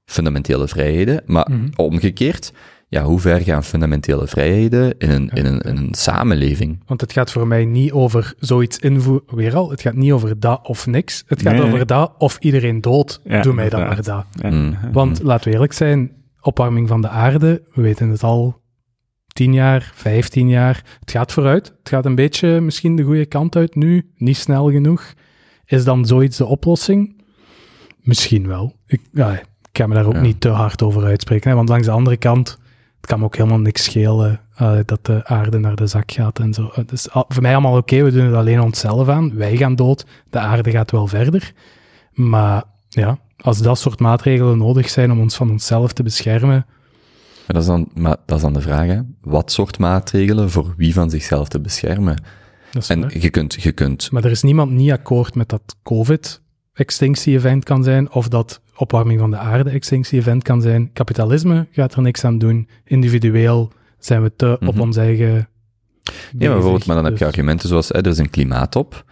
fundamentele 0.05 0.67
vrijheden? 0.67 1.21
Maar 1.25 1.47
Mhm. 1.51 1.67
omgekeerd, 1.75 2.51
ja, 2.87 3.03
hoe 3.03 3.19
ver 3.19 3.39
gaan 3.41 3.63
fundamentele 3.63 4.27
vrijheden 4.27 4.97
in 4.97 5.09
een, 5.09 5.29
in 5.29 5.45
een, 5.45 5.59
in 5.59 5.77
een 5.77 5.93
samenleving? 5.93 6.83
Want 6.85 7.01
het 7.01 7.11
gaat 7.11 7.31
voor 7.31 7.47
mij 7.47 7.65
niet 7.65 7.91
over 7.91 8.33
zoiets 8.39 8.77
invoeren. 8.79 9.35
Weer 9.35 9.55
al, 9.55 9.69
het 9.69 9.81
gaat 9.81 9.93
niet 9.93 10.11
over 10.11 10.39
dat 10.39 10.67
of 10.67 10.87
niks. 10.87 11.23
Het 11.27 11.41
gaat 11.41 11.51
Nee, 11.53 11.61
nee. 11.61 11.71
over 11.71 11.85
dat 11.85 12.13
of 12.17 12.37
iedereen 12.39 12.81
dood. 12.81 13.21
Ja, 13.23 13.41
Doe 13.41 13.53
mij 13.53 13.69
dat 13.69 13.79
maar 13.79 14.03
dat. 14.03 14.25
Ja. 14.41 14.49
Mm. 14.49 14.77
Want 14.91 15.21
laten 15.23 15.47
we 15.47 15.53
eerlijk 15.53 15.73
zijn, 15.73 16.11
opwarming 16.41 16.87
van 16.87 17.01
de 17.01 17.09
aarde, 17.09 17.63
we 17.73 17.81
weten 17.81 18.09
het 18.09 18.23
al 18.23 18.61
10 19.27 19.53
jaar, 19.53 19.91
15 19.95 20.49
jaar. 20.49 20.83
Het 20.99 21.11
gaat 21.11 21.31
vooruit. 21.31 21.67
Het 21.79 21.89
gaat 21.89 22.05
een 22.05 22.15
beetje 22.15 22.61
misschien 22.61 22.95
de 22.95 23.03
goede 23.03 23.25
kant 23.25 23.55
uit 23.55 23.75
nu, 23.75 24.11
niet 24.15 24.37
snel 24.37 24.71
genoeg. 24.71 25.13
Is 25.73 25.83
dan 25.83 26.05
zoiets 26.05 26.37
de 26.37 26.45
oplossing? 26.45 27.21
Misschien 28.01 28.47
wel. 28.47 28.75
Ik, 28.87 29.01
ja, 29.13 29.31
ik 29.31 29.45
kan 29.71 29.89
me 29.89 29.95
daar 29.95 30.05
ook 30.05 30.13
Ja. 30.13 30.21
niet 30.21 30.41
te 30.41 30.49
hard 30.49 30.81
over 30.81 31.03
uitspreken. 31.03 31.49
Hè, 31.49 31.55
want 31.55 31.69
langs 31.69 31.85
de 31.85 31.91
andere 31.91 32.17
kant, 32.17 32.49
het 32.97 33.05
kan 33.05 33.19
me 33.19 33.25
ook 33.25 33.35
helemaal 33.35 33.59
niks 33.59 33.83
schelen 33.83 34.39
eh, 34.55 34.77
dat 34.85 35.05
de 35.05 35.25
aarde 35.25 35.59
naar 35.59 35.75
de 35.75 35.87
zak 35.87 36.11
gaat 36.11 36.39
en 36.39 36.53
zo. 36.53 36.69
Het 36.73 36.91
is 36.91 37.09
al- 37.11 37.25
voor 37.27 37.41
mij 37.41 37.51
allemaal 37.53 37.77
oké, 37.77 38.03
we 38.03 38.11
doen 38.11 38.25
het 38.25 38.35
alleen 38.35 38.61
onszelf 38.61 39.07
aan. 39.09 39.35
Wij 39.35 39.57
gaan 39.57 39.75
dood, 39.75 40.05
de 40.29 40.39
aarde 40.39 40.71
gaat 40.71 40.91
wel 40.91 41.07
verder. 41.07 41.53
Maar 42.13 42.63
ja, 42.89 43.17
als 43.37 43.57
dat 43.61 43.79
soort 43.79 43.99
maatregelen 43.99 44.57
nodig 44.57 44.89
zijn 44.89 45.11
om 45.11 45.19
ons 45.19 45.35
van 45.35 45.51
onszelf 45.51 45.93
te 45.93 46.03
beschermen, 46.03 46.65
Maar 47.47 47.55
dat 47.55 47.61
is 47.61 47.67
dan, 47.67 47.89
maar 47.93 48.17
dat 48.25 48.35
is 48.37 48.43
dan 48.43 48.53
de 48.53 48.61
vraag, 48.61 48.87
hè. 48.87 48.99
Wat 49.21 49.51
soort 49.51 49.79
maatregelen 49.79 50.49
voor 50.49 50.73
wie 50.77 50.93
van 50.93 51.09
zichzelf 51.09 51.47
te 51.47 51.59
beschermen? 51.59 52.23
En 52.87 53.01
waar. 53.01 53.17
je 53.19 53.29
kunt, 53.29 53.53
je 53.53 53.71
kunt 53.71 54.11
Maar 54.11 54.23
er 54.23 54.31
is 54.31 54.41
niemand 54.41 54.71
niet 54.71 54.91
akkoord 54.91 55.35
met 55.35 55.49
dat 55.49 55.75
COVID-extinctie-event 55.83 57.63
kan 57.63 57.83
zijn, 57.83 58.11
of 58.11 58.27
dat 58.27 58.61
opwarming 58.75 59.19
van 59.19 59.31
de 59.31 59.37
aarde-extinctie-event 59.37 60.43
kan 60.43 60.61
zijn. 60.61 60.89
Kapitalisme 60.93 61.67
gaat 61.71 61.93
er 61.93 62.01
niks 62.01 62.23
aan 62.23 62.37
doen. 62.37 62.67
Individueel 62.85 63.71
zijn 63.99 64.23
we 64.23 64.31
te 64.35 64.51
op 64.53 64.61
Mhm. 64.73 64.79
ons 64.81 64.97
eigen. 64.97 65.33
Ja, 65.33 65.39
maar, 66.39 66.49
bijvoorbeeld, 66.49 66.85
maar 66.85 66.95
dan 66.95 67.05
heb 67.05 67.13
je 67.13 67.19
Dus- 67.19 67.27
argumenten 67.27 67.69
zoals, 67.69 67.87
hè, 67.87 67.95
er 67.97 68.07
is 68.07 68.17
een 68.17 68.29
klimaattop, 68.29 69.05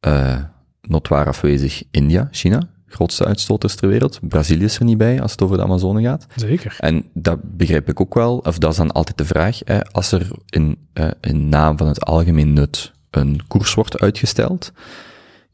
eh 0.00 0.38
notwaar 0.80 1.26
afwezig 1.26 1.82
India, 1.90 2.28
China, 2.30 2.68
grootste 2.86 3.24
uitstoters 3.24 3.74
ter 3.74 3.88
wereld. 3.88 4.18
Brazilië 4.22 4.64
is 4.64 4.78
er 4.78 4.84
niet 4.84 4.98
bij 4.98 5.22
als 5.22 5.30
het 5.30 5.42
over 5.42 5.56
de 5.56 5.62
Amazone 5.62 6.02
gaat. 6.02 6.26
Zeker. 6.36 6.76
En 6.80 7.04
dat 7.12 7.38
begrijp 7.42 7.88
ik 7.88 8.00
ook 8.00 8.14
wel, 8.14 8.38
of 8.38 8.58
dat 8.58 8.70
is 8.70 8.76
dan 8.76 8.92
altijd 8.92 9.18
de 9.18 9.24
vraag, 9.24 9.60
hè, 9.64 9.84
als 9.84 10.12
er 10.12 10.28
in, 10.48 10.78
in 11.20 11.48
naam 11.48 11.76
van 11.76 11.86
het 11.86 12.04
algemeen 12.04 12.52
nut 12.52 12.92
een 13.10 13.40
koers 13.46 13.74
wordt 13.74 14.00
uitgesteld, 14.00 14.72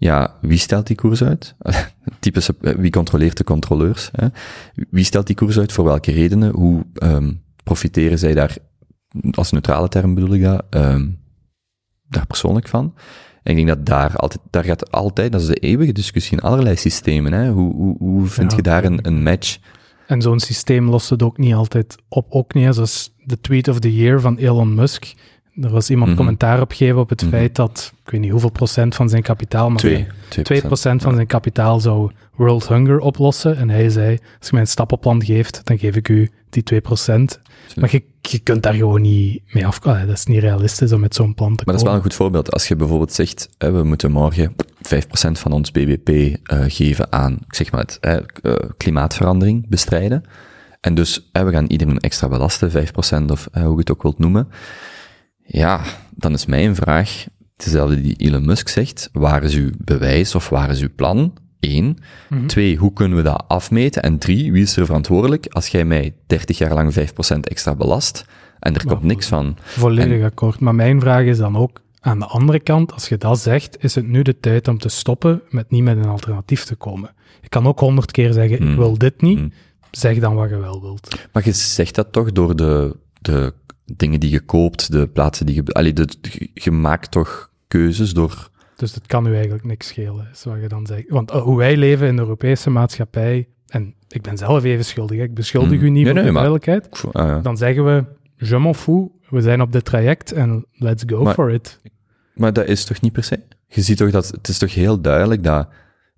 ja, 0.03 0.35
wie 0.41 0.59
stelt 0.59 0.87
die 0.87 0.97
koers 0.97 1.23
uit? 1.23 1.55
Typische, 2.21 2.55
eh, 2.61 2.75
wie 2.75 2.91
controleert 2.91 3.37
de 3.37 3.45
controleurs? 3.45 4.09
Hè? 4.13 4.27
Wie 4.91 5.05
stelt 5.05 5.27
die 5.27 5.37
koers 5.37 5.59
uit? 5.59 5.73
Voor 5.73 5.85
welke 5.85 6.13
redenen? 6.13 6.53
Hoe 6.53 6.85
ehm, 6.95 7.33
profiteren 7.65 8.19
zij 8.19 8.35
daar, 8.35 8.57
als 9.31 9.51
neutrale 9.51 9.89
term 9.89 10.15
bedoel 10.15 10.35
ik 10.35 10.43
dat, 10.43 10.65
ehm, 10.71 11.09
daar 12.09 12.27
persoonlijk 12.27 12.69
van? 12.69 12.95
En 13.43 13.51
ik 13.51 13.57
denk 13.57 13.69
dat 13.69 13.87
daar 13.87 14.17
altijd, 14.17 14.41
daar 14.51 14.65
gaat 14.65 14.91
altijd, 14.91 15.33
dat 15.33 15.41
is 15.41 15.47
de 15.47 15.55
eeuwige 15.55 15.93
discussie 15.93 16.37
in 16.37 16.43
allerlei 16.43 16.77
systemen, 16.77 17.33
hè? 17.33 17.51
Hoe, 17.51 17.75
hoe, 17.75 17.97
hoe 17.99 18.27
vind 18.27 18.51
Ja, 18.51 18.57
je 18.57 18.63
daar 18.63 18.85
een, 18.85 18.99
een 19.03 19.23
match? 19.23 19.59
En 20.07 20.23
zo'n 20.23 20.41
systeem 20.41 20.89
lost 20.89 21.11
het 21.11 21.23
ook 21.23 21.39
niet 21.39 21.55
altijd 21.55 21.97
op. 22.09 22.27
Ook 22.29 22.55
niet, 22.55 22.75
zoals 22.75 23.13
de 23.25 23.41
tweet 23.41 23.69
of 23.69 23.79
the 23.79 23.95
year 23.95 24.21
van 24.21 24.37
Elon 24.37 24.75
Musk. 24.75 25.13
Er 25.61 25.71
was 25.71 25.91
iemand 25.91 26.09
Mhm. 26.09 26.17
commentaar 26.17 26.61
op 26.61 26.71
gegeven 26.73 27.01
op 27.01 27.09
het 27.09 27.21
Mhm. 27.23 27.31
feit 27.31 27.55
dat, 27.57 27.93
ik 28.05 28.11
weet 28.11 28.21
niet 28.21 28.31
hoeveel 28.31 28.51
procent 28.51 28.95
van 28.95 29.09
zijn 29.09 29.23
kapitaal, 29.23 29.69
maar 29.69 29.79
Twee. 29.79 30.07
2% 30.29 31.03
van 31.03 31.15
zijn 31.15 31.27
kapitaal 31.27 31.81
zou 31.81 32.11
World 32.37 32.69
Hunger 32.69 32.99
oplossen. 32.99 33.57
En 33.57 33.69
hij 33.71 33.89
zei, 33.89 34.11
als 34.39 34.47
je 34.47 34.53
mij 34.53 34.61
een 34.61 34.67
stappenplan 34.67 35.25
geeft, 35.25 35.61
dan 35.65 35.79
geef 35.79 35.97
ik 35.97 36.09
u 36.09 36.31
die 36.51 36.63
2%. 36.63 37.41
Maar 37.77 37.89
je, 37.93 38.03
je 38.21 38.39
kunt 38.39 38.63
daar 38.63 38.75
gewoon 38.75 39.01
niet 39.01 39.43
mee 39.53 39.67
af. 39.67 39.87
allee, 39.87 40.07
dat 40.07 40.17
is 40.17 40.25
niet 40.27 40.41
realistisch 40.41 40.93
om 40.93 41.01
met 41.01 41.15
zo'n 41.15 41.35
plan 41.35 41.57
te 41.57 41.63
Maar 41.65 41.75
dat 41.75 41.75
is 41.75 41.83
wel 41.83 41.93
komen. 41.93 42.05
een 42.05 42.11
goed 42.11 42.15
voorbeeld. 42.15 42.53
Als 42.53 42.69
je 42.69 42.77
bijvoorbeeld 42.77 43.13
zegt, 43.13 43.49
hè, 43.59 43.71
we 43.73 43.83
moeten 43.83 44.11
morgen 44.13 44.55
5% 44.83 45.31
van 45.33 45.53
ons 45.53 45.71
BBP 45.71 46.09
eh, 46.09 46.65
geven 46.67 47.13
aan, 47.13 47.39
zeg 47.49 47.73
maar 47.73 47.81
het, 47.81 47.99
eh, 48.01 48.55
klimaatverandering 48.77 49.69
bestrijden. 49.69 50.23
En 50.81 50.95
dus 50.95 51.29
hè, 51.33 51.45
we 51.45 51.53
gaan 51.53 51.67
iedereen 51.67 51.99
extra 51.99 52.29
belasten, 52.29 52.71
5% 52.71 53.31
of 53.31 53.49
hoe 53.53 53.71
je 53.73 53.77
het 53.77 53.91
ook 53.91 54.03
wilt 54.03 54.19
noemen. 54.19 54.49
Ja, 55.45 55.81
dan 56.11 56.33
is 56.33 56.47
mijn 56.47 56.75
vraag, 56.75 57.25
hetzelfde 57.57 58.01
die 58.01 58.17
Elon 58.17 58.45
Musk 58.45 58.69
zegt, 58.69 59.09
waar 59.13 59.43
is 59.43 59.55
uw 59.55 59.71
bewijs 59.79 60.35
of 60.35 60.49
waar 60.49 60.71
is 60.71 60.81
uw 60.81 60.95
plan? 60.97 61.33
Eén. 61.63 61.99
Mhm. 62.29 62.47
Twee, 62.47 62.77
hoe 62.77 62.93
kunnen 62.93 63.17
we 63.17 63.23
dat 63.25 63.45
afmeten? 63.49 64.03
En 64.03 64.19
drie, 64.19 64.53
wie 64.53 64.63
is 64.63 64.77
er 64.77 64.87
verantwoordelijk 64.87 65.47
als 65.51 65.67
jij 65.69 65.85
mij 65.85 66.15
30 66.27 66.59
jaar 66.59 66.75
lang 66.75 66.93
5% 66.93 67.49
extra 67.49 67.75
belast 67.75 68.25
en 68.61 68.75
er 68.75 68.85
Maar 68.85 68.95
komt 68.95 69.07
niks 69.07 69.27
van? 69.29 69.57
Volledig 69.63 70.25
akkoord. 70.25 70.61
Maar 70.61 70.75
mijn 70.75 71.01
vraag 71.01 71.25
is 71.25 71.39
dan 71.39 71.57
ook, 71.57 71.81
aan 72.01 72.19
de 72.19 72.27
andere 72.27 72.61
kant, 72.61 72.93
als 72.93 73.09
je 73.09 73.17
dat 73.19 73.39
zegt, 73.39 73.85
is 73.85 73.95
het 73.95 74.07
nu 74.09 74.23
de 74.23 74.41
tijd 74.41 74.69
om 74.69 74.79
te 74.79 74.89
stoppen 74.89 75.43
met 75.51 75.71
niet 75.71 75.83
met 75.83 75.97
een 75.97 76.07
alternatief 76.09 76.65
te 76.65 76.75
komen. 76.75 77.11
Je 77.43 77.49
kan 77.49 77.67
ook 77.67 77.81
honderd 77.81 78.11
keer 78.11 78.33
zeggen, 78.33 78.57
ik 78.61 78.65
Mm. 78.69 78.77
wil 78.77 78.99
dit 78.99 79.21
niet. 79.23 79.39
Mm. 79.39 79.53
Zeg 79.91 80.19
dan 80.19 80.35
wat 80.35 80.51
je 80.51 80.57
wel 80.59 80.81
wilt. 80.81 81.17
Maar 81.33 81.43
je 81.45 81.53
zegt 81.53 81.95
dat 81.95 82.13
toch 82.13 82.33
door 82.33 82.57
de, 82.57 82.97
de 83.21 83.55
dingen 83.97 84.21
die 84.21 84.31
je 84.31 84.41
koopt, 84.41 84.93
de 84.93 85.07
plaatsen 85.09 85.47
die 85.47 85.55
je... 85.55 85.63
Allee, 85.73 85.93
de, 85.93 86.09
je- 86.21 86.51
je 86.55 86.71
maakt 86.71 87.11
toch 87.11 87.51
keuzes 87.69 88.13
door... 88.13 88.51
Dus 88.77 88.93
dat 88.93 89.07
kan 89.07 89.27
u 89.27 89.35
eigenlijk 89.35 89.65
niks 89.65 89.87
schelen, 89.87 90.29
is 90.33 90.45
wat 90.45 90.61
je 90.61 90.69
dan 90.69 90.87
zegt. 90.87 91.09
Want 91.09 91.31
eh, 91.31 91.43
hoe 91.43 91.57
wij 91.57 91.77
leven 91.77 92.07
in 92.07 92.17
de 92.17 92.23
Europese 92.23 92.71
maatschappij, 92.71 93.49
en 93.67 93.95
ik 94.09 94.23
ben 94.23 94.37
zelf 94.39 94.65
even 94.65 94.85
schuldig, 94.85 95.19
ik 95.21 95.35
beschuldig 95.35 95.79
Mm. 95.79 95.85
u 95.85 95.91
niet 95.91 95.95
Nee, 95.95 96.05
voor 96.05 96.15
nee, 96.15 96.25
de 96.25 96.31
maar- 96.31 96.43
duidelijkheid. 96.43 97.05
Ah, 97.13 97.27
ja. 97.29 97.39
Dan 97.41 97.57
zeggen 97.57 97.85
we, 97.85 98.05
je 98.37 98.59
m'en 98.59 98.75
fous, 98.75 99.09
we 99.29 99.41
zijn 99.41 99.61
op 99.61 99.73
dit 99.73 99.85
traject 99.85 100.33
en 100.33 100.67
let's 100.73 101.03
go 101.07 101.23
Maar- 101.23 101.35
for 101.35 101.51
it. 101.51 101.81
Maar 102.35 102.53
dat 102.53 102.67
is 102.67 102.85
toch 102.85 103.01
niet 103.01 103.13
per 103.13 103.25
se? 103.25 103.41
Je 103.67 103.81
ziet 103.83 103.97
toch 103.97 104.11
dat... 104.11 104.29
Het 104.29 104.49
is 104.49 104.59
toch 104.59 104.75
heel 104.75 105.01
duidelijk 105.01 105.45
dat... 105.45 105.69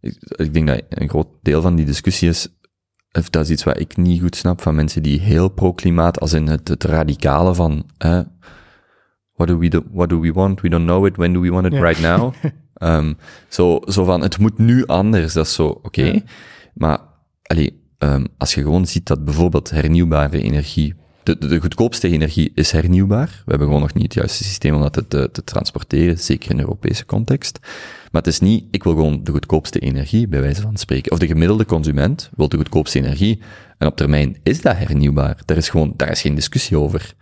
Ik, 0.00 0.16
ik 0.36 0.54
denk 0.54 0.66
dat 0.68 0.82
een 0.88 1.08
groot 1.08 1.28
deel 1.42 1.62
van 1.62 1.74
die 1.74 1.84
discussie 1.84 2.28
is... 2.28 2.48
Of 3.12 3.30
dat 3.30 3.42
is 3.44 3.50
iets 3.50 3.64
wat 3.64 3.80
ik 3.80 3.96
niet 3.96 4.20
goed 4.20 4.36
snap 4.36 4.60
van 4.60 4.74
mensen 4.74 5.02
die 5.02 5.20
heel 5.20 5.48
pro-klimaat, 5.48 6.20
als 6.20 6.32
in 6.32 6.46
het, 6.46 6.68
het 6.68 6.84
radicale 6.84 7.54
van... 7.54 7.86
eh, 7.98 8.20
what, 9.36 9.48
do 9.48 9.58
we 9.58 9.68
do, 9.68 9.82
what 9.92 10.08
do 10.08 10.20
we 10.20 10.32
want? 10.32 10.60
We 10.60 10.68
don't 10.68 10.86
know 10.86 11.06
it. 11.06 11.16
When 11.16 11.32
do 11.32 11.40
we 11.40 11.50
want 11.50 11.66
it? 11.66 11.72
Ja. 11.72 11.80
Right 11.80 12.00
now? 12.00 12.34
Ehm, 12.74 13.12
zo, 13.48 13.80
zo 13.86 14.04
van, 14.04 14.22
het 14.22 14.38
moet 14.38 14.58
nu 14.58 14.86
anders. 14.86 15.32
Dat 15.32 15.46
is 15.46 15.54
zo, 15.54 15.66
oké. 15.82 16.02
Ja. 16.02 16.20
Maar, 16.74 16.98
allee, 17.42 17.80
ehm, 17.98 18.24
als 18.38 18.54
je 18.54 18.62
gewoon 18.62 18.86
ziet 18.86 19.06
dat 19.06 19.24
bijvoorbeeld 19.24 19.70
hernieuwbare 19.70 20.42
energie, 20.42 20.94
de, 21.22 21.38
de, 21.38 21.46
de 21.46 21.60
goedkoopste 21.60 22.08
energie 22.08 22.52
is 22.54 22.70
hernieuwbaar. 22.70 23.26
We 23.26 23.50
hebben 23.50 23.66
gewoon 23.66 23.82
nog 23.82 23.94
niet 23.94 24.02
het 24.02 24.14
juiste 24.14 24.44
systeem 24.44 24.74
om 24.74 24.80
dat 24.80 24.92
te, 24.92 25.08
te, 25.08 25.28
te 25.32 25.44
transporteren, 25.44 26.18
zeker 26.18 26.50
in 26.50 26.56
de 26.56 26.62
Europese 26.62 27.06
context. 27.06 27.58
Maar 28.10 28.22
het 28.22 28.26
is 28.26 28.40
niet, 28.40 28.64
ik 28.70 28.84
wil 28.84 28.92
gewoon 28.92 29.24
de 29.24 29.32
goedkoopste 29.32 29.78
energie, 29.78 30.28
bij 30.28 30.40
wijze 30.40 30.60
van 30.60 30.76
spreken. 30.76 31.12
Of 31.12 31.18
de 31.18 31.26
gemiddelde 31.26 31.66
consument 31.66 32.30
wil 32.36 32.48
de 32.48 32.56
goedkoopste 32.56 32.98
energie. 32.98 33.40
En 33.78 33.86
op 33.86 33.96
termijn 33.96 34.36
is 34.42 34.62
dat 34.62 34.76
hernieuwbaar. 34.76 35.36
Daar 35.44 35.56
is 35.56 35.68
gewoon, 35.68 35.92
daar 35.96 36.10
is 36.10 36.20
geen 36.20 36.34
discussie 36.34 36.78
over. 36.78 37.14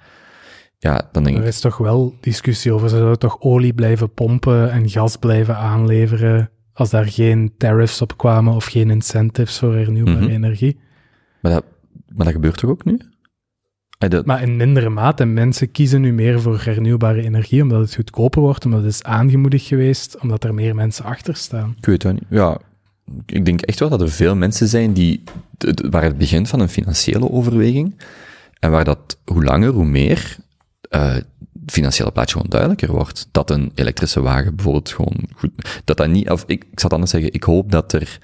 Ja, 0.82 1.08
dan 1.12 1.24
denk 1.24 1.36
Er 1.36 1.42
ik, 1.42 1.48
is 1.48 1.60
toch 1.60 1.76
wel 1.76 2.14
discussie 2.20 2.72
over, 2.72 2.88
ze 2.88 2.96
zouden 2.96 3.18
toch 3.18 3.40
olie 3.40 3.72
blijven 3.72 4.12
pompen 4.14 4.70
en 4.70 4.88
gas 4.90 5.16
blijven 5.16 5.56
aanleveren 5.56 6.50
als 6.72 6.90
daar 6.90 7.04
geen 7.08 7.52
tariffs 7.58 8.02
op 8.02 8.16
kwamen 8.16 8.54
of 8.54 8.64
geen 8.64 8.90
incentives 8.90 9.58
voor 9.58 9.74
hernieuwbare 9.74 10.20
Mhm. 10.20 10.30
energie. 10.30 10.78
maar 11.42 11.52
dat, 11.52 11.64
maar 12.08 12.24
dat 12.24 12.34
gebeurt 12.34 12.56
toch 12.58 12.70
ook 12.70 12.84
nu? 12.84 12.98
Dat- 13.98 14.26
Maar 14.26 14.42
in 14.42 14.56
mindere 14.56 14.88
mate. 14.88 15.24
Mensen 15.24 15.70
kiezen 15.70 16.00
nu 16.00 16.12
meer 16.12 16.40
voor 16.40 16.60
hernieuwbare 16.64 17.22
energie, 17.22 17.62
omdat 17.62 17.80
het 17.80 17.94
goedkoper 17.94 18.40
wordt, 18.42 18.64
omdat 18.64 18.80
het 18.82 18.92
is 18.92 19.02
aangemoedigd 19.02 19.66
geweest, 19.66 20.18
omdat 20.20 20.44
er 20.44 20.54
meer 20.54 20.74
mensen 20.74 21.04
achter 21.04 21.36
staan. 21.36 21.74
Ik 21.78 21.86
weet 21.86 22.02
het 22.02 22.12
niet. 22.12 22.24
Ja, 22.30 22.58
ik 23.26 23.44
denk 23.44 23.60
echt 23.60 23.78
wel 23.80 23.88
dat 23.88 24.00
er 24.00 24.10
veel 24.10 24.36
mensen 24.36 24.68
zijn 24.68 24.92
die, 24.92 25.22
waar 25.90 26.02
het 26.02 26.18
begint 26.18 26.48
van 26.48 26.60
een 26.60 26.68
financiële 26.68 27.30
overweging, 27.30 28.00
en 28.58 28.70
waar 28.70 28.84
dat 28.84 29.18
hoe 29.24 29.44
langer, 29.44 29.68
hoe 29.70 29.84
meer, 29.84 30.36
eh, 30.92 31.12
het 31.12 31.26
financiële 31.66 32.10
plaatje 32.10 32.32
gewoon 32.32 32.50
duidelijker 32.50 32.90
wordt. 32.90 33.28
Dat 33.30 33.50
een 33.50 33.72
elektrische 33.74 34.20
wagen 34.20 34.54
bijvoorbeeld 34.54 34.90
gewoon 34.90 35.16
goed, 35.34 35.50
dat 35.84 35.96
dat 35.96 36.08
niet, 36.08 36.30
of 36.30 36.44
ik, 36.46 36.64
ik 36.70 36.80
zal 36.80 36.88
het 36.88 36.92
anders 36.92 37.10
zeggen, 37.10 37.32
ik 37.32 37.42
hoop 37.42 37.70
dat 37.70 37.92
er 37.92 38.18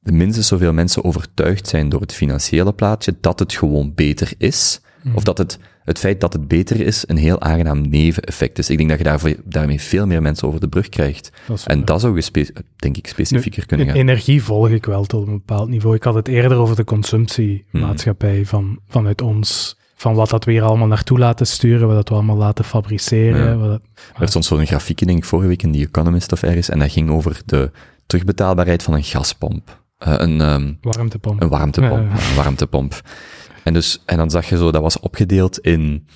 minstens 0.00 0.46
zoveel 0.46 0.72
mensen 0.72 1.04
overtuigd 1.04 1.68
zijn 1.68 1.88
door 1.88 2.00
het 2.00 2.12
financiële 2.12 2.72
plaatje, 2.72 3.14
dat 3.20 3.38
het 3.38 3.52
gewoon 3.52 3.94
beter 3.94 4.32
is, 4.38 4.80
of 5.14 5.24
dat 5.24 5.38
het, 5.38 5.58
het 5.84 5.98
feit 5.98 6.20
dat 6.20 6.32
het 6.32 6.48
beter 6.48 6.80
is, 6.80 7.04
een 7.06 7.16
heel 7.16 7.40
aangenaam 7.40 7.88
neveneffect 7.88 8.58
is. 8.58 8.70
Ik 8.70 8.76
denk 8.76 8.88
dat 8.88 8.98
je 8.98 9.04
daarvoor, 9.04 9.34
daarmee 9.44 9.80
veel 9.80 10.06
meer 10.06 10.22
mensen 10.22 10.48
over 10.48 10.60
de 10.60 10.68
brug 10.68 10.88
krijgt. 10.88 11.30
Dat 11.46 11.64
En 11.66 11.84
dat 11.84 12.00
zou 12.00 12.16
je, 12.16 12.52
denk 12.76 12.96
ik, 12.96 13.06
specifieker 13.06 13.66
kunnen 13.66 13.86
gaan. 13.86 13.96
energie 13.96 14.42
volg 14.42 14.68
ik 14.68 14.86
wel 14.86 15.04
tot 15.04 15.26
een 15.26 15.32
bepaald 15.32 15.68
niveau. 15.68 15.96
Ik 15.96 16.02
had 16.02 16.14
het 16.14 16.28
eerder 16.28 16.58
over 16.58 16.76
de 16.76 16.84
consumptiemaatschappij 16.84 18.46
van, 18.46 18.80
vanuit 18.88 19.22
ons. 19.22 19.77
Van 19.98 20.14
wat 20.14 20.30
dat 20.30 20.44
we 20.44 20.50
hier 20.52 20.62
allemaal 20.62 20.86
naartoe 20.86 21.18
laten 21.18 21.46
sturen, 21.46 21.86
wat 21.86 21.96
dat 21.96 22.08
we 22.08 22.14
allemaal 22.14 22.36
laten 22.36 22.64
fabriceren. 22.64 23.44
Ja. 23.44 23.56
Wat 23.56 23.68
dat- 23.70 23.82
Er 24.20 24.28
stond 24.28 24.44
zo'n 24.44 24.66
grafiekje, 24.66 25.06
denk 25.06 25.18
ik, 25.18 25.24
vorige 25.24 25.48
week 25.48 25.62
in 25.62 25.72
The 25.72 25.78
Economist 25.78 26.32
of 26.32 26.42
ergens, 26.42 26.68
en 26.68 26.78
dat 26.78 26.90
ging 26.92 27.10
over 27.10 27.40
de 27.46 27.70
terugbetaalbaarheid 28.06 28.82
van 28.82 28.94
een 28.94 29.02
gaspomp. 29.04 29.82
Eh, 29.98 30.14
een, 30.16 30.40
ehm, 30.40 30.72
warmtepomp. 30.80 31.42
een 31.42 31.48
warmtepomp. 31.48 31.92
Ja, 32.10 32.14
ja. 32.16 32.28
Een 32.28 32.34
warmtepomp. 32.36 33.00
En, 33.64 33.72
dus, 33.72 34.02
en 34.06 34.16
dan 34.16 34.30
zag 34.30 34.48
je 34.48 34.56
zo, 34.56 34.70
dat 34.70 34.82
was 34.82 35.00
opgedeeld 35.00 35.58
in 35.58 36.06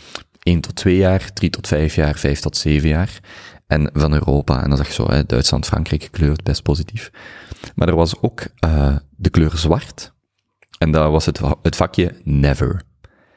1 0.42 0.60
tot 0.60 0.74
2 0.76 0.96
jaar, 0.96 1.32
3 1.32 1.50
tot 1.50 1.66
5 1.68 1.94
jaar, 1.94 2.18
5 2.18 2.40
tot 2.40 2.56
7 2.56 2.88
jaar. 2.88 3.20
En 3.66 3.90
van 3.92 4.12
Europa. 4.12 4.62
En 4.62 4.68
dan 4.68 4.76
zag 4.78 4.86
je 4.86 4.92
zo, 4.92 5.10
hè, 5.10 5.24
Duitsland, 5.24 5.66
Frankrijk 5.66 6.02
gekleurd, 6.02 6.42
best 6.42 6.62
positief. 6.62 7.10
Maar 7.74 7.88
er 7.88 7.94
was 7.96 8.20
ook 8.20 8.42
eh, 8.58 8.96
de 9.16 9.30
kleur 9.30 9.56
zwart. 9.56 10.12
En 10.78 10.90
dat 10.90 11.10
was 11.10 11.26
het, 11.26 11.40
het 11.62 11.76
vakje 11.76 12.14
never. 12.24 12.82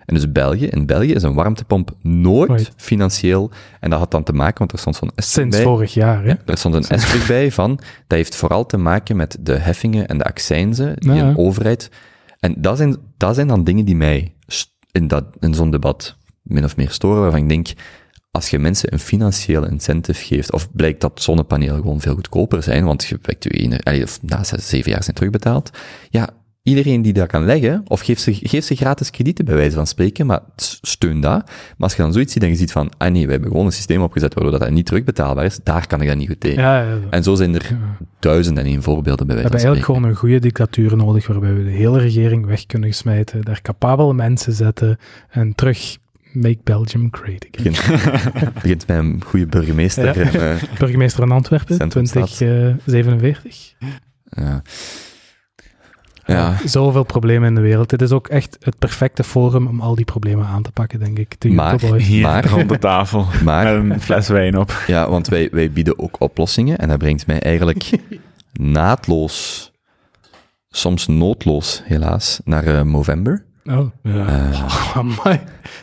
En 0.05 0.15
dus 0.15 0.31
België, 0.31 0.65
in 0.65 0.85
België 0.85 1.13
is 1.13 1.23
een 1.23 1.33
warmtepomp 1.33 1.91
nooit 2.01 2.49
Nooit. 2.49 2.71
financieel. 2.75 3.51
En 3.79 3.89
dat 3.89 3.99
had 3.99 4.11
dan 4.11 4.23
te 4.23 4.33
maken, 4.33 4.57
want 4.57 4.71
er 4.71 4.77
stond 4.79 4.95
zo'n 4.95 5.11
S 5.15 5.31
Sinds 5.31 5.55
bij. 5.55 5.65
vorig 5.65 5.93
jaar, 5.93 6.23
hè? 6.23 6.29
Ja, 6.29 6.37
er 6.45 6.57
stond 6.57 6.89
een 6.89 6.99
S 6.99 7.27
bij 7.27 7.51
van, 7.51 7.75
dat 8.07 8.17
heeft 8.17 8.35
vooral 8.35 8.65
te 8.65 8.77
maken 8.77 9.15
met 9.15 9.37
de 9.39 9.53
heffingen 9.57 10.07
en 10.07 10.17
de 10.17 10.23
accijnzen 10.23 10.95
die 10.95 11.13
Ja. 11.13 11.23
een 11.27 11.37
overheid... 11.37 11.89
En 12.39 12.55
dat 12.57 12.77
zijn, 12.77 12.97
dat 13.17 13.35
zijn 13.35 13.47
dan 13.47 13.63
dingen 13.63 13.85
die 13.85 13.95
mij 13.95 14.33
in, 14.91 15.07
dat, 15.07 15.25
in 15.39 15.53
zo'n 15.53 15.71
debat 15.71 16.17
min 16.41 16.63
of 16.63 16.75
meer 16.77 16.89
storen, 16.89 17.21
waarvan 17.21 17.39
ik 17.39 17.49
denk, 17.49 17.67
als 18.31 18.49
je 18.49 18.59
mensen 18.59 18.93
een 18.93 18.99
financiële 18.99 19.69
incentive 19.69 20.23
geeft, 20.25 20.51
of 20.51 20.71
blijkt 20.71 21.01
dat 21.01 21.21
zonnepanelen 21.21 21.75
gewoon 21.75 22.01
veel 22.01 22.13
goedkoper 22.15 22.63
zijn, 22.63 22.85
want 22.85 23.05
je 23.05 23.19
wekt 23.21 23.43
je 23.43 23.49
ene, 23.49 23.79
allee, 23.83 24.03
of 24.03 24.19
na 24.21 24.43
zes, 24.43 24.69
zeven 24.69 24.91
jaar 24.91 25.03
zijn 25.03 25.15
terugbetaald, 25.15 25.69
ja, 26.09 26.29
iedereen 26.65 27.01
die 27.01 27.13
dat 27.13 27.27
kan 27.27 27.45
leggen, 27.45 27.83
of 27.87 28.01
geef 28.01 28.19
ze, 28.19 28.33
geef 28.33 28.65
ze 28.65 28.75
gratis 28.75 29.09
kredieten 29.09 29.45
bij 29.45 29.55
wijze 29.55 29.75
van 29.75 29.87
spreken, 29.87 30.25
maar 30.25 30.39
steun 30.81 31.21
dat. 31.21 31.43
Maar 31.45 31.73
als 31.77 31.95
je 31.95 32.01
dan 32.01 32.13
zoiets 32.13 32.33
ziet 32.33 32.43
en 32.43 32.49
je 32.49 32.55
ziet 32.55 32.71
van, 32.71 32.91
ah 32.97 33.11
nee, 33.11 33.25
we 33.25 33.31
hebben 33.31 33.49
gewoon 33.49 33.65
een 33.65 33.71
systeem 33.71 34.01
opgezet 34.01 34.33
waardoor 34.33 34.59
dat, 34.59 34.69
niet 34.69 34.85
terugbetaalbaar 34.85 35.45
is, 35.45 35.59
daar 35.63 35.87
kan 35.87 36.01
ik 36.01 36.07
dat 36.07 36.17
niet 36.17 36.27
goed 36.27 36.39
tegen. 36.39 36.61
Ja, 36.61 36.81
ja, 36.81 36.89
ja. 36.89 36.97
En 37.09 37.23
zo 37.23 37.35
zijn 37.35 37.55
er 37.55 37.77
duizenden 38.19 38.63
en 38.63 38.69
één 38.69 38.83
voorbeelden 38.83 39.27
bij 39.27 39.35
We 39.35 39.41
wijze 39.41 39.55
hebben 39.57 39.71
van 39.75 39.79
eigenlijk 39.79 39.83
spreken. 39.83 39.95
gewoon 39.95 40.09
een 40.09 40.15
goede 40.15 40.39
dictatuur 40.39 41.05
nodig, 41.05 41.27
waarbij 41.27 41.53
we 41.53 41.63
de 41.63 41.77
hele 41.77 41.99
regering 41.99 42.45
weg 42.45 42.65
kunnen 42.65 42.93
smijten, 42.93 43.41
daar 43.41 43.61
capabele 43.61 44.13
mensen 44.13 44.53
zetten 44.53 44.97
en 45.29 45.55
terug 45.55 45.97
make 46.31 46.59
Belgium 46.63 47.07
great 47.11 47.45
again. 47.51 47.71
begint, 47.73 48.53
begint 48.61 48.85
bij 48.85 48.97
een 48.97 49.21
goede 49.25 49.45
burgemeester. 49.45 50.05
Ja. 50.05 50.13
en, 50.13 50.59
eh, 50.61 50.63
Burgemeester 50.79 51.27
van 51.27 51.31
Antwerpen, 51.31 51.75
Centrumstad. 51.75 52.35
2047. 52.35 53.73
ja. 54.29 54.61
Ja, 56.25 56.57
Zoveel 56.65 57.03
problemen 57.03 57.47
in 57.49 57.55
de 57.55 57.61
wereld. 57.61 57.89
Dit 57.89 58.01
is 58.01 58.11
ook 58.11 58.27
echt 58.27 58.57
het 58.59 58.79
perfecte 58.79 59.23
forum 59.23 59.67
om 59.67 59.79
al 59.81 59.95
die 59.95 60.05
problemen 60.05 60.45
aan 60.45 60.61
te 60.61 60.71
pakken, 60.71 60.99
denk 60.99 61.19
ik. 61.19 61.41
De 61.41 61.49
Maar-. 61.49 61.95
Hier 61.95 62.21
Maar- 62.21 62.47
rond 62.47 62.69
de 62.69 62.77
tafel. 62.79 63.25
maar 63.43 63.83
Met 63.83 63.95
een 63.95 64.01
fles 64.01 64.27
wijn 64.27 64.57
op. 64.57 64.83
Ja, 64.87 65.09
want 65.09 65.27
wij, 65.27 65.49
wij 65.51 65.71
bieden 65.71 65.99
ook 65.99 66.15
oplossingen 66.21 66.77
en 66.77 66.87
dat 66.87 66.97
brengt 66.97 67.27
mij 67.27 67.39
eigenlijk 67.39 67.89
naadloos, 68.53 69.71
soms 70.69 71.07
noodloos 71.07 71.81
helaas, 71.85 72.39
naar 72.43 72.65
eh 72.65 72.81
Movember. 72.81 73.44
Oh, 73.69 73.89
ja. 74.03 74.51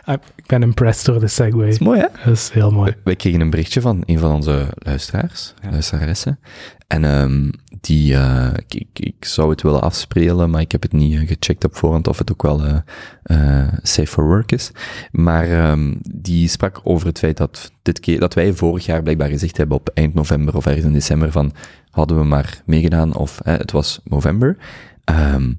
Ah, 0.04 0.14
Ik 0.36 0.46
ben 0.46 0.62
impressed 0.62 1.04
door 1.06 1.20
de 1.20 1.28
segue. 1.28 1.58
dat 1.64 1.68
is 1.68 1.78
mooi, 1.78 2.00
hè? 2.00 2.06
Dat 2.24 2.32
is 2.34 2.50
heel 2.50 2.70
mooi. 2.70 2.94
Wij 3.04 3.16
kregen 3.16 3.40
een 3.40 3.50
berichtje 3.50 3.80
van 3.80 4.02
een 4.06 4.18
van 4.18 4.30
onze 4.34 4.66
luisteraars, 4.74 5.54
Ja. 5.62 5.70
luisteraressen. 5.70 6.38
En 6.86 7.04
ehm, 7.04 7.50
die, 7.80 8.14
eh, 8.14 8.48
ik, 8.56 8.74
ik, 8.74 8.88
ik 9.06 9.24
zou 9.24 9.50
het 9.50 9.62
willen 9.62 9.80
afspelen, 9.82 10.50
maar 10.50 10.60
ik 10.60 10.72
heb 10.72 10.82
het 10.82 10.92
niet 10.92 11.14
eh, 11.14 11.28
gecheckt 11.28 11.64
op 11.64 11.76
voorhand 11.76 12.08
of 12.08 12.18
het 12.18 12.32
ook 12.32 12.42
wel 12.42 12.64
eh, 12.64 12.76
eh, 13.22 13.72
safe 13.82 14.08
for 14.08 14.24
work 14.26 14.52
is. 14.52 14.70
Maar 15.10 15.50
ehm, 15.50 15.94
die 16.14 16.48
sprak 16.48 16.80
over 16.84 17.06
het 17.06 17.18
feit 17.18 17.36
dat, 17.36 17.72
dit 17.82 18.00
keer, 18.00 18.20
dat 18.20 18.34
wij 18.34 18.52
vorig 18.52 18.86
jaar 18.86 19.02
blijkbaar 19.02 19.28
gezegd 19.28 19.56
hebben 19.56 19.76
op 19.76 19.90
eind 19.94 20.14
november 20.14 20.56
of 20.56 20.66
ergens 20.66 20.84
in 20.84 20.92
december 20.92 21.32
van 21.32 21.52
hadden 21.90 22.18
we 22.18 22.24
maar 22.24 22.62
meegedaan 22.66 23.14
of 23.16 23.40
eh, 23.40 23.56
het 23.56 23.70
was 23.72 24.00
november. 24.04 24.56
Ehm, 25.04 25.52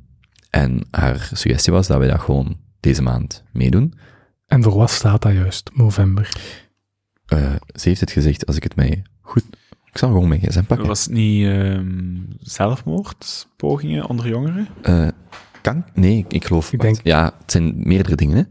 en 0.53 0.87
haar 0.91 1.29
suggestie 1.33 1.73
was 1.73 1.87
dat 1.87 1.97
wij 1.97 2.07
dat 2.07 2.19
gewoon 2.19 2.57
deze 2.79 3.01
maand 3.01 3.43
meedoen. 3.51 3.93
En 4.47 4.63
voor 4.63 4.73
wat 4.77 4.89
staat 4.89 5.21
dat 5.21 5.33
juist, 5.33 5.69
Movember? 5.73 6.29
Eh, 7.25 7.53
ze 7.73 7.87
heeft 7.87 7.99
het 7.99 8.11
gezegd, 8.11 8.45
als 8.45 8.55
ik 8.55 8.63
het 8.63 8.75
mij 8.75 9.03
goed... 9.21 9.43
Ik 9.85 9.97
zal 9.97 10.09
gewoon 10.09 10.27
mijn 10.27 10.39
gsm 10.41 10.63
pakken. 10.63 10.87
Was 10.87 11.03
het 11.05 11.13
niet 11.13 11.45
ehm, 11.47 12.15
zelfmoordpogingen 12.39 14.07
onder 14.09 14.27
jongeren? 14.27 14.67
Eh, 14.81 15.07
kan? 15.61 15.85
Nee, 15.93 16.25
ik, 16.27 16.45
geloof... 16.45 16.73
Ik 16.73 16.81
denk- 16.81 16.99
Ja, 17.03 17.23
het 17.41 17.51
zijn 17.51 17.73
meerdere 17.87 18.15
dingen, 18.15 18.35
hè. 18.37 18.43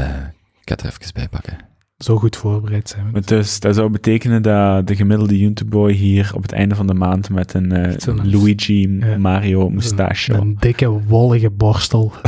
Eh, 0.00 0.16
ik 0.60 0.68
ga 0.68 0.74
het 0.74 0.80
er 0.82 0.86
even 0.86 1.14
bij 1.14 1.28
pakken. 1.28 1.56
Zo 1.98 2.16
goed 2.16 2.36
voorbereid 2.36 2.88
zijn 2.88 3.04
we. 3.06 3.10
Maar 3.12 3.24
Dus 3.24 3.60
dat 3.60 3.74
zou 3.74 3.90
betekenen 3.90 4.42
dat 4.42 4.86
de 4.86 4.96
gemiddelde 4.96 5.38
YouTubeboy 5.38 5.92
hier 5.92 6.30
op 6.34 6.42
het 6.42 6.52
einde 6.52 6.74
van 6.74 6.86
de 6.86 6.94
maand 6.94 7.28
met 7.30 7.54
een 7.54 7.72
eh, 7.72 8.14
Luigi 8.24 8.96
Ja. 9.00 9.16
Mario 9.18 9.70
moustache 9.70 10.32
Een, 10.32 10.40
een 10.40 10.56
dikke, 10.58 10.88
wollige 10.88 11.50
borstel. 11.50 12.12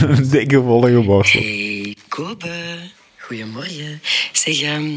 Een 0.00 0.30
dikke 0.30 0.58
wollige 0.58 1.00
borstel. 1.02 1.40
Hey, 1.40 1.96
Kobe. 2.08 2.50
Goedemorgen. 3.18 4.00
Zeg, 4.32 4.60
ehm, 4.60 4.90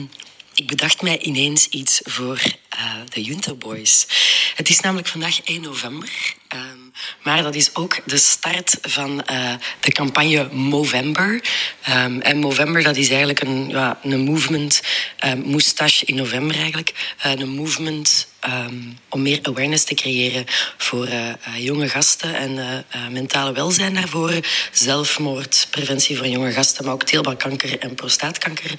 ik 0.56 0.68
bedacht 0.68 1.02
mij 1.02 1.20
ineens 1.20 1.68
iets 1.68 2.02
voor 2.04 2.42
eh, 2.70 2.80
de 3.14 3.22
Junter 3.22 3.58
Boys. 3.58 4.08
Het 4.56 4.70
is 4.70 4.80
namelijk 4.80 5.08
vandaag 5.08 5.42
1 5.44 5.62
november. 5.62 6.10
ehm, 6.48 6.81
maar 7.24 7.44
dat 7.44 7.56
is 7.56 7.76
ook 7.76 7.98
de 8.06 8.18
start 8.18 8.78
van 8.82 9.24
eh, 9.24 9.54
de 9.80 9.92
campagne 9.92 10.50
Movember. 10.52 11.42
Ehm, 11.82 12.20
en 12.20 12.38
Movember, 12.38 12.84
dat 12.84 12.96
is 12.96 13.10
eigenlijk 13.10 13.42
een, 13.42 13.70
ja, 13.70 14.00
een 14.04 14.20
movement, 14.20 14.82
eh 15.18 15.34
moustache 15.34 16.06
in 16.06 16.16
november 16.16 16.56
eigenlijk. 16.56 17.16
Eh, 17.18 17.32
een 17.32 17.50
movement 17.50 18.28
ehm, 18.42 18.76
om 19.10 19.22
meer 19.22 19.40
awareness 19.42 19.84
te 19.84 19.94
creëren 19.94 20.46
voor 20.78 21.06
eh, 21.06 21.30
eh, 21.30 21.36
jonge 21.58 21.90
gasten 21.90 22.36
en 22.36 22.58
eh, 22.90 23.08
mentale 23.08 23.54
welzijn 23.54 23.94
daarvoor. 23.94 24.34
Zelfmoord, 24.72 25.68
preventie 25.70 26.18
voor 26.18 26.28
jonge 26.28 26.52
gasten, 26.52 26.86
maar 26.86 26.94
ook 26.94 27.04
teelbalkanker 27.04 27.80
en 27.80 27.96
prostaatkanker. 27.96 28.72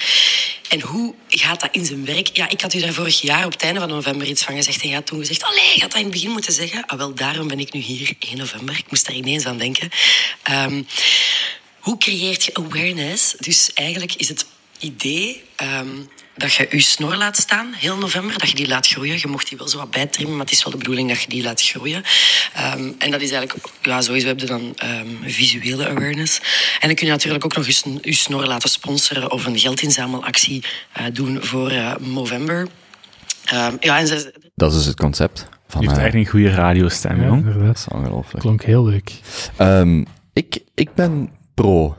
En 0.69 0.81
hoe 0.81 1.15
gaat 1.29 1.61
dat 1.61 1.69
in 1.73 1.85
zijn 1.85 2.05
werk? 2.05 2.37
Ja, 2.37 2.49
ik 2.49 2.61
had 2.61 2.75
u 2.75 2.81
daar 2.81 2.93
vorig 2.93 3.21
jaar 3.21 3.45
op 3.45 3.53
het 3.53 3.63
einde 3.63 3.81
van 3.81 3.89
november 3.89 4.27
iets 4.27 4.43
van 4.43 4.55
gezegd. 4.55 4.83
En 4.83 4.93
had 4.93 5.07
toen 5.07 5.19
gezegd, 5.19 5.43
allee, 5.43 5.75
je 5.75 5.81
had 5.81 5.91
dat 5.91 6.01
in 6.01 6.05
het 6.05 6.13
begin 6.13 6.31
moeten 6.31 6.53
zeggen. 6.53 6.87
Ah, 6.87 6.99
wel, 6.99 7.15
daarom 7.15 7.49
ben 7.49 7.61
ik 7.61 7.73
nu 7.73 7.81
hier, 7.81 8.15
1 8.19 8.37
november. 8.37 8.79
Ik 8.79 8.91
moest 8.91 9.07
daar 9.07 9.17
ineens 9.17 9.47
aan 9.47 9.59
denken. 9.59 9.91
Ehm, 10.43 10.83
hoe 11.79 11.99
creëert 11.99 12.45
je 12.45 12.55
awareness? 12.55 13.35
Dus 13.39 13.71
eigenlijk 13.75 14.15
is 14.15 14.29
het 14.29 14.47
idee 14.79 15.43
ehm, 15.57 15.89
dat 16.37 16.53
je 16.55 16.67
je 16.71 16.81
snor 16.81 17.17
laat 17.17 17.37
staan, 17.37 17.73
heel 17.77 17.97
november, 17.99 18.39
dat 18.39 18.49
je 18.49 18.55
die 18.55 18.69
laat 18.69 18.87
groeien. 18.87 19.19
Je 19.19 19.27
mocht 19.29 19.49
die 19.49 19.59
wel 19.59 19.69
zo 19.69 19.79
wat 19.79 19.91
bijtrimmen, 19.91 20.37
maar 20.37 20.45
het 20.45 20.55
is 20.55 20.63
wel 20.63 20.73
de 20.73 20.79
bedoeling 20.79 21.09
dat 21.09 21.23
je 21.23 21.29
die 21.29 21.43
laat 21.43 21.63
groeien. 21.63 22.03
Ehm, 22.55 22.91
en 22.99 23.11
dat 23.11 23.21
is 23.21 23.31
eigenlijk, 23.31 23.67
ja, 23.83 24.01
sowieso 24.01 24.27
heb 24.27 24.41
je 24.41 24.47
dan 24.47 24.73
ehm, 24.77 25.07
visuele 25.23 25.89
awareness. 25.89 26.39
En 26.81 26.87
dan 26.89 26.95
kun 26.95 27.07
je 27.07 27.13
natuurlijk 27.13 27.45
ook 27.45 27.57
nog 27.57 27.67
eens 27.67 27.85
een- 27.85 27.99
je 28.03 28.15
snor 28.15 28.47
laten 28.47 28.71
sponsoren 28.71 29.31
of 29.31 29.47
een 29.47 29.59
geldinzamelactie 29.59 30.65
eh, 30.93 31.05
doen 31.13 31.39
voor 31.45 31.71
eh 31.71 31.97
Movember. 31.97 32.69
Ehm, 33.45 33.77
ja, 33.81 33.99
en 33.99 34.07
ze, 34.07 34.35
Dat 34.55 34.71
is 34.71 34.77
dus 34.77 34.87
het 34.87 34.97
concept 34.97 35.47
van... 35.69 35.81
Je 35.81 35.87
heeft 35.87 36.01
eh, 36.01 36.07
echt 36.07 36.15
een 36.15 36.27
goede 36.27 36.51
radiostem, 36.51 37.21
Ja, 37.21 37.27
jong. 37.27 37.65
dat 37.67 37.77
is 37.77 37.85
ongelooflijk. 37.89 38.41
Klonk 38.41 38.63
heel 38.65 38.85
leuk. 38.85 39.11
Ehm, 39.57 40.05
ik, 40.33 40.59
ik 40.75 40.95
ben 40.95 41.31
pro. 41.55 41.97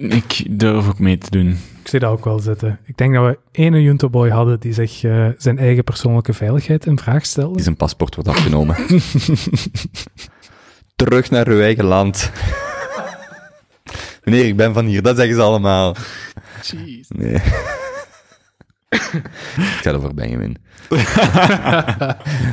Ik 0.00 0.58
durf 0.58 0.88
ook 0.88 0.98
mee 0.98 1.18
te 1.18 1.30
doen. 1.30 1.48
Ik 1.82 1.88
zie 1.88 1.98
dat 1.98 2.10
ook 2.10 2.24
wel 2.24 2.38
zitten. 2.38 2.78
Ik 2.84 2.96
denk 2.96 3.14
dat 3.14 3.26
we 3.26 3.38
ene 3.52 3.82
Juntoboy 3.82 4.28
hadden 4.28 4.60
die 4.60 4.72
zich 4.72 5.04
eh, 5.04 5.26
zijn 5.38 5.58
eigen 5.58 5.84
persoonlijke 5.84 6.32
veiligheid 6.32 6.86
in 6.86 6.98
vraag 6.98 7.26
stelde. 7.26 7.54
Die 7.54 7.62
zijn 7.62 7.76
paspoort 7.76 8.14
wordt 8.14 8.30
afgenomen. 8.30 8.76
Terug 10.96 11.30
naar 11.30 11.48
uw 11.48 11.60
eigen 11.60 11.84
land. 11.84 12.30
Meneer, 14.24 14.46
ik 14.46 14.56
ben 14.56 14.74
van 14.74 14.84
hier. 14.84 15.02
Dat 15.02 15.16
zeggen 15.16 15.34
ze 15.34 15.42
allemaal. 15.42 15.96
Nee. 17.08 17.34
ik 19.54 19.78
ga 19.82 19.90
er 19.92 20.00
voor 20.00 20.14
Benjamin. 20.14 20.56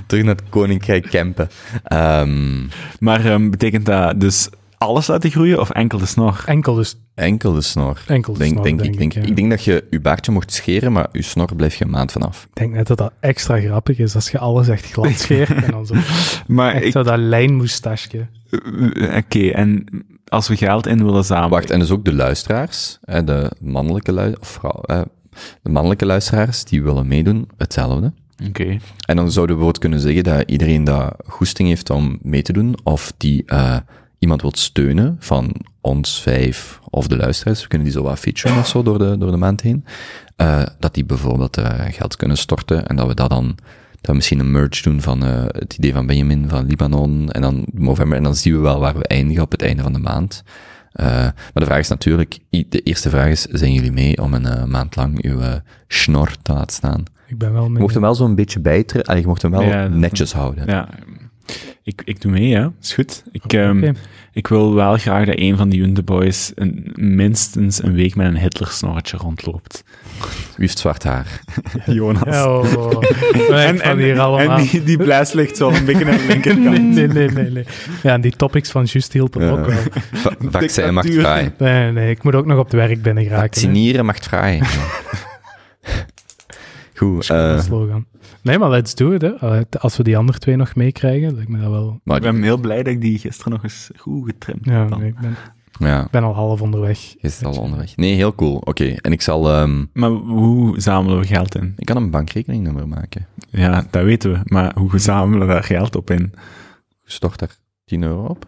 Terug 0.07 0.23
naar 0.23 0.35
het 0.35 0.49
Koninkrijk 0.49 1.09
Kempen. 1.09 1.49
Ehm, 1.83 2.65
Maar 2.99 3.25
ehm, 3.25 3.49
betekent 3.49 3.85
dat 3.85 4.19
dus 4.19 4.49
alles 4.77 5.07
laten 5.07 5.31
groeien 5.31 5.59
of 5.59 5.69
enkel 5.69 5.97
de 5.99 6.05
snor? 6.05 6.43
Enkel 6.45 6.73
dus. 6.75 6.95
enkel 7.15 7.53
de 7.53 7.61
snor. 7.61 8.01
Enkel 8.07 8.33
de 8.33 8.39
denk, 8.39 8.51
snor, 8.51 8.63
denk, 8.63 8.77
denk 8.79 8.91
ik, 8.93 8.99
denk, 8.99 9.13
ik, 9.13 9.21
ja. 9.23 9.29
ik 9.29 9.35
denk 9.35 9.49
dat 9.49 9.63
je 9.63 9.83
je 9.89 9.99
baardje 9.99 10.31
mocht 10.31 10.51
scheren, 10.53 10.91
maar 10.91 11.07
je 11.11 11.21
snor 11.21 11.55
blijf 11.55 11.75
je 11.75 11.83
een 11.85 11.89
maand 11.91 12.11
vanaf. 12.11 12.43
Ik 12.43 12.55
denk 12.55 12.73
net 12.73 12.87
dat 12.87 12.97
dat 12.97 13.11
extra 13.19 13.59
grappig 13.59 13.97
is 13.97 14.15
als 14.15 14.29
je 14.29 14.39
alles 14.39 14.67
echt 14.67 14.91
glad 14.91 15.11
scheert 15.19 15.49
en 15.63 15.71
dan 15.71 15.85
zo. 15.85 15.95
Maar 16.47 16.73
Echt 16.73 16.85
ik, 16.85 16.91
zo 16.91 17.03
dat 17.03 17.19
lijnmoestasje. 17.19 18.27
eh, 18.49 19.17
oké, 19.17 19.47
en 19.47 19.85
als 20.27 20.47
we 20.47 20.55
geld 20.55 20.87
in 20.87 21.03
willen 21.05 21.23
zamelen... 21.25 21.49
Wacht, 21.49 21.69
en 21.71 21.79
dus 21.79 21.91
ook 21.91 22.05
de 22.05 22.13
luisteraars, 22.13 22.99
de 23.01 23.51
mannelijke 23.59 24.13
lu- 24.13 24.35
of 24.39 24.47
vrouw, 24.47 24.81
eh, 24.85 25.01
de 25.61 25.69
mannelijke 25.69 26.05
luisteraars, 26.05 26.63
die 26.63 26.83
willen 26.83 27.07
meedoen, 27.07 27.47
hetzelfde. 27.57 28.13
Oké. 28.47 28.77
En 29.05 29.15
dan 29.15 29.31
zouden 29.31 29.55
we 29.55 29.61
bijvoorbeeld 29.63 29.77
kunnen 29.79 29.99
zeggen 29.99 30.23
dat 30.23 30.43
iedereen 30.49 30.83
dat 30.83 31.13
goesting 31.25 31.67
heeft 31.67 31.89
om 31.89 32.19
mee 32.21 32.41
te 32.41 32.53
doen, 32.53 32.75
of 32.83 33.13
die 33.17 33.43
eh, 33.45 33.77
iemand 34.19 34.41
wilt 34.41 34.57
steunen 34.57 35.15
van 35.19 35.53
ons 35.81 36.21
vijf 36.21 36.79
of 36.89 37.07
de 37.07 37.17
luisteraars, 37.17 37.61
we 37.61 37.67
kunnen 37.67 37.87
die 37.87 37.95
zo 37.97 38.03
wat 38.03 38.19
featuren 38.19 38.57
of 38.57 38.67
zo 38.67 38.83
door 38.83 38.97
de, 38.97 39.17
door 39.17 39.31
de 39.31 39.37
maand 39.37 39.61
heen, 39.61 39.85
eh, 40.35 40.63
dat 40.79 40.93
die 40.93 41.05
bijvoorbeeld 41.05 41.57
eh, 41.57 41.69
geld 41.91 42.15
kunnen 42.15 42.37
storten 42.37 42.87
en 42.87 42.95
dat 42.95 43.07
we 43.07 43.13
dat 43.13 43.29
dan, 43.29 43.45
dat 43.91 44.05
we 44.05 44.13
misschien 44.13 44.39
een 44.39 44.51
merge 44.51 44.81
doen 44.83 45.01
van 45.01 45.23
eh, 45.25 45.43
het 45.47 45.73
idee 45.77 45.93
van 45.93 46.05
Benjamin 46.07 46.49
van 46.49 46.65
Libanon 46.65 47.31
en 47.31 47.41
dan 47.41 47.65
november, 47.73 48.17
en 48.17 48.23
dan 48.23 48.35
zien 48.35 48.53
we 48.53 48.59
wel 48.59 48.79
waar 48.79 48.97
we 48.97 49.03
eindigen 49.07 49.43
op 49.43 49.51
het 49.51 49.61
einde 49.61 49.83
van 49.83 49.93
de 49.93 49.99
maand. 49.99 50.43
Eh, 50.91 51.05
maar 51.15 51.51
de 51.53 51.65
vraag 51.65 51.79
is 51.79 51.87
natuurlijk, 51.87 52.39
de 52.49 52.81
eerste 52.83 53.09
vraag 53.09 53.29
is, 53.29 53.41
zijn 53.41 53.73
jullie 53.73 53.91
mee 53.91 54.21
om 54.21 54.33
een 54.33 54.69
maand 54.69 54.95
lang 54.95 55.23
uw 55.23 55.39
snor 55.87 56.31
te 56.41 56.53
laten 56.53 56.75
staan? 56.75 57.03
Ik 57.27 57.37
ben 57.37 57.53
wel 57.53 57.63
Je 57.63 57.69
mee. 57.69 57.81
mocht 57.81 57.93
hem 57.93 58.01
wel 58.03 58.15
zo'n 58.15 58.35
beetje 58.35 58.59
bijtrekken. 58.59 59.19
Je 59.19 59.27
mocht 59.27 59.41
hem 59.41 59.51
wel 59.51 59.61
Ja, 59.61 59.87
netjes 59.87 60.33
houden. 60.33 60.63
Ja, 60.65 60.89
ik, 61.83 62.01
ik 62.05 62.21
doe 62.21 62.31
mee, 62.31 62.55
hè. 62.55 62.67
Is 62.81 62.93
goed. 62.93 63.23
Ik, 63.31 63.53
ehm, 63.53 63.93
ik 64.33 64.47
wil 64.47 64.73
wel 64.73 64.97
graag 64.97 65.25
dat 65.25 65.35
een 65.37 65.57
van 65.57 65.69
die 65.69 65.79
Junte 65.79 66.03
Boys 66.03 66.51
een, 66.55 66.91
minstens 66.95 67.83
een 67.83 67.93
week 67.93 68.15
met 68.15 68.27
een 68.27 68.37
Hitler-snorretje 68.37 69.17
rondloopt. 69.17 69.83
Wie 70.19 70.55
heeft 70.55 70.79
zwart 70.79 71.03
haar? 71.03 71.39
Jonas. 71.85 72.23
Ja, 72.35 72.57
oh, 72.59 73.03
en, 73.81 73.97
hier 73.97 74.19
allemaal. 74.19 74.57
en 74.57 74.63
die, 74.67 74.83
die 74.83 74.97
blaas 74.97 75.33
ligt 75.33 75.57
zo 75.57 75.69
een 75.69 75.85
beetje 75.85 76.05
aan 76.05 76.17
de 76.17 76.25
linkerkant. 76.27 76.63
Nee, 76.69 76.79
nee, 76.79 77.07
nee, 77.07 77.29
nee, 77.29 77.49
nee. 77.51 77.65
Ja, 78.03 78.13
en 78.13 78.21
die 78.21 78.35
topics 78.35 78.71
van 78.71 78.83
Just 78.83 79.13
hielpen 79.13 79.41
Ja. 79.45 79.49
ook 79.49 79.65
wel. 79.65 79.77
Va- 80.13 80.35
Vaccin 80.39 80.93
mag 80.93 81.03
Dictatuur. 81.03 81.51
vrij. 81.57 81.81
Nee, 81.81 81.91
nee, 81.91 82.09
ik 82.09 82.23
moet 82.23 82.35
ook 82.35 82.45
nog 82.45 82.57
op 82.57 82.63
het 82.65 82.73
werk 82.73 83.01
binnen 83.01 83.23
geraken. 83.23 83.45
Vaccineren 83.61 84.05
mag 84.05 84.17
vrij. 84.21 84.61
Goed. 86.95 87.27
Dat 87.27 87.37
is 87.37 87.43
eh 87.45 87.51
een 87.57 87.63
slogan. 87.63 88.05
Nee, 88.47 88.57
maar 88.59 88.69
let's 88.69 88.95
do 88.95 89.11
it, 89.11 89.21
hè. 89.21 89.61
Als 89.79 89.97
we 89.97 90.03
die 90.03 90.17
andere 90.17 90.37
twee 90.37 90.55
nog 90.55 90.75
meekrijgen, 90.75 91.35
lijkt 91.35 91.49
me 91.49 91.59
dat 91.59 91.69
wel... 91.69 91.99
maar 92.03 92.15
Ik 92.17 92.21
ben 92.23 92.43
heel 92.43 92.57
blij 92.57 92.77
dat 92.83 92.93
ik 92.93 93.01
die 93.01 93.19
gisteren 93.19 93.51
nog 93.51 93.63
eens 93.63 93.89
goed 93.97 94.25
getrimd 94.25 94.65
Ja, 94.65 94.71
heb. 94.89 94.97
nee, 94.97 95.07
ik 95.09 95.19
ben, 95.19 95.35
ja, 95.79 96.07
ben 96.11 96.23
al 96.23 96.33
half 96.33 96.61
onderweg. 96.61 97.15
zit 97.21 97.45
al 97.45 97.53
onderweg. 97.61 97.95
Nee, 97.97 98.13
heel 98.15 98.35
cool. 98.35 98.55
Oké, 98.55 98.85
en 99.01 99.11
ik 99.11 99.21
zal... 99.21 99.49
ehm, 99.51 99.85
Maar 99.93 100.09
hoe 100.09 100.81
zamelen 100.81 101.19
we 101.19 101.25
geld 101.27 101.55
in? 101.55 101.73
ik 101.77 101.85
kan 101.85 101.97
een 101.97 102.11
bankrekeningnummer 102.11 102.87
maken. 102.87 103.27
Ja, 103.49 103.85
dat 103.91 104.03
weten 104.03 104.31
we. 104.31 104.39
Maar 104.43 104.75
hoe 104.77 104.99
zamelen 105.09 105.47
we 105.47 105.53
daar 105.53 105.63
geld 105.63 105.95
op 105.95 106.11
in? 106.11 106.33
Stort 107.05 107.39
daar 107.39 107.55
10 107.85 108.03
euro 108.03 108.25
op? 108.25 108.45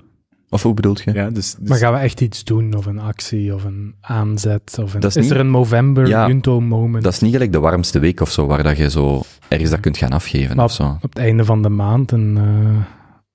Of 0.49 0.63
hoe 0.63 0.73
bedoelt 0.73 1.01
je? 1.01 1.13
Ja, 1.13 1.30
dus, 1.30 1.55
dus 1.55 1.69
Maar 1.69 1.77
gaan 1.77 1.93
we 1.93 1.99
echt 1.99 2.21
iets 2.21 2.43
doen, 2.43 2.73
of 2.73 2.85
een 2.85 2.99
actie, 2.99 3.53
of 3.55 3.63
een 3.63 3.95
aanzet? 4.01 4.77
Of 4.81 4.93
een, 4.93 5.01
is 5.01 5.15
is, 5.15 5.23
niet- 5.23 5.31
er 5.31 5.39
een 5.39 5.51
November 5.51 6.07
Ja, 6.07 6.27
Junto 6.27 6.61
moment? 6.61 7.03
Dat 7.03 7.13
is 7.13 7.19
niet 7.19 7.31
gelijk 7.31 7.51
de 7.51 7.59
warmste 7.59 7.99
week 7.99 8.19
of 8.21 8.31
zo, 8.31 8.45
waar 8.47 8.63
dat 8.63 8.77
je 8.77 8.89
zo 8.89 9.21
ergens 9.47 9.69
dat 9.69 9.80
kunt 9.80 9.97
gaan 9.97 10.11
afgeven 10.11 10.55
Maar 10.55 10.65
of 10.65 10.71
zo. 10.71 10.84
Op 11.01 11.01
het 11.01 11.17
einde 11.17 11.45
van 11.45 11.61
de 11.61 11.69
maand 11.69 12.11
en 12.11 12.34
eh, 12.38 12.85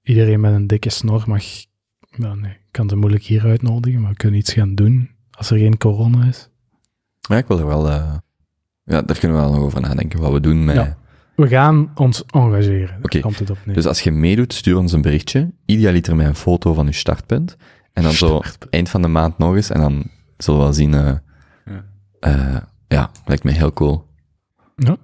iedereen 0.03 0.41
met 0.41 0.55
een 0.55 0.67
dikke 0.67 0.91
snor 0.91 1.23
mag... 1.27 1.43
Ja, 2.17 2.35
nee, 2.35 2.51
ik 2.51 2.59
kan 2.71 2.89
ze 2.89 2.97
moeilijk 2.97 3.25
hier 3.25 3.45
uitnodigen, 3.45 4.01
maar 4.01 4.11
we 4.11 4.17
kunnen 4.17 4.39
iets 4.39 4.53
gaan 4.53 4.75
doen 4.75 5.11
als 5.31 5.51
er 5.51 5.59
geen 5.59 5.79
corona 5.79 6.25
is. 6.25 6.49
Ja, 7.21 7.37
ik 7.37 7.47
wil 7.47 7.59
er 7.59 7.67
wel... 7.67 7.91
eh, 7.91 8.15
ja, 8.85 9.03
daar 9.03 9.19
kunnen 9.19 9.37
we 9.39 9.43
wel 9.45 9.53
nog 9.53 9.63
over 9.63 9.81
nadenken, 9.81 10.21
wat 10.21 10.33
we 10.33 10.41
doen 10.41 10.65
met... 10.65 10.77
Ja. 10.77 10.99
We 11.37 11.49
gaan 11.49 11.91
ons 11.95 12.25
engageren. 12.27 12.99
Oké, 13.03 13.21
komt 13.21 13.39
het 13.39 13.51
op 13.51 13.59
neer. 13.65 13.75
Dus 13.75 13.87
als 13.87 14.01
je 14.01 14.11
meedoet, 14.11 14.53
stuur 14.53 14.77
ons 14.77 14.93
een 14.93 15.03
berichtje. 15.03 15.53
Idealiter 15.65 16.17
met 16.17 16.27
een 16.27 16.35
foto 16.35 16.75
van 16.75 16.87
je 16.87 16.93
startpunt. 16.93 17.57
En 17.93 18.03
dan 18.03 18.13
zo 18.13 18.41
eind 18.71 18.89
van 18.89 19.03
de 19.03 19.09
maand 19.09 19.39
nog 19.39 19.55
eens. 19.55 19.71
En 19.71 19.81
dan 19.81 20.11
zullen 20.37 20.61
we 20.61 20.67
wel 20.67 20.75
zien. 20.75 20.95
eh 20.95 21.13
Ja. 21.65 21.85
eh, 22.21 22.57
ja, 22.89 23.11
lijkt 23.25 23.45
me 23.45 23.51
heel 23.51 23.73
cool. 23.73 24.07
Ja, 24.77 24.97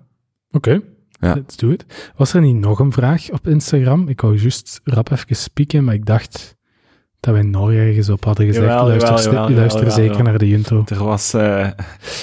oké. 0.50 0.80
Ja. 1.10 1.34
Let's 1.34 1.56
do 1.56 1.70
it. 1.70 2.12
Was 2.16 2.34
er 2.34 2.40
niet 2.40 2.56
nog 2.56 2.78
een 2.78 2.92
vraag 2.92 3.30
op 3.30 3.46
Instagram? 3.48 4.08
Ik 4.08 4.20
wou 4.20 4.38
juist 4.38 4.80
rap 4.84 5.10
even 5.10 5.36
spieken, 5.36 5.84
maar 5.84 5.94
ik 5.94 6.06
dacht 6.06 6.56
dat 7.20 7.34
wij 7.34 7.42
nog 7.42 7.72
ergens 7.72 8.08
op 8.08 8.24
hadden 8.24 8.46
gezegd. 8.46 8.66
Jawel, 8.66 8.86
luister 8.86 9.08
jawel, 9.08 9.22
st- 9.22 9.32
jawel, 9.32 9.50
luister 9.50 9.80
jawel, 9.80 9.94
zeker 9.96 10.10
jawel. 10.10 10.26
naar 10.26 10.38
de 10.38 10.48
Junto. 10.48 10.82
er 10.86 11.04
was 11.04 11.34
eh, 11.34 11.68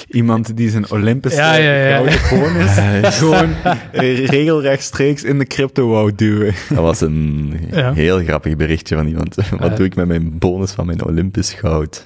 iemand 0.08 0.56
die 0.56 0.70
zijn 0.70 0.90
Olympische 0.90 1.38
Ja, 1.40 1.54
ja, 1.54 1.72
ja. 1.72 1.96
gouden 1.96 2.18
bonus 2.30 3.16
gewoon 3.18 3.50
eh, 3.92 4.26
regelrechtstreeks 4.26 5.24
in 5.24 5.38
de 5.38 5.44
crypto 5.44 5.88
wou 5.88 6.12
duwen. 6.14 6.54
Dat 6.68 6.78
was 6.78 7.00
een 7.00 7.52
Ja. 7.70 7.92
heel 7.92 8.18
grappig 8.24 8.56
berichtje 8.56 8.96
van 8.96 9.06
iemand. 9.06 9.34
Wat 9.34 9.70
Eh. 9.70 9.76
doe 9.76 9.86
ik 9.86 9.94
met 9.94 10.06
mijn 10.06 10.38
bonus 10.38 10.70
van 10.72 10.86
mijn 10.86 11.04
Olympisch 11.04 11.52
goud? 11.52 12.02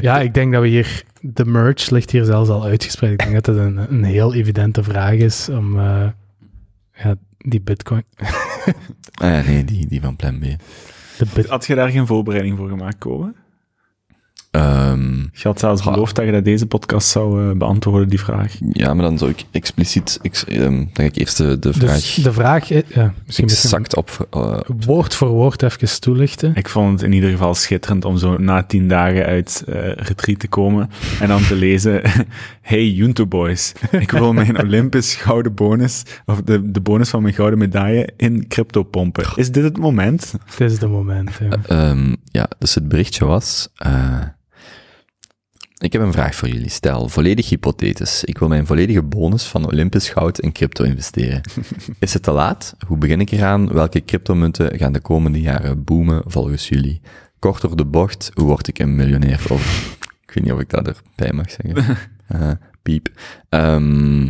Ja, 0.00 0.20
ik 0.20 0.34
denk 0.34 0.52
dat 0.52 0.62
we 0.62 0.68
hier... 0.68 1.02
De 1.20 1.44
merch 1.44 1.90
ligt 1.90 2.10
hier 2.10 2.24
zelfs 2.24 2.50
al 2.50 2.64
uitgespreid. 2.64 3.12
Ik 3.12 3.18
denk 3.18 3.32
dat 3.32 3.46
het 3.46 3.56
een, 3.56 3.76
een 3.88 4.04
heel 4.04 4.34
evidente 4.34 4.82
vraag 4.82 5.12
is 5.14 5.48
om 5.48 5.78
eh, 5.78 6.06
ja, 7.04 7.14
die 7.38 7.60
bitcoin... 7.60 8.02
Ah 9.14 9.30
ja, 9.30 9.42
nee, 9.46 9.64
die, 9.64 9.86
die 9.88 10.00
van 10.00 10.16
Plan 10.16 10.38
B. 10.38 10.44
Had 11.48 11.66
je 11.66 11.74
daar 11.74 11.90
geen 11.90 12.06
voorbereiding 12.06 12.56
voor 12.56 12.68
gemaakt, 12.68 12.98
Kobe? 12.98 13.32
Ehm, 14.54 15.18
Je 15.18 15.40
had 15.42 15.58
zelfs 15.60 15.82
beloofd 15.82 16.14
dat 16.16 16.24
je 16.24 16.32
dat 16.32 16.44
deze 16.44 16.66
podcast 16.66 17.08
zou 17.08 17.48
eh, 17.50 17.56
beantwoorden, 17.56 18.08
die 18.08 18.20
vraag. 18.20 18.54
ja, 18.72 18.94
maar 18.94 19.04
dan 19.04 19.18
zou 19.18 19.30
ik 19.30 19.44
expliciet... 19.50 20.18
Ik, 20.22 20.42
ehm, 20.48 20.60
dan 20.76 20.88
ga 20.92 21.02
ik 21.02 21.16
eerst 21.16 21.36
de, 21.36 21.58
de 21.58 21.72
vraag 21.72 21.94
dus 21.94 22.14
de 22.14 22.32
vraag... 22.32 22.70
is- 22.70 22.82
Ja, 22.94 23.14
misschien 23.24 23.44
misschien 23.46 23.70
exact 23.78 23.96
op... 23.96 24.26
eh, 24.30 24.58
woord 24.86 25.14
voor 25.14 25.28
woord 25.28 25.62
even 25.62 26.00
toelichten. 26.00 26.52
Ik 26.54 26.68
vond 26.68 26.92
het 26.92 27.02
in 27.02 27.12
ieder 27.12 27.30
geval 27.30 27.54
schitterend 27.54 28.04
om 28.04 28.16
zo 28.16 28.38
na 28.38 28.62
tien 28.62 28.88
dagen 28.88 29.24
uit 29.24 29.62
eh 29.66 29.92
retreat 29.94 30.38
te 30.38 30.48
komen 30.48 30.90
en 31.20 31.28
dan 31.28 31.42
te 31.42 31.54
lezen, 31.54 32.02
hey 32.60 32.88
Junto 32.90 33.26
Boys, 33.26 33.72
ik 33.90 34.10
wil 34.10 34.32
mijn 34.32 34.62
Olympisch 34.62 35.14
gouden 35.14 35.54
bonus, 35.54 36.02
of 36.26 36.40
de, 36.42 36.70
de 36.70 36.80
bonus 36.80 37.08
van 37.10 37.22
mijn 37.22 37.34
gouden 37.34 37.58
medaille 37.58 38.08
in 38.16 38.48
crypto 38.48 38.82
pompen. 38.82 39.24
Is 39.34 39.50
dit 39.50 39.62
het 39.64 39.78
moment? 39.78 40.34
Het 40.44 40.60
is 40.60 40.78
de 40.78 40.86
moment, 40.88 41.30
ja. 41.40 41.48
Ehm, 41.66 42.14
ja, 42.24 42.48
dus 42.58 42.74
het 42.74 42.88
berichtje 42.88 43.24
was... 43.24 43.68
ik 45.78 45.92
heb 45.92 46.02
een 46.02 46.12
vraag 46.12 46.34
voor 46.34 46.48
jullie. 46.48 46.68
Stel, 46.68 47.08
volledig 47.08 47.48
hypothetisch. 47.48 48.24
Ik 48.24 48.38
wil 48.38 48.48
mijn 48.48 48.66
volledige 48.66 49.02
bonus 49.02 49.44
van 49.44 49.66
Olympisch 49.66 50.08
goud 50.08 50.38
in 50.38 50.52
crypto 50.52 50.84
investeren. 50.84 51.40
Is 51.98 52.12
het 52.12 52.22
te 52.22 52.30
laat? 52.30 52.74
Hoe 52.86 52.96
begin 52.96 53.20
ik 53.20 53.30
eraan? 53.30 53.72
Welke 53.72 54.04
cryptomunten 54.04 54.78
gaan 54.78 54.92
de 54.92 55.00
komende 55.00 55.40
jaren 55.40 55.84
boomen 55.84 56.22
volgens 56.26 56.68
jullie? 56.68 57.00
Kort 57.38 57.60
door 57.60 57.76
de 57.76 57.84
bocht, 57.84 58.30
hoe 58.34 58.46
word 58.46 58.68
ik 58.68 58.78
een 58.78 58.96
miljonair? 58.96 59.46
Of, 59.48 59.96
ik 60.26 60.34
weet 60.34 60.44
niet 60.44 60.52
of 60.52 60.60
ik 60.60 60.70
dat 60.70 60.86
erbij 60.86 61.32
mag 61.32 61.50
zeggen. 61.50 61.96
Eh, 62.26 62.50
piep. 62.82 63.08
Ehm, 63.48 64.22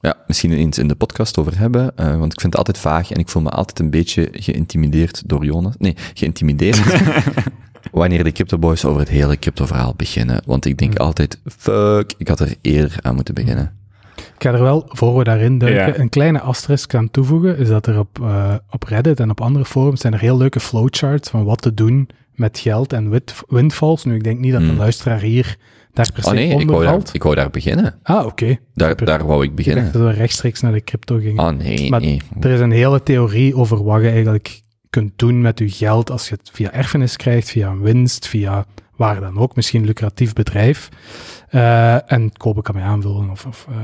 ja, 0.00 0.16
misschien 0.26 0.52
eens 0.52 0.78
in 0.78 0.88
de 0.88 0.94
podcast 0.94 1.38
over 1.38 1.58
hebben, 1.58 1.96
eh, 1.96 2.18
want 2.18 2.32
ik 2.32 2.40
vind 2.40 2.52
het 2.52 2.56
altijd 2.56 2.78
vaag 2.78 3.10
en 3.10 3.18
ik 3.18 3.28
voel 3.28 3.42
me 3.42 3.48
altijd 3.48 3.78
een 3.78 3.90
beetje 3.90 4.28
geïntimideerd 4.32 5.22
door 5.28 5.44
Jonas. 5.44 5.74
Nee, 5.78 5.96
geïntimideerd 6.14 6.80
wanneer 7.98 8.24
de 8.24 8.32
cryptoboys 8.32 8.84
over 8.84 9.00
het 9.00 9.08
hele 9.08 9.38
crypto-verhaal 9.38 9.94
beginnen. 9.96 10.42
Want 10.46 10.64
ik 10.64 10.78
denk 10.78 10.96
altijd, 10.98 11.40
fuck, 11.44 12.12
ik 12.18 12.28
had 12.28 12.40
er 12.40 12.54
eerder 12.60 12.96
aan 13.02 13.14
moeten 13.14 13.34
beginnen. 13.34 13.72
Ik 14.16 14.44
ga 14.44 14.52
er 14.52 14.62
wel, 14.62 14.84
voor 14.88 15.16
we 15.18 15.24
daarin 15.24 15.58
duiken, 15.58 15.86
Ja. 15.86 15.98
een 15.98 16.08
kleine 16.08 16.40
asterisk 16.40 16.94
aan 16.94 17.10
toevoegen, 17.10 17.58
is 17.58 17.68
dat 17.68 17.86
er 17.86 17.98
op, 17.98 18.18
eh, 18.22 18.54
op 18.70 18.82
Reddit 18.82 19.20
en 19.20 19.30
op 19.30 19.40
andere 19.40 19.64
forums 19.64 20.00
zijn 20.00 20.12
er 20.12 20.20
heel 20.20 20.36
leuke 20.36 20.60
flowcharts 20.60 21.30
van 21.30 21.44
wat 21.44 21.62
te 21.62 21.74
doen 21.74 22.08
met 22.34 22.58
geld 22.58 22.92
en 22.92 23.10
wit- 23.10 23.34
windfalls. 23.48 24.04
Nu, 24.04 24.14
ik 24.14 24.24
denk 24.24 24.38
niet 24.38 24.52
dat 24.52 24.60
de 24.60 24.66
Hmm. 24.66 24.76
luisteraar 24.76 25.20
hier 25.20 25.56
daar 25.92 26.12
per 26.12 26.22
se 26.22 26.28
Oh 26.28 26.34
nee, 26.34 26.48
ik 26.48 26.52
onder 26.54 26.66
wou, 26.70 26.82
daar, 26.82 26.92
valt. 26.92 27.14
ik 27.14 27.22
wou 27.22 27.34
daar 27.34 27.50
beginnen. 27.50 27.94
Ah, 28.02 28.26
oké. 28.26 28.56
Daar, 28.74 28.88
Super. 28.88 29.06
daar 29.06 29.26
wou 29.26 29.42
ik 29.44 29.50
Ik 29.50 29.56
beginnen. 29.56 29.82
dacht 29.82 29.94
dat 29.96 30.02
we 30.06 30.10
rechtstreeks 30.12 30.60
naar 30.60 30.72
de 30.72 30.84
crypto 30.84 31.18
gingen. 31.18 31.44
Oh 31.44 31.50
nee, 31.58 31.90
Maar 31.90 32.00
nee. 32.00 32.20
Er 32.40 32.50
is 32.50 32.60
een 32.60 32.70
hele 32.70 33.02
theorie 33.02 33.56
over 33.56 33.84
wat 33.84 34.00
je 34.02 34.08
eigenlijk 34.08 34.62
kunt 34.90 35.12
doen 35.16 35.40
met 35.40 35.58
je 35.58 35.68
geld 35.70 36.10
als 36.10 36.28
je 36.28 36.34
het 36.34 36.50
via 36.52 36.72
erfenis 36.72 37.16
krijgt, 37.16 37.50
via 37.50 37.76
winst, 37.76 38.26
via 38.26 38.64
waar 38.96 39.20
dan 39.20 39.38
ook, 39.38 39.56
misschien 39.56 39.80
een 39.80 39.86
lucratief 39.86 40.32
bedrijf. 40.32 40.88
Eh, 41.48 42.12
en 42.12 42.32
Kobe 42.36 42.62
kan 42.62 42.74
mij 42.74 42.84
aanvullen 42.84 43.30
of, 43.30 43.46
of 43.46 43.66
eh, 43.70 43.76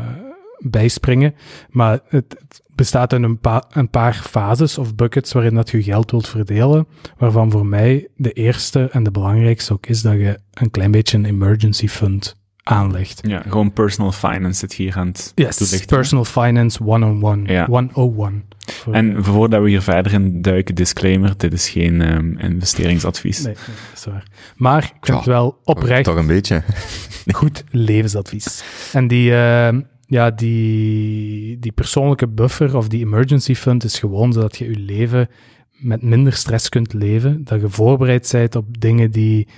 bijspringen. 0.58 1.34
Maar 1.70 2.00
het, 2.08 2.36
bestaat 2.74 3.12
uit 3.12 3.22
een, 3.22 3.38
pa- 3.38 3.64
een 3.72 3.90
paar 3.90 4.14
fases 4.14 4.78
of 4.78 4.94
buckets 4.94 5.32
waarin 5.32 5.54
dat 5.54 5.70
je 5.70 5.82
geld 5.82 6.10
wilt 6.10 6.28
verdelen. 6.28 6.86
Waarvan 7.18 7.50
voor 7.50 7.66
mij 7.66 8.08
de 8.16 8.32
eerste 8.32 8.88
en 8.92 9.02
de 9.02 9.10
belangrijkste 9.10 9.72
ook 9.72 9.86
is 9.86 10.02
dat 10.02 10.12
je 10.12 10.38
een 10.52 10.70
klein 10.70 10.90
beetje 10.90 11.18
een 11.18 11.24
emergency 11.24 11.88
fund 11.88 12.42
aanlegt. 12.64 13.20
Ja, 13.26 13.42
gewoon 13.48 13.72
personal 13.72 14.12
finance 14.12 14.58
zit 14.58 14.72
hier 14.72 14.96
aan 14.96 15.06
het 15.06 15.32
Yes, 15.34 15.56
toelichten. 15.56 15.96
personal 15.96 16.24
finance 16.24 16.82
101. 16.82 17.44
Ja. 17.46 17.66
101. 17.66 18.44
Voor- 18.66 18.92
En 18.94 19.24
voordat 19.24 19.62
we 19.62 19.68
hier 19.68 19.82
verder 19.82 20.12
in 20.12 20.42
duiken, 20.42 20.74
disclaimer, 20.74 21.34
dit 21.36 21.52
is 21.52 21.68
geen 21.68 22.00
ehm, 22.02 22.38
investeringsadvies. 22.38 23.36
Nee, 23.44 23.54
nee, 23.54 23.64
dat 23.90 23.98
is 23.98 24.04
waar. 24.04 24.26
Maar 24.56 24.82
ik 24.82 24.90
vind 24.90 25.06
Ja, 25.06 25.16
het 25.16 25.24
wel 25.26 25.58
oprecht 25.64 26.04
Toch 26.04 26.16
een 26.16 26.26
beetje. 26.26 26.62
goed 27.32 27.64
levensadvies. 27.70 28.62
En 28.92 29.08
die, 29.08 29.34
eh, 29.34 29.78
ja, 30.06 30.30
die, 30.30 31.58
die 31.58 31.72
persoonlijke 31.72 32.28
buffer 32.28 32.76
of 32.76 32.88
die 32.88 33.00
emergency 33.04 33.54
fund 33.54 33.84
is 33.84 33.98
gewoon 33.98 34.32
zodat 34.32 34.56
je 34.56 34.64
je 34.70 34.78
leven 34.78 35.28
met 35.70 36.02
minder 36.02 36.32
stress 36.32 36.68
kunt 36.68 36.92
leven. 36.92 37.44
Dat 37.44 37.60
je 37.60 37.68
voorbereid 37.68 38.28
bent 38.32 38.56
op 38.56 38.80
dingen 38.80 39.10
die 39.10 39.48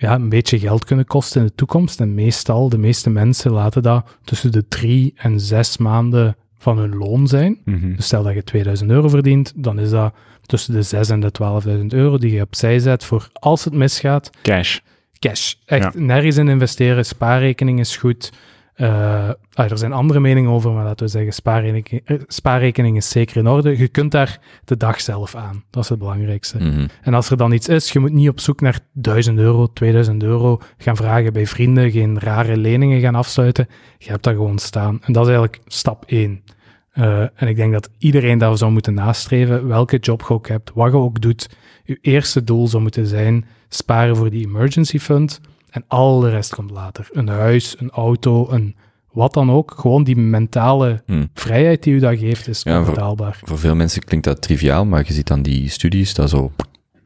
ja, 0.00 0.14
een 0.14 0.28
beetje 0.28 0.58
geld 0.58 0.84
kunnen 0.84 1.06
kosten 1.06 1.40
in 1.40 1.46
de 1.46 1.54
toekomst. 1.54 2.00
En 2.00 2.14
meestal, 2.14 2.68
de 2.68 2.78
meeste 2.78 3.10
mensen 3.10 3.50
laten 3.52 3.82
dat 3.82 4.16
tussen 4.24 4.52
de 4.52 4.68
drie 4.68 5.12
en 5.16 5.40
zes 5.40 5.76
maanden 5.78 6.36
van 6.58 6.78
hun 6.78 6.96
loon 6.96 7.26
zijn. 7.26 7.58
Mhm. 7.64 7.94
Dus 7.96 8.04
stel 8.04 8.22
dat 8.22 8.34
je 8.34 8.44
2000 8.44 8.90
euro 8.90 9.08
verdient, 9.08 9.52
dan 9.56 9.78
is 9.78 9.90
dat 9.90 10.14
tussen 10.46 10.74
de 10.74 10.82
6 10.82 11.08
en 11.08 11.20
de 11.20 11.30
12.000 11.32 11.86
euro 11.92 12.18
die 12.18 12.32
je 12.32 12.42
opzij 12.42 12.78
zet 12.78 13.04
voor 13.04 13.28
als 13.32 13.64
het 13.64 13.74
misgaat, 13.74 14.30
Cash. 14.42 14.78
cash. 15.18 15.54
Echt 15.66 15.94
Ja. 15.94 16.00
nergens 16.00 16.36
in 16.36 16.48
investeren. 16.48 17.04
Spaarrekening 17.06 17.78
is 17.78 17.96
goed. 17.96 18.32
Eh, 18.80 19.28
ah, 19.52 19.70
er 19.70 19.78
zijn 19.78 19.92
andere 19.92 20.20
meningen 20.20 20.50
over, 20.50 20.72
maar 20.72 20.84
laten 20.84 21.06
we 21.06 21.12
zeggen, 21.12 21.32
spaarrekening, 21.32 22.02
eh, 22.04 22.16
spaarrekening 22.26 22.96
is 22.96 23.08
zeker 23.08 23.36
in 23.36 23.46
orde. 23.46 23.78
Je 23.78 23.88
kunt 23.88 24.10
daar 24.10 24.38
de 24.64 24.76
dag 24.76 25.00
zelf 25.00 25.34
aan. 25.34 25.64
Dat 25.70 25.82
is 25.82 25.88
het 25.88 25.98
belangrijkste. 25.98 26.58
Mhm. 26.58 26.86
En 27.02 27.14
als 27.14 27.30
er 27.30 27.36
dan 27.36 27.52
iets 27.52 27.68
is, 27.68 27.92
je 27.92 27.98
moet 27.98 28.12
niet 28.12 28.28
op 28.28 28.40
zoek 28.40 28.60
naar 28.60 28.80
1000 28.92 29.38
euro, 29.38 29.66
2000 29.66 30.22
euro 30.22 30.60
gaan 30.78 30.96
vragen 30.96 31.32
bij 31.32 31.46
vrienden, 31.46 31.90
geen 31.90 32.18
rare 32.18 32.56
leningen 32.56 33.00
gaan 33.00 33.14
afsluiten. 33.14 33.68
Je 33.98 34.10
hebt 34.10 34.24
dat 34.24 34.34
gewoon 34.34 34.58
staan. 34.58 34.98
En 35.02 35.12
dat 35.12 35.26
is 35.26 35.32
eigenlijk 35.32 35.62
stap 35.66 36.04
1. 36.06 36.42
Eh, 36.90 37.20
en 37.20 37.48
ik 37.48 37.56
denk 37.56 37.72
dat 37.72 37.90
iedereen 37.98 38.38
daar 38.38 38.56
zou 38.56 38.72
moeten 38.72 38.94
nastreven, 38.94 39.66
welke 39.66 39.98
job 39.98 40.20
je 40.20 40.34
ook 40.34 40.48
hebt, 40.48 40.70
wat 40.74 40.92
je 40.92 40.98
ook 40.98 41.20
doet. 41.20 41.48
Je 41.84 41.98
eerste 42.00 42.44
doel 42.44 42.68
zou 42.68 42.82
moeten 42.82 43.06
zijn 43.06 43.44
sparen 43.68 44.16
voor 44.16 44.30
die 44.30 44.46
emergency 44.46 44.98
fund 44.98 45.40
en 45.70 45.84
al 45.88 46.20
de 46.20 46.30
rest 46.30 46.54
komt 46.54 46.70
later. 46.70 47.08
Een 47.12 47.28
huis, 47.28 47.74
een 47.78 47.90
auto, 47.90 48.50
een 48.50 48.76
wat 49.12 49.34
dan 49.34 49.50
ook. 49.50 49.74
Gewoon 49.78 50.04
die 50.04 50.16
mentale 50.16 51.02
Hmm. 51.06 51.28
vrijheid 51.34 51.82
die 51.82 51.94
u 51.94 51.98
dat 51.98 52.18
geeft, 52.18 52.48
is 52.48 52.62
Ja, 52.62 52.78
voor- 52.78 52.86
onbetaalbaar. 52.88 53.38
Voor 53.44 53.58
veel 53.58 53.74
mensen 53.74 54.04
klinkt 54.04 54.26
dat 54.26 54.42
triviaal, 54.42 54.84
maar 54.84 55.04
je 55.06 55.12
ziet 55.12 55.30
aan 55.30 55.42
die 55.42 55.68
studies 55.68 56.14
dat 56.14 56.30
zo 56.30 56.52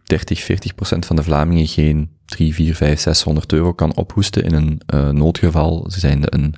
30, 0.05 0.41
40 0.41 0.75
procent 0.75 1.07
van 1.07 1.17
de 1.17 1.23
Vlamingen 1.23 1.67
geen 1.67 2.11
3, 2.25 2.55
4, 2.55 2.75
5, 2.75 3.01
600 3.01 3.53
euro 3.53 3.73
kan 3.73 3.95
ophoesten 3.97 4.45
in 4.45 4.55
een 4.55 4.81
eh, 4.87 5.09
noodgeval. 5.09 5.87
Ze 5.91 5.99
zijn 6.01 6.21
een 6.25 6.55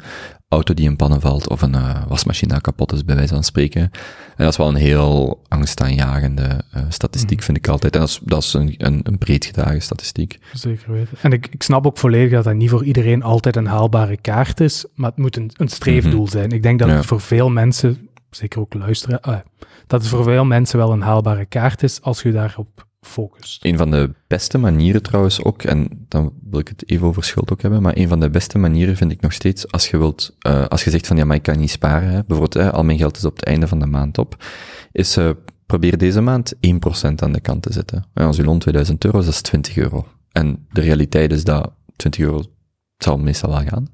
auto 0.48 0.74
die 0.74 0.84
in 0.88 0.96
pannen 0.96 1.20
valt 1.20 1.48
of 1.48 1.62
een 1.62 1.74
eh, 1.74 2.02
wasmachine 2.08 2.52
dat 2.52 2.62
kapot 2.62 2.92
is, 2.92 3.04
bij 3.04 3.14
wijze 3.16 3.34
van 3.34 3.44
spreken. 3.44 3.80
En 3.80 3.90
dat 4.36 4.48
is 4.48 4.56
wel 4.56 4.68
een 4.68 4.74
heel 4.74 5.42
angstaanjagende 5.48 6.62
eh, 6.72 6.82
statistiek, 6.88 7.42
vind 7.42 7.56
ik 7.56 7.68
altijd. 7.68 7.94
En 7.94 8.00
dat 8.00 8.08
is, 8.08 8.20
dat 8.24 8.42
is 8.42 8.52
een, 8.52 8.74
een, 8.78 9.00
een 9.02 9.18
breed 9.18 9.44
gedragen 9.44 9.82
statistiek. 9.82 10.38
Zeker 10.52 10.92
weten. 10.92 11.16
En 11.22 11.32
ik, 11.32 11.46
ik 11.50 11.62
snap 11.62 11.86
ook 11.86 11.98
volledig 11.98 12.30
dat 12.32 12.44
dat 12.44 12.54
niet 12.54 12.70
voor 12.70 12.84
iedereen 12.84 13.22
altijd 13.22 13.56
een 13.56 13.66
haalbare 13.66 14.16
kaart 14.16 14.60
is, 14.60 14.84
maar 14.94 15.10
het 15.10 15.18
moet 15.18 15.36
een, 15.36 15.50
een 15.56 15.68
streefdoel 15.68 16.28
zijn. 16.28 16.50
Ik 16.50 16.62
denk 16.62 16.78
dat 16.78 16.88
Ja. 16.88 16.94
het 16.96 17.06
voor 17.06 17.20
veel 17.20 17.48
mensen, 17.50 18.08
zeker 18.30 18.60
ook 18.60 18.74
luisteren, 18.74 19.20
ah, 19.20 19.38
dat 19.86 20.00
het 20.00 20.10
voor 20.10 20.24
veel 20.24 20.44
mensen 20.44 20.78
wel 20.78 20.92
een 20.92 21.00
haalbare 21.02 21.44
kaart 21.46 21.82
is 21.82 22.02
als 22.02 22.22
je 22.22 22.32
daarop 22.32 22.85
focust. 23.06 23.64
Een 23.64 23.76
van 23.76 23.90
de 23.90 24.10
beste 24.26 24.58
manieren 24.58 25.02
trouwens 25.02 25.42
ook, 25.42 25.62
en 25.62 26.06
dan 26.08 26.32
wil 26.50 26.60
ik 26.60 26.68
het 26.68 26.90
even 26.90 27.06
over 27.06 27.24
schuld 27.24 27.52
ook 27.52 27.62
hebben, 27.62 27.82
maar 27.82 27.96
een 27.96 28.08
van 28.08 28.20
de 28.20 28.30
beste 28.30 28.58
manieren 28.58 28.96
vind 28.96 29.12
ik 29.12 29.20
nog 29.20 29.32
steeds, 29.32 29.70
als 29.72 29.88
je 29.88 29.98
wilt, 29.98 30.36
eh, 30.38 30.66
als 30.66 30.84
je 30.84 30.90
zegt 30.90 31.06
van 31.06 31.16
ja, 31.16 31.24
maar 31.24 31.36
ik 31.36 31.42
kan 31.42 31.58
niet 31.58 31.70
sparen, 31.70 32.08
hè, 32.08 32.24
bijvoorbeeld 32.24 32.54
hè, 32.54 32.72
al 32.72 32.84
mijn 32.84 32.98
geld 32.98 33.16
is 33.16 33.24
op 33.24 33.36
het 33.36 33.44
einde 33.44 33.68
van 33.68 33.78
de 33.78 33.86
maand 33.86 34.18
op, 34.18 34.44
is 34.92 35.16
eh, 35.16 35.30
probeer 35.66 35.98
deze 35.98 36.20
maand 36.20 36.54
1% 36.60 37.22
aan 37.22 37.32
de 37.32 37.40
kant 37.40 37.62
te 37.62 37.72
zetten. 37.72 38.06
En 38.14 38.26
als 38.26 38.36
je 38.36 38.44
loon 38.44 38.58
2000 38.58 39.04
euro 39.04 39.18
is, 39.18 39.24
dat 39.24 39.34
is 39.34 39.40
20 39.40 39.76
euro. 39.76 40.06
En 40.32 40.66
de 40.72 40.80
realiteit 40.80 41.32
is 41.32 41.44
dat 41.44 41.72
20 41.96 42.20
euro 42.20 42.36
het 42.36 42.48
zal 42.96 43.18
meestal 43.18 43.50
wel 43.50 43.64
gaan. 43.64 43.88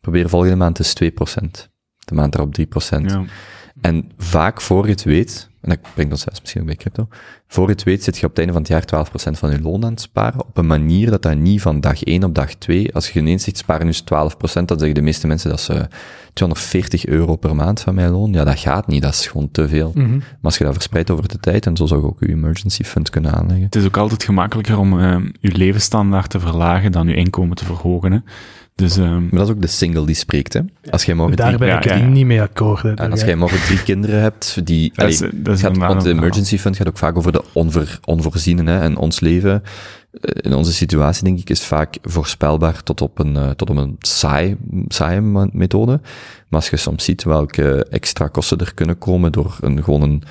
Probeer 0.00 0.28
volgende 0.28 0.56
maand 0.56 0.78
is 0.78 0.94
2%. 1.04 1.68
De 2.04 2.14
maand 2.14 2.34
erop 2.34 2.54
3%. 2.54 3.10
Ja. 3.10 3.24
En 3.80 4.10
vaak 4.18 4.60
voor 4.60 4.84
je 4.84 4.90
het 4.90 5.04
weet, 5.04 5.48
en 5.60 5.68
dat 5.68 5.78
brengt 5.94 6.12
ons 6.12 6.22
zelfs 6.22 6.40
misschien 6.40 6.60
ook 6.60 6.66
bij 6.66 6.76
crypto, 6.76 7.08
voor 7.48 7.66
je 7.66 7.72
het 7.72 7.82
weet 7.82 8.04
zit 8.04 8.18
je 8.18 8.26
op 8.26 8.30
het 8.30 8.38
einde 8.38 8.52
van 8.52 8.62
het 8.62 8.90
jaar 8.90 9.06
12% 9.06 9.38
van 9.38 9.50
je 9.50 9.60
loon 9.60 9.84
aan 9.84 9.90
het 9.90 10.00
sparen, 10.00 10.40
op 10.40 10.56
een 10.56 10.66
manier 10.66 11.10
dat 11.10 11.22
dat 11.22 11.36
niet 11.36 11.60
van 11.60 11.80
dag 11.80 12.02
1 12.02 12.24
op 12.24 12.34
dag 12.34 12.54
2, 12.54 12.94
als 12.94 13.10
je 13.10 13.20
ineens 13.20 13.44
zegt 13.44 13.56
sparen 13.56 13.84
nu 13.84 13.90
is 13.90 14.02
12%, 14.02 14.04
dan 14.06 14.78
zeggen 14.78 14.94
de 14.94 15.00
meeste 15.00 15.26
mensen 15.26 15.50
dat 15.50 15.60
ze 15.60 15.88
240 16.32 17.06
euro 17.06 17.36
per 17.36 17.54
maand 17.54 17.80
van 17.80 17.94
mijn 17.94 18.10
loon, 18.10 18.32
ja 18.32 18.44
dat 18.44 18.58
gaat 18.58 18.86
niet, 18.86 19.02
dat 19.02 19.12
is 19.12 19.26
gewoon 19.26 19.50
te 19.50 19.68
veel. 19.68 19.92
Mhm. 19.94 20.10
Maar 20.16 20.38
als 20.42 20.58
je 20.58 20.64
dat 20.64 20.72
verspreidt 20.72 21.10
over 21.10 21.28
de 21.28 21.38
tijd, 21.38 21.66
en 21.66 21.76
zo 21.76 21.86
zou 21.86 22.00
je 22.00 22.06
ook 22.06 22.20
je 22.20 22.28
emergency 22.28 22.82
fund 22.82 23.10
kunnen 23.10 23.32
aanleggen. 23.32 23.64
Het 23.64 23.76
is 23.76 23.84
ook 23.84 23.96
altijd 23.96 24.24
gemakkelijker 24.24 24.78
om 24.78 25.00
eh, 25.00 25.16
je 25.40 25.52
levensstandaard 25.52 26.30
te 26.30 26.40
verlagen 26.40 26.92
dan 26.92 27.08
je 27.08 27.14
inkomen 27.14 27.56
te 27.56 27.64
verhogen. 27.64 28.12
Hè. 28.12 28.18
Dus 28.74 28.96
ehm, 28.96 29.20
Maar 29.20 29.30
dat 29.30 29.48
is 29.48 29.54
ook 29.54 29.60
de 29.60 29.66
single 29.66 30.06
die 30.06 30.14
spreekt, 30.14 30.52
hè. 30.52 30.60
Als 30.90 31.04
jij 31.04 31.14
morgen 31.14 31.36
Daar 31.36 31.46
drie, 31.46 31.58
ben 31.58 31.68
ja, 31.68 31.76
ik 31.78 31.84
ja, 31.84 31.96
niet 32.06 32.26
mee 32.26 32.42
akkoord. 32.42 32.82
hè. 32.82 33.10
als 33.10 33.20
jij 33.20 33.36
morgen 33.36 33.60
drie 33.60 33.82
kinderen 33.82 34.20
hebt, 34.20 34.66
die, 34.66 34.92
dat 34.94 35.08
is, 35.08 35.22
allee, 35.22 35.42
dat 35.42 35.54
is 35.54 35.60
gaat, 35.60 35.72
inderdaad 35.72 35.92
want 35.94 36.04
de 36.04 36.10
emergency 36.10 36.58
fund 36.58 36.76
gaat 36.76 36.88
ook 36.88 36.98
vaak 36.98 37.16
over 37.16 37.32
de 37.32 37.44
onver, 37.52 37.98
onvoorziene. 38.04 38.70
Hè? 38.70 38.80
En 38.80 38.96
ons 38.96 39.20
leven, 39.20 39.62
eh, 40.20 40.30
in 40.50 40.54
onze 40.54 40.72
situatie 40.72 41.24
denk 41.24 41.38
ik, 41.38 41.50
is 41.50 41.62
vaak 41.62 41.96
voorspelbaar 42.02 42.82
tot 42.82 43.00
op 43.00 43.18
een, 43.18 43.36
eh, 43.36 43.50
tot 43.50 43.70
op 43.70 43.76
een 43.76 43.96
saai, 43.98 44.56
saaie 44.88 45.20
methode. 45.52 46.00
Maar 46.48 46.60
als 46.60 46.70
je 46.70 46.76
soms 46.76 47.04
ziet 47.04 47.22
welke 47.24 47.86
extra 47.90 48.26
kosten 48.26 48.58
er 48.58 48.74
kunnen 48.74 48.98
komen 48.98 49.32
door 49.32 49.56
een, 49.60 49.84
gewoon 49.84 50.02
een, 50.02 50.22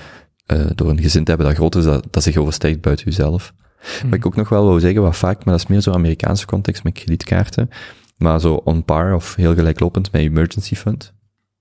eh, 0.45 0.65
door 0.75 0.89
een 0.89 1.01
gezin 1.01 1.23
te 1.23 1.29
hebben 1.29 1.47
dat 1.47 1.57
groter 1.57 1.79
is, 1.79 1.85
dat, 1.85 2.07
dat 2.11 2.23
zich 2.23 2.37
overstijgt 2.37 2.81
buiten 2.81 3.05
jezelf. 3.05 3.53
Wat 4.03 4.13
ik 4.13 4.25
ook 4.25 4.35
nog 4.35 4.49
wel 4.49 4.65
wou 4.65 4.79
zeggen, 4.79 5.01
wat 5.01 5.15
vaak, 5.17 5.45
maar 5.45 5.53
dat 5.53 5.63
is 5.63 5.69
meer 5.69 5.81
zo'n 5.81 5.93
Amerikaanse 5.93 6.45
context 6.45 6.83
met 6.83 6.93
kredietkaarten, 6.93 7.69
maar 8.19 8.39
zo 8.39 8.53
on 8.53 8.85
par 8.85 9.15
of 9.15 9.35
heel 9.35 9.53
gelijklopend 9.53 10.11
met 10.11 10.21
emergency 10.21 10.75
fund. 10.75 11.13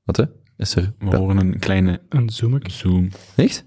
Wat 0.04 0.16
hè? 0.16 0.24
Is 0.56 0.74
er... 0.74 0.92
We 0.98 1.16
horen 1.16 1.36
een 1.36 1.58
kleine 1.58 2.00
Een 2.08 2.30
zoom 2.30 2.58
zoom. 2.62 3.08
Echt? 3.36 3.64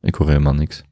Ik 0.00 0.14
hoor 0.14 0.28
helemaal 0.28 0.54
niks. 0.54 0.82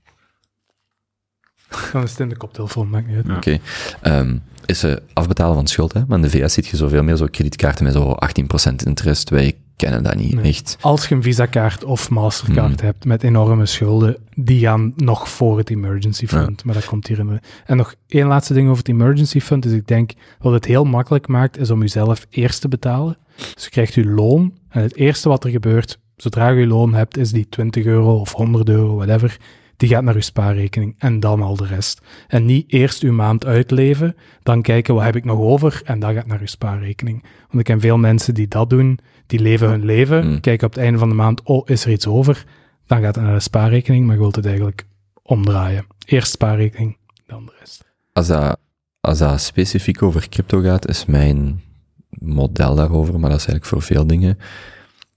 Dan 1.92 2.02
is 2.02 2.10
het 2.10 2.20
in 2.20 2.28
de 2.28 2.36
koptelefoon, 2.36 2.90
maakt 2.90 3.06
niet 3.06 3.16
uit. 3.16 3.26
Ja. 3.26 3.36
Oké. 3.36 3.58
Ehm, 4.00 4.38
is 4.66 4.82
er 4.82 5.02
afbetalen 5.12 5.54
van 5.54 5.66
schuld, 5.66 5.92
hè? 5.92 6.02
Maar 6.06 6.18
in 6.18 6.22
de 6.22 6.30
VS 6.30 6.52
ziet 6.52 6.66
je 6.66 6.76
zoveel 6.76 7.02
meer 7.02 7.16
zo 7.16 7.26
kredietkaarten 7.26 7.84
met 7.84 7.92
zo 7.92 8.14
18% 8.14 8.86
interest. 8.86 9.30
Wij 9.30 9.56
kennen 9.80 10.02
dat 10.02 10.14
niet, 10.14 10.34
Nee. 10.34 10.44
echt. 10.44 10.76
Als 10.80 11.06
je 11.08 11.14
een 11.14 11.22
Visa-kaart 11.22 11.84
of 11.84 12.10
Mastercard 12.10 12.78
Hmm. 12.80 12.86
hebt 12.86 13.04
met 13.04 13.22
enorme 13.22 13.66
schulden, 13.66 14.16
die 14.34 14.60
gaan 14.60 14.92
nog 14.96 15.28
voor 15.28 15.58
het 15.58 15.70
emergency 15.70 16.26
fund. 16.26 16.64
Maar 16.64 16.74
dat 16.74 16.84
komt 16.84 17.06
hier 17.06 17.18
in 17.18 17.26
de... 17.26 17.40
En 17.66 17.76
nog 17.76 17.94
één 18.08 18.26
laatste 18.26 18.54
ding 18.54 18.66
over 18.66 18.78
het 18.78 18.88
emergency 18.88 19.40
fund. 19.40 19.62
Dus 19.62 19.72
ik 19.72 19.86
denk, 19.86 20.12
wat 20.40 20.52
het 20.52 20.64
heel 20.64 20.84
makkelijk 20.84 21.28
maakt, 21.28 21.58
is 21.58 21.70
om 21.70 21.80
jezelf 21.80 22.26
eerst 22.30 22.60
te 22.60 22.68
betalen. 22.68 23.16
Dus 23.54 23.64
je 23.64 23.70
krijgt 23.70 23.94
je 23.94 24.04
loon. 24.04 24.52
En 24.68 24.82
het 24.82 24.96
eerste 24.96 25.28
wat 25.28 25.44
er 25.44 25.50
gebeurt, 25.50 25.98
zodra 26.16 26.48
je 26.48 26.60
je 26.60 26.66
loon 26.66 26.94
hebt, 26.94 27.16
is 27.16 27.32
die 27.32 27.48
20 27.48 27.84
euro 27.84 28.14
of 28.20 28.32
100 28.32 28.68
euro, 28.68 28.94
whatever. 28.96 29.36
Die 29.80 29.88
gaat 29.88 30.02
naar 30.02 30.14
je 30.14 30.20
spaarrekening 30.20 30.94
en 30.98 31.20
dan 31.20 31.42
al 31.42 31.56
de 31.56 31.66
rest. 31.66 32.00
En 32.28 32.44
niet 32.44 32.72
eerst 32.72 33.02
uw 33.02 33.12
maand 33.12 33.46
uitleven, 33.46 34.16
dan 34.42 34.62
kijken 34.62 34.94
wat 34.94 35.04
heb 35.04 35.16
ik 35.16 35.24
nog 35.24 35.38
over 35.38 35.80
en 35.84 35.98
dat 35.98 36.12
gaat 36.14 36.26
naar 36.26 36.40
uw 36.40 36.46
spaarrekening. 36.46 37.22
Want 37.22 37.58
ik 37.58 37.64
ken 37.64 37.80
veel 37.80 37.98
mensen 37.98 38.34
die 38.34 38.48
dat 38.48 38.70
doen, 38.70 38.98
die 39.26 39.40
leven 39.40 39.68
hun 39.68 39.84
leven, 39.84 40.26
Mm. 40.26 40.40
kijken 40.40 40.66
op 40.66 40.72
het 40.74 40.82
einde 40.82 40.98
van 40.98 41.08
de 41.08 41.14
maand, 41.14 41.42
oh, 41.42 41.68
is 41.68 41.84
er 41.84 41.90
iets 41.90 42.06
over? 42.06 42.44
Dan 42.86 43.00
gaat 43.02 43.14
het 43.14 43.24
naar 43.24 43.34
de 43.34 43.40
spaarrekening, 43.40 44.04
maar 44.06 44.14
je 44.14 44.20
wilt 44.20 44.36
het 44.36 44.46
eigenlijk 44.46 44.86
omdraaien. 45.22 45.86
Eerst 46.04 46.32
spaarrekening, 46.32 46.96
dan 47.26 47.46
de 47.46 47.52
rest. 47.58 47.84
Als 48.12 48.26
dat, 48.26 48.58
als 49.00 49.18
dat 49.18 49.40
specifiek 49.40 50.02
over 50.02 50.28
crypto 50.28 50.60
gaat, 50.60 50.88
is 50.88 51.04
mijn 51.06 51.62
model 52.10 52.74
daarover, 52.74 53.20
maar 53.20 53.30
dat 53.30 53.38
is 53.40 53.46
eigenlijk 53.46 53.66
voor 53.66 53.82
veel 53.82 54.06
dingen. 54.06 54.38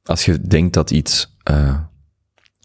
Als 0.04 0.26
je 0.26 0.42
denkt 0.42 0.74
dat 0.74 0.92
iets 0.92 1.36
eh, 1.44 1.76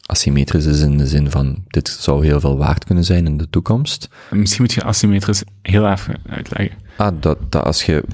asymmetrisch 0.09 0.67
is 0.67 0.81
in 0.81 0.99
de 0.99 1.07
zin 1.07 1.31
van 1.31 1.65
dit 1.67 1.89
zou 1.89 2.25
heel 2.25 2.41
veel 2.41 2.57
waard 2.57 2.85
kunnen 2.85 3.05
zijn 3.05 3.27
in 3.27 3.37
de 3.37 3.51
toekomst, 3.51 4.09
Misschien 4.31 4.63
moet 4.63 4.73
je 4.73 4.85
asymmetrisch 4.85 5.43
heel 5.63 5.91
even 5.91 6.21
uitleggen. 6.29 6.79
Ah, 6.97 7.17
dat, 7.21 7.53
dat 7.53 7.65
als 7.65 7.85
je, 7.85 8.05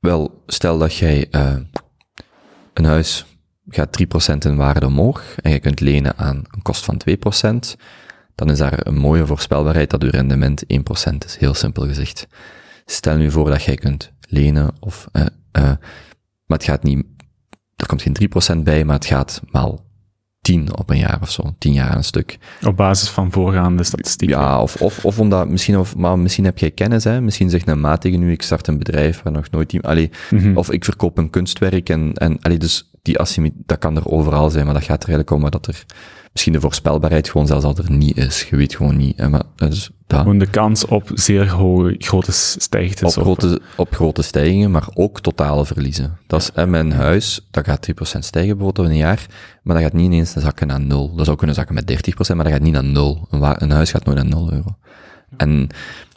wel, 0.00 0.42
stel 0.46 0.78
dat 0.78 0.94
jij 0.94 1.26
eh, 1.30 1.56
een 2.74 2.84
huis 2.84 3.26
gaat 3.68 4.04
3% 4.32 4.36
in 4.38 4.56
waarde 4.56 4.86
omhoog 4.86 5.34
en 5.36 5.50
je 5.50 5.58
kunt 5.58 5.80
lenen 5.80 6.16
aan 6.16 6.36
een 6.50 6.62
kost 6.62 6.84
van 6.84 7.00
2%, 7.10 7.12
dan 8.34 8.50
is 8.50 8.58
daar 8.58 8.86
een 8.86 8.98
mooie 8.98 9.26
voorspelbaarheid 9.26 9.90
dat 9.90 10.02
uw 10.02 10.10
rendement 10.10 10.64
1% 10.64 10.66
is, 11.26 11.36
heel 11.36 11.54
simpel 11.54 11.86
gezegd. 11.86 12.26
Stel 12.86 13.16
nu 13.16 13.30
voor 13.30 13.50
dat 13.50 13.62
jij 13.62 13.76
kunt 13.76 14.12
lenen 14.28 14.70
of, 14.80 15.08
eh, 15.12 15.26
eh, 15.52 15.62
maar 16.46 16.58
het 16.58 16.64
gaat 16.64 16.82
niet, 16.82 17.06
er 17.76 17.86
komt 17.86 18.02
geen 18.02 18.12
3% 18.12 18.64
bij, 18.64 18.84
maar 18.84 18.94
het 18.94 19.06
gaat 19.06 19.42
maal 19.50 19.90
10 20.42 20.76
op 20.78 20.90
een 20.90 20.98
jaar 20.98 21.18
of 21.22 21.30
zo, 21.30 21.54
10 21.58 21.72
jaar 21.72 21.96
een 21.96 22.04
stuk. 22.04 22.38
Op 22.66 22.76
basis 22.76 23.08
van 23.08 23.32
voorgaande 23.32 23.82
statistieken. 23.84 24.38
Ja, 24.38 24.62
of, 24.62 24.76
of, 24.82 25.04
of 25.04 25.18
omdat, 25.18 25.48
misschien, 25.48 25.78
of, 25.78 25.96
maar 25.96 26.18
misschien 26.18 26.44
heb 26.44 26.58
jij 26.58 26.70
kennis, 26.70 27.04
hè. 27.04 27.20
Misschien 27.20 27.50
zegt 27.50 27.68
een 27.68 27.80
maat 27.80 28.00
tegen 28.00 28.22
u, 28.22 28.30
ik 28.32 28.42
start 28.42 28.66
een 28.66 28.78
bedrijf 28.78 29.22
waar 29.22 29.32
nog 29.32 29.50
nooit 29.50 29.72
iemand, 29.72 29.90
allee, 29.92 30.10
Mhm. 30.30 30.56
of 30.56 30.70
ik 30.70 30.84
verkoop 30.84 31.18
een 31.18 31.30
kunstwerk 31.30 31.88
en, 31.88 32.12
en, 32.12 32.38
allee, 32.40 32.58
dus 32.58 32.90
die 33.02 33.18
asymmetrie, 33.18 33.62
dat 33.66 33.78
kan 33.78 33.96
er 33.96 34.08
overal 34.08 34.50
zijn, 34.50 34.64
maar 34.64 34.74
dat 34.74 34.84
gaat 34.84 35.02
er 35.02 35.08
eigenlijk 35.08 35.44
om 35.44 35.50
dat 35.50 35.66
er 35.66 35.84
misschien 36.32 36.52
de 36.52 36.60
voorspelbaarheid 36.60 37.30
gewoon 37.30 37.46
zelfs 37.46 37.64
al 37.64 37.76
er 37.76 37.90
niet 37.90 38.16
is. 38.16 38.42
Je 38.50 38.56
weet 38.56 38.74
gewoon 38.76 38.96
niet, 38.96 39.16
hè, 39.18 39.28
maar, 39.28 39.42
dus 39.56 39.90
dat, 40.06 40.20
Gewoon 40.20 40.38
de 40.38 40.46
kans 40.50 40.84
op 40.86 41.10
zeer 41.14 41.50
hoge, 41.50 41.94
grote 41.98 42.32
stijgtes. 42.32 43.16
op 43.16 43.22
grote, 43.22 43.60
op 43.76 43.94
grote 43.94 44.22
stijgingen, 44.22 44.70
maar 44.70 44.88
ook 44.94 45.20
totale 45.20 45.66
verliezen. 45.66 46.18
Dat 46.26 46.40
is, 46.40 46.50
hè, 46.54 46.66
mijn 46.66 46.92
huis, 46.92 47.46
dat 47.50 47.64
gaat 47.64 47.82
3% 47.82 48.24
stijgen 48.24 48.56
bijvoorbeeld 48.56 48.86
in 48.86 48.92
een 48.92 48.98
jaar, 48.98 49.26
maar 49.62 49.74
dat 49.74 49.84
gaat 49.84 49.92
niet 49.92 50.04
ineens 50.04 50.32
zakken 50.32 50.66
naar 50.66 50.80
nul. 50.80 51.14
Dat 51.14 51.24
zou 51.24 51.36
kunnen 51.36 51.56
zakken 51.56 51.74
met 51.74 51.86
30%, 51.86 52.34
maar 52.36 52.44
dat 52.44 52.52
gaat 52.52 52.62
niet 52.62 52.72
naar 52.72 52.84
nul. 52.84 53.26
Een, 53.30 53.38
wa- 53.40 53.60
een 53.62 53.70
huis 53.70 53.90
gaat 53.90 54.04
nooit 54.04 54.18
naar 54.18 54.26
0 54.26 54.52
euro. 54.52 54.76
En 55.36 55.66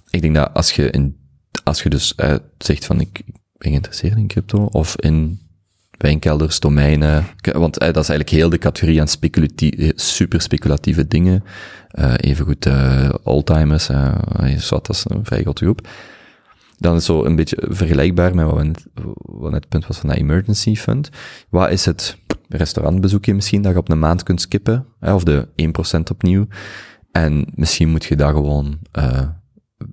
ik 0.10 0.22
denk 0.22 0.36
dat 0.36 0.50
als 0.54 0.72
je, 0.72 0.90
in, 0.90 1.16
als 1.64 1.84
je 1.84 1.90
dus 1.90 2.16
eh, 2.16 2.36
zegt 2.58 2.86
van 2.86 3.00
ik 3.00 3.22
ben 3.58 3.72
geïnteresseerd 3.72 4.18
in 4.18 4.28
crypto, 4.28 4.66
of 4.66 4.96
in 5.00 5.40
wijnkelders, 5.98 6.60
domeinen, 6.60 7.26
want 7.54 7.78
eh, 7.78 7.94
dat 7.94 8.04
is 8.04 8.10
eigenlijk 8.10 8.30
heel 8.30 8.50
de 8.50 8.58
categorie 8.58 9.02
aan 9.02 9.08
speculatieve, 9.08 9.94
super 9.96 10.42
speculatieve 10.42 11.08
dingen, 11.08 11.44
eh 11.92 12.14
evengoed 12.18 12.66
eh 12.66 13.10
oldtimers, 13.24 13.90
eh 13.90 14.16
wat, 14.70 14.86
dat 14.86 14.90
is 14.90 15.06
een 15.08 15.26
vrij 15.26 15.42
grote 15.42 15.64
groep. 15.64 15.88
Dan 16.78 16.96
is 16.96 17.06
zo 17.06 17.26
een 17.26 17.36
beetje 17.36 17.58
vergelijkbaar 17.70 18.36
met 18.36 18.46
wat, 18.46 18.64
net, 18.64 18.86
wat 19.22 19.52
net 19.52 19.60
het 19.60 19.70
punt 19.70 19.88
was 19.88 19.98
van 19.98 20.10
dat 20.10 20.18
emergency 20.18 20.76
fund. 20.76 21.10
Wat 21.50 21.70
is 21.72 21.86
het 21.86 22.18
restaurantbezoekje 22.48 23.34
misschien 23.34 23.62
dat 23.62 23.72
je 23.72 23.78
op 23.78 23.90
een 23.90 24.00
maand 24.00 24.24
kunt 24.24 24.42
skippen, 24.42 24.86
hè, 25.00 25.14
of 25.14 25.24
de 25.24 25.48
1% 25.56 26.12
opnieuw. 26.12 26.48
En 27.12 27.46
misschien 27.54 27.90
moet 27.90 28.06
je 28.06 28.16
dat 28.16 28.30
gewoon 28.30 28.80
eh 28.92 29.28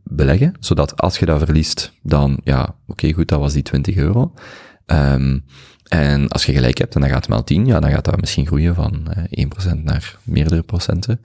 beleggen, 0.03 0.55
zodat 0.61 0.97
als 0.97 1.19
je 1.19 1.27
dat 1.27 1.39
verliest, 1.39 1.93
dan 2.03 2.41
ja, 2.45 2.77
oké 2.87 3.13
goed, 3.13 3.29
dat 3.29 3.41
was 3.41 3.53
die 3.53 3.63
20 3.63 3.97
euro. 3.97 4.33
Ehm, 4.87 5.39
en 5.93 6.29
als 6.29 6.45
je 6.45 6.53
gelijk 6.53 6.79
hebt 6.79 6.95
en 6.95 7.01
dan 7.01 7.11
gaat 7.11 7.21
het 7.21 7.29
maal 7.29 7.45
10, 7.45 7.67
ja, 7.67 7.81
dan 7.81 7.91
gaat 7.91 8.05
dat 8.05 8.21
misschien 8.21 8.47
groeien 8.47 8.75
van 8.75 9.13
eh 9.31 9.45
1% 9.75 9.83
naar 9.83 10.17
meerdere 10.23 10.63
procenten. 10.63 11.21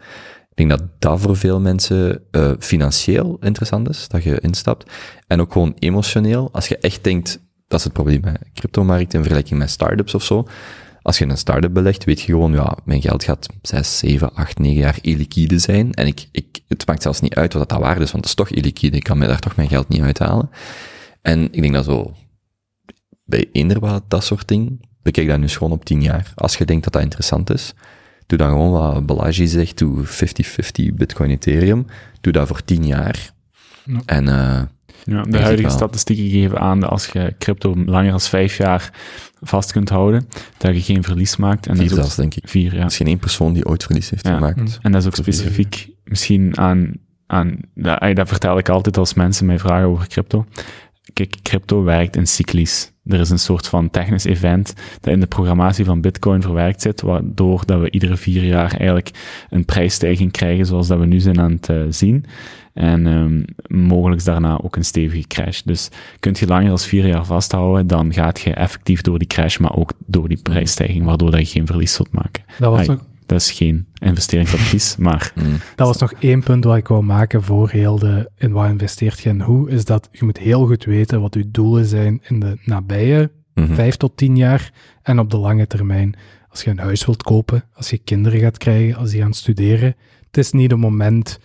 Ik 0.49 0.68
denk 0.68 0.69
dat 0.69 0.84
dat 0.99 1.19
voor 1.19 1.38
veel 1.38 1.60
mensen 1.60 2.22
eh, 2.31 2.52
financieel 2.60 3.38
interessant 3.39 3.89
is, 3.89 4.07
dat 4.07 4.23
je 4.23 4.39
instapt. 4.39 4.91
En 5.27 5.41
ook 5.41 5.52
gewoon 5.52 5.76
emotioneel. 5.80 6.49
Als 6.52 6.68
je 6.68 6.77
echt 6.77 7.03
denkt, 7.03 7.39
dat 7.68 7.80
is 7.80 7.84
het 7.84 7.94
probleem 7.94 8.22
bij 8.22 8.35
cryptomarkt 8.53 9.14
in 9.14 9.19
vergelijking 9.19 9.60
met 9.60 9.69
startups 9.69 10.14
of 10.14 10.23
zo. 10.23 10.48
Als 11.02 11.18
je 11.18 11.26
een 11.26 11.38
start-up 11.38 11.73
belegt, 11.73 12.03
weet 12.03 12.22
je 12.22 12.31
gewoon, 12.31 12.52
ja, 12.52 12.77
mijn 12.85 13.02
geld 13.02 13.23
gaat 13.23 13.48
6, 13.61 13.98
7, 13.98 14.34
8, 14.34 14.60
9 14.60 14.77
jaar 14.77 14.98
illiquide 15.02 15.60
zijn. 15.60 15.94
En 15.94 16.07
ik, 16.07 16.27
ik, 16.31 16.60
het 16.68 16.88
maakt 16.88 17.02
zelfs 17.02 17.22
niet 17.22 17.35
uit 17.35 17.53
wat 17.53 17.69
dat 17.69 17.80
waard 17.80 18.02
is, 18.02 18.11
want 18.11 18.23
het 18.23 18.26
is 18.26 18.45
toch 18.45 18.49
illiquide. 18.49 18.98
Ik 18.98 19.03
kan 19.03 19.18
me 19.18 19.27
daar 19.27 19.39
toch 19.39 19.56
mijn 19.56 19.69
geld 19.69 19.88
niet 19.88 20.02
uithalen. 20.02 20.49
En 21.22 21.44
ik 21.44 21.61
denk 21.61 21.73
dat 21.73 21.85
zo, 21.85 22.14
bij 23.28 23.45
eender 23.52 23.80
wat 23.80 24.04
dat 24.08 24.24
soort 24.24 24.48
ding, 24.48 24.80
bekijk 25.02 25.28
dat 25.28 25.40
nu 25.40 25.48
gewoon 25.48 25.72
op 25.72 25.86
10 25.86 26.02
jaar. 26.02 26.32
Als 26.36 26.56
je 26.58 26.66
denkt 26.66 26.84
dat 26.84 26.94
dat 26.94 27.02
interessant 27.02 27.49
is, 27.49 27.74
doe 28.26 28.38
dan 28.38 28.49
gewoon 28.49 28.72
wat 28.72 29.06
Balaji 29.06 29.48
zegt, 29.48 29.78
doe 29.78 30.06
50-50 30.06 30.94
Bitcoin 30.94 31.30
Ethereum. 31.30 31.86
Doe 32.22 32.34
dat 32.34 32.48
voor 32.48 32.64
10 32.64 32.86
jaar. 32.86 33.32
Ja. 33.86 33.99
En, 34.06 34.28
eh 34.28 34.62
Ja, 35.04 35.22
de 35.24 35.40
huidige 35.41 35.70
statistieken 35.70 36.30
geven 36.30 36.60
aan 36.60 36.80
dat 36.80 36.90
als 36.90 37.06
je 37.08 37.36
crypto 37.40 37.76
langer 37.86 38.10
dan 38.12 38.20
vijf 38.22 38.58
jaar 38.58 38.94
vast 39.41 39.72
kunt 39.72 39.90
houden, 39.90 40.28
dat 40.58 40.76
je 40.76 40.82
geen 40.82 41.04
verlies 41.04 41.36
maakt. 41.38 41.68
En 41.68 41.76
vier 41.78 41.90
dat 41.90 41.98
zelfs, 41.98 42.16
denk 42.16 42.36
ik. 42.36 42.49
vier, 42.49 42.74
ja. 42.74 42.80
Er 42.80 42.86
is 42.86 42.98
geen 42.98 43.08
één 43.08 43.20
persoon 43.20 43.54
die 43.54 43.66
ooit 43.66 43.84
verlies 43.84 44.10
heeft 44.10 44.28
Ja. 44.28 44.34
gemaakt. 44.34 44.58
Mm. 44.58 44.68
En 44.82 44.91
dat 44.91 45.02
is 45.02 45.08
ook 45.08 45.16
specifiek 45.16 45.90
misschien 46.04 46.58
aan, 46.58 46.94
aan 47.28 47.58
dat, 47.74 48.16
dat 48.16 48.28
vertel 48.28 48.58
ik 48.58 48.70
altijd 48.70 48.98
als 48.98 49.14
mensen 49.14 49.45
mij 49.45 49.60
vragen 49.60 49.88
over 49.88 50.08
crypto. 50.08 50.45
Kijk, 51.13 51.35
crypto 51.41 51.84
werkt 51.84 52.15
in 52.15 52.27
cyclies. 52.27 52.91
Er 53.05 53.19
is 53.19 53.29
een 53.29 53.39
soort 53.39 53.67
van 53.67 53.89
technisch 53.89 54.25
event 54.25 54.73
dat 55.01 55.13
in 55.13 55.19
de 55.19 55.27
programmatie 55.27 55.85
van 55.85 56.01
Bitcoin 56.01 56.41
verwerkt 56.41 56.81
zit, 56.81 57.01
waardoor 57.01 57.65
dat 57.65 57.81
we 57.81 57.91
iedere 57.91 58.17
vier 58.17 58.43
jaar 58.43 58.73
eigenlijk 58.73 59.11
een 59.49 59.65
prijsstijging 59.65 60.31
krijgen, 60.31 60.65
zoals 60.65 60.88
dat 60.88 60.99
we 60.99 61.05
nu 61.05 61.19
zijn 61.19 61.39
aan 61.39 61.51
het 61.51 61.69
eh, 61.69 61.81
zien. 61.89 62.25
En 62.73 63.05
um, 63.05 63.45
mogelijk 63.67 64.23
daarna 64.23 64.59
ook 64.63 64.75
een 64.75 64.85
stevige 64.85 65.27
crash. 65.27 65.61
Dus 65.61 65.89
kunt 66.19 66.39
je 66.39 66.47
langer 66.47 66.67
dan 66.67 66.79
vier 66.79 67.07
jaar 67.07 67.25
vasthouden, 67.25 67.88
dan 67.88 68.13
gaat 68.13 68.39
je 68.39 68.53
effectief 68.53 69.01
door 69.01 69.19
die 69.19 69.27
crash, 69.27 69.57
maar 69.57 69.75
ook 69.75 69.91
door 70.05 70.27
die 70.27 70.41
prijsstijging, 70.41 71.05
waardoor 71.05 71.31
dat 71.31 71.39
je 71.39 71.45
geen 71.45 71.65
verlies 71.67 71.93
zult 71.93 72.11
maken. 72.11 72.43
Dat 72.59 72.88
was, 72.88 72.97
dat 73.28 73.40
is 73.41 73.52
geen 73.52 73.88
investeringsadvies, 73.99 74.95
maar 75.08 75.32
Mm. 75.36 75.58
dat 75.76 75.88
was 75.88 75.98
nog 75.98 76.14
één 76.20 76.44
punt 76.44 76.64
wat 76.64 76.78
ik 76.78 76.88
wou 76.88 77.04
maken 77.04 77.44
voor 77.44 77.70
heel 77.70 77.99
de 77.99 78.30
in 78.38 78.52
wat 78.52 78.70
investeert 78.70 79.20
je 79.20 79.30
en 79.30 79.41
hoe, 79.41 79.70
is 79.70 79.86
dat 79.86 80.10
je 80.12 80.26
moet 80.26 80.38
heel 80.38 80.66
goed 80.66 80.84
weten 80.84 81.22
wat 81.22 81.34
je 81.34 81.52
doelen 81.52 81.86
zijn 81.86 82.20
in 82.28 82.40
de 82.40 82.58
nabije 82.66 83.32
Mhm. 83.54 83.74
vijf 83.74 83.95
tot 83.95 84.18
tien 84.18 84.36
jaar 84.36 84.72
en 85.02 85.20
op 85.20 85.30
de 85.32 85.38
lange 85.38 85.68
termijn. 85.68 86.16
Als 86.49 86.64
je 86.64 86.70
een 86.70 86.80
huis 86.80 87.06
wilt 87.06 87.24
kopen, 87.24 87.64
als 87.74 87.90
je 87.90 87.98
kinderen 87.98 88.40
gaat 88.40 88.58
krijgen, 88.58 88.95
als 88.98 89.12
die 89.12 89.22
gaan 89.22 89.34
studeren, 89.34 89.95
het 90.26 90.38
is 90.38 90.52
niet 90.52 90.72
het 90.72 90.80
moment, 90.80 91.40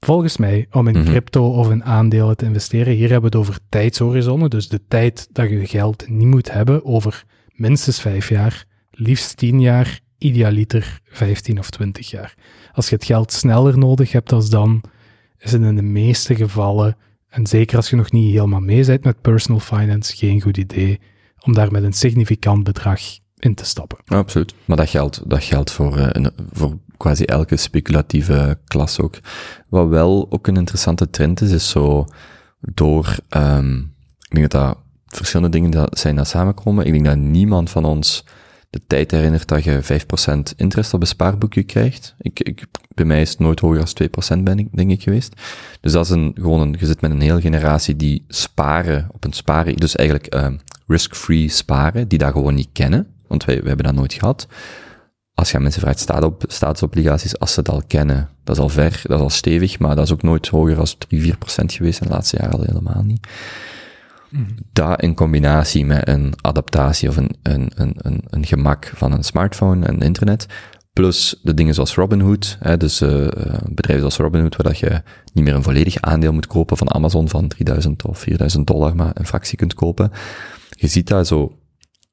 volgens 0.00 0.36
mij, 0.36 0.66
om 0.70 0.88
in 0.88 0.98
Mhm. 0.98 1.04
crypto 1.10 1.50
of 1.52 1.70
in 1.70 1.84
aandelen 1.84 2.36
te 2.36 2.44
investeren. 2.44 2.94
Hier 2.94 3.10
hebben 3.10 3.30
we 3.30 3.36
het 3.38 3.46
over 3.46 3.60
tijdshorizonnen, 3.68 4.50
dus 4.50 4.68
de 4.68 4.80
tijd 4.88 5.28
dat 5.32 5.50
je 5.50 5.66
geld 5.66 6.08
niet 6.08 6.26
moet 6.26 6.52
hebben 6.52 6.84
over 6.84 7.24
minstens 7.52 8.00
vijf 8.00 8.28
jaar, 8.28 8.64
liefst 8.90 9.36
tien 9.36 9.60
jaar, 9.60 10.00
idealiter 10.18 11.00
15 11.04 11.58
of 11.58 11.70
20 11.70 12.10
jaar. 12.10 12.34
Als 12.72 12.88
je 12.88 12.94
het 12.94 13.04
geld 13.04 13.32
sneller 13.32 13.78
nodig 13.78 14.12
hebt 14.12 14.32
als 14.32 14.50
dan, 14.50 14.82
is 15.38 15.52
het 15.52 15.62
in 15.62 15.76
de 15.76 15.82
meeste 15.82 16.34
gevallen, 16.34 16.96
en 17.28 17.46
zeker 17.46 17.76
als 17.76 17.90
je 17.90 17.96
nog 17.96 18.12
niet 18.12 18.32
helemaal 18.32 18.60
mee 18.60 18.84
bent 18.84 19.04
met 19.04 19.20
personal 19.20 19.60
finance, 19.60 20.16
geen 20.16 20.40
goed 20.40 20.56
idee 20.56 21.00
om 21.40 21.52
daar 21.52 21.72
met 21.72 21.82
een 21.82 21.92
significant 21.92 22.64
bedrag 22.64 23.00
in 23.38 23.54
te 23.54 23.64
stappen. 23.64 23.98
Absoluut. 24.06 24.54
Maar 24.64 24.76
dat 24.76 24.88
geldt, 24.88 25.30
dat 25.30 25.44
geldt 25.44 25.70
voor, 25.70 25.98
eh, 25.98 26.26
voor 26.52 26.78
quasi 26.96 27.24
elke 27.24 27.56
speculatieve 27.56 28.58
klas 28.64 29.00
ook. 29.00 29.18
Wat 29.68 29.88
wel 29.88 30.26
ook 30.30 30.46
een 30.46 30.56
interessante 30.56 31.10
trend 31.10 31.40
is, 31.40 31.50
is 31.50 31.68
zo 31.68 32.06
door, 32.60 33.16
ehm 33.28 33.78
ik 34.28 34.34
denk 34.34 34.50
dat 34.50 34.62
dat 34.62 34.78
verschillende 35.06 35.56
dingen 35.56 35.70
dat 35.70 35.98
zijn 35.98 36.16
dat 36.16 36.28
samenkomen. 36.28 36.86
Ik 36.86 36.92
denk 36.92 37.04
dat 37.04 37.16
niemand 37.16 37.70
van 37.70 37.84
ons 37.84 38.24
de 38.70 38.80
tijd 38.86 39.10
herinnert 39.10 39.48
dat 39.48 39.64
je 39.64 39.80
5% 39.82 40.56
interest 40.56 40.94
op 40.94 41.00
een 41.00 41.06
spaarboekje 41.06 41.62
krijgt. 41.62 42.14
Ik, 42.18 42.40
ik, 42.40 42.64
bij 42.94 43.04
mij 43.04 43.20
is 43.20 43.30
het 43.30 43.38
nooit 43.38 43.60
hoger 43.60 43.84
dan 43.94 44.38
2% 44.38 44.42
ben 44.42 44.58
ik, 44.58 44.68
denk 44.72 44.90
ik 44.90 45.02
geweest. 45.02 45.40
Dus 45.80 45.92
dat 45.92 46.04
is 46.04 46.10
een, 46.10 46.32
gewoon 46.34 46.60
een, 46.60 46.76
je 46.78 46.86
zit 46.86 47.00
met 47.00 47.10
een 47.10 47.20
hele 47.20 47.40
generatie 47.40 47.96
die 47.96 48.24
sparen 48.28 49.08
op 49.12 49.24
een 49.24 49.32
sparen, 49.32 49.76
dus 49.76 49.96
eigenlijk 49.96 50.28
ehm 50.28 50.56
risk-free 50.86 51.48
sparen, 51.48 52.08
die 52.08 52.18
dat 52.18 52.32
gewoon 52.32 52.54
niet 52.54 52.68
kennen, 52.72 53.06
want 53.26 53.44
wij, 53.44 53.56
wij 53.56 53.66
hebben 53.66 53.86
dat 53.86 53.94
nooit 53.94 54.12
gehad. 54.12 54.46
Als 55.34 55.50
je 55.50 55.58
mensen 55.58 55.80
vraagt 55.80 55.98
staat 55.98 56.22
op, 56.22 56.44
staatsobligaties, 56.46 57.38
als 57.38 57.52
ze 57.52 57.60
het 57.60 57.68
al 57.68 57.82
kennen, 57.86 58.28
dat 58.44 58.56
is 58.56 58.62
al 58.62 58.68
ver, 58.68 59.00
dat 59.02 59.18
is 59.18 59.22
al 59.22 59.30
stevig, 59.30 59.78
maar 59.78 59.96
dat 59.96 60.04
is 60.04 60.12
ook 60.12 60.22
nooit 60.22 60.48
hoger 60.48 60.74
dan 60.74 60.86
3, 60.98 61.34
4% 61.34 61.36
geweest 61.66 62.00
in 62.00 62.06
de 62.06 62.12
laatste 62.12 62.36
jaren 62.36 62.58
al 62.58 62.64
helemaal 62.64 63.02
niet. 63.02 63.26
Dat 64.72 65.02
in 65.02 65.14
combinatie 65.14 65.86
met 65.86 66.08
een 66.08 66.34
adaptatie 66.40 67.08
of 67.08 67.16
een, 67.16 67.36
een, 67.42 67.70
een, 67.74 67.94
een, 67.96 68.22
een 68.30 68.46
gemak 68.46 68.92
van 68.94 69.12
een 69.12 69.22
smartphone 69.22 69.86
en 69.86 70.00
internet, 70.00 70.46
plus 70.92 71.40
de 71.42 71.54
dingen 71.54 71.74
zoals 71.74 71.94
Robinhood, 71.94 72.56
hè, 72.60 72.76
dus 72.76 73.00
uh, 73.00 73.28
bedrijven 73.68 73.98
zoals 73.98 74.16
Robinhood, 74.16 74.56
waar 74.56 74.66
dat 74.66 74.78
je 74.78 75.02
niet 75.32 75.44
meer 75.44 75.54
een 75.54 75.62
volledig 75.62 76.00
aandeel 76.00 76.32
moet 76.32 76.46
kopen 76.46 76.76
van 76.76 76.94
Amazon 76.94 77.28
van 77.28 77.48
3000 77.48 78.04
of 78.04 78.18
4000 78.18 78.66
dollar, 78.66 78.96
maar 78.96 79.10
een 79.14 79.26
fractie 79.26 79.56
kunt 79.56 79.74
kopen. 79.74 80.10
Je 80.70 80.86
ziet 80.86 81.08
dat 81.08 81.26
zo, 81.26 81.58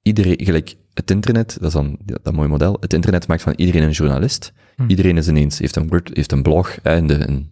iedereen, 0.01 0.45
gelijk 0.45 0.75
het 0.93 1.11
internet, 1.11 1.57
dat 1.59 1.67
is 1.67 1.73
dan 1.73 1.97
dat 2.05 2.33
mooie 2.33 2.47
model, 2.47 2.77
het 2.79 2.93
internet 2.93 3.27
maakt 3.27 3.41
van 3.41 3.53
iedereen 3.55 3.83
een 3.83 3.91
journalist. 3.91 4.53
Hm. 4.75 4.83
Iedereen 4.87 5.17
is 5.17 5.27
ineens, 5.27 5.59
heeft 5.59 5.75
een, 5.75 6.01
heeft 6.13 6.31
een 6.31 6.41
blog, 6.41 6.77
hè, 6.83 6.91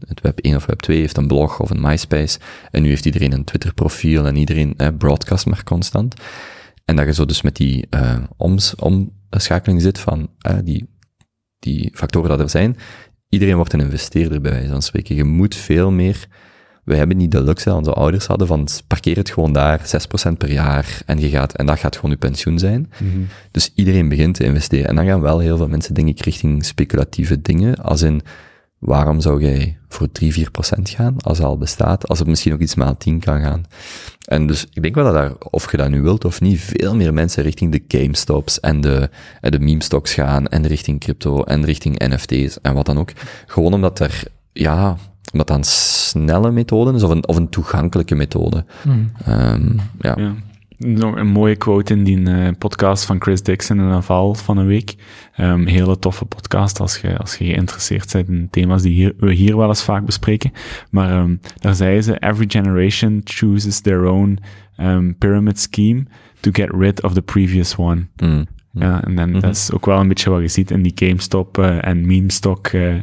het 0.07 0.21
web 0.21 0.39
1 0.39 0.55
of 0.55 0.65
web 0.65 0.79
2 0.79 0.99
heeft 0.99 1.17
een 1.17 1.27
blog 1.27 1.59
of 1.59 1.69
een 1.69 1.81
MySpace, 1.81 2.39
en 2.71 2.81
nu 2.81 2.89
heeft 2.89 3.05
iedereen 3.05 3.31
een 3.31 3.43
Twitter 3.43 3.73
profiel 3.73 4.25
en 4.25 4.35
iedereen 4.35 4.75
broadcast 4.97 5.45
maar 5.45 5.63
constant. 5.63 6.15
En 6.85 6.95
dat 6.95 7.05
je 7.05 7.13
zo 7.13 7.25
dus 7.25 7.41
met 7.41 7.55
die 7.55 7.87
uh, 7.89 8.17
oms, 8.37 8.75
omschakeling 8.75 9.81
zit 9.81 9.99
van 9.99 10.29
uh, 10.47 10.57
die, 10.63 10.89
die 11.59 11.91
factoren 11.93 12.29
dat 12.29 12.39
er 12.39 12.49
zijn, 12.49 12.77
iedereen 13.29 13.55
wordt 13.55 13.73
een 13.73 13.79
investeerder 13.79 14.41
bij 14.41 14.51
wijze 14.51 14.69
van 14.69 14.81
spreken. 14.81 15.15
Je 15.15 15.23
moet 15.23 15.55
veel 15.55 15.91
meer 15.91 16.27
wij 16.91 16.99
hebben 16.99 17.17
niet 17.17 17.31
de 17.31 17.43
luxe 17.43 17.69
dat 17.69 17.77
onze 17.77 17.93
ouders 17.93 18.25
hadden 18.25 18.47
van 18.47 18.67
parkeer 18.87 19.17
het 19.17 19.29
gewoon 19.29 19.53
daar 19.53 19.79
6% 20.29 20.37
per 20.37 20.51
jaar 20.51 21.01
en 21.05 21.19
je 21.19 21.29
gaat, 21.29 21.53
en 21.53 21.65
dat 21.65 21.79
gaat 21.79 21.95
gewoon 21.95 22.11
je 22.11 22.17
pensioen 22.17 22.59
zijn. 22.59 22.91
Mhm. 22.97 23.21
Dus 23.51 23.71
iedereen 23.75 24.09
begint 24.09 24.35
te 24.35 24.43
investeren. 24.43 24.87
En 24.87 24.95
dan 24.95 25.05
gaan 25.05 25.21
wel 25.21 25.39
heel 25.39 25.57
veel 25.57 25.67
mensen, 25.67 25.93
denk 25.93 26.07
ik, 26.07 26.21
richting 26.21 26.65
speculatieve 26.65 27.41
dingen, 27.41 27.75
als 27.75 28.01
in, 28.01 28.21
waarom 28.79 29.21
zou 29.21 29.43
jij 29.43 29.77
voor 29.87 30.11
3, 30.11 30.33
4 30.33 30.51
procent 30.51 30.89
gaan, 30.89 31.15
als 31.17 31.37
het 31.37 31.47
al 31.47 31.57
bestaat, 31.57 32.07
als 32.07 32.19
het 32.19 32.27
misschien 32.27 32.53
ook 32.53 32.59
iets 32.59 32.75
maal 32.75 32.97
10 32.97 33.19
kan 33.19 33.41
gaan? 33.41 33.65
En 34.25 34.47
dus 34.47 34.67
ik 34.73 34.81
denk 34.81 34.95
wel 34.95 35.03
dat 35.03 35.13
daar, 35.13 35.33
of 35.49 35.71
je 35.71 35.77
dat 35.77 35.89
nu 35.89 36.01
wilt 36.01 36.25
of 36.25 36.41
niet, 36.41 36.61
veel 36.61 36.95
meer 36.95 37.13
mensen 37.13 37.43
richting 37.43 37.71
de 37.71 37.97
GameStops 37.97 38.59
en 38.59 38.81
de, 38.81 39.09
en 39.41 39.51
de 39.51 39.59
meme 39.59 39.83
stocks 39.83 40.13
gaan, 40.13 40.47
en 40.47 40.67
richting 40.67 40.99
crypto, 40.99 41.43
en 41.43 41.65
richting 41.65 42.07
NFT's, 42.07 42.57
en 42.61 42.73
wat 42.73 42.85
dan 42.85 42.97
ook. 42.97 43.11
Gewoon 43.45 43.73
omdat 43.73 43.99
er, 43.99 44.23
ja, 44.53 44.97
omdat 45.31 45.47
dat 45.47 45.57
een 45.57 45.63
snelle 45.63 46.51
methode 46.51 46.93
is, 46.93 47.03
of 47.03 47.09
een, 47.09 47.27
of 47.27 47.35
een 47.35 47.49
toegankelijke 47.49 48.15
methode. 48.15 48.65
Ehm, 49.25 49.77
ja. 49.99 50.15
Ja. 50.17 50.33
Nog 50.77 51.15
een 51.15 51.27
mooie 51.27 51.55
quote 51.55 51.93
in 51.93 52.03
die 52.03 52.29
eh, 52.29 52.47
podcast 52.57 53.05
van 53.05 53.21
Chris 53.21 53.43
Dixon 53.43 53.79
en 53.79 53.87
Naval 53.87 54.35
van 54.35 54.57
een 54.57 54.65
week. 54.65 54.95
Een 55.35 55.67
hele 55.67 55.99
toffe 55.99 56.25
podcast 56.25 56.79
als 56.79 56.97
je, 56.97 57.17
als 57.17 57.35
je 57.35 57.45
geïnteresseerd 57.45 58.11
bent 58.11 58.27
in 58.27 58.47
thema's 58.49 58.81
die 58.81 58.93
hier, 58.93 59.13
we 59.17 59.33
hier 59.33 59.57
wel 59.57 59.67
eens 59.67 59.83
vaak 59.83 60.05
bespreken. 60.05 60.51
Maar 60.89 61.09
ehm, 61.11 61.35
daar 61.59 61.75
zei 61.75 62.01
ze, 62.01 62.19
every 62.19 62.45
generation 62.47 63.21
chooses 63.23 63.79
their 63.79 64.03
own 64.03 64.39
um, 64.79 65.17
pyramid 65.17 65.59
scheme 65.59 66.05
to 66.39 66.51
get 66.51 66.69
rid 66.71 67.03
of 67.03 67.13
the 67.13 67.21
previous 67.21 67.75
one. 67.75 68.07
Mm. 68.15 68.47
Ja, 68.73 69.03
en 69.03 69.15
dan, 69.15 69.31
dat 69.31 69.55
is 69.55 69.71
ook 69.71 69.85
wel 69.85 69.99
een 69.99 70.07
beetje 70.07 70.29
wat 70.29 70.41
je 70.41 70.47
ziet 70.47 70.71
in 70.71 70.81
die 70.81 70.91
GameStop 70.95 71.57
eh, 71.57 71.87
en 71.87 72.05
meme-stock 72.05 72.67
eh, 72.67 72.93
eh, 72.93 73.01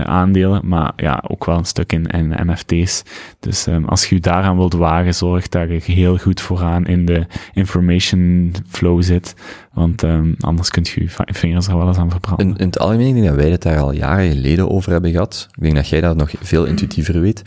aandelen, 0.00 0.60
maar 0.64 0.92
ja, 0.96 1.24
ook 1.28 1.44
wel 1.44 1.56
een 1.56 1.64
stuk 1.64 1.92
in, 1.92 2.06
in 2.06 2.50
NFT's. 2.50 3.02
Dus 3.40 3.66
um, 3.66 3.84
als 3.84 4.06
je 4.06 4.14
je 4.14 4.20
daaraan 4.20 4.56
wilt 4.56 4.72
wagen, 4.72 5.14
zorg 5.14 5.48
dat 5.48 5.68
je 5.68 5.92
heel 5.92 6.18
goed 6.18 6.40
vooraan 6.40 6.86
in 6.86 7.06
de 7.06 7.26
information 7.52 8.54
flow 8.68 9.02
zit, 9.02 9.34
want 9.72 10.02
um, 10.02 10.34
anders 10.40 10.70
kun 10.70 10.86
je 10.94 11.00
je 11.00 11.08
vingers 11.26 11.66
er 11.66 11.76
wel 11.76 11.88
eens 11.88 11.98
aan 11.98 12.10
verbranden. 12.10 12.46
In, 12.46 12.56
in 12.56 12.66
het 12.66 12.78
algemeen, 12.78 13.06
ik 13.06 13.14
denk 13.14 13.26
dat 13.26 13.36
wij 13.36 13.50
het 13.50 13.62
daar 13.62 13.80
al 13.80 13.92
jaren 13.92 14.30
geleden 14.30 14.70
over 14.70 14.92
hebben 14.92 15.10
gehad. 15.10 15.48
Ik 15.54 15.62
denk 15.62 15.74
dat 15.74 15.88
jij 15.88 16.00
dat 16.00 16.16
nog 16.16 16.30
veel 16.40 16.64
intuïtiever 16.64 17.20
weet. 17.20 17.42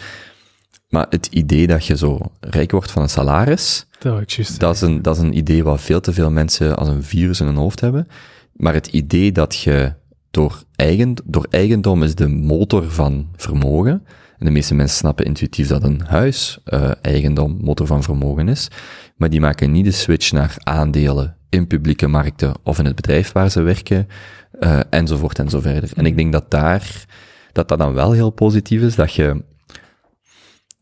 Maar 0.89 1.05
het 1.09 1.25
idee 1.25 1.67
dat 1.67 1.85
je 1.85 1.97
zo 1.97 2.19
rijk 2.39 2.71
wordt 2.71 2.91
van 2.91 3.01
een 3.01 3.09
salaris, 3.09 3.87
Dat 4.57 4.75
is, 4.75 4.81
een, 4.81 5.01
dat 5.01 5.15
is 5.15 5.21
een 5.21 5.37
idee 5.37 5.63
wat 5.63 5.81
veel 5.81 5.99
te 5.99 6.13
veel 6.13 6.31
mensen 6.31 6.77
als 6.77 6.87
een 6.87 7.03
virus 7.03 7.39
in 7.39 7.45
hun 7.45 7.55
hoofd 7.55 7.79
hebben. 7.79 8.07
Maar 8.53 8.73
het 8.73 8.87
idee 8.87 9.31
dat 9.31 9.55
je 9.55 9.93
door, 10.31 10.63
eigen, 10.75 11.15
door 11.23 11.47
eigendom 11.49 12.03
is 12.03 12.15
de 12.15 12.27
motor 12.27 12.91
van 12.91 13.27
vermogen. 13.35 14.03
En 14.37 14.45
de 14.45 14.51
meeste 14.51 14.75
mensen 14.75 14.97
snappen 14.97 15.25
intuïtief 15.25 15.67
dat 15.67 15.83
een 15.83 16.01
huis 16.05 16.59
uh, 16.65 16.91
eigendom 17.01 17.57
motor 17.61 17.87
van 17.87 18.03
vermogen 18.03 18.47
is. 18.47 18.67
Maar 19.15 19.29
die 19.29 19.39
maken 19.39 19.71
niet 19.71 19.85
de 19.85 19.91
switch 19.91 20.31
naar 20.31 20.55
aandelen 20.57 21.35
in 21.49 21.67
publieke 21.67 22.07
markten 22.07 22.53
of 22.63 22.79
in 22.79 22.85
het 22.85 22.95
bedrijf 22.95 23.31
waar 23.31 23.51
ze 23.51 23.61
werken, 23.61 24.07
uh, 24.59 24.79
enzovoort 24.89 25.39
en 25.39 25.49
zo 25.49 25.59
verder. 25.59 25.89
En 25.95 26.05
ik 26.05 26.17
denk 26.17 26.31
dat 26.31 26.51
daar, 26.51 27.05
dat 27.51 27.67
dat 27.67 27.77
dan 27.77 27.93
wel 27.93 28.11
heel 28.11 28.29
positief 28.29 28.81
is, 28.81 28.95
dat 28.95 29.13
je 29.13 29.43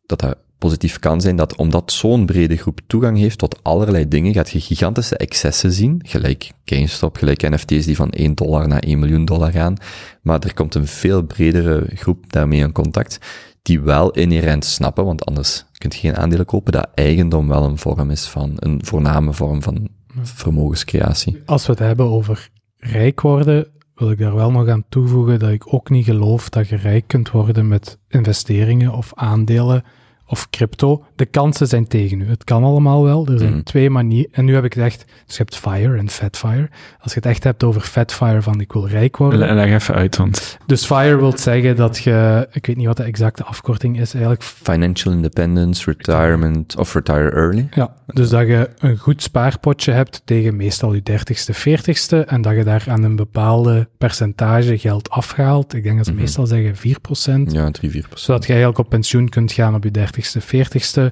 dat 0.07 0.19
dat 0.19 0.37
positief 0.57 0.99
kan 0.99 1.21
zijn 1.21 1.35
dat 1.35 1.55
omdat 1.55 1.91
zo'n 1.91 2.25
brede 2.25 2.57
groep 2.57 2.79
toegang 2.87 3.17
heeft 3.17 3.37
tot 3.37 3.63
allerlei 3.63 4.07
dingen, 4.07 4.33
gaat 4.33 4.49
je 4.49 4.59
gigantische 4.59 5.17
excessen 5.17 5.71
zien, 5.71 6.01
gelijk 6.05 6.51
GameStop, 6.65 7.15
gelijk 7.15 7.49
NFT's 7.49 7.85
die 7.85 7.95
van 7.95 8.09
1 8.09 8.33
dollar 8.33 8.67
naar 8.67 8.79
1 8.79 8.99
miljoen 8.99 9.25
dollar 9.25 9.51
gaan, 9.51 9.75
maar 10.21 10.39
er 10.39 10.53
komt 10.53 10.75
een 10.75 10.87
veel 10.87 11.23
bredere 11.23 11.87
groep 11.93 12.31
daarmee 12.31 12.59
in 12.59 12.71
contact, 12.71 13.19
die 13.61 13.79
wel 13.79 14.11
inherent 14.11 14.65
snappen, 14.65 15.05
want 15.05 15.25
anders 15.25 15.65
kun 15.77 15.91
je 15.93 15.97
geen 15.97 16.17
aandelen 16.17 16.45
kopen, 16.45 16.71
dat 16.71 16.89
eigendom 16.93 17.47
wel 17.47 17.63
een 17.63 17.77
vorm 17.77 18.11
is 18.11 18.25
van, 18.25 18.51
een 18.55 18.85
voorname 18.85 19.33
vorm 19.33 19.61
van 19.61 19.87
vermogenscreatie. 20.21 21.41
Als 21.45 21.65
we 21.65 21.71
het 21.71 21.81
hebben 21.81 22.05
over 22.05 22.49
rijk 22.77 23.21
worden, 23.21 23.67
wil 23.97 24.11
ik 24.11 24.17
daar 24.17 24.35
wel 24.35 24.51
nog 24.51 24.67
aan 24.67 24.83
toevoegen 24.89 25.39
dat 25.39 25.49
ik 25.49 25.73
ook 25.73 25.89
niet 25.89 26.05
geloof 26.05 26.49
dat 26.49 26.67
je 26.67 26.75
rijk 26.75 27.03
kunt 27.07 27.31
worden 27.31 27.67
met 27.67 27.97
investeringen 28.07 28.93
of 28.93 29.11
aandelen 29.15 29.83
of 30.25 30.49
crypto. 30.49 31.05
De 31.17 31.25
kansen 31.25 31.67
zijn 31.67 31.87
tegen 31.87 32.21
u. 32.21 32.29
Het 32.29 32.43
kan 32.43 32.63
allemaal 32.63 33.03
wel. 33.03 33.27
Er 33.27 33.37
zijn 33.39 33.51
Mhm. 33.53 33.61
twee 33.63 33.89
manieren. 33.89 34.31
En 34.33 34.45
nu 34.45 34.53
heb 34.53 34.63
ik 34.63 34.73
het 34.73 34.83
echt, 34.83 35.05
dus 35.25 35.37
je 35.37 35.43
hebt 35.43 35.55
FIRE 35.57 35.97
en 35.97 36.09
FatFire. 36.09 36.69
Als 36.99 37.13
je 37.13 37.19
het 37.19 37.25
echt 37.25 37.43
hebt 37.43 37.63
over 37.63 37.81
FatFire 37.81 38.41
van 38.41 38.59
ik 38.61 38.73
wil 38.73 38.87
rijk 38.87 39.17
worden. 39.17 39.39
Le- 39.39 39.53
Leg 39.53 39.71
even 39.73 39.95
uit, 39.95 40.17
want 40.17 40.57
Dus 40.65 40.85
FIRE 40.85 41.17
wil 41.17 41.37
zeggen 41.37 41.75
dat 41.75 41.97
je, 41.97 42.47
ik 42.51 42.65
weet 42.65 42.75
niet 42.77 42.85
wat 42.87 42.97
de 42.97 43.03
exacte 43.03 43.43
afkorting 43.43 43.99
is 43.99 44.11
eigenlijk. 44.13 44.43
Financial 44.43 45.13
independence, 45.13 45.91
retirement, 45.91 46.77
of 46.77 46.93
retire 46.93 47.29
early. 47.31 47.67
Ja, 47.71 47.93
dus 48.07 48.29
dat 48.29 48.47
je 48.47 48.69
een 48.79 48.97
goed 48.97 49.23
spaarpotje 49.23 49.91
hebt 49.91 50.21
tegen 50.25 50.55
meestal 50.55 50.93
je 50.93 51.03
dertigste, 51.03 51.53
veertigste 51.53 52.19
en 52.21 52.41
dat 52.41 52.55
je 52.55 52.63
daar 52.63 52.85
aan 52.87 53.03
een 53.03 53.15
bepaalde 53.15 53.87
percentage 53.97 54.77
geld 54.77 55.09
afhaalt. 55.09 55.73
Ik 55.73 55.83
denk 55.83 55.97
dat 55.97 56.05
ze 56.05 56.11
Mhm. 56.11 56.21
meestal 56.21 56.45
zeggen 56.45 56.75
4%. 56.75 57.51
Ja, 57.51 57.71
3, 57.71 57.89
4 57.91 58.01
procent. 58.01 58.19
Zodat 58.19 58.41
je 58.43 58.47
eigenlijk 58.49 58.79
op 58.79 58.89
pensioen 58.89 59.29
kunt 59.29 59.51
gaan 59.51 59.75
op 59.75 59.83
je 59.83 59.91
dertigste, 59.91 60.41
veertigste, 60.41 61.06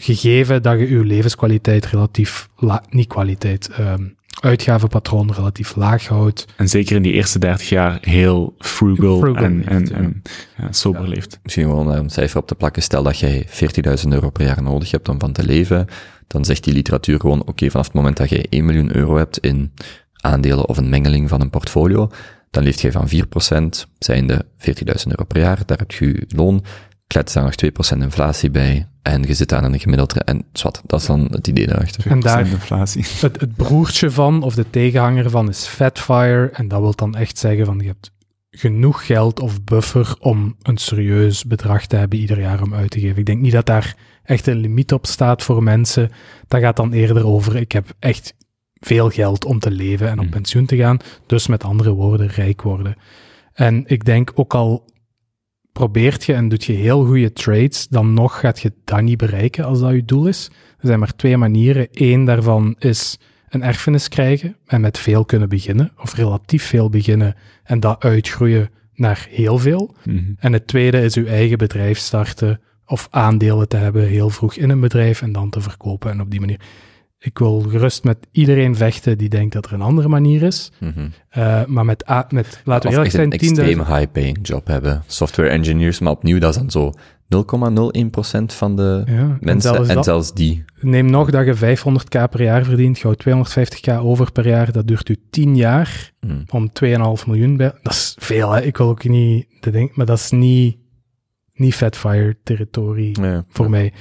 gegeven 0.00 0.62
dat 0.62 0.78
je 0.78 0.88
je 0.90 1.04
levenskwaliteit 1.04 1.86
relatief, 1.86 2.48
la- 2.56 2.84
niet 2.90 3.06
kwaliteit, 3.06 3.68
ehm, 3.68 4.04
uitgavenpatroon 4.40 5.32
relatief 5.32 5.76
laag 5.76 6.06
houdt. 6.06 6.44
en 6.56 6.68
zeker 6.68 6.96
in 6.96 7.02
die 7.02 7.12
eerste 7.12 7.38
30 7.38 7.68
jaar 7.68 7.98
heel 8.00 8.54
frugal, 8.58 9.18
Frugal 9.18 9.44
en, 9.44 9.56
leeft, 9.56 9.68
en, 9.68 9.84
ja. 9.86 9.94
en 9.94 10.22
ja, 10.56 10.72
sober 10.72 11.08
leeft. 11.08 11.38
misschien 11.42 11.64
gewoon 11.64 11.90
een 11.92 12.10
cijfer 12.10 12.38
op 12.40 12.46
te 12.46 12.54
plakken. 12.54 12.82
Stel 12.82 13.02
dat 13.02 13.18
jij 13.18 13.46
40.000 13.48 14.08
euro 14.12 14.30
per 14.30 14.46
jaar 14.46 14.62
nodig 14.62 14.90
hebt 14.90 15.08
om 15.08 15.20
van 15.20 15.32
te 15.32 15.44
leven, 15.44 15.86
dan 16.26 16.44
zegt 16.44 16.64
die 16.64 16.74
literatuur 16.74 17.20
gewoon, 17.20 17.46
oké, 17.46 17.70
vanaf 17.70 17.86
het 17.86 17.94
moment 17.94 18.16
dat 18.16 18.28
jij 18.28 18.46
1 18.48 18.64
miljoen 18.64 18.96
euro 18.96 19.16
hebt 19.16 19.38
in 19.38 19.72
aandelen 20.20 20.68
of 20.68 20.76
een 20.76 20.88
mengeling 20.88 21.28
van 21.28 21.40
een 21.40 21.50
portfolio, 21.50 22.10
dan 22.50 22.62
leeft 22.62 22.80
jij 22.80 22.92
van 22.92 23.08
4%, 23.08 23.86
zijnde 23.98 24.44
40.000 24.56 25.10
euro 25.10 25.24
per 25.24 25.40
jaar, 25.40 25.58
daar 25.66 25.78
heb 25.78 25.92
je 25.92 26.06
je 26.06 26.24
loon, 26.28 26.64
klets 27.12 27.32
daar 27.32 27.42
nog 27.44 27.54
2% 27.96 27.98
inflatie 27.98 28.50
bij, 28.50 28.88
en 29.02 29.22
je 29.22 29.34
zit 29.34 29.52
aan 29.52 29.64
een 29.64 29.80
gemiddeld, 29.80 30.24
en 30.24 30.44
zwart, 30.52 30.80
dat 30.86 31.00
is 31.00 31.06
dan 31.06 31.28
het 31.30 31.46
idee 31.46 31.66
daarachter. 31.66 32.10
En 32.10 32.20
daar- 32.20 32.46
2% 32.46 32.50
inflatie. 32.50 33.04
Het, 33.20 33.40
het 33.40 33.54
broertje 33.56 34.10
van, 34.10 34.42
of 34.42 34.54
de 34.54 34.70
tegenhanger 34.70 35.30
van, 35.30 35.48
is 35.48 35.66
Fatfire. 35.66 36.50
En 36.52 36.68
dat 36.68 36.80
wil 36.80 36.94
dan 36.94 37.14
echt 37.14 37.38
zeggen 37.38 37.66
van 37.66 37.78
je 37.78 37.86
hebt 37.86 38.10
genoeg 38.50 39.06
geld 39.06 39.40
of 39.40 39.64
buffer 39.64 40.14
om 40.18 40.56
een 40.62 40.76
serieus 40.76 41.44
bedrag 41.44 41.86
te 41.86 41.96
hebben 41.96 42.18
ieder 42.18 42.40
jaar 42.40 42.62
om 42.62 42.74
uit 42.74 42.90
te 42.90 43.00
geven. 43.00 43.18
Ik 43.18 43.26
denk 43.26 43.40
niet 43.40 43.52
dat 43.52 43.66
daar 43.66 43.96
echt 44.24 44.46
een 44.46 44.56
limiet 44.56 44.92
op 44.92 45.06
staat 45.06 45.42
voor 45.42 45.62
mensen. 45.62 46.10
Dat 46.48 46.60
gaat 46.60 46.76
dan 46.76 46.92
eerder 46.92 47.26
over, 47.26 47.56
ik 47.56 47.72
heb 47.72 47.94
echt 47.98 48.34
veel 48.80 49.08
geld 49.10 49.44
om 49.44 49.58
te 49.58 49.70
leven 49.70 50.06
en 50.06 50.12
op 50.18 50.20
Hmm. 50.24 50.30
pensioen 50.30 50.66
te 50.66 50.76
gaan. 50.76 50.98
Dus 51.26 51.46
met 51.46 51.64
andere 51.64 51.90
woorden, 51.92 52.26
rijk 52.26 52.62
worden. 52.62 52.94
En 53.52 53.82
ik 53.86 54.04
denk 54.04 54.30
ook 54.34 54.54
al 54.54 54.89
probeert 55.72 56.24
je 56.24 56.34
en 56.34 56.48
doet 56.48 56.64
je 56.64 56.72
heel 56.72 57.04
goede 57.04 57.32
trades, 57.32 57.88
dan 57.88 58.14
nog 58.14 58.40
gaat 58.40 58.60
je 58.60 58.72
dat 58.84 59.02
niet 59.02 59.18
bereiken 59.18 59.64
als 59.64 59.80
dat 59.80 59.92
je 59.92 60.04
doel 60.04 60.26
is. 60.26 60.50
Er 60.78 60.86
zijn 60.86 60.98
maar 60.98 61.16
twee 61.16 61.36
manieren. 61.36 61.88
Eén 61.90 62.24
daarvan 62.24 62.76
is 62.78 63.18
een 63.48 63.62
erfenis 63.62 64.08
krijgen 64.08 64.56
en 64.66 64.80
met 64.80 64.98
veel 64.98 65.24
kunnen 65.24 65.48
beginnen, 65.48 65.92
of 65.98 66.14
relatief 66.14 66.64
veel 66.64 66.88
beginnen 66.88 67.34
en 67.62 67.80
dat 67.80 68.02
uitgroeien 68.02 68.70
naar 68.94 69.26
heel 69.30 69.58
veel. 69.58 69.94
Mhm. 70.04 70.32
En 70.38 70.52
het 70.52 70.66
tweede 70.66 71.00
is 71.00 71.14
uw 71.14 71.26
eigen 71.26 71.58
bedrijf 71.58 71.98
starten 71.98 72.60
of 72.86 73.08
aandelen 73.10 73.68
te 73.68 73.76
hebben 73.76 74.06
heel 74.06 74.30
vroeg 74.30 74.54
in 74.54 74.70
een 74.70 74.80
bedrijf 74.80 75.22
en 75.22 75.32
dan 75.32 75.50
te 75.50 75.60
verkopen 75.60 76.10
en 76.10 76.20
op 76.20 76.30
die 76.30 76.40
manier. 76.40 76.60
Ik 77.22 77.38
wil 77.38 77.60
gerust 77.60 78.04
met 78.04 78.16
iedereen 78.32 78.76
vechten 78.76 79.18
die 79.18 79.28
denkt 79.28 79.52
dat 79.52 79.66
er 79.66 79.72
een 79.72 79.80
andere 79.82 80.08
manier 80.08 80.42
is. 80.42 80.72
Mhm. 80.80 81.08
Uh, 81.38 81.64
maar 81.64 81.84
met, 81.84 82.08
a- 82.10 82.26
met 82.30 82.60
laten 82.64 82.88
we 82.90 82.94
eerlijk 82.96 83.10
zijn, 83.14 83.32
een 83.32 83.38
10.000 83.38 83.42
extreem 83.48 83.78
high-paying 83.78 84.38
job 84.42 84.66
hebben. 84.66 85.02
Software 85.06 85.48
engineers, 85.48 85.98
maar 85.98 86.12
opnieuw, 86.12 86.38
dat 86.38 86.50
is 86.54 86.56
dan 86.60 86.70
zo 86.70 86.92
0,01% 87.28 88.54
van 88.54 88.76
de 88.76 89.02
Ja, 89.06 89.12
en 89.12 89.36
mensen. 89.40 89.74
zelfs 89.74 89.88
En 89.88 89.94
dat- 89.94 90.04
zelfs 90.04 90.32
die. 90.34 90.64
Neem 90.80 91.10
nog 91.10 91.30
dat 91.30 91.44
je 91.46 91.54
500k 91.54 92.28
per 92.30 92.42
jaar 92.42 92.64
verdient, 92.64 93.02
houdt 93.02 93.18
250k 93.20 93.88
over 94.00 94.32
per 94.32 94.46
jaar, 94.46 94.72
dat 94.72 94.86
duurt 94.86 95.08
u 95.08 95.16
10 95.30 95.56
jaar 95.56 96.12
Hmm. 96.20 96.44
om 96.50 96.72
2,5 96.72 97.26
miljoen 97.26 97.56
bij. 97.56 97.72
Dat 97.82 97.92
is 97.92 98.16
veel, 98.18 98.50
hè? 98.52 98.62
Ik 98.62 98.76
wil 98.76 98.88
ook 98.88 99.04
niet 99.04 99.46
de 99.60 99.70
ding, 99.70 99.94
maar 99.94 100.06
dat 100.06 100.18
is 100.18 100.30
niet, 100.30 100.76
niet 101.54 101.74
Fatfire 101.74 102.36
territorie 102.42 103.20
Ja. 103.22 103.44
voor 103.48 103.70
mij. 103.70 103.92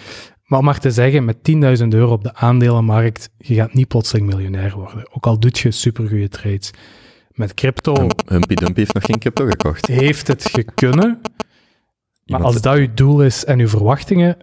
Maar 0.49 0.59
om 0.59 0.65
maar 0.65 0.79
te 0.79 0.91
zeggen, 0.91 1.25
met 1.25 1.37
10.000 1.81 1.87
euro 1.87 2.11
op 2.11 2.23
de 2.23 2.35
aandelenmarkt, 2.35 3.29
je 3.37 3.53
gaat 3.55 3.73
niet 3.73 3.87
plotseling 3.87 4.27
miljonair 4.27 4.73
worden. 4.75 5.13
Ook 5.15 5.25
al 5.25 5.39
doet 5.39 5.59
je 5.59 5.71
supergoeie 5.71 6.29
trades. 6.29 6.71
Met 7.31 7.53
crypto 7.53 7.93
Hum- 7.93 8.09
Humpy 8.27 8.53
Dumpy 8.53 8.79
heeft 8.79 8.93
nog 8.93 9.05
geen 9.05 9.19
crypto 9.19 9.45
gekocht. 9.45 9.85
heeft 9.87 10.27
het 10.27 10.49
gekunnen, 10.51 11.21
maar 12.25 12.41
als 12.43 12.61
dat 12.61 12.77
je 12.77 12.93
doel 12.93 13.23
is 13.23 13.45
en 13.45 13.59
je 13.59 13.67
verwachtingen, 13.67 14.37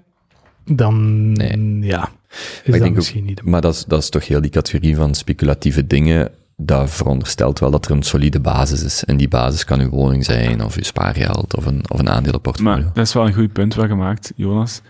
dan 0.65 1.33
Nee. 1.33 1.79
ja, 1.81 2.09
is 2.31 2.61
ik 2.75 2.81
dat 2.81 2.89
ook- 2.89 2.95
misschien 2.95 3.25
niet 3.25 3.37
de 3.37 3.43
Maar 3.51 3.61
dat 3.61 3.75
is, 3.75 3.85
dat 3.85 4.03
is 4.03 4.09
toch 4.09 4.27
heel 4.27 4.41
die 4.41 4.51
categorie 4.51 4.97
van 4.97 5.15
speculatieve 5.15 5.87
dingen. 5.87 6.31
Dat 6.57 6.91
veronderstelt 6.91 7.59
wel 7.59 7.71
dat 7.71 7.85
er 7.85 7.91
een 7.91 8.03
solide 8.03 8.41
basis 8.41 8.83
is. 8.85 9.05
En 9.05 9.17
die 9.17 9.29
basis 9.29 9.65
kan 9.65 9.81
uw 9.81 9.89
woning 9.91 10.25
zijn, 10.25 10.65
of 10.65 10.77
uw 10.77 10.83
spaargeld, 10.83 11.57
of 11.57 11.67
een, 11.67 11.91
of 11.91 11.99
een 11.99 12.09
aandelenportfolio. 12.09 12.73
Maar 12.85 12.93
dat 12.95 13.07
is 13.07 13.13
wel 13.13 13.27
een 13.27 13.35
goed 13.35 13.53
punt 13.53 13.75
wat 13.75 13.87
gemaakt, 13.87 14.33
Jonas. 14.37 14.81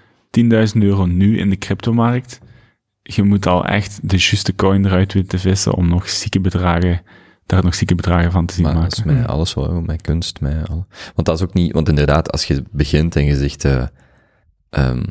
10.000 0.41 0.83
euro 0.83 1.07
nu 1.07 1.39
in 1.39 1.51
de 1.51 1.59
cryptomarkt. 1.59 2.41
Je 3.03 3.23
moet 3.23 3.47
al 3.47 3.65
echt 3.65 3.99
de 4.03 4.17
juiste 4.17 4.55
coin 4.55 4.87
eruit 4.87 5.13
weten 5.13 5.29
te 5.29 5.39
vissen 5.39 5.75
om 5.75 5.89
nog 5.89 6.09
zieke 6.09 6.41
bedragen 6.41 7.03
daar 7.47 7.65
nog 7.65 7.75
zieke 7.75 7.95
bedragen 7.95 8.33
van 8.33 8.47
te 8.47 8.55
zien 8.55 8.65
Maar 8.65 8.75
dat 8.75 8.93
is 8.93 9.05
maken. 9.05 9.21
met 9.21 9.29
alles 9.29 9.55
wel, 9.55 9.81
met 9.81 10.03
kunst, 10.03 10.41
met 10.41 10.69
alle. 10.69 10.87
Want 11.15 11.27
dat 11.27 11.37
is 11.37 11.43
ook 11.43 11.55
niet, 11.55 11.73
want 11.73 11.89
inderdaad, 11.89 12.33
als 12.33 12.45
je 12.45 12.63
begint 12.71 13.17
en 13.17 13.25
je 13.25 13.37
zegt, 13.37 13.65
eh, 13.65 13.87
ehm, 14.71 15.03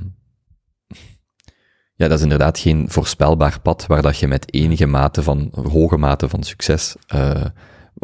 ja, 1.96 2.08
dat 2.08 2.18
is 2.18 2.24
inderdaad 2.24 2.60
geen 2.60 2.90
voorspelbaar 2.90 3.60
pad 3.62 3.86
waar 3.86 4.02
dat 4.02 4.18
je 4.18 4.28
met 4.28 4.54
enige 4.54 4.86
mate 4.86 5.24
van, 5.24 5.52
hoge 5.70 5.98
mate 5.98 6.30
van 6.30 6.44
succes, 6.44 6.96
eh 7.08 7.46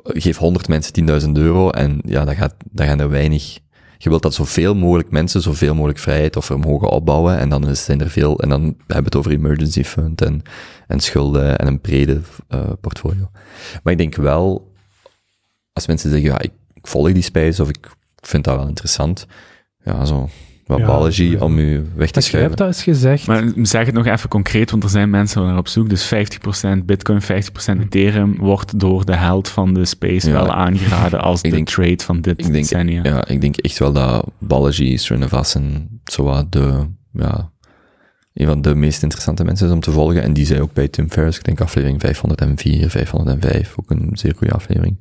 geef 0.04 0.38
100 0.38 0.68
mensen 0.68 0.94
10.000 0.94 1.38
euro 1.38 1.70
en 1.70 2.02
ja, 2.06 2.26
dat 2.26 2.36
gaat, 2.36 2.56
dat 2.72 2.88
gaan 2.88 3.00
er 3.00 3.10
weinig, 3.10 3.60
je 4.04 4.10
wilt 4.10 4.22
dat 4.22 4.34
zoveel 4.34 4.76
mogelijk 4.76 5.12
mensen 5.12 5.42
zoveel 5.42 5.74
mogelijk 5.76 6.00
vrijheid 6.00 6.36
of 6.36 6.46
vermogen 6.46 6.90
opbouwen. 6.90 7.38
En 7.38 7.50
dan 7.50 7.76
zijn 7.76 8.02
er 8.02 8.10
veel, 8.10 8.40
en 8.40 8.50
dan 8.50 8.62
hebben 8.62 8.86
we 8.88 9.04
het 9.04 9.16
over 9.16 9.32
emergency 9.32 9.84
fund 9.84 10.22
en, 10.22 10.42
en 10.88 11.00
schulden 11.00 11.58
en 11.58 11.68
een 11.68 11.82
brede 11.82 12.22
eh, 12.48 12.72
portfolio. 12.82 13.30
Maar 13.84 13.94
ik 13.94 14.00
denk 14.00 14.16
wel, 14.16 14.74
als 15.74 15.88
mensen 15.88 16.10
zeggen, 16.10 16.30
ja, 16.30 16.40
ik, 16.40 16.52
ik 16.74 16.88
volg 16.88 17.12
die 17.12 17.24
space 17.24 17.62
of 17.62 17.70
ik 17.70 17.90
vind 18.16 18.44
dat 18.44 18.58
wel 18.58 18.68
interessant, 18.68 19.26
ja, 19.84 20.06
zo, 20.06 20.30
wat 20.72 20.80
Ja, 20.80 20.86
biology 20.86 21.24
ja. 21.24 21.40
om 21.40 21.58
u 21.58 21.86
weg 21.96 22.12
te 22.12 22.20
Dus 22.20 22.30
jij 22.30 22.42
hebt 22.42 22.54
schuiven. 22.54 22.56
dat 22.58 22.68
eens 22.68 22.84
gezegd. 22.84 23.28
Maar 23.28 23.44
zeg 23.66 23.86
het 23.86 23.96
nog 23.96 24.06
even 24.06 24.30
concreet, 24.30 24.72
want 24.72 24.84
er 24.84 24.90
zijn 24.90 25.10
mensen 25.10 25.44
naar 25.46 25.58
op 25.58 25.68
zoek. 25.68 25.90
Dus 25.90 26.14
50% 26.14 26.86
Bitcoin, 26.86 27.22
50% 27.22 27.26
Ethereum 27.82 28.36
wordt 28.38 28.80
door 28.80 29.06
de 29.06 29.16
held 29.16 29.50
van 29.50 29.74
de 29.74 29.86
space 29.86 30.28
Ja. 30.30 30.34
wel 30.34 30.52
aangeraden 30.54 31.22
als 31.22 31.42
Ik 31.42 31.50
de 31.50 31.56
denk- 31.56 31.68
trade 31.68 32.04
van 32.04 32.22
dit 32.22 32.40
ik 32.40 32.44
denk, 32.46 32.54
decennia. 32.54 33.04
ja, 33.04 33.28
ik 33.28 33.42
denk 33.42 33.58
echt 33.58 33.80
wel 33.80 33.92
dat 33.94 34.26
biology, 34.38 34.98
Srinivasan, 34.98 35.88
zo 36.06 36.24
wat 36.24 36.52
de, 36.52 36.88
ja, 37.14 37.50
een 38.34 38.48
van 38.48 38.62
de 38.62 38.76
meest 38.76 39.04
interessante 39.04 39.44
mensen 39.44 39.68
is 39.68 39.74
om 39.74 39.80
te 39.80 39.92
volgen. 39.92 40.24
En 40.24 40.34
die 40.34 40.46
zei 40.46 40.62
ook 40.62 40.74
bij 40.74 40.88
Tim 40.88 41.12
Ferriss, 41.12 41.38
ik 41.38 41.44
denk 41.44 41.62
aflevering 41.62 42.02
504, 42.02 42.90
505, 42.90 43.74
ook 43.80 43.90
een 43.92 44.10
zeer 44.14 44.34
goede 44.38 44.54
aflevering, 44.54 45.00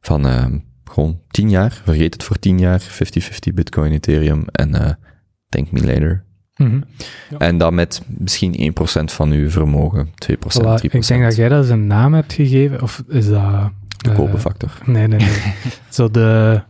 van 0.00 0.26
ehm, 0.26 0.58
gewoon 0.90 1.20
10 1.28 1.50
jaar, 1.50 1.80
vergeet 1.84 2.12
het 2.12 2.24
voor 2.24 2.38
10 2.38 2.58
jaar, 2.58 2.80
50-50 2.80 3.54
Bitcoin, 3.54 3.92
Ethereum 3.92 4.44
en 4.46 4.74
eh 4.74 4.92
thank 5.48 5.70
me 5.70 5.80
later. 5.80 6.24
Mhm. 6.56 6.80
En 7.38 7.58
dat 7.58 7.72
met 7.72 8.02
misschien 8.06 8.54
1% 8.54 9.12
van 9.12 9.30
uw 9.30 9.50
vermogen, 9.50 10.06
2%, 10.06 10.36
3%. 10.36 10.62
Voilà, 10.62 10.80
ik 10.80 11.06
denk 11.06 11.22
dat 11.22 11.36
jij 11.36 11.48
dat 11.48 11.60
eens 11.60 11.68
een 11.68 11.86
naam 11.86 12.14
hebt 12.14 12.32
gegeven, 12.32 12.82
of 12.82 13.02
is 13.08 13.28
dat... 13.28 13.70
de 13.96 14.10
eh, 14.10 14.16
kopenfactor. 14.16 14.70
Nee, 14.84 15.06
nee, 15.06 15.18
nee. 15.18 15.54
Zo 15.90 16.10
de, 16.10 16.62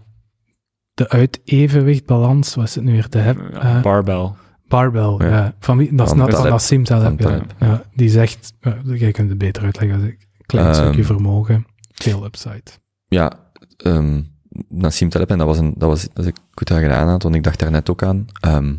de 0.94 1.08
uitevenwichtbalans, 1.08 2.54
wat 2.54 2.64
is 2.64 2.74
het 2.74 2.84
nu 2.84 2.92
weer? 2.92 3.10
De 3.10 3.18
heb, 3.18 3.38
eh, 3.54 3.82
barbell. 3.82 4.30
barbel, 4.68 5.22
ja. 5.22 5.28
Ja. 5.28 5.54
Van 5.60 5.76
wie? 5.76 5.94
Dat 5.94 6.06
is 6.06 6.12
Van 6.12 6.26
net 6.26 6.34
van. 6.36 6.48
Nassim 6.48 6.84
Taleb, 6.84 7.44
ja. 7.60 7.82
Die 7.94 8.08
zegt, 8.08 8.52
jij 8.84 9.10
kunt 9.12 9.28
het 9.28 9.38
beter 9.38 9.62
uitleggen 9.62 9.98
als 10.00 10.08
ik. 10.08 10.28
Klein 10.46 10.66
Ehm, 10.66 10.74
stukje 10.74 11.04
vermogen, 11.04 11.66
veel 11.94 12.24
upside. 12.24 12.62
ja, 13.08 13.32
ehm 13.76 14.20
Nassim 14.68 15.08
Taleb, 15.08 15.30
en 15.30 15.38
dat 15.38 15.46
was, 15.46 15.58
een, 15.58 15.74
dat 15.76 15.88
was 15.88 16.08
dat 16.12 16.26
ik 16.26 16.36
goed 16.54 16.68
daar 16.68 16.80
gedaan 16.80 17.08
had, 17.08 17.22
want 17.22 17.34
ik 17.34 17.42
dacht 17.42 17.58
daar 17.58 17.70
net 17.70 17.90
ook 17.90 18.02
aan. 18.02 18.26
ehm, 18.40 18.74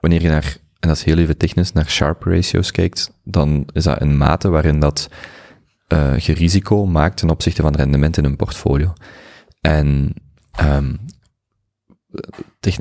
wanneer 0.00 0.22
je 0.22 0.28
naar, 0.28 0.56
en 0.78 0.88
dat 0.88 0.96
is 0.96 1.04
heel 1.04 1.18
even 1.18 1.36
technisch, 1.36 1.72
naar 1.72 1.88
Sharp 1.88 2.22
ratios 2.22 2.70
kijkt, 2.70 3.12
dan 3.24 3.66
is 3.72 3.84
dat 3.84 4.00
een 4.00 4.16
mate 4.16 4.48
waarin 4.48 4.80
dat 4.80 5.08
eh, 5.86 6.18
je 6.18 6.32
risico 6.32 6.86
maakt 6.86 7.16
ten 7.16 7.30
opzichte 7.30 7.62
van 7.62 7.74
rendement 7.74 8.16
in 8.16 8.24
een 8.24 8.36
portfolio. 8.36 8.92
En 9.60 10.14
ehm 10.52 10.94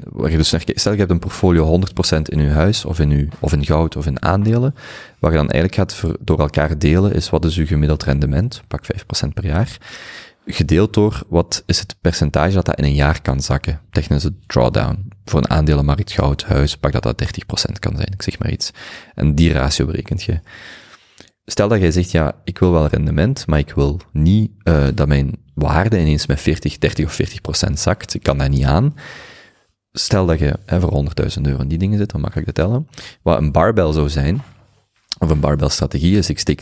waar 0.03 0.31
je 0.31 0.37
dus 0.37 0.51
naar 0.51 0.63
kijkt, 0.63 0.79
stel 0.79 0.91
je 0.91 0.97
hebt 0.97 1.11
een 1.11 1.19
portfolio 1.19 1.81
100% 2.17 2.21
in 2.21 2.41
je 2.41 2.49
huis, 2.49 2.85
of 2.85 2.99
in, 2.99 3.09
uw, 3.09 3.27
of 3.39 3.53
in 3.53 3.65
goud, 3.65 3.95
of 3.95 4.05
in 4.05 4.21
aandelen, 4.21 4.75
waar 5.19 5.31
je 5.31 5.37
dan 5.37 5.49
eigenlijk 5.49 5.75
gaat 5.75 5.93
ver- 5.93 6.17
door 6.19 6.39
elkaar 6.39 6.77
delen, 6.77 7.13
is 7.13 7.29
wat 7.29 7.45
is 7.45 7.57
uw 7.57 7.65
gemiddeld 7.65 8.03
rendement, 8.03 8.61
pak 8.67 8.85
5% 8.85 9.33
per 9.33 9.45
jaar, 9.45 9.77
gedeeld 10.51 10.93
door 10.93 11.23
wat 11.27 11.63
is 11.65 11.79
het 11.79 11.95
percentage 12.01 12.53
dat 12.53 12.65
dat 12.65 12.77
in 12.77 12.83
een 12.83 12.93
jaar 12.93 13.21
kan 13.21 13.41
zakken. 13.41 13.81
Technische 13.91 14.33
drawdown. 14.47 15.11
Voor 15.25 15.39
een 15.39 15.49
aandelenmarkt, 15.49 16.11
goud, 16.11 16.43
huis, 16.43 16.77
pak 16.77 16.91
dat 16.91 17.03
dat 17.03 17.23
30% 17.23 17.79
kan 17.79 17.95
zijn, 17.95 18.11
ik 18.13 18.21
zeg 18.21 18.39
maar 18.39 18.51
iets. 18.51 18.71
En 19.15 19.35
die 19.35 19.51
ratio 19.51 19.85
berekent 19.85 20.23
je. 20.23 20.39
Stel 21.45 21.67
dat 21.67 21.79
jij 21.79 21.91
zegt, 21.91 22.11
ja, 22.11 22.35
ik 22.43 22.57
wil 22.57 22.71
wel 22.71 22.87
rendement, 22.87 23.47
maar 23.47 23.59
ik 23.59 23.71
wil 23.71 23.99
niet 24.11 24.51
uh, 24.63 24.87
dat 24.93 25.07
mijn 25.07 25.37
waarde 25.53 25.99
ineens 25.99 26.25
met 26.25 26.41
40, 26.41 26.77
30 26.77 27.05
of 27.05 27.19
40% 27.69 27.73
zakt. 27.73 28.13
Ik 28.13 28.23
kan 28.23 28.37
dat 28.37 28.49
niet 28.49 28.65
aan. 28.65 28.95
Stel 29.91 30.25
dat 30.25 30.39
je 30.39 30.59
voor 30.65 31.05
100.000 31.37 31.41
euro 31.41 31.61
in 31.61 31.67
die 31.67 31.77
dingen 31.77 31.97
zit, 31.97 32.11
dan 32.11 32.21
makkelijk 32.21 32.47
te 32.47 32.53
tellen. 32.53 32.87
Wat 33.21 33.37
een 33.37 33.51
barbell 33.51 33.91
zou 33.91 34.09
zijn, 34.09 34.41
of 35.17 35.29
een 35.29 35.39
barbell 35.39 35.69
strategie 35.69 36.17
is, 36.17 36.29
ik 36.29 36.39
steek 36.39 36.61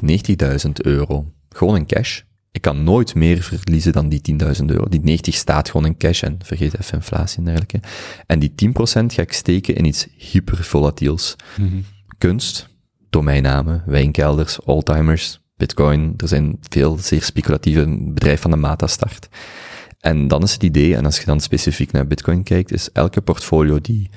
90.000 0.66 0.72
euro 0.74 1.32
gewoon 1.50 1.76
in 1.76 1.86
cash. 1.86 2.22
Ik 2.52 2.62
kan 2.62 2.84
nooit 2.84 3.16
meer 3.16 3.42
verliezen 3.42 3.92
dan 3.92 4.10
die 4.10 4.22
10.000 4.60 4.66
euro. 4.66 4.90
Die 4.90 5.02
90 5.02 5.36
staat 5.36 5.70
gewoon 5.70 5.86
in 5.86 5.98
cash 5.98 6.24
en 6.24 6.40
vergeet 6.44 6.80
even 6.80 6.98
inflatie 6.98 7.38
en 7.38 7.44
dergelijke. 7.44 7.80
En 8.26 8.40
die 8.40 8.52
10% 8.52 8.74
ga 9.06 9.22
ik 9.22 9.34
steken 9.34 9.76
in 9.76 9.86
iets 9.86 10.08
hypervolatiels. 10.18 11.36
Mm-hmm. 11.58 11.86
Kunst, 12.18 12.70
domeinnamen, 13.10 13.84
wijnkelders, 13.86 14.60
oldtimers, 14.60 15.42
bitcoin. 15.58 16.14
Er 16.18 16.28
zijn 16.28 16.58
veel 16.70 16.98
zeer 16.98 17.24
speculatieve 17.24 17.98
bedrijven 18.00 18.42
van 18.42 18.52
de 18.52 18.58
Mata 18.58 18.88
start. 18.88 19.28
En 20.00 20.28
dan 20.28 20.44
is 20.44 20.54
het 20.54 20.64
idee, 20.64 20.96
en 20.96 21.06
als 21.06 21.20
je 21.20 21.26
dan 21.26 21.40
specifiek 21.40 21.92
naar 21.92 22.08
bitcoin 22.08 22.44
kijkt, 22.44 22.72
is 22.72 22.92
elke 22.92 23.22
portfolio 23.22 23.80
die 23.82 24.10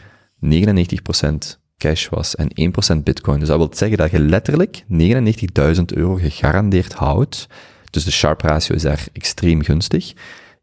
99% 0.45 1.59
cash 1.77 2.09
was 2.09 2.35
en 2.37 2.73
1% 2.99 3.03
bitcoin. 3.03 3.39
Dus 3.39 3.49
dat 3.49 3.57
wil 3.57 3.71
zeggen 3.73 3.99
dat 3.99 4.11
je 4.11 4.19
letterlijk 4.19 4.85
99.000 4.93 5.83
euro 5.85 6.15
gegarandeerd 6.15 6.93
houdt. 6.93 7.47
Dus 7.91 8.05
de 8.05 8.11
Sharp 8.11 8.41
ratio 8.41 8.75
is 8.75 8.83
daar 8.83 9.07
extreem 9.13 9.63
gunstig. 9.63 10.13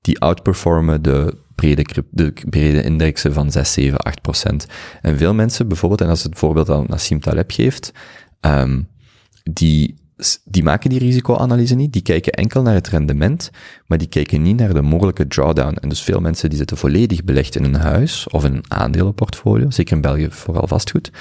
Die 0.01 0.19
outperformen 0.19 1.01
de 1.01 1.37
brede, 1.55 1.85
de 2.09 2.33
brede 2.49 2.83
indexen 2.83 3.33
van 3.33 3.51
6, 3.51 3.73
7, 3.73 3.97
8 3.97 4.21
procent. 4.21 4.67
En 5.01 5.17
veel 5.17 5.33
mensen 5.33 5.67
bijvoorbeeld, 5.67 6.01
en 6.01 6.09
als 6.09 6.23
het 6.23 6.37
voorbeeld 6.37 6.69
aan 6.69 6.85
Nassim 6.87 7.19
Taleb 7.19 7.51
geeft, 7.51 7.91
um, 8.41 8.87
die, 9.43 9.95
die 10.43 10.63
maken 10.63 10.89
die 10.89 10.99
risicoanalyse 10.99 11.75
niet, 11.75 11.93
die 11.93 12.01
kijken 12.01 12.31
enkel 12.31 12.61
naar 12.61 12.73
het 12.73 12.87
rendement, 12.87 13.49
maar 13.85 13.97
die 13.97 14.07
kijken 14.07 14.41
niet 14.41 14.57
naar 14.57 14.73
de 14.73 14.81
mogelijke 14.81 15.27
drawdown. 15.27 15.75
En 15.75 15.89
dus 15.89 16.01
veel 16.01 16.19
mensen 16.19 16.49
die 16.49 16.57
zitten 16.57 16.77
volledig 16.77 17.23
belegd 17.23 17.55
in 17.55 17.63
een 17.63 17.75
huis 17.75 18.27
of 18.29 18.45
in 18.45 18.53
een 18.53 18.71
aandelenportfolio, 18.71 19.69
zeker 19.69 19.95
in 19.95 20.01
België 20.01 20.27
vooral 20.29 20.67
vastgoed, 20.67 21.11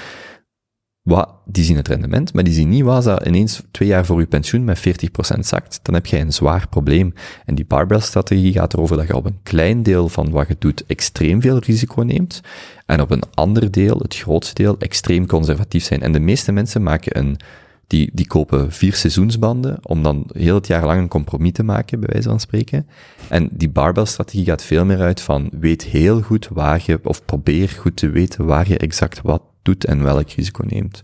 wat, 1.07 1.29
die 1.45 1.63
zien 1.63 1.75
het 1.75 1.87
rendement, 1.87 2.33
maar 2.33 2.43
die 2.43 2.53
zien 2.53 2.69
niet 2.69 2.83
wat 2.83 3.03
dat 3.03 3.25
ineens 3.25 3.61
twee 3.71 3.87
jaar 3.87 4.05
voor 4.05 4.19
je 4.19 4.25
pensioen 4.25 4.63
met 4.63 4.79
40% 4.79 5.39
zakt. 5.39 5.79
Dan 5.81 5.93
heb 5.93 6.05
jij 6.05 6.21
een 6.21 6.33
zwaar 6.33 6.67
probleem. 6.69 7.13
En 7.45 7.55
die 7.55 7.65
barbell-strategie 7.65 8.53
gaat 8.53 8.73
erover 8.73 8.97
dat 8.97 9.07
je 9.07 9.15
op 9.15 9.25
een 9.25 9.39
klein 9.43 9.83
deel 9.83 10.09
van 10.09 10.29
wat 10.29 10.47
je 10.47 10.55
doet 10.59 10.85
extreem 10.85 11.41
veel 11.41 11.59
risico 11.59 12.01
neemt, 12.01 12.41
en 12.85 13.01
op 13.01 13.11
een 13.11 13.23
ander 13.33 13.71
deel, 13.71 13.97
het 13.97 14.15
grootste 14.15 14.53
deel, 14.53 14.75
extreem 14.79 15.25
conservatief 15.27 15.83
zijn. 15.83 16.01
En 16.01 16.11
de 16.11 16.19
meeste 16.19 16.51
mensen 16.51 16.83
maken 16.83 17.17
een, 17.17 17.39
die, 17.87 18.09
die 18.13 18.27
kopen 18.27 18.71
vier 18.71 18.93
seizoensbanden, 18.93 19.79
om 19.83 20.03
dan 20.03 20.29
heel 20.33 20.55
het 20.55 20.67
jaar 20.67 20.85
lang 20.85 21.01
een 21.01 21.07
compromis 21.07 21.51
te 21.51 21.63
maken, 21.63 21.99
bij 21.99 22.09
wijze 22.11 22.29
van 22.29 22.39
spreken. 22.39 22.87
En 23.29 23.49
die 23.51 23.69
barbell-strategie 23.69 24.45
gaat 24.45 24.63
veel 24.63 24.85
meer 24.85 24.99
uit 24.99 25.21
van, 25.21 25.49
weet 25.59 25.83
heel 25.83 26.21
goed 26.21 26.47
waar 26.51 26.83
je, 26.85 26.99
of 27.03 27.25
probeer 27.25 27.69
goed 27.69 27.95
te 27.95 28.09
weten 28.09 28.45
waar 28.45 28.67
je 28.67 28.77
exact 28.77 29.21
wat 29.21 29.41
doet 29.67 29.85
en 29.85 30.03
welk 30.03 30.29
risico 30.29 30.63
neemt. 30.67 31.03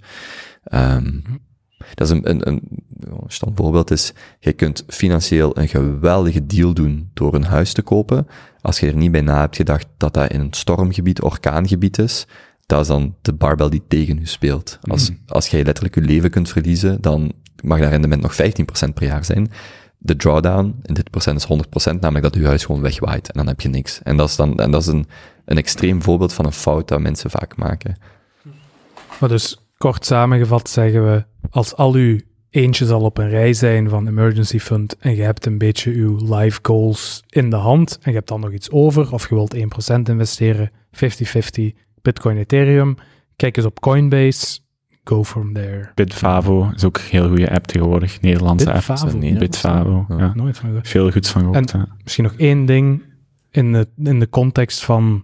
Um, 0.73 1.23
dat 1.93 2.07
is 2.07 2.09
een, 2.09 2.29
een, 2.29 2.47
een, 2.47 2.61
een 2.99 3.19
standvoorbeeld 3.27 3.91
is, 3.91 4.13
je 4.39 4.53
kunt 4.53 4.83
financieel 4.87 5.57
een 5.57 5.67
geweldige 5.67 6.45
deal 6.45 6.73
doen 6.73 7.09
door 7.13 7.33
een 7.33 7.43
huis 7.43 7.73
te 7.73 7.81
kopen. 7.81 8.27
Als 8.61 8.79
je 8.79 8.87
er 8.87 8.95
niet 8.95 9.11
bij 9.11 9.21
na 9.21 9.39
hebt 9.39 9.55
gedacht 9.55 9.87
dat 9.97 10.13
dat 10.13 10.31
in 10.31 10.39
een 10.39 10.53
stormgebied, 10.53 11.21
orkaangebied 11.21 11.97
is, 11.97 12.25
dat 12.65 12.81
is 12.81 12.87
dan 12.87 13.15
de 13.21 13.33
barbel 13.33 13.69
die 13.69 13.83
tegen 13.87 14.17
u 14.17 14.25
speelt. 14.25 14.79
Als, 14.81 15.09
mm. 15.09 15.17
als 15.27 15.47
jij 15.47 15.63
letterlijk 15.63 15.95
je 15.95 16.01
leven 16.01 16.29
kunt 16.29 16.49
verliezen, 16.49 17.01
dan 17.01 17.31
mag 17.63 17.79
dat 17.79 17.89
rendement 17.89 18.21
nog 18.21 18.33
15% 18.33 18.93
per 18.93 19.03
jaar 19.03 19.25
zijn. 19.25 19.51
De 19.97 20.15
drawdown 20.15 20.79
in 20.81 20.93
dit 20.93 21.09
procent 21.09 21.37
is 21.49 21.91
100%, 21.91 21.99
namelijk 21.99 22.23
dat 22.23 22.35
je 22.35 22.45
huis 22.45 22.65
gewoon 22.65 22.81
wegwaait 22.81 23.31
en 23.31 23.37
dan 23.37 23.47
heb 23.47 23.61
je 23.61 23.69
niks. 23.69 24.01
En 24.03 24.17
dat 24.17 24.29
is 24.29 24.35
dan, 24.35 24.59
en 24.59 24.71
dat 24.71 24.81
is 24.81 24.87
een, 24.87 25.07
een 25.45 25.57
extreem 25.57 26.01
voorbeeld 26.01 26.33
van 26.33 26.45
een 26.45 26.51
fout 26.51 26.87
dat 26.87 26.99
mensen 26.99 27.29
vaak 27.29 27.55
maken. 27.55 27.97
Maar 29.19 29.29
dus 29.29 29.57
kort 29.77 30.05
samengevat 30.05 30.69
zeggen 30.69 31.05
we, 31.05 31.25
als 31.49 31.75
al 31.75 31.93
uw 31.93 32.19
eentjes 32.49 32.89
al 32.89 33.01
op 33.01 33.17
een 33.17 33.29
rij 33.29 33.53
zijn 33.53 33.89
van 33.89 34.07
emergency 34.07 34.59
fund 34.59 34.97
en 34.97 35.15
je 35.15 35.21
hebt 35.21 35.45
een 35.45 35.57
beetje 35.57 35.91
uw 35.91 36.35
life 36.35 36.59
goals 36.61 37.23
in 37.29 37.49
de 37.49 37.55
hand 37.55 37.99
en 38.01 38.11
je 38.11 38.17
hebt 38.17 38.27
dan 38.27 38.39
nog 38.39 38.51
iets 38.51 38.71
over 38.71 39.11
of 39.11 39.29
je 39.29 39.35
wilt 39.35 39.55
1% 39.55 39.59
investeren, 40.09 40.71
50-50 40.71 40.99
Bitcoin 42.01 42.37
Ethereum, 42.37 42.95
kijk 43.35 43.57
eens 43.57 43.65
op 43.65 43.79
Coinbase, 43.79 44.59
go 45.03 45.23
from 45.23 45.53
there. 45.53 45.91
Bitfavo 45.95 46.71
is 46.75 46.83
ook 46.83 46.97
een 46.97 47.03
heel 47.09 47.27
goede 47.27 47.51
app 47.51 47.67
tegenwoordig, 47.67 48.21
Nederlandse 48.21 48.71
Bitfavo, 48.71 49.05
app. 49.07 49.15
Nee, 49.15 49.37
Bitfavo, 49.37 50.05
ja. 50.09 50.17
ja. 50.17 50.33
Nooit 50.33 50.57
van 50.57 50.65
gehoord. 50.65 50.87
Veel 50.87 51.11
goeds 51.11 51.29
van 51.29 51.41
gehoord, 51.41 51.71
en 51.71 51.79
ja. 51.79 51.87
Misschien 52.03 52.23
nog 52.23 52.33
één 52.37 52.65
ding 52.65 53.03
in 53.51 53.71
de, 53.71 53.87
in 53.97 54.19
de 54.19 54.29
context 54.29 54.83
van 54.83 55.23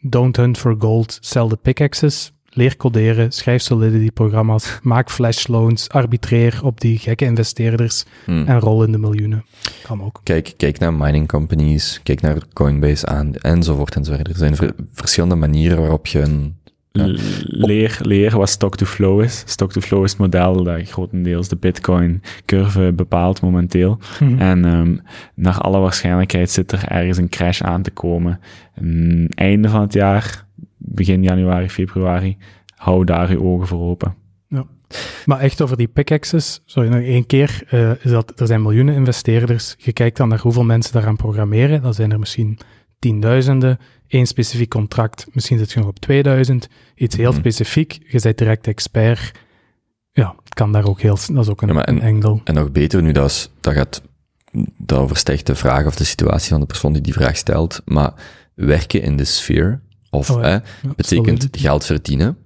don't 0.00 0.36
hunt 0.36 0.58
for 0.58 0.76
gold, 0.78 1.18
sell 1.20 1.48
the 1.48 1.56
pickaxes. 1.56 2.32
Leer 2.50 2.76
coderen, 2.76 3.32
schrijf 3.32 3.62
Solidity-programma's, 3.62 4.78
maak 4.82 5.10
flash 5.10 5.46
loans, 5.46 5.88
arbitreer 5.88 6.60
op 6.62 6.80
die 6.80 6.98
gekke 6.98 7.24
investeerders 7.24 8.04
Hmm. 8.24 8.46
en 8.46 8.60
rol 8.60 8.84
in 8.84 8.92
de 8.92 8.98
miljoenen. 8.98 9.44
Kan 9.82 10.02
ook. 10.02 10.20
Kijk, 10.22 10.54
kijk 10.56 10.78
naar 10.78 10.94
mining 10.94 11.28
companies, 11.28 12.00
kijk 12.02 12.20
naar 12.20 12.36
Coinbase 12.52 13.06
aan, 13.06 13.34
enzovoort 13.34 13.94
enzovoort. 13.94 14.28
Er 14.28 14.36
zijn 14.36 14.56
ver- 14.56 14.74
verschillende 14.92 15.34
manieren 15.34 15.78
waarop 15.80 16.06
je 16.06 16.20
een... 16.20 16.56
Ja. 16.92 17.04
Leer, 17.44 17.98
leer 18.02 18.36
wat 18.36 18.48
stock-to-flow 18.48 19.22
is. 19.22 19.42
Stock-to-flow 19.46 20.04
is 20.04 20.10
het 20.10 20.20
model 20.20 20.62
dat 20.62 20.88
grotendeels 20.88 21.48
de 21.48 21.56
Bitcoin-curve 21.56 22.92
bepaalt 22.96 23.40
momenteel. 23.40 23.98
Hm. 24.18 24.38
En 24.38 24.64
ehm, 24.64 24.96
naar 25.34 25.58
alle 25.58 25.78
waarschijnlijkheid 25.78 26.50
zit 26.50 26.72
er 26.72 26.84
ergens 26.88 27.18
een 27.18 27.28
crash 27.28 27.60
aan 27.62 27.82
te 27.82 27.90
komen. 27.90 28.40
En 28.74 29.28
einde 29.34 29.68
van 29.68 29.80
het 29.80 29.92
jaar, 29.92 30.44
begin 30.90 31.22
januari, 31.22 31.68
februari, 31.70 32.36
hou 32.76 33.04
daar 33.04 33.30
je 33.30 33.40
ogen 33.42 33.66
voor 33.66 33.80
open. 33.80 34.14
Maar 35.26 35.38
echt 35.40 35.60
over 35.62 35.76
die 35.76 35.88
pickaxes, 35.88 36.62
sorry, 36.64 36.88
nog 36.88 37.00
één 37.00 37.26
keer, 37.26 37.62
eh, 37.68 37.90
is 37.90 38.10
dat 38.10 38.40
er 38.40 38.46
zijn 38.46 38.62
miljoenen 38.62 38.94
investeerders. 38.94 39.74
Je 39.78 39.92
kijkt 39.92 40.16
dan 40.16 40.28
naar 40.28 40.38
hoeveel 40.40 40.64
mensen 40.64 40.92
daaraan 40.92 41.16
programmeren. 41.16 41.82
Dan 41.82 41.94
zijn 41.94 42.12
er 42.12 42.18
misschien 42.18 42.58
tienduizenden. 42.98 43.78
Eén 44.08 44.26
specifiek 44.26 44.68
contract, 44.70 45.26
misschien 45.32 45.58
zit 45.58 45.72
je 45.72 45.78
nog 45.78 45.88
op 45.88 45.98
2000. 45.98 46.68
Iets 46.94 47.16
heel 47.16 47.30
Mhm. 47.30 47.38
specifiek, 47.40 47.98
je 48.08 48.20
bent 48.22 48.38
direct 48.38 48.66
expert. 48.66 49.32
Ja, 50.12 50.34
het 50.44 50.54
kan 50.54 50.72
daar 50.72 50.86
ook 50.86 51.00
heel, 51.00 51.18
dat 51.32 51.44
is 51.44 51.48
ook 51.48 51.62
een, 51.62 51.68
Ja, 51.68 51.74
maar 51.74 51.84
en- 51.84 51.96
een 52.06 52.14
angle. 52.14 52.40
En 52.44 52.54
nog 52.54 52.72
beter, 52.72 53.02
nu 53.02 53.12
dat, 53.12 53.30
is, 53.30 53.50
dat 53.60 53.74
gaat, 53.74 54.02
dat 54.78 54.98
overstijgt 54.98 55.46
de 55.46 55.54
vraag 55.54 55.86
of 55.86 55.96
de 55.96 56.04
situatie 56.04 56.50
van 56.50 56.60
de 56.60 56.66
persoon 56.66 56.92
die 56.92 57.02
die 57.02 57.12
vraag 57.12 57.36
stelt, 57.36 57.82
maar 57.84 58.12
werken 58.54 59.02
in 59.02 59.16
de 59.16 59.24
sfeer, 59.24 59.80
of 60.10 60.30
Oh 60.30 60.42
ja. 60.42 60.48
hè, 60.48 60.52
Ja, 60.52 60.94
betekent 60.96 61.48
geld 61.50 61.84
verdienen 61.84 62.36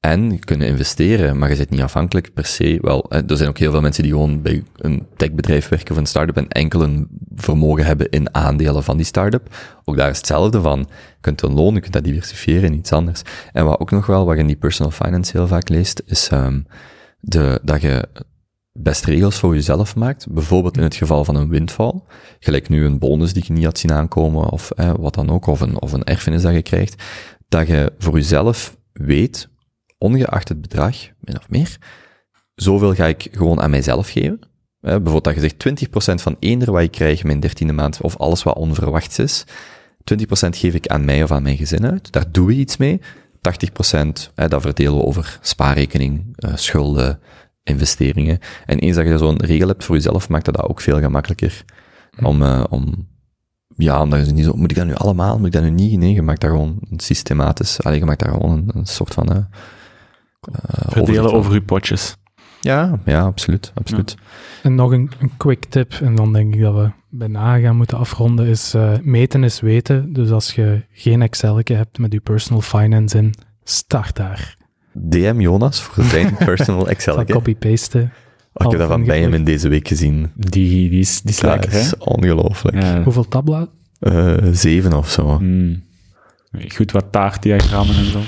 en 0.00 0.38
kunnen 0.38 0.66
investeren, 0.66 1.38
maar 1.38 1.48
je 1.48 1.56
zit 1.56 1.70
niet 1.70 1.80
afhankelijk 1.80 2.32
per 2.32 2.46
se. 2.46 2.78
Wel, 2.80 3.06
hè, 3.08 3.26
er 3.26 3.36
zijn 3.36 3.48
ook 3.48 3.58
heel 3.58 3.70
veel 3.70 3.80
mensen 3.80 4.02
die 4.02 4.12
gewoon 4.12 4.42
bij 4.42 4.62
een 4.76 5.06
techbedrijf 5.16 5.68
werken 5.68 5.90
of 5.90 5.96
een 5.96 6.06
start-up 6.06 6.36
en 6.36 6.48
enkel 6.48 6.82
een 6.82 7.08
vermogen 7.34 7.84
hebben 7.84 8.10
in 8.10 8.34
aandelen 8.34 8.82
van 8.82 8.96
die 8.96 9.06
start-up. 9.06 9.56
Ook 9.84 9.96
daar 9.96 10.10
is 10.10 10.16
hetzelfde 10.16 10.60
van. 10.60 10.78
Je 10.78 11.20
kunt 11.20 11.42
een 11.42 11.54
loon, 11.54 11.74
je 11.74 11.80
kunt 11.80 11.92
dat 11.92 12.04
diversifiëren 12.04 12.64
in 12.72 12.78
iets 12.78 12.92
anders. 12.92 13.22
En 13.52 13.64
wat 13.64 13.80
ook 13.80 13.90
nog 13.90 14.06
wel, 14.06 14.24
wat 14.24 14.34
je 14.34 14.40
in 14.40 14.46
die 14.46 14.56
personal 14.56 14.90
finance 14.90 15.36
heel 15.36 15.46
vaak 15.46 15.68
leest, 15.68 16.02
is 16.06 16.28
ehm, 16.28 16.60
de, 17.20 17.60
dat 17.62 17.80
je 17.80 18.08
best 18.72 19.04
regels 19.04 19.38
voor 19.38 19.54
jezelf 19.54 19.96
maakt. 19.96 20.26
Bijvoorbeeld 20.30 20.76
in 20.76 20.82
het 20.82 20.94
geval 20.94 21.24
van 21.24 21.36
een 21.36 21.48
windval. 21.48 22.06
Gelijk 22.38 22.68
nu 22.68 22.84
een 22.84 22.98
bonus 22.98 23.32
die 23.32 23.44
je 23.46 23.52
niet 23.52 23.64
had 23.64 23.78
zien 23.78 23.92
aankomen, 23.92 24.50
of 24.50 24.70
wat 24.96 25.14
dan 25.14 25.30
ook, 25.30 25.46
of 25.46 25.60
een, 25.60 25.80
of 25.80 25.92
een 25.92 26.04
erfenis 26.04 26.42
dat 26.42 26.52
je 26.52 26.62
krijgt. 26.62 27.02
Dat 27.48 27.66
je 27.66 27.92
voor 27.98 28.14
jezelf 28.14 28.76
weet, 28.92 29.48
ongeacht 29.98 30.48
het 30.48 30.60
bedrag, 30.60 30.96
min 31.20 31.38
of 31.38 31.48
meer, 31.48 31.78
zoveel 32.54 32.94
ga 32.94 33.06
ik 33.06 33.28
gewoon 33.32 33.60
aan 33.60 33.70
mijzelf 33.70 34.08
geven. 34.08 34.40
Bijvoorbeeld 34.80 35.24
dat 35.24 35.34
je 35.34 35.40
zegt 35.40 35.88
20% 36.20 36.22
van 36.22 36.36
eender 36.38 36.72
wat 36.72 36.82
ik 36.82 36.90
krijg 36.90 37.24
mijn 37.24 37.40
dertiende 37.40 37.72
maand, 37.72 38.00
of 38.00 38.16
alles 38.16 38.42
wat 38.42 38.56
onverwachts 38.56 39.18
is, 39.18 39.44
20% 40.04 40.24
geef 40.48 40.74
ik 40.74 40.86
aan 40.86 41.04
mij 41.04 41.22
of 41.22 41.30
aan 41.30 41.42
mijn 41.42 41.56
gezin 41.56 41.86
uit. 41.86 42.12
Daar 42.12 42.32
doen 42.32 42.46
we 42.46 42.52
iets 42.52 42.76
mee. 42.76 43.00
80% 43.00 44.32
eh, 44.34 44.48
dat 44.48 44.62
verdelen 44.62 44.96
we 44.96 45.04
over 45.04 45.38
spaarrekening, 45.40 46.32
eh, 46.36 46.56
schulden, 46.56 47.20
investeringen. 47.62 48.38
En 48.66 48.78
eens 48.78 48.96
dat 48.96 49.06
je 49.06 49.18
zo'n 49.18 49.44
regel 49.44 49.68
hebt 49.68 49.84
voor 49.84 49.94
jezelf, 49.94 50.28
maakt 50.28 50.44
dat, 50.44 50.54
dat 50.54 50.68
ook 50.68 50.80
veel 50.80 51.00
gemakkelijker 51.00 51.64
om, 52.22 52.42
eh, 52.42 52.64
om 52.68 53.08
ja, 53.76 54.02
omdat 54.02 54.26
je 54.26 54.32
niet 54.32 54.44
zo, 54.44 54.52
moet 54.56 54.70
ik 54.70 54.76
dat 54.76 54.86
nu 54.86 54.94
allemaal, 54.94 55.38
moet 55.38 55.46
ik 55.46 55.52
dat 55.52 55.62
nu 55.62 55.70
niet? 55.70 55.98
Nee, 55.98 56.12
je 56.12 56.22
maakt 56.22 56.40
daar 56.40 56.50
gewoon 56.50 56.78
een 56.90 57.00
systematisch, 57.00 57.82
alleen 57.82 57.98
je 57.98 58.04
maakt 58.04 58.20
daar 58.20 58.32
gewoon 58.32 58.50
een, 58.50 58.70
een 58.74 58.86
soort 58.86 59.14
van, 59.14 59.30
overzicht 59.30 60.92
Verdelen 60.92 61.32
over 61.32 61.52
uw 61.52 61.62
potjes. 61.62 62.16
Ja, 62.60 62.98
ja, 63.04 63.20
absoluut, 63.20 63.72
absoluut. 63.74 64.14
En 64.62 64.74
nog 64.74 64.92
een, 64.92 65.10
een 65.18 65.36
quick 65.36 65.64
tip, 65.64 65.92
en 65.92 66.14
dan 66.14 66.32
denk 66.32 66.54
ik 66.54 66.60
dat 66.60 66.74
we 66.74 66.90
bijna 67.08 67.58
gaan 67.58 67.76
moeten 67.76 67.98
afronden, 67.98 68.46
is 68.46 68.74
eh, 68.74 68.92
meten 69.02 69.44
is 69.44 69.60
weten. 69.60 70.12
Dus 70.12 70.30
als 70.30 70.54
je 70.54 70.84
geen 70.90 71.22
Excel 71.22 71.60
hebt 71.64 71.98
met 71.98 72.12
je 72.12 72.20
personal 72.20 72.60
finance 72.60 73.18
in, 73.18 73.34
start 73.64 74.16
daar. 74.16 74.56
DM 74.92 75.40
Jonas 75.40 75.82
voor 75.82 76.04
zijn 76.04 76.36
personal 76.36 76.88
Excel. 76.92 77.14
Zal 77.14 77.24
copy-pasten. 77.24 78.12
Oh, 78.52 78.64
ik 78.66 78.70
heb 78.70 78.80
dat 78.80 78.88
van 78.88 79.04
bij 79.04 79.20
hem 79.20 79.34
in 79.34 79.44
deze 79.44 79.68
week 79.68 79.88
gezien. 79.88 80.30
Die, 80.34 80.88
die 80.90 81.00
is, 81.00 81.20
die 81.20 81.30
is 81.30 81.40
Dat 81.40 81.50
lekker, 81.50 81.70
hè? 81.70 81.78
is 81.78 81.96
ongelooflijk. 81.98 82.82
Ja. 82.82 83.02
Hoeveel 83.02 83.28
tabbladen? 83.28 83.68
Eh, 83.98 84.36
zeven 84.52 84.92
of 84.92 85.10
zo. 85.10 85.38
Mm. 85.38 85.82
Goed 86.74 86.92
wat 86.92 87.12
taartdiagrammen 87.12 87.96
en 87.96 88.04
zo. 88.04 88.20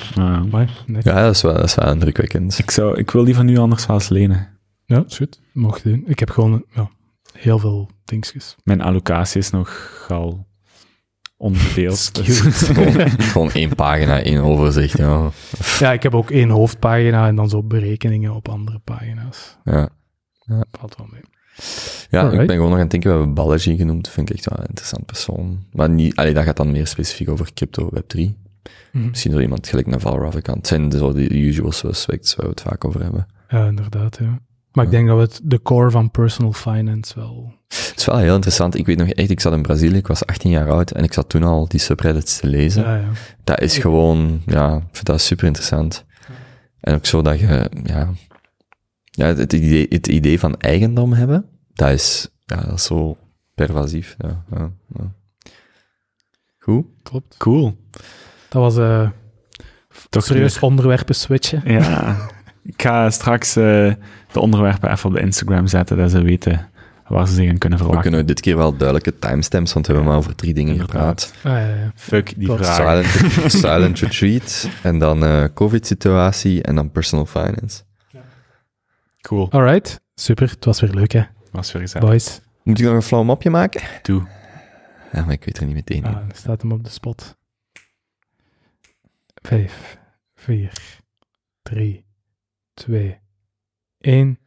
Net. 0.86 1.04
Ja, 1.04 1.22
dat 1.22 1.34
is 1.34 1.42
wel, 1.42 1.54
dat 1.54 1.64
is 1.64 1.74
wel 1.74 1.92
indrukwekkend. 1.92 2.58
Ik, 2.58 2.70
zou, 2.70 2.98
ik 2.98 3.10
wil 3.10 3.24
die 3.24 3.34
van 3.34 3.48
u 3.48 3.58
anders 3.58 3.86
wel 3.86 3.96
eens 3.96 4.08
lenen. 4.08 4.48
Ja, 4.84 5.04
is 5.06 5.16
goed. 5.16 5.40
Mocht 5.52 5.82
je 5.82 5.88
doen. 5.88 6.02
Ik 6.06 6.18
heb 6.18 6.30
gewoon 6.30 6.64
ja, 6.74 6.90
heel 7.32 7.58
veel 7.58 7.90
dingetjes. 8.04 8.56
Mijn 8.62 8.80
allocatie 8.80 9.40
is 9.40 9.50
nogal 9.50 10.46
onverdeeld. 11.36 12.14
dus- 12.26 12.40
gewoon, 12.40 13.10
gewoon 13.10 13.50
één 13.50 13.74
pagina, 13.74 14.22
één 14.22 14.42
overzicht. 14.42 14.98
Ja. 14.98 15.30
Ja, 15.78 15.92
ik 15.92 16.02
heb 16.02 16.14
ook 16.14 16.30
één 16.30 16.48
hoofdpagina 16.48 17.26
en 17.26 17.36
dan 17.36 17.48
zo 17.48 17.62
berekeningen 17.62 18.34
op 18.34 18.48
andere 18.48 18.78
pagina's. 18.78 19.58
Ja. 19.64 19.90
Valt 20.70 20.96
wel 20.96 21.08
mee. 21.10 21.22
Ja, 22.10 22.30
ik 22.30 22.46
ben 22.46 22.48
gewoon 22.48 22.64
nog 22.64 22.74
aan 22.74 22.80
het 22.80 22.90
denken, 22.90 23.10
we 23.10 23.16
hebben 23.16 23.34
Balaji 23.34 23.76
genoemd, 23.76 24.08
vind 24.08 24.30
ik 24.30 24.36
echt 24.36 24.48
wel 24.48 24.58
een 24.58 24.68
interessant 24.68 25.06
persoon. 25.06 25.64
Maar 25.72 25.90
niet, 25.90 26.16
allee, 26.16 26.34
dat 26.34 26.44
gaat 26.44 26.56
dan 26.56 26.70
meer 26.70 26.86
specifiek 26.86 27.28
over 27.28 27.52
crypto, 27.54 27.90
web3. 27.94 28.20
Mhm. 28.92 29.08
Misschien 29.08 29.32
zo 29.32 29.38
iemand 29.38 29.68
gelijk 29.68 29.86
naar 29.86 30.00
Val 30.00 30.18
Ravikant. 30.18 30.56
Het 30.56 30.66
zijn 30.66 30.92
zo 30.92 31.12
de 31.12 31.34
usual 31.34 31.72
suspects 31.72 32.34
waar 32.34 32.46
we 32.46 32.50
het 32.50 32.60
vaak 32.60 32.84
over 32.84 33.02
hebben. 33.02 33.26
Ja, 33.48 33.66
inderdaad, 33.66 34.18
ja. 34.20 34.38
Maar 34.74 34.84
ik 34.84 34.90
denk 34.90 35.08
dat 35.08 35.16
we 35.16 35.22
het, 35.22 35.40
de 35.42 35.62
core 35.62 35.90
van 35.90 36.10
personal 36.10 36.52
finance 36.52 37.14
wel... 37.14 37.54
Het 37.68 37.92
is 37.96 38.04
wel 38.04 38.16
heel 38.16 38.34
interessant. 38.34 38.74
Ik 38.74 38.86
weet 38.86 38.98
nog 38.98 39.08
echt, 39.08 39.30
ik 39.30 39.40
zat 39.40 39.52
in 39.52 39.62
Brazilië, 39.62 39.96
ik 39.96 40.06
was 40.06 40.26
18 40.26 40.50
jaar 40.50 40.70
oud 40.70 40.90
en 40.90 41.04
ik 41.04 41.12
zat 41.12 41.28
toen 41.28 41.42
al 41.42 41.68
die 41.68 41.80
subreddits 41.80 42.38
te 42.38 42.46
lezen. 42.46 42.82
Ja, 42.82 42.96
ja. 42.96 43.08
Dat 43.44 43.60
is 43.60 43.78
gewoon, 43.78 44.42
ja, 44.46 44.76
ik 44.76 44.82
vind 44.92 45.06
dat 45.06 45.20
super 45.20 45.46
interessant. 45.46 46.04
En 46.80 46.94
ook 46.94 47.06
zo 47.06 47.22
dat 47.22 47.38
je, 47.38 47.70
ja, 47.82 48.08
ja 49.10 49.26
het, 49.26 49.52
idee, 49.52 49.86
het 49.88 50.06
idee 50.06 50.38
van 50.38 50.56
eigendom 50.56 51.12
hebben, 51.12 51.46
dat 51.72 51.90
is, 51.90 52.28
ja, 52.44 52.56
dat 52.56 52.74
is 52.74 52.84
zo 52.84 53.16
pervasief. 53.54 54.14
Ja, 54.18 54.44
ja, 54.50 54.70
ja. 54.94 55.12
Goed. 56.58 56.86
Klopt. 57.02 57.36
Cool. 57.36 57.76
Dat 58.48 58.62
was 58.62 58.76
eh 58.76 59.08
Toch 60.08 60.24
serieus 60.24 60.58
onderwerpen 60.58 61.14
switchen. 61.14 61.62
Ja. 61.72 62.16
Ik 62.64 62.82
ga 62.82 63.10
straks 63.10 63.56
eh, 63.56 63.92
de 64.34 64.40
onderwerpen 64.40 64.90
even 64.90 65.08
op 65.10 65.14
de 65.16 65.20
Instagram 65.22 65.66
zetten, 65.66 65.96
dat 65.96 66.10
ze 66.10 66.22
weten 66.22 66.68
waar 67.08 67.28
ze 67.28 67.34
zich 67.34 67.48
aan 67.50 67.58
kunnen 67.58 67.78
We 67.78 67.84
verwachten. 67.84 68.10
kunnen 68.10 68.26
dit 68.26 68.40
keer 68.40 68.56
wel 68.56 68.76
duidelijke 68.76 69.18
timestamps, 69.18 69.72
want 69.72 69.86
we 69.86 69.92
hebben 69.92 70.10
maar 70.10 70.20
over 70.20 70.34
drie 70.34 70.54
dingen 70.54 70.80
gepraat. 70.80 71.32
Ah, 71.36 71.52
ja, 71.52 71.58
ja. 71.58 71.92
Fuck 71.94 72.34
die 72.36 72.46
Klopt. 72.46 72.66
vragen. 72.66 73.04
Silent, 73.04 73.52
silent 73.64 73.98
retreat, 73.98 74.68
en 74.82 74.98
dan 74.98 75.24
eh 75.24 75.44
covid-situatie, 75.54 76.62
en 76.62 76.74
dan 76.74 76.90
personal 76.90 77.26
finance. 77.26 77.82
Cool. 79.20 79.50
Alright, 79.52 80.00
super. 80.14 80.48
Het 80.50 80.64
was 80.64 80.80
weer 80.80 80.90
leuk, 80.94 81.12
hè, 81.12 81.22
Was 81.50 81.72
weer 81.72 81.82
gezellig. 81.82 82.08
boys. 82.08 82.40
Moet 82.62 82.78
ik 82.78 82.84
nog 82.84 82.94
een 82.94 83.02
flauw 83.02 83.22
mopje 83.22 83.50
maken? 83.50 83.80
Doe. 84.02 84.22
Ja, 85.12 85.24
maar 85.24 85.32
ik 85.32 85.44
weet 85.44 85.58
er 85.58 85.66
niet 85.66 85.74
meteen 85.74 85.96
in. 85.96 86.04
Ah, 86.04 86.12
dan 86.14 86.30
staat 86.34 86.62
hem 86.62 86.72
op 86.72 86.84
de 86.84 86.90
spot. 86.90 87.36
Vijf, 89.42 89.98
vier, 90.34 90.72
drie, 91.62 92.04
twee, 92.74 93.18
één. 94.04 94.38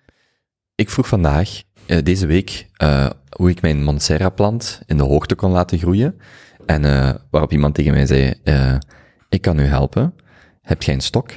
Ik 0.76 0.90
vroeg 0.90 1.08
vandaag, 1.08 1.62
eh, 1.86 2.04
deze 2.04 2.26
week, 2.26 2.68
eh, 2.74 3.10
hoe 3.30 3.50
ik 3.50 3.62
mijn 3.62 3.84
Monstera-plant 3.84 4.82
in 4.86 4.98
de 4.98 5.04
hoogte 5.04 5.36
kon 5.36 5.52
laten 5.52 5.78
groeien. 5.80 6.20
En 6.66 6.86
eh, 6.86 7.14
waarop 7.32 7.52
iemand 7.52 7.76
tegen 7.76 7.94
mij 7.94 8.06
zei, 8.06 8.34
eh, 8.44 8.76
ik 9.30 9.42
kan 9.42 9.60
u 9.60 9.64
helpen. 9.64 10.14
Heb 10.62 10.84
jij 10.84 10.94
een 10.94 11.02
stok? 11.02 11.32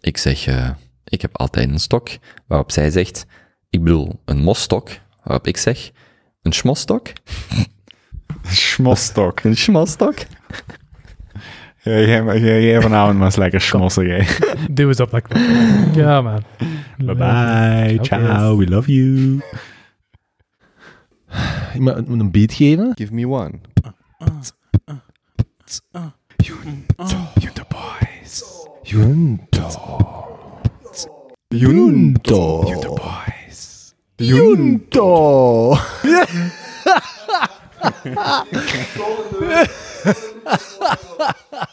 Ik 0.00 0.16
zeg, 0.16 0.46
eh, 0.46 0.70
ik 1.04 1.22
heb 1.22 1.36
altijd 1.36 1.68
een 1.68 1.78
stok. 1.78 2.08
Waarop 2.46 2.70
zij 2.72 2.90
zegt, 2.90 3.26
ik 3.70 3.82
bedoel 3.82 4.20
een 4.24 4.38
mosstok. 4.38 4.88
Waarop 5.22 5.46
ik 5.46 5.56
zeg, 5.56 5.90
een 6.42 6.52
schmosstok? 6.52 7.12
Schmosstok. 8.42 9.40
Een 9.40 9.56
schmosstok? 9.56 10.14
Ja, 11.84 11.98
jij, 11.98 12.40
jij, 12.40 12.62
jij 12.62 12.80
vanavond 12.80 13.16
maar 13.16 13.26
eens 13.26 13.36
lekker 13.36 13.60
schmossen, 13.60 14.06
jij. 14.06 14.26
Doe 14.70 14.86
eens 14.86 15.00
op 15.00 15.10
knop. 15.10 15.38
Ja, 15.94 16.20
man. 16.20 16.42
Bye 16.96 17.14
bye. 17.14 17.94
Oké. 17.94 18.04
Ciao. 18.04 18.56
We 18.56 18.68
love 18.68 18.92
you. 18.92 19.40
Ik 21.74 21.80
moet 21.80 22.20
een 22.20 22.30
beat 22.30 22.52
geven. 22.52 22.92
Give 22.94 23.14
me 23.14 23.28
one. 23.28 23.52
Junto 27.34 27.64
Boys. 27.68 28.66
Junto. 28.82 29.68
Junto. 31.48 32.64
Junto 32.68 32.94
Boys. 32.94 33.94
Junto. 34.16 35.76